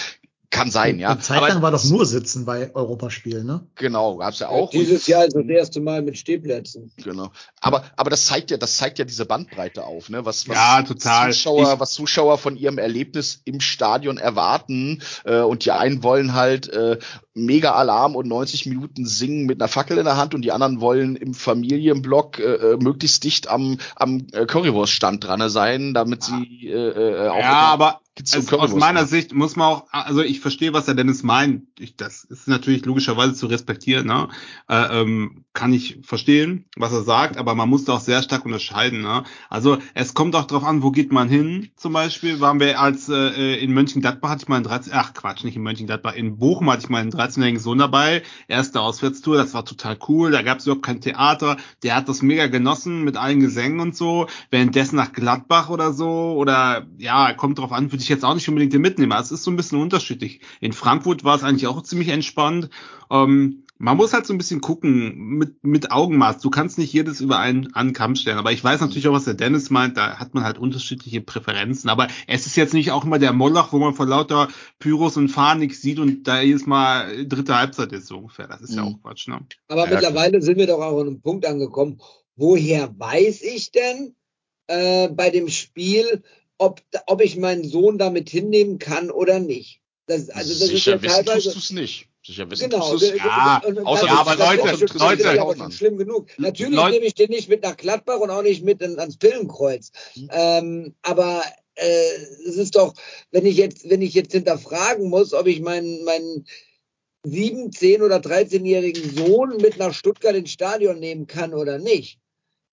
Kann 0.53 0.69
sein, 0.69 0.99
ja. 0.99 1.09
Eine 1.09 1.19
Zeit 1.19 1.41
lang 1.41 1.63
war 1.63 1.71
doch 1.71 1.83
nur 1.83 2.05
Sitzen 2.05 2.45
bei 2.45 2.73
Europaspielen, 2.75 3.43
ne? 3.47 3.65
genau, 3.73 4.17
gab's 4.17 4.37
ja 4.37 4.49
auch. 4.49 4.69
Dieses 4.69 5.07
Jahr 5.07 5.25
ist 5.25 5.35
das 5.35 5.45
erste 5.47 5.81
Mal 5.81 6.03
mit 6.03 6.15
Stehplätzen. 6.15 6.91
Genau. 7.03 7.31
Aber, 7.59 7.83
aber 7.95 8.11
das 8.11 8.27
zeigt 8.27 8.51
ja, 8.51 8.57
das 8.57 8.77
zeigt 8.77 8.99
ja 8.99 9.05
diese 9.05 9.25
Bandbreite 9.25 9.83
auf, 9.83 10.09
ne? 10.09 10.25
Was, 10.25 10.47
was 10.47 10.55
Ja, 10.55 10.83
total. 10.83 11.33
Zuschauer, 11.33 11.73
Ich- 11.73 11.79
was 11.79 11.91
Zuschauer 11.93 12.37
von 12.37 12.55
ihrem 12.55 12.77
Erlebnis 12.77 13.41
im 13.45 13.61
Stadion 13.61 14.17
erwarten. 14.19 15.01
Äh, 15.25 15.39
und 15.39 15.65
die 15.65 15.71
einen 15.71 16.03
wollen 16.03 16.35
halt 16.35 16.69
äh, 16.69 16.99
mega 17.33 17.71
Alarm 17.71 18.15
und 18.15 18.27
90 18.27 18.67
Minuten 18.67 19.07
singen 19.07 19.47
mit 19.47 19.59
einer 19.59 19.67
Fackel 19.67 19.97
in 19.97 20.05
der 20.05 20.17
Hand 20.17 20.35
und 20.35 20.43
die 20.43 20.51
anderen 20.51 20.81
wollen 20.81 21.15
im 21.15 21.33
Familienblock 21.33 22.37
äh, 22.37 22.43
äh, 22.43 22.77
möglichst 22.77 23.23
dicht 23.23 23.47
am, 23.47 23.79
am 23.95 24.27
äh, 24.33 24.45
Currywurststand 24.45 25.23
dran 25.23 25.49
sein, 25.49 25.95
damit 25.95 26.21
sie 26.23 26.67
äh, 26.67 26.73
äh, 26.73 27.29
auch 27.29 27.39
Ja, 27.39 27.53
aber 27.53 28.01
Es, 28.15 28.53
aus 28.53 28.75
meiner 28.75 29.01
machen. 29.01 29.07
Sicht 29.07 29.33
muss 29.33 29.55
man 29.55 29.67
auch, 29.67 29.87
also 29.91 30.21
ich 30.21 30.39
verstehe, 30.39 30.71
was 30.71 30.85
der 30.85 30.93
Dennis 30.93 31.23
meint. 31.23 31.63
Ich, 31.79 31.95
das 31.95 32.23
ist 32.23 32.47
natürlich 32.47 32.85
logischerweise 32.85 33.33
zu 33.33 33.47
respektieren. 33.47 34.05
Ne? 34.05 34.29
Äh, 34.69 35.01
ähm, 35.01 35.45
kann 35.53 35.73
ich 35.73 35.99
verstehen, 36.03 36.65
was 36.75 36.93
er 36.93 37.01
sagt, 37.01 37.37
aber 37.37 37.55
man 37.55 37.69
muss 37.69 37.85
da 37.85 37.93
auch 37.93 37.99
sehr 37.99 38.21
stark 38.21 38.45
unterscheiden. 38.45 39.01
Ne? 39.01 39.23
Also 39.49 39.79
es 39.95 40.13
kommt 40.13 40.35
auch 40.35 40.45
drauf 40.45 40.63
an, 40.63 40.83
wo 40.83 40.91
geht 40.91 41.11
man 41.11 41.27
hin. 41.27 41.71
Zum 41.75 41.93
Beispiel 41.93 42.39
waren 42.39 42.59
wir 42.59 42.79
als 42.79 43.09
äh, 43.09 43.55
in 43.55 43.73
Mönchengladbach 43.73 44.29
hatte 44.29 44.43
ich 44.43 44.47
mal 44.47 44.57
einen 44.57 44.65
13, 44.65 44.93
ach 44.95 45.13
Quatsch, 45.15 45.43
nicht 45.43 45.55
in 45.55 45.63
Mönchengladbach, 45.63 46.13
in 46.13 46.37
Bochum 46.37 46.69
hatte 46.69 46.83
ich 46.83 46.89
mal 46.89 47.01
einen 47.01 47.11
13-jährigen 47.11 47.59
Sohn 47.59 47.79
dabei. 47.79 48.21
Erste 48.47 48.79
Auswärtstour, 48.79 49.37
das 49.37 49.55
war 49.55 49.65
total 49.65 49.97
cool. 50.07 50.29
Da 50.29 50.43
gab 50.43 50.59
es 50.59 50.67
überhaupt 50.67 50.85
kein 50.85 51.01
Theater. 51.01 51.57
Der 51.81 51.95
hat 51.95 52.09
das 52.09 52.21
mega 52.21 52.45
genossen 52.45 53.03
mit 53.03 53.17
allen 53.17 53.39
Gesängen 53.39 53.79
und 53.79 53.95
so. 53.95 54.27
Währenddessen 54.51 54.97
nach 54.97 55.13
Gladbach 55.13 55.69
oder 55.69 55.93
so 55.93 56.35
oder 56.37 56.85
ja, 56.99 57.33
kommt 57.33 57.57
drauf 57.57 57.71
an, 57.71 57.91
würde 57.91 58.02
ich 58.03 58.09
jetzt 58.09 58.23
auch 58.25 58.33
nicht 58.35 58.47
unbedingt 58.47 58.73
den 58.73 58.81
mitnehmen. 58.81 59.11
Also 59.11 59.33
Es 59.33 59.39
ist 59.39 59.45
so 59.45 59.51
ein 59.51 59.55
bisschen 59.57 59.81
unterschiedlich. 59.81 60.41
In 60.61 60.73
Frankfurt 60.73 61.23
war 61.23 61.35
es 61.35 61.43
eigentlich 61.43 61.67
auch 61.67 61.81
ziemlich 61.83 62.09
entspannt. 62.09 62.69
Ähm, 63.09 63.59
man 63.79 63.97
muss 63.97 64.13
halt 64.13 64.25
so 64.25 64.33
ein 64.33 64.37
bisschen 64.37 64.61
gucken 64.61 65.17
mit, 65.37 65.61
mit 65.63 65.91
Augenmaß. 65.91 66.39
Du 66.39 66.49
kannst 66.49 66.77
nicht 66.77 66.93
jedes 66.93 67.19
über 67.19 67.39
einen, 67.39 67.73
einen 67.73 67.91
Kamm 67.91 68.15
stellen. 68.15 68.37
Aber 68.37 68.51
ich 68.53 68.63
weiß 68.63 68.79
natürlich 68.79 69.07
auch, 69.09 69.13
was 69.13 69.25
der 69.25 69.33
Dennis 69.33 69.69
meint. 69.71 69.97
Da 69.97 70.19
hat 70.19 70.33
man 70.33 70.43
halt 70.45 70.57
unterschiedliche 70.57 71.19
Präferenzen. 71.19 71.89
Aber 71.89 72.07
es 72.27 72.45
ist 72.45 72.55
jetzt 72.55 72.73
nicht 72.73 72.91
auch 72.91 73.03
immer 73.03 73.19
der 73.19 73.33
Moloch, 73.33 73.73
wo 73.73 73.79
man 73.79 73.93
vor 73.93 74.05
lauter 74.05 74.47
Pyros 74.79 75.17
und 75.17 75.27
Fahnen 75.29 75.59
nichts 75.61 75.81
sieht 75.81 75.99
und 75.99 76.23
da 76.27 76.39
jedes 76.41 76.65
Mal 76.65 77.25
dritte 77.27 77.57
Halbzeit 77.57 77.91
ist 77.91 78.07
so 78.07 78.19
ungefähr. 78.19 78.47
Das 78.47 78.61
ist 78.61 78.73
ja 78.73 78.83
Mhm. 78.83 78.87
auch 78.95 79.01
Quatsch, 79.01 79.27
ne? 79.27 79.39
Aber 79.67 79.85
Ja, 79.85 79.95
mittlerweile 79.95 80.41
sind 80.41 80.57
wir 80.57 80.67
doch 80.67 80.79
auch 80.79 81.01
an 81.01 81.07
einem 81.07 81.21
Punkt 81.21 81.45
angekommen. 81.45 81.99
Woher 82.37 82.97
weiß 82.97 83.41
ich 83.41 83.71
denn 83.71 84.15
äh, 84.67 85.09
bei 85.09 85.29
dem 85.29 85.49
Spiel, 85.49 86.23
ob, 86.63 86.81
ob 87.07 87.21
ich 87.21 87.37
meinen 87.37 87.63
Sohn 87.67 87.97
damit 87.97 88.29
hinnehmen 88.29 88.79
kann 88.79 89.11
oder 89.11 89.39
nicht? 89.39 89.81
Das, 90.07 90.29
also 90.29 90.49
das 90.49 90.67
Sicher 90.69 90.95
ist 90.95 91.01
ja 91.01 91.01
wissen 91.01 91.25
tust 91.25 91.55
du 91.55 91.59
es 91.59 91.71
nicht. 91.71 92.07
Sicher 92.25 92.49
wissen 92.51 92.69
Genau, 92.69 92.91
tust 92.91 93.03
du 93.03 93.07
es 93.15 93.17
Ja, 93.17 93.61
und- 93.65 93.77
und 93.77 93.85
außer 93.85 94.07
du- 94.07 94.13
aber 94.13 94.35
Leute, 94.35 94.69
ist 94.83 94.89
schon- 94.91 94.99
Leute, 94.99 95.29
aber 95.29 95.45
Leute. 95.47 95.59
schon 95.59 95.71
schlimm 95.71 95.97
genug. 95.97 96.27
Natürlich 96.37 96.75
Leute- 96.75 96.91
nehme 96.93 97.05
ich 97.05 97.13
den 97.15 97.29
nicht 97.29 97.49
mit 97.49 97.63
nach 97.63 97.77
Gladbach 97.77 98.19
und 98.19 98.29
auch 98.29 98.41
nicht 98.43 98.63
mit 98.63 98.81
in, 98.81 98.99
ans 98.99 99.17
Pillenkreuz. 99.17 99.91
Mhm. 100.15 100.29
Ähm, 100.31 100.95
aber 101.03 101.43
äh, 101.75 102.15
es 102.47 102.55
ist 102.57 102.75
doch, 102.75 102.93
wenn 103.31 103.45
ich 103.45 103.57
jetzt, 103.57 103.89
wenn 103.89 104.01
ich 104.01 104.13
jetzt 104.13 104.31
hinterfragen 104.33 105.09
muss, 105.09 105.33
ob 105.33 105.47
ich 105.47 105.59
meinen, 105.61 106.03
meinen 106.05 106.45
sieben, 107.23 107.71
zehn 107.71 108.01
oder 108.01 108.17
13-jährigen 108.17 109.15
Sohn 109.15 109.57
mit 109.57 109.77
nach 109.77 109.93
Stuttgart 109.93 110.35
ins 110.35 110.51
Stadion 110.51 110.99
nehmen 110.99 111.25
kann 111.27 111.53
oder 111.53 111.77
nicht, 111.79 112.19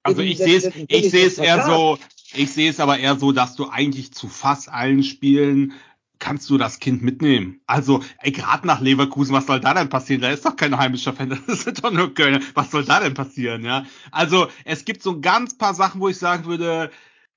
Also 0.03 0.23
ich 0.23 0.39
sehe 0.39 0.57
es, 0.59 0.71
ich 0.89 1.11
sehe 1.11 1.27
es 1.27 1.39
eher 1.39 1.65
so, 1.65 1.99
ich 2.35 2.53
sehe 2.53 2.71
es 2.71 2.81
aber 2.81 2.99
eher 2.99 3.17
so, 3.17 3.33
dass 3.33 3.55
du 3.57 3.69
eigentlich 3.69 4.13
zu 4.13 4.29
fast 4.29 4.69
allen 4.69 5.03
Spielen 5.03 5.73
kannst 6.19 6.51
du 6.51 6.59
das 6.59 6.79
Kind 6.79 7.03
mitnehmen. 7.03 7.61
Also, 7.67 8.05
ey, 8.19 8.31
gerade 8.31 8.67
nach 8.67 8.81
Leverkusen, 8.81 9.35
was 9.35 9.47
soll 9.47 9.59
da 9.59 9.75
denn 9.75 9.89
passieren? 9.89 10.21
Da 10.21 10.31
ist 10.31 10.45
doch 10.45 10.55
kein 10.55 10.77
heimischer 10.77 11.15
Fan, 11.15 11.31
das 11.47 11.63
sind 11.63 11.83
doch 11.83 11.91
nur 11.91 12.15
Kölner. 12.15 12.41
Was 12.55 12.71
soll 12.71 12.85
da 12.85 13.01
denn 13.01 13.15
passieren, 13.15 13.65
ja? 13.65 13.85
Also, 14.13 14.49
es 14.65 14.85
gibt 14.85 15.03
so 15.03 15.21
ganz 15.21 15.57
paar 15.57 15.75
Sachen, 15.75 16.01
wo 16.01 16.09
ich 16.09 16.19
sagen 16.19 16.45
würde, 16.45 16.91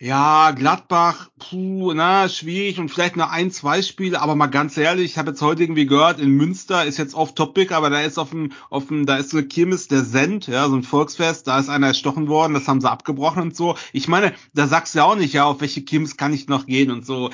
ja, 0.03 0.51
Gladbach, 0.51 1.29
puh, 1.39 1.93
na, 1.93 2.27
schwierig 2.27 2.77
und 2.77 2.89
vielleicht 2.89 3.15
noch 3.15 3.29
ein, 3.31 3.51
zwei 3.51 3.81
Spiele, 3.81 4.21
aber 4.21 4.35
mal 4.35 4.47
ganz 4.47 4.75
ehrlich, 4.75 5.05
ich 5.05 5.17
habe 5.17 5.29
jetzt 5.29 5.41
heute 5.41 5.63
irgendwie 5.63 5.85
gehört, 5.85 6.19
in 6.19 6.31
Münster 6.31 6.83
ist 6.83 6.97
jetzt 6.97 7.15
off-topic, 7.15 7.73
aber 7.73 7.89
da 7.89 8.01
ist 8.01 8.19
auf 8.19 8.31
dem, 8.31 8.51
auf 8.69 8.87
dem, 8.87 9.05
da 9.05 9.15
ist 9.15 9.29
so 9.29 9.37
eine 9.37 9.47
Kirmes 9.47 9.87
der 9.87 10.03
Send, 10.03 10.47
ja, 10.47 10.67
so 10.67 10.75
ein 10.75 10.83
Volksfest, 10.83 11.47
da 11.47 11.57
ist 11.57 11.69
einer 11.69 11.87
erstochen 11.87 12.27
worden, 12.27 12.53
das 12.53 12.67
haben 12.67 12.81
sie 12.81 12.91
abgebrochen 12.91 13.43
und 13.43 13.55
so. 13.55 13.77
Ich 13.93 14.09
meine, 14.09 14.33
da 14.53 14.67
sagst 14.67 14.93
du 14.93 14.99
ja 14.99 15.05
auch 15.05 15.15
nicht, 15.15 15.33
ja, 15.33 15.45
auf 15.45 15.61
welche 15.61 15.83
Kirmes 15.83 16.17
kann 16.17 16.33
ich 16.33 16.49
noch 16.49 16.65
gehen 16.65 16.91
und 16.91 17.05
so 17.05 17.29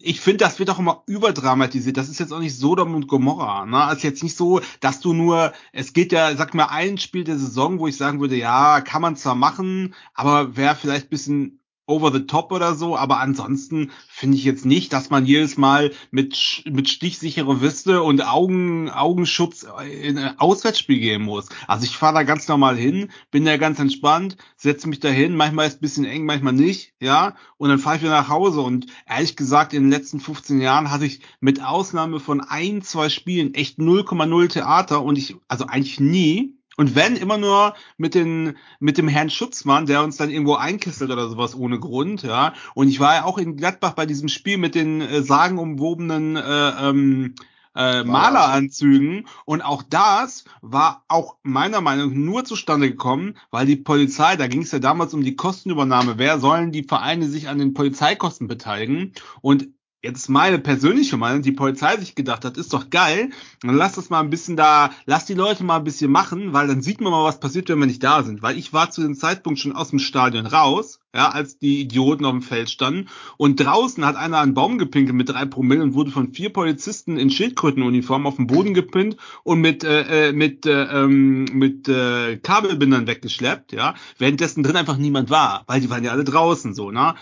ich 0.00 0.20
finde, 0.20 0.44
das 0.44 0.60
wird 0.60 0.70
auch 0.70 0.78
immer 0.78 1.02
überdramatisiert. 1.06 1.96
Das 1.96 2.08
ist 2.08 2.20
jetzt 2.20 2.32
auch 2.32 2.38
nicht 2.38 2.56
Sodom 2.56 2.94
und 2.94 3.08
Gomorra. 3.08 3.66
Ne? 3.66 3.88
Es 3.90 3.96
ist 3.96 4.04
jetzt 4.04 4.22
nicht 4.22 4.36
so, 4.36 4.60
dass 4.78 5.00
du 5.00 5.12
nur, 5.12 5.52
es 5.72 5.92
geht 5.92 6.12
ja, 6.12 6.36
sag 6.36 6.54
mal, 6.54 6.66
ein 6.66 6.98
Spiel 6.98 7.24
der 7.24 7.36
Saison, 7.36 7.80
wo 7.80 7.88
ich 7.88 7.96
sagen 7.96 8.20
würde, 8.20 8.36
ja, 8.36 8.80
kann 8.80 9.02
man 9.02 9.16
zwar 9.16 9.34
machen, 9.34 9.92
aber 10.14 10.56
wäre 10.56 10.76
vielleicht 10.76 11.10
bisschen 11.10 11.58
over 11.86 12.12
the 12.12 12.26
top 12.26 12.52
oder 12.52 12.74
so, 12.74 12.96
aber 12.96 13.20
ansonsten 13.20 13.92
finde 14.08 14.36
ich 14.36 14.44
jetzt 14.44 14.66
nicht, 14.66 14.92
dass 14.92 15.10
man 15.10 15.24
jedes 15.24 15.56
Mal 15.56 15.92
mit, 16.10 16.64
mit 16.68 16.88
stichsichere 16.88 17.60
Weste 17.60 18.02
und 18.02 18.26
Augen, 18.26 18.90
Augenschutz 18.90 19.66
in 20.02 20.18
ein 20.18 20.38
Auswärtsspiel 20.38 20.98
gehen 20.98 21.22
muss. 21.22 21.48
Also 21.68 21.84
ich 21.84 21.96
fahre 21.96 22.14
da 22.14 22.22
ganz 22.24 22.48
normal 22.48 22.76
hin, 22.76 23.10
bin 23.30 23.44
da 23.44 23.56
ganz 23.56 23.78
entspannt, 23.78 24.36
setze 24.56 24.88
mich 24.88 25.00
da 25.00 25.08
hin, 25.08 25.36
manchmal 25.36 25.68
ist 25.68 25.78
ein 25.78 25.80
bisschen 25.80 26.04
eng, 26.04 26.24
manchmal 26.24 26.52
nicht, 26.52 26.94
ja, 27.00 27.36
und 27.56 27.68
dann 27.68 27.78
fahre 27.78 27.96
ich 27.96 28.02
wieder 28.02 28.12
nach 28.12 28.28
Hause. 28.28 28.60
Und 28.60 28.86
ehrlich 29.06 29.36
gesagt, 29.36 29.72
in 29.72 29.84
den 29.84 29.90
letzten 29.90 30.18
15 30.18 30.60
Jahren 30.60 30.90
hatte 30.90 31.06
ich 31.06 31.20
mit 31.40 31.62
Ausnahme 31.62 32.20
von 32.20 32.40
ein, 32.40 32.82
zwei 32.82 33.08
Spielen 33.08 33.54
echt 33.54 33.78
0,0 33.78 34.48
Theater 34.48 35.02
und 35.02 35.16
ich, 35.16 35.36
also 35.48 35.66
eigentlich 35.66 36.00
nie, 36.00 36.55
und 36.76 36.94
wenn 36.94 37.16
immer 37.16 37.38
nur 37.38 37.74
mit 37.96 38.14
den 38.14 38.56
mit 38.80 38.98
dem 38.98 39.08
Herrn 39.08 39.30
Schutzmann, 39.30 39.86
der 39.86 40.02
uns 40.02 40.16
dann 40.16 40.30
irgendwo 40.30 40.54
einkisselt 40.54 41.10
oder 41.10 41.28
sowas 41.28 41.54
ohne 41.54 41.80
Grund, 41.80 42.22
ja. 42.22 42.52
Und 42.74 42.88
ich 42.88 43.00
war 43.00 43.14
ja 43.14 43.24
auch 43.24 43.38
in 43.38 43.56
Gladbach 43.56 43.94
bei 43.94 44.06
diesem 44.06 44.28
Spiel 44.28 44.58
mit 44.58 44.74
den 44.74 45.00
äh, 45.00 45.22
sagenumwobenen 45.22 46.36
äh, 46.36 46.88
ähm, 46.88 47.34
äh, 47.74 48.04
Maleranzügen. 48.04 49.26
Und 49.44 49.62
auch 49.62 49.82
das 49.82 50.44
war 50.62 51.04
auch 51.08 51.36
meiner 51.42 51.80
Meinung 51.80 52.08
nach 52.08 52.16
nur 52.16 52.44
zustande 52.44 52.90
gekommen, 52.90 53.36
weil 53.50 53.66
die 53.66 53.76
Polizei, 53.76 54.36
da 54.36 54.46
ging 54.46 54.62
es 54.62 54.72
ja 54.72 54.78
damals 54.78 55.14
um 55.14 55.22
die 55.22 55.36
Kostenübernahme, 55.36 56.18
wer 56.18 56.40
sollen 56.40 56.72
die 56.72 56.84
Vereine 56.84 57.28
sich 57.28 57.48
an 57.48 57.58
den 57.58 57.74
Polizeikosten 57.74 58.48
beteiligen? 58.48 59.12
Und 59.40 59.68
jetzt 60.06 60.28
meine 60.28 60.58
persönliche 60.58 61.16
Meinung, 61.16 61.42
die 61.42 61.52
Polizei 61.52 61.96
sich 61.96 62.14
gedacht 62.14 62.44
hat, 62.44 62.56
ist 62.56 62.72
doch 62.72 62.90
geil, 62.90 63.30
dann 63.62 63.76
lass 63.76 63.94
das 63.94 64.08
mal 64.08 64.20
ein 64.20 64.30
bisschen 64.30 64.56
da, 64.56 64.90
lass 65.04 65.26
die 65.26 65.34
Leute 65.34 65.64
mal 65.64 65.76
ein 65.76 65.84
bisschen 65.84 66.10
machen, 66.10 66.52
weil 66.52 66.68
dann 66.68 66.80
sieht 66.80 67.00
man 67.00 67.10
mal, 67.12 67.24
was 67.24 67.40
passiert, 67.40 67.68
wenn 67.68 67.78
wir 67.78 67.86
nicht 67.86 68.02
da 68.02 68.22
sind. 68.22 68.42
Weil 68.42 68.56
ich 68.56 68.72
war 68.72 68.90
zu 68.90 69.02
dem 69.02 69.14
Zeitpunkt 69.14 69.58
schon 69.58 69.72
aus 69.72 69.90
dem 69.90 69.98
Stadion 69.98 70.46
raus, 70.46 71.00
ja, 71.14 71.30
als 71.30 71.58
die 71.58 71.80
Idioten 71.80 72.24
auf 72.24 72.32
dem 72.32 72.42
Feld 72.42 72.70
standen. 72.70 73.08
Und 73.36 73.56
draußen 73.56 74.04
hat 74.04 74.16
einer 74.16 74.38
einen 74.38 74.54
Baum 74.54 74.78
gepinkelt 74.78 75.16
mit 75.16 75.28
drei 75.28 75.44
Promille 75.44 75.82
und 75.82 75.94
wurde 75.94 76.10
von 76.10 76.32
vier 76.32 76.52
Polizisten 76.52 77.16
in 77.18 77.30
Schildkrötenuniform 77.30 78.26
auf 78.26 78.36
den 78.36 78.46
Boden 78.46 78.74
gepinnt 78.74 79.16
und 79.42 79.60
mit, 79.60 79.82
äh, 79.82 80.28
äh 80.28 80.32
mit, 80.32 80.66
äh, 80.66 80.84
ähm, 80.84 81.44
mit 81.52 81.88
äh, 81.88 82.36
Kabelbindern 82.36 83.06
weggeschleppt, 83.06 83.72
ja, 83.72 83.94
währenddessen 84.18 84.62
drin 84.62 84.76
einfach 84.76 84.98
niemand 84.98 85.30
war, 85.30 85.64
weil 85.66 85.80
die 85.80 85.90
waren 85.90 86.04
ja 86.04 86.12
alle 86.12 86.24
draußen 86.24 86.74
so, 86.74 86.90
ne? 86.90 87.14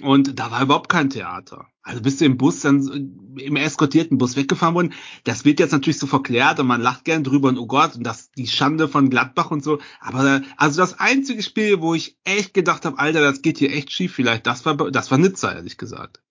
Und 0.00 0.38
da 0.38 0.50
war 0.50 0.62
überhaupt 0.62 0.88
kein 0.88 1.10
Theater. 1.10 1.66
Also 1.82 2.00
bist 2.00 2.20
du 2.20 2.24
im 2.24 2.36
Bus 2.36 2.60
dann 2.60 3.34
im 3.36 3.56
eskortierten 3.56 4.16
Bus 4.16 4.36
weggefahren 4.36 4.74
worden. 4.74 4.94
Das 5.24 5.44
wird 5.44 5.58
jetzt 5.58 5.72
natürlich 5.72 5.98
so 5.98 6.06
verklärt 6.06 6.60
und 6.60 6.66
man 6.66 6.80
lacht 6.80 7.04
gern 7.04 7.24
drüber 7.24 7.48
und 7.48 7.58
oh 7.58 7.66
Gott 7.66 7.96
und 7.96 8.04
das 8.04 8.30
die 8.30 8.46
Schande 8.46 8.88
von 8.88 9.10
Gladbach 9.10 9.50
und 9.50 9.64
so. 9.64 9.80
Aber 10.00 10.42
also 10.56 10.80
das 10.80 11.00
einzige 11.00 11.42
Spiel, 11.42 11.80
wo 11.80 11.94
ich 11.94 12.16
echt 12.24 12.54
gedacht 12.54 12.84
habe, 12.84 12.98
Alter, 12.98 13.20
das 13.20 13.42
geht 13.42 13.58
hier 13.58 13.72
echt 13.72 13.90
schief, 13.90 14.14
vielleicht 14.14 14.46
das 14.46 14.64
war 14.64 14.76
das 14.90 15.10
war 15.10 15.18
Nizza 15.18 15.52
ehrlich 15.52 15.76
gesagt. 15.76 16.22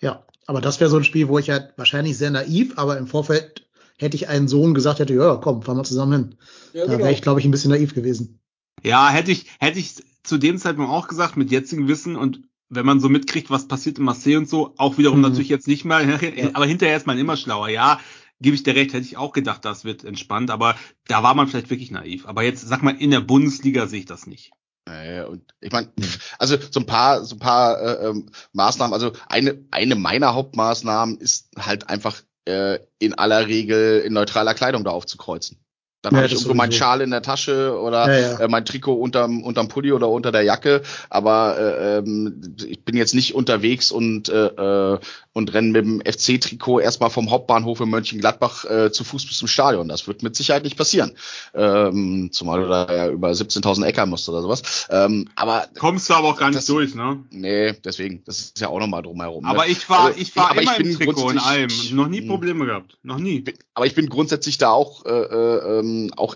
Ja, 0.00 0.24
aber 0.46 0.60
das 0.60 0.78
wäre 0.78 0.90
so 0.90 0.96
ein 0.96 1.04
Spiel, 1.04 1.28
wo 1.28 1.38
ich 1.38 1.50
halt 1.50 1.72
wahrscheinlich 1.76 2.16
sehr 2.16 2.30
naiv, 2.30 2.74
aber 2.76 2.96
im 2.96 3.08
Vorfeld 3.08 3.68
hätte 3.98 4.16
ich 4.16 4.28
einen 4.28 4.48
Sohn 4.48 4.72
gesagt 4.72 4.98
hätte, 4.98 5.14
ja, 5.14 5.36
komm, 5.36 5.62
fahren 5.62 5.76
wir 5.76 5.84
zusammen 5.84 6.12
hin. 6.12 6.36
Ja, 6.72 6.84
da 6.84 6.90
wäre 6.90 6.98
genau. 6.98 7.10
ich, 7.10 7.22
glaube 7.22 7.40
ich, 7.40 7.46
ein 7.46 7.50
bisschen 7.50 7.70
naiv 7.70 7.94
gewesen. 7.94 8.40
Ja, 8.82 9.10
hätte 9.10 9.30
ich, 9.30 9.46
hätte 9.58 9.78
ich 9.78 9.96
zu 10.22 10.38
dem 10.38 10.58
Zeitpunkt 10.58 10.90
auch 10.90 11.08
gesagt, 11.08 11.36
mit 11.36 11.50
jetzigem 11.50 11.88
Wissen 11.88 12.16
und 12.16 12.40
wenn 12.70 12.86
man 12.86 13.00
so 13.00 13.08
mitkriegt, 13.08 13.50
was 13.50 13.68
passiert 13.68 13.98
in 13.98 14.04
Marseille 14.04 14.36
und 14.36 14.48
so, 14.48 14.74
auch 14.78 14.96
wiederum 14.96 15.18
mhm. 15.18 15.24
natürlich 15.24 15.48
jetzt 15.48 15.68
nicht 15.68 15.84
mal, 15.84 16.04
aber 16.54 16.66
hinterher 16.66 16.96
ist 16.96 17.06
man 17.06 17.18
immer 17.18 17.36
schlauer. 17.36 17.68
Ja, 17.68 18.00
gebe 18.40 18.54
ich 18.54 18.62
dir 18.62 18.74
recht, 18.74 18.92
hätte 18.92 19.04
ich 19.04 19.16
auch 19.16 19.32
gedacht, 19.32 19.64
das 19.64 19.84
wird 19.84 20.04
entspannt, 20.04 20.50
aber 20.50 20.76
da 21.06 21.22
war 21.22 21.34
man 21.34 21.48
vielleicht 21.48 21.70
wirklich 21.70 21.90
naiv. 21.90 22.26
Aber 22.26 22.42
jetzt, 22.42 22.66
sag 22.66 22.82
mal, 22.82 22.96
in 22.96 23.10
der 23.10 23.20
Bundesliga 23.20 23.86
sehe 23.86 24.00
ich 24.00 24.06
das 24.06 24.26
nicht. 24.26 24.52
Naja, 24.86 25.26
und 25.26 25.42
ich 25.60 25.72
meine, 25.72 25.92
also 26.38 26.56
so 26.70 26.80
ein 26.80 26.86
paar, 26.86 27.24
so 27.24 27.36
ein 27.36 27.38
paar 27.38 27.80
äh, 27.80 28.08
ähm, 28.08 28.30
Maßnahmen, 28.52 28.94
also 28.94 29.12
eine, 29.28 29.64
eine 29.70 29.94
meiner 29.94 30.34
Hauptmaßnahmen 30.34 31.18
ist 31.18 31.50
halt 31.58 31.88
einfach 31.88 32.22
äh, 32.46 32.78
in 32.98 33.14
aller 33.14 33.46
Regel 33.46 34.00
in 34.00 34.14
neutraler 34.14 34.54
Kleidung 34.54 34.84
da 34.84 34.90
aufzukreuzen. 34.90 35.62
Dann 36.02 36.14
ja, 36.14 36.18
habe 36.18 36.26
ich 36.26 36.32
irgendwo 36.32 36.54
meinen 36.54 36.72
Schal 36.72 37.02
in 37.02 37.10
der 37.10 37.22
Tasche 37.22 37.78
oder 37.78 38.10
ja, 38.12 38.30
ja. 38.32 38.40
Äh, 38.40 38.48
mein 38.48 38.64
Trikot 38.64 38.94
unterm, 38.94 39.42
unterm 39.42 39.68
Pulli 39.68 39.92
oder 39.92 40.08
unter 40.08 40.32
der 40.32 40.42
Jacke. 40.42 40.82
Aber 41.10 41.58
äh, 41.58 41.98
ähm, 41.98 42.56
ich 42.66 42.84
bin 42.84 42.96
jetzt 42.96 43.14
nicht 43.14 43.34
unterwegs 43.34 43.92
und, 43.92 44.28
äh, 44.28 44.46
äh 44.46 44.98
und 45.32 45.52
renne 45.52 45.70
mit 45.70 45.84
dem 45.84 46.00
FC-Trikot 46.00 46.80
erstmal 46.80 47.10
vom 47.10 47.30
Hauptbahnhof 47.30 47.80
in 47.80 47.88
Mönchengladbach 47.88 48.64
äh, 48.64 48.90
zu 48.90 49.04
Fuß 49.04 49.26
bis 49.26 49.38
zum 49.38 49.48
Stadion. 49.48 49.88
Das 49.88 50.06
wird 50.08 50.22
mit 50.22 50.34
Sicherheit 50.34 50.64
nicht 50.64 50.76
passieren. 50.76 51.12
Ähm, 51.54 52.30
zumal 52.32 52.62
du 52.62 52.68
da 52.68 52.92
ja 52.92 53.08
über 53.08 53.30
17.000 53.30 53.84
Äcker 53.84 54.06
musst 54.06 54.28
oder 54.28 54.42
sowas. 54.42 54.88
Ähm, 54.90 55.28
aber 55.36 55.68
Kommst 55.78 56.10
du 56.10 56.14
aber 56.14 56.28
auch 56.28 56.36
gar 56.36 56.48
nicht 56.48 56.58
das, 56.58 56.66
durch, 56.66 56.94
ne? 56.94 57.22
Nee, 57.30 57.74
deswegen. 57.84 58.24
Das 58.24 58.40
ist 58.40 58.60
ja 58.60 58.68
auch 58.68 58.80
nochmal 58.80 59.02
drumherum. 59.02 59.44
Ne? 59.44 59.50
Aber 59.50 59.68
ich 59.68 59.88
war, 59.88 60.06
also, 60.06 60.20
ich 60.20 60.34
war 60.34 60.56
immer 60.56 60.78
ich 60.78 60.86
im 60.86 60.94
Trikot 60.98 61.30
in 61.30 61.38
allem. 61.38 61.70
Noch 61.92 62.08
nie 62.08 62.20
hm. 62.20 62.28
Probleme 62.28 62.66
gehabt. 62.66 62.98
Noch 63.02 63.18
nie. 63.18 63.44
Aber 63.74 63.86
ich 63.86 63.94
bin 63.94 64.08
grundsätzlich 64.08 64.58
da 64.58 64.70
auch 64.70 65.04
äh, 65.06 65.10
äh, 65.10 65.78
ähm, 65.78 66.12
auch 66.16 66.34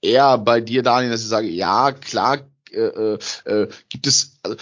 eher 0.00 0.38
bei 0.38 0.60
dir, 0.60 0.82
Daniel, 0.82 1.10
dass 1.10 1.22
ich 1.22 1.28
sage, 1.28 1.48
ja, 1.48 1.92
klar, 1.92 2.38
äh, 2.72 2.78
äh, 2.78 3.18
äh 3.44 3.68
gibt 3.88 4.06
es 4.06 4.38
also, 4.42 4.56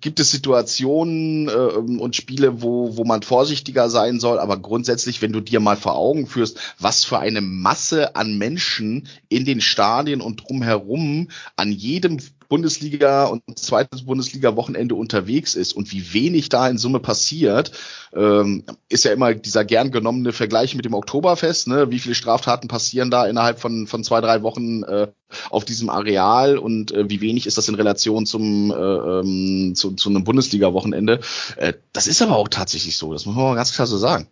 gibt 0.00 0.20
es 0.20 0.30
Situationen 0.30 1.48
äh, 1.48 1.50
und 1.50 2.14
Spiele, 2.14 2.62
wo, 2.62 2.96
wo 2.96 3.04
man 3.04 3.22
vorsichtiger 3.22 3.90
sein 3.90 4.20
soll, 4.20 4.38
aber 4.38 4.58
grundsätzlich, 4.58 5.20
wenn 5.20 5.32
du 5.32 5.40
dir 5.40 5.60
mal 5.60 5.76
vor 5.76 5.96
Augen 5.96 6.26
führst, 6.26 6.58
was 6.78 7.04
für 7.04 7.18
eine 7.18 7.40
Masse 7.40 8.14
an 8.14 8.38
Menschen 8.38 9.08
in 9.28 9.44
den 9.44 9.60
Stadien 9.60 10.20
und 10.20 10.48
drumherum 10.48 11.28
an 11.56 11.72
jedem 11.72 12.18
Bundesliga 12.48 13.26
und 13.26 13.42
zweites 13.58 14.04
Bundesliga-Wochenende 14.04 14.94
unterwegs 14.94 15.54
ist 15.54 15.74
und 15.74 15.92
wie 15.92 16.14
wenig 16.14 16.48
da 16.48 16.68
in 16.68 16.78
Summe 16.78 17.00
passiert, 17.00 17.72
ähm, 18.14 18.64
ist 18.88 19.04
ja 19.04 19.12
immer 19.12 19.34
dieser 19.34 19.64
gern 19.64 19.90
genommene 19.90 20.32
Vergleich 20.32 20.74
mit 20.74 20.84
dem 20.84 20.94
Oktoberfest. 20.94 21.68
Ne? 21.68 21.90
Wie 21.90 21.98
viele 21.98 22.14
Straftaten 22.14 22.68
passieren 22.68 23.10
da 23.10 23.26
innerhalb 23.26 23.60
von, 23.60 23.86
von 23.86 24.02
zwei, 24.02 24.20
drei 24.20 24.42
Wochen 24.42 24.82
äh, 24.84 25.08
auf 25.50 25.64
diesem 25.64 25.90
Areal 25.90 26.56
und 26.56 26.92
äh, 26.92 27.10
wie 27.10 27.20
wenig 27.20 27.46
ist 27.46 27.58
das 27.58 27.68
in 27.68 27.74
Relation 27.74 28.24
zum, 28.24 28.70
äh, 28.70 28.74
ähm, 28.74 29.74
zu, 29.74 29.92
zu 29.92 30.08
einem 30.08 30.24
Bundesliga-Wochenende? 30.24 31.20
Äh, 31.56 31.74
das 31.92 32.06
ist 32.06 32.22
aber 32.22 32.36
auch 32.36 32.48
tatsächlich 32.48 32.96
so, 32.96 33.12
das 33.12 33.26
muss 33.26 33.36
man 33.36 33.44
mal 33.44 33.54
ganz 33.54 33.74
klar 33.74 33.86
so 33.86 33.98
sagen. 33.98 34.28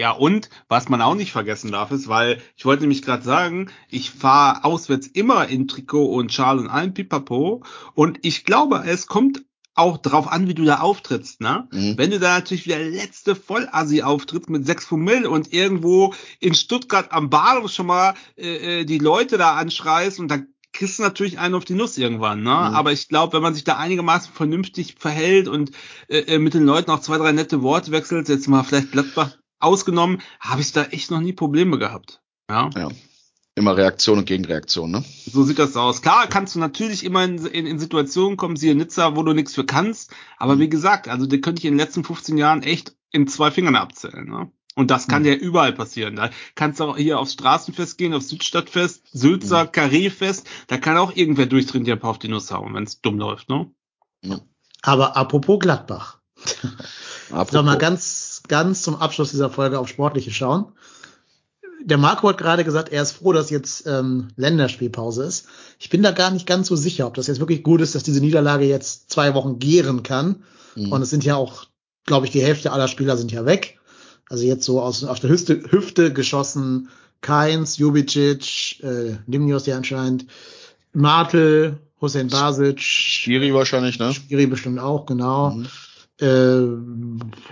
Ja, 0.00 0.12
und 0.12 0.48
was 0.66 0.88
man 0.88 1.02
auch 1.02 1.14
nicht 1.14 1.30
vergessen 1.30 1.72
darf, 1.72 1.90
ist, 1.90 2.08
weil 2.08 2.40
ich 2.56 2.64
wollte 2.64 2.84
nämlich 2.84 3.02
gerade 3.02 3.22
sagen, 3.22 3.70
ich 3.90 4.10
fahre 4.10 4.64
auswärts 4.64 5.06
immer 5.06 5.46
in 5.48 5.68
Trikot 5.68 6.06
und 6.06 6.32
Schal 6.32 6.58
und 6.58 6.70
allem 6.70 6.94
Pipapo. 6.94 7.62
Und 7.92 8.18
ich 8.22 8.46
glaube, 8.46 8.82
es 8.86 9.06
kommt 9.06 9.44
auch 9.74 9.98
drauf 9.98 10.26
an, 10.26 10.48
wie 10.48 10.54
du 10.54 10.64
da 10.64 10.80
auftrittst, 10.80 11.42
ne? 11.42 11.68
Mhm. 11.70 11.98
Wenn 11.98 12.10
du 12.10 12.18
da 12.18 12.38
natürlich 12.38 12.64
wie 12.64 12.70
der 12.70 12.88
letzte 12.88 13.36
Vollassi 13.36 14.00
auftrittst 14.00 14.48
mit 14.48 14.64
6 14.64 14.86
Promille 14.86 15.28
und 15.28 15.52
irgendwo 15.52 16.14
in 16.38 16.54
Stuttgart 16.54 17.12
am 17.12 17.28
Bahnhof 17.28 17.70
schon 17.70 17.86
mal 17.86 18.14
äh, 18.38 18.80
äh, 18.80 18.84
die 18.86 19.00
Leute 19.00 19.36
da 19.36 19.56
anschreist 19.56 20.18
und 20.18 20.28
dann 20.28 20.46
kriegst 20.72 20.98
du 20.98 21.02
natürlich 21.02 21.38
einen 21.38 21.54
auf 21.54 21.66
die 21.66 21.74
Nuss 21.74 21.98
irgendwann, 21.98 22.42
ne? 22.42 22.48
Mhm. 22.48 22.74
Aber 22.74 22.92
ich 22.92 23.06
glaube, 23.08 23.34
wenn 23.34 23.42
man 23.42 23.52
sich 23.52 23.64
da 23.64 23.76
einigermaßen 23.76 24.32
vernünftig 24.32 24.96
verhält 24.98 25.46
und 25.46 25.72
äh, 26.08 26.20
äh, 26.20 26.38
mit 26.38 26.54
den 26.54 26.64
Leuten 26.64 26.90
auch 26.90 27.00
zwei, 27.00 27.18
drei 27.18 27.32
nette 27.32 27.60
Worte 27.60 27.90
wechselt, 27.90 28.30
jetzt 28.30 28.48
mal 28.48 28.62
vielleicht 28.62 28.92
Gladbach 28.92 29.36
ausgenommen, 29.60 30.20
habe 30.40 30.60
ich 30.60 30.72
da 30.72 30.84
echt 30.84 31.10
noch 31.10 31.20
nie 31.20 31.32
Probleme 31.32 31.78
gehabt. 31.78 32.20
Ja. 32.50 32.70
ja. 32.76 32.88
Immer 33.56 33.76
Reaktion 33.76 34.18
und 34.18 34.24
Gegenreaktion, 34.26 34.90
ne? 34.90 35.04
So 35.30 35.42
sieht 35.42 35.58
das 35.58 35.76
aus. 35.76 36.02
Klar 36.02 36.28
kannst 36.28 36.54
du 36.54 36.58
natürlich 36.58 37.04
immer 37.04 37.24
in, 37.24 37.44
in, 37.46 37.66
in 37.66 37.78
Situationen 37.78 38.36
kommen, 38.36 38.56
siehe 38.56 38.74
Nizza, 38.74 39.16
wo 39.16 39.22
du 39.22 39.32
nichts 39.32 39.54
für 39.54 39.66
kannst. 39.66 40.12
Aber 40.38 40.56
mhm. 40.56 40.60
wie 40.60 40.68
gesagt, 40.68 41.08
also 41.08 41.26
die 41.26 41.40
könnte 41.40 41.60
ich 41.60 41.66
in 41.66 41.72
den 41.74 41.78
letzten 41.78 42.04
15 42.04 42.38
Jahren 42.38 42.62
echt 42.62 42.94
in 43.12 43.26
zwei 43.26 43.50
Fingern 43.50 43.76
abzählen. 43.76 44.26
Ne? 44.26 44.50
Und 44.76 44.90
das 44.90 45.08
kann 45.08 45.24
Hm. 45.24 45.32
ja 45.32 45.36
überall 45.36 45.72
passieren. 45.72 46.16
Da 46.16 46.30
kannst 46.54 46.80
du 46.80 46.84
auch 46.84 46.96
hier 46.96 47.18
aufs 47.18 47.32
Straßenfest 47.32 47.98
gehen, 47.98 48.14
aufs 48.14 48.28
Südstadtfest, 48.28 49.02
Sülzer, 49.12 49.62
Hm. 49.64 49.72
Karreefest. 49.72 50.48
Da 50.68 50.78
kann 50.78 50.96
auch 50.96 51.14
irgendwer 51.14 51.46
durchtrainiert 51.46 51.98
ein 51.98 52.00
paar 52.00 52.10
auf 52.10 52.18
die 52.18 52.28
Nuss 52.28 52.50
hauen, 52.52 52.72
wenn 52.74 52.84
es 52.84 53.00
dumm 53.00 53.18
läuft, 53.18 53.48
ne? 53.48 53.70
Aber 54.82 55.16
apropos 55.16 55.58
Gladbach. 55.58 56.20
Apropos, 57.30 57.52
Noch 57.52 57.64
mal 57.64 57.78
ganz, 57.78 58.29
ganz 58.48 58.82
zum 58.82 58.96
Abschluss 58.96 59.30
dieser 59.30 59.50
Folge 59.50 59.78
auf 59.78 59.88
Sportliche 59.88 60.30
schauen. 60.30 60.66
Der 61.82 61.98
Marco 61.98 62.28
hat 62.28 62.38
gerade 62.38 62.64
gesagt, 62.64 62.90
er 62.90 63.02
ist 63.02 63.12
froh, 63.12 63.32
dass 63.32 63.48
jetzt 63.48 63.86
ähm, 63.86 64.28
Länderspielpause 64.36 65.24
ist. 65.24 65.46
Ich 65.78 65.88
bin 65.88 66.02
da 66.02 66.10
gar 66.10 66.30
nicht 66.30 66.46
ganz 66.46 66.68
so 66.68 66.76
sicher, 66.76 67.06
ob 67.06 67.14
das 67.14 67.26
jetzt 67.26 67.40
wirklich 67.40 67.62
gut 67.62 67.80
ist, 67.80 67.94
dass 67.94 68.02
diese 68.02 68.20
Niederlage 68.20 68.66
jetzt 68.66 69.10
zwei 69.10 69.34
Wochen 69.34 69.58
gären 69.58 70.02
kann. 70.02 70.42
Mhm. 70.76 70.92
Und 70.92 71.02
es 71.02 71.10
sind 71.10 71.24
ja 71.24 71.36
auch, 71.36 71.66
glaube 72.04 72.26
ich, 72.26 72.32
die 72.32 72.42
Hälfte 72.42 72.72
aller 72.72 72.88
Spieler 72.88 73.16
sind 73.16 73.32
ja 73.32 73.46
weg. 73.46 73.78
Also 74.28 74.44
jetzt 74.44 74.64
so 74.64 74.82
aus, 74.82 75.04
aus 75.04 75.20
der 75.20 75.30
Hüfte, 75.30 75.62
Hüfte 75.70 76.12
geschossen. 76.12 76.90
Keins, 77.20 77.76
Jubicic, 77.76 78.82
äh, 78.82 79.16
Limnios 79.26 79.66
ja 79.66 79.76
anscheinend, 79.76 80.26
Martel, 80.92 81.78
Hussein 82.00 82.28
Basic, 82.28 82.80
Schiri 82.80 83.52
wahrscheinlich, 83.52 83.98
ne? 83.98 84.14
Skiri 84.14 84.46
bestimmt 84.46 84.78
auch, 84.78 85.04
genau. 85.06 85.50
Mhm. 85.50 85.66
Äh, 86.20 86.66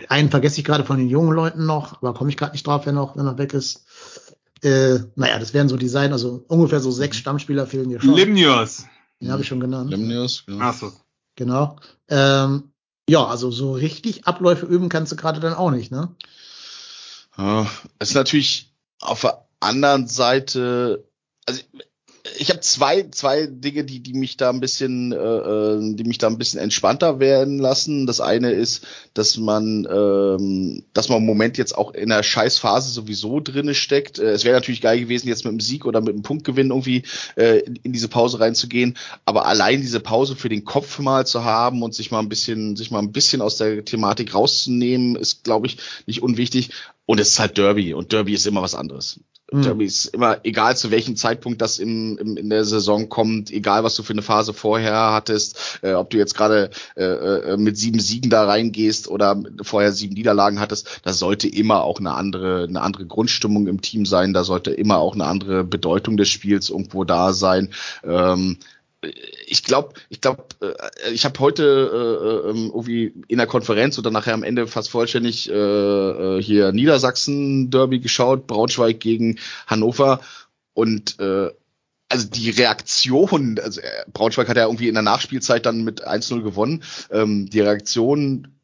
einen 0.08 0.30
vergesse 0.30 0.60
ich 0.60 0.64
gerade 0.64 0.84
von 0.84 0.98
den 0.98 1.08
jungen 1.08 1.32
Leuten 1.32 1.64
noch, 1.64 2.02
aber 2.02 2.14
komme 2.14 2.30
ich 2.30 2.36
gerade 2.36 2.52
nicht 2.52 2.66
drauf, 2.66 2.86
wenn 2.86 2.94
noch, 2.94 3.16
wenn 3.16 3.24
noch 3.24 3.38
weg 3.38 3.54
ist. 3.54 3.84
Äh, 4.62 4.98
naja, 5.14 5.38
das 5.38 5.54
werden 5.54 5.68
so 5.68 5.76
die 5.76 5.88
sein, 5.88 6.12
also 6.12 6.44
ungefähr 6.48 6.80
so 6.80 6.90
sechs 6.90 7.16
Stammspieler 7.16 7.66
fehlen 7.66 7.88
hier 7.88 8.00
schon. 8.00 8.14
Limnios. 8.14 8.84
Den 9.20 9.32
habe 9.32 9.42
ich 9.42 9.48
schon 9.48 9.60
genannt. 9.60 9.90
Lemnius, 9.90 10.44
genau. 10.46 10.64
Achso. 10.64 10.92
Genau. 11.36 11.76
Ähm, 12.08 12.72
ja, 13.08 13.24
also 13.24 13.50
so 13.50 13.72
richtig 13.72 14.26
Abläufe 14.26 14.66
üben 14.66 14.88
kannst 14.88 15.12
du 15.12 15.16
gerade 15.16 15.40
dann 15.40 15.54
auch 15.54 15.70
nicht, 15.70 15.90
ne? 15.90 16.14
Ja, 17.36 17.66
es 17.98 18.10
ist 18.10 18.14
natürlich 18.14 18.72
auf 19.00 19.22
der 19.22 19.46
anderen 19.60 20.08
Seite, 20.08 21.04
also 21.46 21.62
ich 22.36 22.50
habe 22.50 22.60
zwei, 22.60 23.08
zwei 23.10 23.46
Dinge, 23.46 23.84
die, 23.84 24.00
die 24.00 24.14
mich 24.14 24.36
da 24.36 24.50
ein 24.50 24.60
bisschen, 24.60 25.12
äh, 25.12 25.16
äh, 25.16 25.94
die 25.94 26.04
mich 26.04 26.18
da 26.18 26.26
ein 26.26 26.38
bisschen 26.38 26.60
entspannter 26.60 27.20
werden 27.20 27.58
lassen. 27.58 28.06
Das 28.06 28.20
eine 28.20 28.50
ist, 28.50 28.86
dass 29.14 29.36
man, 29.36 29.86
ähm, 29.90 30.84
dass 30.92 31.08
man 31.08 31.18
im 31.18 31.26
Moment 31.26 31.58
jetzt 31.58 31.76
auch 31.76 31.94
in 31.94 32.08
der 32.08 32.22
Scheißphase 32.22 32.90
sowieso 32.90 33.40
drinne 33.40 33.74
steckt. 33.74 34.18
Äh, 34.18 34.30
es 34.32 34.44
wäre 34.44 34.56
natürlich 34.56 34.80
geil 34.80 35.00
gewesen, 35.00 35.28
jetzt 35.28 35.44
mit 35.44 35.50
einem 35.50 35.60
Sieg 35.60 35.86
oder 35.86 36.00
mit 36.00 36.14
einem 36.14 36.22
Punktgewinn 36.22 36.70
irgendwie 36.70 37.02
äh, 37.36 37.60
in, 37.60 37.76
in 37.76 37.92
diese 37.92 38.08
Pause 38.08 38.40
reinzugehen. 38.40 38.96
Aber 39.24 39.46
allein 39.46 39.80
diese 39.80 40.00
Pause 40.00 40.36
für 40.36 40.48
den 40.48 40.64
Kopf 40.64 40.98
mal 40.98 41.26
zu 41.26 41.44
haben 41.44 41.82
und 41.82 41.94
sich 41.94 42.10
mal 42.10 42.20
ein 42.20 42.28
bisschen, 42.28 42.76
sich 42.76 42.90
mal 42.90 43.00
ein 43.00 43.12
bisschen 43.12 43.42
aus 43.42 43.56
der 43.56 43.84
Thematik 43.84 44.34
rauszunehmen, 44.34 45.16
ist, 45.16 45.44
glaube 45.44 45.66
ich, 45.66 45.78
nicht 46.06 46.22
unwichtig. 46.22 46.70
Und 47.06 47.20
es 47.20 47.28
ist 47.28 47.38
halt 47.38 47.56
Derby 47.56 47.94
und 47.94 48.12
Derby 48.12 48.34
ist 48.34 48.46
immer 48.46 48.62
was 48.62 48.74
anderes. 48.74 49.20
Mhm. 49.50 49.62
Derby 49.62 49.84
ist 49.86 50.06
immer, 50.06 50.38
egal 50.44 50.76
zu 50.76 50.90
welchem 50.90 51.16
Zeitpunkt 51.16 51.62
das 51.62 51.78
im, 51.78 52.18
im, 52.18 52.36
in 52.36 52.50
der 52.50 52.64
Saison 52.64 53.08
kommt, 53.08 53.50
egal 53.50 53.82
was 53.82 53.94
du 53.94 54.02
für 54.02 54.12
eine 54.12 54.22
Phase 54.22 54.52
vorher 54.52 55.12
hattest, 55.12 55.80
äh, 55.82 55.94
ob 55.94 56.10
du 56.10 56.18
jetzt 56.18 56.34
gerade 56.34 56.70
äh, 56.96 57.04
äh, 57.04 57.56
mit 57.56 57.78
sieben 57.78 58.00
Siegen 58.00 58.30
da 58.30 58.44
reingehst 58.44 59.08
oder 59.08 59.42
vorher 59.62 59.92
sieben 59.92 60.14
Niederlagen 60.14 60.60
hattest, 60.60 61.00
da 61.02 61.12
sollte 61.12 61.48
immer 61.48 61.82
auch 61.84 61.98
eine 61.98 62.12
andere, 62.12 62.64
eine 62.68 62.82
andere 62.82 63.06
Grundstimmung 63.06 63.68
im 63.68 63.80
Team 63.80 64.04
sein, 64.04 64.34
da 64.34 64.44
sollte 64.44 64.70
immer 64.70 64.98
auch 64.98 65.14
eine 65.14 65.24
andere 65.24 65.64
Bedeutung 65.64 66.18
des 66.18 66.28
Spiels 66.28 66.68
irgendwo 66.68 67.04
da 67.04 67.32
sein. 67.32 67.70
Ähm, 68.04 68.58
ich 69.46 69.62
glaube, 69.62 69.94
ich 70.08 70.20
glaube, 70.20 70.44
äh, 70.60 71.12
ich 71.12 71.24
habe 71.24 71.38
heute 71.40 71.62
äh, 71.64 72.50
äh, 72.50 72.66
irgendwie 72.66 73.14
in 73.28 73.38
der 73.38 73.46
Konferenz 73.46 73.98
oder 73.98 74.10
nachher 74.10 74.34
am 74.34 74.42
Ende 74.42 74.66
fast 74.66 74.90
vollständig 74.90 75.48
äh, 75.50 75.52
äh, 75.54 76.42
hier 76.42 76.72
Niedersachsen 76.72 77.70
Derby 77.70 78.00
geschaut, 78.00 78.46
Braunschweig 78.46 78.98
gegen 78.98 79.38
Hannover 79.66 80.20
und 80.74 81.18
äh, 81.20 81.50
also 82.08 82.26
die 82.28 82.50
Reaktion, 82.50 83.58
also 83.62 83.80
Braunschweig 84.12 84.48
hat 84.48 84.56
ja 84.56 84.64
irgendwie 84.64 84.88
in 84.88 84.94
der 84.94 85.02
Nachspielzeit 85.02 85.66
dann 85.66 85.84
mit 85.84 86.06
1-0 86.06 86.42
gewonnen. 86.42 86.82
Ähm, 87.10 87.50
die 87.50 87.60
Reaktion 87.60 88.57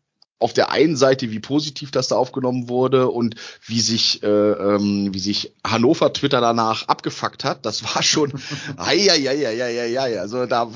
auf 0.44 0.52
der 0.52 0.70
einen 0.70 0.94
Seite, 0.94 1.30
wie 1.30 1.40
positiv 1.40 1.90
das 1.90 2.08
da 2.08 2.16
aufgenommen 2.16 2.68
wurde 2.68 3.08
und 3.08 3.34
wie 3.64 3.80
sich, 3.80 4.22
äh, 4.22 4.26
ähm, 4.26 5.14
wie 5.14 5.18
sich 5.18 5.54
Hannover 5.66 6.12
Twitter 6.12 6.42
danach 6.42 6.86
abgefuckt 6.86 7.44
hat, 7.44 7.64
das 7.64 7.82
war 7.82 8.02
schon, 8.02 8.30
ja, 9.86 10.20
also 10.20 10.44
da 10.44 10.70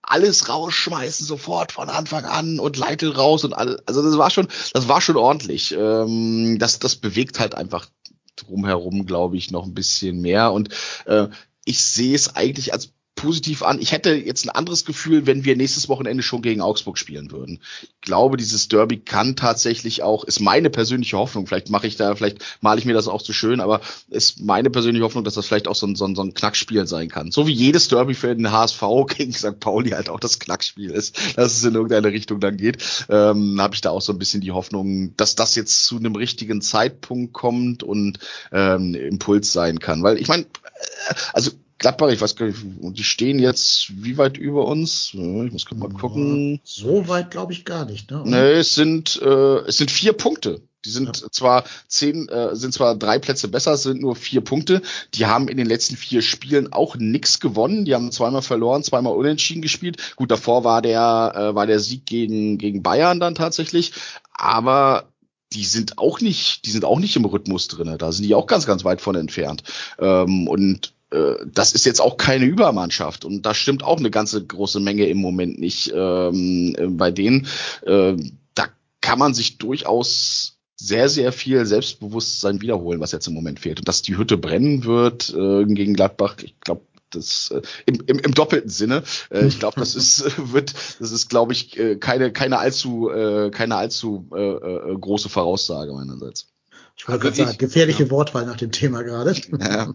alles 0.00 0.48
rausschmeißen 0.48 1.26
sofort 1.26 1.72
von 1.72 1.90
Anfang 1.90 2.24
an 2.24 2.58
und 2.58 2.78
Leitl 2.78 3.10
raus 3.10 3.44
und 3.44 3.52
all, 3.52 3.78
also 3.84 4.02
das 4.02 4.16
war 4.16 4.30
schon, 4.30 4.48
das 4.72 4.88
war 4.88 5.02
schon 5.02 5.18
ordentlich. 5.18 5.76
Ähm, 5.78 6.56
das, 6.58 6.78
das 6.78 6.96
bewegt 6.96 7.40
halt 7.40 7.54
einfach 7.54 7.88
drumherum, 8.36 9.04
glaube 9.04 9.36
ich, 9.36 9.50
noch 9.50 9.66
ein 9.66 9.74
bisschen 9.74 10.22
mehr 10.22 10.50
und 10.50 10.70
äh, 11.04 11.26
ich 11.66 11.82
sehe 11.82 12.14
es 12.14 12.36
eigentlich 12.36 12.72
als 12.72 12.94
positiv 13.18 13.64
an. 13.64 13.80
Ich 13.80 13.90
hätte 13.90 14.14
jetzt 14.14 14.46
ein 14.46 14.50
anderes 14.50 14.84
Gefühl, 14.84 15.26
wenn 15.26 15.44
wir 15.44 15.56
nächstes 15.56 15.88
Wochenende 15.88 16.22
schon 16.22 16.40
gegen 16.40 16.60
Augsburg 16.60 16.96
spielen 16.98 17.32
würden. 17.32 17.58
Ich 17.82 18.00
glaube, 18.00 18.36
dieses 18.36 18.68
Derby 18.68 18.98
kann 18.98 19.34
tatsächlich 19.34 20.04
auch, 20.04 20.22
ist 20.22 20.38
meine 20.38 20.70
persönliche 20.70 21.18
Hoffnung, 21.18 21.48
vielleicht 21.48 21.68
mache 21.68 21.88
ich 21.88 21.96
da, 21.96 22.14
vielleicht 22.14 22.38
male 22.60 22.78
ich 22.78 22.84
mir 22.84 22.94
das 22.94 23.08
auch 23.08 23.20
zu 23.20 23.32
schön, 23.32 23.58
aber 23.58 23.80
ist 24.08 24.40
meine 24.40 24.70
persönliche 24.70 25.04
Hoffnung, 25.04 25.24
dass 25.24 25.34
das 25.34 25.46
vielleicht 25.46 25.66
auch 25.66 25.74
so 25.74 25.88
ein, 25.88 25.96
so 25.96 26.04
ein, 26.04 26.14
so 26.14 26.22
ein 26.22 26.32
Knackspiel 26.32 26.86
sein 26.86 27.08
kann. 27.08 27.32
So 27.32 27.48
wie 27.48 27.52
jedes 27.52 27.88
Derby 27.88 28.14
für 28.14 28.32
den 28.32 28.52
HSV 28.52 28.82
gegen 29.16 29.32
St. 29.32 29.58
Pauli 29.58 29.90
halt 29.90 30.10
auch 30.10 30.20
das 30.20 30.38
Knackspiel 30.38 30.90
ist, 30.90 31.36
dass 31.36 31.56
es 31.56 31.64
in 31.64 31.74
irgendeine 31.74 32.12
Richtung 32.12 32.38
dann 32.38 32.56
geht, 32.56 32.84
ähm, 33.08 33.60
habe 33.60 33.74
ich 33.74 33.80
da 33.80 33.90
auch 33.90 34.02
so 34.02 34.12
ein 34.12 34.18
bisschen 34.20 34.42
die 34.42 34.52
Hoffnung, 34.52 35.16
dass 35.16 35.34
das 35.34 35.56
jetzt 35.56 35.86
zu 35.86 35.96
einem 35.96 36.14
richtigen 36.14 36.62
Zeitpunkt 36.62 37.32
kommt 37.32 37.82
und 37.82 38.20
ähm, 38.52 38.94
Impuls 38.94 39.52
sein 39.52 39.80
kann. 39.80 40.04
Weil 40.04 40.18
ich 40.18 40.28
meine, 40.28 40.44
äh, 40.44 41.14
also 41.32 41.50
Gladbach, 41.78 42.08
ich 42.08 42.20
weiß 42.20 42.34
gar 42.34 42.46
nicht, 42.46 42.58
die 42.62 43.04
stehen 43.04 43.38
jetzt 43.38 44.04
wie 44.04 44.18
weit 44.18 44.36
über 44.36 44.66
uns? 44.66 45.12
Ja, 45.12 45.44
Ich 45.44 45.52
muss 45.52 45.64
mal 45.76 45.88
gucken. 45.88 46.60
So 46.64 47.06
weit 47.08 47.30
glaube 47.30 47.52
ich 47.52 47.64
gar 47.64 47.84
nicht, 47.84 48.10
ne? 48.10 48.22
Nee, 48.24 48.52
es 48.52 48.74
sind, 48.74 49.20
äh, 49.22 49.58
es 49.66 49.76
sind 49.76 49.90
vier 49.90 50.12
Punkte. 50.12 50.60
Die 50.84 50.90
sind 50.90 51.16
zwar 51.34 51.64
zehn, 51.88 52.28
äh, 52.28 52.54
sind 52.54 52.72
zwar 52.72 52.96
drei 52.96 53.18
Plätze 53.18 53.48
besser, 53.48 53.72
es 53.72 53.82
sind 53.82 54.00
nur 54.00 54.16
vier 54.16 54.40
Punkte. 54.40 54.80
Die 55.14 55.26
haben 55.26 55.48
in 55.48 55.56
den 55.56 55.66
letzten 55.66 55.96
vier 55.96 56.22
Spielen 56.22 56.72
auch 56.72 56.96
nix 56.96 57.40
gewonnen. 57.40 57.84
Die 57.84 57.94
haben 57.94 58.12
zweimal 58.12 58.42
verloren, 58.42 58.84
zweimal 58.84 59.14
unentschieden 59.14 59.62
gespielt. 59.62 60.14
Gut, 60.16 60.30
davor 60.30 60.64
war 60.64 60.80
der, 60.80 61.32
äh, 61.34 61.54
war 61.54 61.66
der 61.66 61.80
Sieg 61.80 62.06
gegen, 62.06 62.58
gegen 62.58 62.82
Bayern 62.82 63.20
dann 63.20 63.34
tatsächlich. 63.34 63.92
Aber 64.32 65.08
die 65.52 65.64
sind 65.64 65.98
auch 65.98 66.20
nicht, 66.20 66.64
die 66.64 66.70
sind 66.70 66.84
auch 66.84 66.98
nicht 66.98 67.16
im 67.16 67.24
Rhythmus 67.24 67.68
drinne. 67.68 67.98
Da 67.98 68.12
sind 68.12 68.24
die 68.26 68.34
auch 68.34 68.46
ganz, 68.46 68.66
ganz 68.66 68.84
weit 68.84 69.00
von 69.00 69.16
entfernt. 69.16 69.64
Ähm, 69.98 70.46
und 70.46 70.92
das 71.10 71.72
ist 71.72 71.86
jetzt 71.86 72.00
auch 72.00 72.16
keine 72.16 72.44
Übermannschaft 72.44 73.24
und 73.24 73.42
da 73.46 73.54
stimmt 73.54 73.82
auch 73.82 73.98
eine 73.98 74.10
ganze 74.10 74.44
große 74.44 74.80
Menge 74.80 75.06
im 75.06 75.18
Moment 75.18 75.58
nicht 75.58 75.92
ähm, 75.94 76.74
äh, 76.76 76.86
bei 76.86 77.10
denen. 77.10 77.46
Äh, 77.86 78.16
da 78.54 78.66
kann 79.00 79.18
man 79.18 79.32
sich 79.34 79.58
durchaus 79.58 80.58
sehr, 80.76 81.08
sehr 81.08 81.32
viel 81.32 81.66
Selbstbewusstsein 81.66 82.60
wiederholen, 82.60 83.00
was 83.00 83.12
jetzt 83.12 83.26
im 83.26 83.34
Moment 83.34 83.58
fehlt. 83.60 83.80
Und 83.80 83.88
dass 83.88 84.02
die 84.02 84.16
Hütte 84.16 84.36
brennen 84.36 84.84
wird 84.84 85.30
äh, 85.34 85.64
gegen 85.64 85.94
Gladbach, 85.94 86.36
ich 86.42 86.54
glaube, 86.60 86.82
das 87.10 87.50
äh, 87.52 87.62
im, 87.86 88.02
im, 88.06 88.18
im 88.18 88.34
doppelten 88.34 88.70
Sinne. 88.70 89.02
Äh, 89.30 89.46
ich 89.46 89.58
glaube, 89.58 89.80
das 89.80 89.94
ist 89.94 90.20
äh, 90.20 90.30
wird, 90.52 90.74
das 91.00 91.10
ist, 91.10 91.28
glaube 91.30 91.52
ich, 91.52 91.78
äh, 91.78 91.96
keine 91.96 92.32
keine 92.32 92.58
allzu 92.58 93.10
äh, 93.10 93.50
keine 93.50 93.76
allzu 93.76 94.28
äh, 94.34 94.38
äh, 94.38 94.96
große 94.98 95.28
Voraussage 95.30 95.92
meinerseits. 95.92 96.48
Ich 96.96 97.06
wollte 97.08 97.22
gerade 97.22 97.36
sagen, 97.36 97.50
ich- 97.52 97.58
gefährliche 97.58 98.04
ja. 98.04 98.10
Wortwahl 98.10 98.44
nach 98.44 98.56
dem 98.56 98.72
Thema 98.72 99.02
gerade. 99.02 99.34
Ja. 99.60 99.92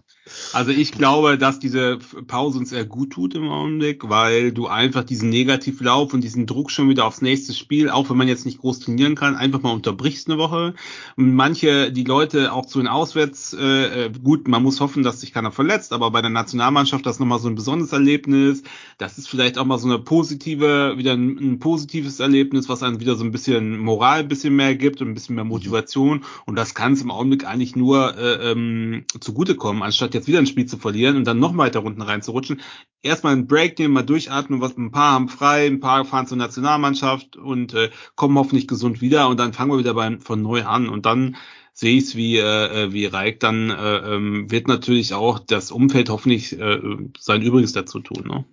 Also 0.54 0.70
ich 0.70 0.92
glaube, 0.92 1.36
dass 1.36 1.58
diese 1.58 1.98
Pause 2.26 2.58
uns 2.58 2.70
sehr 2.70 2.86
gut 2.86 3.10
tut 3.10 3.34
im 3.34 3.48
Augenblick, 3.48 4.08
weil 4.08 4.52
du 4.52 4.66
einfach 4.66 5.04
diesen 5.04 5.28
Negativlauf 5.28 6.14
und 6.14 6.22
diesen 6.22 6.46
Druck 6.46 6.70
schon 6.70 6.88
wieder 6.88 7.04
aufs 7.04 7.20
nächste 7.20 7.52
Spiel, 7.52 7.90
auch 7.90 8.08
wenn 8.08 8.16
man 8.16 8.28
jetzt 8.28 8.46
nicht 8.46 8.58
groß 8.58 8.80
trainieren 8.80 9.16
kann, 9.16 9.36
einfach 9.36 9.60
mal 9.60 9.72
unterbrichst 9.72 10.28
eine 10.28 10.38
Woche. 10.38 10.74
Und 11.16 11.34
manche, 11.34 11.92
die 11.92 12.04
Leute 12.04 12.54
auch 12.54 12.64
zu 12.64 12.78
den 12.78 12.88
Auswärts, 12.88 13.52
äh, 13.52 14.06
äh, 14.06 14.10
gut, 14.22 14.48
man 14.48 14.62
muss 14.62 14.80
hoffen, 14.80 15.02
dass 15.02 15.20
sich 15.20 15.34
keiner 15.34 15.52
verletzt, 15.52 15.92
aber 15.92 16.10
bei 16.10 16.22
der 16.22 16.30
Nationalmannschaft 16.30 17.04
das 17.04 17.18
nochmal 17.18 17.38
so 17.38 17.48
ein 17.48 17.54
besonderes 17.54 17.92
Erlebnis. 17.92 18.62
Das 18.96 19.18
ist 19.18 19.28
vielleicht 19.28 19.58
auch 19.58 19.66
mal 19.66 19.78
so 19.78 19.88
eine 19.88 19.98
positive, 19.98 20.94
wieder 20.96 21.12
ein, 21.12 21.36
ein 21.38 21.58
positives 21.58 22.18
Erlebnis, 22.20 22.70
was 22.70 22.82
einem 22.82 22.98
wieder 22.98 23.16
so 23.16 23.24
ein 23.24 23.32
bisschen 23.32 23.76
Moral 23.78 24.20
ein 24.20 24.28
bisschen 24.28 24.56
mehr 24.56 24.74
gibt 24.74 25.02
und 25.02 25.08
ein 25.08 25.14
bisschen 25.14 25.34
mehr 25.34 25.44
Motivation. 25.44 26.24
Und 26.46 26.56
das 26.56 26.74
kann 26.74 26.94
es 26.94 27.02
im 27.02 27.10
Augenblick 27.10 27.46
eigentlich 27.46 27.76
nur 27.76 28.16
äh, 28.16 28.52
ähm, 28.52 29.04
zugutekommen, 29.20 29.82
anstatt 29.82 30.13
jetzt 30.14 30.28
wieder 30.28 30.38
ein 30.38 30.46
Spiel 30.46 30.66
zu 30.66 30.78
verlieren 30.78 31.16
und 31.16 31.26
dann 31.26 31.38
noch 31.38 31.56
weiter 31.56 31.84
unten 31.84 32.02
reinzurutschen. 32.02 32.60
Erstmal 33.02 33.34
einen 33.34 33.46
Break 33.46 33.78
nehmen, 33.78 33.94
mal 33.94 34.02
durchatmen, 34.02 34.60
was 34.60 34.76
ein 34.76 34.90
paar 34.90 35.12
haben 35.12 35.28
frei, 35.28 35.66
ein 35.66 35.80
paar 35.80 36.04
fahren 36.04 36.26
zur 36.26 36.38
Nationalmannschaft 36.38 37.36
und 37.36 37.74
äh, 37.74 37.90
kommen 38.14 38.38
hoffentlich 38.38 38.66
gesund 38.66 39.00
wieder 39.00 39.28
und 39.28 39.38
dann 39.38 39.52
fangen 39.52 39.72
wir 39.72 39.78
wieder 39.78 39.94
bei, 39.94 40.18
von 40.18 40.40
neu 40.42 40.64
an 40.64 40.88
und 40.88 41.06
dann 41.06 41.36
sehe 41.72 41.98
ich 41.98 42.04
es 42.04 42.16
wie 42.16 42.38
äh, 42.38 42.92
wie 42.92 43.06
Reik, 43.06 43.40
dann 43.40 43.70
äh, 43.70 44.14
ähm, 44.14 44.50
wird 44.50 44.68
natürlich 44.68 45.12
auch 45.12 45.40
das 45.40 45.72
Umfeld 45.72 46.08
hoffentlich 46.08 46.58
äh, 46.58 46.80
sein 47.18 47.42
Übriges 47.42 47.72
dazu 47.72 48.00
tun. 48.00 48.26
Ne? 48.26 48.44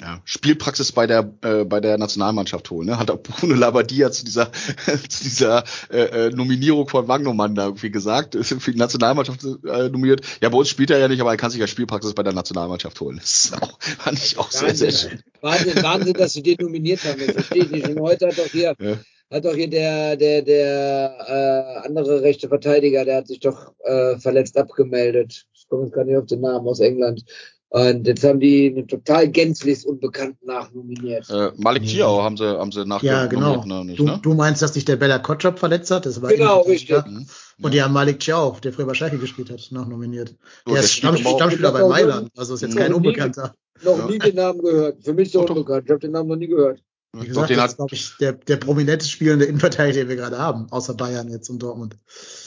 Ja, 0.00 0.20
Spielpraxis 0.24 0.92
bei 0.92 1.08
der 1.08 1.28
äh, 1.42 1.64
bei 1.64 1.80
der 1.80 1.98
Nationalmannschaft 1.98 2.70
holen. 2.70 2.86
Ne? 2.86 3.00
Hat 3.00 3.10
auch 3.10 3.20
Bruno 3.20 3.54
Labbadia 3.56 4.12
zu 4.12 4.24
dieser 4.24 4.52
zu 5.08 5.24
dieser 5.24 5.64
äh, 5.90 6.26
äh, 6.26 6.30
Nominierung 6.30 6.88
von 6.88 7.08
Wagnumann 7.08 7.56
da 7.56 7.64
irgendwie 7.64 7.90
gesagt, 7.90 8.36
ist 8.36 8.54
für 8.62 8.70
die 8.70 8.78
Nationalmannschaft 8.78 9.42
äh, 9.44 9.88
nominiert. 9.88 10.20
Ja, 10.40 10.50
bei 10.50 10.58
uns 10.58 10.68
spielt 10.68 10.90
er 10.90 10.98
ja 10.98 11.08
nicht, 11.08 11.20
aber 11.20 11.30
er 11.32 11.36
kann 11.36 11.50
sich 11.50 11.58
ja 11.60 11.66
Spielpraxis 11.66 12.14
bei 12.14 12.22
der 12.22 12.32
Nationalmannschaft 12.32 13.00
holen. 13.00 13.20
Das 13.28 13.44
ist 13.46 13.60
auch, 13.62 13.78
fand 13.80 14.18
ich 14.18 14.38
auch 14.38 14.50
sehr 14.52 14.74
sehr 14.74 14.92
schön. 14.92 15.20
Wahnsinn, 15.40 15.82
Wahnsinn, 15.82 16.14
dass 16.14 16.32
sie 16.32 16.42
den 16.42 16.58
nominiert 16.60 17.02
haben. 17.04 17.18
Das 17.18 17.32
verstehe 17.32 17.64
ich 17.64 17.70
nicht. 17.70 17.88
Und 17.88 18.00
heute 18.00 18.28
hat 18.28 18.38
doch 18.38 18.46
hier 18.46 18.74
Ja. 18.78 18.96
hat 19.32 19.44
doch 19.44 19.54
hier 19.54 19.68
der 19.68 20.16
der 20.16 20.42
der 20.42 21.82
äh, 21.82 21.86
andere 21.86 22.22
rechte 22.22 22.46
Verteidiger, 22.48 23.04
der 23.04 23.16
hat 23.16 23.26
sich 23.26 23.40
doch 23.40 23.72
äh, 23.84 24.16
verletzt 24.18 24.56
abgemeldet. 24.56 25.46
Ich 25.54 25.66
komme 25.68 25.84
jetzt 25.86 25.92
gar 25.94 26.04
nicht 26.04 26.16
auf 26.16 26.26
den 26.26 26.40
Namen 26.40 26.68
aus 26.68 26.78
England. 26.78 27.24
Und 27.70 28.06
jetzt 28.06 28.24
haben 28.24 28.40
die 28.40 28.68
einen 28.74 28.88
total 28.88 29.28
gänzlich 29.28 29.86
Unbekannten 29.86 30.46
nachnominiert. 30.46 31.28
Äh, 31.28 31.50
Malik 31.58 31.82
Nee. 31.82 31.88
Tiao 31.88 32.22
haben 32.22 32.36
sie 32.38 32.46
haben 32.58 32.72
sie 32.72 32.86
nach 32.86 33.02
Ja, 33.02 33.26
genau. 33.26 33.62
ne, 33.66 33.84
nicht, 33.84 33.98
Du, 33.98 34.04
ne? 34.04 34.18
du 34.22 34.32
meinst, 34.34 34.62
dass 34.62 34.72
sich 34.72 34.86
der 34.86 34.96
Bella 34.96 35.18
Kotschap 35.18 35.58
verletzt 35.58 35.90
hat? 35.90 36.06
Das 36.06 36.22
war 36.22 36.30
Genau, 36.30 36.62
richtig. 36.62 36.96
Mhm. 37.06 37.26
Und 37.60 37.74
die 37.74 37.82
haben 37.82 37.92
Malik 37.92 38.22
Ciao, 38.22 38.56
der 38.62 38.72
früher 38.72 38.86
bei 38.86 38.94
Schalke 38.94 39.18
gespielt 39.18 39.50
hat, 39.50 39.68
noch 39.70 39.86
nominiert. 39.86 40.30
So, 40.30 40.34
der 40.72 40.74
der 40.74 40.82
ist 40.84 40.92
Stamm, 40.94 41.16
Stammspieler 41.18 41.72
bei 41.72 41.86
Mailand, 41.86 42.30
also 42.36 42.54
ist 42.54 42.62
jetzt 42.62 42.74
Mhm. 42.74 42.78
kein 42.78 42.92
Noch 42.92 43.00
nie- 43.00 43.08
Unbekannter. 43.08 43.54
Noch 43.84 43.98
Ja. 43.98 44.06
nie 44.06 44.18
den 44.18 44.34
Namen 44.34 44.62
gehört. 44.62 45.04
Für 45.04 45.12
mich 45.12 45.30
so 45.30 45.40
Doch, 45.40 45.46
doch. 45.48 45.56
unbekannt. 45.56 45.84
Ich 45.84 45.90
habe 45.90 46.00
den 46.00 46.12
Namen 46.12 46.28
noch 46.30 46.36
nie 46.36 46.46
gehört. 46.48 46.80
Wie 47.12 47.20
Doch, 47.20 47.26
gesagt, 47.26 47.50
den 47.50 47.56
das 47.58 47.70
ist, 47.72 47.76
glaube 47.76 47.94
ich, 47.94 48.12
der, 48.20 48.32
der 48.32 48.56
prominenteste 48.56 49.12
spielende 49.12 49.44
Innenverteidiger, 49.44 50.00
den 50.04 50.08
wir 50.08 50.16
gerade 50.16 50.38
haben, 50.38 50.66
außer 50.70 50.94
Bayern 50.94 51.28
jetzt 51.28 51.48
und 51.50 51.62
Dortmund. 51.62 51.96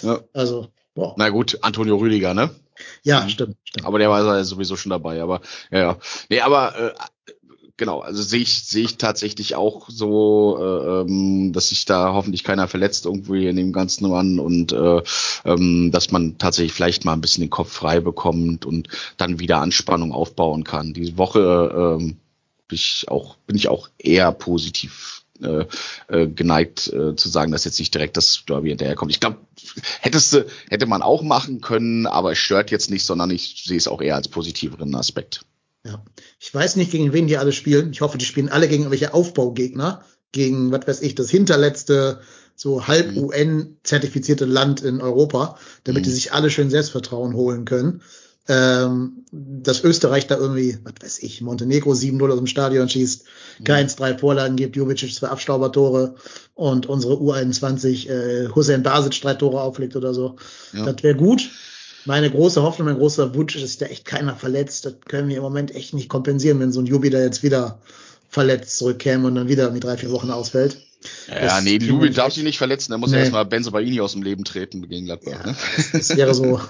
ja. 0.01 0.19
Also, 0.33 0.67
boah. 0.95 1.13
Na 1.17 1.29
gut, 1.29 1.59
Antonio 1.61 1.95
Rüdiger, 1.97 2.33
ne? 2.33 2.49
Ja, 3.03 3.21
Mhm. 3.23 3.29
stimmt, 3.29 3.55
stimmt. 3.63 3.85
Aber 3.85 3.99
der 3.99 4.09
war 4.09 4.23
ja 4.37 4.43
sowieso 4.43 4.75
schon 4.75 4.89
dabei, 4.91 5.21
aber 5.21 5.41
ja, 5.71 5.79
ja. 5.79 5.97
Nee, 6.29 6.41
aber 6.41 6.75
äh, 6.79 6.93
genau, 7.77 7.99
also 8.01 8.21
sehe 8.21 8.41
ich, 8.41 8.63
sehe 8.65 8.83
ich 8.85 8.97
tatsächlich 8.97 9.55
auch 9.55 9.89
so, 9.89 10.57
äh, 10.59 11.01
ähm, 11.01 11.51
dass 11.53 11.69
sich 11.69 11.85
da 11.85 12.13
hoffentlich 12.13 12.43
keiner 12.43 12.67
verletzt 12.67 13.05
irgendwie 13.05 13.47
in 13.47 13.55
dem 13.55 13.73
ganzen 13.73 14.09
Mann 14.09 14.39
und 14.39 14.71
äh, 14.71 15.01
ähm, 15.45 15.91
dass 15.91 16.11
man 16.11 16.37
tatsächlich 16.37 16.73
vielleicht 16.73 17.05
mal 17.05 17.13
ein 17.13 17.21
bisschen 17.21 17.41
den 17.43 17.49
Kopf 17.49 17.71
frei 17.71 17.99
bekommt 17.99 18.65
und 18.65 18.87
dann 19.17 19.39
wieder 19.39 19.59
Anspannung 19.61 20.11
aufbauen 20.13 20.63
kann. 20.63 20.93
Diese 20.93 21.17
Woche 21.17 21.97
ähm, 21.99 22.17
bin 22.67 22.75
ich 22.75 23.05
auch, 23.09 23.35
bin 23.47 23.55
ich 23.57 23.67
auch 23.69 23.89
eher 23.97 24.31
positiv 24.31 25.20
äh, 25.43 25.65
äh, 26.07 26.27
geneigt 26.27 26.87
äh, 26.87 27.15
zu 27.15 27.29
sagen, 27.29 27.51
dass 27.51 27.65
jetzt 27.65 27.79
nicht 27.79 27.93
direkt 27.93 28.17
das 28.17 28.43
Derby 28.47 28.69
hinterherkommt. 28.69 29.11
Ich 29.11 29.19
glaube, 29.19 29.37
hättest 29.99 30.33
du, 30.33 30.45
hätte 30.69 30.85
man 30.85 31.01
auch 31.01 31.21
machen 31.23 31.61
können, 31.61 32.05
aber 32.07 32.31
es 32.31 32.37
stört 32.37 32.71
jetzt 32.71 32.89
nicht, 32.89 33.05
sondern 33.05 33.29
ich 33.31 33.63
sehe 33.65 33.77
es 33.77 33.87
auch 33.87 34.01
eher 34.01 34.15
als 34.15 34.27
positiveren 34.27 34.95
Aspekt. 34.95 35.41
Ja. 35.85 36.03
Ich 36.39 36.53
weiß 36.53 36.75
nicht, 36.75 36.91
gegen 36.91 37.11
wen 37.13 37.27
die 37.27 37.37
alle 37.37 37.51
spielen. 37.53 37.91
Ich 37.91 38.01
hoffe, 38.01 38.17
die 38.17 38.25
spielen 38.25 38.49
alle 38.49 38.67
gegen 38.67 38.83
irgendwelche 38.83 39.13
Aufbaugegner. 39.13 40.03
Gegen, 40.31 40.71
was 40.71 40.87
weiß 40.87 41.01
ich, 41.01 41.15
das 41.15 41.29
hinterletzte, 41.29 42.21
so 42.55 42.87
halb 42.87 43.11
Mhm. 43.11 43.17
UN-zertifizierte 43.17 44.45
Land 44.45 44.81
in 44.81 45.01
Europa, 45.01 45.57
damit 45.83 46.01
Mhm. 46.01 46.05
die 46.05 46.11
sich 46.11 46.33
alle 46.33 46.49
schön 46.49 46.69
Selbstvertrauen 46.69 47.33
holen 47.33 47.65
können. 47.65 48.01
Ähm, 48.47 49.23
dass 49.31 49.83
Österreich 49.83 50.27
da 50.27 50.35
irgendwie, 50.35 50.77
was 50.83 50.93
weiß 51.01 51.19
ich, 51.19 51.41
Montenegro 51.41 51.91
7-0 51.91 52.29
aus 52.31 52.37
dem 52.37 52.47
Stadion 52.47 52.89
schießt, 52.89 53.25
Mhm. 53.59 53.63
Keins 53.63 53.95
drei 53.95 54.17
Vorlagen 54.17 54.55
gibt, 54.55 54.75
Jubicic 54.75 55.13
zwei 55.13 55.27
Abstaubertore 55.27 56.15
und 56.55 56.87
unsere 56.87 57.13
U21 57.15 58.09
äh, 58.09 58.49
Hussein 58.49 58.83
Basic 58.83 59.21
drei 59.21 59.33
Tore 59.35 59.61
auflegt 59.61 59.95
oder 59.95 60.13
so. 60.13 60.35
Ja. 60.73 60.85
Das 60.91 61.03
wäre 61.03 61.15
gut. 61.15 61.49
Meine 62.05 62.31
große 62.31 62.63
Hoffnung, 62.63 62.87
mein 62.87 62.97
großer 62.97 63.35
Wunsch 63.35 63.55
ist, 63.55 63.63
dass 63.63 63.77
da 63.77 63.85
echt 63.85 64.05
keiner 64.05 64.35
verletzt. 64.35 64.85
Das 64.85 64.95
können 65.07 65.29
wir 65.29 65.37
im 65.37 65.43
Moment 65.43 65.75
echt 65.75 65.93
nicht 65.93 66.09
kompensieren, 66.09 66.59
wenn 66.59 66.71
so 66.71 66.79
ein 66.79 66.87
Jubi 66.87 67.11
da 67.11 67.19
jetzt 67.19 67.43
wieder 67.43 67.79
verletzt 68.31 68.77
zurückkäme 68.79 69.27
und 69.27 69.35
dann 69.35 69.47
wieder 69.47 69.69
mit 69.69 69.83
drei, 69.83 69.97
vier 69.97 70.09
Wochen 70.11 70.31
ausfällt. 70.31 70.77
Ja, 71.27 71.39
Das 71.39 71.63
nee, 71.63 71.77
Lubin 71.79 72.07
nicht 72.09 72.17
darf 72.19 72.31
sich 72.33 72.43
nicht 72.43 72.59
verletzen, 72.59 72.91
er 72.91 72.99
muss 72.99 73.09
ja 73.11 73.17
Nee. 73.17 73.21
erstmal 73.23 73.45
Benzo 73.45 73.71
Baini 73.71 73.99
aus 74.01 74.11
dem 74.13 74.21
Leben 74.21 74.43
treten 74.43 74.87
gegen 74.87 75.05
Gladbach. 75.05 75.31
Ja, 75.31 75.47
Ne? 75.47 75.55
das 75.93 76.09
wäre 76.15 76.33
so, 76.35 76.61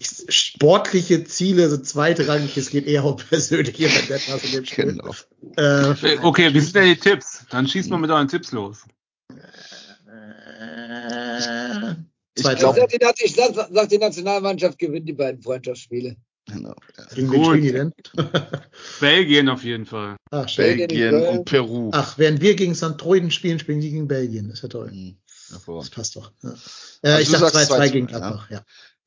ich, 0.00 0.08
sportliche 0.28 1.22
Ziele, 1.24 1.70
so 1.70 1.78
zweitrangig, 1.78 2.56
es 2.56 2.70
geht 2.70 2.86
eher 2.86 3.04
um 3.04 3.16
persönliche 3.16 3.84
Vendettas 3.84 4.44
in 4.44 4.52
dem 4.52 4.64
Spiel. 4.64 4.84
Genau. 4.86 5.14
Äh, 5.56 6.18
Okay, 6.22 6.52
wie 6.52 6.60
sind 6.60 6.74
denn 6.74 6.86
die 6.86 6.96
Tipps? 6.96 7.44
Dann 7.50 7.66
schießt 7.68 7.88
mal 7.90 7.98
mit 7.98 8.10
euren 8.10 8.26
Tipps 8.28 8.50
los. 8.52 8.78
äh, 10.10 11.94
Ich 12.34 12.42
zwei, 12.42 12.52
Ich 12.54 12.58
glaub- 12.58 12.76
sag, 12.76 12.88
die, 12.88 12.98
ich 13.24 13.34
sag, 13.34 13.54
sag, 13.72 13.88
die 13.88 13.98
Nationalmannschaft 13.98 14.78
gewinnt 14.78 15.08
die 15.08 15.12
beiden 15.12 15.40
Freundschaftsspiele. 15.42 16.16
Genau. 16.52 16.74
Ja. 16.96 17.04
Gegen 17.14 17.30
wen 17.32 17.42
Gut. 17.42 17.46
spielen 17.46 17.62
die 17.62 17.72
denn? 17.72 17.92
Belgien 19.00 19.48
auf 19.48 19.64
jeden 19.64 19.86
Fall. 19.86 20.16
Ach. 20.30 20.56
Belgien. 20.56 21.14
Und 21.14 21.44
Peru. 21.44 21.90
Ach, 21.92 22.18
während 22.18 22.40
wir 22.40 22.54
gegen 22.56 22.74
St. 22.74 22.98
Troiden 22.98 23.30
spielen, 23.30 23.58
spielen 23.58 23.80
die 23.80 23.90
gegen 23.90 24.08
Belgien. 24.08 24.48
Das 24.48 24.58
ist 24.58 24.62
ja 24.62 24.68
toll. 24.68 24.90
Mhm. 24.92 25.16
Das 25.66 25.90
passt 25.90 26.16
doch. 26.16 26.32
Ja. 26.42 26.50
Äh, 27.02 27.08
Also 27.08 27.22
ich 27.22 27.28
du 27.28 27.38
sag 27.38 27.52
sagst 27.52 27.72
2-2 27.72 27.78
2-2, 27.78 27.90
gegen. 27.90 28.06
Gladbach, 28.06 28.50
ja. 28.50 28.62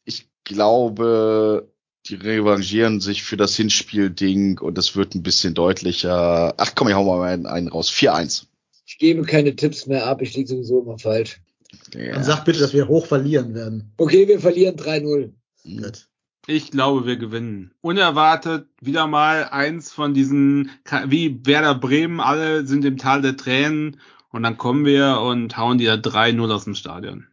Ich 0.06 0.28
glaube, 0.44 1.72
die 2.08 2.16
revanchieren 2.16 3.00
sich 3.00 3.24
für 3.24 3.38
das 3.38 3.56
Hinspiel-Ding 3.56 4.60
und 4.60 4.78
es 4.78 4.96
wird 4.96 5.14
ein 5.14 5.24
bisschen 5.24 5.54
deutlicher. 5.54 6.54
Ach 6.58 6.72
komm, 6.76 6.88
ich 6.88 6.96
hau 6.96 7.04
mal 7.04 7.32
einen, 7.32 7.46
einen 7.46 7.68
raus. 7.68 7.92
4-1. 7.92 8.46
Ich 8.88 8.98
gebe 8.98 9.22
keine 9.24 9.56
Tipps 9.56 9.86
mehr 9.86 10.08
ab, 10.08 10.22
ich 10.22 10.36
liege 10.36 10.50
sowieso 10.50 10.82
immer 10.82 10.98
falsch. 10.98 11.40
Ja. 11.94 12.14
Dann 12.14 12.24
sag 12.24 12.44
bitte, 12.44 12.60
dass 12.60 12.74
wir 12.74 12.88
hoch 12.88 13.06
verlieren 13.06 13.54
werden. 13.54 13.94
Okay, 13.98 14.28
wir 14.28 14.40
verlieren 14.40 14.76
3-0. 14.76 15.32
Mhm. 15.64 15.84
Gut. 15.84 16.08
Ich 16.52 16.70
glaube, 16.70 17.06
wir 17.06 17.16
gewinnen. 17.16 17.72
Unerwartet 17.80 18.68
wieder 18.82 19.08
mal 19.08 19.46
eins 19.46 19.94
von 19.94 20.14
diesen, 20.14 20.70
wie 21.06 21.46
Werder 21.46 21.76
Bremen, 21.76 22.20
alle 22.20 22.68
sind 22.68 22.84
im 22.84 22.98
Tal 22.98 23.22
der 23.22 23.38
Tränen 23.38 24.02
und 24.32 24.44
dann 24.44 24.58
kommen 24.58 24.84
wir 24.84 25.22
und 25.22 25.56
hauen 25.56 25.78
die 25.78 25.86
da 25.86 25.94
3-0 25.94 26.54
aus 26.54 26.66
dem 26.66 26.76
Stadion. 26.76 27.28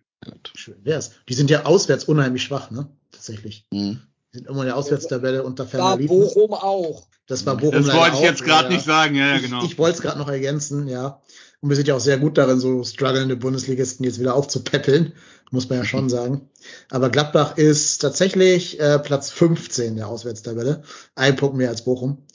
Schön 0.55 0.77
wär's. 0.85 1.13
Die 1.29 1.35
sind 1.35 1.51
ja 1.51 1.65
auswärts 1.65 2.05
unheimlich 2.05 2.45
schwach, 2.45 2.71
ne? 2.71 2.89
Tatsächlich. 3.11 3.67
Mhm. 3.73 4.03
Die 4.33 4.39
sind 4.39 4.47
immer 4.47 4.61
in 4.61 4.67
der 4.67 4.77
Auswärtstabelle 4.77 5.43
unter 5.43 5.67
ferner 5.67 5.85
War. 5.85 5.99
Bochum 5.99 6.53
auch. 6.53 7.09
Das 7.27 7.45
war 7.45 7.57
Bochum 7.57 7.73
Das 7.73 7.93
wollte 7.93 8.17
ich 8.19 8.23
jetzt 8.23 8.45
gerade 8.45 8.69
ja, 8.69 8.75
nicht 8.75 8.85
sagen, 8.85 9.17
ja, 9.17 9.35
ja, 9.35 9.39
genau. 9.41 9.65
Ich, 9.65 9.73
ich 9.73 9.79
wollte 9.79 9.97
es 9.97 10.03
gerade 10.03 10.19
noch 10.19 10.29
ergänzen, 10.29 10.87
ja. 10.87 11.21
Und 11.61 11.71
wir 11.71 11.77
sind 11.77 11.89
ja 11.89 11.97
auch 11.97 12.01
sehr 12.01 12.19
gut 12.19 12.39
darin, 12.39 12.61
so 12.61 12.85
strugglende 12.85 13.37
Bundesligisten 13.37 14.05
jetzt 14.05 14.21
wieder 14.21 14.35
aufzupäppeln, 14.35 15.15
muss 15.51 15.69
man 15.69 15.79
ja 15.79 15.85
schon 15.85 16.09
sagen. 16.09 16.49
Aber 16.89 17.11
Gladbach 17.11 17.57
ist 17.57 17.99
tatsächlich 17.99 18.79
äh, 18.79 18.99
Platz 19.01 19.31
15 19.31 19.97
der 19.97 20.09
Auswärtstabelle, 20.09 20.83
ein 21.17 21.35
Punkt 21.35 21.57
mehr 21.57 21.71
als 21.71 21.83
Bochum. 21.83 22.27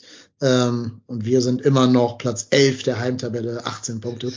Ähm, 0.42 1.02
und 1.08 1.26
wir 1.26 1.42
sind 1.42 1.62
immer 1.62 1.88
noch 1.88 2.18
Platz 2.18 2.48
11 2.50 2.84
der 2.84 3.00
Heimtabelle, 3.00 3.66
18 3.66 4.02
Punkte. 4.02 4.34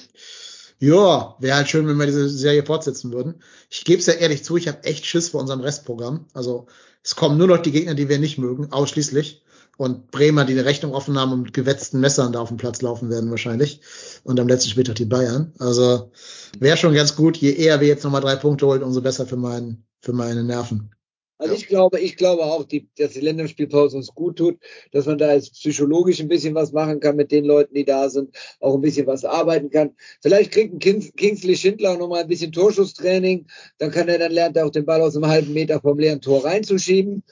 Ja, 0.79 1.37
wäre 1.41 1.57
halt 1.57 1.69
schön, 1.69 1.89
wenn 1.89 1.97
wir 1.97 2.07
diese 2.07 2.29
Serie 2.29 2.65
fortsetzen 2.65 3.13
würden. 3.13 3.43
Ich 3.71 3.85
gebe 3.85 3.99
es 3.99 4.07
ja 4.07 4.13
ehrlich 4.13 4.45
zu, 4.45 4.57
ich 4.57 4.69
habe 4.69 4.85
echt 4.85 5.07
Schiss 5.07 5.31
vor 5.31 5.41
unserem 5.41 5.61
Restprogramm. 5.61 6.27
Also 6.35 6.67
es 7.03 7.17
kommen 7.17 7.39
nur 7.39 7.49
noch 7.49 7.59
die 7.59 7.73
Gegner, 7.73 7.95
die 7.95 8.09
wir 8.09 8.19
nicht 8.19 8.39
mögen, 8.39 8.73
ausschließlich. 8.73 9.43
Und 9.77 10.11
Bremer, 10.11 10.45
die 10.45 10.55
eine 10.55 10.65
Rechnung 10.65 10.95
offen 10.95 11.19
haben 11.19 11.33
und 11.33 11.43
mit 11.43 11.53
gewetzten 11.53 12.01
Messern 12.01 12.33
da 12.33 12.41
auf 12.41 12.49
dem 12.49 12.57
Platz 12.57 12.81
laufen 12.81 13.11
werden 13.11 13.31
wahrscheinlich. 13.31 13.81
Und 14.25 14.41
am 14.41 14.49
letzten 14.49 14.71
Spieltag 14.71 14.97
die 14.97 15.05
Bayern. 15.05 15.53
Also 15.59 16.11
wäre 16.59 16.77
schon 16.79 16.95
ganz 16.95 17.15
gut, 17.15 17.37
je 17.37 17.53
eher 17.53 17.81
wir 17.81 17.89
jetzt 17.89 18.03
nochmal 18.05 18.23
drei 18.23 18.37
Punkte 18.37 18.67
holen, 18.67 18.83
umso 18.83 19.03
besser 19.03 19.27
für, 19.27 19.37
meinen, 19.37 19.85
für 20.01 20.15
meine 20.15 20.45
Nerven. 20.45 20.91
Also 21.39 21.53
Ja. 21.53 21.59
ich 21.59 21.67
glaube, 21.69 22.01
ich 22.01 22.17
glaube 22.17 22.45
auch, 22.45 22.65
die, 22.65 22.89
dass 22.97 23.13
die 23.13 23.21
Länderspielpause 23.21 23.99
uns 23.99 24.09
gut 24.09 24.39
tut, 24.39 24.59
dass 24.93 25.05
man 25.05 25.19
da 25.19 25.35
jetzt 25.35 25.53
psychologisch 25.53 26.21
ein 26.21 26.29
bisschen 26.29 26.55
was 26.55 26.73
machen 26.73 26.99
kann 27.01 27.17
mit 27.17 27.31
den 27.31 27.45
Leuten, 27.45 27.75
die 27.75 27.85
da 27.85 28.09
sind, 28.09 28.35
auch 28.61 28.75
ein 28.75 28.81
bisschen 28.81 29.07
was 29.07 29.27
arbeiten 29.27 29.69
kann. 29.69 29.95
Vielleicht 30.23 30.53
kriegt 30.53 30.73
ein 30.73 30.79
Kings, 30.79 31.13
Kingsley 31.15 31.57
Schindler 31.57 31.93
auch 31.93 31.99
nochmal 31.99 32.23
ein 32.23 32.29
bisschen 32.29 32.53
Torschusstraining, 32.53 33.47
dann 33.77 33.91
kann 33.91 34.09
er, 34.09 34.19
dann 34.19 34.33
lernt 34.33 34.57
er 34.57 34.65
auch 34.65 34.71
den 34.71 34.87
Ball 34.87 35.03
aus 35.03 35.15
einem 35.15 35.27
halben 35.27 35.53
Meter 35.53 35.81
vom 35.81 35.99
leeren 35.99 36.23
Tor 36.23 36.45
reinzuschieben. 36.45 37.23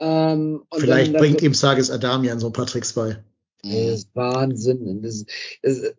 Ähm, 0.00 0.62
Vielleicht 0.74 1.08
dann, 1.08 1.12
dann, 1.14 1.22
bringt 1.22 1.42
ihm 1.42 1.54
Sages 1.54 1.90
Adamian 1.90 2.38
so 2.40 2.48
ein 2.48 2.52
paar 2.52 2.66
Tricks 2.66 2.92
bei. 2.92 3.18
Das 3.62 3.72
ist 3.72 4.08
Wahnsinn. 4.14 5.02
Das 5.02 5.14
ist, 5.14 5.28
das 5.62 5.78
ist 5.78 5.94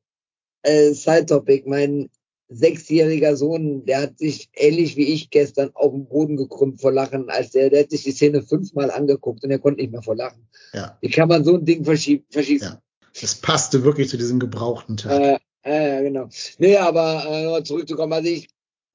äh, 0.63 0.93
Side-Topic. 0.93 1.63
Mein 1.67 2.09
sechsjähriger 2.49 3.35
Sohn, 3.35 3.85
der 3.85 4.03
hat 4.03 4.19
sich 4.19 4.49
ähnlich 4.53 4.95
wie 4.95 5.13
ich 5.13 5.29
gestern 5.29 5.71
auf 5.73 5.91
den 5.91 6.07
Boden 6.07 6.37
gekrümmt 6.37 6.79
vor 6.79 6.91
Lachen, 6.91 7.29
als 7.29 7.51
der, 7.51 7.69
der 7.69 7.81
hat 7.81 7.91
sich 7.91 8.03
die 8.03 8.11
Szene 8.11 8.41
fünfmal 8.41 8.89
angeguckt 8.89 9.43
und 9.43 9.51
er 9.51 9.59
konnte 9.59 9.81
nicht 9.81 9.91
mehr 9.91 10.01
vor 10.01 10.15
Lachen. 10.15 10.47
Ja, 10.73 10.97
Wie 11.01 11.09
kann 11.09 11.27
man 11.27 11.43
so 11.43 11.55
ein 11.55 11.65
Ding 11.65 11.83
verschieb, 11.83 12.25
verschießen? 12.29 12.69
Ja. 12.69 12.81
das 13.19 13.35
passte 13.35 13.83
wirklich 13.83 14.09
zu 14.09 14.17
diesem 14.17 14.39
gebrauchten 14.39 14.95
Tag. 14.95 15.11
Äh, 15.11 15.39
äh, 15.63 16.03
genau. 16.03 16.29
Nee, 16.57 16.77
aber 16.77 17.57
äh, 17.57 17.63
zurückzukommen. 17.63 18.13
Also 18.13 18.29
ich 18.29 18.47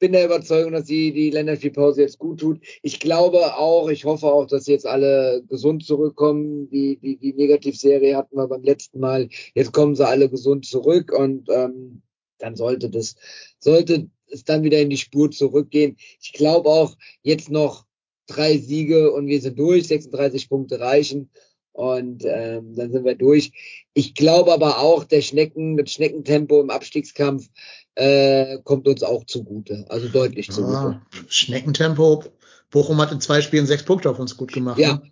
bin 0.03 0.11
der 0.11 0.25
Überzeugung, 0.25 0.73
dass 0.73 0.87
die, 0.87 1.13
die 1.13 1.31
Länderspielpause 1.31 2.01
jetzt 2.03 2.19
gut 2.19 2.41
tut. 2.41 2.59
Ich 2.83 2.99
glaube 2.99 3.57
auch, 3.57 3.89
ich 3.89 4.05
hoffe 4.05 4.27
auch, 4.27 4.47
dass 4.47 4.67
jetzt 4.67 4.85
alle 4.85 5.45
gesund 5.49 5.87
zurückkommen. 5.87 6.69
Die, 6.71 6.97
die, 6.97 7.19
die 7.19 7.33
Negativserie 7.35 8.17
hatten 8.17 8.35
wir 8.35 8.49
beim 8.49 8.65
letzten 8.65 8.99
Mal. 8.99 9.29
Jetzt 9.55 9.73
kommen 9.73 9.95
sie 9.95 10.05
alle 10.05 10.29
gesund 10.29 10.67
zurück 10.67 11.13
und 11.17 11.49
ähm, 11.51 12.03
dann 12.39 12.57
sollte 12.57 12.91
das, 12.91 13.15
sollte 13.61 14.11
es 14.27 14.43
dann 14.43 14.65
wieder 14.65 14.81
in 14.81 14.91
die 14.91 14.97
Spur 14.97 15.31
zurückgehen. 15.31 15.97
Ich 16.21 16.33
glaube 16.33 16.69
auch, 16.69 16.97
jetzt 17.23 17.49
noch 17.49 17.87
drei 18.27 18.59
Siege 18.59 19.13
und 19.13 19.29
wir 19.29 19.41
sind 19.41 19.57
durch, 19.57 19.87
36 19.87 20.49
Punkte 20.49 20.81
reichen. 20.81 21.31
Und 21.75 22.25
ähm, 22.27 22.75
dann 22.75 22.93
sind 22.93 23.05
wir 23.05 23.15
durch. 23.15 23.53
Ich 23.95 24.15
glaube 24.15 24.53
aber 24.53 24.81
auch, 24.81 25.05
der 25.05 25.23
Schnecken, 25.23 25.77
das 25.79 25.93
Schneckentempo 25.93 26.61
im 26.61 26.69
Abstiegskampf 26.71 27.49
äh, 27.95 28.59
kommt 28.65 28.87
uns 28.89 29.03
auch 29.03 29.25
zugute. 29.27 29.85
Also 29.89 30.09
deutlich 30.09 30.51
zugute. 30.51 30.73
Ja, 30.73 31.03
Schneckentempo. 31.29 32.25
Bochum 32.71 32.99
hat 33.01 33.13
in 33.13 33.21
zwei 33.21 33.41
Spielen 33.43 33.67
sechs 33.67 33.83
Punkte 33.85 34.09
auf 34.11 34.19
uns 34.19 34.37
gut 34.37 34.53
gemacht. 34.53 34.79
Ja, 34.79 34.95
Ne? 34.95 35.03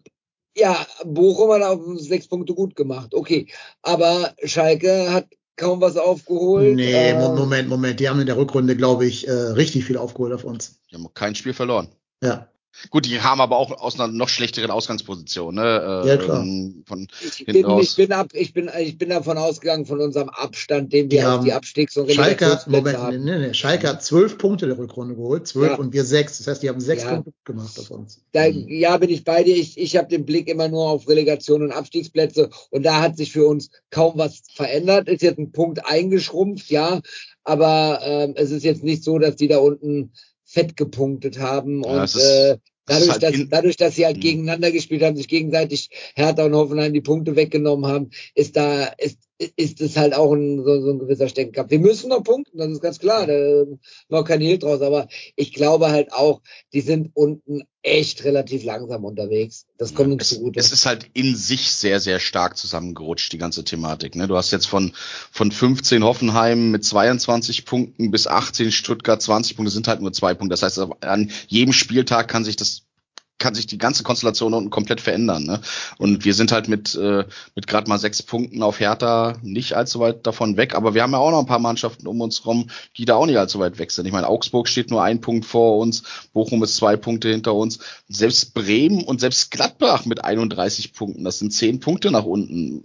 ja, 0.57 0.87
Bochum 1.05 1.53
hat 1.53 1.63
auf 1.63 1.81
sechs 2.01 2.27
Punkte 2.27 2.55
gut 2.55 2.75
gemacht. 2.77 3.15
Okay, 3.15 3.47
aber 3.83 4.35
Schalke 4.45 5.13
hat 5.13 5.29
kaum 5.57 5.81
was 5.81 5.97
aufgeholt. 5.99 6.77
Nee, 6.77 7.11
Ähm, 7.11 7.19
Mo- 7.19 7.35
Moment, 7.35 7.69
Moment. 7.69 8.01
Die 8.01 8.09
haben 8.09 8.19
in 8.21 8.27
der 8.27 8.39
Rückrunde, 8.39 8.77
glaube 8.77 9.05
ich, 9.07 9.29
äh, 9.29 9.31
richtig 9.33 9.85
viel 9.85 9.99
aufgeholt 9.99 10.33
auf 10.33 10.45
uns. 10.45 10.81
Die 10.91 10.97
haben 10.97 11.07
kein 11.13 11.35
Spiel 11.35 11.53
verloren. 11.53 11.89
Ja. 12.23 12.49
Gut, 12.91 13.05
die 13.05 13.21
haben 13.21 13.41
aber 13.41 13.57
auch 13.57 13.73
aus 13.81 13.99
einer 13.99 14.07
noch 14.07 14.29
schlechteren 14.29 14.71
Ausgangsposition, 14.71 15.55
ne? 15.57 16.03
Äh, 16.05 16.09
Ja, 16.09 16.17
klar. 16.17 16.45
Von 16.87 17.09
Ich 17.21 17.45
bin, 17.45 17.79
ich, 17.81 17.97
bin 17.97 18.13
ab, 18.13 18.29
ich, 18.33 18.53
bin, 18.55 18.71
ich 18.79 18.97
bin 18.97 19.11
davon 19.11 19.39
ausgegangen, 19.39 19.87
von 19.87 20.01
unserem 20.01 20.29
Abstand, 20.29 20.93
den 20.93 21.11
wir 21.11 21.21
Die 21.21 21.25
auf 21.27 21.33
haben 21.33 21.45
die 21.45 21.53
Abstiegs- 21.53 21.97
und 21.97 22.11
Schalke 22.11 22.47
hat, 22.47 22.69
Moment, 22.69 22.97
haben. 22.97 23.25
nee, 23.25 23.39
nee, 23.39 23.55
Schalke 23.55 23.89
hat 23.89 24.05
zwölf 24.05 24.39
Punkte 24.39 24.67
der 24.67 24.79
Rückrunde 24.79 25.17
geholt, 25.17 25.47
zwölf 25.49 25.73
Ja. 25.73 25.77
und 25.79 25.93
wir 25.93 26.05
sechs. 26.05 26.39
Das 26.39 26.47
heißt, 26.47 26.63
die 26.63 26.69
haben 26.69 26.81
sechs 26.81 27.03
Ja. 27.03 27.15
Punkte 27.15 27.33
gemacht 27.45 27.79
auf 27.79 27.91
uns. 27.91 28.23
Da, 28.33 28.49
Mhm. 28.49 28.69
ja, 28.69 28.97
bin 28.99 29.11
ich 29.11 29.25
bei 29.25 29.43
dir. 29.43 29.57
Ich, 29.57 29.77
ich 29.77 29.97
habe 29.97 30.09
den 30.09 30.25
Blick 30.25 30.49
immer 30.49 30.69
nur 30.69 30.89
auf 30.89 31.09
Relegation 31.09 31.63
und 31.63 31.73
Abstiegsplätze 31.73 32.51
und 32.71 32.85
da 32.85 33.01
hat 33.01 33.17
sich 33.17 33.33
für 33.33 33.47
uns 33.47 33.71
kaum 33.91 34.13
was 34.17 34.43
verändert. 34.55 35.09
Ist 35.09 35.23
jetzt 35.23 35.39
ein 35.39 35.53
Punkt 35.53 35.85
eingeschrumpft, 35.85 36.71
ja, 36.71 37.01
aber 37.43 38.01
ähm, 38.03 38.35
es 38.37 38.51
ist 38.53 38.63
jetzt 38.65 38.85
nicht 38.85 39.03
so, 39.03 39.19
dass 39.19 39.37
die 39.37 39.49
da 39.49 39.59
unten 39.59 40.13
fett 40.51 40.77
gepunktet 40.77 41.39
haben 41.39 41.85
Ja, 41.85 42.07
und 42.07 42.15
äh, 42.17 42.59
dadurch, 42.87 43.11
halt 43.13 43.23
dass, 43.23 43.35
dadurch, 43.51 43.77
dass 43.77 43.95
sie 43.95 44.05
halt 44.07 44.17
Mhm. 44.17 44.21
gegeneinander 44.21 44.73
gespielt 44.73 45.03
haben, 45.03 45.17
sich 45.17 45.29
gegenseitig 45.29 45.91
Hertha 46.17 46.45
und 46.45 46.55
Hoffenheim 46.55 46.93
die 46.93 47.01
Punkte 47.01 47.37
weggenommen 47.37 47.87
haben, 47.91 48.11
ist 48.35 48.57
da 48.57 48.85
ist 48.99 49.19
ist 49.57 49.81
es 49.81 49.97
halt 49.97 50.15
auch 50.15 50.33
ein, 50.33 50.63
so, 50.65 50.81
so 50.83 50.91
ein 50.91 50.99
gewisser 50.99 51.29
Steckenkampf. 51.29 51.71
Wir 51.71 51.79
müssen 51.79 52.11
noch 52.11 52.23
punkten, 52.23 52.59
das 52.59 52.71
ist 52.71 52.83
ganz 52.83 52.99
klar, 52.99 53.27
da 53.27 53.65
noch 54.09 54.25
kein 54.25 54.41
Hehl 54.41 54.59
draus, 54.59 54.83
aber 54.83 55.09
ich 55.35 55.55
glaube 55.55 55.91
halt 55.91 56.13
auch, 56.13 56.43
die 56.75 56.83
sind 56.83 57.11
unten 57.15 57.63
echt 57.83 58.25
relativ 58.25 58.65
langsam 58.65 59.05
unterwegs. 59.05 59.67
Das 59.79 59.95
kommt 59.95 60.13
uns 60.13 60.29
zugute. 60.29 60.61
es 60.61 60.73
ist 60.73 60.85
halt 60.85 61.09
in 61.15 61.35
sich 61.35 61.71
sehr, 61.71 62.01
sehr 62.01 62.21
stark 62.21 62.59
zusammengerutscht, 62.59 63.33
die 63.33 63.39
ganze 63.39 63.65
Thematik. 63.65 64.15
Ne? 64.15 64.29
Du 64.29 64.37
hast 64.37 64.51
jetzt 64.51 64.67
von, 64.67 64.93
von 65.31 65.51
15 65.51 66.05
Hoffenheim 66.05 66.71
mit 66.71 66.85
22 66.85 67.65
Punkten 67.65 68.11
bis 68.11 68.27
18 68.27 68.73
Stuttgart 68.73 69.23
20 69.23 69.57
Punkte, 69.57 69.73
sind 69.73 69.89
halt 69.89 70.03
nur 70.03 70.13
zwei 70.13 70.35
Punkte. 70.35 70.53
Das 70.53 70.63
heißt, 70.63 70.79
an 71.01 71.31
jedem 71.49 71.73
Spieltag 71.73 72.29
kann 72.29 72.45
sich 72.45 72.57
das 72.57 72.83
kann 73.41 73.55
sich 73.55 73.67
die 73.67 73.79
ganze 73.79 74.05
Konstellation 74.05 74.55
unten 74.55 74.71
komplett 74.71 75.01
verändern. 75.01 75.45
Ne? 75.45 75.61
Und 75.99 76.25
wir 76.25 76.35
sind 76.35 76.53
halt 76.53 76.69
mit, 76.69 76.95
äh, 76.95 77.25
mit 77.57 77.67
gerade 77.67 77.89
mal 77.89 77.99
sechs 77.99 78.23
Punkten 78.23 78.63
auf 78.63 78.79
Hertha 78.79 79.39
nicht 79.43 79.73
allzu 79.73 79.99
weit 79.99 80.27
davon 80.27 80.57
weg. 80.57 80.77
Aber 80.77 80.95
wir 80.95 81.03
haben 81.03 81.13
ja 81.13 81.19
auch 81.19 81.33
noch 81.33 81.41
ein 81.41 81.47
paar 81.47 81.59
Mannschaften 81.59 82.07
um 82.07 82.21
uns 82.21 82.47
rum, 82.47 82.71
die 82.97 83.05
da 83.05 83.17
auch 83.17 83.27
nicht 83.27 83.39
allzu 83.39 83.59
weit 83.59 83.79
weg 83.79 83.91
sind. 83.91 84.07
Ich 84.07 84.13
meine, 84.13 84.29
Augsburg 84.29 84.69
steht 84.69 84.91
nur 84.91 85.03
ein 85.03 85.21
Punkt 85.21 85.47
vor 85.47 85.79
uns, 85.79 86.05
Bochum 86.33 86.63
ist 86.63 86.77
zwei 86.77 86.97
Punkte 86.97 87.31
hinter 87.31 87.55
uns. 87.55 87.81
Selbst 88.09 88.55
Bremen 88.55 89.03
und 89.03 89.21
selbst 89.21 89.51
Gladbach 89.51 90.05
mit 90.05 90.25
31 90.25 90.93
Punkten, 90.93 91.25
das 91.25 91.39
sind 91.39 91.53
zehn 91.53 91.81
Punkte 91.81 92.11
nach 92.11 92.25
unten. 92.25 92.85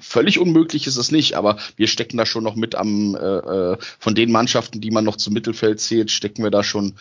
Völlig 0.00 0.38
unmöglich 0.38 0.86
ist 0.86 0.96
es 0.96 1.10
nicht, 1.10 1.34
aber 1.34 1.58
wir 1.76 1.86
stecken 1.86 2.16
da 2.16 2.24
schon 2.26 2.44
noch 2.44 2.54
mit 2.54 2.74
am, 2.74 3.14
äh, 3.14 3.18
äh, 3.18 3.76
von 3.98 4.14
den 4.14 4.32
Mannschaften, 4.32 4.80
die 4.80 4.90
man 4.90 5.04
noch 5.04 5.16
zum 5.16 5.34
Mittelfeld 5.34 5.80
zählt, 5.80 6.10
stecken 6.10 6.42
wir 6.42 6.50
da 6.50 6.62
schon 6.62 6.94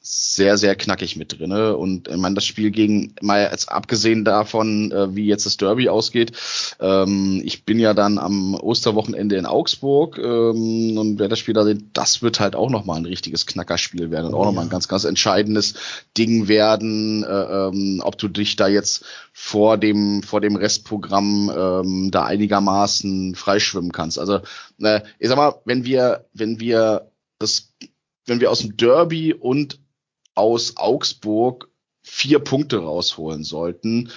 sehr, 0.00 0.56
sehr 0.56 0.74
knackig 0.76 1.16
mit 1.16 1.38
drinne 1.38 1.76
Und 1.76 2.08
ich 2.08 2.16
meine, 2.16 2.34
das 2.34 2.44
Spiel 2.44 2.70
gegen, 2.70 3.14
mal 3.20 3.48
jetzt 3.50 3.70
abgesehen 3.70 4.24
davon, 4.24 4.92
äh, 4.92 5.14
wie 5.14 5.26
jetzt 5.26 5.44
das 5.44 5.56
Derby 5.56 5.88
ausgeht, 5.88 6.32
ähm, 6.80 7.42
ich 7.44 7.64
bin 7.64 7.78
ja 7.78 7.92
dann 7.94 8.18
am 8.18 8.54
Osterwochenende 8.54 9.36
in 9.36 9.44
Augsburg 9.44 10.16
ähm, 10.18 10.96
und 10.96 11.18
wer 11.18 11.28
das 11.28 11.40
Spiel 11.40 11.54
da 11.54 11.64
sehen, 11.64 11.90
das 11.92 12.22
wird 12.22 12.40
halt 12.40 12.56
auch 12.56 12.70
nochmal 12.70 12.98
ein 12.98 13.06
richtiges 13.06 13.44
Knackerspiel 13.46 14.10
werden 14.10 14.28
und 14.28 14.34
auch 14.34 14.44
nochmal 14.44 14.64
ja. 14.64 14.68
ein 14.68 14.70
ganz, 14.70 14.88
ganz 14.88 15.04
entscheidendes 15.04 15.74
Ding 16.16 16.48
werden, 16.48 17.24
äh, 17.24 17.26
ähm, 17.28 18.00
ob 18.04 18.16
du 18.18 18.28
dich 18.28 18.56
da 18.56 18.68
jetzt 18.68 19.04
vor 19.32 19.78
dem, 19.78 20.22
vor 20.22 20.40
dem 20.40 20.56
Restprogramm 20.56 21.50
ähm, 21.54 22.10
da 22.10 22.24
einigermaßen 22.24 23.34
freischwimmen 23.34 23.92
kannst. 23.92 24.18
Also, 24.18 24.40
äh, 24.80 25.00
ich 25.18 25.28
sag 25.28 25.36
mal, 25.36 25.60
wenn 25.64 25.84
wir, 25.84 26.26
wenn 26.32 26.60
wir 26.60 27.10
das, 27.38 27.74
wenn 28.26 28.40
wir 28.40 28.50
aus 28.50 28.60
dem 28.60 28.76
Derby 28.76 29.34
und 29.34 29.80
aus 30.38 30.76
Augsburg 30.76 31.68
vier 32.02 32.38
Punkte 32.38 32.78
rausholen 32.78 33.44
sollten, 33.44 34.10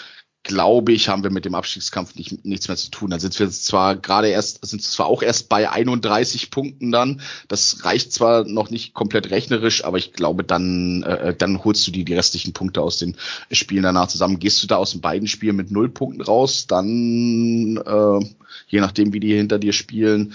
glaube 0.44 0.92
ich, 0.92 1.08
haben 1.08 1.24
wir 1.24 1.30
mit 1.30 1.46
dem 1.46 1.54
Abstiegskampf 1.54 2.16
nicht, 2.16 2.46
nichts 2.46 2.68
mehr 2.68 2.78
zu 2.78 2.90
tun. 2.90 3.12
Dann 3.12 3.20
sind 3.20 3.38
wir 3.40 3.50
zwar 3.50 3.96
gerade 3.96 4.30
erst, 4.30 4.66
sind 4.66 4.82
zwar 4.82 5.06
auch 5.06 5.22
erst 5.22 5.50
bei 5.50 5.70
31 5.70 6.50
Punkten 6.50 6.92
dann. 6.92 7.22
Das 7.48 7.86
reicht 7.86 8.12
zwar 8.12 8.46
noch 8.46 8.72
nicht 8.72 8.94
komplett 8.94 9.30
rechnerisch, 9.30 9.86
aber 9.86 9.98
ich 9.98 10.14
glaube, 10.14 10.44
dann, 10.44 11.04
äh, 11.04 11.36
dann 11.36 11.64
holst 11.64 11.86
du 11.86 11.92
die, 11.92 12.06
die 12.06 12.16
restlichen 12.16 12.54
Punkte 12.54 12.82
aus 12.82 12.98
den 12.98 13.18
Spielen 13.52 13.84
danach 13.84 14.08
zusammen. 14.08 14.40
Gehst 14.40 14.64
du 14.64 14.68
da 14.68 14.78
aus 14.78 14.92
den 14.92 15.02
beiden 15.02 15.28
Spielen 15.28 15.56
mit 15.56 15.70
null 15.70 15.90
Punkten 15.90 16.22
raus, 16.22 16.66
dann, 16.68 17.78
äh, 17.78 18.26
je 18.68 18.80
nachdem, 18.80 19.14
wie 19.14 19.20
die 19.20 19.36
hinter 19.36 19.60
dir 19.60 19.74
spielen, 19.74 20.34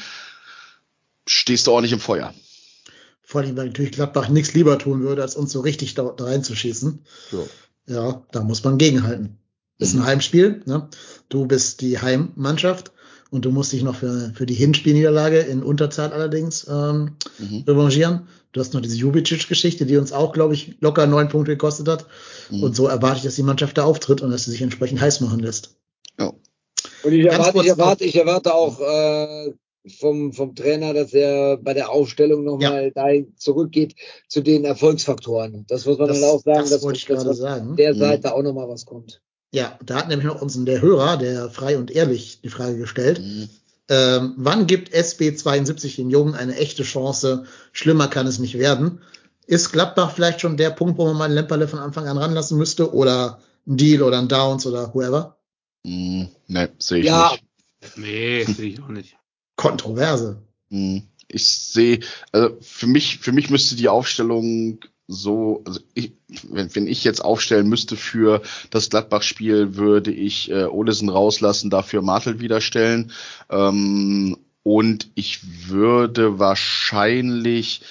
stehst 1.26 1.66
du 1.66 1.80
nicht 1.80 1.92
im 1.92 2.00
Feuer. 2.00 2.32
Vor 3.28 3.40
allem, 3.40 3.56
weil 3.56 3.66
natürlich 3.66 3.90
Gladbach 3.90 4.28
nichts 4.28 4.54
lieber 4.54 4.78
tun 4.78 5.02
würde, 5.02 5.20
als 5.20 5.34
uns 5.34 5.50
so 5.50 5.60
richtig 5.60 5.94
da, 5.94 6.04
da 6.16 6.24
reinzuschießen. 6.24 7.00
Ja. 7.32 7.38
Ja, 7.88 8.22
da 8.30 8.42
muss 8.42 8.62
man 8.64 8.78
gegenhalten. 8.78 9.38
Ist 9.78 9.94
ein 9.94 10.00
Mhm. 10.00 10.06
Heimspiel, 10.06 10.62
ne? 10.64 10.88
Du 11.28 11.46
bist 11.46 11.80
die 11.80 11.98
Heimmannschaft 12.00 12.92
und 13.30 13.44
du 13.44 13.50
musst 13.50 13.72
dich 13.72 13.82
noch 13.82 13.96
für, 13.96 14.32
für 14.34 14.46
die 14.46 14.54
Hinspielniederlage 14.54 15.40
in 15.40 15.62
Unterzahl 15.64 16.12
allerdings 16.12 16.66
ähm, 16.70 17.16
Mhm. 17.38 17.64
revanchieren. 17.66 18.28
Du 18.52 18.60
hast 18.60 18.74
noch 18.74 18.80
diese 18.80 18.96
Jubicic-Geschichte, 18.96 19.86
die 19.86 19.96
uns 19.96 20.12
auch, 20.12 20.32
glaube 20.32 20.54
ich, 20.54 20.76
locker 20.80 21.06
neun 21.06 21.28
Punkte 21.28 21.52
gekostet 21.52 21.88
hat. 21.88 22.06
Mhm. 22.50 22.62
Und 22.62 22.76
so 22.76 22.86
erwarte 22.86 23.18
ich, 23.18 23.24
dass 23.24 23.34
die 23.34 23.42
Mannschaft 23.42 23.76
da 23.76 23.84
auftritt 23.84 24.22
und 24.22 24.30
dass 24.30 24.44
sie 24.44 24.52
sich 24.52 24.62
entsprechend 24.62 25.00
heiß 25.00 25.20
machen 25.20 25.40
lässt. 25.40 25.76
Und 27.02 27.12
ich 27.12 27.26
erwarte, 27.26 27.58
ich 27.60 27.66
erwarte, 27.66 28.04
ich 28.04 28.16
erwarte 28.16 28.54
auch 28.54 28.80
äh, 28.80 29.52
vom, 29.88 30.32
vom 30.32 30.54
Trainer, 30.54 30.94
dass 30.94 31.12
er 31.12 31.56
bei 31.56 31.74
der 31.74 31.90
Aufstellung 31.90 32.44
nochmal 32.44 32.90
dahin 32.92 33.34
zurückgeht 33.36 33.94
zu 34.28 34.40
den 34.42 34.64
Erfolgsfaktoren. 34.64 35.64
Das 35.68 35.86
muss 35.86 35.98
man 35.98 36.08
Das, 36.08 36.20
dann 36.20 36.28
auch 36.30 36.42
sagen, 36.42 36.60
das 36.60 36.70
dass, 36.70 36.82
wollte 36.82 36.98
ich 36.98 37.04
dass 37.06 37.24
gerade 37.24 37.34
sagen. 37.34 37.76
der 37.76 37.94
Mhm. 37.94 37.98
Seite 37.98 38.34
auch 38.34 38.42
nochmal 38.42 38.68
was 38.68 38.86
kommt. 38.86 39.20
Ja, 39.52 39.78
da 39.84 39.96
hat 39.96 40.08
nämlich 40.08 40.26
noch 40.26 40.42
uns 40.42 40.62
der 40.64 40.82
Hörer, 40.82 41.16
der 41.16 41.50
frei 41.50 41.78
und 41.78 41.90
ehrlich 41.90 42.40
die 42.42 42.48
Frage 42.48 42.76
gestellt. 42.78 43.20
Mhm. 43.20 43.48
Ähm, 43.88 44.34
wann 44.36 44.66
gibt 44.66 44.92
SB72 44.94 45.96
den 45.96 46.10
Jungen 46.10 46.34
eine 46.34 46.56
echte 46.56 46.82
Chance? 46.82 47.44
Schlimmer 47.72 48.08
kann 48.08 48.26
es 48.26 48.38
nicht 48.40 48.58
werden. 48.58 49.00
Ist 49.46 49.70
Gladbach 49.72 50.12
vielleicht 50.12 50.40
schon 50.40 50.56
der 50.56 50.70
Punkt, 50.70 50.98
wo 50.98 51.04
man 51.06 51.16
mal 51.16 51.24
einen 51.26 51.34
Lemperle 51.34 51.68
von 51.68 51.78
Anfang 51.78 52.08
an 52.08 52.18
ranlassen 52.18 52.58
müsste? 52.58 52.92
Oder 52.92 53.38
ein 53.66 53.76
Deal 53.76 54.02
oder 54.02 54.18
ein 54.18 54.28
Downs 54.28 54.66
oder 54.66 54.92
whoever? 54.92 55.36
Mhm. 55.84 56.28
Ne, 56.48 56.68
sehe 56.80 56.98
ich 57.00 57.06
Ja. 57.06 57.30
nicht. 57.30 57.96
Nee, 57.96 58.42
sehe 58.44 58.70
ich 58.70 58.82
auch 58.82 58.88
nicht. 58.88 59.16
Kontroverse. 59.56 60.42
Hm, 60.70 61.02
Ich 61.28 61.46
sehe, 61.46 62.00
also 62.32 62.56
für 62.60 62.86
mich, 62.86 63.18
für 63.18 63.32
mich 63.32 63.50
müsste 63.50 63.76
die 63.76 63.88
Aufstellung 63.88 64.78
so, 65.08 65.62
also 65.64 65.80
ich, 65.94 66.12
wenn, 66.48 66.74
wenn 66.74 66.86
ich 66.88 67.04
jetzt 67.04 67.24
aufstellen 67.24 67.68
müsste 67.68 67.96
für 67.96 68.42
das 68.70 68.90
Gladbach-Spiel, 68.90 69.76
würde 69.76 70.12
ich 70.12 70.50
äh, 70.50 70.64
Olesen 70.64 71.08
rauslassen, 71.08 71.70
dafür 71.70 72.02
Martel 72.02 72.40
wieder 72.40 72.60
stellen. 72.60 73.12
Ähm, 73.48 74.36
und 74.64 75.10
ich 75.14 75.68
würde 75.68 76.40
wahrscheinlich 76.40 77.82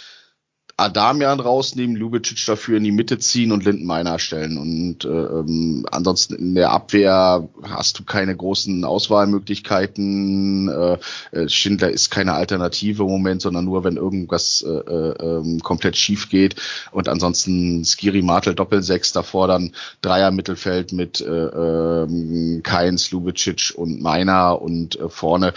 Adamian 0.78 1.40
rausnehmen, 1.40 1.96
Lubicic 1.96 2.46
dafür 2.46 2.78
in 2.78 2.84
die 2.84 2.92
Mitte 2.92 3.18
ziehen 3.18 3.54
und 3.54 3.64
Lindenmeiner 3.64 4.20
stellen. 4.20 4.58
Und 4.58 5.06
äh, 5.06 5.08
ähm, 5.08 5.86
ansonsten 5.90 6.36
in 6.36 6.56
der 6.56 6.72
Abwehr 6.72 7.48
hast 7.64 7.98
du 7.98 8.04
keine 8.04 8.36
großen 8.36 8.84
Auswahlmöglichkeiten. 8.84 10.68
Äh, 10.68 10.98
äh, 11.32 11.48
Schindler 11.48 11.92
ist 11.92 12.12
keine 12.12 12.34
Alternative 12.34 13.04
im 13.04 13.10
Moment, 13.10 13.42
sondern 13.42 13.64
nur, 13.64 13.86
wenn 13.86 13.96
irgendwas 13.96 14.66
äh, 14.68 14.70
äh, 14.70 15.16
ähm, 15.24 15.62
komplett 15.62 15.96
schief 15.96 16.28
geht. 16.30 16.56
Und 16.92 17.08
ansonsten 17.08 17.86
Skiri 17.86 18.22
Martel 18.22 18.54
Doppelsechs, 18.54 19.14
davor 19.14 19.48
dann 19.48 19.72
Dreier 20.02 20.32
Mittelfeld 20.32 20.92
mit 20.92 21.22
äh, 21.22 21.26
ähm, 21.26 22.62
Keins, 22.64 23.12
Lubicic 23.12 23.72
und 23.78 24.02
Meiner 24.02 24.62
und 24.62 25.00
äh, 25.00 25.08
vorne 25.08 25.54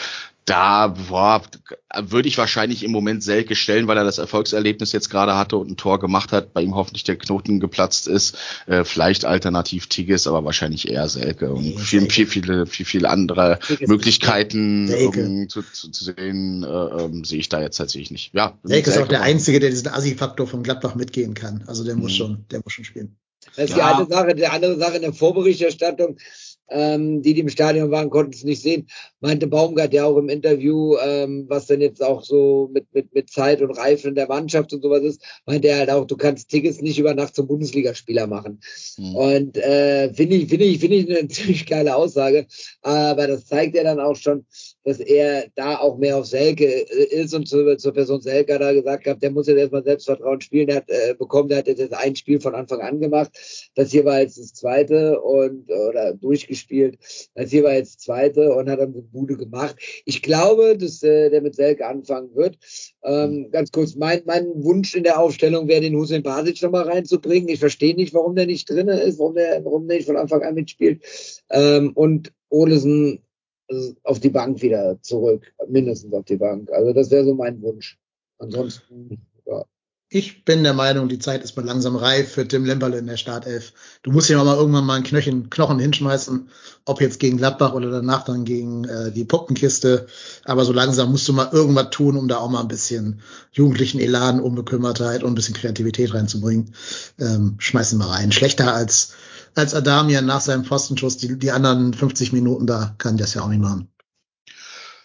da 0.49 0.89
boah, 0.89 1.43
würde 1.99 2.29
ich 2.29 2.39
wahrscheinlich 2.39 2.83
im 2.83 2.91
Moment 2.91 3.23
Selke 3.23 3.55
stellen, 3.55 3.87
weil 3.87 3.97
er 3.97 4.05
das 4.05 4.19
Erfolgserlebnis 4.19 4.93
jetzt 4.93 5.11
gerade 5.11 5.37
hatte 5.37 5.57
und 5.57 5.71
ein 5.71 5.77
Tor 5.77 5.99
gemacht 6.01 6.33
hat, 6.33 6.53
bei 6.53 6.63
ihm 6.63 6.75
hoffentlich 6.75 7.05
der 7.05 7.17
Knoten 7.17 7.61
geplatzt 7.61 8.09
ist. 8.09 8.37
Äh, 8.67 8.85
vielleicht 8.85 9.25
alternativ 9.25 9.87
Tigges, 9.89 10.27
aber 10.27 10.45
wahrscheinlich 10.45 10.89
eher 10.91 11.09
Selke. 11.09 11.53
Und 11.53 11.63
Nee, 11.65 11.77
viel, 11.79 12.01
Selke. 12.01 12.13
viel, 12.15 12.27
viele, 12.27 12.67
viel, 12.67 12.87
viel 12.87 13.07
andere 13.07 13.59
Tigges 13.67 13.89
Möglichkeiten 13.89 14.89
Selke. 14.89 15.27
um, 15.27 15.49
zu, 15.49 15.63
zu, 15.63 15.91
zu 15.91 16.05
sehen, 16.05 16.63
äh, 16.63 16.67
ähm, 16.67 17.25
sehe 17.25 17.39
ich 17.39 17.49
da 17.49 17.61
jetzt 17.61 17.77
tatsächlich 17.77 18.11
nicht. 18.11 18.35
Ja, 18.35 18.59
Selke 18.63 18.91
ist 18.91 18.99
auch 18.99 19.09
der. 19.09 19.23
Einzige, 19.23 19.61
der 19.61 19.71
diesen 19.71 19.89
Assi-Faktor 19.89 20.47
von 20.47 20.63
Gladbach 20.63 20.95
mitgehen 20.95 21.35
kann. 21.35 21.65
Also 21.67 21.85
der 21.85 21.97
muss 21.97 22.13
Mhm. 22.13 22.17
schon, 22.17 22.45
der 22.51 22.61
muss 22.65 22.73
schon 22.73 22.85
spielen. 22.85 23.17
Das 23.57 23.71
ist 23.71 23.77
Ja. 23.77 23.77
die 23.77 23.83
eine 23.83 24.07
Sache. 24.09 24.35
Die 24.35 24.47
andere 24.47 24.79
Sache 24.79 24.97
in 24.97 25.03
der 25.03 25.13
Vorberichterstattung 25.13 26.19
ähm, 26.71 27.23
die, 27.23 27.35
die 27.35 27.41
im 27.41 27.49
Stadion 27.49 27.91
waren, 27.91 28.11
konnten 28.11 28.33
es 28.33 28.45
nicht 28.45 28.63
sehen. 28.63 28.87
Meinte 29.21 29.47
Baumgart 29.47 29.93
ja 29.93 30.05
auch 30.05 30.17
im 30.17 30.29
Interview, 30.29 30.97
ähm, 31.05 31.47
was 31.49 31.67
denn 31.67 31.81
jetzt 31.81 32.03
auch 32.03 32.23
so 32.23 32.71
mit, 32.73 32.87
mit, 32.93 33.15
mit 33.15 33.31
Zeit 33.31 33.63
und 33.63 33.71
Reifen 33.71 34.11
in 34.11 34.15
der 34.15 34.29
Mannschaft 34.29 34.73
und 34.73 34.83
sowas 34.83 35.03
ist, 35.03 35.23
meinte 35.47 35.69
er 35.69 35.79
halt 35.79 35.91
auch, 35.91 36.07
du 36.07 36.17
kannst 36.17 36.49
Tickets 36.49 36.81
nicht 36.81 36.99
über 36.99 37.15
Nacht 37.15 37.35
zum 37.35 37.47
Bundesligaspieler 37.47 38.27
machen. 38.27 38.61
Mhm. 38.97 39.15
Und 39.17 39.57
äh, 39.57 40.13
finde 40.15 40.37
ich, 40.37 40.49
finde 40.49 40.65
ich, 40.65 40.79
finde 40.79 40.97
ich 40.97 41.11
eine 41.11 41.29
ziemlich 41.29 41.67
geile 41.67 41.97
Aussage. 41.97 42.47
Aber 42.83 43.27
das 43.27 43.47
zeigt 43.47 43.75
ja 43.75 43.83
dann 43.83 44.01
auch 44.01 44.17
schon, 44.17 44.45
dass 44.89 45.01
er 45.01 45.49
da 45.55 45.77
auch 45.79 45.99
mehr 45.99 46.17
auf 46.17 46.25
Selke 46.25 46.65
äh, 46.65 47.23
ist 47.23 47.35
und 47.35 47.47
zu, 47.47 47.77
zur 47.77 47.93
Person 47.93 48.23
Selke 48.23 48.55
hat 48.55 48.63
er 48.63 48.73
gesagt 48.73 49.07
hat, 49.07 49.23
der 49.23 49.31
muss 49.31 49.47
jetzt 49.47 49.59
erstmal 49.59 49.85
Selbstvertrauen 49.85 50.41
spielen, 50.41 50.69
der 50.69 50.77
hat 50.77 50.89
äh, 50.89 51.15
bekommen, 51.15 51.51
der 51.51 51.59
hat 51.59 51.69
jetzt 51.69 51.93
ein 51.93 52.17
Spiel 52.17 52.41
von 52.41 52.55
Anfang 52.55 52.81
an 52.81 52.99
gemacht. 52.99 53.31
Das 53.75 53.91
hier 53.91 54.07
war 54.07 54.21
jetzt 54.21 54.39
das 54.39 54.55
zweite 54.55 55.21
und 55.21 55.71
oder 55.71 56.15
durchgespielt. 56.15 56.99
Das 57.35 57.51
hier 57.51 57.65
war 57.65 57.75
jetzt 57.75 57.97
das 57.97 58.05
zweite 58.05 58.55
und 58.55 58.71
hat 58.71 58.81
dann 58.81 58.95
eine 58.95 59.03
Bude 59.03 59.37
gemacht. 59.37 59.77
Ich 60.07 60.23
glaube, 60.23 60.79
dass 60.79 61.03
äh, 61.03 61.29
der 61.29 61.43
mit 61.43 61.55
Selke 61.55 61.87
anfangen 61.87 62.35
wird. 62.35 62.57
Ähm, 63.05 63.51
ganz 63.51 63.71
kurz, 63.71 63.95
mein, 63.95 64.23
mein 64.25 64.47
Wunsch 64.65 64.95
in 64.95 65.05
der 65.05 65.21
Aufstellung 65.21 65.69
wäre, 65.69 65.83
den 65.83 65.97
Hussein 65.97 66.23
Basic 66.23 66.63
nochmal 66.63 66.89
reinzubringen. 66.89 67.51
Ich 67.51 67.61
verstehe 67.61 67.95
nicht, 67.95 68.15
warum 68.15 68.35
der 68.35 68.47
nicht 68.47 68.71
drin 68.71 68.89
ist, 68.89 69.19
warum 69.19 69.35
der, 69.35 69.63
warum 69.67 69.87
der 69.87 69.99
nicht 69.99 70.07
von 70.07 70.17
Anfang 70.17 70.43
an 70.43 70.55
mitspielt. 70.55 71.03
Ähm, 71.51 71.93
und 71.95 72.33
Olesen 72.49 73.21
auf 74.03 74.21
die 74.21 74.31
Bank 74.31 74.63
wieder 74.63 74.99
zurück, 75.03 75.53
mindestens 75.69 76.13
auf 76.13 76.25
die 76.25 76.37
Bank. 76.37 76.71
Also 76.71 76.93
das 76.93 77.11
wäre 77.11 77.25
so 77.25 77.35
mein 77.35 77.61
Wunsch. 77.63 77.99
Ansonsten, 78.39 79.27
ja. 79.47 79.65
Ich 80.11 80.47
bin 80.47 80.63
der 80.63 80.73
Meinung, 80.73 81.11
die 81.11 81.19
Zeit 81.19 81.45
ist 81.45 81.55
mal 81.55 81.67
langsam 81.67 81.95
reif 81.95 82.31
für 82.33 82.49
Tim 82.49 82.65
Lemperle 82.65 82.97
in 82.97 83.07
der 83.07 83.19
Startelf. 83.19 83.75
Du 84.03 84.11
musst 84.11 84.31
ja 84.31 84.43
mal 84.43 84.57
irgendwann 84.57 84.87
mal 84.87 84.95
einen 84.95 85.05
Knöchen, 85.05 85.51
Knochen 85.51 85.79
hinschmeißen, 85.79 86.49
ob 86.87 87.03
jetzt 87.03 87.21
gegen 87.21 87.37
Gladbach 87.37 87.75
oder 87.75 87.91
danach 87.91 88.25
dann 88.25 88.47
gegen 88.47 88.85
äh, 88.85 89.13
die 89.13 89.27
Puppenkiste. 89.27 90.07
Aber 90.45 90.65
so 90.65 90.73
langsam 90.73 91.11
musst 91.11 91.29
du 91.29 91.35
mal 91.35 91.51
irgendwas 91.53 91.91
tun, 91.91 92.17
um 92.17 92.27
da 92.27 92.39
auch 92.39 92.49
mal 92.49 92.63
ein 92.63 92.69
bisschen 92.69 93.21
jugendlichen 93.53 94.01
Elan, 94.01 94.41
Unbekümmertheit 94.41 95.23
und 95.23 95.33
ein 95.33 95.35
bisschen 95.35 95.55
Kreativität 95.55 96.15
reinzubringen. 96.15 96.73
Ähm, 97.21 97.57
schmeiß 97.59 97.93
ihn 97.93 97.99
mal 97.99 98.09
rein. 98.09 98.33
Schlechter 98.33 98.73
als 98.73 99.13
als 99.59 99.75
Adamian 99.75 100.27
nach 100.27 100.41
seinem 100.41 100.65
Pfostenschuss. 100.65 101.17
Die, 101.19 101.39
die 101.39 101.51
anderen 101.51 101.93
50 101.93 102.33
Minuten 102.33 102.67
da 102.67 102.95
kann 102.99 103.17
das 103.17 103.35
ja 103.35 103.43
auch 103.43 103.49
nicht 103.49 103.61
machen. 103.61 103.93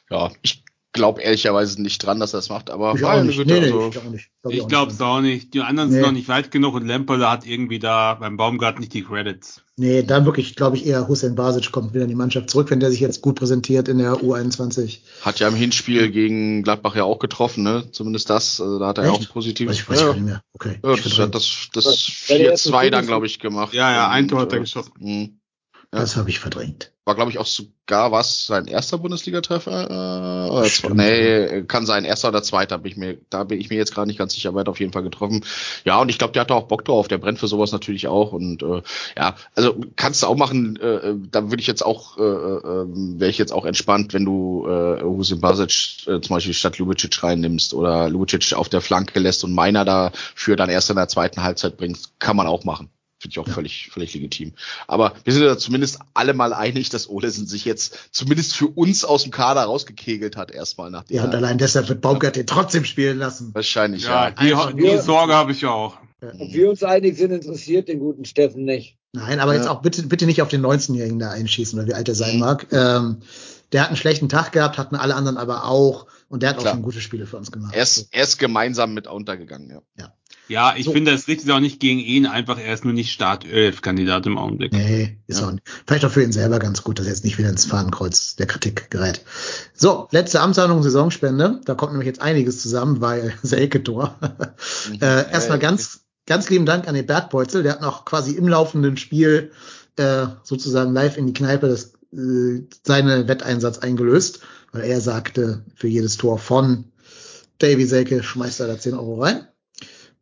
Ja, 0.09 0.32
ich 0.41 0.64
glaube 0.94 1.22
ehrlicherweise 1.22 1.82
nicht 1.82 2.00
dran, 2.00 2.20
dass 2.20 2.34
er 2.34 2.38
das 2.38 2.50
macht, 2.50 2.70
aber 2.70 2.94
ich 2.96 3.04
auch 3.04 3.22
nicht. 3.24 3.38
Nee, 3.38 3.60
nee, 3.60 3.66
also, 3.66 3.92
ich 4.50 4.68
glaube 4.68 4.92
ich 4.92 4.96
es 4.96 5.02
auch 5.02 5.22
nicht. 5.22 5.54
Die 5.54 5.62
anderen 5.62 5.90
nee. 5.90 5.96
sind 5.96 6.04
noch 6.04 6.12
nicht 6.12 6.28
weit 6.30 6.52
genug 6.52 6.76
und 6.76 6.86
Lemperle 6.86 7.30
hat 7.30 7.46
irgendwie 7.46 7.80
da 7.80 8.14
beim 8.14 8.38
Baumgart 8.38 8.80
nicht 8.80 8.94
die 8.94 9.04
Credits. 9.04 9.64
Nee, 9.76 10.04
da 10.04 10.24
wirklich, 10.24 10.56
glaube 10.56 10.78
ich, 10.78 10.86
eher 10.86 11.08
Hussein 11.08 11.34
Basic 11.34 11.72
kommt 11.72 11.96
wieder 11.96 12.04
in 12.04 12.10
die 12.10 12.16
Mannschaft 12.16 12.52
zurück, 12.52 12.70
wenn 12.70 12.80
der 12.80 12.92
sich 12.92 13.00
jetzt 13.00 13.22
gut 13.22 13.36
präsentiert 13.36 13.88
in 13.88 13.98
der 13.98 14.14
U21. 14.14 15.00
Hat 15.22 15.40
ja 15.40 15.48
im 15.48 15.56
Hinspiel 15.56 16.12
gegen 16.12 16.62
Gladbach 16.62 16.96
ja 16.96 17.06
auch 17.06 17.18
getroffen, 17.18 17.64
ne? 17.64 17.90
Zumindest 17.92 18.30
das. 18.30 18.62
Also 18.62 18.78
da 18.78 18.88
hat 18.88 19.00
er 19.00 19.06
ja 19.06 19.12
auch 19.12 19.20
ein 19.20 19.26
positives. 19.26 19.76
Ich 19.76 19.90
weiß 19.90 20.00
ja. 20.00 20.14
nicht 20.14 20.26
mehr. 20.26 20.44
Okay. 20.54 20.78
Ja, 20.84 20.96
das 20.96 21.18
hat 21.18 21.34
das, 21.34 21.70
das 21.74 21.88
4-2 21.88 22.92
dann, 22.92 23.08
glaube 23.08 23.26
ich, 23.26 23.40
gemacht. 23.40 23.74
Ja, 23.74 23.92
ja, 23.92 24.10
ein 24.10 24.28
Tor 24.28 24.42
hat 24.42 24.54
er 24.54 24.60
geschossen. 24.60 24.94
Mh. 25.00 25.30
Ja. 25.92 26.00
Das 26.00 26.16
habe 26.16 26.30
ich 26.30 26.40
verdrängt. 26.40 26.93
War, 27.06 27.15
glaube 27.15 27.32
ich, 27.32 27.38
auch 27.38 27.45
sogar 27.45 28.14
was 28.14 28.45
sein 28.45 28.65
erster 28.65 28.98
Bundesliga-Treffer. 28.98 30.64
Äh, 30.64 30.93
nee, 30.93 31.64
kann 31.64 31.85
sein 31.85 32.06
erster 32.06 32.30
oder 32.30 32.41
zweiter. 32.43 32.77
Bin 32.77 32.91
ich 32.93 32.98
mir, 32.98 33.17
da 33.30 33.43
bin 33.43 33.59
ich 33.59 33.69
mir 33.69 33.75
jetzt 33.75 33.93
gerade 33.93 34.07
nicht 34.07 34.17
ganz 34.17 34.33
sicher, 34.33 34.49
aber 34.49 34.59
er 34.59 34.61
hat 34.61 34.69
auf 34.69 34.80
jeden 34.80 34.93
Fall 34.93 35.03
getroffen. 35.03 35.43
Ja, 35.83 35.99
und 35.99 36.07
ich 36.07 36.17
glaube, 36.17 36.32
der 36.32 36.43
hat 36.43 36.51
auch 36.51 36.69
Bock 36.69 36.85
drauf. 36.85 37.09
Der 37.09 37.17
brennt 37.17 37.40
für 37.40 37.49
sowas 37.49 37.73
natürlich 37.73 38.07
auch. 38.07 38.32
Und 38.32 38.64
äh, 38.64 38.82
ja, 39.17 39.35
also 39.53 39.75
kannst 39.98 40.23
du 40.23 40.27
auch 40.27 40.38
machen. 40.38 40.77
Äh, 40.77 41.15
da 41.30 41.49
würde 41.49 41.59
ich 41.59 41.67
jetzt 41.67 41.85
auch, 41.85 42.17
äh, 42.17 42.22
äh, 42.22 42.85
wäre 43.19 43.30
ich 43.30 43.38
jetzt 43.38 43.51
auch 43.51 43.65
entspannt, 43.65 44.14
wenn 44.14 44.23
du 44.23 44.65
äh, 44.65 45.01
Husin 45.03 45.41
Basic 45.41 46.07
äh, 46.07 46.22
zum 46.22 46.35
Beispiel 46.35 46.53
statt 46.53 46.77
Lubicic 46.77 47.22
reinnimmst 47.22 47.73
oder 47.73 48.07
Lubicic 48.07 48.53
auf 48.53 48.69
der 48.69 48.80
Flanke 48.80 49.19
lässt 49.19 49.43
und 49.43 49.51
meiner 49.51 49.83
dafür 49.83 50.56
dann 50.56 50.69
erst 50.69 50.90
in 50.90 50.95
der 50.95 51.09
zweiten 51.09 51.43
Halbzeit 51.43 51.75
bringst, 51.75 52.17
kann 52.19 52.38
man 52.38 52.48
auch 52.48 52.64
machen. 52.64 52.93
Finde 53.24 53.35
ich 53.35 53.40
auch 53.40 53.48
ja. 53.48 53.53
völlig, 53.53 53.90
völlig 53.90 54.14
legitim. 54.14 54.52
Aber 54.85 55.14
wir 55.24 55.32
sind 55.32 55.43
ja 55.43 55.58
zumindest 55.58 56.00
alle 56.14 56.34
mal 56.34 56.52
einig, 56.52 56.90
dass 56.90 57.08
Olesen 57.08 57.48
sich 57.48 57.64
jetzt 57.64 57.98
zumindest 58.11 58.53
für 58.53 58.68
uns 58.68 59.06
aus 59.06 59.24
dem 59.24 59.32
Kader 59.32 59.61
rausgekegelt 59.61 60.35
hat, 60.35 60.52
erstmal 60.52 60.92
nach 60.92 61.06
dem. 61.06 61.16
Ja, 61.16 61.24
und 61.24 61.34
allein 61.34 61.58
deshalb 61.58 61.88
wird 61.88 62.02
Baumgart 62.02 62.35
den 62.35 62.45
trotzdem 62.45 62.84
spielen 62.84 63.19
lassen. 63.19 63.52
Wahrscheinlich, 63.53 64.03
ja. 64.03 64.34
ja. 64.42 64.72
Die, 64.74 64.76
die 64.76 64.98
Sorge 64.98 65.35
habe 65.35 65.53
ich 65.53 65.61
ja 65.61 65.69
auch. 65.69 66.00
Ob 66.22 66.53
wir 66.53 66.69
uns 66.69 66.84
einig 66.84 67.16
sind, 67.16 67.32
interessiert 67.32 67.88
den 67.88 68.00
guten 68.00 68.26
Steffen 68.26 68.66
nicht. 68.66 68.98
Nein, 69.14 69.40
aber 69.40 69.53
ja. 69.53 69.60
jetzt 69.60 69.69
auch 69.69 69.82
bitte, 69.82 70.03
bitte 70.03 70.26
nicht 70.26 70.42
auf 70.42 70.50
den 70.50 70.61
19-Jährigen 70.66 71.19
da 71.19 71.32
einschießen, 71.32 71.80
oder 71.80 71.88
wie 71.88 71.93
alt 71.93 72.10
er 72.10 72.16
sein 72.16 72.40
mag. 72.40 72.68
Ähm, 72.74 73.22
der 73.72 73.84
hat 73.84 73.88
einen 73.88 73.95
schlechten 73.95 74.27
Tag 74.27 74.52
gehabt, 74.52 74.77
hatten 74.77 74.98
alle 74.98 75.16
anderen 75.16 75.38
aber 75.38 75.64
auch. 75.64 76.08
Und 76.27 76.43
der 76.43 76.50
hat 76.50 76.58
Klar. 76.58 76.74
auch 76.74 76.76
schon 76.76 76.84
gute 76.84 77.00
Spiele 77.00 77.26
für 77.26 77.38
uns 77.38 77.53
gemacht. 77.53 77.74
Er 77.74 77.84
ist, 77.84 78.10
er 78.11 78.24
ist 78.24 78.38
gemeinsam 78.38 78.93
mit 78.93 79.08
untergegangen, 79.08 79.69
ja. 79.69 79.82
Ja. 79.98 80.14
Ja, 80.48 80.74
ich 80.76 80.86
so. 80.86 80.92
finde, 80.92 81.12
das 81.12 81.28
richtet 81.28 81.50
auch 81.52 81.60
nicht 81.60 81.80
gegen 81.80 82.00
ihn, 82.00 82.26
einfach 82.26 82.60
er 82.60 82.74
ist 82.74 82.84
nur 82.84 82.94
nicht 82.94 83.12
Start-11-Kandidat 83.12 84.26
im 84.26 84.38
Augenblick. 84.38 84.74
Nee, 84.74 85.18
ist 85.28 85.40
ja. 85.40 85.48
auch 85.48 85.52
nicht. 85.52 85.64
Vielleicht 85.88 86.04
auch 86.06 86.12
für 86.12 86.24
ihn 86.24 86.34
selber 86.34 86.60
ganz 86.60 86.84
gut, 86.84 87.00
dass 87.00 87.06
er 87.06 87.14
jetzt 87.14 87.24
nicht 87.24 87.38
wieder 87.38 87.50
ins 87.50 87.66
Fahnenkreuz 87.66 88.36
der 88.36 88.46
Kritik 88.46 88.92
gerät. 88.92 89.22
So, 89.74 90.08
letzte 90.12 90.42
Amtshandlung, 90.42 90.84
Saisonspende. 90.84 91.62
Da 91.64 91.76
kommt 91.76 91.94
nämlich 91.94 92.08
jetzt 92.08 92.22
einiges 92.22 92.62
zusammen, 92.62 93.00
weil 93.00 93.34
Selke-Tor. 93.44 94.18
Mhm. 94.90 95.00
äh, 95.02 95.32
erstmal 95.32 95.60
ganz, 95.60 96.02
ganz 96.26 96.50
lieben 96.50 96.66
Dank 96.66 96.88
an 96.88 96.96
den 96.96 97.06
Bergbeutzel. 97.06 97.64
Der 97.64 97.74
hat 97.74 97.82
noch 97.82 98.04
quasi 98.04 98.34
im 98.34 98.48
laufenden 98.48 98.98
Spiel 98.98 99.52
äh, 99.96 100.28
sozusagen 100.44 100.94
live 100.94 101.18
in 101.18 101.28
die 101.28 101.34
Kneipe 101.34 101.70
das, 101.70 101.94
äh, 102.12 102.64
seine 102.86 103.28
Wetteinsatz 103.28 103.80
eingelöst, 103.80 104.42
weil 104.74 104.84
er 104.84 105.00
sagte, 105.00 105.64
für 105.76 105.88
jedes 105.88 106.18
Tor 106.18 106.38
von 106.38 106.86
Davy 107.60 107.86
Selke 107.86 108.24
schmeißt 108.24 108.60
er 108.60 108.68
da 108.68 108.78
10 108.78 108.96
Euro 108.96 109.22
rein. 109.22 109.48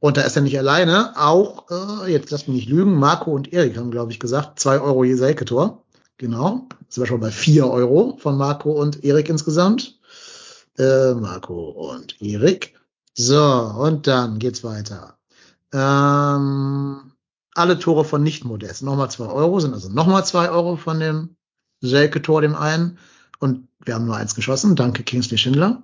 Und 0.02 0.18
da 0.18 0.22
ist 0.24 0.36
er 0.36 0.42
nicht 0.42 0.58
alleine. 0.58 1.14
Auch, 1.16 1.70
äh, 1.70 2.12
jetzt 2.12 2.32
lass 2.32 2.48
mich 2.48 2.56
nicht 2.56 2.70
lügen, 2.70 2.96
Marco 2.96 3.32
und 3.32 3.54
Erik 3.54 3.78
haben, 3.78 3.92
glaube 3.92 4.12
ich, 4.12 4.20
gesagt, 4.20 4.60
zwei 4.60 4.82
Euro 4.82 5.04
je 5.04 5.14
Selke-Tor. 5.14 5.84
Genau. 6.18 6.68
Das 6.88 6.98
war 6.98 7.06
schon 7.06 7.20
bei 7.20 7.30
vier 7.30 7.68
Euro 7.70 8.18
von 8.18 8.36
Marco 8.36 8.72
und 8.72 9.04
Erik 9.04 9.30
insgesamt. 9.30 10.00
Äh, 10.80 11.14
Marco 11.14 11.70
und 11.70 12.20
Erik. 12.20 12.74
So, 13.14 13.44
und 13.44 14.08
dann 14.08 14.40
geht's 14.40 14.64
weiter. 14.64 15.20
Ähm, 15.72 17.12
alle 17.54 17.78
Tore 17.78 18.04
von 18.04 18.24
Nicht-Modest. 18.24 18.82
Nochmal 18.82 19.12
zwei 19.12 19.28
Euro, 19.28 19.60
sind 19.60 19.76
also 19.76 19.90
nochmal 19.90 20.26
zwei 20.26 20.50
Euro 20.50 20.78
von 20.78 21.00
dem 21.00 21.36
Selke-Tor, 21.82 22.42
dem 22.42 22.56
einen. 22.56 22.98
Und 23.38 23.68
wir 23.86 23.94
haben 23.94 24.06
nur 24.06 24.18
eins 24.18 24.34
geschossen. 24.34 24.76
Danke, 24.76 25.04
Kingsley 25.04 25.38
Schindler. 25.38 25.84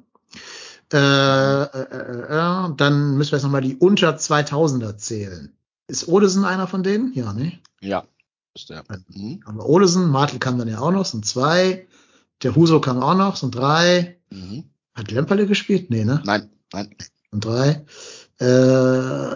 Äh, 0.93 0.97
äh, 0.97 1.63
äh, 1.65 2.21
äh, 2.23 2.75
dann 2.77 3.17
müssen 3.17 3.31
wir 3.31 3.37
jetzt 3.37 3.43
nochmal 3.43 3.61
die 3.61 3.75
unter 3.75 4.15
2000er 4.15 4.97
zählen. 4.97 5.53
Ist 5.87 6.07
Olesen 6.07 6.45
einer 6.45 6.67
von 6.67 6.83
denen? 6.83 7.13
Ja, 7.13 7.33
ne? 7.33 7.59
Ja, 7.81 8.05
ist 8.55 8.69
der. 8.69 8.83
Mhm. 9.09 9.41
Aber 9.45 9.67
Olesen, 9.67 10.09
Martel 10.09 10.39
kann 10.39 10.57
dann 10.57 10.67
ja 10.67 10.79
auch 10.79 10.91
noch, 10.91 11.05
sind 11.05 11.25
zwei. 11.25 11.87
Der 12.43 12.55
Huso 12.55 12.79
kann 12.79 13.01
auch 13.01 13.15
noch, 13.15 13.35
sind 13.35 13.55
drei. 13.55 14.17
Mhm. 14.29 14.65
Hat 14.93 15.11
Lemperle 15.11 15.45
gespielt? 15.45 15.89
Nee, 15.89 16.05
ne? 16.05 16.21
Nein, 16.25 16.49
nein. 16.73 16.95
Und 17.31 17.43
drei. 17.45 17.85
Äh, 18.39 18.45
äh, 18.45 19.33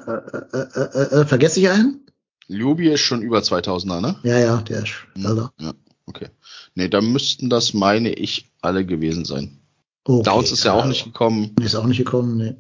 äh, 0.54 1.22
äh, 1.22 1.26
vergesse 1.26 1.60
ich 1.60 1.70
einen? 1.70 2.06
Lubi 2.48 2.90
ist 2.92 3.02
schon 3.02 3.22
über 3.22 3.40
2000er, 3.40 4.02
ne? 4.02 4.16
Ja, 4.24 4.38
ja, 4.38 4.58
der 4.58 4.84
ist 4.84 4.94
mhm. 5.16 5.50
Ja, 5.60 5.74
okay. 6.06 6.28
Nee, 6.76 6.90
da 6.90 7.02
müssten 7.02 7.50
das, 7.50 7.74
meine 7.74 8.14
ich, 8.14 8.52
alle 8.62 8.86
gewesen 8.86 9.26
sein. 9.26 9.61
Okay, 10.04 10.24
Downs 10.24 10.52
ist 10.52 10.64
ja 10.64 10.74
auch 10.74 10.86
nicht 10.86 11.06
gekommen. 11.06 11.56
Ist 11.62 11.76
auch 11.76 11.86
nicht 11.86 11.98
gekommen, 11.98 12.38
ne. 12.38 12.58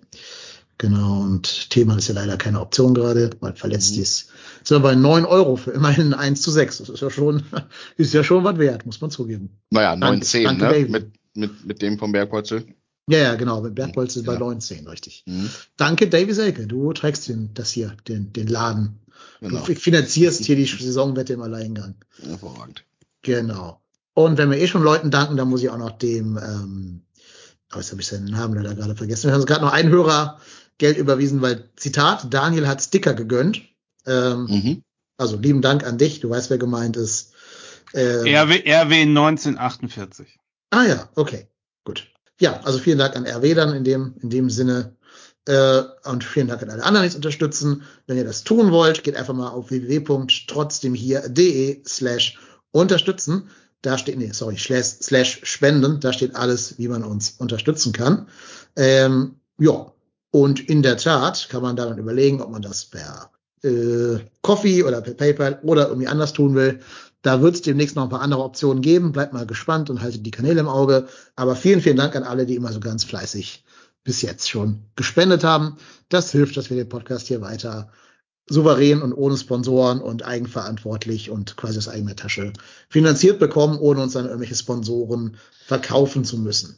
Genau, 0.77 1.21
und 1.21 1.69
Thema 1.69 1.97
ist 1.97 2.07
ja 2.07 2.15
leider 2.15 2.37
keine 2.37 2.59
Option 2.59 2.95
gerade, 2.95 3.29
weil 3.39 3.53
verletzt 3.53 3.95
mhm. 3.95 4.01
ist. 4.01 4.29
Sind 4.63 4.77
wir 4.77 4.79
bei 4.79 4.95
9 4.95 5.25
Euro 5.25 5.55
für 5.55 5.71
immerhin 5.71 6.15
1 6.15 6.41
zu 6.41 6.49
6. 6.49 6.79
Das 6.79 6.89
ist 6.89 7.01
ja 7.01 7.11
schon, 7.11 7.43
ist 7.97 8.13
ja 8.13 8.23
schon 8.23 8.43
was 8.43 8.57
wert, 8.57 8.85
muss 8.85 8.99
man 8.99 9.11
zugeben. 9.11 9.49
Naja, 9.69 9.95
9, 9.95 10.23
10, 10.23 10.57
ne? 10.57 10.87
Mit, 10.89 11.11
mit, 11.35 11.65
mit 11.65 11.81
dem 11.83 11.99
vom 11.99 12.11
Bergpolzel. 12.11 12.65
Ja, 13.07 13.19
ja, 13.19 13.35
genau, 13.35 13.61
mit 13.61 13.75
Bergpolzel 13.75 14.23
ja. 14.23 14.31
bei 14.31 14.39
19, 14.39 14.87
richtig. 14.87 15.23
Mhm. 15.27 15.49
Danke, 15.77 16.07
Davy 16.07 16.33
Selke. 16.33 16.65
Du 16.65 16.93
trägst 16.93 17.27
den, 17.27 17.53
das 17.53 17.71
hier, 17.71 17.95
den, 18.07 18.33
den 18.33 18.47
Laden. 18.47 18.99
Genau. 19.39 19.63
Du 19.63 19.75
finanzierst 19.75 20.45
hier 20.45 20.55
die 20.55 20.65
Saisonwette 20.65 21.33
im 21.33 21.41
Alleingang. 21.41 21.95
Hervorragend. 22.23 22.85
Genau. 23.21 23.81
Und 24.13 24.37
wenn 24.37 24.49
wir 24.49 24.57
eh 24.57 24.67
schon 24.67 24.83
Leuten 24.83 25.11
danken, 25.11 25.37
dann 25.37 25.49
muss 25.49 25.61
ich 25.61 25.69
auch 25.69 25.77
noch 25.77 25.91
dem, 25.91 26.37
ähm, 26.37 27.01
oh, 27.73 27.77
jetzt 27.77 27.91
habe 27.91 28.01
ich 28.01 28.07
seinen 28.07 28.25
Namen 28.25 28.55
leider 28.55 28.75
gerade 28.75 28.95
vergessen. 28.95 29.27
Wir 29.27 29.33
haben 29.33 29.41
uns 29.41 29.47
gerade 29.47 29.65
noch 29.65 29.73
einen 29.73 29.89
Hörer 29.89 30.39
Geld 30.77 30.97
überwiesen, 30.97 31.41
weil, 31.41 31.69
Zitat, 31.75 32.33
Daniel 32.33 32.67
hat 32.67 32.81
Sticker 32.81 33.13
gegönnt. 33.13 33.61
Ähm, 34.05 34.45
mhm. 34.45 34.83
Also 35.17 35.37
lieben 35.37 35.61
Dank 35.61 35.85
an 35.85 35.99
dich, 35.99 36.19
du 36.19 36.29
weißt, 36.29 36.49
wer 36.49 36.57
gemeint 36.57 36.97
ist. 36.97 37.33
Ähm, 37.93 38.25
RW, 38.25 38.63
RW 38.65 39.01
1948. 39.01 40.39
Ah 40.71 40.85
ja, 40.85 41.07
okay, 41.15 41.47
gut. 41.83 42.07
Ja, 42.39 42.61
also 42.61 42.79
vielen 42.79 42.97
Dank 42.97 43.15
an 43.15 43.27
RW 43.27 43.53
dann 43.53 43.75
in 43.75 43.83
dem, 43.83 44.15
in 44.21 44.31
dem 44.31 44.49
Sinne. 44.49 44.95
Äh, 45.47 45.81
und 46.05 46.23
vielen 46.23 46.47
Dank 46.47 46.63
an 46.63 46.69
alle 46.69 46.83
anderen, 46.83 47.03
die 47.03 47.09
es 47.09 47.15
unterstützen. 47.15 47.83
Wenn 48.07 48.17
ihr 48.17 48.23
das 48.23 48.43
tun 48.43 48.71
wollt, 48.71 49.03
geht 49.03 49.15
einfach 49.15 49.33
mal 49.33 49.49
auf 49.49 49.69
www.trotzdemhier.de 49.69 51.83
slash 51.85 52.39
unterstützen. 52.71 53.49
Da 53.81 53.97
steht, 53.97 54.17
nee, 54.17 54.31
sorry, 54.31 54.57
slash, 54.57 54.97
slash 55.01 55.41
spenden. 55.43 55.99
Da 55.99 56.13
steht 56.13 56.35
alles, 56.35 56.77
wie 56.77 56.87
man 56.87 57.03
uns 57.03 57.31
unterstützen 57.37 57.93
kann. 57.93 58.27
Ähm, 58.75 59.35
ja, 59.57 59.91
und 60.31 60.59
in 60.69 60.81
der 60.81 60.97
Tat 60.97 61.47
kann 61.49 61.61
man 61.61 61.75
dann 61.75 61.97
überlegen, 61.97 62.41
ob 62.41 62.51
man 62.51 62.61
das 62.61 62.85
per 62.85 63.31
äh, 63.63 64.19
Coffee 64.41 64.83
oder 64.83 65.01
per 65.01 65.13
PayPal 65.13 65.59
oder 65.63 65.87
irgendwie 65.89 66.07
anders 66.07 66.33
tun 66.33 66.55
will. 66.55 66.79
Da 67.21 67.41
wird 67.41 67.55
es 67.55 67.61
demnächst 67.61 67.95
noch 67.95 68.03
ein 68.03 68.09
paar 68.09 68.21
andere 68.21 68.43
Optionen 68.43 68.81
geben. 68.81 69.11
Bleibt 69.11 69.33
mal 69.33 69.45
gespannt 69.45 69.89
und 69.89 70.01
haltet 70.01 70.25
die 70.25 70.31
Kanäle 70.31 70.59
im 70.59 70.67
Auge. 70.67 71.07
Aber 71.35 71.55
vielen, 71.55 71.81
vielen 71.81 71.97
Dank 71.97 72.15
an 72.15 72.23
alle, 72.23 72.45
die 72.45 72.55
immer 72.55 72.71
so 72.71 72.79
ganz 72.79 73.03
fleißig 73.03 73.63
bis 74.03 74.21
jetzt 74.23 74.49
schon 74.49 74.81
gespendet 74.95 75.43
haben. 75.43 75.77
Das 76.09 76.31
hilft, 76.31 76.57
dass 76.57 76.69
wir 76.69 76.77
den 76.77 76.89
Podcast 76.89 77.27
hier 77.27 77.41
weiter 77.41 77.91
souverän 78.51 79.01
und 79.01 79.13
ohne 79.13 79.37
Sponsoren 79.37 80.01
und 80.01 80.25
eigenverantwortlich 80.25 81.29
und 81.29 81.57
quasi 81.57 81.77
aus 81.77 81.87
eigener 81.87 82.15
Tasche 82.15 82.53
finanziert 82.89 83.39
bekommen, 83.39 83.77
ohne 83.79 84.01
uns 84.01 84.13
dann 84.13 84.25
irgendwelche 84.25 84.55
Sponsoren 84.55 85.37
verkaufen 85.65 86.25
zu 86.25 86.37
müssen. 86.37 86.75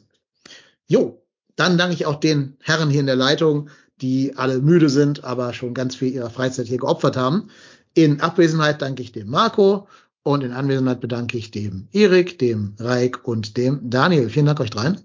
Jo, 0.86 1.22
dann 1.56 1.78
danke 1.78 1.94
ich 1.94 2.06
auch 2.06 2.20
den 2.20 2.56
Herren 2.60 2.90
hier 2.90 3.00
in 3.00 3.06
der 3.06 3.16
Leitung, 3.16 3.70
die 4.00 4.36
alle 4.36 4.60
müde 4.60 4.88
sind, 4.88 5.24
aber 5.24 5.52
schon 5.52 5.74
ganz 5.74 5.96
viel 5.96 6.12
ihrer 6.12 6.30
Freizeit 6.30 6.66
hier 6.66 6.78
geopfert 6.78 7.16
haben. 7.16 7.48
In 7.94 8.20
Abwesenheit 8.20 8.82
danke 8.82 9.02
ich 9.02 9.12
dem 9.12 9.28
Marco 9.28 9.88
und 10.22 10.42
in 10.42 10.52
Anwesenheit 10.52 11.00
bedanke 11.00 11.38
ich 11.38 11.50
dem 11.50 11.88
Erik, 11.92 12.38
dem 12.38 12.74
Reik 12.78 13.26
und 13.26 13.56
dem 13.56 13.90
Daniel. 13.90 14.30
Vielen 14.30 14.46
Dank 14.46 14.60
euch 14.60 14.70
dreien. 14.70 15.00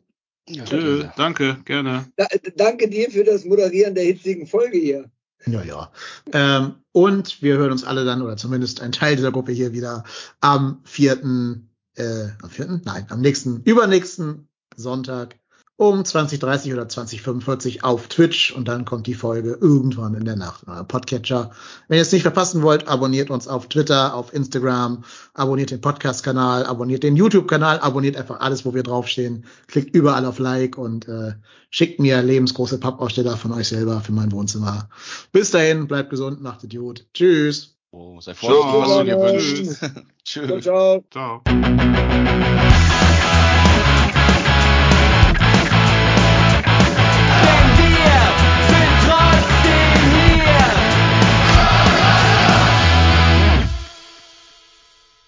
Ja, 0.48 0.65
Tschö, 0.65 1.03
danke, 1.15 1.57
gerne. 1.65 2.07
Da, 2.15 2.25
danke 2.56 2.89
dir 2.89 3.11
für 3.11 3.23
das 3.23 3.45
Moderieren 3.45 3.93
der 3.93 4.06
hitzigen 4.06 4.48
Folge 4.48 4.80
hier. 4.80 5.11
Ja, 5.52 5.64
ja. 5.64 5.92
Ähm, 6.32 6.76
und 6.92 7.42
wir 7.42 7.58
hören 7.58 7.72
uns 7.72 7.84
alle 7.84 8.06
dann, 8.06 8.22
oder 8.22 8.38
zumindest 8.38 8.82
ein 8.82 8.92
Teil 8.92 9.16
dieser 9.16 9.32
Gruppe 9.32 9.52
hier 9.52 9.74
wieder 9.74 10.03
am 10.40 10.82
vierten, 10.84 11.69
äh, 11.95 12.28
am 12.42 12.50
vierten? 12.50 12.82
Nein, 12.86 13.06
am 13.10 13.22
nächsten, 13.22 13.61
übernächsten 13.64 14.48
Sonntag 14.76 15.40
um 15.80 16.03
2030 16.03 16.74
oder 16.74 16.90
2045 16.90 17.85
auf 17.85 18.09
Twitch 18.09 18.51
und 18.51 18.67
dann 18.67 18.83
kommt 18.83 19.08
die 19.08 19.14
Folge 19.14 19.58
irgendwann 19.61 20.14
in 20.14 20.25
der 20.25 20.35
Nacht. 20.35 20.66
Podcatcher. 20.90 21.51
Wenn 21.88 21.98
ihr 21.98 22.01
es 22.01 22.11
nicht 22.11 22.24
verpassen 22.24 22.61
wollt, 22.64 22.90
abonniert 22.90 23.30
uns 23.30 23.48
auf 23.48 23.69
Twitter, 23.69 24.14
auf 24.14 24.33
Instagram, 24.33 25.06
abonniert 25.33 25.72
den 25.72 25.80
Podcast-Kanal, 25.80 26.66
abonniert 26.66 27.03
den 27.03 27.16
YouTube-Kanal, 27.16 27.80
abonniert 27.80 28.17
einfach 28.17 28.41
alles, 28.41 28.66
wo 28.66 28.74
wir 28.74 28.83
draufstehen, 28.83 29.45
klickt 29.67 29.95
überall 29.95 30.25
auf 30.25 30.38
Like 30.38 30.77
und 30.77 31.08
äh, 31.08 31.35
schickt 31.69 32.01
mir 32.01 32.22
lebensgroße 32.22 32.77
Pappaussteller 32.77 33.38
von 33.38 33.53
euch 33.53 33.69
selber 33.69 34.01
für 34.01 34.11
mein 34.11 34.33
Wohnzimmer. 34.33 34.90
Bis 35.32 35.51
dahin, 35.51 35.88
bleibt 35.88 36.09
gesund, 36.09 36.41
macht 36.41 36.61
Idiot. 36.66 37.06
Tschüss. 37.14 37.77
Oh, 37.91 38.19
sei 38.19 38.33
vorsichtig, 38.33 38.82
was 38.82 38.98
du 38.98 39.03
dir 39.06 39.17
wünschst. 39.17 39.91
Tschüss. 40.25 40.64
Ciao. 40.64 41.06
ciao. 41.09 41.41
ciao. 41.45 42.68